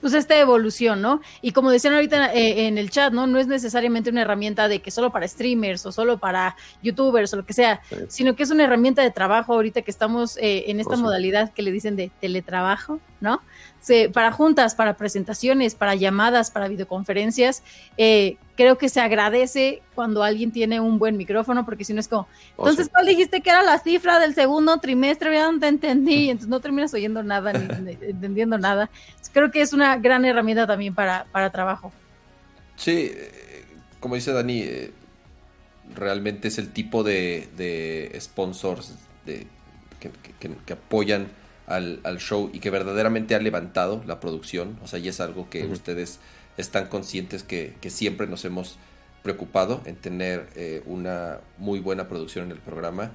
pues 0.00 0.14
esta 0.14 0.38
evolución, 0.38 1.02
¿no? 1.02 1.20
Y 1.42 1.52
como 1.52 1.70
decían 1.70 1.94
ahorita 1.94 2.32
eh, 2.34 2.66
en 2.66 2.78
el 2.78 2.90
chat, 2.90 3.12
¿no? 3.12 3.26
No 3.26 3.38
es 3.38 3.46
necesariamente 3.46 4.10
una 4.10 4.22
herramienta 4.22 4.68
de 4.68 4.80
que 4.80 4.90
solo 4.90 5.10
para 5.10 5.26
streamers 5.26 5.84
o 5.86 5.92
solo 5.92 6.18
para 6.18 6.56
youtubers 6.82 7.32
o 7.34 7.36
lo 7.36 7.46
que 7.46 7.52
sea, 7.52 7.80
sí. 7.88 7.96
sino 8.08 8.36
que 8.36 8.42
es 8.42 8.50
una 8.50 8.64
herramienta 8.64 9.02
de 9.02 9.10
trabajo 9.10 9.54
ahorita 9.54 9.82
que 9.82 9.90
estamos 9.90 10.36
eh, 10.38 10.64
en 10.68 10.80
esta 10.80 10.96
modalidad 10.96 11.52
que 11.52 11.62
le 11.62 11.72
dicen 11.72 11.96
de 11.96 12.10
teletrabajo, 12.20 13.00
¿no? 13.20 13.42
Se, 13.80 14.08
para 14.08 14.32
juntas, 14.32 14.74
para 14.74 14.96
presentaciones, 14.96 15.74
para 15.74 15.94
llamadas, 15.94 16.50
para 16.50 16.68
videoconferencias, 16.68 17.62
eh, 17.96 18.36
creo 18.56 18.76
que 18.76 18.88
se 18.88 19.00
agradece 19.00 19.82
cuando 19.94 20.22
alguien 20.22 20.50
tiene 20.50 20.80
un 20.80 20.98
buen 20.98 21.16
micrófono, 21.16 21.64
porque 21.64 21.84
si 21.84 21.92
no 21.94 22.00
es 22.00 22.08
como, 22.08 22.28
entonces, 22.50 22.80
oh, 22.80 22.84
sí. 22.84 22.90
¿cuál 22.92 23.06
dijiste 23.06 23.40
que 23.40 23.50
era 23.50 23.62
la 23.62 23.78
cifra 23.78 24.18
del 24.18 24.34
segundo 24.34 24.78
trimestre? 24.78 25.32
Ya 25.32 25.50
no 25.50 25.58
te 25.58 25.68
entendí, 25.68 26.30
entonces 26.30 26.48
no 26.48 26.60
terminas 26.60 26.92
oyendo 26.94 27.22
nada 27.22 27.52
ni, 27.52 27.66
ni 27.82 27.98
entendiendo 28.00 28.58
nada. 28.58 28.90
Entonces, 29.08 29.30
creo 29.32 29.50
que 29.50 29.60
es 29.60 29.72
una 29.72 29.96
gran 29.96 30.24
herramienta 30.24 30.66
también 30.66 30.94
para, 30.94 31.26
para 31.32 31.50
trabajo. 31.50 31.92
Sí, 32.76 33.10
eh, 33.12 33.64
como 34.00 34.14
dice 34.14 34.32
Dani, 34.32 34.60
eh, 34.60 34.92
realmente 35.94 36.48
es 36.48 36.58
el 36.58 36.70
tipo 36.72 37.02
de, 37.02 37.48
de 37.56 38.16
sponsors 38.20 38.94
de, 39.24 39.46
que, 40.00 40.10
que, 40.38 40.50
que 40.64 40.72
apoyan 40.72 41.28
al, 41.68 42.00
al, 42.02 42.18
show 42.18 42.50
y 42.52 42.60
que 42.60 42.70
verdaderamente 42.70 43.34
ha 43.34 43.38
levantado 43.38 44.02
la 44.06 44.20
producción. 44.20 44.78
O 44.82 44.86
sea, 44.86 44.98
y 44.98 45.08
es 45.08 45.20
algo 45.20 45.48
que 45.50 45.64
uh 45.64 45.68
-huh. 45.68 45.72
ustedes 45.72 46.18
están 46.56 46.88
conscientes 46.88 47.42
que, 47.42 47.74
que, 47.80 47.90
siempre 47.90 48.26
nos 48.26 48.44
hemos 48.44 48.76
preocupado 49.22 49.80
en 49.84 49.96
tener 49.96 50.48
eh, 50.56 50.82
una 50.86 51.38
muy 51.58 51.80
buena 51.80 52.08
producción 52.08 52.46
en 52.46 52.52
el 52.52 52.58
programa. 52.58 53.12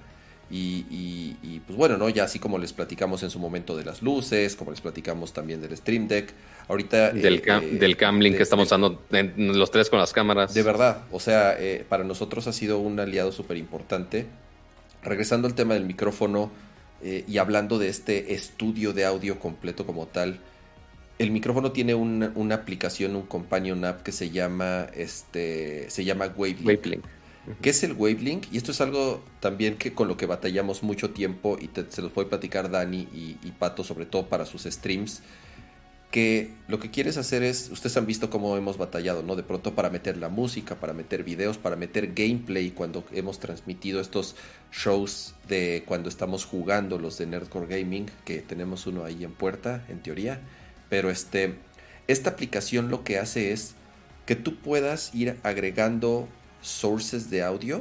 Y, 0.52 0.86
y, 0.92 1.38
y, 1.42 1.60
pues 1.62 1.76
bueno, 1.78 1.98
¿no? 1.98 2.10
Ya 2.10 2.26
así 2.26 2.38
como 2.38 2.60
les 2.60 2.74
platicamos 2.74 3.24
en 3.24 3.32
su 3.32 3.40
momento 3.40 3.76
de 3.76 3.86
las 3.86 4.02
luces, 4.04 4.56
como 4.56 4.72
les 4.72 4.82
platicamos 4.82 5.34
también 5.34 5.62
del 5.62 5.76
Stream 5.76 6.08
Deck. 6.08 6.32
Ahorita. 6.68 7.12
Del, 7.12 7.42
cam, 7.42 7.64
eh, 7.64 7.68
del 7.80 7.98
Camlink 7.98 8.34
de, 8.34 8.38
que 8.38 8.44
estamos 8.44 8.68
usando 8.68 9.02
los 9.38 9.72
tres 9.72 9.90
con 9.90 10.00
las 10.00 10.14
cámaras. 10.14 10.54
De 10.54 10.62
verdad. 10.62 11.04
O 11.12 11.20
sea, 11.20 11.56
eh, 11.60 11.86
para 11.90 12.04
nosotros 12.04 12.46
ha 12.48 12.54
sido 12.54 12.78
un 12.80 13.00
aliado 13.00 13.32
súper 13.32 13.58
importante. 13.58 14.28
Regresando 15.02 15.48
al 15.48 15.56
tema 15.56 15.74
del 15.74 15.86
micrófono, 15.86 16.52
eh, 17.04 17.26
y 17.28 17.38
hablando 17.38 17.80
de 17.80 17.90
este 17.90 18.34
estudio 18.34 18.94
de 18.94 19.06
audio 19.06 19.40
completo 19.40 19.86
como 19.86 20.08
tal, 20.08 20.40
el 21.20 21.32
micrófono 21.32 21.72
tiene 21.72 21.94
una, 21.94 22.32
una, 22.36 22.56
aplicación, 22.56 23.16
un 23.16 23.24
companion 23.24 23.84
app 23.86 24.02
que 24.04 24.12
se 24.12 24.30
llama, 24.30 24.88
este, 24.96 25.90
se 25.90 26.06
llama 26.06 26.28
Wavelink. 26.36 26.66
Wavelink. 26.66 27.06
Uh 27.06 27.52
-huh. 27.52 27.56
¿Qué 27.62 27.70
es 27.70 27.84
el 27.84 27.94
Wavelink? 27.94 28.46
Y 28.52 28.58
esto 28.58 28.72
es 28.72 28.82
algo 28.82 29.22
también 29.40 29.76
que 29.76 29.94
con 29.94 30.08
lo 30.08 30.18
que 30.18 30.26
batallamos 30.26 30.82
mucho 30.82 31.12
tiempo 31.12 31.58
y 31.60 31.68
te, 31.68 31.86
se 31.90 32.02
los 32.02 32.12
puede 32.12 32.30
platicar 32.30 32.72
Dani 32.72 33.08
y, 33.14 33.38
y, 33.44 33.52
Pato, 33.52 33.84
sobre 33.84 34.06
todo 34.06 34.28
para 34.28 34.46
sus 34.46 34.64
streams. 34.64 35.22
Que 36.14 36.54
lo 36.68 36.80
que 36.80 36.92
quieres 36.92 37.18
hacer 37.18 37.42
es, 37.42 37.72
ustedes 37.72 37.98
han 37.98 38.06
visto 38.06 38.30
cómo 38.30 38.56
hemos 38.56 38.78
batallado, 38.78 39.24
¿no? 39.24 39.36
De 39.36 39.42
pronto 39.42 39.74
para 39.74 39.90
meter 39.90 40.16
la 40.18 40.30
música, 40.30 40.76
para 40.76 40.94
meter 40.94 41.24
videos, 41.24 41.58
para 41.58 41.76
meter 41.76 42.14
gameplay 42.14 42.70
cuando 42.70 43.04
hemos 43.14 43.40
transmitido 43.40 44.00
estos 44.00 44.36
shows 44.72 45.34
de 45.48 45.82
cuando 45.88 46.10
estamos 46.10 46.46
jugando 46.46 47.00
los 47.00 47.18
de 47.18 47.26
Nerdcore 47.26 47.66
Gaming, 47.66 48.12
que 48.26 48.44
tenemos 48.44 48.86
uno 48.86 49.06
ahí 49.06 49.24
en 49.24 49.32
puerta, 49.32 49.84
en 49.90 50.04
teoría. 50.04 50.40
Pero 50.88 51.10
este, 51.10 51.56
esta 52.08 52.30
aplicación 52.30 52.92
lo 52.92 53.04
que 53.04 53.18
hace 53.18 53.52
es 53.52 53.74
que 54.28 54.36
tú 54.36 54.58
puedas 54.58 55.16
ir 55.16 55.40
agregando 55.42 56.30
sources 56.62 57.32
de 57.32 57.42
audio. 57.42 57.78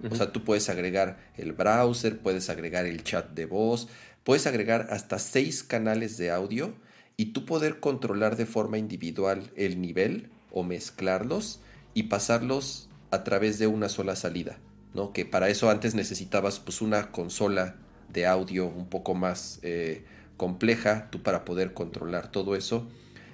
Uh 0.00 0.08
-huh. 0.08 0.12
O 0.12 0.16
sea, 0.16 0.32
tú 0.32 0.42
puedes 0.42 0.68
agregar 0.68 1.18
el 1.36 1.52
browser, 1.52 2.18
puedes 2.18 2.50
agregar 2.50 2.84
el 2.84 3.04
chat 3.04 3.30
de 3.30 3.46
voz, 3.46 3.86
puedes 4.24 4.48
agregar 4.48 4.88
hasta 4.90 5.20
seis 5.20 5.62
canales 5.62 6.16
de 6.16 6.32
audio 6.32 6.74
y 7.16 7.26
tú 7.26 7.44
poder 7.44 7.80
controlar 7.80 8.36
de 8.36 8.46
forma 8.46 8.78
individual 8.78 9.50
el 9.56 9.80
nivel 9.80 10.30
o 10.50 10.62
mezclarlos 10.62 11.60
y 11.94 12.04
pasarlos 12.04 12.88
a 13.10 13.24
través 13.24 13.58
de 13.58 13.66
una 13.66 13.88
sola 13.88 14.16
salida. 14.16 14.58
¿no? 14.94 15.12
Que 15.12 15.24
para 15.24 15.48
eso 15.48 15.70
antes 15.70 15.94
necesitabas 15.94 16.60
pues 16.60 16.80
una 16.80 17.10
consola 17.10 17.76
de 18.12 18.26
audio 18.26 18.66
un 18.66 18.86
poco 18.86 19.14
más 19.14 19.58
eh, 19.62 20.04
compleja, 20.36 21.08
tú 21.10 21.22
para 21.22 21.44
poder 21.44 21.74
controlar 21.74 22.30
todo 22.30 22.56
eso. 22.56 22.86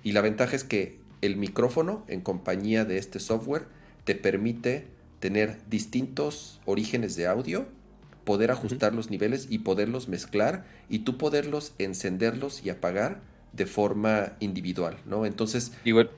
Y 0.02 0.12
la 0.12 0.23
ventaja 0.23 0.57
es 0.57 0.65
que 0.65 0.98
el 1.20 1.36
micrófono 1.36 2.05
en 2.09 2.23
compañía 2.23 2.85
de 2.85 2.98
este 2.98 3.20
software 3.20 3.66
te 4.05 4.15
permite 4.15 4.86
tener 5.20 5.59
distintos 5.69 6.61
orígenes 6.65 7.15
de 7.16 7.27
audio, 7.27 7.66
poder 8.24 8.51
ajustar 8.51 8.93
uh 8.93 8.94
-huh. 8.94 8.97
los 8.97 9.11
niveles 9.11 9.47
y 9.51 9.59
poderlos 9.59 10.09
mezclar 10.09 10.65
y 10.89 11.01
tú 11.01 11.19
poderlos 11.19 11.74
encenderlos 11.78 12.65
y 12.65 12.70
apagar 12.70 13.20
de 13.52 13.66
forma 13.66 14.32
individual, 14.40 14.97
¿no? 15.06 15.27
Entonces, 15.27 15.72
igual, 15.85 16.10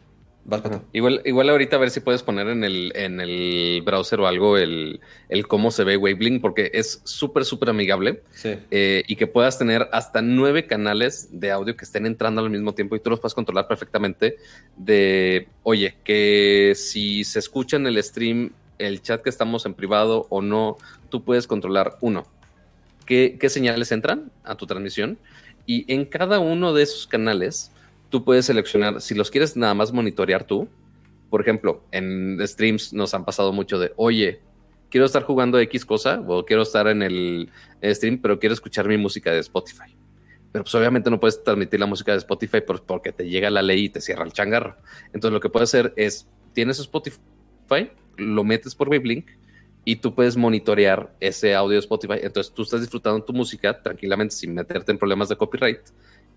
igual, 0.92 1.22
igual 1.24 1.50
ahorita 1.50 1.76
a 1.76 1.78
ver 1.78 1.90
si 1.90 2.00
puedes 2.00 2.22
poner 2.22 2.48
en 2.48 2.64
el, 2.64 2.92
en 2.96 3.20
el 3.20 3.82
browser 3.84 4.20
o 4.20 4.26
algo 4.26 4.58
el, 4.58 5.00
el 5.28 5.46
cómo 5.46 5.70
se 5.70 5.84
ve 5.84 5.96
Wavelink, 5.96 6.40
porque 6.40 6.70
es 6.74 7.00
súper, 7.04 7.44
súper 7.44 7.70
amigable 7.70 8.22
sí. 8.32 8.58
eh, 8.70 9.04
y 9.06 9.16
que 9.16 9.26
puedas 9.26 9.58
tener 9.58 9.88
hasta 9.92 10.20
nueve 10.20 10.66
canales 10.66 11.28
de 11.30 11.52
audio 11.52 11.76
que 11.76 11.84
estén 11.84 12.06
entrando 12.06 12.40
al 12.40 12.50
mismo 12.50 12.74
tiempo 12.74 12.96
y 12.96 13.00
tú 13.00 13.10
los 13.10 13.20
puedes 13.20 13.34
controlar 13.34 13.68
perfectamente 13.68 14.36
de, 14.76 15.48
oye, 15.62 15.96
que 16.02 16.72
si 16.74 17.24
se 17.24 17.38
escucha 17.38 17.76
en 17.76 17.86
el 17.86 18.02
stream 18.02 18.50
el 18.78 19.00
chat 19.00 19.22
que 19.22 19.30
estamos 19.30 19.64
en 19.64 19.74
privado 19.74 20.26
o 20.28 20.42
no, 20.42 20.76
tú 21.08 21.22
puedes 21.22 21.46
controlar 21.46 21.98
uno. 22.00 22.26
¿Qué, 23.06 23.36
qué 23.38 23.48
señales 23.48 23.92
entran 23.92 24.32
a 24.44 24.56
tu 24.56 24.66
transmisión? 24.66 25.18
Y 25.66 25.92
en 25.92 26.04
cada 26.04 26.38
uno 26.38 26.72
de 26.72 26.82
esos 26.82 27.06
canales, 27.06 27.72
tú 28.10 28.24
puedes 28.24 28.46
seleccionar, 28.46 29.00
si 29.00 29.14
los 29.14 29.30
quieres 29.30 29.56
nada 29.56 29.74
más 29.74 29.92
monitorear 29.92 30.44
tú, 30.44 30.68
por 31.30 31.40
ejemplo, 31.40 31.82
en 31.92 32.38
streams 32.46 32.92
nos 32.92 33.14
han 33.14 33.24
pasado 33.24 33.52
mucho 33.52 33.78
de, 33.78 33.92
oye, 33.96 34.40
quiero 34.90 35.06
estar 35.06 35.22
jugando 35.22 35.58
X 35.58 35.86
cosa 35.86 36.22
o 36.26 36.44
quiero 36.44 36.62
estar 36.62 36.86
en 36.88 37.02
el 37.02 37.50
stream, 37.82 38.18
pero 38.18 38.38
quiero 38.38 38.52
escuchar 38.52 38.86
mi 38.86 38.98
música 38.98 39.32
de 39.32 39.38
Spotify. 39.38 39.96
Pero 40.52 40.64
pues 40.64 40.74
obviamente 40.74 41.10
no 41.10 41.18
puedes 41.18 41.42
transmitir 41.42 41.80
la 41.80 41.86
música 41.86 42.12
de 42.12 42.18
Spotify 42.18 42.58
porque 42.86 43.12
te 43.12 43.26
llega 43.26 43.48
la 43.48 43.62
ley 43.62 43.86
y 43.86 43.88
te 43.88 44.02
cierra 44.02 44.24
el 44.24 44.32
changarro. 44.34 44.76
Entonces 45.06 45.32
lo 45.32 45.40
que 45.40 45.48
puedes 45.48 45.70
hacer 45.70 45.94
es, 45.96 46.28
tienes 46.52 46.78
Spotify, 46.78 47.90
lo 48.18 48.44
metes 48.44 48.74
por 48.74 48.90
Wavelink 48.90 49.30
y 49.84 49.96
tú 49.96 50.14
puedes 50.14 50.36
monitorear 50.36 51.12
ese 51.20 51.54
audio 51.54 51.74
de 51.74 51.80
Spotify. 51.80 52.20
Entonces 52.22 52.52
tú 52.52 52.62
estás 52.62 52.80
disfrutando 52.80 53.22
tu 53.24 53.32
música 53.32 53.82
tranquilamente 53.82 54.34
sin 54.34 54.54
meterte 54.54 54.92
en 54.92 54.98
problemas 54.98 55.28
de 55.28 55.36
copyright 55.36 55.80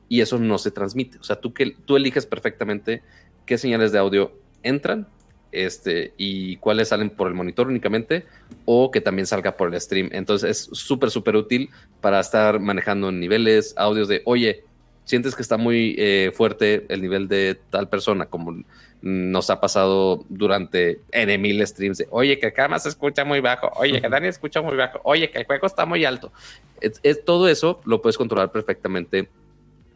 y 0.10 0.22
eso 0.22 0.40
no 0.40 0.58
se 0.58 0.72
transmite. 0.72 1.20
O 1.20 1.24
sea, 1.24 1.40
tú, 1.40 1.54
que, 1.54 1.76
tú 1.86 1.96
eliges 1.96 2.26
perfectamente 2.26 3.04
qué 3.46 3.58
señales 3.58 3.92
de 3.92 4.00
audio 4.00 4.32
entran 4.64 5.08
este, 5.52 6.14
y 6.18 6.58
cuáles 6.58 6.90
salen 6.90 7.10
por 7.10 7.28
el 7.28 7.34
monitor 7.34 7.68
únicamente 7.68 8.26
o 8.66 8.92
que 8.92 9.02
también 9.02 9.28
salga 9.28 9.56
por 9.56 9.74
el 9.74 9.80
stream. 9.80 10.10
Entonces 10.12 10.50
es 10.50 10.78
súper, 10.78 11.12
súper 11.12 11.36
útil 11.36 11.70
para 12.02 12.20
estar 12.20 12.60
manejando 12.60 13.12
niveles, 13.12 13.74
audios 13.78 14.08
de, 14.08 14.22
oye, 14.26 14.64
sientes 15.06 15.36
que 15.36 15.42
está 15.42 15.58
muy 15.58 15.96
eh, 15.98 16.32
fuerte 16.34 16.86
el 16.90 17.02
nivel 17.02 17.28
de 17.28 17.58
tal 17.70 17.88
persona, 17.88 18.26
como 18.26 18.64
nos 19.02 19.50
ha 19.50 19.62
pasado 19.62 20.26
durante 20.30 21.00
N 21.12 21.38
mil 21.38 21.66
streams 21.66 22.00
de, 22.00 22.08
oye, 22.10 22.40
que 22.40 22.52
más 22.68 22.84
se 22.84 22.90
escucha 22.90 23.24
muy 23.24 23.40
bajo, 23.40 23.72
oye, 23.76 24.02
que 24.02 24.10
Dani 24.10 24.28
escucha 24.28 24.62
muy 24.62 24.76
bajo, 24.76 25.00
oye, 25.04 25.30
que 25.30 25.38
el 25.38 25.46
juego 25.46 25.68
está 25.68 25.86
muy 25.86 26.04
alto. 26.06 26.32
Es, 26.82 27.00
es, 27.04 27.24
todo 27.24 27.48
eso 27.48 27.80
lo 27.86 28.02
puedes 28.02 28.18
controlar 28.18 28.52
perfectamente 28.52 29.30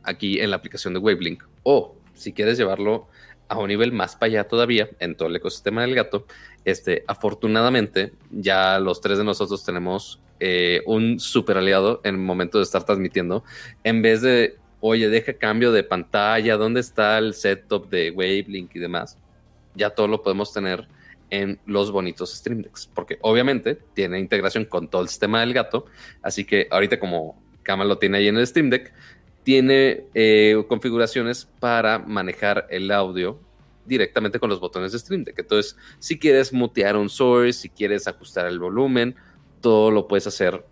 aquí 0.03 0.39
en 0.39 0.51
la 0.51 0.57
aplicación 0.57 0.93
de 0.93 0.99
Wavelink. 0.99 1.43
O 1.63 1.95
si 2.13 2.33
quieres 2.33 2.57
llevarlo 2.57 3.07
a 3.47 3.57
un 3.57 3.67
nivel 3.67 3.91
más 3.91 4.15
para 4.15 4.27
allá 4.27 4.47
todavía 4.47 4.89
en 4.99 5.15
todo 5.15 5.27
el 5.27 5.35
ecosistema 5.35 5.81
del 5.81 5.95
gato, 5.95 6.25
este, 6.65 7.03
afortunadamente 7.07 8.11
ya 8.29 8.79
los 8.79 9.01
tres 9.01 9.17
de 9.17 9.23
nosotros 9.23 9.65
tenemos 9.65 10.19
eh, 10.39 10.81
un 10.85 11.19
super 11.19 11.57
aliado 11.57 11.99
en 12.03 12.15
el 12.15 12.21
momento 12.21 12.59
de 12.59 12.63
estar 12.63 12.83
transmitiendo, 12.83 13.43
en 13.83 14.03
vez 14.03 14.21
de, 14.21 14.57
oye, 14.79 15.09
deja 15.09 15.33
cambio 15.33 15.71
de 15.71 15.83
pantalla, 15.83 16.57
¿dónde 16.57 16.79
está 16.79 17.17
el 17.17 17.33
setup 17.33 17.89
de 17.89 18.11
Wavelink 18.11 18.75
y 18.75 18.79
demás? 18.79 19.17
Ya 19.75 19.89
todo 19.89 20.07
lo 20.07 20.21
podemos 20.23 20.53
tener 20.53 20.87
en 21.29 21.59
los 21.65 21.91
bonitos 21.91 22.33
Stream 22.33 22.61
Decks, 22.61 22.89
porque 22.93 23.19
obviamente 23.21 23.77
tiene 23.93 24.19
integración 24.19 24.65
con 24.65 24.89
todo 24.89 25.01
el 25.01 25.09
sistema 25.09 25.41
del 25.41 25.53
gato, 25.53 25.85
así 26.21 26.43
que 26.43 26.67
ahorita 26.71 26.99
como 26.99 27.41
Kama 27.63 27.85
lo 27.85 27.97
tiene 27.97 28.17
ahí 28.17 28.27
en 28.27 28.37
el 28.37 28.47
Stream 28.47 28.69
Deck, 28.69 28.93
tiene 29.43 30.05
eh, 30.13 30.63
configuraciones 30.67 31.47
para 31.59 31.99
manejar 31.99 32.67
el 32.69 32.91
audio 32.91 33.39
directamente 33.85 34.39
con 34.39 34.49
los 34.49 34.59
botones 34.59 34.91
de 34.91 34.99
Stream 34.99 35.23
Deck. 35.23 35.39
Entonces, 35.39 35.75
si 35.99 36.19
quieres 36.19 36.53
mutear 36.53 36.95
un 36.95 37.09
source, 37.09 37.53
si 37.53 37.69
quieres 37.69 38.07
ajustar 38.07 38.45
el 38.47 38.59
volumen, 38.59 39.15
todo 39.61 39.91
lo 39.91 40.07
puedes 40.07 40.27
hacer 40.27 40.63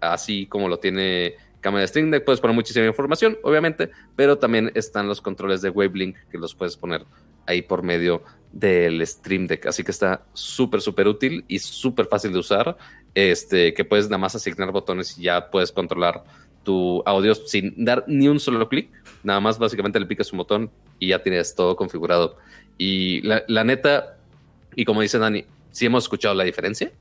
así 0.00 0.46
como 0.46 0.68
lo 0.68 0.78
tiene 0.78 1.34
cámara 1.62 1.80
de 1.80 1.88
Stream 1.88 2.10
Deck. 2.10 2.24
Puedes 2.24 2.40
poner 2.40 2.54
muchísima 2.54 2.84
información, 2.84 3.38
obviamente, 3.42 3.90
pero 4.14 4.36
también 4.36 4.70
están 4.74 5.08
los 5.08 5.22
controles 5.22 5.62
de 5.62 5.70
Wavelink 5.70 6.16
que 6.30 6.36
los 6.36 6.54
puedes 6.54 6.76
poner 6.76 7.06
ahí 7.46 7.62
por 7.62 7.82
medio 7.82 8.22
del 8.52 9.04
Stream 9.06 9.46
Deck. 9.46 9.66
Así 9.66 9.82
que 9.82 9.90
está 9.90 10.22
súper, 10.34 10.82
súper 10.82 11.08
útil 11.08 11.44
y 11.48 11.58
súper 11.58 12.06
fácil 12.06 12.32
de 12.32 12.38
usar. 12.38 12.76
Este, 13.14 13.72
que 13.72 13.84
puedes 13.84 14.06
nada 14.06 14.18
más 14.18 14.34
asignar 14.34 14.72
botones 14.72 15.18
y 15.18 15.22
ya 15.22 15.50
puedes 15.50 15.72
controlar 15.72 16.24
tu 16.62 17.02
audio 17.04 17.34
sin 17.34 17.84
dar 17.84 18.04
ni 18.06 18.28
un 18.28 18.38
solo 18.38 18.68
clic. 18.68 18.90
Nada 19.22 19.40
más 19.40 19.58
básicamente 19.58 19.98
le 19.98 20.06
picas 20.06 20.32
un 20.32 20.38
botón 20.38 20.70
y 20.98 21.08
ya 21.08 21.22
tienes 21.22 21.54
todo 21.54 21.76
configurado. 21.76 22.36
Y 22.76 23.20
la, 23.22 23.44
la 23.48 23.64
neta, 23.64 24.18
y 24.74 24.84
como 24.84 25.00
dice 25.00 25.18
Dani, 25.18 25.44
si 25.70 25.86
hemos 25.86 26.04
escuchado 26.04 26.34
la 26.34 26.44
diferencia. 26.44 26.92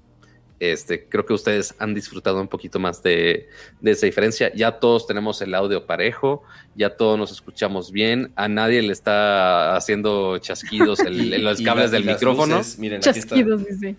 Este, 0.61 1.09
creo 1.09 1.25
que 1.25 1.33
ustedes 1.33 1.73
han 1.79 1.95
disfrutado 1.95 2.39
un 2.39 2.47
poquito 2.47 2.77
más 2.77 3.01
de, 3.01 3.49
esa 3.83 4.05
diferencia. 4.05 4.53
Ya 4.53 4.73
todos 4.73 5.07
tenemos 5.07 5.41
el 5.41 5.55
audio 5.55 5.88
parejo, 5.88 6.43
ya 6.75 6.95
todos 6.95 7.17
nos 7.17 7.31
escuchamos 7.31 7.91
bien, 7.91 8.31
a 8.35 8.47
nadie 8.47 8.83
le 8.83 8.93
está 8.93 9.75
haciendo 9.75 10.38
chasquidos 10.38 10.99
en 10.99 11.43
los 11.43 11.59
cables 11.63 11.89
del 11.89 12.05
micrófono. 12.05 12.61
chasquidos, 12.99 13.65
dice. 13.65 13.95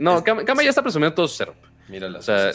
no, 0.00 0.24
Cama 0.24 0.64
ya 0.64 0.70
está 0.70 0.82
presumiendo 0.82 1.14
todo 1.14 1.28
su 1.28 1.36
setup. 1.36 1.54
Mira 1.88 2.08
o 2.08 2.20
sea, 2.20 2.50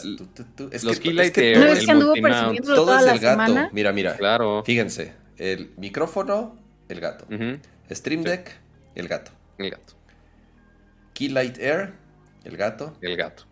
los 0.83 0.99
keylight, 0.99 1.33
que, 1.33 1.55
no 1.55 1.67
es 1.67 1.85
que 1.85 1.91
anduvo 1.91 2.15
presumiendo 2.21 2.75
todo 2.75 2.99
es 2.99 3.05
el 3.13 3.19
gato. 3.19 3.69
Mira, 3.71 3.93
mira. 3.93 4.17
Claro. 4.17 4.61
Fíjense, 4.65 5.13
el 5.37 5.71
micrófono, 5.77 6.59
el 6.89 6.99
gato. 6.99 7.25
Stream 7.89 8.23
Deck, 8.23 8.59
el 8.93 9.07
gato. 9.07 9.31
El 9.57 9.69
gato. 9.69 9.93
Keylight 11.13 11.59
Air, 11.59 11.93
el 12.47 12.57
gato. 12.57 12.93
El 13.01 13.17
gato. 13.17 13.43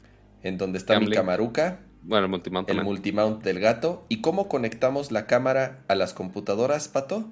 En 0.42 0.58
donde 0.58 0.78
está 0.78 1.00
mi 1.00 1.10
camaruca. 1.10 1.80
Bueno, 2.02 2.26
el 2.26 2.32
multimount. 2.32 2.70
El 2.70 2.84
multimount 2.84 3.44
del 3.44 3.60
gato. 3.60 4.06
¿Y 4.10 4.22
cómo 4.22 4.48
conectamos 4.48 5.12
la 5.12 5.26
cámara 5.28 5.84
a 5.88 5.96
las 5.96 6.14
computadoras, 6.14 6.88
Pato? 6.88 7.30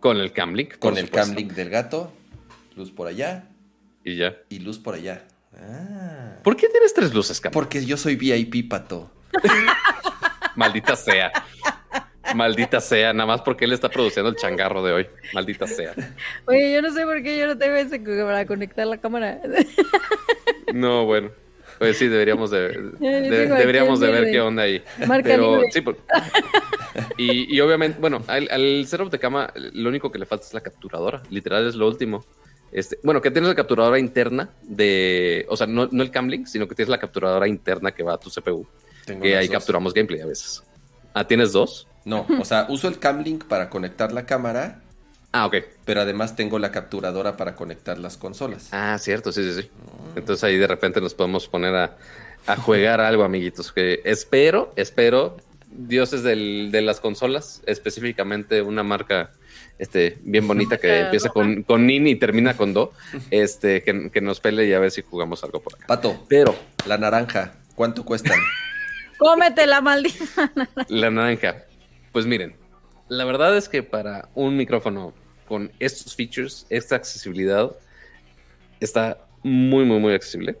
Con 0.00 0.18
el 0.18 0.32
Camlink. 0.32 0.78
Con 0.78 0.98
el 0.98 1.10
Camlink 1.10 1.52
del 1.52 1.70
gato. 1.70 2.12
Luz 2.76 2.90
por 2.90 3.06
allá. 3.06 3.48
Y 4.04 4.16
ya. 4.16 4.36
Y 4.48 4.58
luz 4.58 4.78
por 4.78 4.94
allá. 4.94 5.24
Ah. 5.56 6.38
¿Por 6.42 6.56
qué 6.56 6.68
tienes 6.68 6.92
tres 6.92 7.14
luces, 7.14 7.40
Cam? 7.40 7.52
Porque 7.52 7.84
yo 7.84 7.96
soy 7.96 8.16
VIP, 8.16 8.68
Pato. 8.68 9.10
Maldita 10.56 10.96
sea. 10.96 11.32
Maldita 12.34 12.80
sea, 12.80 13.12
nada 13.12 13.26
más 13.26 13.42
porque 13.42 13.64
él 13.64 13.72
está 13.72 13.88
produciendo 13.88 14.30
el 14.30 14.36
changarro 14.36 14.82
de 14.82 14.92
hoy. 14.92 15.06
Maldita 15.34 15.66
sea. 15.66 15.92
Oye, 16.46 16.72
yo 16.72 16.82
no 16.82 16.92
sé 16.92 17.04
por 17.04 17.22
qué 17.22 17.38
yo 17.38 17.46
no 17.46 17.58
tengo 17.58 17.74
ese 17.76 17.98
para 17.98 18.46
conectar 18.46 18.86
la 18.86 18.98
cámara. 18.98 19.40
No, 20.72 21.04
bueno. 21.04 21.30
Pues 21.78 21.98
sí, 21.98 22.06
deberíamos 22.06 22.50
de, 22.50 22.92
deberíamos 22.98 24.00
de 24.00 24.10
ver 24.10 24.30
qué 24.30 24.40
onda 24.40 24.62
ahí. 24.62 24.82
Pero 25.22 25.60
sí, 25.70 25.82
y, 27.16 27.60
obviamente, 27.60 27.98
bueno, 28.00 28.22
al, 28.26 28.48
al 28.50 28.86
setup 28.86 29.10
de 29.10 29.18
cama, 29.18 29.52
lo 29.54 29.88
único 29.88 30.10
que 30.10 30.18
le 30.18 30.24
falta 30.24 30.46
es 30.46 30.54
la 30.54 30.60
capturadora. 30.60 31.22
Literal 31.28 31.66
es 31.66 31.74
lo 31.74 31.88
último. 31.88 32.24
Este, 32.70 32.98
bueno, 33.02 33.20
que 33.20 33.30
tienes 33.30 33.48
la 33.48 33.54
capturadora 33.54 33.98
interna 33.98 34.48
de, 34.62 35.44
o 35.48 35.56
sea, 35.56 35.66
no, 35.66 35.88
no 35.90 36.02
el 36.02 36.10
Camlink, 36.10 36.46
sino 36.46 36.66
que 36.66 36.74
tienes 36.74 36.88
la 36.88 36.98
capturadora 36.98 37.46
interna 37.46 37.92
que 37.92 38.02
va 38.02 38.14
a 38.14 38.18
tu 38.18 38.30
CPU. 38.30 38.66
que 39.20 39.36
ahí 39.36 39.48
capturamos 39.48 39.92
gameplay 39.92 40.22
a 40.22 40.26
veces. 40.26 40.62
Ah, 41.12 41.26
¿tienes 41.26 41.52
dos? 41.52 41.86
No, 42.04 42.26
o 42.40 42.44
sea, 42.44 42.66
uso 42.68 42.88
el 42.88 42.98
Camlink 42.98 43.44
para 43.44 43.70
conectar 43.70 44.12
la 44.12 44.26
cámara. 44.26 44.80
Ah, 45.32 45.46
ok. 45.46 45.56
Pero 45.84 46.02
además 46.02 46.36
tengo 46.36 46.58
la 46.58 46.70
capturadora 46.70 47.36
para 47.36 47.54
conectar 47.54 47.98
las 47.98 48.16
consolas. 48.16 48.68
Ah, 48.72 48.98
cierto, 48.98 49.32
sí, 49.32 49.42
sí, 49.44 49.62
sí. 49.62 49.68
Mm. 49.68 50.18
Entonces 50.18 50.44
ahí 50.44 50.58
de 50.58 50.66
repente 50.66 51.00
nos 51.00 51.14
podemos 51.14 51.48
poner 51.48 51.74
a, 51.74 51.96
a 52.46 52.56
jugar 52.56 53.00
algo, 53.00 53.24
amiguitos. 53.24 53.72
Que 53.72 54.02
espero, 54.04 54.72
espero, 54.76 55.38
dioses 55.70 56.22
del, 56.22 56.70
de 56.70 56.82
las 56.82 57.00
consolas, 57.00 57.62
específicamente 57.66 58.60
una 58.62 58.82
marca 58.82 59.30
este, 59.78 60.18
bien 60.22 60.46
bonita 60.46 60.78
que 60.78 61.00
empieza 61.00 61.30
con, 61.30 61.62
con 61.62 61.86
Nin 61.86 62.06
y 62.06 62.16
termina 62.16 62.56
con 62.56 62.74
Do, 62.74 62.92
este, 63.30 63.82
que, 63.82 64.10
que, 64.10 64.20
nos 64.20 64.40
pele 64.40 64.66
y 64.66 64.72
a 64.72 64.78
ver 64.78 64.90
si 64.90 65.02
jugamos 65.02 65.42
algo 65.44 65.60
por 65.60 65.74
acá. 65.74 65.86
Pato, 65.86 66.24
pero 66.28 66.54
la 66.86 66.98
naranja, 66.98 67.54
¿cuánto 67.74 68.04
cuestan? 68.04 68.38
Cómete 69.18 69.66
la 69.66 69.80
maldita 69.80 70.52
La 70.88 71.10
naranja. 71.10 71.64
Pues 72.12 72.26
miren, 72.26 72.54
la 73.08 73.24
verdad 73.24 73.56
es 73.56 73.70
que 73.70 73.82
para 73.82 74.28
un 74.34 74.56
micrófono 74.56 75.14
con 75.48 75.72
estos 75.78 76.14
features, 76.14 76.66
esta 76.68 76.96
accesibilidad, 76.96 77.74
está 78.80 79.26
muy, 79.42 79.84
muy, 79.84 79.98
muy 79.98 80.12
accesible. 80.12 80.56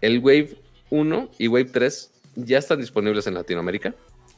El 0.00 0.18
Wave 0.18 0.56
1 0.90 1.30
y 1.38 1.48
Wave 1.48 1.70
3 1.72 2.12
ya 2.36 2.58
están 2.58 2.80
disponibles 2.80 3.26
en 3.26 3.34
Latinoamérica, 3.34 3.94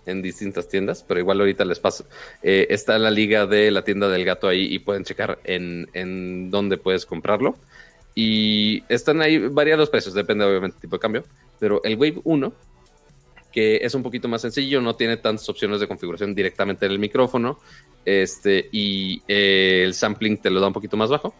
en 0.06 0.22
distintas 0.22 0.68
tiendas, 0.68 1.04
pero 1.06 1.20
igual 1.20 1.40
ahorita 1.40 1.64
les 1.64 1.80
paso. 1.80 2.06
Eh, 2.42 2.68
está 2.70 2.98
la 2.98 3.10
liga 3.10 3.46
de 3.46 3.70
la 3.70 3.82
tienda 3.82 4.08
del 4.08 4.24
gato 4.24 4.48
ahí 4.48 4.72
y 4.72 4.78
pueden 4.78 5.04
checar 5.04 5.40
en, 5.44 5.88
en 5.94 6.50
dónde 6.50 6.78
puedes 6.78 7.06
comprarlo. 7.06 7.56
Y 8.14 8.84
están 8.88 9.20
ahí 9.20 9.38
variados 9.38 9.90
precios, 9.90 10.14
depende 10.14 10.44
obviamente 10.44 10.74
del 10.74 10.80
tipo 10.80 10.96
de 10.96 11.00
cambio. 11.00 11.24
Pero 11.58 11.82
el 11.84 11.96
Wave 11.96 12.20
1 12.24 12.52
que 13.52 13.76
es 13.76 13.94
un 13.94 14.02
poquito 14.02 14.28
más 14.28 14.42
sencillo, 14.42 14.80
no 14.80 14.96
tiene 14.96 15.16
tantas 15.16 15.48
opciones 15.48 15.80
de 15.80 15.88
configuración 15.88 16.34
directamente 16.34 16.86
en 16.86 16.92
el 16.92 16.98
micrófono, 16.98 17.58
este, 18.04 18.68
y 18.72 19.22
eh, 19.28 19.82
el 19.84 19.94
sampling 19.94 20.38
te 20.38 20.50
lo 20.50 20.60
da 20.60 20.68
un 20.68 20.72
poquito 20.72 20.96
más 20.96 21.10
bajo, 21.10 21.34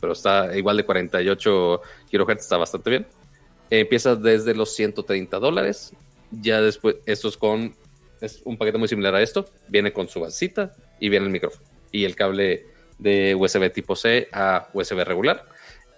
pero 0.00 0.12
está 0.12 0.56
igual 0.56 0.76
de 0.76 0.84
48 0.84 1.80
kHz, 2.10 2.30
está 2.40 2.56
bastante 2.56 2.90
bien. 2.90 3.06
empieza 3.70 4.16
desde 4.16 4.54
los 4.54 4.74
130 4.74 5.38
dólares, 5.38 5.92
ya 6.30 6.60
después, 6.60 6.96
esto 7.06 7.28
es 7.28 7.36
con, 7.36 7.74
es 8.20 8.42
un 8.44 8.56
paquete 8.56 8.78
muy 8.78 8.88
similar 8.88 9.14
a 9.14 9.22
esto, 9.22 9.46
viene 9.68 9.92
con 9.92 10.08
su 10.08 10.20
basita 10.20 10.74
y 11.00 11.08
viene 11.08 11.26
el 11.26 11.32
micrófono 11.32 11.64
y 11.94 12.04
el 12.04 12.16
cable 12.16 12.66
de 12.98 13.34
USB 13.34 13.72
tipo 13.72 13.94
C 13.94 14.28
a 14.32 14.68
USB 14.72 15.04
regular. 15.04 15.46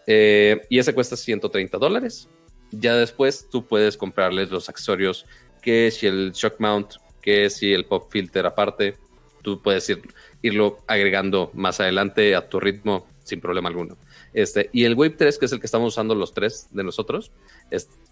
Eh, 0.06 0.60
y 0.68 0.78
ese 0.78 0.94
cuesta 0.94 1.16
130 1.16 1.78
dólares. 1.78 2.28
Ya 2.70 2.94
después 2.94 3.48
tú 3.50 3.66
puedes 3.66 3.96
comprarles 3.96 4.50
los 4.50 4.68
accesorios 4.68 5.24
que 5.66 5.90
si 5.90 6.06
el 6.06 6.30
shock 6.30 6.60
mount, 6.60 6.92
que 7.20 7.50
si 7.50 7.72
el 7.72 7.86
pop 7.86 8.08
filter 8.08 8.46
aparte, 8.46 8.94
tú 9.42 9.60
puedes 9.60 9.90
ir, 9.90 10.00
irlo 10.40 10.78
agregando 10.86 11.50
más 11.54 11.80
adelante 11.80 12.36
a 12.36 12.48
tu 12.48 12.60
ritmo 12.60 13.08
sin 13.24 13.40
problema 13.40 13.68
alguno. 13.68 13.96
Este, 14.32 14.70
y 14.72 14.84
el 14.84 14.94
Wave 14.94 15.16
3, 15.18 15.38
que 15.38 15.46
es 15.46 15.50
el 15.50 15.58
que 15.58 15.66
estamos 15.66 15.92
usando 15.92 16.14
los 16.14 16.32
tres 16.32 16.68
de 16.70 16.84
nosotros, 16.84 17.32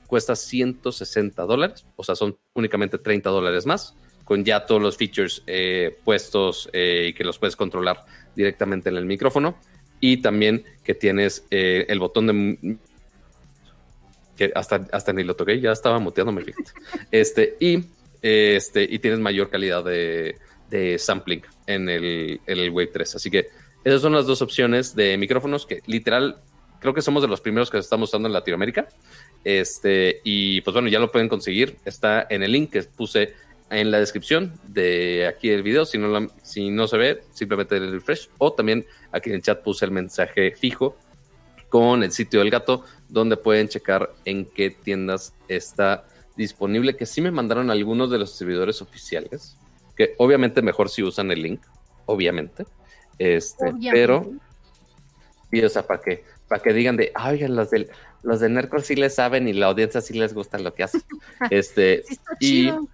cuesta 0.08 0.34
160 0.34 1.44
dólares, 1.44 1.86
o 1.94 2.02
sea, 2.02 2.16
son 2.16 2.36
únicamente 2.54 2.98
30 2.98 3.30
dólares 3.30 3.66
más, 3.66 3.94
con 4.24 4.44
ya 4.44 4.66
todos 4.66 4.82
los 4.82 4.96
features 4.96 5.44
eh, 5.46 5.96
puestos 6.02 6.68
eh, 6.72 7.10
y 7.10 7.14
que 7.14 7.22
los 7.22 7.38
puedes 7.38 7.54
controlar 7.54 8.04
directamente 8.34 8.88
en 8.88 8.96
el 8.96 9.06
micrófono. 9.06 9.56
Y 10.00 10.16
también 10.16 10.64
que 10.82 10.96
tienes 10.96 11.46
eh, 11.52 11.86
el 11.88 12.00
botón 12.00 12.26
de 12.26 12.78
que 14.36 14.52
hasta, 14.54 14.86
hasta 14.92 15.12
ni 15.12 15.22
lo 15.22 15.36
toqué, 15.36 15.60
ya 15.60 15.72
estaba 15.72 15.98
muteándome, 15.98 16.42
fíjate. 16.42 16.72
Este, 17.10 17.56
y, 17.60 17.84
este, 18.22 18.82
y 18.82 18.98
tienes 18.98 19.20
mayor 19.20 19.50
calidad 19.50 19.84
de, 19.84 20.36
de 20.70 20.98
sampling 20.98 21.42
en 21.66 21.88
el, 21.88 22.40
el, 22.46 22.70
Wave 22.70 22.90
3. 22.92 23.16
Así 23.16 23.30
que 23.30 23.48
esas 23.84 24.02
son 24.02 24.12
las 24.12 24.26
dos 24.26 24.42
opciones 24.42 24.94
de 24.94 25.16
micrófonos 25.16 25.66
que 25.66 25.82
literal 25.86 26.36
creo 26.80 26.94
que 26.94 27.02
somos 27.02 27.22
de 27.22 27.28
los 27.28 27.40
primeros 27.40 27.70
que 27.70 27.78
estamos 27.78 28.10
usando 28.10 28.28
en 28.28 28.34
Latinoamérica. 28.34 28.88
Este, 29.42 30.20
y 30.24 30.60
pues 30.62 30.74
bueno, 30.74 30.88
ya 30.88 30.98
lo 30.98 31.10
pueden 31.10 31.28
conseguir. 31.28 31.76
Está 31.84 32.26
en 32.28 32.42
el 32.42 32.52
link 32.52 32.70
que 32.70 32.82
puse 32.82 33.34
en 33.70 33.90
la 33.90 33.98
descripción 33.98 34.52
de 34.68 35.26
aquí 35.26 35.50
el 35.50 35.62
video. 35.62 35.84
Si 35.84 35.98
no, 35.98 36.28
si 36.42 36.70
no 36.70 36.86
se 36.86 36.98
ve, 36.98 37.22
simplemente 37.32 37.76
el 37.76 37.92
refresh. 37.92 38.28
O 38.38 38.52
también 38.52 38.84
aquí 39.12 39.30
en 39.30 39.36
el 39.36 39.42
chat 39.42 39.62
puse 39.62 39.84
el 39.84 39.92
mensaje 39.92 40.52
fijo 40.52 40.96
con 41.74 42.04
el 42.04 42.12
sitio 42.12 42.38
del 42.38 42.52
gato, 42.52 42.84
donde 43.08 43.36
pueden 43.36 43.66
checar 43.66 44.14
en 44.24 44.44
qué 44.44 44.70
tiendas 44.70 45.34
está 45.48 46.06
disponible, 46.36 46.94
que 46.94 47.04
sí 47.04 47.20
me 47.20 47.32
mandaron 47.32 47.68
algunos 47.68 48.12
de 48.12 48.18
los 48.18 48.30
servidores 48.30 48.80
oficiales, 48.80 49.56
que 49.96 50.14
obviamente 50.18 50.62
mejor 50.62 50.88
si 50.88 51.02
usan 51.02 51.32
el 51.32 51.42
link, 51.42 51.60
obviamente, 52.06 52.64
este, 53.18 53.74
pero, 53.90 54.30
y 55.50 55.62
o 55.64 55.68
sea, 55.68 55.84
para 55.84 56.00
que, 56.00 56.22
para 56.46 56.62
que 56.62 56.72
digan 56.72 56.96
de, 56.96 57.10
ay, 57.12 57.40
las 57.48 57.70
del, 57.72 57.90
los 58.22 58.38
de 58.38 58.50
Nerdcore 58.50 58.84
sí 58.84 58.94
les 58.94 59.16
saben 59.16 59.48
y 59.48 59.52
la 59.52 59.66
audiencia 59.66 60.00
sí 60.00 60.14
les 60.14 60.32
gusta 60.32 60.60
lo 60.60 60.74
que 60.74 60.84
hacen. 60.84 61.02
Este, 61.50 62.04
Sí 62.06 62.12
está 62.12 62.32
y 62.38 62.46
chido. 62.46 62.88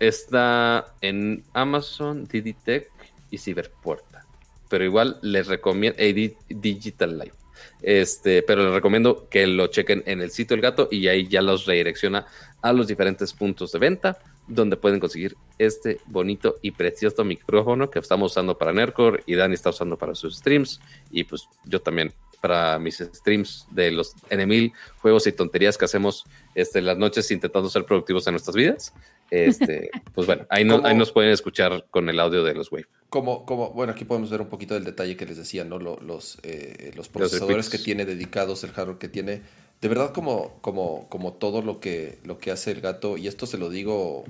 está 0.00 0.86
en 1.00 1.44
Amazon, 1.52 2.24
Didi 2.24 2.54
Tech 2.54 2.90
y 3.30 3.38
Ciberpuerta. 3.38 4.26
Pero 4.68 4.84
igual 4.84 5.20
les 5.22 5.46
recomiendo 5.46 6.02
Digital 6.48 7.20
Life. 7.20 7.43
Este, 7.82 8.42
pero 8.42 8.64
les 8.64 8.74
recomiendo 8.74 9.28
que 9.28 9.46
lo 9.46 9.66
chequen 9.68 10.02
en 10.06 10.20
el 10.20 10.30
sitio 10.30 10.56
del 10.56 10.62
gato 10.62 10.88
y 10.90 11.08
ahí 11.08 11.28
ya 11.28 11.42
los 11.42 11.66
redirecciona 11.66 12.26
a 12.62 12.72
los 12.72 12.86
diferentes 12.86 13.32
puntos 13.32 13.72
de 13.72 13.78
venta 13.78 14.18
donde 14.46 14.76
pueden 14.76 15.00
conseguir 15.00 15.36
este 15.58 16.00
bonito 16.06 16.58
y 16.60 16.72
precioso 16.72 17.24
micrófono 17.24 17.90
que 17.90 17.98
estamos 17.98 18.32
usando 18.32 18.58
para 18.58 18.72
Nerdcore 18.72 19.22
y 19.26 19.34
Dani 19.34 19.54
está 19.54 19.70
usando 19.70 19.96
para 19.96 20.14
sus 20.14 20.36
streams 20.36 20.80
y 21.10 21.24
pues 21.24 21.48
yo 21.64 21.80
también 21.80 22.12
para 22.40 22.78
mis 22.78 22.98
streams 22.98 23.66
de 23.70 23.90
los 23.90 24.14
N1000 24.28 24.74
juegos 24.98 25.26
y 25.26 25.32
tonterías 25.32 25.78
que 25.78 25.86
hacemos 25.86 26.24
este, 26.54 26.82
las 26.82 26.98
noches 26.98 27.30
intentando 27.30 27.70
ser 27.70 27.86
productivos 27.86 28.26
en 28.26 28.34
nuestras 28.34 28.54
vidas. 28.54 28.92
Este, 29.30 29.90
pues 30.14 30.26
bueno, 30.26 30.46
ahí, 30.50 30.64
no- 30.64 30.76
¿Cómo? 30.76 30.88
ahí 30.88 30.96
nos 30.96 31.10
pueden 31.12 31.30
escuchar 31.30 31.86
con 31.90 32.08
el 32.08 32.20
audio 32.20 32.44
de 32.44 32.54
los 32.54 32.70
Wave. 32.70 32.86
Como, 33.08 33.44
como, 33.46 33.70
bueno, 33.70 33.92
aquí 33.92 34.04
podemos 34.04 34.30
ver 34.30 34.40
un 34.40 34.48
poquito 34.48 34.74
del 34.74 34.84
detalle 34.84 35.16
que 35.16 35.26
les 35.26 35.36
decía, 35.36 35.64
¿no? 35.64 35.78
Los, 35.78 36.38
eh, 36.42 36.92
los 36.96 37.08
procesadores 37.08 37.68
que 37.70 37.78
tiene 37.78 38.04
dedicados, 38.04 38.64
el 38.64 38.70
hardware 38.72 38.98
que 38.98 39.08
tiene. 39.08 39.42
De 39.80 39.88
verdad, 39.88 40.12
como, 40.12 40.58
como, 40.60 41.08
como 41.08 41.32
todo 41.34 41.62
lo 41.62 41.80
que, 41.80 42.18
lo 42.24 42.38
que 42.38 42.50
hace 42.50 42.70
el 42.70 42.80
gato, 42.80 43.16
y 43.16 43.26
esto 43.28 43.46
se 43.46 43.58
lo 43.58 43.70
digo, 43.70 44.24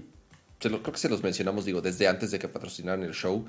se 0.60 0.70
lo, 0.70 0.82
creo 0.82 0.92
que 0.92 0.98
se 0.98 1.08
los 1.08 1.22
mencionamos, 1.22 1.64
digo, 1.64 1.80
desde 1.80 2.08
antes 2.08 2.30
de 2.30 2.38
que 2.38 2.48
patrocinaran 2.48 3.02
el 3.02 3.12
show, 3.14 3.44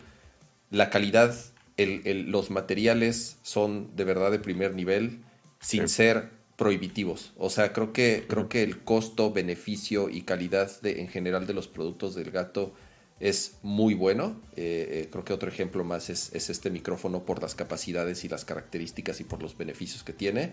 la 0.72 0.90
calidad, 0.90 1.34
el- 1.78 2.02
el- 2.06 2.32
los 2.32 2.50
materiales 2.52 3.38
son 3.44 3.96
de 3.96 4.04
verdad 4.04 4.32
de 4.32 4.40
primer 4.40 4.74
nivel, 4.74 5.20
sin 5.62 5.88
Sí. 5.88 5.96
ser 5.96 6.30
prohibitivos. 6.56 7.34
O 7.38 7.50
sea, 7.50 7.74
creo 7.74 7.92
que, 7.92 8.26
creo 8.28 8.48
que 8.48 8.64
el 8.64 8.80
costo, 8.80 9.32
beneficio 9.32 10.10
y 10.10 10.22
calidad 10.22 10.82
de, 10.82 11.02
en 11.02 11.08
general 11.08 11.48
de 11.48 11.54
los 11.54 11.68
productos 11.68 12.16
del 12.16 12.32
gato 12.32 12.74
es 13.20 13.58
muy 13.62 13.94
bueno. 13.94 14.42
Eh, 14.56 15.04
eh, 15.06 15.10
creo 15.12 15.26
que 15.26 15.34
otro 15.34 15.50
ejemplo 15.50 15.84
más 15.84 16.10
es, 16.10 16.34
es 16.34 16.50
este 16.50 16.70
micrófono 16.70 17.26
por 17.26 17.42
las 17.42 17.56
capacidades 17.56 18.24
y 18.24 18.30
las 18.30 18.46
características 18.46 19.20
y 19.20 19.24
por 19.24 19.42
los 19.42 19.58
beneficios 19.58 20.04
que 20.04 20.14
tiene. 20.14 20.52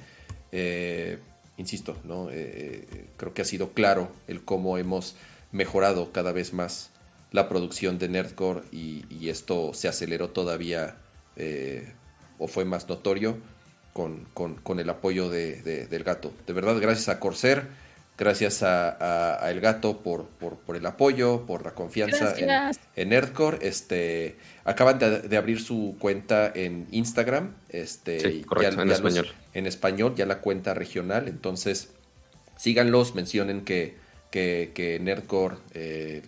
Eh, 0.51 1.19
insisto, 1.57 1.97
¿no? 2.05 2.29
Creo 3.17 3.35
que 3.35 3.43
ha 3.43 3.45
sido 3.45 3.73
claro 3.73 4.11
el 4.27 4.45
cómo 4.45 4.79
hemos 4.79 5.17
mejorado 5.53 6.13
cada 6.13 6.33
vez 6.33 6.53
más 6.53 6.91
la 7.31 7.49
producción 7.49 7.99
de 7.99 8.09
Nerdcore 8.09 8.63
y, 8.73 9.05
y 9.11 9.29
esto 9.29 9.73
se 9.75 9.89
aceleró 9.89 10.31
todavía 10.31 10.97
o 12.39 12.49
fue 12.49 12.65
más 12.65 12.89
notorio 12.89 13.39
con, 13.93 14.27
con- 14.35 14.55
con 14.57 14.81
el 14.81 14.89
apoyo 14.91 15.29
de- 15.29 15.63
de- 15.63 15.87
del 15.87 16.05
gato. 16.05 16.33
De 16.47 16.53
verdad, 16.53 16.79
gracias 16.81 17.09
a 17.09 17.21
Corsair, 17.21 17.65
gracias 18.19 18.63
a, 18.63 18.89
a- 18.91 19.45
a 19.45 19.51
el 19.51 19.61
gato 19.61 19.99
por, 19.99 20.27
por, 20.27 20.57
por 20.57 20.77
el 20.77 20.87
apoyo, 20.87 21.45
por 21.47 21.65
la 21.65 21.73
confianza 21.73 22.35
en, 22.39 22.47
Gracias. 22.47 22.85
en 22.97 23.09
Nerdcore. 23.11 23.59
Este, 23.67 24.37
acaban 24.65 24.99
de, 24.99 25.21
de 25.21 25.37
abrir 25.37 25.61
su 25.61 25.97
cuenta 25.99 26.51
en 26.55 26.87
Instagram. 26.91 27.55
Este, 27.69 28.21
Sí, 28.21 28.43
correcto, 28.45 28.81
en 28.83 28.91
español. 28.91 29.29
en 29.55 29.67
español, 29.67 30.15
ya 30.17 30.25
la 30.27 30.39
cuenta 30.41 30.73
regional. 30.75 31.29
Entonces, 31.29 31.91
síganlos, 32.57 33.15
mencionen 33.15 33.63
que, 33.65 33.97
que, 34.31 34.73
que 34.75 34.99
Nerdcore 35.01 35.57
eh, 35.75 36.23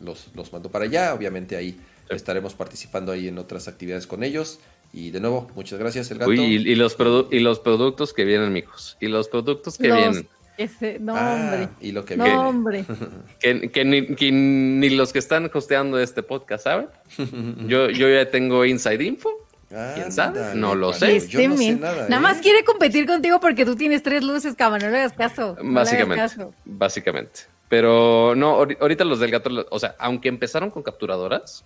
los, 0.00 0.28
los 0.34 0.52
mandó 0.52 0.70
para 0.70 0.84
allá. 0.86 1.14
Obviamente 1.14 1.56
ahí 1.56 1.72
Sí. 2.08 2.14
estaremos 2.16 2.54
participando 2.54 3.12
ahí 3.12 3.28
en 3.28 3.36
otras 3.38 3.68
actividades 3.68 4.06
con 4.06 4.24
ellos. 4.24 4.60
Y 4.92 5.10
de 5.10 5.20
nuevo, 5.20 5.50
muchas 5.54 5.78
gracias, 5.78 6.10
el 6.10 6.18
gato. 6.18 6.30
Uy, 6.30 6.40
y, 6.40 6.54
y 6.56 6.74
los 6.74 6.96
y 7.30 7.38
los 7.40 7.60
productos 7.60 8.12
que 8.14 8.24
vienen, 8.24 8.52
mijos. 8.52 8.96
Y 9.00 9.08
los 9.08 9.28
productos 9.28 9.76
que 9.78 9.88
Los- 9.88 9.98
vienen. 9.98 10.28
Ese, 10.56 10.98
no, 10.98 11.14
Ah, 11.16 11.34
hombre. 11.34 11.68
y 11.80 11.92
lo 11.92 12.04
que 12.04 12.16
No, 12.16 12.24
viene. 12.24 12.38
hombre. 12.40 12.84
Que, 13.38 13.70
que 13.70 13.84
ni, 13.84 14.06
que 14.16 14.32
ni 14.32 14.90
los 14.90 15.12
que 15.12 15.20
están 15.20 15.48
hosteando 15.54 16.00
este 16.00 16.24
podcast 16.24 16.64
saben. 16.64 16.88
Yo, 17.68 17.90
yo 17.90 18.08
ya 18.08 18.28
tengo 18.30 18.64
inside 18.64 19.04
info. 19.04 19.30
¿Quién 19.94 20.10
sabe? 20.10 20.54
No 20.56 20.74
lo 20.74 20.92
sé. 20.94 21.20
Yo 21.28 21.46
no 21.48 21.56
sé 21.56 21.64
Este 21.64 21.72
men. 21.72 21.80
nada. 21.80 22.08
Nada 22.08 22.16
¿eh? 22.16 22.20
más 22.20 22.38
quiere 22.40 22.64
competir 22.64 23.06
contigo 23.06 23.38
porque 23.38 23.64
tú 23.66 23.76
tienes 23.76 24.02
tres 24.02 24.24
luces, 24.24 24.56
cabrón. 24.56 24.80
No 24.82 24.90
le 24.90 24.96
hagas 24.98 25.12
caso. 25.12 25.56
no 25.58 25.62
le 25.62 25.68
hagas 25.68 25.74
Básicamente. 25.74 26.16
caso. 26.22 26.54
Básicamente. 26.64 27.40
Pero 27.68 28.34
no, 28.34 28.58
ahori- 28.58 28.78
ahorita 28.80 29.04
los 29.04 29.20
del 29.20 29.30
gato, 29.30 29.50
o 29.70 29.78
sea, 29.78 29.94
aunque 29.98 30.28
empezaron 30.30 30.70
con 30.70 30.82
capturadoras, 30.82 31.64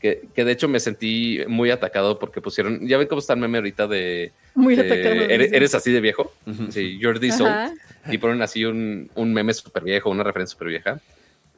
que, 0.00 0.28
que 0.34 0.44
de 0.44 0.52
hecho 0.52 0.68
me 0.68 0.80
sentí 0.80 1.40
muy 1.48 1.70
atacado 1.70 2.18
porque 2.18 2.40
pusieron, 2.40 2.86
ya 2.86 2.98
ven 2.98 3.08
cómo 3.08 3.18
está 3.18 3.32
el 3.32 3.40
meme 3.40 3.58
ahorita 3.58 3.86
de, 3.86 4.32
Muy 4.54 4.76
de, 4.76 4.82
atacado. 4.82 5.14
¿eres, 5.54 5.74
así 5.74 5.90
de 5.92 6.00
viejo? 6.00 6.32
Sí, 6.70 6.98
you're 6.98 7.18
this 7.18 7.40
old. 7.40 7.78
Y 8.10 8.18
ponen 8.18 8.40
así 8.42 8.64
un, 8.64 9.10
un 9.14 9.32
meme 9.34 9.52
súper 9.54 9.82
viejo, 9.84 10.08
una 10.10 10.22
referencia 10.22 10.52
súper 10.52 10.68
vieja. 10.68 11.00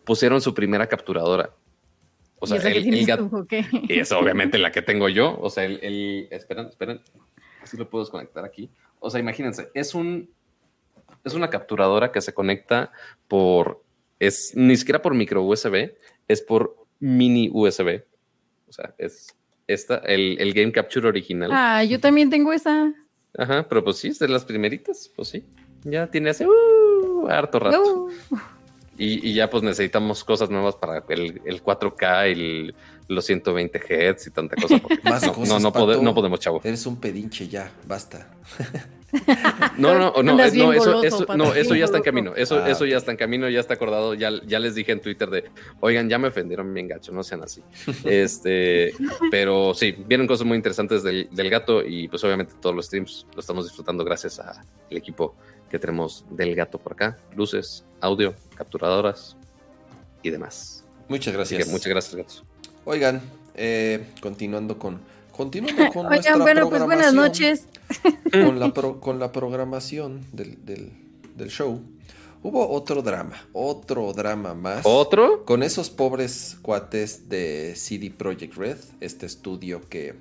Pusieron 0.04 0.40
su 0.40 0.54
primera 0.54 0.86
capturadora. 0.88 1.50
O 2.38 2.46
sea, 2.46 2.56
¿Y 2.56 2.60
esa 2.60 2.72
que 2.72 2.78
el, 2.78 2.94
el 2.94 3.06
gato, 3.06 3.46
y 3.88 3.98
es 4.00 4.10
obviamente 4.12 4.56
la 4.56 4.72
que 4.72 4.80
tengo 4.80 5.08
yo. 5.10 5.38
O 5.40 5.50
sea, 5.50 5.64
el, 5.64 5.78
el- 5.82 6.28
esperen, 6.30 6.66
esperen. 6.68 7.00
Así 7.62 7.76
lo 7.76 7.88
puedo 7.90 8.04
desconectar 8.04 8.44
aquí. 8.44 8.70
O 8.98 9.10
sea, 9.10 9.20
imagínense, 9.20 9.68
es 9.74 9.94
un 9.94 10.30
es 11.22 11.34
una 11.34 11.50
capturadora 11.50 12.12
que 12.12 12.22
se 12.22 12.32
conecta 12.32 12.92
por 13.28 13.82
es 14.18 14.52
ni 14.54 14.76
siquiera 14.76 15.02
por 15.02 15.14
micro 15.14 15.42
USB, 15.42 15.92
es 16.28 16.40
por 16.40 16.76
mini 16.98 17.50
USB. 17.52 18.02
O 18.70 18.72
sea, 18.72 18.94
es 18.98 19.36
esta, 19.66 19.96
el, 19.98 20.36
el 20.40 20.54
Game 20.54 20.72
Capture 20.72 21.08
original. 21.08 21.50
Ah, 21.52 21.84
yo 21.84 21.98
también 21.98 22.30
tengo 22.30 22.52
esa. 22.52 22.94
Ajá, 23.36 23.66
pero 23.68 23.84
pues 23.84 23.98
sí, 23.98 24.08
es 24.08 24.18
de 24.20 24.28
las 24.28 24.44
primeritas, 24.44 25.10
pues 25.14 25.28
sí. 25.28 25.44
Ya 25.82 26.06
tiene 26.08 26.30
hace 26.30 26.46
uh, 26.46 27.26
harto 27.28 27.58
rato. 27.58 27.82
Uh, 28.30 28.36
Y, 29.00 29.30
y 29.30 29.34
ya 29.34 29.48
pues 29.48 29.62
necesitamos 29.62 30.22
cosas 30.24 30.50
nuevas 30.50 30.76
para 30.76 31.02
el, 31.08 31.40
el 31.46 31.64
4K, 31.64 32.26
el, 32.32 32.74
los 33.08 33.24
120 33.24 33.78
Hz 33.80 34.26
y 34.26 34.30
tanta 34.30 34.56
cosa. 34.56 34.78
porque 34.78 34.98
Más 35.08 35.22
no, 35.26 35.32
cosas, 35.32 35.48
no, 35.48 35.58
no, 35.58 35.72
pode- 35.72 36.00
no 36.02 36.14
podemos, 36.14 36.38
chavo. 36.38 36.60
Eres 36.62 36.84
un 36.86 37.00
pedinche 37.00 37.48
ya, 37.48 37.72
basta. 37.86 38.28
No, 39.78 39.98
no, 39.98 40.12
no, 40.22 40.42
es- 40.44 40.54
no, 40.54 40.72
eso, 40.72 40.92
goloso, 41.00 41.02
eso, 41.24 41.36
no, 41.36 41.54
eso 41.54 41.74
ya 41.74 41.84
está 41.86 41.96
en 41.96 42.02
camino. 42.02 42.34
Eso, 42.36 42.62
Ah, 42.62 42.70
eso 42.70 42.84
ya 42.86 42.98
está 42.98 43.10
en 43.10 43.16
camino, 43.16 43.48
ya 43.48 43.60
está 43.60 43.74
acordado. 43.74 44.14
Ya, 44.14 44.30
ya 44.46 44.58
les 44.60 44.74
dije 44.74 44.92
en 44.92 45.00
Twitter 45.00 45.30
de, 45.30 45.44
oigan, 45.80 46.08
ya 46.08 46.18
me 46.18 46.28
ofendieron 46.28 46.72
bien 46.74 46.86
gacho, 46.88 47.10
no 47.12 47.22
sean 47.22 47.42
así. 47.42 47.62
Este, 48.04 48.92
pero 49.30 49.72
sí, 49.74 49.94
vienen 50.06 50.26
cosas 50.26 50.46
muy 50.46 50.56
interesantes 50.56 51.02
del, 51.02 51.28
del 51.30 51.50
gato 51.50 51.82
y 51.84 52.06
pues 52.08 52.22
obviamente 52.24 52.52
todos 52.60 52.76
los 52.76 52.86
streams 52.86 53.26
lo 53.34 53.40
estamos 53.40 53.64
disfrutando 53.64 54.04
gracias 54.04 54.38
al 54.38 54.62
equipo 54.90 55.34
que 55.70 55.78
tenemos 55.78 56.24
del 56.30 56.54
gato 56.54 56.78
por 56.78 56.92
acá. 56.92 57.16
Luces, 57.36 57.84
audio, 58.00 58.34
capturadoras 58.56 59.36
y 60.22 60.30
demás. 60.30 60.84
Muchas 61.08 61.32
gracias. 61.34 61.64
que 61.64 61.70
muchas 61.70 61.88
gracias, 61.88 62.14
gatos. 62.16 62.44
Oigan, 62.84 63.20
eh, 63.54 64.06
continuando 64.20 64.78
con. 64.78 65.00
Continuando 65.36 65.90
con 65.92 66.06
nuestra 66.08 66.32
Oigan, 66.34 66.44
bueno, 66.44 66.68
pues 66.68 66.82
buenas 66.84 67.14
noches. 67.14 67.66
Con 68.32 68.60
la, 68.60 68.72
pro- 68.74 69.00
con 69.00 69.18
la 69.18 69.32
programación 69.32 70.24
del, 70.32 70.64
del- 70.64 70.92
del 71.36 71.48
show. 71.50 71.80
Hubo 72.42 72.68
otro 72.70 73.02
drama, 73.02 73.34
otro 73.52 74.12
drama 74.12 74.54
más. 74.54 74.82
¿Otro? 74.84 75.44
Con 75.44 75.62
esos 75.62 75.90
pobres 75.90 76.56
cuates 76.62 77.28
de 77.28 77.74
CD 77.76 78.10
Projekt 78.10 78.54
Red, 78.54 78.78
este 79.00 79.26
estudio 79.26 79.80
que 79.88 80.14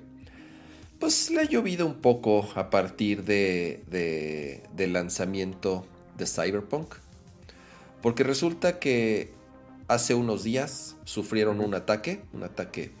pues 1.00 1.30
le 1.30 1.40
ha 1.40 1.44
llovido 1.44 1.86
un 1.86 1.94
poco 1.94 2.48
a 2.54 2.70
partir 2.70 3.24
de, 3.24 3.82
de- 3.90 4.62
del 4.76 4.92
lanzamiento 4.92 5.86
de 6.16 6.26
Cyberpunk. 6.26 6.94
Porque 8.02 8.22
resulta 8.22 8.78
que 8.78 9.32
hace 9.88 10.14
unos 10.14 10.44
días 10.44 10.96
sufrieron 11.04 11.60
un 11.60 11.74
ataque, 11.74 12.20
un 12.32 12.44
ataque, 12.44 12.92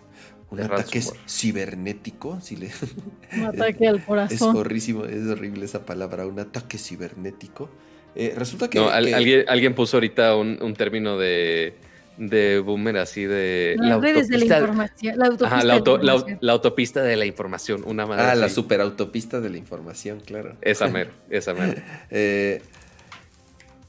un 0.50 0.58
De 0.58 0.64
ataque 0.64 0.98
ransomware. 1.00 1.28
cibernético, 1.28 2.40
si 2.40 2.56
le, 2.56 2.70
Un 3.36 3.44
ataque 3.44 3.86
al 3.86 3.96
es 3.96 4.04
corazón. 4.04 4.56
horrísimo, 4.56 5.04
es 5.04 5.26
horrible 5.28 5.64
esa 5.64 5.86
palabra, 5.86 6.26
un 6.26 6.40
ataque 6.40 6.76
cibernético. 6.78 7.70
Eh, 8.16 8.34
resulta 8.36 8.68
que, 8.68 8.78
No, 8.80 8.88
al- 8.88 9.06
que- 9.06 9.14
alguien, 9.14 9.44
alguien 9.46 9.74
puso 9.74 9.96
ahorita 9.98 10.34
un, 10.36 10.58
un 10.60 10.74
término 10.74 11.16
de, 11.16 11.74
de 12.20 12.58
boomer 12.60 12.98
así 12.98 13.24
de... 13.24 13.76
Las 13.78 13.98
redes 14.00 14.28
de 14.28 14.36
la 14.38 14.44
autopista- 14.44 14.58
información. 14.60 15.18
La 15.18 15.24
autopista 15.26 15.46
Ajá, 15.56 15.64
la, 15.64 15.74
de 15.74 15.80
la- 15.80 16.14
información. 16.14 16.38
la 16.42 16.52
autopista 16.52 17.02
de 17.02 17.16
la 17.16 17.24
información, 17.24 17.82
una 17.86 18.06
madre 18.06 18.22
Ah, 18.24 18.34
la 18.34 18.48
superautopista 18.50 19.40
de 19.40 19.48
la 19.50 19.56
información, 19.56 20.20
claro. 20.20 20.54
Esa 20.60 20.88
mero, 20.92 21.10
esa 21.30 21.54
mero. 21.54 21.80
Eh, 22.10 22.60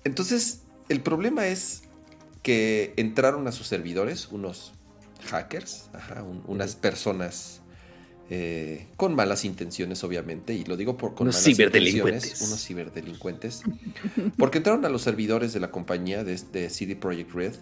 entonces, 0.04 0.62
el 0.90 1.02
problema 1.02 1.48
es 1.48 1.84
que 2.42 2.94
entraron 2.98 3.48
a 3.48 3.52
sus 3.52 3.68
servidores 3.68 4.30
unos 4.32 4.74
hackers, 5.30 5.90
ajá, 5.94 6.24
un- 6.24 6.44
unas 6.48 6.76
personas 6.76 7.62
eh, 8.34 8.88
con 8.96 9.14
malas 9.14 9.44
intenciones, 9.44 10.04
obviamente, 10.06 10.54
y 10.54 10.64
lo 10.64 10.78
digo 10.78 10.96
por 10.98 11.16
con 11.16 11.26
Unos 11.28 11.36
malas 11.36 11.44
ciberdelincuentes. 11.58 12.24
intenciones, 12.24 12.48
unos 12.50 12.66
ciberdelincuentes, 12.66 13.62
porque 14.38 14.60
entraron 14.60 14.86
a 14.86 14.90
los 14.90 15.02
servidores 15.02 15.52
de 15.52 15.60
la 15.60 15.70
compañía 15.70 16.24
de, 16.24 16.40
de 16.54 16.70
CD 16.70 16.96
Projekt 16.96 17.34
Red, 17.34 17.56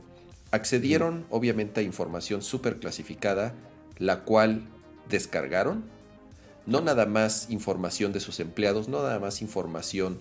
accedieron, 0.52 1.26
obviamente, 1.30 1.82
a 1.82 1.84
información 1.84 2.42
súper 2.42 2.80
clasificada, 2.80 3.54
la 3.98 4.22
cual 4.24 4.64
descargaron, 5.10 5.84
no 6.66 6.82
nada 6.82 7.06
más 7.06 7.50
información 7.50 8.14
de 8.14 8.20
sus 8.20 8.40
empleados, 8.40 8.88
no 8.90 9.02
nada 9.02 9.20
más 9.20 9.42
información 9.42 10.20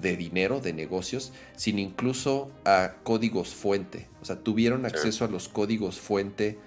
de 0.00 0.16
dinero, 0.16 0.60
de 0.60 0.72
negocios, 0.72 1.32
sino 1.56 1.80
incluso 1.80 2.50
a 2.64 2.94
códigos 3.02 3.54
fuente. 3.54 4.08
O 4.20 4.24
sea, 4.24 4.36
tuvieron 4.36 4.84
acceso 4.84 5.24
a 5.24 5.28
los 5.28 5.48
códigos 5.48 5.98
fuente 5.98 6.58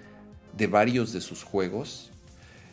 de 0.56 0.66
varios 0.66 1.12
de 1.12 1.20
sus 1.20 1.44
juegos. 1.44 2.10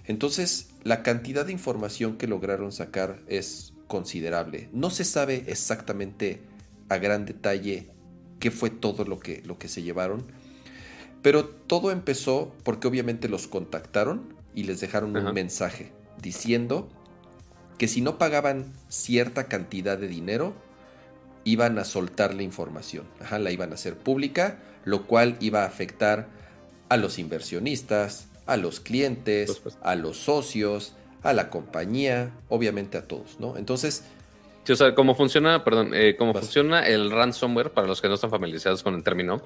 Entonces, 0.06 0.70
la 0.84 1.04
cantidad 1.04 1.46
de 1.46 1.52
información 1.52 2.18
que 2.18 2.28
lograron 2.28 2.72
sacar 2.72 3.20
es 3.28 3.74
considerable. 3.88 4.70
No 4.74 4.90
se 4.90 5.04
sabe 5.04 5.44
exactamente 5.48 6.42
a 6.90 6.98
gran 6.98 7.26
detalle 7.26 7.90
qué 8.40 8.52
fue 8.52 8.70
todo 8.70 9.06
lo 9.06 9.20
que, 9.20 9.42
lo 9.46 9.58
que 9.58 9.68
se 9.68 9.84
llevaron, 9.84 10.24
pero 11.22 11.46
todo 11.46 11.92
empezó 11.92 12.54
porque 12.64 12.88
obviamente 12.88 13.28
los 13.30 13.48
contactaron 13.48 14.34
y 14.54 14.64
les 14.64 14.80
dejaron 14.80 15.16
un 15.16 15.34
mensaje 15.34 15.92
diciendo 16.22 16.90
que 17.78 17.88
si 17.88 18.02
no 18.02 18.18
pagaban 18.18 18.74
cierta 18.88 19.48
cantidad 19.48 19.98
de 19.98 20.08
dinero, 20.08 20.56
iban 21.44 21.78
a 21.80 21.86
soltar 21.86 22.34
la 22.34 22.44
información, 22.44 23.06
la 23.40 23.52
iban 23.52 23.72
a 23.72 23.76
hacer 23.76 23.98
pública, 23.98 24.60
lo 24.84 25.06
cual 25.06 25.38
iba 25.40 25.64
a 25.64 25.68
afectar 25.68 26.28
a 26.90 26.98
los 26.98 27.20
inversionistas, 27.20 28.28
a 28.46 28.58
los 28.58 28.80
clientes, 28.80 29.62
a 29.82 29.96
los 29.96 30.18
socios, 30.18 30.96
a 31.24 31.34
la 31.34 31.50
compañía, 31.50 32.32
obviamente 32.50 32.98
a 32.98 33.08
todos, 33.08 33.40
¿no? 33.40 33.58
Entonces... 33.58 34.04
Sí, 34.68 34.74
o 34.74 34.76
sea, 34.76 34.94
cómo 34.94 35.16
funciona, 35.16 35.64
perdón, 35.64 35.92
eh, 35.94 36.18
cómo 36.18 36.34
funciona 36.34 36.86
el 36.86 37.10
ransomware, 37.10 37.72
para 37.72 37.88
los 37.88 38.02
que 38.02 38.10
no 38.10 38.16
están 38.16 38.30
familiarizados 38.30 38.84
con 38.84 38.96
el 38.96 39.02
término, 39.02 39.42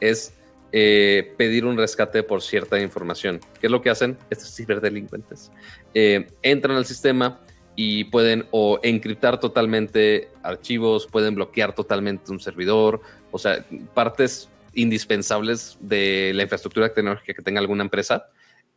es 0.00 0.34
eh, 0.70 1.32
pedir 1.38 1.64
un 1.64 1.78
rescate 1.78 2.22
por 2.22 2.42
cierta 2.42 2.78
información. 2.78 3.40
¿Qué 3.58 3.68
es 3.68 3.70
lo 3.70 3.80
que 3.80 3.88
hacen? 3.88 4.18
Estos 4.28 4.54
ciberdelincuentes. 4.54 5.50
Eh, 5.94 6.26
entran 6.42 6.76
al 6.76 6.84
sistema, 6.84 7.40
y 7.74 8.04
pueden 8.04 8.48
o 8.50 8.78
encriptar 8.82 9.40
totalmente 9.40 10.28
archivos, 10.42 11.06
pueden 11.06 11.36
bloquear 11.36 11.74
totalmente 11.74 12.30
un 12.30 12.38
servidor, 12.38 13.00
o 13.30 13.38
sea, 13.38 13.64
partes 13.94 14.50
indispensables 14.74 15.78
de 15.80 16.32
la 16.34 16.42
infraestructura 16.42 16.92
tecnológica 16.92 17.32
que 17.32 17.42
tenga 17.42 17.60
alguna 17.60 17.82
empresa. 17.82 18.28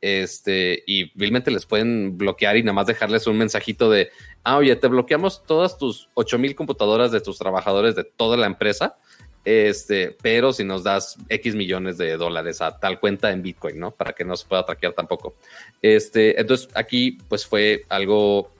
Este, 0.01 0.83
y 0.87 1.11
vilmente 1.17 1.51
les 1.51 1.65
pueden 1.65 2.17
bloquear 2.17 2.55
y 2.57 2.63
nada 2.63 2.73
más 2.73 2.87
dejarles 2.87 3.27
un 3.27 3.37
mensajito 3.37 3.89
de, 3.89 4.09
ah, 4.43 4.57
oye, 4.57 4.75
te 4.75 4.87
bloqueamos 4.87 5.43
todas 5.45 5.77
tus 5.77 6.09
8000 6.13 6.55
computadoras 6.55 7.11
de 7.11 7.21
tus 7.21 7.37
trabajadores 7.37 7.95
de 7.95 8.05
toda 8.05 8.37
la 8.37 8.45
empresa, 8.45 8.97
este, 9.43 10.15
pero 10.21 10.53
si 10.53 10.63
nos 10.63 10.83
das 10.83 11.17
X 11.27 11.55
millones 11.55 11.97
de 11.97 12.17
dólares 12.17 12.61
a 12.61 12.79
tal 12.79 12.99
cuenta 12.99 13.31
en 13.31 13.41
Bitcoin, 13.41 13.79
¿no? 13.79 13.91
Para 13.91 14.13
que 14.13 14.23
no 14.23 14.35
se 14.35 14.45
pueda 14.47 14.65
traquear 14.65 14.93
tampoco. 14.93 15.35
Este, 15.81 16.39
entonces 16.39 16.69
aquí 16.75 17.17
pues 17.27 17.45
fue 17.45 17.85
algo 17.89 18.51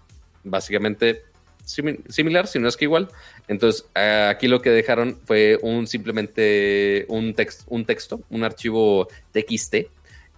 básicamente 0.43 1.23
similar, 1.63 2.47
si 2.47 2.59
no 2.59 2.67
es 2.67 2.75
que 2.75 2.85
igual. 2.85 3.09
Entonces, 3.47 3.85
aquí 3.93 4.47
lo 4.47 4.61
que 4.61 4.71
dejaron 4.71 5.19
fue 5.25 5.59
un 5.61 5.85
simplemente 5.85 7.05
un, 7.09 7.33
text, 7.33 7.63
un 7.67 7.85
texto, 7.85 8.21
un 8.29 8.43
archivo 8.43 9.07
TXT, 9.31 9.75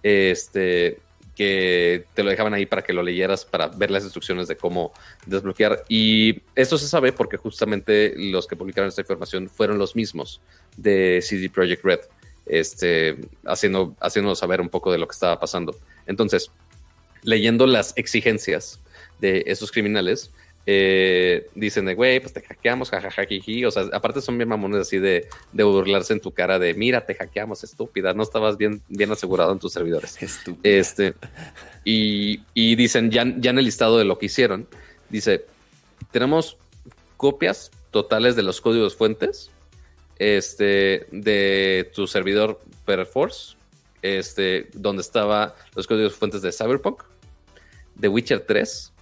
este, 0.02 1.00
que 1.34 2.04
te 2.14 2.22
lo 2.22 2.30
dejaban 2.30 2.54
ahí 2.54 2.66
para 2.66 2.82
que 2.82 2.92
lo 2.92 3.02
leyeras, 3.02 3.44
para 3.44 3.68
ver 3.68 3.90
las 3.90 4.04
instrucciones 4.04 4.48
de 4.48 4.56
cómo 4.56 4.92
desbloquear. 5.26 5.84
Y 5.88 6.42
esto 6.54 6.78
se 6.78 6.86
sabe 6.86 7.12
porque 7.12 7.36
justamente 7.36 8.14
los 8.16 8.46
que 8.46 8.56
publicaron 8.56 8.88
esta 8.88 9.00
información 9.00 9.48
fueron 9.48 9.78
los 9.78 9.96
mismos 9.96 10.40
de 10.76 11.20
CD 11.22 11.48
Projekt 11.48 11.84
Red, 11.84 12.00
este, 12.46 13.16
haciendo, 13.46 13.96
haciéndonos 14.00 14.38
saber 14.38 14.60
un 14.60 14.68
poco 14.68 14.92
de 14.92 14.98
lo 14.98 15.06
que 15.06 15.14
estaba 15.14 15.40
pasando. 15.40 15.76
Entonces, 16.06 16.50
leyendo 17.22 17.66
las 17.66 17.96
exigencias 17.96 18.80
de 19.20 19.44
esos 19.46 19.70
criminales, 19.70 20.32
eh, 20.64 21.48
dicen 21.54 21.84
de, 21.86 21.94
güey, 21.94 22.20
pues 22.20 22.32
te 22.32 22.40
hackeamos, 22.40 22.90
jajajajiji. 22.90 23.64
O 23.64 23.70
sea, 23.70 23.84
aparte 23.92 24.20
son 24.20 24.38
bien 24.38 24.48
mamones 24.48 24.82
así 24.82 24.98
de, 24.98 25.28
de, 25.52 25.64
burlarse 25.64 26.12
en 26.12 26.20
tu 26.20 26.32
cara 26.32 26.58
de, 26.58 26.74
mira, 26.74 27.04
te 27.04 27.14
hackeamos, 27.14 27.64
estúpida, 27.64 28.12
no 28.14 28.22
estabas 28.22 28.56
bien, 28.56 28.82
bien 28.88 29.10
asegurado 29.10 29.52
en 29.52 29.58
tus 29.58 29.72
servidores. 29.72 30.16
Este, 30.62 31.14
y, 31.84 32.42
y, 32.54 32.76
dicen, 32.76 33.10
ya, 33.10 33.24
ya 33.38 33.50
en 33.50 33.58
el 33.58 33.64
listado 33.64 33.98
de 33.98 34.04
lo 34.04 34.18
que 34.18 34.26
hicieron, 34.26 34.68
dice, 35.08 35.44
tenemos 36.10 36.56
copias 37.16 37.70
totales 37.90 38.36
de 38.36 38.42
los 38.42 38.60
códigos 38.60 38.96
fuentes 38.96 39.50
este, 40.18 41.06
de 41.10 41.90
tu 41.94 42.06
servidor 42.06 42.60
Perforce, 42.84 43.56
este, 44.02 44.68
donde 44.72 45.02
estaba 45.02 45.56
los 45.74 45.86
códigos 45.86 46.14
fuentes 46.14 46.42
de 46.42 46.52
Cyberpunk, 46.52 47.02
de 47.96 48.08
Witcher 48.08 48.40
3, 48.40 48.92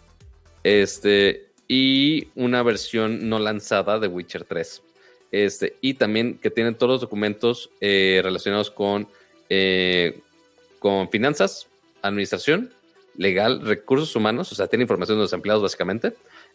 este, 0.65 1.50
y 1.73 2.27
una 2.35 2.65
versión 2.65 3.29
no 3.29 3.39
lanzada 3.39 4.01
de 4.01 4.09
Witcher 4.09 4.43
3. 4.43 4.83
Este, 5.31 5.77
y 5.81 5.95
también 5.95 6.37
que 6.39 6.51
tienen 6.51 6.75
todos 6.75 6.95
los 6.95 7.01
documentos 7.01 7.71
eh, 7.81 8.21
relacionados 8.25 8.73
con, 8.73 9.07
eh, 9.49 10.19
con 10.81 11.09
finanzas, 11.11 11.69
administración, 12.03 12.73
legal, 13.17 13.61
recursos 13.61 14.17
humanos, 14.17 14.51
o 14.51 14.57
sea, 14.57 14.67
tiene 14.67 14.83
información 14.83 15.19
de 15.19 15.23
los 15.23 15.33
empleados 15.33 15.63
básicamente, 15.63 16.15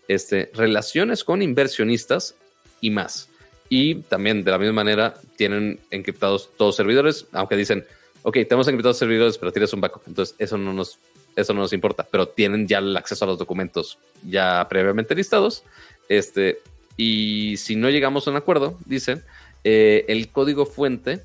este, 0.09 0.51
relaciones 0.53 1.23
con 1.23 1.41
inversionistas 1.41 2.35
y 2.81 2.89
más. 2.89 3.29
Y 3.69 3.95
también 3.95 4.43
de 4.43 4.51
la 4.51 4.57
misma 4.57 4.73
manera 4.73 5.13
tienen 5.37 5.79
encriptados 5.91 6.49
todos 6.57 6.75
servidores, 6.75 7.27
aunque 7.31 7.55
dicen, 7.55 7.85
ok, 8.23 8.33
tenemos 8.49 8.67
encriptados 8.67 8.97
servidores, 8.97 9.37
pero 9.37 9.53
tienes 9.53 9.71
un 9.71 9.79
backup. 9.79 10.03
Entonces 10.07 10.35
eso 10.39 10.57
no 10.57 10.73
nos 10.73 10.99
eso 11.35 11.53
no 11.53 11.61
nos 11.61 11.73
importa, 11.73 12.07
pero 12.09 12.27
tienen 12.27 12.67
ya 12.67 12.79
el 12.79 12.95
acceso 12.95 13.25
a 13.25 13.27
los 13.27 13.37
documentos 13.37 13.97
ya 14.23 14.65
previamente 14.69 15.15
listados. 15.15 15.63
Este, 16.07 16.59
y 16.97 17.57
si 17.57 17.75
no 17.75 17.89
llegamos 17.89 18.27
a 18.27 18.31
un 18.31 18.37
acuerdo, 18.37 18.77
dicen, 18.85 19.23
eh, 19.63 20.05
el 20.07 20.29
código 20.29 20.65
fuente 20.65 21.21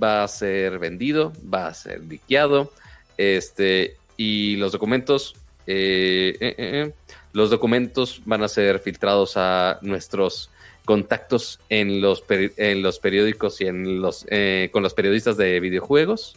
va 0.00 0.24
a 0.24 0.28
ser 0.28 0.78
vendido, 0.78 1.32
va 1.52 1.68
a 1.68 1.74
ser 1.74 2.02
liqueado, 2.02 2.72
este, 3.16 3.96
y 4.16 4.56
los 4.56 4.72
documentos, 4.72 5.36
eh, 5.66 6.36
eh, 6.40 6.92
los 7.32 7.50
documentos 7.50 8.22
van 8.24 8.42
a 8.42 8.48
ser 8.48 8.80
filtrados 8.80 9.36
a 9.36 9.78
nuestros 9.82 10.50
contactos 10.84 11.60
en 11.68 12.00
los, 12.00 12.24
en 12.28 12.82
los 12.82 12.98
periódicos 12.98 13.60
y 13.60 13.66
en 13.66 14.02
los, 14.02 14.26
con 14.70 14.82
los 14.82 14.94
periodistas 14.94 15.36
de 15.36 15.58
videojuegos 15.60 16.36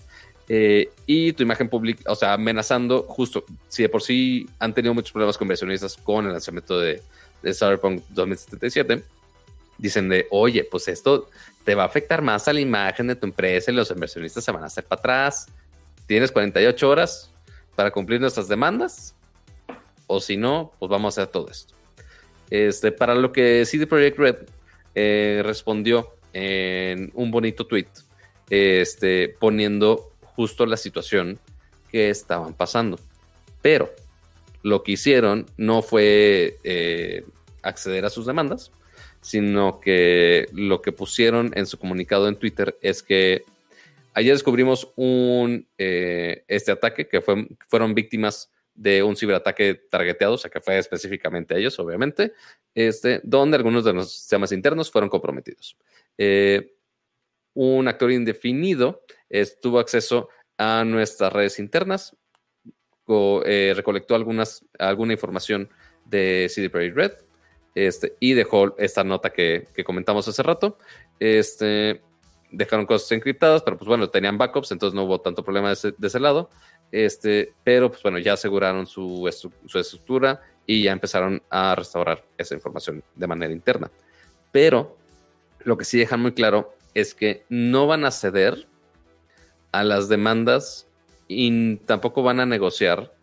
eh, 0.50 0.90
y 1.06 1.34
tu 1.34 1.44
imagen 1.44 1.70
pública, 1.70 2.10
o 2.10 2.16
sea, 2.16 2.34
amenazando 2.34 3.04
justo, 3.04 3.44
si 3.68 3.84
de 3.84 3.90
por 3.90 4.02
sí 4.02 4.48
han 4.60 4.74
tenido 4.74 4.94
muchos 4.94 5.12
problemas 5.12 5.38
con 5.38 5.46
inversionistas 5.46 5.98
con 5.98 6.26
el 6.26 6.32
lanzamiento 6.32 6.80
de, 6.80 7.02
de 7.42 7.54
Cyberpunk 7.54 8.04
2077, 8.10 9.04
dicen 9.78 10.10
de, 10.10 10.28
oye, 10.32 10.64
pues 10.64 10.88
esto 10.88 11.30
te 11.64 11.76
va 11.76 11.84
a 11.84 11.86
afectar 11.88 12.22
más 12.22 12.48
a 12.48 12.54
la 12.54 12.62
imagen 12.62 13.08
de 13.08 13.16
tu 13.16 13.26
empresa 13.26 13.72
y 13.72 13.76
los 13.76 13.92
inversionistas 13.92 14.44
se 14.44 14.52
van 14.52 14.64
a 14.64 14.68
hacer 14.68 14.86
para 14.86 15.00
atrás. 15.00 15.48
Tienes 16.06 16.32
48 16.32 16.90
horas 16.90 17.30
para 17.76 17.92
cumplir 17.92 18.22
nuestras 18.22 18.48
demandas, 18.48 19.14
o 20.08 20.22
si 20.22 20.38
no, 20.38 20.72
pues 20.80 20.90
vamos 20.90 21.18
a 21.18 21.22
hacer 21.22 21.32
todo 21.32 21.50
esto. 21.50 21.74
Este, 22.50 22.94
para 22.94 23.14
lo 23.14 23.34
que 23.34 23.66
CD 23.66 23.86
Projekt 23.86 24.18
Red 24.18 24.36
eh, 24.96 25.42
respondió 25.44 26.14
en 26.32 27.12
un 27.14 27.30
bonito 27.30 27.68
tweet, 27.68 27.88
este, 28.50 29.36
poniendo 29.40 30.14
justo 30.38 30.68
la 30.68 30.78
situación 30.78 31.40
que 31.92 32.12
estaban 32.12 32.54
pasando. 32.54 33.00
Pero 33.64 33.90
lo 34.62 34.84
que 34.84 34.92
hicieron 34.92 35.48
no 35.58 35.82
fue 35.82 36.58
eh, 36.64 37.26
acceder 37.64 38.06
a 38.06 38.12
sus 38.12 38.28
demandas, 38.28 38.72
sino 39.20 39.80
que 39.80 40.48
lo 40.54 40.84
que 40.84 40.92
pusieron 40.92 41.52
en 41.56 41.66
su 41.66 41.80
comunicado 41.80 42.28
en 42.28 42.36
Twitter 42.36 42.78
es 42.84 43.02
que 43.02 43.46
ayer 44.14 44.34
descubrimos 44.34 44.94
un 44.96 45.68
eh, 45.80 46.44
este 46.48 46.72
ataque 46.72 47.08
que 47.08 47.20
fue, 47.20 47.48
fueron 47.68 47.96
víctimas 47.96 48.52
de 48.76 49.02
un 49.02 49.16
ciberataque 49.16 49.74
targeteado, 49.90 50.36
o 50.36 50.38
sea 50.38 50.52
que 50.52 50.62
fue 50.62 50.78
específicamente 50.78 51.56
a 51.56 51.58
ellos, 51.58 51.80
obviamente, 51.80 52.34
este, 52.76 53.22
donde 53.24 53.58
algunos 53.58 53.84
de 53.84 53.94
los 53.94 54.14
sistemas 54.14 54.52
internos 54.52 54.92
fueron 54.92 55.10
comprometidos. 55.10 55.76
Eh, 56.16 56.76
un 57.56 57.88
actor 57.88 58.12
indefinido 58.12 59.02
tuvo 59.62 59.80
acceso 59.80 60.30
a 60.58 60.84
nuestras 60.84 61.32
redes 61.34 61.60
internas, 61.60 62.16
eh, 63.46 63.74
recolectó 63.76 64.16
algunas, 64.16 64.66
alguna 64.78 65.14
información 65.14 65.70
de 66.06 66.48
CD 66.50 66.70
Projekt 66.70 66.96
Red 66.96 67.12
este, 67.76 68.16
y 68.20 68.34
dejó 68.34 68.78
esta 68.78 69.04
nota 69.04 69.30
que, 69.32 69.68
comentamos 69.86 70.28
hace 70.28 70.44
rato. 70.44 70.78
Este, 71.20 72.02
dejaron 72.52 72.86
cosas 72.86 73.12
encriptadas, 73.12 73.62
pero 73.64 73.78
pues 73.78 73.88
bueno, 73.88 74.10
tenían 74.10 74.38
backups, 74.38 74.72
entonces 74.72 74.96
no 74.96 75.04
hubo 75.04 75.22
tanto 75.22 75.44
problema 75.44 75.70
de 75.74 75.94
ese, 76.02 76.20
lado. 76.20 76.50
Este, 76.92 77.54
pero 77.64 77.90
pues 77.90 78.02
bueno, 78.04 78.18
ya 78.18 78.34
aseguraron 78.34 78.88
su, 78.88 79.30
su 79.66 79.80
estructura 79.80 80.42
y 80.66 80.84
ya 80.84 80.92
empezaron 80.92 81.42
a 81.50 81.76
restaurar 81.76 82.26
esa 82.38 82.56
información 82.56 83.04
de 83.16 83.28
manera 83.28 83.54
interna. 83.54 83.90
Pero 84.52 84.98
lo 85.60 85.78
que 85.78 85.86
sí 85.86 85.98
dejan 85.98 86.22
muy 86.22 86.34
claro 86.34 86.74
es 86.94 87.14
que 87.14 87.46
no 87.48 87.88
van 87.88 88.06
a 88.06 88.12
ceder 88.12 88.68
a 89.80 89.84
las 89.84 90.10
demandas 90.10 90.88
y 91.28 91.76
tampoco 91.78 92.24
van 92.24 92.40
a 92.40 92.46
negociar 92.46 93.14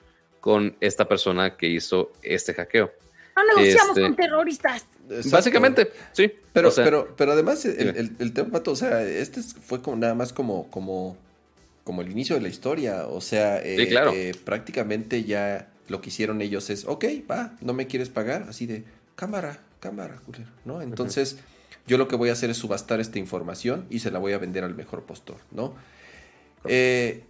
con 0.41 0.77
esta 0.81 1.09
persona 1.09 1.57
que 1.57 1.69
hizo 1.69 2.13
este 2.23 2.55
hackeo. 2.55 2.93
No 3.37 3.43
negociamos 3.57 3.97
este, 3.97 4.03
con 4.03 4.17
terroristas. 4.17 4.87
Básicamente, 5.31 5.91
sí. 6.13 6.31
Pero, 6.53 6.71
pero, 6.75 7.15
pero 7.17 7.33
además 7.33 7.65
el, 7.65 8.15
el, 8.19 8.33
tema, 8.33 8.51
Pato, 8.51 8.73
o 8.73 8.77
sea, 8.77 9.03
este 9.03 9.43
fue 9.43 9.83
como 9.83 9.97
nada 9.97 10.15
más 10.15 10.33
como, 10.33 10.71
como, 10.71 11.17
como 11.83 12.03
el 12.03 12.11
inicio 12.11 12.37
de 12.37 12.43
la 12.43 12.49
historia. 12.49 13.07
O 13.09 13.21
sea, 13.21 13.61
eh, 13.65 13.89
claro. 13.89 14.13
Eh, 14.15 14.35
prácticamente 14.45 15.25
ya 15.25 15.69
lo 15.89 16.01
que 16.01 16.11
hicieron 16.11 16.41
ellos 16.41 16.71
es, 16.71 16.85
ok, 16.85 17.05
va, 17.29 17.57
no 17.61 17.73
me 17.73 17.87
quieres 17.87 18.09
pagar, 18.09 18.47
así 18.49 18.67
de 18.67 18.85
cámara, 19.17 19.59
cámara, 19.81 20.21
culero, 20.25 20.51
¿no? 20.65 20.81
Entonces, 20.81 21.39
yo 21.87 21.99
lo 21.99 22.07
que 22.07 22.17
voy 22.17 22.29
a 22.31 22.33
hacer 22.33 22.51
es 22.51 22.57
subastar 22.57 23.01
esta 23.01 23.19
información 23.19 23.87
y 23.91 23.99
se 23.99 24.11
la 24.11 24.19
voy 24.19 24.33
a 24.33 24.39
vender 24.39 24.65
al 24.65 24.75
mejor 24.75 25.03
postor, 25.03 25.39
¿no? 25.51 25.75
Eh, 26.67 27.25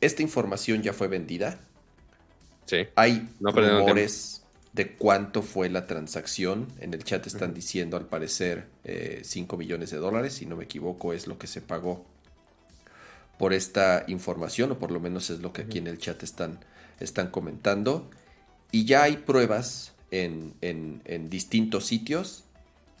esta 0.00 0.22
información 0.22 0.82
ya 0.82 0.92
fue 0.92 1.08
vendida. 1.08 1.58
Sí. 2.66 2.86
Hay 2.94 3.28
rumores 3.40 4.42
de 4.72 4.92
cuánto 4.92 5.42
fue 5.42 5.68
la 5.68 5.86
transacción. 5.86 6.68
En 6.80 6.94
el 6.94 7.04
chat 7.04 7.26
están 7.26 7.54
diciendo, 7.54 7.96
al 7.96 8.06
parecer, 8.06 8.66
5 9.22 9.56
millones 9.56 9.90
de 9.90 9.98
dólares, 9.98 10.34
si 10.34 10.46
no 10.46 10.56
me 10.56 10.64
equivoco, 10.64 11.12
es 11.12 11.26
lo 11.26 11.38
que 11.38 11.46
se 11.46 11.60
pagó 11.60 12.04
por 13.38 13.52
esta 13.52 14.04
información, 14.06 14.72
o 14.72 14.78
por 14.78 14.90
lo 14.90 15.00
menos 15.00 15.30
es 15.30 15.40
lo 15.40 15.52
que 15.52 15.62
aquí 15.62 15.78
en 15.78 15.86
el 15.86 15.98
chat 15.98 16.22
están, 16.22 16.60
están 17.00 17.28
comentando. 17.30 18.08
Y 18.70 18.84
ya 18.86 19.02
hay 19.02 19.18
pruebas 19.18 19.92
en, 20.10 21.28
distintos 21.28 21.86
sitios 21.86 22.44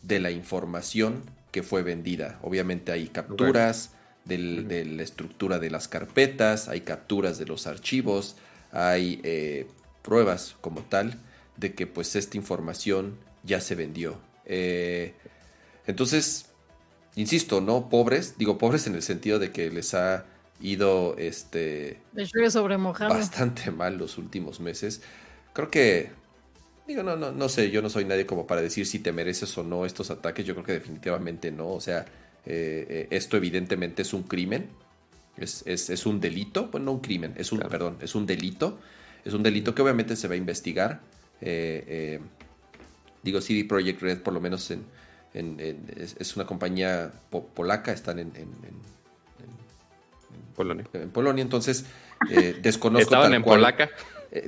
de 0.02 0.20
la 0.20 0.30
información 0.30 1.22
que 1.50 1.62
fue 1.62 1.82
vendida. 1.82 2.38
Obviamente 2.42 2.92
hay 2.92 3.08
capturas 3.08 3.92
de 4.24 4.84
la 4.84 5.02
estructura 5.02 5.58
de 5.58 5.70
las 5.70 5.88
carpetas, 5.88 6.68
hay 6.68 6.82
capturas 6.82 7.38
de 7.38 7.46
los 7.46 7.66
archivos, 7.66 8.36
hay 8.70 9.20
eh, 9.24 9.66
pruebas 10.02 10.56
como 10.60 10.82
tal 10.82 11.18
de 11.56 11.74
que 11.74 11.86
pues 11.86 12.16
esta 12.16 12.36
información 12.36 13.18
ya 13.42 13.60
se 13.60 13.74
vendió. 13.74 14.18
Eh, 14.44 15.14
entonces, 15.86 16.46
insisto, 17.16 17.60
¿no? 17.60 17.88
Pobres, 17.88 18.38
digo 18.38 18.58
pobres 18.58 18.86
en 18.86 18.94
el 18.94 19.02
sentido 19.02 19.38
de 19.38 19.50
que 19.50 19.70
les 19.70 19.94
ha 19.94 20.24
ido 20.60 21.16
este 21.18 22.00
bastante 23.08 23.70
mal 23.70 23.98
los 23.98 24.18
últimos 24.18 24.60
meses. 24.60 25.02
Creo 25.52 25.70
que 25.70 26.10
digo 26.86 27.02
no 27.02 27.16
no 27.16 27.32
no 27.32 27.48
sé, 27.48 27.70
yo 27.70 27.82
no 27.82 27.90
soy 27.90 28.04
nadie 28.04 28.26
como 28.26 28.46
para 28.46 28.62
decir 28.62 28.86
si 28.86 29.00
te 29.00 29.12
mereces 29.12 29.56
o 29.58 29.64
no 29.64 29.84
estos 29.84 30.10
ataques, 30.10 30.46
yo 30.46 30.54
creo 30.54 30.64
que 30.64 30.72
definitivamente 30.72 31.50
no, 31.50 31.68
o 31.68 31.80
sea, 31.80 32.06
eh, 32.46 32.86
eh, 32.88 33.08
esto 33.10 33.36
evidentemente 33.36 34.02
es 34.02 34.12
un 34.12 34.22
crimen. 34.24 34.68
Es, 35.36 35.64
es, 35.66 36.06
un 36.06 36.20
delito, 36.20 36.66
bueno, 36.66 36.86
no 36.86 36.92
un 36.92 37.00
crimen, 37.00 37.32
es 37.36 37.52
un, 37.52 37.60
perdón, 37.60 37.96
es 38.00 38.14
un 38.14 38.26
delito. 38.26 38.78
Es 39.24 39.32
un 39.34 39.42
delito 39.42 39.74
que 39.74 39.82
obviamente 39.82 40.16
se 40.16 40.28
va 40.28 40.34
a 40.34 40.36
investigar. 40.36 41.00
Eh, 41.40 42.20
digo, 43.22 43.40
CD 43.40 43.64
Projekt 43.64 44.02
Red, 44.02 44.18
por 44.18 44.34
lo 44.34 44.40
menos 44.40 44.70
en, 44.70 44.84
es, 45.34 46.36
una 46.36 46.44
compañía 46.44 47.12
polaca, 47.54 47.92
están 47.92 48.18
en, 48.18 48.32
Polonia. 50.54 50.84
En 50.92 51.10
Polonia, 51.10 51.42
entonces 51.42 51.86
eh, 52.30 52.58
desconozco 52.60 53.10
tal 53.10 53.32
en 53.32 53.42
cual, 53.42 53.60
polaca. 53.60 53.90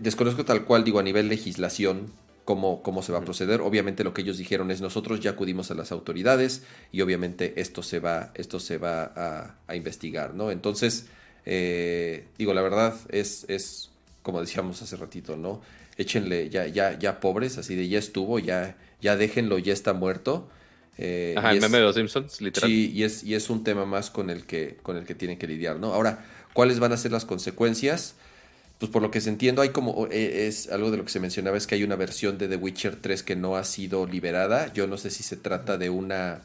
Desconozco 0.00 0.44
tal 0.44 0.64
cual, 0.64 0.84
digo, 0.84 0.98
a 0.98 1.02
nivel 1.02 1.28
legislación, 1.28 2.10
cómo, 2.44 2.82
cómo 2.82 3.02
se 3.02 3.12
va 3.12 3.18
a 3.18 3.24
proceder. 3.24 3.60
Obviamente 3.60 4.04
lo 4.04 4.14
que 4.14 4.22
ellos 4.22 4.38
dijeron 4.38 4.70
es 4.70 4.80
nosotros 4.80 5.20
ya 5.20 5.30
acudimos 5.30 5.70
a 5.70 5.74
las 5.74 5.92
autoridades 5.92 6.62
y 6.92 7.00
obviamente 7.00 7.60
esto 7.60 7.82
se 7.82 8.00
va, 8.00 8.32
esto 8.34 8.60
se 8.60 8.78
va 8.78 9.56
a, 9.66 9.74
investigar, 9.74 10.34
¿no? 10.34 10.50
Entonces, 10.50 11.06
eh, 11.46 12.26
digo, 12.38 12.54
la 12.54 12.62
verdad 12.62 12.94
es, 13.08 13.44
es, 13.48 13.90
como 14.22 14.40
decíamos 14.40 14.80
hace 14.82 14.96
ratito, 14.96 15.36
¿no? 15.36 15.62
Échenle 15.96 16.50
ya, 16.50 16.66
ya, 16.66 16.98
ya 16.98 17.20
pobres, 17.20 17.58
así 17.58 17.74
de 17.74 17.88
ya 17.88 17.98
estuvo, 17.98 18.38
ya, 18.38 18.76
ya 19.00 19.16
déjenlo, 19.16 19.58
ya 19.58 19.72
está 19.72 19.92
muerto. 19.92 20.48
Eh, 20.96 21.34
Ajá, 21.36 21.52
el 21.52 21.60
meme 21.60 21.78
de 21.78 21.84
los 21.84 21.94
Simpsons, 21.96 22.40
literal. 22.40 22.70
Sí, 22.70 22.92
y 22.92 23.02
es, 23.02 23.24
y 23.24 23.34
es 23.34 23.50
un 23.50 23.64
tema 23.64 23.84
más 23.84 24.10
con 24.10 24.30
el, 24.30 24.44
que, 24.44 24.76
con 24.82 24.96
el 24.96 25.04
que 25.04 25.14
tienen 25.14 25.38
que 25.38 25.46
lidiar, 25.46 25.78
¿no? 25.78 25.92
Ahora, 25.92 26.24
¿cuáles 26.52 26.78
van 26.78 26.92
a 26.92 26.96
ser 26.96 27.10
las 27.10 27.24
consecuencias? 27.24 28.14
Pues 28.84 28.92
por 28.92 29.00
lo 29.00 29.10
que 29.10 29.22
se 29.22 29.30
entiendo, 29.30 29.62
hay 29.62 29.70
como, 29.70 30.08
eh, 30.10 30.46
es 30.46 30.70
algo 30.70 30.90
de 30.90 30.98
lo 30.98 31.06
que 31.06 31.10
se 31.10 31.18
mencionaba, 31.18 31.56
es 31.56 31.66
que 31.66 31.74
hay 31.74 31.84
una 31.84 31.96
versión 31.96 32.36
de 32.36 32.48
The 32.48 32.56
Witcher 32.56 32.96
3 32.96 33.22
que 33.22 33.34
no 33.34 33.56
ha 33.56 33.64
sido 33.64 34.06
liberada. 34.06 34.70
Yo 34.74 34.86
no 34.86 34.98
sé 34.98 35.08
si 35.08 35.22
se 35.22 35.38
trata 35.38 35.78
de 35.78 35.88
una 35.88 36.42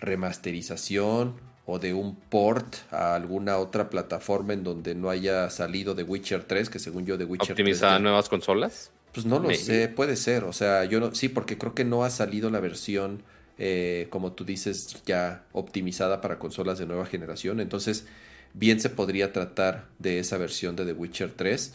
remasterización 0.00 1.36
o 1.66 1.78
de 1.78 1.94
un 1.94 2.16
port 2.16 2.74
a 2.90 3.14
alguna 3.14 3.58
otra 3.58 3.88
plataforma 3.88 4.52
en 4.52 4.64
donde 4.64 4.96
no 4.96 5.10
haya 5.10 5.48
salido 5.48 5.94
The 5.94 6.02
Witcher 6.02 6.42
3, 6.42 6.70
que 6.70 6.80
según 6.80 7.06
yo 7.06 7.16
The 7.16 7.26
Witcher 7.26 7.52
¿Optimizada 7.52 7.94
a 7.94 7.98
nuevas 8.00 8.28
consolas? 8.28 8.90
Pues 9.12 9.24
no 9.24 9.38
lo 9.38 9.54
sé, 9.54 9.86
puede 9.86 10.16
ser, 10.16 10.42
o 10.42 10.52
sea, 10.52 10.86
yo 10.86 10.98
no, 10.98 11.14
sí, 11.14 11.28
porque 11.28 11.56
creo 11.56 11.72
que 11.72 11.84
no 11.84 12.02
ha 12.02 12.10
salido 12.10 12.50
la 12.50 12.58
versión 12.58 13.22
eh, 13.62 14.08
como 14.10 14.32
tú 14.32 14.44
dices, 14.44 15.02
ya 15.04 15.44
optimizada 15.52 16.20
para 16.20 16.38
consolas 16.38 16.78
de 16.78 16.86
nueva 16.86 17.04
generación. 17.04 17.60
Entonces, 17.60 18.06
bien 18.54 18.80
se 18.80 18.90
podría 18.90 19.32
tratar 19.32 19.86
de 19.98 20.18
esa 20.18 20.38
versión 20.38 20.76
de 20.76 20.84
The 20.84 20.92
Witcher 20.92 21.32
3. 21.32 21.74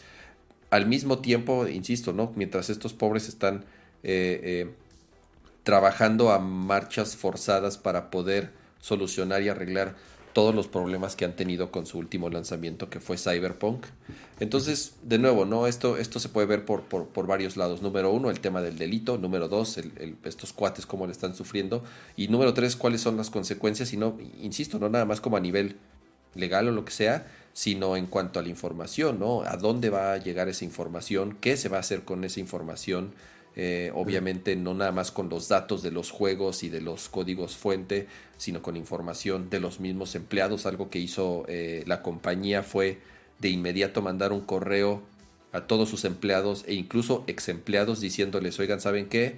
Al 0.70 0.86
mismo 0.86 1.20
tiempo, 1.20 1.66
insisto, 1.66 2.12
¿no? 2.12 2.32
Mientras 2.36 2.70
estos 2.70 2.92
pobres 2.92 3.28
están 3.28 3.64
eh, 4.02 4.40
eh, 4.42 4.70
trabajando 5.62 6.30
a 6.30 6.38
marchas 6.38 7.16
forzadas 7.16 7.78
para 7.78 8.10
poder 8.10 8.50
solucionar 8.80 9.42
y 9.42 9.48
arreglar 9.48 9.96
todos 10.36 10.54
los 10.54 10.68
problemas 10.68 11.16
que 11.16 11.24
han 11.24 11.34
tenido 11.34 11.70
con 11.70 11.86
su 11.86 11.96
último 11.96 12.28
lanzamiento 12.28 12.90
que 12.90 13.00
fue 13.00 13.16
Cyberpunk. 13.16 13.86
Entonces, 14.38 14.96
de 15.02 15.18
nuevo, 15.18 15.46
¿no? 15.46 15.66
Esto, 15.66 15.96
esto 15.96 16.20
se 16.20 16.28
puede 16.28 16.46
ver 16.46 16.66
por, 16.66 16.82
por, 16.82 17.26
varios 17.26 17.56
lados. 17.56 17.80
Número 17.80 18.12
uno, 18.12 18.28
el 18.28 18.40
tema 18.40 18.60
del 18.60 18.76
delito. 18.76 19.16
Número 19.16 19.48
dos, 19.48 19.80
estos 20.24 20.52
cuates 20.52 20.84
cómo 20.84 21.06
le 21.06 21.12
están 21.12 21.34
sufriendo. 21.34 21.82
Y 22.16 22.28
número 22.28 22.52
tres, 22.52 22.76
cuáles 22.76 23.00
son 23.00 23.16
las 23.16 23.30
consecuencias. 23.30 23.94
Y 23.94 23.96
no, 23.96 24.18
insisto, 24.42 24.78
no 24.78 24.90
nada 24.90 25.06
más 25.06 25.22
como 25.22 25.38
a 25.38 25.40
nivel 25.40 25.76
legal 26.36 26.68
o 26.68 26.72
lo 26.72 26.84
que 26.84 26.92
sea, 26.92 27.26
sino 27.52 27.96
en 27.96 28.06
cuanto 28.06 28.38
a 28.38 28.42
la 28.42 28.48
información, 28.48 29.18
¿no? 29.18 29.42
¿A 29.42 29.56
dónde 29.56 29.90
va 29.90 30.12
a 30.12 30.18
llegar 30.18 30.48
esa 30.48 30.64
información? 30.64 31.36
¿Qué 31.40 31.56
se 31.56 31.68
va 31.68 31.78
a 31.78 31.80
hacer 31.80 32.02
con 32.02 32.22
esa 32.24 32.40
información? 32.40 33.12
Eh, 33.58 33.90
obviamente 33.94 34.54
no 34.54 34.74
nada 34.74 34.92
más 34.92 35.10
con 35.10 35.30
los 35.30 35.48
datos 35.48 35.82
de 35.82 35.90
los 35.90 36.10
juegos 36.10 36.62
y 36.62 36.68
de 36.68 36.82
los 36.82 37.08
códigos 37.08 37.56
fuente, 37.56 38.06
sino 38.36 38.60
con 38.60 38.76
información 38.76 39.48
de 39.48 39.60
los 39.60 39.80
mismos 39.80 40.14
empleados. 40.14 40.66
Algo 40.66 40.90
que 40.90 40.98
hizo 40.98 41.46
eh, 41.48 41.82
la 41.86 42.02
compañía 42.02 42.62
fue 42.62 42.98
de 43.38 43.48
inmediato 43.48 44.02
mandar 44.02 44.32
un 44.32 44.42
correo 44.42 45.02
a 45.52 45.62
todos 45.66 45.88
sus 45.88 46.04
empleados 46.04 46.64
e 46.66 46.74
incluso 46.74 47.24
ex 47.26 47.48
empleados 47.48 48.00
diciéndoles, 48.00 48.58
oigan, 48.60 48.80
¿saben 48.80 49.08
qué? 49.08 49.36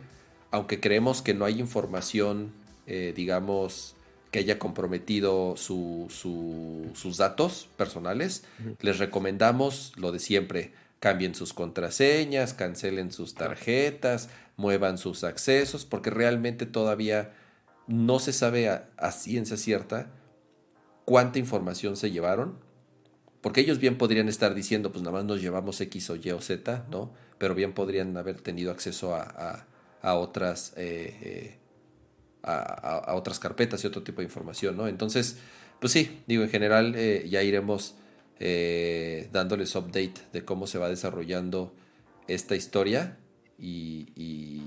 Aunque 0.50 0.80
creemos 0.80 1.22
que 1.22 1.34
no 1.34 1.44
hay 1.44 1.60
información, 1.60 2.52
eh, 2.88 3.12
digamos, 3.14 3.94
que 4.30 4.40
haya 4.40 4.58
comprometido 4.58 5.56
sus 5.56 7.16
datos 7.16 7.68
personales, 7.76 8.44
les 8.80 8.98
recomendamos 8.98 9.92
lo 9.96 10.12
de 10.12 10.18
siempre 10.18 10.72
cambien 11.00 11.34
sus 11.34 11.52
contraseñas, 11.52 12.54
cancelen 12.54 13.12
sus 13.12 13.34
tarjetas, 13.34 14.28
muevan 14.56 14.98
sus 14.98 15.24
accesos, 15.24 15.84
porque 15.84 16.10
realmente 16.10 16.66
todavía 16.66 17.32
no 17.86 18.18
se 18.18 18.32
sabe 18.32 18.68
a, 18.68 19.12
ciencia 19.12 19.56
cierta 19.56 20.10
cuánta 21.04 21.38
información 21.38 21.96
se 21.96 22.10
llevaron, 22.10 22.58
porque 23.40 23.60
ellos 23.60 23.78
bien 23.78 23.96
podrían 23.96 24.28
estar 24.28 24.54
diciendo, 24.54 24.92
pues 24.92 25.02
nada 25.02 25.16
más 25.16 25.24
nos 25.24 25.40
llevamos 25.40 25.80
X 25.80 26.10
o 26.10 26.16
Y 26.16 26.30
o 26.32 26.40
Z, 26.40 26.86
¿no? 26.90 27.12
Pero 27.38 27.54
bien 27.54 27.72
podrían 27.72 28.16
haber 28.16 28.40
tenido 28.40 28.72
acceso 28.72 29.14
a, 29.14 29.64
otras... 30.02 30.74
Eh, 30.76 31.16
eh, 31.22 31.58
a, 32.48 33.14
otras 33.14 33.38
carpetas 33.38 33.82
y 33.84 33.86
otro 33.86 34.02
tipo 34.02 34.20
de 34.20 34.24
información, 34.24 34.76
¿no? 34.76 34.88
Entonces, 34.88 35.38
pues 35.80 35.92
sí, 35.92 36.20
digo, 36.26 36.42
en 36.42 36.50
general 36.50 36.94
eh, 36.96 37.26
ya 37.28 37.42
iremos 37.42 37.94
eh, 38.40 39.28
dándoles 39.32 39.74
update 39.74 40.14
de 40.32 40.44
cómo 40.44 40.66
se 40.66 40.78
va 40.78 40.88
desarrollando 40.88 41.74
esta 42.26 42.56
historia 42.56 43.18
y, 43.58 44.62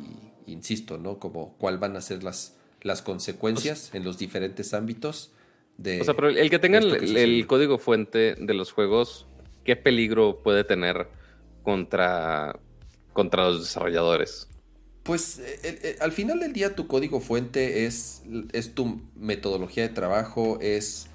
insisto, 0.48 0.98
¿no? 0.98 1.20
Como 1.20 1.56
cuál 1.58 1.78
van 1.78 1.96
a 1.96 2.02
ser 2.02 2.24
las, 2.24 2.58
las 2.82 3.02
consecuencias 3.02 3.94
en 3.94 4.04
los 4.04 4.18
diferentes 4.18 4.74
ámbitos 4.74 5.32
de... 5.78 6.02
O 6.02 6.04
sea, 6.04 6.14
pero 6.14 6.30
el 6.30 6.50
que 6.50 6.60
tengan 6.60 6.84
el, 6.84 7.48
código 7.48 7.78
fuente 7.78 8.36
de 8.38 8.54
los 8.54 8.72
juegos, 8.72 9.28
¿qué 9.64 9.76
peligro 9.76 10.44
puede 10.44 10.64
tener 10.64 11.08
contra, 11.64 12.60
contra 13.14 13.46
los 13.46 13.62
desarrolladores? 13.62 14.51
Pues 15.04 15.40
eh, 15.40 15.60
eh, 15.64 15.80
eh, 15.82 15.98
al 16.00 16.12
final 16.12 16.40
del 16.40 16.54
día 16.54 16.76
tu 16.76 16.86
código 16.86 17.20
fuente 17.22 17.86
es, 17.86 18.22
es 18.52 18.76
tu 18.76 19.02
metodología 19.16 19.84
de 19.84 19.90
trabajo, 19.90 20.60
es 20.62 21.10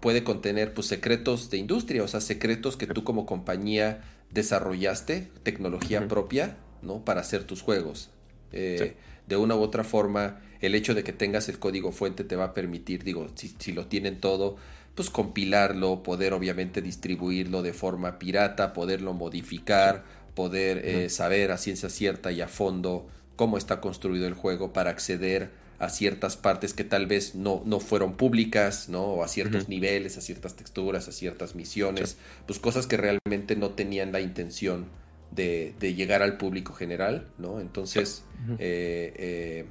puede 0.00 0.24
contener 0.24 0.74
pues, 0.74 0.86
secretos 0.86 1.50
de 1.50 1.56
industria, 1.56 2.02
o 2.02 2.08
sea, 2.08 2.20
secretos 2.20 2.76
que 2.76 2.86
tú 2.86 3.02
como 3.02 3.24
compañía 3.24 4.02
desarrollaste, 4.30 5.30
tecnología 5.42 6.06
propia, 6.06 6.58
¿no? 6.82 7.02
Para 7.04 7.22
hacer 7.22 7.44
tus 7.44 7.62
juegos. 7.62 8.10
De 8.52 9.36
una 9.36 9.56
u 9.56 9.60
otra 9.60 9.82
forma, 9.82 10.40
el 10.60 10.74
hecho 10.74 10.94
de 10.94 11.02
que 11.02 11.12
tengas 11.12 11.48
el 11.48 11.58
código 11.58 11.92
fuente 11.92 12.24
te 12.24 12.36
va 12.36 12.44
a 12.44 12.54
permitir, 12.54 13.04
digo, 13.04 13.26
si, 13.34 13.54
si 13.58 13.72
lo 13.72 13.86
tienen 13.86 14.20
todo, 14.20 14.56
pues 14.94 15.10
compilarlo, 15.10 16.02
poder 16.02 16.32
obviamente 16.32 16.80
distribuirlo 16.82 17.62
de 17.62 17.72
forma 17.72 18.18
pirata, 18.18 18.72
poderlo 18.72 19.12
modificar 19.12 20.04
poder 20.36 20.86
eh, 20.86 21.08
saber 21.08 21.50
a 21.50 21.56
ciencia 21.56 21.88
cierta 21.88 22.30
y 22.30 22.40
a 22.40 22.46
fondo 22.46 23.08
cómo 23.34 23.58
está 23.58 23.80
construido 23.80 24.28
el 24.28 24.34
juego 24.34 24.72
para 24.72 24.90
acceder 24.90 25.50
a 25.78 25.88
ciertas 25.88 26.36
partes 26.36 26.72
que 26.72 26.84
tal 26.84 27.06
vez 27.06 27.34
no, 27.34 27.62
no 27.66 27.80
fueron 27.80 28.16
públicas, 28.16 28.88
¿no? 28.88 29.02
O 29.02 29.24
a 29.24 29.28
ciertos 29.28 29.68
niveles, 29.68 30.16
a 30.16 30.20
ciertas 30.20 30.54
texturas, 30.54 31.08
a 31.08 31.12
ciertas 31.12 31.54
misiones, 31.54 32.16
pues 32.46 32.58
cosas 32.58 32.86
que 32.86 32.96
realmente 32.96 33.56
no 33.56 33.70
tenían 33.70 34.12
la 34.12 34.20
intención 34.20 34.86
de, 35.32 35.74
llegar 35.80 36.22
al 36.22 36.38
público 36.38 36.72
general, 36.72 37.28
¿no? 37.36 37.60
Entonces, 37.60 38.24
eh, 38.58 39.12
eh, 39.16 39.66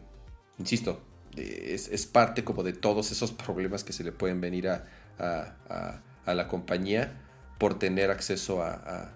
insisto, 0.60 1.02
es, 1.36 2.06
parte 2.06 2.44
como 2.44 2.64
de 2.64 2.74
todos 2.74 3.12
esos 3.12 3.32
problemas 3.46 3.84
que 3.84 3.94
se 3.94 4.04
le 4.04 4.12
pueden 4.12 4.42
venir 4.42 4.68
a, 4.68 4.86
a, 5.18 6.34
la 6.34 6.48
compañía 6.48 7.22
por 7.58 7.80
tener 7.80 8.12
acceso 8.12 8.62
a, 8.62 9.14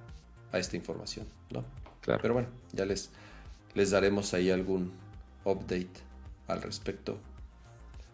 esta 0.57 0.75
información, 0.75 1.27
¿no? 1.51 1.63
Claro. 2.01 2.21
Pero 2.21 2.33
bueno, 2.33 2.47
ya 2.73 2.85
les, 2.85 3.11
les 3.75 3.91
daremos 3.91 4.33
ahí 4.33 4.49
algún 4.49 4.91
update 5.45 5.89
al 6.47 6.61
respecto 6.61 7.17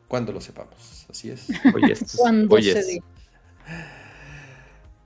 cuando 0.07 0.31
lo 0.31 0.41
sepamos. 0.41 1.05
Así 1.09 1.29
es. 1.29 1.47
Oye, 1.73 1.95
cuando 2.17 2.61
se 2.61 3.01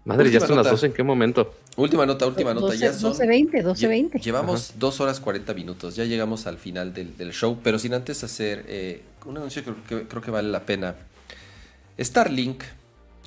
Madre, 0.05 0.31
ya 0.31 0.39
son 0.39 0.55
las 0.57 0.69
12, 0.69 0.87
¿en 0.87 0.93
qué 0.93 1.03
momento? 1.03 1.53
Última 1.75 2.05
nota, 2.05 2.25
última 2.25 2.53
nota. 2.53 2.67
12, 2.67 2.77
ya 2.79 2.93
son, 2.93 3.13
12.20, 3.13 3.63
12.20. 3.63 4.21
Llevamos 4.21 4.73
2 4.79 5.01
horas 5.01 5.19
40 5.19 5.53
minutos, 5.53 5.95
ya 5.95 6.05
llegamos 6.05 6.47
al 6.47 6.57
final 6.57 6.93
del, 6.93 7.31
show, 7.31 7.59
pero 7.61 7.77
sin 7.77 7.93
antes 7.93 8.23
hacer 8.23 8.65
eh, 8.67 9.03
un 9.25 9.37
anuncio 9.37 9.63
que 9.63 10.07
creo, 10.07 10.21
que 10.21 10.31
vale 10.31 10.49
la 10.49 10.65
pena. 10.65 10.95
Starlink, 11.99 12.63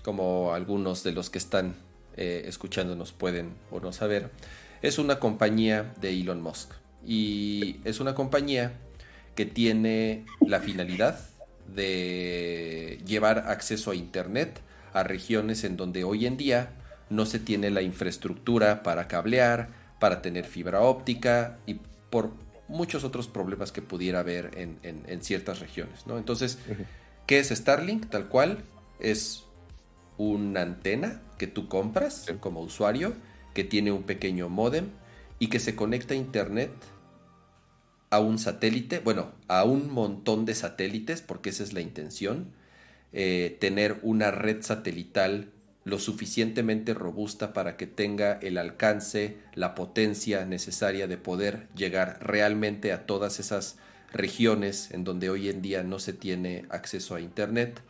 como 0.02 0.54
algunos 0.54 1.04
de 1.04 1.12
los 1.12 1.30
que 1.30 1.38
están 1.38 1.74
eh, 2.16 2.44
escuchándonos 2.46 3.12
pueden 3.12 3.54
o 3.70 3.80
no 3.80 3.92
saber, 3.92 4.30
es 4.82 4.98
una 4.98 5.18
compañía 5.18 5.94
de 6.00 6.10
Elon 6.10 6.42
Musk. 6.42 6.72
Y 7.04 7.80
es 7.84 8.00
una 8.00 8.14
compañía 8.14 8.72
que 9.34 9.46
tiene 9.46 10.24
la 10.46 10.60
finalidad 10.60 11.18
de 11.74 13.00
llevar 13.06 13.44
acceso 13.48 13.90
a 13.90 13.94
Internet 13.94 14.60
a 14.92 15.02
regiones 15.02 15.64
en 15.64 15.76
donde 15.76 16.04
hoy 16.04 16.26
en 16.26 16.36
día 16.36 16.70
no 17.08 17.26
se 17.26 17.38
tiene 17.38 17.70
la 17.70 17.82
infraestructura 17.82 18.82
para 18.82 19.08
cablear, 19.08 19.68
para 19.98 20.22
tener 20.22 20.44
fibra 20.44 20.80
óptica 20.80 21.58
y 21.66 21.78
por 22.10 22.32
muchos 22.68 23.04
otros 23.04 23.28
problemas 23.28 23.72
que 23.72 23.82
pudiera 23.82 24.20
haber 24.20 24.50
en, 24.56 25.22
ciertas 25.22 25.60
regiones. 25.60 26.06
¿no? 26.06 26.18
Entonces, 26.18 26.58
¿qué 27.26 27.38
es 27.38 27.48
Starlink? 27.48 28.08
Tal 28.08 28.28
cual 28.28 28.64
es 28.98 29.44
una 30.18 30.62
antena 30.62 31.20
que 31.42 31.48
tú 31.48 31.66
compras 31.66 32.26
como 32.38 32.60
usuario, 32.60 33.14
que 33.52 33.64
tiene 33.64 33.90
un 33.90 34.04
pequeño 34.04 34.48
modem 34.48 34.90
y 35.40 35.48
que 35.48 35.58
se 35.58 35.74
conecta 35.74 36.14
a 36.14 36.16
Internet 36.16 36.70
a 38.10 38.20
un 38.20 38.38
satélite, 38.38 39.00
bueno, 39.00 39.32
a 39.48 39.64
un 39.64 39.92
montón 39.92 40.44
de 40.44 40.54
satélites, 40.54 41.20
porque 41.20 41.50
esa 41.50 41.64
es 41.64 41.72
la 41.72 41.80
intención, 41.80 42.52
eh, 43.12 43.56
tener 43.58 43.98
una 44.02 44.30
red 44.30 44.62
satelital 44.62 45.50
lo 45.82 45.98
suficientemente 45.98 46.94
robusta 46.94 47.52
para 47.52 47.76
que 47.76 47.88
tenga 47.88 48.34
el 48.34 48.56
alcance, 48.56 49.36
la 49.56 49.74
potencia 49.74 50.44
necesaria 50.44 51.08
de 51.08 51.16
poder 51.16 51.66
llegar 51.74 52.18
realmente 52.20 52.92
a 52.92 53.04
todas 53.04 53.40
esas 53.40 53.78
regiones 54.12 54.92
en 54.92 55.02
donde 55.02 55.28
hoy 55.28 55.48
en 55.48 55.60
día 55.60 55.82
no 55.82 55.98
se 55.98 56.12
tiene 56.12 56.66
acceso 56.68 57.16
a 57.16 57.20
Internet, 57.20 57.82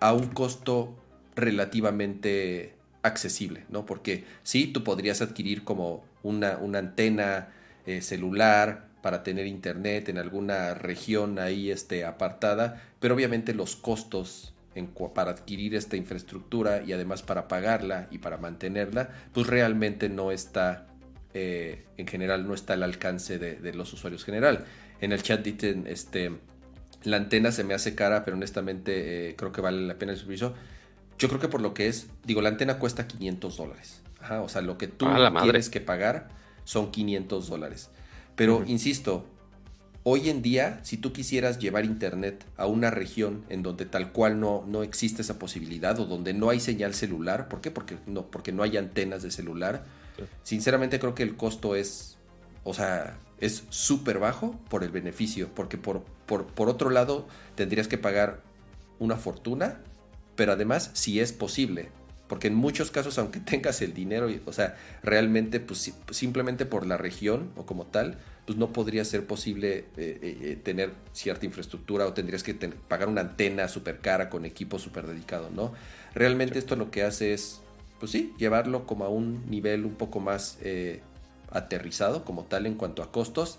a 0.00 0.14
un 0.14 0.26
costo 0.26 0.96
relativamente 1.36 2.77
accesible, 3.08 3.64
¿no? 3.68 3.86
Porque 3.86 4.24
sí, 4.42 4.66
tú 4.68 4.84
podrías 4.84 5.20
adquirir 5.22 5.64
como 5.64 6.04
una, 6.22 6.58
una 6.58 6.78
antena 6.78 7.48
eh, 7.86 8.00
celular, 8.02 8.88
para 9.02 9.22
tener 9.22 9.46
internet 9.46 10.08
en 10.08 10.18
alguna 10.18 10.74
región 10.74 11.38
ahí 11.38 11.70
este, 11.70 12.04
apartada, 12.04 12.82
pero 13.00 13.14
obviamente 13.14 13.54
los 13.54 13.76
costos 13.76 14.52
para 15.14 15.32
adquirir 15.32 15.74
esta 15.74 15.96
infraestructura 15.96 16.82
y 16.86 16.92
además 16.92 17.22
para 17.22 17.48
pagarla 17.48 18.06
y 18.10 18.18
para 18.18 18.36
mantenerla, 18.36 19.10
pues 19.32 19.46
realmente 19.46 20.08
no 20.08 20.30
está, 20.30 20.86
eh, 21.34 21.84
en 21.96 22.06
general, 22.06 22.46
no 22.46 22.54
está 22.54 22.74
al 22.74 22.82
alcance 22.82 23.38
de, 23.38 23.72
los 23.74 23.92
usuarios 23.92 24.24
general. 24.24 24.64
En 25.00 25.12
el 25.12 25.22
chat 25.22 25.42
dicen, 25.42 25.86
este, 25.88 26.32
la 27.02 27.16
antena 27.16 27.50
se 27.50 27.64
me 27.64 27.74
hace 27.74 27.94
cara, 27.94 28.24
pero 28.24 28.36
honestamente 28.36 29.30
eh, 29.30 29.36
creo 29.36 29.50
que 29.50 29.60
vale 29.60 29.86
la 29.86 29.98
pena 29.98 30.12
el 30.12 30.18
servicio. 30.18 30.54
Yo 31.18 31.28
creo 31.28 31.40
que 31.40 31.48
por 31.48 31.60
lo 31.60 31.74
que 31.74 31.88
es, 31.88 32.08
digo, 32.24 32.40
la 32.42 32.48
antena 32.48 32.78
cuesta 32.78 33.06
500 33.06 33.56
dólares. 33.56 34.02
o 34.30 34.48
sea, 34.48 34.62
lo 34.62 34.78
que 34.78 34.88
tú 34.88 35.06
tienes 35.42 35.68
que 35.68 35.80
pagar 35.80 36.28
son 36.64 36.90
500 36.90 37.48
dólares. 37.48 37.90
Pero, 38.36 38.62
insisto, 38.66 39.26
hoy 40.04 40.30
en 40.30 40.42
día, 40.42 40.80
si 40.84 40.96
tú 40.96 41.12
quisieras 41.12 41.58
llevar 41.58 41.84
internet 41.84 42.44
a 42.56 42.66
una 42.66 42.90
región 42.90 43.44
en 43.48 43.62
donde 43.62 43.84
tal 43.84 44.12
cual 44.12 44.38
no, 44.38 44.64
no 44.66 44.82
existe 44.82 45.22
esa 45.22 45.38
posibilidad 45.38 45.98
o 45.98 46.06
donde 46.06 46.34
no 46.34 46.50
hay 46.50 46.60
señal 46.60 46.94
celular, 46.94 47.48
¿por 47.48 47.60
qué? 47.60 47.70
Porque 47.70 47.96
no, 48.06 48.26
porque 48.26 48.52
no 48.52 48.62
hay 48.62 48.76
antenas 48.76 49.22
de 49.22 49.30
celular. 49.30 49.84
Sinceramente 50.44 50.98
creo 50.98 51.14
que 51.14 51.22
el 51.24 51.36
costo 51.36 51.74
es, 51.74 52.16
o 52.64 52.74
sea, 52.74 53.18
es 53.40 53.64
súper 53.70 54.18
bajo 54.18 54.58
por 54.68 54.84
el 54.84 54.90
beneficio, 54.90 55.48
porque 55.54 55.78
por, 55.78 56.02
por, 56.26 56.46
por 56.46 56.68
otro 56.68 56.90
lado 56.90 57.26
tendrías 57.54 57.88
que 57.88 57.98
pagar 57.98 58.40
una 58.98 59.16
fortuna, 59.16 59.80
pero 60.38 60.52
además 60.52 60.92
si 60.92 61.18
es 61.18 61.32
posible, 61.32 61.88
porque 62.28 62.46
en 62.46 62.54
muchos 62.54 62.92
casos, 62.92 63.18
aunque 63.18 63.40
tengas 63.50 63.82
el 63.82 63.92
dinero, 63.92 64.28
o 64.46 64.52
sea, 64.52 64.76
realmente, 65.02 65.58
pues 65.58 65.92
simplemente 66.12 66.64
por 66.64 66.86
la 66.86 66.96
región 66.96 67.50
o 67.56 67.66
como 67.66 67.86
tal, 67.86 68.18
pues 68.46 68.56
no 68.56 68.72
podría 68.72 69.04
ser 69.04 69.26
posible 69.26 69.78
eh, 69.78 69.84
eh, 69.96 70.38
eh, 70.40 70.58
tener 70.62 70.92
cierta 71.12 71.44
infraestructura 71.44 72.06
o 72.06 72.12
tendrías 72.12 72.44
que 72.44 72.54
pagar 72.54 73.08
una 73.08 73.22
antena 73.22 73.66
súper 73.66 73.98
cara 73.98 74.30
con 74.30 74.44
equipo 74.44 74.78
súper 74.78 75.08
dedicado, 75.08 75.50
¿no? 75.50 75.72
Realmente 76.14 76.60
esto 76.60 76.76
lo 76.76 76.92
que 76.92 77.02
hace 77.02 77.32
es, 77.32 77.60
pues 77.98 78.12
sí, 78.12 78.32
llevarlo 78.38 78.86
como 78.86 79.06
a 79.06 79.08
un 79.08 79.50
nivel 79.50 79.84
un 79.84 79.96
poco 79.96 80.20
más 80.20 80.58
aterrizado 81.50 82.24
como 82.24 82.44
tal 82.44 82.66
en 82.66 82.74
cuanto 82.74 83.02
a 83.02 83.10
costos 83.10 83.58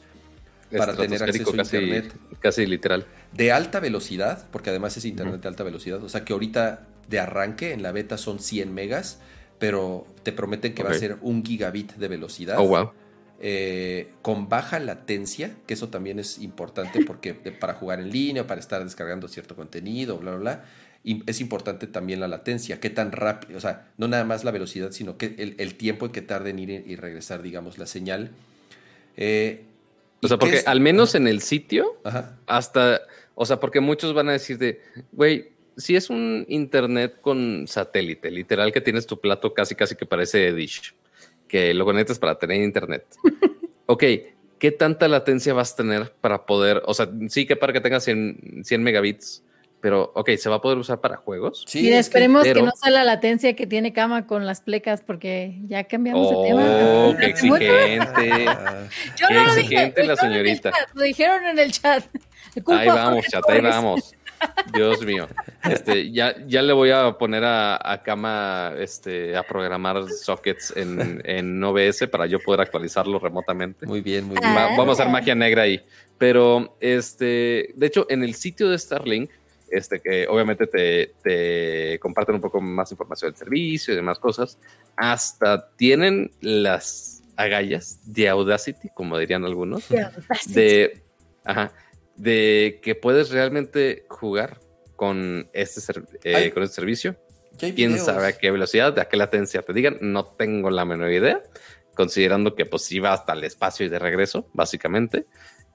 para 0.75 0.95
tener 0.95 1.21
acceso 1.23 1.51
a 1.51 1.55
internet 1.55 2.13
casi 2.39 2.65
literal 2.65 3.05
de 3.33 3.51
alta 3.51 3.79
velocidad 3.79 4.47
porque 4.51 4.69
además 4.69 4.95
es 4.97 5.05
internet 5.05 5.41
de 5.41 5.47
alta 5.47 5.63
velocidad 5.63 6.03
o 6.03 6.09
sea 6.09 6.23
que 6.23 6.33
ahorita 6.33 6.85
de 7.09 7.19
arranque, 7.19 7.73
en 7.73 7.81
la 7.81 7.91
beta 7.91 8.17
son 8.17 8.39
100 8.39 8.73
megas, 8.73 9.19
pero 9.57 10.05
te 10.23 10.31
prometen 10.31 10.73
que 10.73 10.83
va 10.83 10.91
a 10.91 10.93
ser 10.93 11.17
un 11.21 11.43
gigabit 11.43 11.93
de 11.95 12.07
velocidad. 12.07 12.57
Oh, 12.59 12.67
wow. 12.67 12.91
Eh, 13.41 14.11
con 14.21 14.49
baja 14.49 14.79
latencia, 14.79 15.55
que 15.65 15.73
eso 15.73 15.89
también 15.89 16.19
es 16.19 16.39
importante 16.39 17.03
porque 17.07 17.33
para 17.33 17.73
jugar 17.73 17.99
en 17.99 18.11
línea, 18.11 18.45
para 18.47 18.59
estar 18.59 18.83
descargando 18.83 19.27
cierto 19.27 19.55
contenido, 19.55 20.17
bla, 20.17 20.31
bla, 20.31 20.39
bla. 20.39 20.65
Y 21.03 21.23
es 21.29 21.39
importante 21.39 21.87
también 21.87 22.19
la 22.19 22.27
latencia, 22.27 22.79
qué 22.79 22.89
tan 22.89 23.11
rápido, 23.13 23.57
o 23.57 23.61
sea, 23.61 23.87
no 23.97 24.09
nada 24.09 24.25
más 24.25 24.43
la 24.43 24.51
velocidad, 24.51 24.91
sino 24.91 25.17
que 25.17 25.55
el, 25.57 25.75
tiempo 25.75 26.05
en 26.05 26.11
que 26.11 26.21
tarde 26.21 26.49
en 26.49 26.59
ir 26.59 26.83
y 26.85 26.95
regresar, 26.97 27.41
digamos, 27.41 27.77
la 27.77 27.85
señal. 27.85 28.31
Eh, 29.15 29.63
o 30.21 30.27
sea, 30.27 30.37
porque 30.37 30.63
al 30.65 30.79
menos 30.79 31.15
en 31.15 31.27
el 31.27 31.41
sitio, 31.41 32.01
hasta, 32.45 33.01
o 33.35 33.45
sea, 33.45 33.59
porque 33.59 33.79
muchos 33.79 34.13
van 34.13 34.29
a 34.29 34.33
decir 34.33 34.57
de, 34.57 34.81
güey, 35.11 35.51
si 35.77 35.95
es 35.95 36.09
un 36.09 36.45
internet 36.49 37.19
con 37.21 37.65
satélite, 37.67 38.29
literal 38.29 38.71
que 38.71 38.81
tienes 38.81 39.07
tu 39.07 39.19
plato 39.19 39.53
casi 39.53 39.75
casi 39.75 39.95
que 39.95 40.05
parece 40.05 40.53
Dish, 40.53 40.93
que 41.47 41.73
lo 41.73 41.85
conectas 41.85 42.19
para 42.19 42.37
tener 42.37 42.61
internet. 42.61 43.05
ok, 43.85 44.03
¿qué 44.59 44.71
tanta 44.71 45.07
latencia 45.07 45.53
vas 45.53 45.73
a 45.73 45.77
tener 45.77 46.13
para 46.19 46.45
poder, 46.45 46.81
o 46.85 46.93
sea, 46.93 47.09
sí 47.29 47.45
que 47.45 47.55
para 47.55 47.71
que 47.71 47.81
tengas 47.81 48.03
100, 48.03 48.61
100 48.63 48.83
megabits, 48.83 49.43
pero 49.81 50.11
ok, 50.15 50.31
¿se 50.37 50.49
va 50.49 50.57
a 50.57 50.61
poder 50.61 50.77
usar 50.77 50.99
para 50.99 51.17
juegos? 51.17 51.63
Sí, 51.67 51.87
y 51.87 51.93
esperemos 51.93 52.43
que, 52.43 52.61
no 52.61 52.71
sea 52.71 52.91
la 52.91 53.03
latencia 53.03 53.55
que 53.55 53.65
tiene 53.65 53.93
cama 53.93 54.27
con 54.27 54.45
las 54.45 54.61
plecas, 54.61 55.01
porque 55.01 55.57
ya 55.67 55.83
cambiamos 55.85 56.29
de 56.29 56.47
tema. 56.47 56.61
Oh, 56.63 57.15
qué 57.17 57.25
exigente. 57.27 58.29
Yo 59.17 59.27
qué 59.27 59.33
no 59.33 59.53
exigente 59.53 60.03
la 60.03 60.15
señorita. 60.15 60.71
Lo, 60.93 61.03
dijeron 61.03 61.45
en 61.45 61.59
el 61.59 61.71
chat. 61.71 62.03
Ahí 62.67 62.87
vamos, 62.87 63.25
chat, 63.27 63.47
ahí 63.47 63.61
vamos. 63.61 64.15
Dios 64.73 65.05
mío. 65.05 65.27
Este, 65.63 66.11
ya, 66.11 66.35
ya 66.47 66.61
le 66.61 66.73
voy 66.73 66.89
a 66.91 67.11
poner 67.17 67.43
a, 67.45 68.01
cama 68.03 68.73
este, 68.77 69.35
a 69.35 69.43
programar 69.43 70.09
sockets 70.09 70.73
en, 70.75 71.21
en, 71.25 71.63
OBS 71.63 72.07
para 72.11 72.25
yo 72.25 72.39
poder 72.39 72.61
actualizarlo 72.61 73.19
remotamente. 73.19 73.85
Muy 73.85 74.01
bien, 74.01 74.25
muy 74.25 74.37
bien. 74.39 74.53
vamos 74.55 74.99
a 74.99 75.03
hacer 75.03 75.11
magia 75.11 75.35
negra 75.35 75.63
ahí. 75.63 75.83
Pero, 76.17 76.75
este, 76.81 77.71
de 77.75 77.85
hecho, 77.85 78.05
en 78.09 78.23
el 78.23 78.35
sitio 78.35 78.69
de 78.69 78.77
Starlink, 78.77 79.29
este, 79.71 79.99
que 79.99 80.27
obviamente 80.27 80.67
te, 80.67 81.13
te 81.23 81.99
comparten 81.99 82.35
un 82.35 82.41
poco 82.41 82.61
más 82.61 82.91
información 82.91 83.31
del 83.31 83.37
servicio 83.37 83.93
y 83.93 83.97
demás 83.97 84.19
cosas, 84.19 84.57
hasta 84.95 85.69
tienen 85.75 86.31
las 86.41 87.23
agallas 87.35 87.99
de 88.05 88.27
Audacity, 88.29 88.89
como 88.93 89.17
dirían 89.17 89.45
algunos, 89.45 89.87
de, 90.47 91.01
ajá, 91.45 91.71
de 92.15 92.79
que 92.83 92.95
puedes 92.95 93.31
realmente 93.31 94.05
jugar 94.09 94.59
con 94.95 95.49
este, 95.53 95.81
eh, 96.23 96.51
con 96.51 96.63
este 96.63 96.75
servicio. 96.75 97.15
Quién 97.57 97.97
sabe 97.97 98.27
a 98.27 98.37
qué 98.37 98.51
velocidad, 98.51 98.97
a 98.99 99.09
qué 99.09 99.17
latencia 99.17 99.61
te 99.61 99.73
digan, 99.73 99.97
no 100.01 100.25
tengo 100.25 100.69
la 100.69 100.85
menor 100.85 101.11
idea, 101.11 101.41
considerando 101.93 102.55
que 102.55 102.65
pues 102.65 102.89
iba 102.91 103.11
hasta 103.11 103.33
el 103.33 103.43
espacio 103.43 103.85
y 103.85 103.89
de 103.89 103.99
regreso, 103.99 104.49
básicamente. 104.53 105.25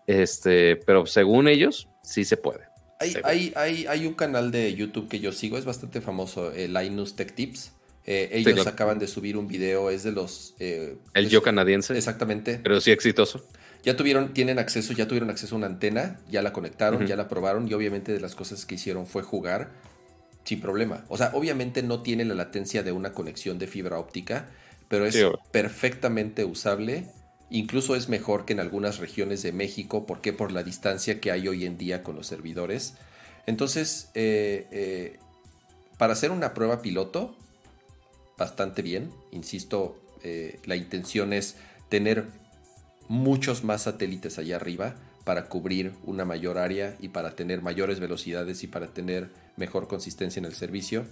Este, 0.06 0.76
pero 0.76 1.06
según 1.06 1.48
ellos, 1.48 1.88
sí 2.02 2.24
se 2.24 2.36
puede. 2.36 2.73
Hay, 3.00 3.16
hay, 3.24 3.52
hay, 3.56 3.86
hay 3.86 4.06
un 4.06 4.14
canal 4.14 4.50
de 4.50 4.74
YouTube 4.74 5.08
que 5.08 5.20
yo 5.20 5.32
sigo, 5.32 5.58
es 5.58 5.64
bastante 5.64 6.00
famoso, 6.00 6.52
eh, 6.52 6.68
Linus 6.68 7.16
Tech 7.16 7.34
Tips. 7.34 7.72
Eh, 8.06 8.28
ellos 8.32 8.54
claro. 8.54 8.70
acaban 8.70 8.98
de 8.98 9.06
subir 9.06 9.36
un 9.36 9.48
video, 9.48 9.90
es 9.90 10.02
de 10.02 10.12
los... 10.12 10.54
eh, 10.58 10.96
El 11.14 11.26
es- 11.26 11.32
yo 11.32 11.42
canadiense, 11.42 11.96
Exactamente. 11.96 12.60
pero 12.62 12.80
sí 12.80 12.90
exitoso. 12.92 13.46
Ya 13.82 13.96
tuvieron, 13.96 14.32
tienen 14.32 14.58
acceso, 14.58 14.94
ya 14.94 15.06
tuvieron 15.06 15.28
acceso 15.30 15.54
a 15.54 15.58
una 15.58 15.66
antena, 15.66 16.20
ya 16.30 16.40
la 16.42 16.52
conectaron, 16.52 17.06
ya 17.06 17.16
la 17.16 17.28
probaron 17.28 17.68
y 17.68 17.74
obviamente 17.74 18.12
de 18.12 18.20
las 18.20 18.34
cosas 18.34 18.64
que 18.64 18.76
hicieron 18.76 19.06
fue 19.06 19.22
jugar 19.22 19.72
sin 20.44 20.60
problema. 20.60 21.04
O 21.08 21.16
sea, 21.18 21.30
obviamente 21.34 21.82
no 21.82 22.02
tiene 22.02 22.24
la 22.24 22.34
latencia 22.34 22.82
de 22.82 22.92
una 22.92 23.12
conexión 23.12 23.58
de 23.58 23.66
fibra 23.66 23.98
óptica, 23.98 24.48
pero 24.88 25.06
es 25.06 25.14
Sí, 25.14 25.22
perfectamente 25.52 26.44
usable. 26.44 27.10
Incluso 27.50 27.94
es 27.94 28.08
mejor 28.08 28.44
que 28.44 28.52
en 28.52 28.60
algunas 28.60 28.98
regiones 28.98 29.42
de 29.42 29.52
México. 29.52 30.06
¿Por 30.06 30.20
qué? 30.20 30.32
Por 30.32 30.52
la 30.52 30.62
distancia 30.62 31.20
que 31.20 31.30
hay 31.30 31.46
hoy 31.48 31.64
en 31.64 31.78
día 31.78 32.02
con 32.02 32.16
los 32.16 32.26
servidores. 32.26 32.94
Entonces, 33.46 34.10
eh, 34.14 34.66
eh, 34.70 35.18
para 35.98 36.14
hacer 36.14 36.30
una 36.30 36.54
prueba 36.54 36.82
piloto, 36.82 37.36
bastante 38.36 38.82
bien. 38.82 39.10
Insisto, 39.30 40.00
eh, 40.22 40.58
la 40.64 40.76
intención 40.76 41.32
es 41.32 41.56
tener 41.88 42.26
muchos 43.08 43.64
más 43.64 43.82
satélites 43.82 44.38
allá 44.38 44.56
arriba 44.56 44.96
para 45.24 45.48
cubrir 45.48 45.94
una 46.04 46.24
mayor 46.24 46.58
área 46.58 46.96
y 47.00 47.08
para 47.08 47.34
tener 47.34 47.62
mayores 47.62 48.00
velocidades 48.00 48.62
y 48.62 48.66
para 48.66 48.88
tener 48.88 49.30
mejor 49.56 49.88
consistencia 49.88 50.40
en 50.40 50.46
el 50.46 50.54
servicio. 50.54 51.04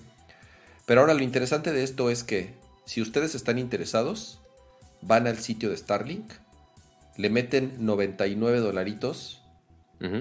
Pero 0.87 1.01
ahora 1.01 1.15
lo 1.15 1.23
interesante 1.23 1.73
de 1.73 1.83
esto 1.83 2.11
es 2.11 2.25
que 2.25 2.55
si 2.85 3.01
ustedes 3.01 3.35
están 3.35 3.59
interesados, 3.59 4.42
van 5.03 5.27
al 5.27 5.39
sitio 5.39 5.71
de 5.71 5.77
Starlink, 5.77 6.33
le 7.17 7.29
meten 7.31 7.75
99 7.81 8.59
dolaritos 8.61 9.39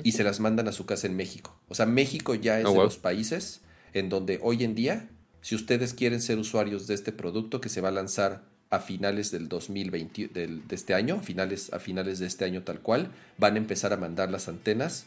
y 0.04 0.12
se 0.12 0.24
las 0.24 0.40
mandan 0.40 0.68
a 0.68 0.72
su 0.74 0.86
casa 0.86 1.08
en 1.08 1.16
México. 1.16 1.60
O 1.68 1.74
sea, 1.74 1.88
México 1.88 2.36
ya 2.36 2.60
es 2.60 2.66
Oh, 2.66 2.70
de 2.70 2.76
wow. 2.76 2.84
los 2.84 2.98
países 2.98 3.62
en 3.94 4.10
donde 4.10 4.40
hoy 4.44 4.64
en 4.64 4.76
día, 4.76 5.10
si 5.42 5.56
ustedes 5.56 5.96
quieren 5.96 6.22
ser 6.22 6.38
usuarios 6.38 6.86
de 6.86 6.94
este 6.94 7.12
producto 7.12 7.60
que 7.62 7.70
se 7.70 7.82
va 7.82 7.88
a 7.90 7.92
lanzar 7.92 8.44
a 8.70 8.80
finales 8.80 9.32
del 9.32 9.50
2020, 9.50 10.28
del- 10.28 10.68
de 10.68 10.76
este 10.76 10.94
año, 10.94 11.16
a 11.16 11.24
finales, 11.24 11.74
a 11.74 11.80
finales 11.80 12.20
de 12.20 12.28
este 12.28 12.46
año 12.46 12.62
tal 12.62 12.80
cual, 12.82 13.12
van 13.40 13.56
a 13.56 13.58
empezar 13.58 13.92
a 13.92 13.98
mandar 13.98 14.30
las 14.30 14.48
antenas. 14.48 15.06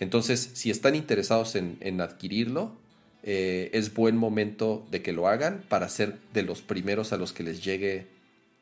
Entonces, 0.00 0.50
si 0.52 0.70
están 0.70 0.94
interesados 0.94 1.54
en, 1.56 1.78
en 1.80 2.02
adquirirlo, 2.02 2.76
eh, 3.22 3.70
es 3.72 3.94
buen 3.94 4.16
momento 4.18 4.86
de 4.90 5.00
que 5.02 5.12
lo 5.14 5.28
hagan 5.28 5.64
para 5.70 5.88
ser 5.88 6.18
de 6.34 6.42
los 6.42 6.60
primeros 6.60 7.12
a 7.14 7.16
los 7.16 7.32
que 7.32 7.42
les 7.42 7.64
llegue 7.64 8.06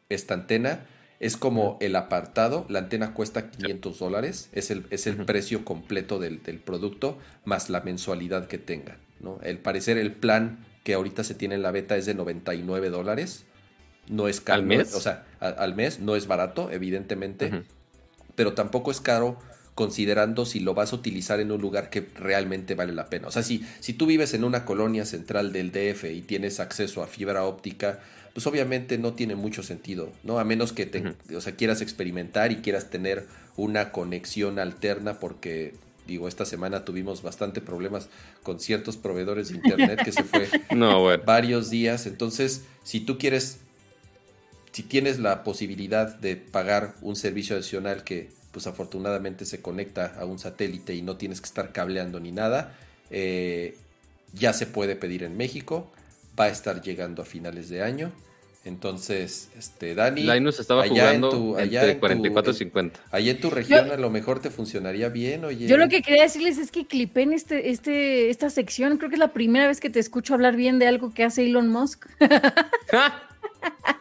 esta 0.08 0.34
antena. 0.34 0.86
Es 1.20 1.36
como 1.36 1.78
el 1.80 1.96
apartado, 1.96 2.64
la 2.68 2.78
antena 2.78 3.12
cuesta 3.12 3.50
500 3.50 3.98
dólares, 3.98 4.50
es 4.52 4.70
el, 4.70 4.86
es 4.90 5.08
el 5.08 5.16
precio 5.24 5.64
completo 5.64 6.20
del, 6.20 6.42
del 6.44 6.58
producto 6.60 7.18
más 7.44 7.70
la 7.70 7.80
mensualidad 7.80 8.46
que 8.46 8.58
tenga. 8.58 8.98
¿no? 9.20 9.40
El 9.42 9.58
parecer, 9.58 9.98
el 9.98 10.12
plan 10.12 10.64
que 10.84 10.94
ahorita 10.94 11.24
se 11.24 11.34
tiene 11.34 11.56
en 11.56 11.62
la 11.62 11.72
beta 11.72 11.96
es 11.96 12.06
de 12.06 12.14
99 12.14 12.88
dólares. 12.90 13.46
No 14.08 14.28
es 14.28 14.40
caro. 14.40 14.60
¿Al 14.60 14.66
mes? 14.66 14.94
o 14.94 15.00
sea, 15.00 15.26
a- 15.40 15.48
al 15.48 15.74
mes 15.74 15.98
no 15.98 16.14
es 16.14 16.28
barato, 16.28 16.70
evidentemente, 16.70 17.64
pero 18.36 18.54
tampoco 18.54 18.92
es 18.92 19.00
caro 19.00 19.38
considerando 19.74 20.46
si 20.46 20.60
lo 20.60 20.72
vas 20.74 20.92
a 20.92 20.96
utilizar 20.96 21.40
en 21.40 21.50
un 21.52 21.60
lugar 21.60 21.90
que 21.90 22.08
realmente 22.14 22.74
vale 22.76 22.92
la 22.92 23.06
pena. 23.10 23.26
O 23.28 23.30
sea, 23.32 23.42
si, 23.42 23.64
si 23.80 23.92
tú 23.92 24.06
vives 24.06 24.34
en 24.34 24.44
una 24.44 24.64
colonia 24.64 25.04
central 25.04 25.52
del 25.52 25.72
DF 25.72 26.04
y 26.12 26.22
tienes 26.22 26.58
acceso 26.60 27.02
a 27.02 27.06
fibra 27.08 27.44
óptica, 27.44 28.00
pues 28.34 28.46
obviamente 28.46 28.98
no 28.98 29.14
tiene 29.14 29.34
mucho 29.34 29.62
sentido, 29.62 30.12
¿no? 30.22 30.38
A 30.38 30.44
menos 30.44 30.72
que 30.72 30.86
te, 30.86 31.14
o 31.34 31.40
sea, 31.40 31.56
quieras 31.56 31.80
experimentar 31.80 32.52
y 32.52 32.56
quieras 32.56 32.90
tener 32.90 33.26
una 33.56 33.92
conexión 33.92 34.58
alterna 34.58 35.18
porque 35.18 35.74
digo, 36.08 36.26
esta 36.26 36.44
semana 36.46 36.84
tuvimos 36.84 37.22
bastante 37.22 37.60
problemas 37.60 38.08
con 38.42 38.58
ciertos 38.58 38.96
proveedores 38.96 39.50
de 39.50 39.56
internet 39.56 40.02
que 40.02 40.10
se 40.10 40.24
fue 40.24 40.48
No, 40.74 41.02
bueno. 41.02 41.22
varios 41.24 41.70
días. 41.70 42.06
Entonces, 42.06 42.64
si 42.82 43.00
tú 43.00 43.18
quieres, 43.18 43.58
si 44.72 44.82
tienes 44.82 45.18
la 45.18 45.44
posibilidad 45.44 46.16
de 46.16 46.36
pagar 46.36 46.94
un 47.02 47.14
servicio 47.14 47.56
adicional 47.56 48.04
que, 48.04 48.30
pues 48.52 48.66
afortunadamente 48.66 49.44
se 49.44 49.60
conecta 49.60 50.14
a 50.18 50.24
un 50.24 50.38
satélite 50.38 50.94
y 50.94 51.02
no 51.02 51.16
tienes 51.16 51.40
que 51.40 51.46
estar 51.46 51.72
cableando 51.72 52.18
ni 52.20 52.32
nada, 52.32 52.74
eh, 53.10 53.76
ya 54.32 54.52
se 54.54 54.66
puede 54.66 54.96
pedir 54.96 55.22
en 55.22 55.36
México. 55.36 55.92
Va 56.38 56.44
a 56.44 56.48
estar 56.48 56.80
llegando 56.82 57.22
a 57.22 57.24
finales 57.24 57.68
de 57.68 57.82
año. 57.82 58.12
Entonces, 58.64 59.48
este, 59.56 59.94
Dani, 59.94 60.22
Linus 60.22 60.58
estaba 60.60 60.82
allá 60.82 60.90
jugando 60.90 61.30
en 61.30 61.32
tu- 61.38 61.56
allá 61.56 61.80
entre 61.80 61.90
en 61.90 61.96
tu- 61.96 62.00
44 62.00 62.50
y 62.50 62.54
en- 62.54 62.58
50. 62.58 63.00
allá 63.10 63.30
en 63.30 63.40
tu 63.40 63.50
región 63.50 63.90
a 63.90 63.96
lo 63.96 64.10
mejor 64.10 64.40
te 64.40 64.50
funcionaría 64.50 65.08
bien, 65.08 65.44
oye. 65.44 65.66
Yo 65.66 65.76
lo 65.78 65.88
que 65.88 66.02
quería 66.02 66.22
decirles 66.24 66.58
es 66.58 66.70
que 66.70 66.86
clipé 66.86 67.22
en 67.22 67.32
este, 67.32 67.70
este, 67.70 68.28
esta 68.28 68.50
sección. 68.50 68.98
Creo 68.98 69.08
que 69.08 69.14
es 69.16 69.20
la 69.20 69.32
primera 69.32 69.66
vez 69.68 69.80
que 69.80 69.88
te 69.90 70.00
escucho 70.00 70.34
hablar 70.34 70.54
bien 70.56 70.78
de 70.78 70.86
algo 70.86 71.14
que 71.14 71.24
hace 71.24 71.46
Elon 71.46 71.68
Musk. 71.68 72.06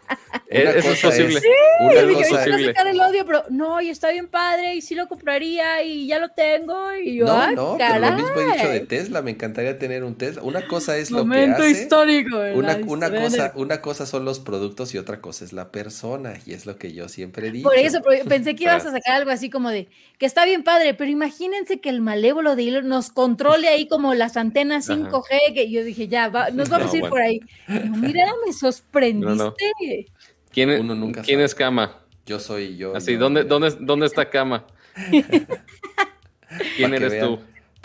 Eso 0.49 0.91
es 0.91 1.01
posible. 1.01 1.37
es- 1.39 1.43
Y 1.43 1.83
una 1.83 2.01
dije, 2.03 2.13
cosa 2.13 2.39
"Ahorita 2.39 2.43
posible. 2.45 2.65
va 2.65 2.71
a 2.71 2.73
sacar 2.75 2.87
el 2.87 3.01
odio, 3.01 3.25
pero 3.25 3.43
no, 3.49 3.81
y 3.81 3.89
está 3.89 4.11
bien 4.11 4.27
padre, 4.27 4.75
y 4.75 4.81
sí 4.81 4.95
lo 4.95 5.07
compraría, 5.07 5.83
y 5.83 6.07
ya 6.07 6.19
lo 6.19 6.29
tengo, 6.29 6.93
y 6.95 7.17
yo, 7.17 7.25
No, 7.25 7.41
"Ay, 7.41 7.55
no, 7.55 7.75
pero 7.77 7.89
caray". 7.91 8.11
lo 8.11 8.17
mismo 8.17 8.39
he 8.41 8.53
dicho 8.55 8.69
de 8.69 8.79
Tesla, 8.81 9.21
me 9.21 9.31
encantaría 9.31 9.77
tener 9.77 10.03
un 10.03 10.15
Tesla. 10.15 10.41
Una 10.43 10.65
cosa 10.67 10.97
es 10.97 11.11
lo 11.11 11.19
que 11.19 11.23
Momento 11.25 11.63
hace, 11.63 11.71
histórico. 11.71 12.37
una, 12.55 12.79
cosa, 12.81 13.51
una 13.55 13.81
cosa 13.81 14.05
son 14.05 14.23
los 14.25 14.39
productos 14.39 14.93
y 14.95 14.97
otra 14.97 15.19
cosa 15.21 15.43
es 15.45 15.53
la 15.53 15.71
persona, 15.71 16.33
y 16.45 16.53
es 16.53 16.65
lo 16.65 16.77
que 16.77 16.93
yo 16.93 17.09
siempre 17.09 17.51
digo. 17.51 17.69
Por 17.69 17.77
eso, 17.77 17.99
pensé 18.27 18.55
que 18.55 18.63
ibas 18.65 18.85
a 18.85 18.91
sacar 18.91 19.15
algo 19.15 19.31
así 19.31 19.49
como 19.49 19.69
de 19.69 19.87
que 20.17 20.25
está 20.25 20.45
bien 20.45 20.63
padre, 20.63 20.93
pero 20.93 21.11
imagínense 21.11 21.79
que 21.79 21.89
el 21.89 22.01
malévolo 22.01 22.55
de 22.55 22.67
Elon 22.69 22.87
nos 22.87 23.11
controle 23.11 23.67
ahí 23.67 23.87
como 23.87 24.13
las 24.15 24.35
antenas 24.37 24.89
Ajá. 24.89 24.97
5G, 24.99 25.53
que 25.53 25.69
yo 25.69 25.83
dije, 25.83 26.07
ya, 26.07 26.29
va- 26.29 26.49
nos 26.51 26.69
vamos 26.69 26.87
No, 26.87 26.93
a 26.93 26.95
ir 26.95 27.01
bueno. 27.01 27.09
por 27.11 27.21
ahí. 27.21 27.39
Pero 27.67 27.85
mira, 27.97 28.25
me 28.45 28.53
sorprendiste. 28.59 29.96
¿Quién, 30.57 30.71
es- 30.71 30.79
Uno 30.79 30.95
nunca 30.95 31.21
¿quién 31.21 31.37
sabe. 31.37 31.45
es 31.45 31.53
Cama? 31.53 31.99
Yo 32.25 32.39
soy 32.39 32.77
yo. 32.77 32.95
Así, 32.95 33.13
yo, 33.13 33.19
¿dónde, 33.19 33.43
dónde, 33.43 33.75
¿dónde 33.79 34.07
está 34.07 34.27
Cama? 34.27 34.65
¿Quién 36.75 36.93
eres 36.95 37.11
vean, 37.11 37.27
tú? 37.27 37.39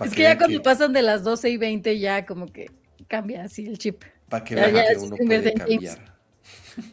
es 0.05 0.15
que 0.15 0.23
ya 0.23 0.39
cuando 0.39 0.63
pasan 0.63 0.95
de 0.95 1.03
las 1.03 1.23
12 1.23 1.51
y 1.51 1.57
20 1.59 1.99
ya 1.99 2.25
como 2.25 2.47
que 2.47 2.71
cambia 3.09 3.45
así 3.45 3.67
el 3.67 3.77
chip. 3.77 4.03
pa' 4.31 4.43
que 4.43 4.55
ya- 4.55 4.63
vean 4.69 4.75
ya 4.75 4.91
que 4.95 4.97
uno 4.99 5.17
puede 5.17 5.53
cambiar. 5.53 6.15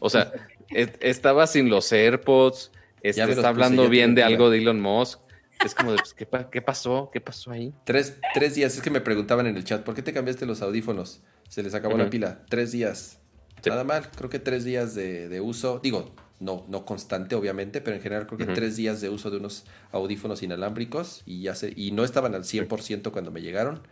O 0.00 0.10
sea, 0.10 0.30
es- 0.68 0.90
estaba 1.00 1.46
sin 1.46 1.70
los 1.70 1.90
AirPods, 1.92 2.72
este, 3.02 3.20
Ya 3.20 3.24
me 3.26 3.30
los 3.30 3.38
está 3.38 3.48
puse, 3.54 3.64
hablando 3.64 3.88
bien 3.88 4.14
de 4.14 4.22
algo 4.22 4.50
de 4.50 4.58
Elon 4.58 4.80
Musk. 4.82 5.20
Es 5.64 5.74
como 5.74 5.92
de, 5.92 5.98
pues, 5.98 6.12
¿qué, 6.12 6.26
pa- 6.26 6.50
¿qué 6.50 6.60
pasó? 6.60 7.10
¿Qué 7.10 7.20
pasó 7.22 7.50
ahí? 7.52 7.72
Tres, 7.84 8.18
tres 8.34 8.54
días, 8.54 8.74
es 8.76 8.82
que 8.82 8.90
me 8.90 9.00
preguntaban 9.00 9.46
en 9.46 9.56
el 9.56 9.64
chat, 9.64 9.82
¿por 9.82 9.94
qué 9.94 10.02
te 10.02 10.12
cambiaste 10.12 10.44
los 10.44 10.60
audífonos? 10.60 11.22
Se 11.48 11.62
les 11.62 11.72
acabó 11.74 11.96
la 11.96 12.10
pila. 12.10 12.42
Tres 12.50 12.72
días. 12.72 13.18
Sí. 13.62 13.70
Nada 13.70 13.84
mal, 13.84 14.08
creo 14.16 14.30
que 14.30 14.38
tres 14.38 14.64
días 14.64 14.94
de, 14.94 15.28
de 15.28 15.40
uso. 15.40 15.80
Digo, 15.82 16.12
no, 16.38 16.64
no 16.68 16.86
constante, 16.86 17.34
obviamente, 17.34 17.80
pero 17.80 17.96
en 17.96 18.02
general 18.02 18.26
creo 18.26 18.38
que 18.38 18.46
tres 18.46 18.76
días 18.76 19.00
de 19.00 19.08
uso 19.10 19.30
de 19.30 19.36
unos 19.36 19.64
audífonos 19.92 20.42
inalámbricos 20.42 21.22
y 21.26 21.42
ya 21.42 21.54
se, 21.54 21.72
y 21.76 21.90
no 21.92 22.04
estaban 22.04 22.34
al 22.34 22.44
100% 22.44 23.10
cuando 23.10 23.30
me 23.30 23.42
llegaron. 23.42 23.82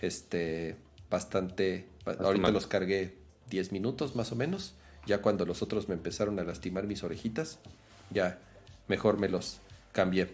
Este, 0.00 0.76
bastante. 1.10 1.86
ahorita 2.06 2.42
mal. 2.42 2.52
los 2.52 2.66
cargué 2.66 3.14
10 3.50 3.72
minutos 3.72 4.16
más 4.16 4.32
o 4.32 4.36
menos. 4.36 4.74
Ya 5.06 5.18
cuando 5.22 5.46
los 5.46 5.62
otros 5.62 5.88
me 5.88 5.94
empezaron 5.94 6.38
a 6.38 6.44
lastimar 6.44 6.86
mis 6.86 7.02
orejitas, 7.02 7.58
ya 8.10 8.38
mejor 8.88 9.18
me 9.18 9.28
los 9.28 9.58
cambié. 9.92 10.28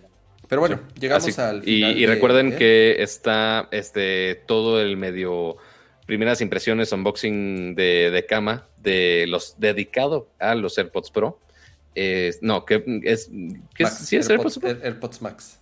Pero 0.48 0.60
bueno, 0.60 0.80
llegamos 1.00 1.26
Así- 1.28 1.40
al 1.40 1.62
final. 1.62 1.96
y 1.96 2.00
de- 2.02 2.06
recuerden 2.06 2.52
¿eh? 2.52 2.56
que 2.56 3.02
está 3.02 3.68
este 3.70 4.42
todo 4.46 4.80
el 4.80 4.96
medio 4.96 5.56
primeras 6.06 6.40
impresiones 6.40 6.92
unboxing 6.92 7.74
de, 7.74 8.10
de 8.10 8.26
cama 8.26 8.66
de 8.78 9.26
los 9.28 9.58
dedicado 9.58 10.28
a 10.38 10.54
los 10.54 10.76
AirPods 10.78 11.10
Pro. 11.10 11.40
Eh, 11.94 12.34
no, 12.40 12.64
que 12.64 12.82
es, 13.04 13.30
¿qué 13.74 13.84
es? 13.84 13.90
Max, 13.92 14.06
¿Sí 14.06 14.16
es 14.16 14.28
AirPods 14.28 14.58
Pro? 14.58 14.68
Air- 14.70 14.80
AirPods 14.84 15.22
Max. 15.22 15.60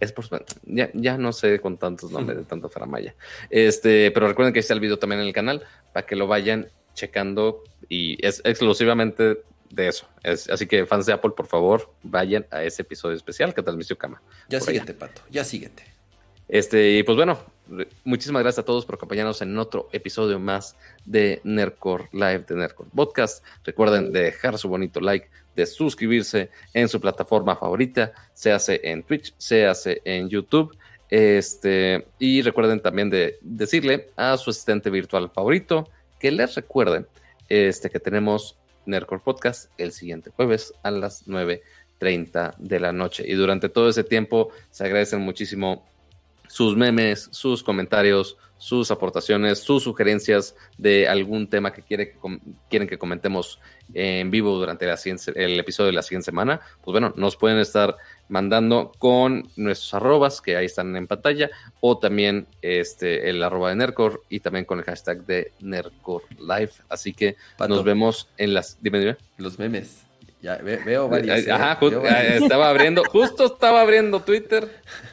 Es 0.00 0.10
por- 0.12 0.24
ya, 0.64 0.90
ya 0.92 1.16
no 1.16 1.32
sé 1.32 1.60
con 1.60 1.78
tantos 1.78 2.10
nombres 2.10 2.36
de 2.38 2.44
tanto 2.48 2.68
faramaya. 2.68 3.14
Este, 3.48 4.10
pero 4.10 4.26
recuerden 4.26 4.52
que 4.52 4.58
está 4.60 4.74
el 4.74 4.80
video 4.80 4.98
también 4.98 5.20
en 5.20 5.28
el 5.28 5.32
canal 5.32 5.62
para 5.92 6.04
que 6.06 6.16
lo 6.16 6.26
vayan 6.26 6.68
checando 6.94 7.62
y 7.88 8.18
es 8.26 8.42
exclusivamente 8.44 9.42
de 9.70 9.88
eso. 9.88 10.06
Es- 10.24 10.50
así 10.50 10.66
que 10.66 10.84
fans 10.84 11.06
de 11.06 11.12
Apple, 11.12 11.30
por 11.36 11.46
favor, 11.46 11.94
vayan 12.02 12.44
a 12.50 12.64
ese 12.64 12.82
episodio 12.82 13.16
especial 13.16 13.54
que 13.54 13.62
transmitió 13.62 13.96
Cama. 13.96 14.20
Ya 14.48 14.58
allá. 14.58 14.66
síguete, 14.66 14.94
Pato, 14.94 15.22
ya 15.30 15.44
síguete. 15.44 15.84
Este, 16.48 16.98
y 16.98 17.02
pues 17.04 17.16
bueno, 17.16 17.38
muchísimas 18.04 18.42
gracias 18.42 18.62
a 18.62 18.64
todos 18.64 18.84
por 18.84 18.96
acompañarnos 18.96 19.40
en 19.42 19.56
otro 19.58 19.88
episodio 19.92 20.38
más 20.38 20.76
de 21.04 21.40
Nerdcore 21.44 22.08
Live, 22.12 22.44
de 22.48 22.54
Nerdcore 22.56 22.90
Podcast. 22.94 23.44
Recuerden 23.64 24.12
de 24.12 24.22
dejar 24.22 24.58
su 24.58 24.68
bonito 24.68 25.00
like, 25.00 25.28
de 25.54 25.66
suscribirse 25.66 26.50
en 26.74 26.88
su 26.88 27.00
plataforma 27.00 27.56
favorita, 27.56 28.12
se 28.34 28.52
hace 28.52 28.80
en 28.84 29.02
Twitch, 29.02 29.34
se 29.38 29.66
hace 29.66 30.00
en 30.04 30.28
YouTube. 30.28 30.76
Este, 31.08 32.06
y 32.18 32.40
recuerden 32.42 32.80
también 32.80 33.10
de 33.10 33.38
decirle 33.42 34.08
a 34.16 34.36
su 34.38 34.50
asistente 34.50 34.88
virtual 34.88 35.30
favorito 35.30 35.88
que 36.18 36.30
les 36.30 36.54
recuerden 36.54 37.06
este, 37.48 37.90
que 37.90 38.00
tenemos 38.00 38.56
Nerdcore 38.86 39.22
Podcast 39.22 39.70
el 39.76 39.92
siguiente 39.92 40.30
jueves 40.30 40.72
a 40.82 40.90
las 40.90 41.24
9 41.26 41.62
9.30 42.02 42.56
de 42.58 42.80
la 42.80 42.92
noche. 42.92 43.24
Y 43.26 43.34
durante 43.34 43.68
todo 43.68 43.88
ese 43.88 44.04
tiempo 44.04 44.50
se 44.70 44.84
agradecen 44.84 45.20
muchísimo 45.20 45.86
sus 46.48 46.76
memes, 46.76 47.28
sus 47.30 47.62
comentarios, 47.62 48.36
sus 48.62 48.92
aportaciones, 48.92 49.58
sus 49.58 49.82
sugerencias 49.82 50.54
de 50.78 51.08
algún 51.08 51.48
tema 51.48 51.72
que, 51.72 51.82
quiere, 51.82 52.14
quieren 52.70 52.86
que 52.86 52.96
comentemos 52.96 53.58
en 53.92 54.30
vivo 54.30 54.56
durante 54.56 54.86
la 54.86 54.96
el 55.34 55.58
episodio 55.58 55.88
de 55.88 55.94
la 55.94 56.02
siguiente 56.02 56.26
semana, 56.26 56.60
pues 56.82 56.92
bueno, 56.92 57.12
nos 57.16 57.36
pueden 57.36 57.58
estar 57.58 57.96
mandando 58.28 58.92
con 58.98 59.48
nuestros 59.56 59.92
arrobas 59.94 60.40
que 60.40 60.56
ahí 60.56 60.66
están 60.66 60.94
en 60.94 61.08
pantalla 61.08 61.50
o 61.80 61.98
también 61.98 62.46
este, 62.62 63.28
el 63.28 63.42
arroba 63.42 63.70
de 63.70 63.76
Nercor 63.76 64.22
y 64.28 64.38
también 64.38 64.64
con 64.64 64.78
el 64.78 64.84
hashtag 64.84 65.26
de 65.26 65.52
Nercor 65.60 66.22
Live. 66.38 66.72
Así 66.88 67.12
que 67.12 67.36
nos 67.68 67.82
vemos 67.82 68.28
en 68.38 68.54
las... 68.54 68.78
Dime, 68.80 69.00
dime. 69.00 69.16
Los 69.38 69.58
memes. 69.58 70.04
Ya 70.40 70.56
veo 70.56 71.08
varios. 71.08 71.46
¿eh? 71.46 71.52
Ajá, 71.52 71.78
estaba 72.34 72.68
abriendo, 72.68 73.04
justo 73.04 73.44
estaba 73.44 73.80
abriendo 73.80 74.20
Twitter 74.20 74.68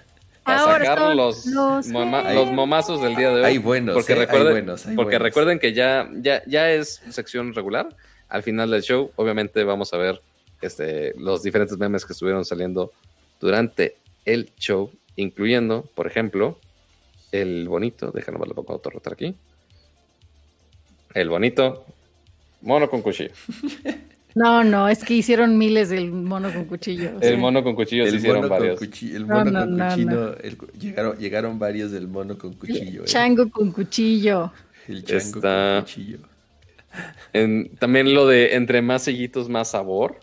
para 0.50 0.80
sacar 0.80 1.16
los, 1.16 1.46
los, 1.46 2.52
momazos 2.52 3.02
del 3.02 3.16
día 3.16 3.30
de 3.30 3.42
hoy. 3.42 3.46
Hay 3.46 3.58
buenos, 3.58 3.96
porque 3.96 4.14
eh, 4.14 4.16
recuerden, 4.16 4.70
hay 4.70 4.96
porque 4.96 5.20
recuerden 5.20 5.60
que 5.60 5.74
ya, 5.74 6.10
ya, 6.16 6.44
ya 6.46 6.72
es 6.72 7.02
sección 7.10 7.54
regular. 7.54 7.90
Al 8.28 8.44
final 8.44 8.70
del 8.70 8.84
show, 8.84 9.12
obviamente 9.16 9.64
vamos 9.64 9.94
a 9.94 9.98
ver 9.98 10.22
este, 10.62 11.14
los 11.18 11.42
diferentes 11.42 11.78
memes 11.78 12.06
que 12.06 12.14
estuvieron 12.14 12.46
saliendo 12.46 12.92
durante 13.40 13.96
el 14.26 14.52
show, 14.58 14.92
incluyendo, 15.16 15.84
por 15.96 16.08
ejemplo, 16.08 16.60
el 17.32 17.68
bonito, 17.68 18.12
déjame 18.12 18.40
lo 18.46 18.54
pongo 18.54 18.76
otro 18.76 18.92
rotar 18.92 19.14
aquí. 19.14 19.36
El 21.14 21.30
bonito 21.30 21.86
mono 22.62 22.90
con 22.90 23.02
cuchillo. 23.02 23.32
No, 24.36 24.64
no, 24.64 24.88
es 24.88 25.04
que 25.04 25.16
hicieron 25.16 25.58
miles 25.58 25.90
del 25.90 26.12
mono 26.12 26.54
con 26.54 26.66
cuchillo. 26.66 27.12
El 27.20 27.38
mono 27.38 27.64
con 27.64 27.76
cuchillo 27.76 28.06
se 28.10 28.18
hicieron 28.18 28.48
varios. 28.48 28.80
el 29.02 29.26
mono 29.26 29.52
con 29.52 29.78
cuchillo, 29.78 30.36
llegaron, 30.80 31.18
llegaron 31.18 31.60
varios 31.60 31.92
del 31.92 32.08
mono 32.08 32.38
con 32.38 32.54
cuchillo. 32.54 33.02
El 33.02 33.06
eh. 33.06 33.12
chango 33.12 33.50
con 33.50 33.72
cuchillo. 33.72 34.52
El 34.88 35.04
chango 35.04 35.42
con 35.42 35.82
cuchillo. 35.82 36.20
también 37.80 38.14
lo 38.14 38.28
de 38.28 38.56
entre 38.56 38.82
más 38.82 39.04
sellitos, 39.04 39.50
más 39.50 39.72
sabor. 39.72 40.20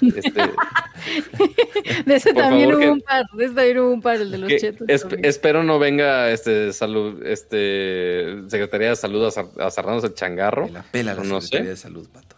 Este, 0.00 0.40
de 2.06 2.14
ese 2.14 2.32
también 2.32 2.72
hubo 2.74 2.92
un 2.92 3.00
par, 3.00 3.24
de 3.32 3.44
ese 3.44 3.54
también 3.54 3.78
hubo 3.78 3.90
un 3.92 4.02
par, 4.02 4.16
el 4.16 4.30
de 4.30 4.38
los 4.38 4.52
chetos. 4.56 4.86
espero 5.22 5.64
no 5.64 5.78
venga 5.78 6.30
este 6.30 6.72
salud, 6.72 7.24
este 7.26 8.42
Secretaría 8.48 8.90
de 8.90 8.96
Salud 8.96 9.26
a, 9.26 9.70
cerrarnos 9.70 10.04
el 10.04 10.14
changarro. 10.14 10.68
la 10.68 10.82
pela 10.82 11.14
la 11.14 11.24
no 11.24 11.40
Secretaría 11.40 11.70
de 11.70 11.76
Salud, 11.76 12.08
pato. 12.08 12.36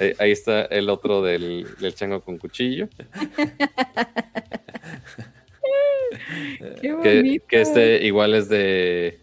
Eh, 0.00 0.14
ahí 0.18 0.30
está 0.30 0.66
el 0.66 0.90
otro 0.90 1.22
del, 1.22 1.66
chango 1.94 2.20
con 2.20 2.38
cuchillo. 2.38 2.88
Qué 6.80 7.42
que, 7.46 7.60
este 7.60 8.06
igual 8.06 8.34
es 8.34 8.48
de 8.48 9.20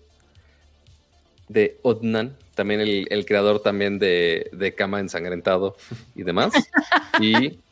de 1.48 1.80
Odnan, 1.84 2.36
también 2.56 2.82
el, 2.82 3.26
creador 3.26 3.62
también 3.62 4.00
de, 4.00 4.50
de, 4.52 4.74
Cama 4.74 5.00
Ensangrentado 5.00 5.78
y 6.16 6.24
demás. 6.24 6.54
y 7.20 7.60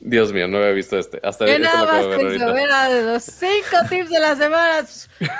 Dios 0.00 0.32
mío, 0.32 0.48
no 0.48 0.58
había 0.58 0.70
visto 0.70 0.98
este. 0.98 1.20
Hasta 1.22 1.44
que 1.44 1.58
nada 1.58 1.84
más 1.84 2.90
de 2.90 3.02
los 3.02 3.22
cinco 3.22 3.76
tips 3.88 4.10
de 4.10 4.20
la 4.20 4.36
semana. 4.36 4.86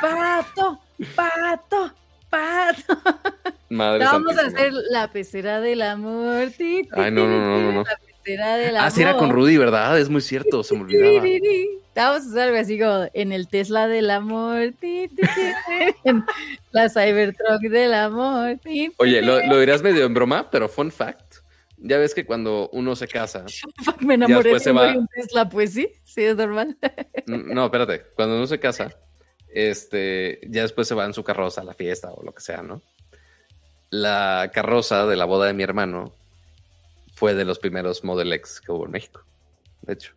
Pato, 0.00 0.80
pato, 1.14 1.92
pato. 2.28 2.98
Madre 3.70 4.04
Vamos 4.04 4.38
a 4.38 4.46
hacer 4.46 4.72
la 4.90 5.12
pecera 5.12 5.60
del 5.60 5.82
amor. 5.82 6.50
Ay, 6.58 7.10
no, 7.10 7.26
no, 7.26 7.60
no, 7.60 7.72
no. 7.72 7.82
La 7.84 7.98
pecera 7.98 8.56
del 8.56 8.76
amor. 8.76 8.86
Ah, 8.86 8.90
sí, 8.90 9.02
era 9.02 9.16
con 9.16 9.30
Rudy, 9.30 9.56
¿verdad? 9.56 9.98
Es 9.98 10.08
muy 10.08 10.20
cierto, 10.20 10.62
se 10.62 10.74
me 10.74 10.82
olvidaba. 10.82 11.22
Vamos 11.94 12.26
a 12.26 12.30
hacer 12.30 12.40
algo 12.42 12.56
así 12.58 12.78
como 12.78 13.08
en 13.12 13.32
el 13.32 13.48
Tesla 13.48 13.88
del 13.88 14.10
amor, 14.10 14.72
en 14.82 16.24
la 16.70 16.88
Cybertruck 16.88 17.60
del 17.62 17.92
amor. 17.92 18.60
Oye, 18.98 19.20
lo, 19.20 19.44
lo 19.44 19.58
dirás 19.58 19.82
medio 19.82 20.04
en 20.04 20.14
broma, 20.14 20.48
pero 20.50 20.68
fun 20.68 20.92
fact. 20.92 21.38
Ya 21.80 21.98
ves 21.98 22.14
que 22.14 22.24
cuando 22.24 22.68
uno 22.72 22.96
se 22.96 23.06
casa. 23.06 23.44
Me 24.00 24.14
enamoré 24.14 24.50
de 24.50 24.70
un 24.70 25.08
Tesla, 25.08 25.48
pues 25.48 25.74
sí, 25.74 25.88
sí, 26.04 26.22
es 26.22 26.36
normal. 26.36 26.76
no, 27.26 27.64
espérate. 27.64 28.02
Cuando 28.14 28.36
uno 28.36 28.46
se 28.46 28.58
casa, 28.58 28.90
este, 29.66 30.40
ya 30.48 30.62
después 30.62 30.86
se 30.86 30.94
va 30.94 31.04
en 31.04 31.14
su 31.14 31.24
carroza 31.24 31.62
a 31.62 31.64
la 31.64 31.74
fiesta 31.74 32.12
o 32.12 32.22
lo 32.22 32.32
que 32.32 32.40
sea, 32.40 32.62
¿no? 32.62 32.82
La 33.90 34.50
carroza 34.52 35.06
de 35.06 35.16
la 35.16 35.24
boda 35.24 35.46
de 35.46 35.54
mi 35.54 35.62
hermano 35.62 36.14
fue 37.14 37.34
de 37.34 37.44
los 37.44 37.58
primeros 37.58 38.04
Model 38.04 38.32
X 38.34 38.60
que 38.60 38.70
hubo 38.70 38.86
en 38.86 38.92
México. 38.92 39.22
De 39.82 39.94
hecho. 39.94 40.12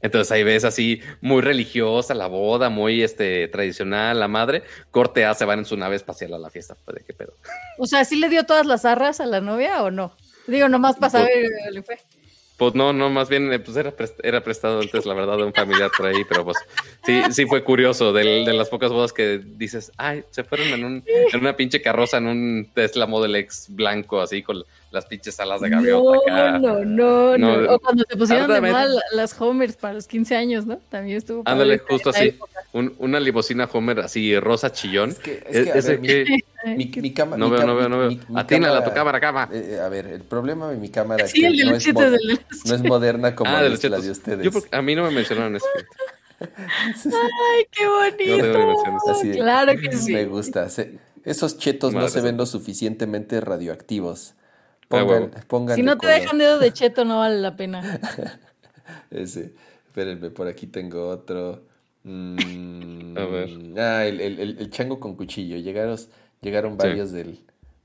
Entonces 0.00 0.32
ahí 0.32 0.42
ves 0.42 0.64
así 0.64 1.00
muy 1.20 1.42
religiosa 1.42 2.14
la 2.14 2.26
boda, 2.26 2.70
muy 2.70 3.02
este 3.02 3.46
tradicional, 3.48 4.18
la 4.18 4.26
madre. 4.26 4.64
Corte 4.90 5.24
A 5.24 5.34
se 5.34 5.44
van 5.44 5.60
en 5.60 5.64
su 5.64 5.76
nave 5.76 5.94
espacial 5.94 6.34
a 6.34 6.38
la 6.38 6.50
fiesta. 6.50 6.76
Pues, 6.84 6.96
¿De 6.96 7.04
qué 7.04 7.12
pedo? 7.12 7.34
O 7.78 7.86
sea, 7.86 8.04
¿sí 8.04 8.16
le 8.16 8.28
dio 8.28 8.44
todas 8.44 8.66
las 8.66 8.84
arras 8.84 9.20
a 9.20 9.26
la 9.26 9.40
novia 9.40 9.82
o 9.82 9.90
no? 9.90 10.16
Digo, 10.48 10.68
nomás 10.68 10.96
para 10.96 11.12
pues, 11.12 11.22
saber, 11.22 11.84
fue. 11.84 11.98
Pues 12.56 12.74
no, 12.74 12.92
no, 12.92 13.10
más 13.10 13.28
bien 13.28 13.50
pues 13.64 13.76
era, 13.76 13.92
era 14.22 14.44
prestado 14.44 14.80
antes, 14.80 15.04
la 15.06 15.14
verdad, 15.14 15.36
de 15.36 15.44
un 15.44 15.52
familiar 15.52 15.90
por 15.96 16.06
ahí, 16.06 16.24
pero 16.28 16.44
pues 16.44 16.56
sí, 17.04 17.20
sí 17.30 17.46
fue 17.46 17.64
curioso 17.64 18.12
de, 18.12 18.44
de 18.44 18.52
las 18.52 18.68
pocas 18.68 18.92
bodas 18.92 19.12
que 19.12 19.40
dices, 19.44 19.90
ay, 19.96 20.22
se 20.30 20.44
fueron 20.44 20.68
en, 20.68 20.84
un, 20.84 21.04
en 21.06 21.40
una 21.40 21.56
pinche 21.56 21.82
carroza 21.82 22.18
en 22.18 22.26
un 22.26 22.70
Tesla 22.72 23.06
Model 23.06 23.34
X 23.36 23.66
blanco, 23.70 24.20
así 24.20 24.42
con 24.42 24.64
las 24.92 25.06
pinches 25.06 25.40
alas 25.40 25.60
de 25.60 25.70
gaviota. 25.70 26.02
No, 26.02 26.20
acá. 26.20 26.58
no, 26.58 26.84
no, 26.84 27.38
no, 27.38 27.74
O 27.74 27.80
cuando 27.80 28.04
se 28.08 28.16
pusieron 28.16 28.52
de 28.52 28.60
mal 28.60 29.00
las 29.12 29.40
Homers 29.40 29.76
para 29.76 29.94
los 29.94 30.06
15 30.06 30.36
años, 30.36 30.66
¿no? 30.66 30.78
También 30.90 31.18
estuvo. 31.18 31.42
Ándale, 31.46 31.78
justo 31.78 32.10
así. 32.10 32.38
Un, 32.72 32.94
una 32.98 33.20
limosina 33.20 33.68
Homer 33.70 34.00
así 34.00 34.38
rosa 34.38 34.72
chillón. 34.72 35.10
Es 35.10 35.18
que, 35.18 35.42
es 35.46 35.86
que, 35.86 36.44
mi, 36.76 36.86
mi, 36.86 37.10
cámara. 37.14 37.36
No 37.36 37.50
veo, 37.50 37.66
no 37.66 37.76
veo, 37.76 37.88
no 37.88 37.98
veo. 37.98 38.18
Atínala 38.34 38.82
tu 38.84 38.92
cámara, 38.92 39.20
cámara. 39.20 39.50
Eh, 39.52 39.78
a 39.82 39.88
ver, 39.88 40.06
el 40.06 40.22
problema 40.22 40.70
de 40.70 40.76
mi 40.76 40.88
cámara 40.88 41.24
es 41.24 41.32
que 41.32 41.42
no 41.42 41.74
es, 41.76 41.94
no 42.66 42.74
es, 42.74 42.82
moderna 42.82 43.34
como 43.34 43.50
ah, 43.50 43.62
la 43.62 43.68
de 43.68 44.10
ustedes. 44.10 44.42
Yo, 44.42 44.50
a 44.70 44.82
mí 44.82 44.94
no 44.94 45.04
me 45.04 45.10
mencionaron 45.10 45.56
eso. 45.56 45.66
Ay, 46.40 47.66
qué 47.70 47.86
bonito. 47.86 49.32
claro 49.32 49.72
que 49.78 49.96
sí. 49.96 50.12
Me 50.12 50.26
gusta. 50.26 50.66
esos 51.24 51.58
chetos 51.58 51.92
no 51.94 52.08
se 52.08 52.20
ven 52.20 52.36
lo 52.36 52.46
suficientemente 52.46 53.40
radioactivos. 53.40 54.34
Pongan, 55.00 55.30
pongan 55.48 55.76
si 55.76 55.82
no 55.82 55.96
te 55.96 56.06
dejan 56.06 56.38
dedo 56.38 56.58
de 56.58 56.72
cheto, 56.72 57.04
no 57.04 57.18
vale 57.18 57.40
la 57.40 57.56
pena. 57.56 58.00
Ese. 59.10 59.54
Espérenme, 59.86 60.30
por 60.30 60.46
aquí 60.46 60.66
tengo 60.66 61.08
otro. 61.08 61.64
Mm, 62.04 63.16
a 63.18 63.24
ver. 63.24 63.50
Ah, 63.78 64.06
el, 64.06 64.20
el, 64.20 64.40
el, 64.58 64.70
chango 64.70 65.00
con 65.00 65.16
cuchillo. 65.16 65.56
Llegaron, 65.56 65.98
llegaron 66.40 66.76
varios 66.76 67.12
del, 67.12 67.40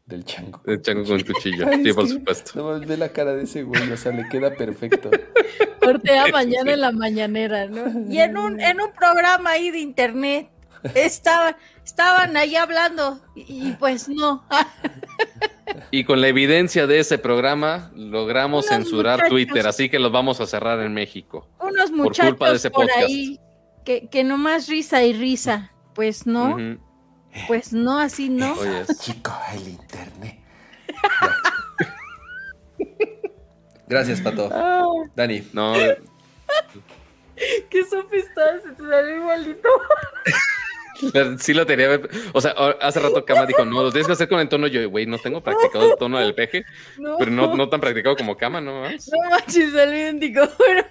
del 0.06 0.26
chango. 0.26 0.62
El 0.66 0.82
chango 0.82 1.06
con 1.06 1.22
cuchillo, 1.22 1.66
sí, 1.84 1.94
por 1.94 2.08
supuesto. 2.08 2.52
No 2.56 2.80
ve 2.80 2.98
la 2.98 3.10
cara 3.10 3.36
de 3.36 3.44
ese 3.44 3.64
güey, 3.64 3.92
o 3.92 3.98
sea, 3.98 4.12
le 4.12 4.28
queda 4.30 4.54
perfecto. 4.54 5.12
Cortea 5.82 6.28
mañana 6.28 6.74
en 6.74 6.82
la 6.82 6.92
mañanera, 6.92 7.68
¿no? 7.68 8.12
Y 8.12 8.20
en 8.20 8.38
un, 8.38 8.60
en 8.60 8.82
un 8.82 8.92
programa 8.92 9.52
ahí 9.52 9.72
de 9.72 9.80
internet. 9.80 10.50
Estaba, 10.96 11.58
estaban 11.86 12.36
ahí 12.38 12.56
hablando 12.56 13.22
y, 13.36 13.74
pues 13.74 14.10
no. 14.10 14.46
Y 15.92 16.04
con 16.04 16.22
la 16.22 16.28
evidencia 16.28 16.88
de 16.88 17.00
ese 17.00 17.18
programa 17.18 17.92
logramos 17.96 18.68
censurar 18.68 19.30
Twitter, 19.30 19.68
así 19.68 19.90
que 19.90 20.00
los 20.00 20.12
vamos 20.12 20.42
a 20.42 20.48
cerrar 20.48 20.80
en 20.82 20.94
México. 20.94 21.48
Unos 21.60 21.92
muchachos 21.92 22.38
por, 22.38 22.50
culpa 22.50 22.70
por 22.70 22.92
ahí 22.92 23.40
que, 23.86 24.08
que 24.10 24.24
nomás 24.24 24.68
risa 24.68 25.04
y 25.04 25.14
risa. 25.14 25.72
Pues 25.94 26.28
no. 26.28 26.58
Pues 27.48 27.74
no, 27.74 28.00
así 28.00 28.30
no. 28.30 28.54
Oye, 28.54 28.86
chico, 29.00 29.32
el 29.54 29.70
internet. 29.70 30.40
Gracias, 33.88 34.22
Pato. 34.22 34.50
Ah. 34.52 34.86
Dani. 35.16 35.48
No. 35.54 35.74
Qué 37.70 37.86
sofistado, 37.86 38.62
se 38.62 38.72
te 38.72 38.84
salió 38.84 39.18
igualito. 39.18 39.70
Sí 41.40 41.54
lo 41.54 41.66
tenía. 41.66 42.00
O 42.34 42.42
sea, 42.42 42.52
hace 42.82 43.00
rato 43.00 43.26
Kama 43.26 43.46
dijo, 43.46 43.66
no, 43.66 43.84
lo 43.84 43.92
tienes 43.92 44.08
que 44.08 44.14
hacer 44.14 44.30
con 44.30 44.40
el 44.40 44.50
tono. 44.50 44.68
Yo, 44.68 44.90
güey, 44.90 45.06
no 45.06 45.18
tengo 45.18 45.42
practicado 45.42 45.92
el 45.92 45.98
tono 45.98 46.20
del 46.20 46.36
peje, 46.36 46.66
pero 47.18 47.32
no, 47.32 47.56
no 47.56 47.70
tan 47.70 47.82
practicado 47.82 48.16
como 48.16 48.38
Kama, 48.38 48.62
¿no? 48.62 48.84
No 48.84 49.30
manches, 49.30 49.74
salió 49.74 49.96
idéntico. 49.96 50.42
Bueno, 50.58 50.84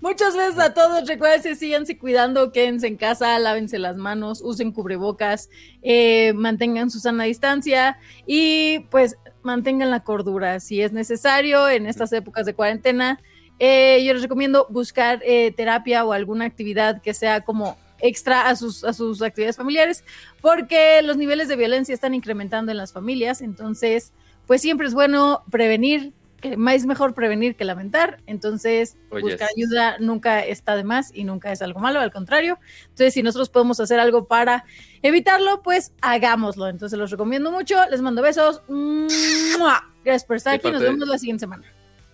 muchas 0.00 0.36
veces 0.36 0.58
a 0.58 0.74
todos, 0.74 1.06
recuerden, 1.06 1.42
que 1.42 1.54
síganse 1.54 1.98
cuidando, 1.98 2.50
quédense 2.50 2.86
en 2.86 2.96
casa, 2.96 3.38
lávense 3.38 3.78
las 3.78 3.96
manos, 3.96 4.40
usen 4.42 4.72
cubrebocas, 4.72 5.50
eh, 5.82 6.32
mantengan 6.34 6.90
su 6.90 6.98
sana 6.98 7.24
distancia 7.24 7.98
y 8.26 8.80
pues 8.90 9.16
mantengan 9.42 9.90
la 9.90 10.00
cordura 10.00 10.60
si 10.60 10.82
es 10.82 10.92
necesario 10.92 11.68
en 11.68 11.86
estas 11.86 12.12
épocas 12.12 12.46
de 12.46 12.54
cuarentena. 12.54 13.20
Eh, 13.60 14.04
yo 14.04 14.14
les 14.14 14.22
recomiendo 14.22 14.66
buscar 14.70 15.20
eh, 15.24 15.52
terapia 15.52 16.04
o 16.04 16.12
alguna 16.12 16.44
actividad 16.44 17.02
que 17.02 17.14
sea 17.14 17.40
como 17.42 17.76
extra 18.00 18.48
a 18.48 18.56
sus, 18.56 18.84
a 18.84 18.92
sus 18.92 19.22
actividades 19.22 19.56
familiares, 19.56 20.04
porque 20.40 21.00
los 21.02 21.16
niveles 21.16 21.48
de 21.48 21.56
violencia 21.56 21.94
están 21.94 22.14
incrementando 22.14 22.70
en 22.70 22.78
las 22.78 22.92
familias, 22.92 23.40
entonces, 23.40 24.12
pues 24.46 24.60
siempre 24.62 24.86
es 24.86 24.94
bueno 24.94 25.42
prevenir 25.50 26.12
que 26.40 26.56
es 26.72 26.86
mejor 26.86 27.14
prevenir 27.14 27.56
que 27.56 27.64
lamentar, 27.64 28.20
entonces 28.26 28.96
Oye, 29.10 29.22
buscar 29.22 29.48
ayuda 29.56 29.96
nunca 29.98 30.44
está 30.44 30.76
de 30.76 30.84
más 30.84 31.10
y 31.12 31.24
nunca 31.24 31.50
es 31.50 31.62
algo 31.62 31.80
malo, 31.80 32.00
al 32.00 32.12
contrario. 32.12 32.58
Entonces, 32.82 33.14
si 33.14 33.22
nosotros 33.22 33.50
podemos 33.50 33.80
hacer 33.80 33.98
algo 33.98 34.26
para 34.26 34.64
evitarlo, 35.02 35.62
pues 35.62 35.92
hagámoslo. 36.00 36.68
Entonces, 36.68 36.98
los 36.98 37.10
recomiendo 37.10 37.50
mucho, 37.50 37.76
les 37.90 38.02
mando 38.02 38.22
besos. 38.22 38.62
¡Mua! 38.68 39.92
Gracias 40.04 40.24
por 40.24 40.36
estar 40.36 40.54
aquí, 40.54 40.70
nos 40.70 40.82
vemos 40.82 41.08
la 41.08 41.18
siguiente 41.18 41.40
semana. 41.40 41.64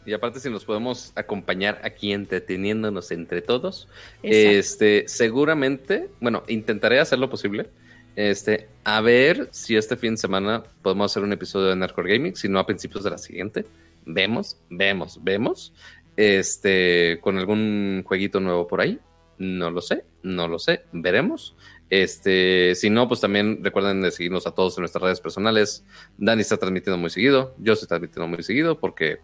Y 0.07 0.12
aparte, 0.12 0.41
si 0.41 0.50
nos 0.50 0.65
podemos 0.65 1.12
acompañar 1.15 1.81
aquí 1.83 2.12
entreteniéndonos 2.12 3.10
entre 3.10 3.42
todos, 3.42 3.89
Exacto. 4.23 4.58
este, 4.58 5.05
seguramente, 5.08 6.08
bueno, 6.20 6.42
intentaré 6.49 7.00
hacer 7.00 7.18
lo 7.18 7.31
posible. 7.31 7.68
Este, 8.16 8.68
a 8.84 9.00
ver 9.00 9.49
si 9.50 9.76
este 9.76 9.97
fin 9.97 10.12
de 10.12 10.18
semana 10.18 10.62
podemos 10.83 11.10
hacer 11.10 11.23
un 11.23 11.33
episodio 11.33 11.66
de 11.68 11.76
Nerdcore 11.76 12.16
Gaming, 12.16 12.36
si 12.36 12.49
no 12.49 12.58
a 12.58 12.66
principios 12.66 13.02
de 13.05 13.10
la 13.10 13.18
siguiente. 13.18 13.65
Vemos, 14.07 14.58
vemos, 14.70 15.18
vemos. 15.23 15.73
Este, 16.16 17.18
con 17.20 17.39
algún 17.39 18.02
jueguito 18.07 18.41
nuevo 18.41 18.66
por 18.68 18.81
ahí. 18.81 19.00
No 19.36 19.70
lo 19.70 19.81
sé, 19.81 20.05
no 20.23 20.47
lo 20.47 20.60
sé, 20.60 20.84
veremos. 20.92 21.57
Este, 21.91 22.74
si 22.74 22.89
no, 22.89 23.08
pues 23.08 23.20
también 23.20 23.62
recuerden 23.62 24.00
de 24.00 24.10
seguirnos 24.10 24.47
a 24.47 24.52
todos 24.52 24.76
en 24.76 24.83
nuestras 24.83 25.02
redes 25.02 25.20
personales. 25.20 25.84
Dani 26.16 26.41
está 26.41 26.57
transmitiendo 26.57 26.99
muy 26.99 27.10
seguido, 27.10 27.55
yo 27.58 27.73
estoy 27.73 27.89
transmitiendo 27.89 28.28
muy 28.28 28.42
seguido 28.42 28.78
porque, 28.78 29.18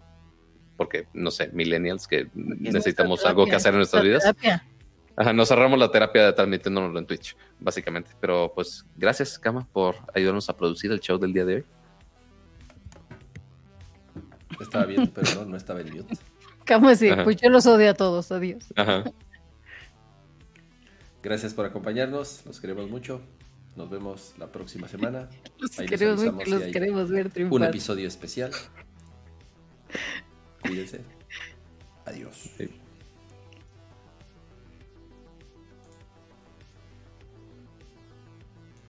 porque 0.81 1.07
no 1.13 1.31
sé, 1.31 1.51
millennials 1.53 2.09
que 2.09 2.31
necesitamos 2.33 3.23
algo 3.27 3.45
que 3.45 3.55
hacer 3.55 3.75
en 3.75 3.81
nuestras 3.81 4.03
nuestra 4.03 4.31
vidas. 4.31 4.41
terapia. 4.41 4.67
Ajá, 5.15 5.35
nos 5.35 5.49
cerramos 5.49 5.79
la 5.79 5.91
terapia 5.91 6.25
de 6.25 6.33
transmitiéndonoslo 6.33 6.99
en 6.99 7.05
Twitch, 7.05 7.37
básicamente. 7.59 8.13
Pero 8.19 8.51
pues 8.55 8.87
gracias, 8.97 9.39
Kama, 9.39 9.69
por 9.75 9.97
ayudarnos 10.15 10.49
a 10.49 10.57
producir 10.57 10.91
el 10.91 11.01
show 11.01 11.19
del 11.19 11.35
día 11.35 11.45
de 11.45 11.57
hoy. 11.57 11.65
Estaba 14.59 14.87
bien, 14.87 15.07
pero 15.15 15.35
no, 15.35 15.45
no 15.45 15.57
estaba 15.59 15.83
en 15.83 15.95
mute. 15.95 16.17
¿Cómo 16.67 16.89
así? 16.89 17.11
Ajá. 17.11 17.25
Pues 17.25 17.37
yo 17.37 17.51
los 17.51 17.67
odio 17.67 17.91
a 17.91 17.95
todos, 17.95 18.33
adiós. 18.33 18.73
Ajá. 18.75 19.05
Gracias 21.23 21.53
por 21.53 21.67
acompañarnos, 21.67 22.41
los 22.47 22.59
queremos 22.59 22.89
mucho. 22.89 23.21
Nos 23.77 23.91
vemos 23.91 24.33
la 24.39 24.51
próxima 24.51 24.89
semana. 24.89 25.29
Los 25.59 25.79
Ahí 25.79 25.87
queremos 25.87 26.21
si 27.09 27.13
ver 27.13 27.27
Un 27.27 27.33
triunfar. 27.33 27.69
episodio 27.69 28.09
especial. 28.09 28.51
Cuídense. 30.63 31.01
Adiós. 32.07 32.51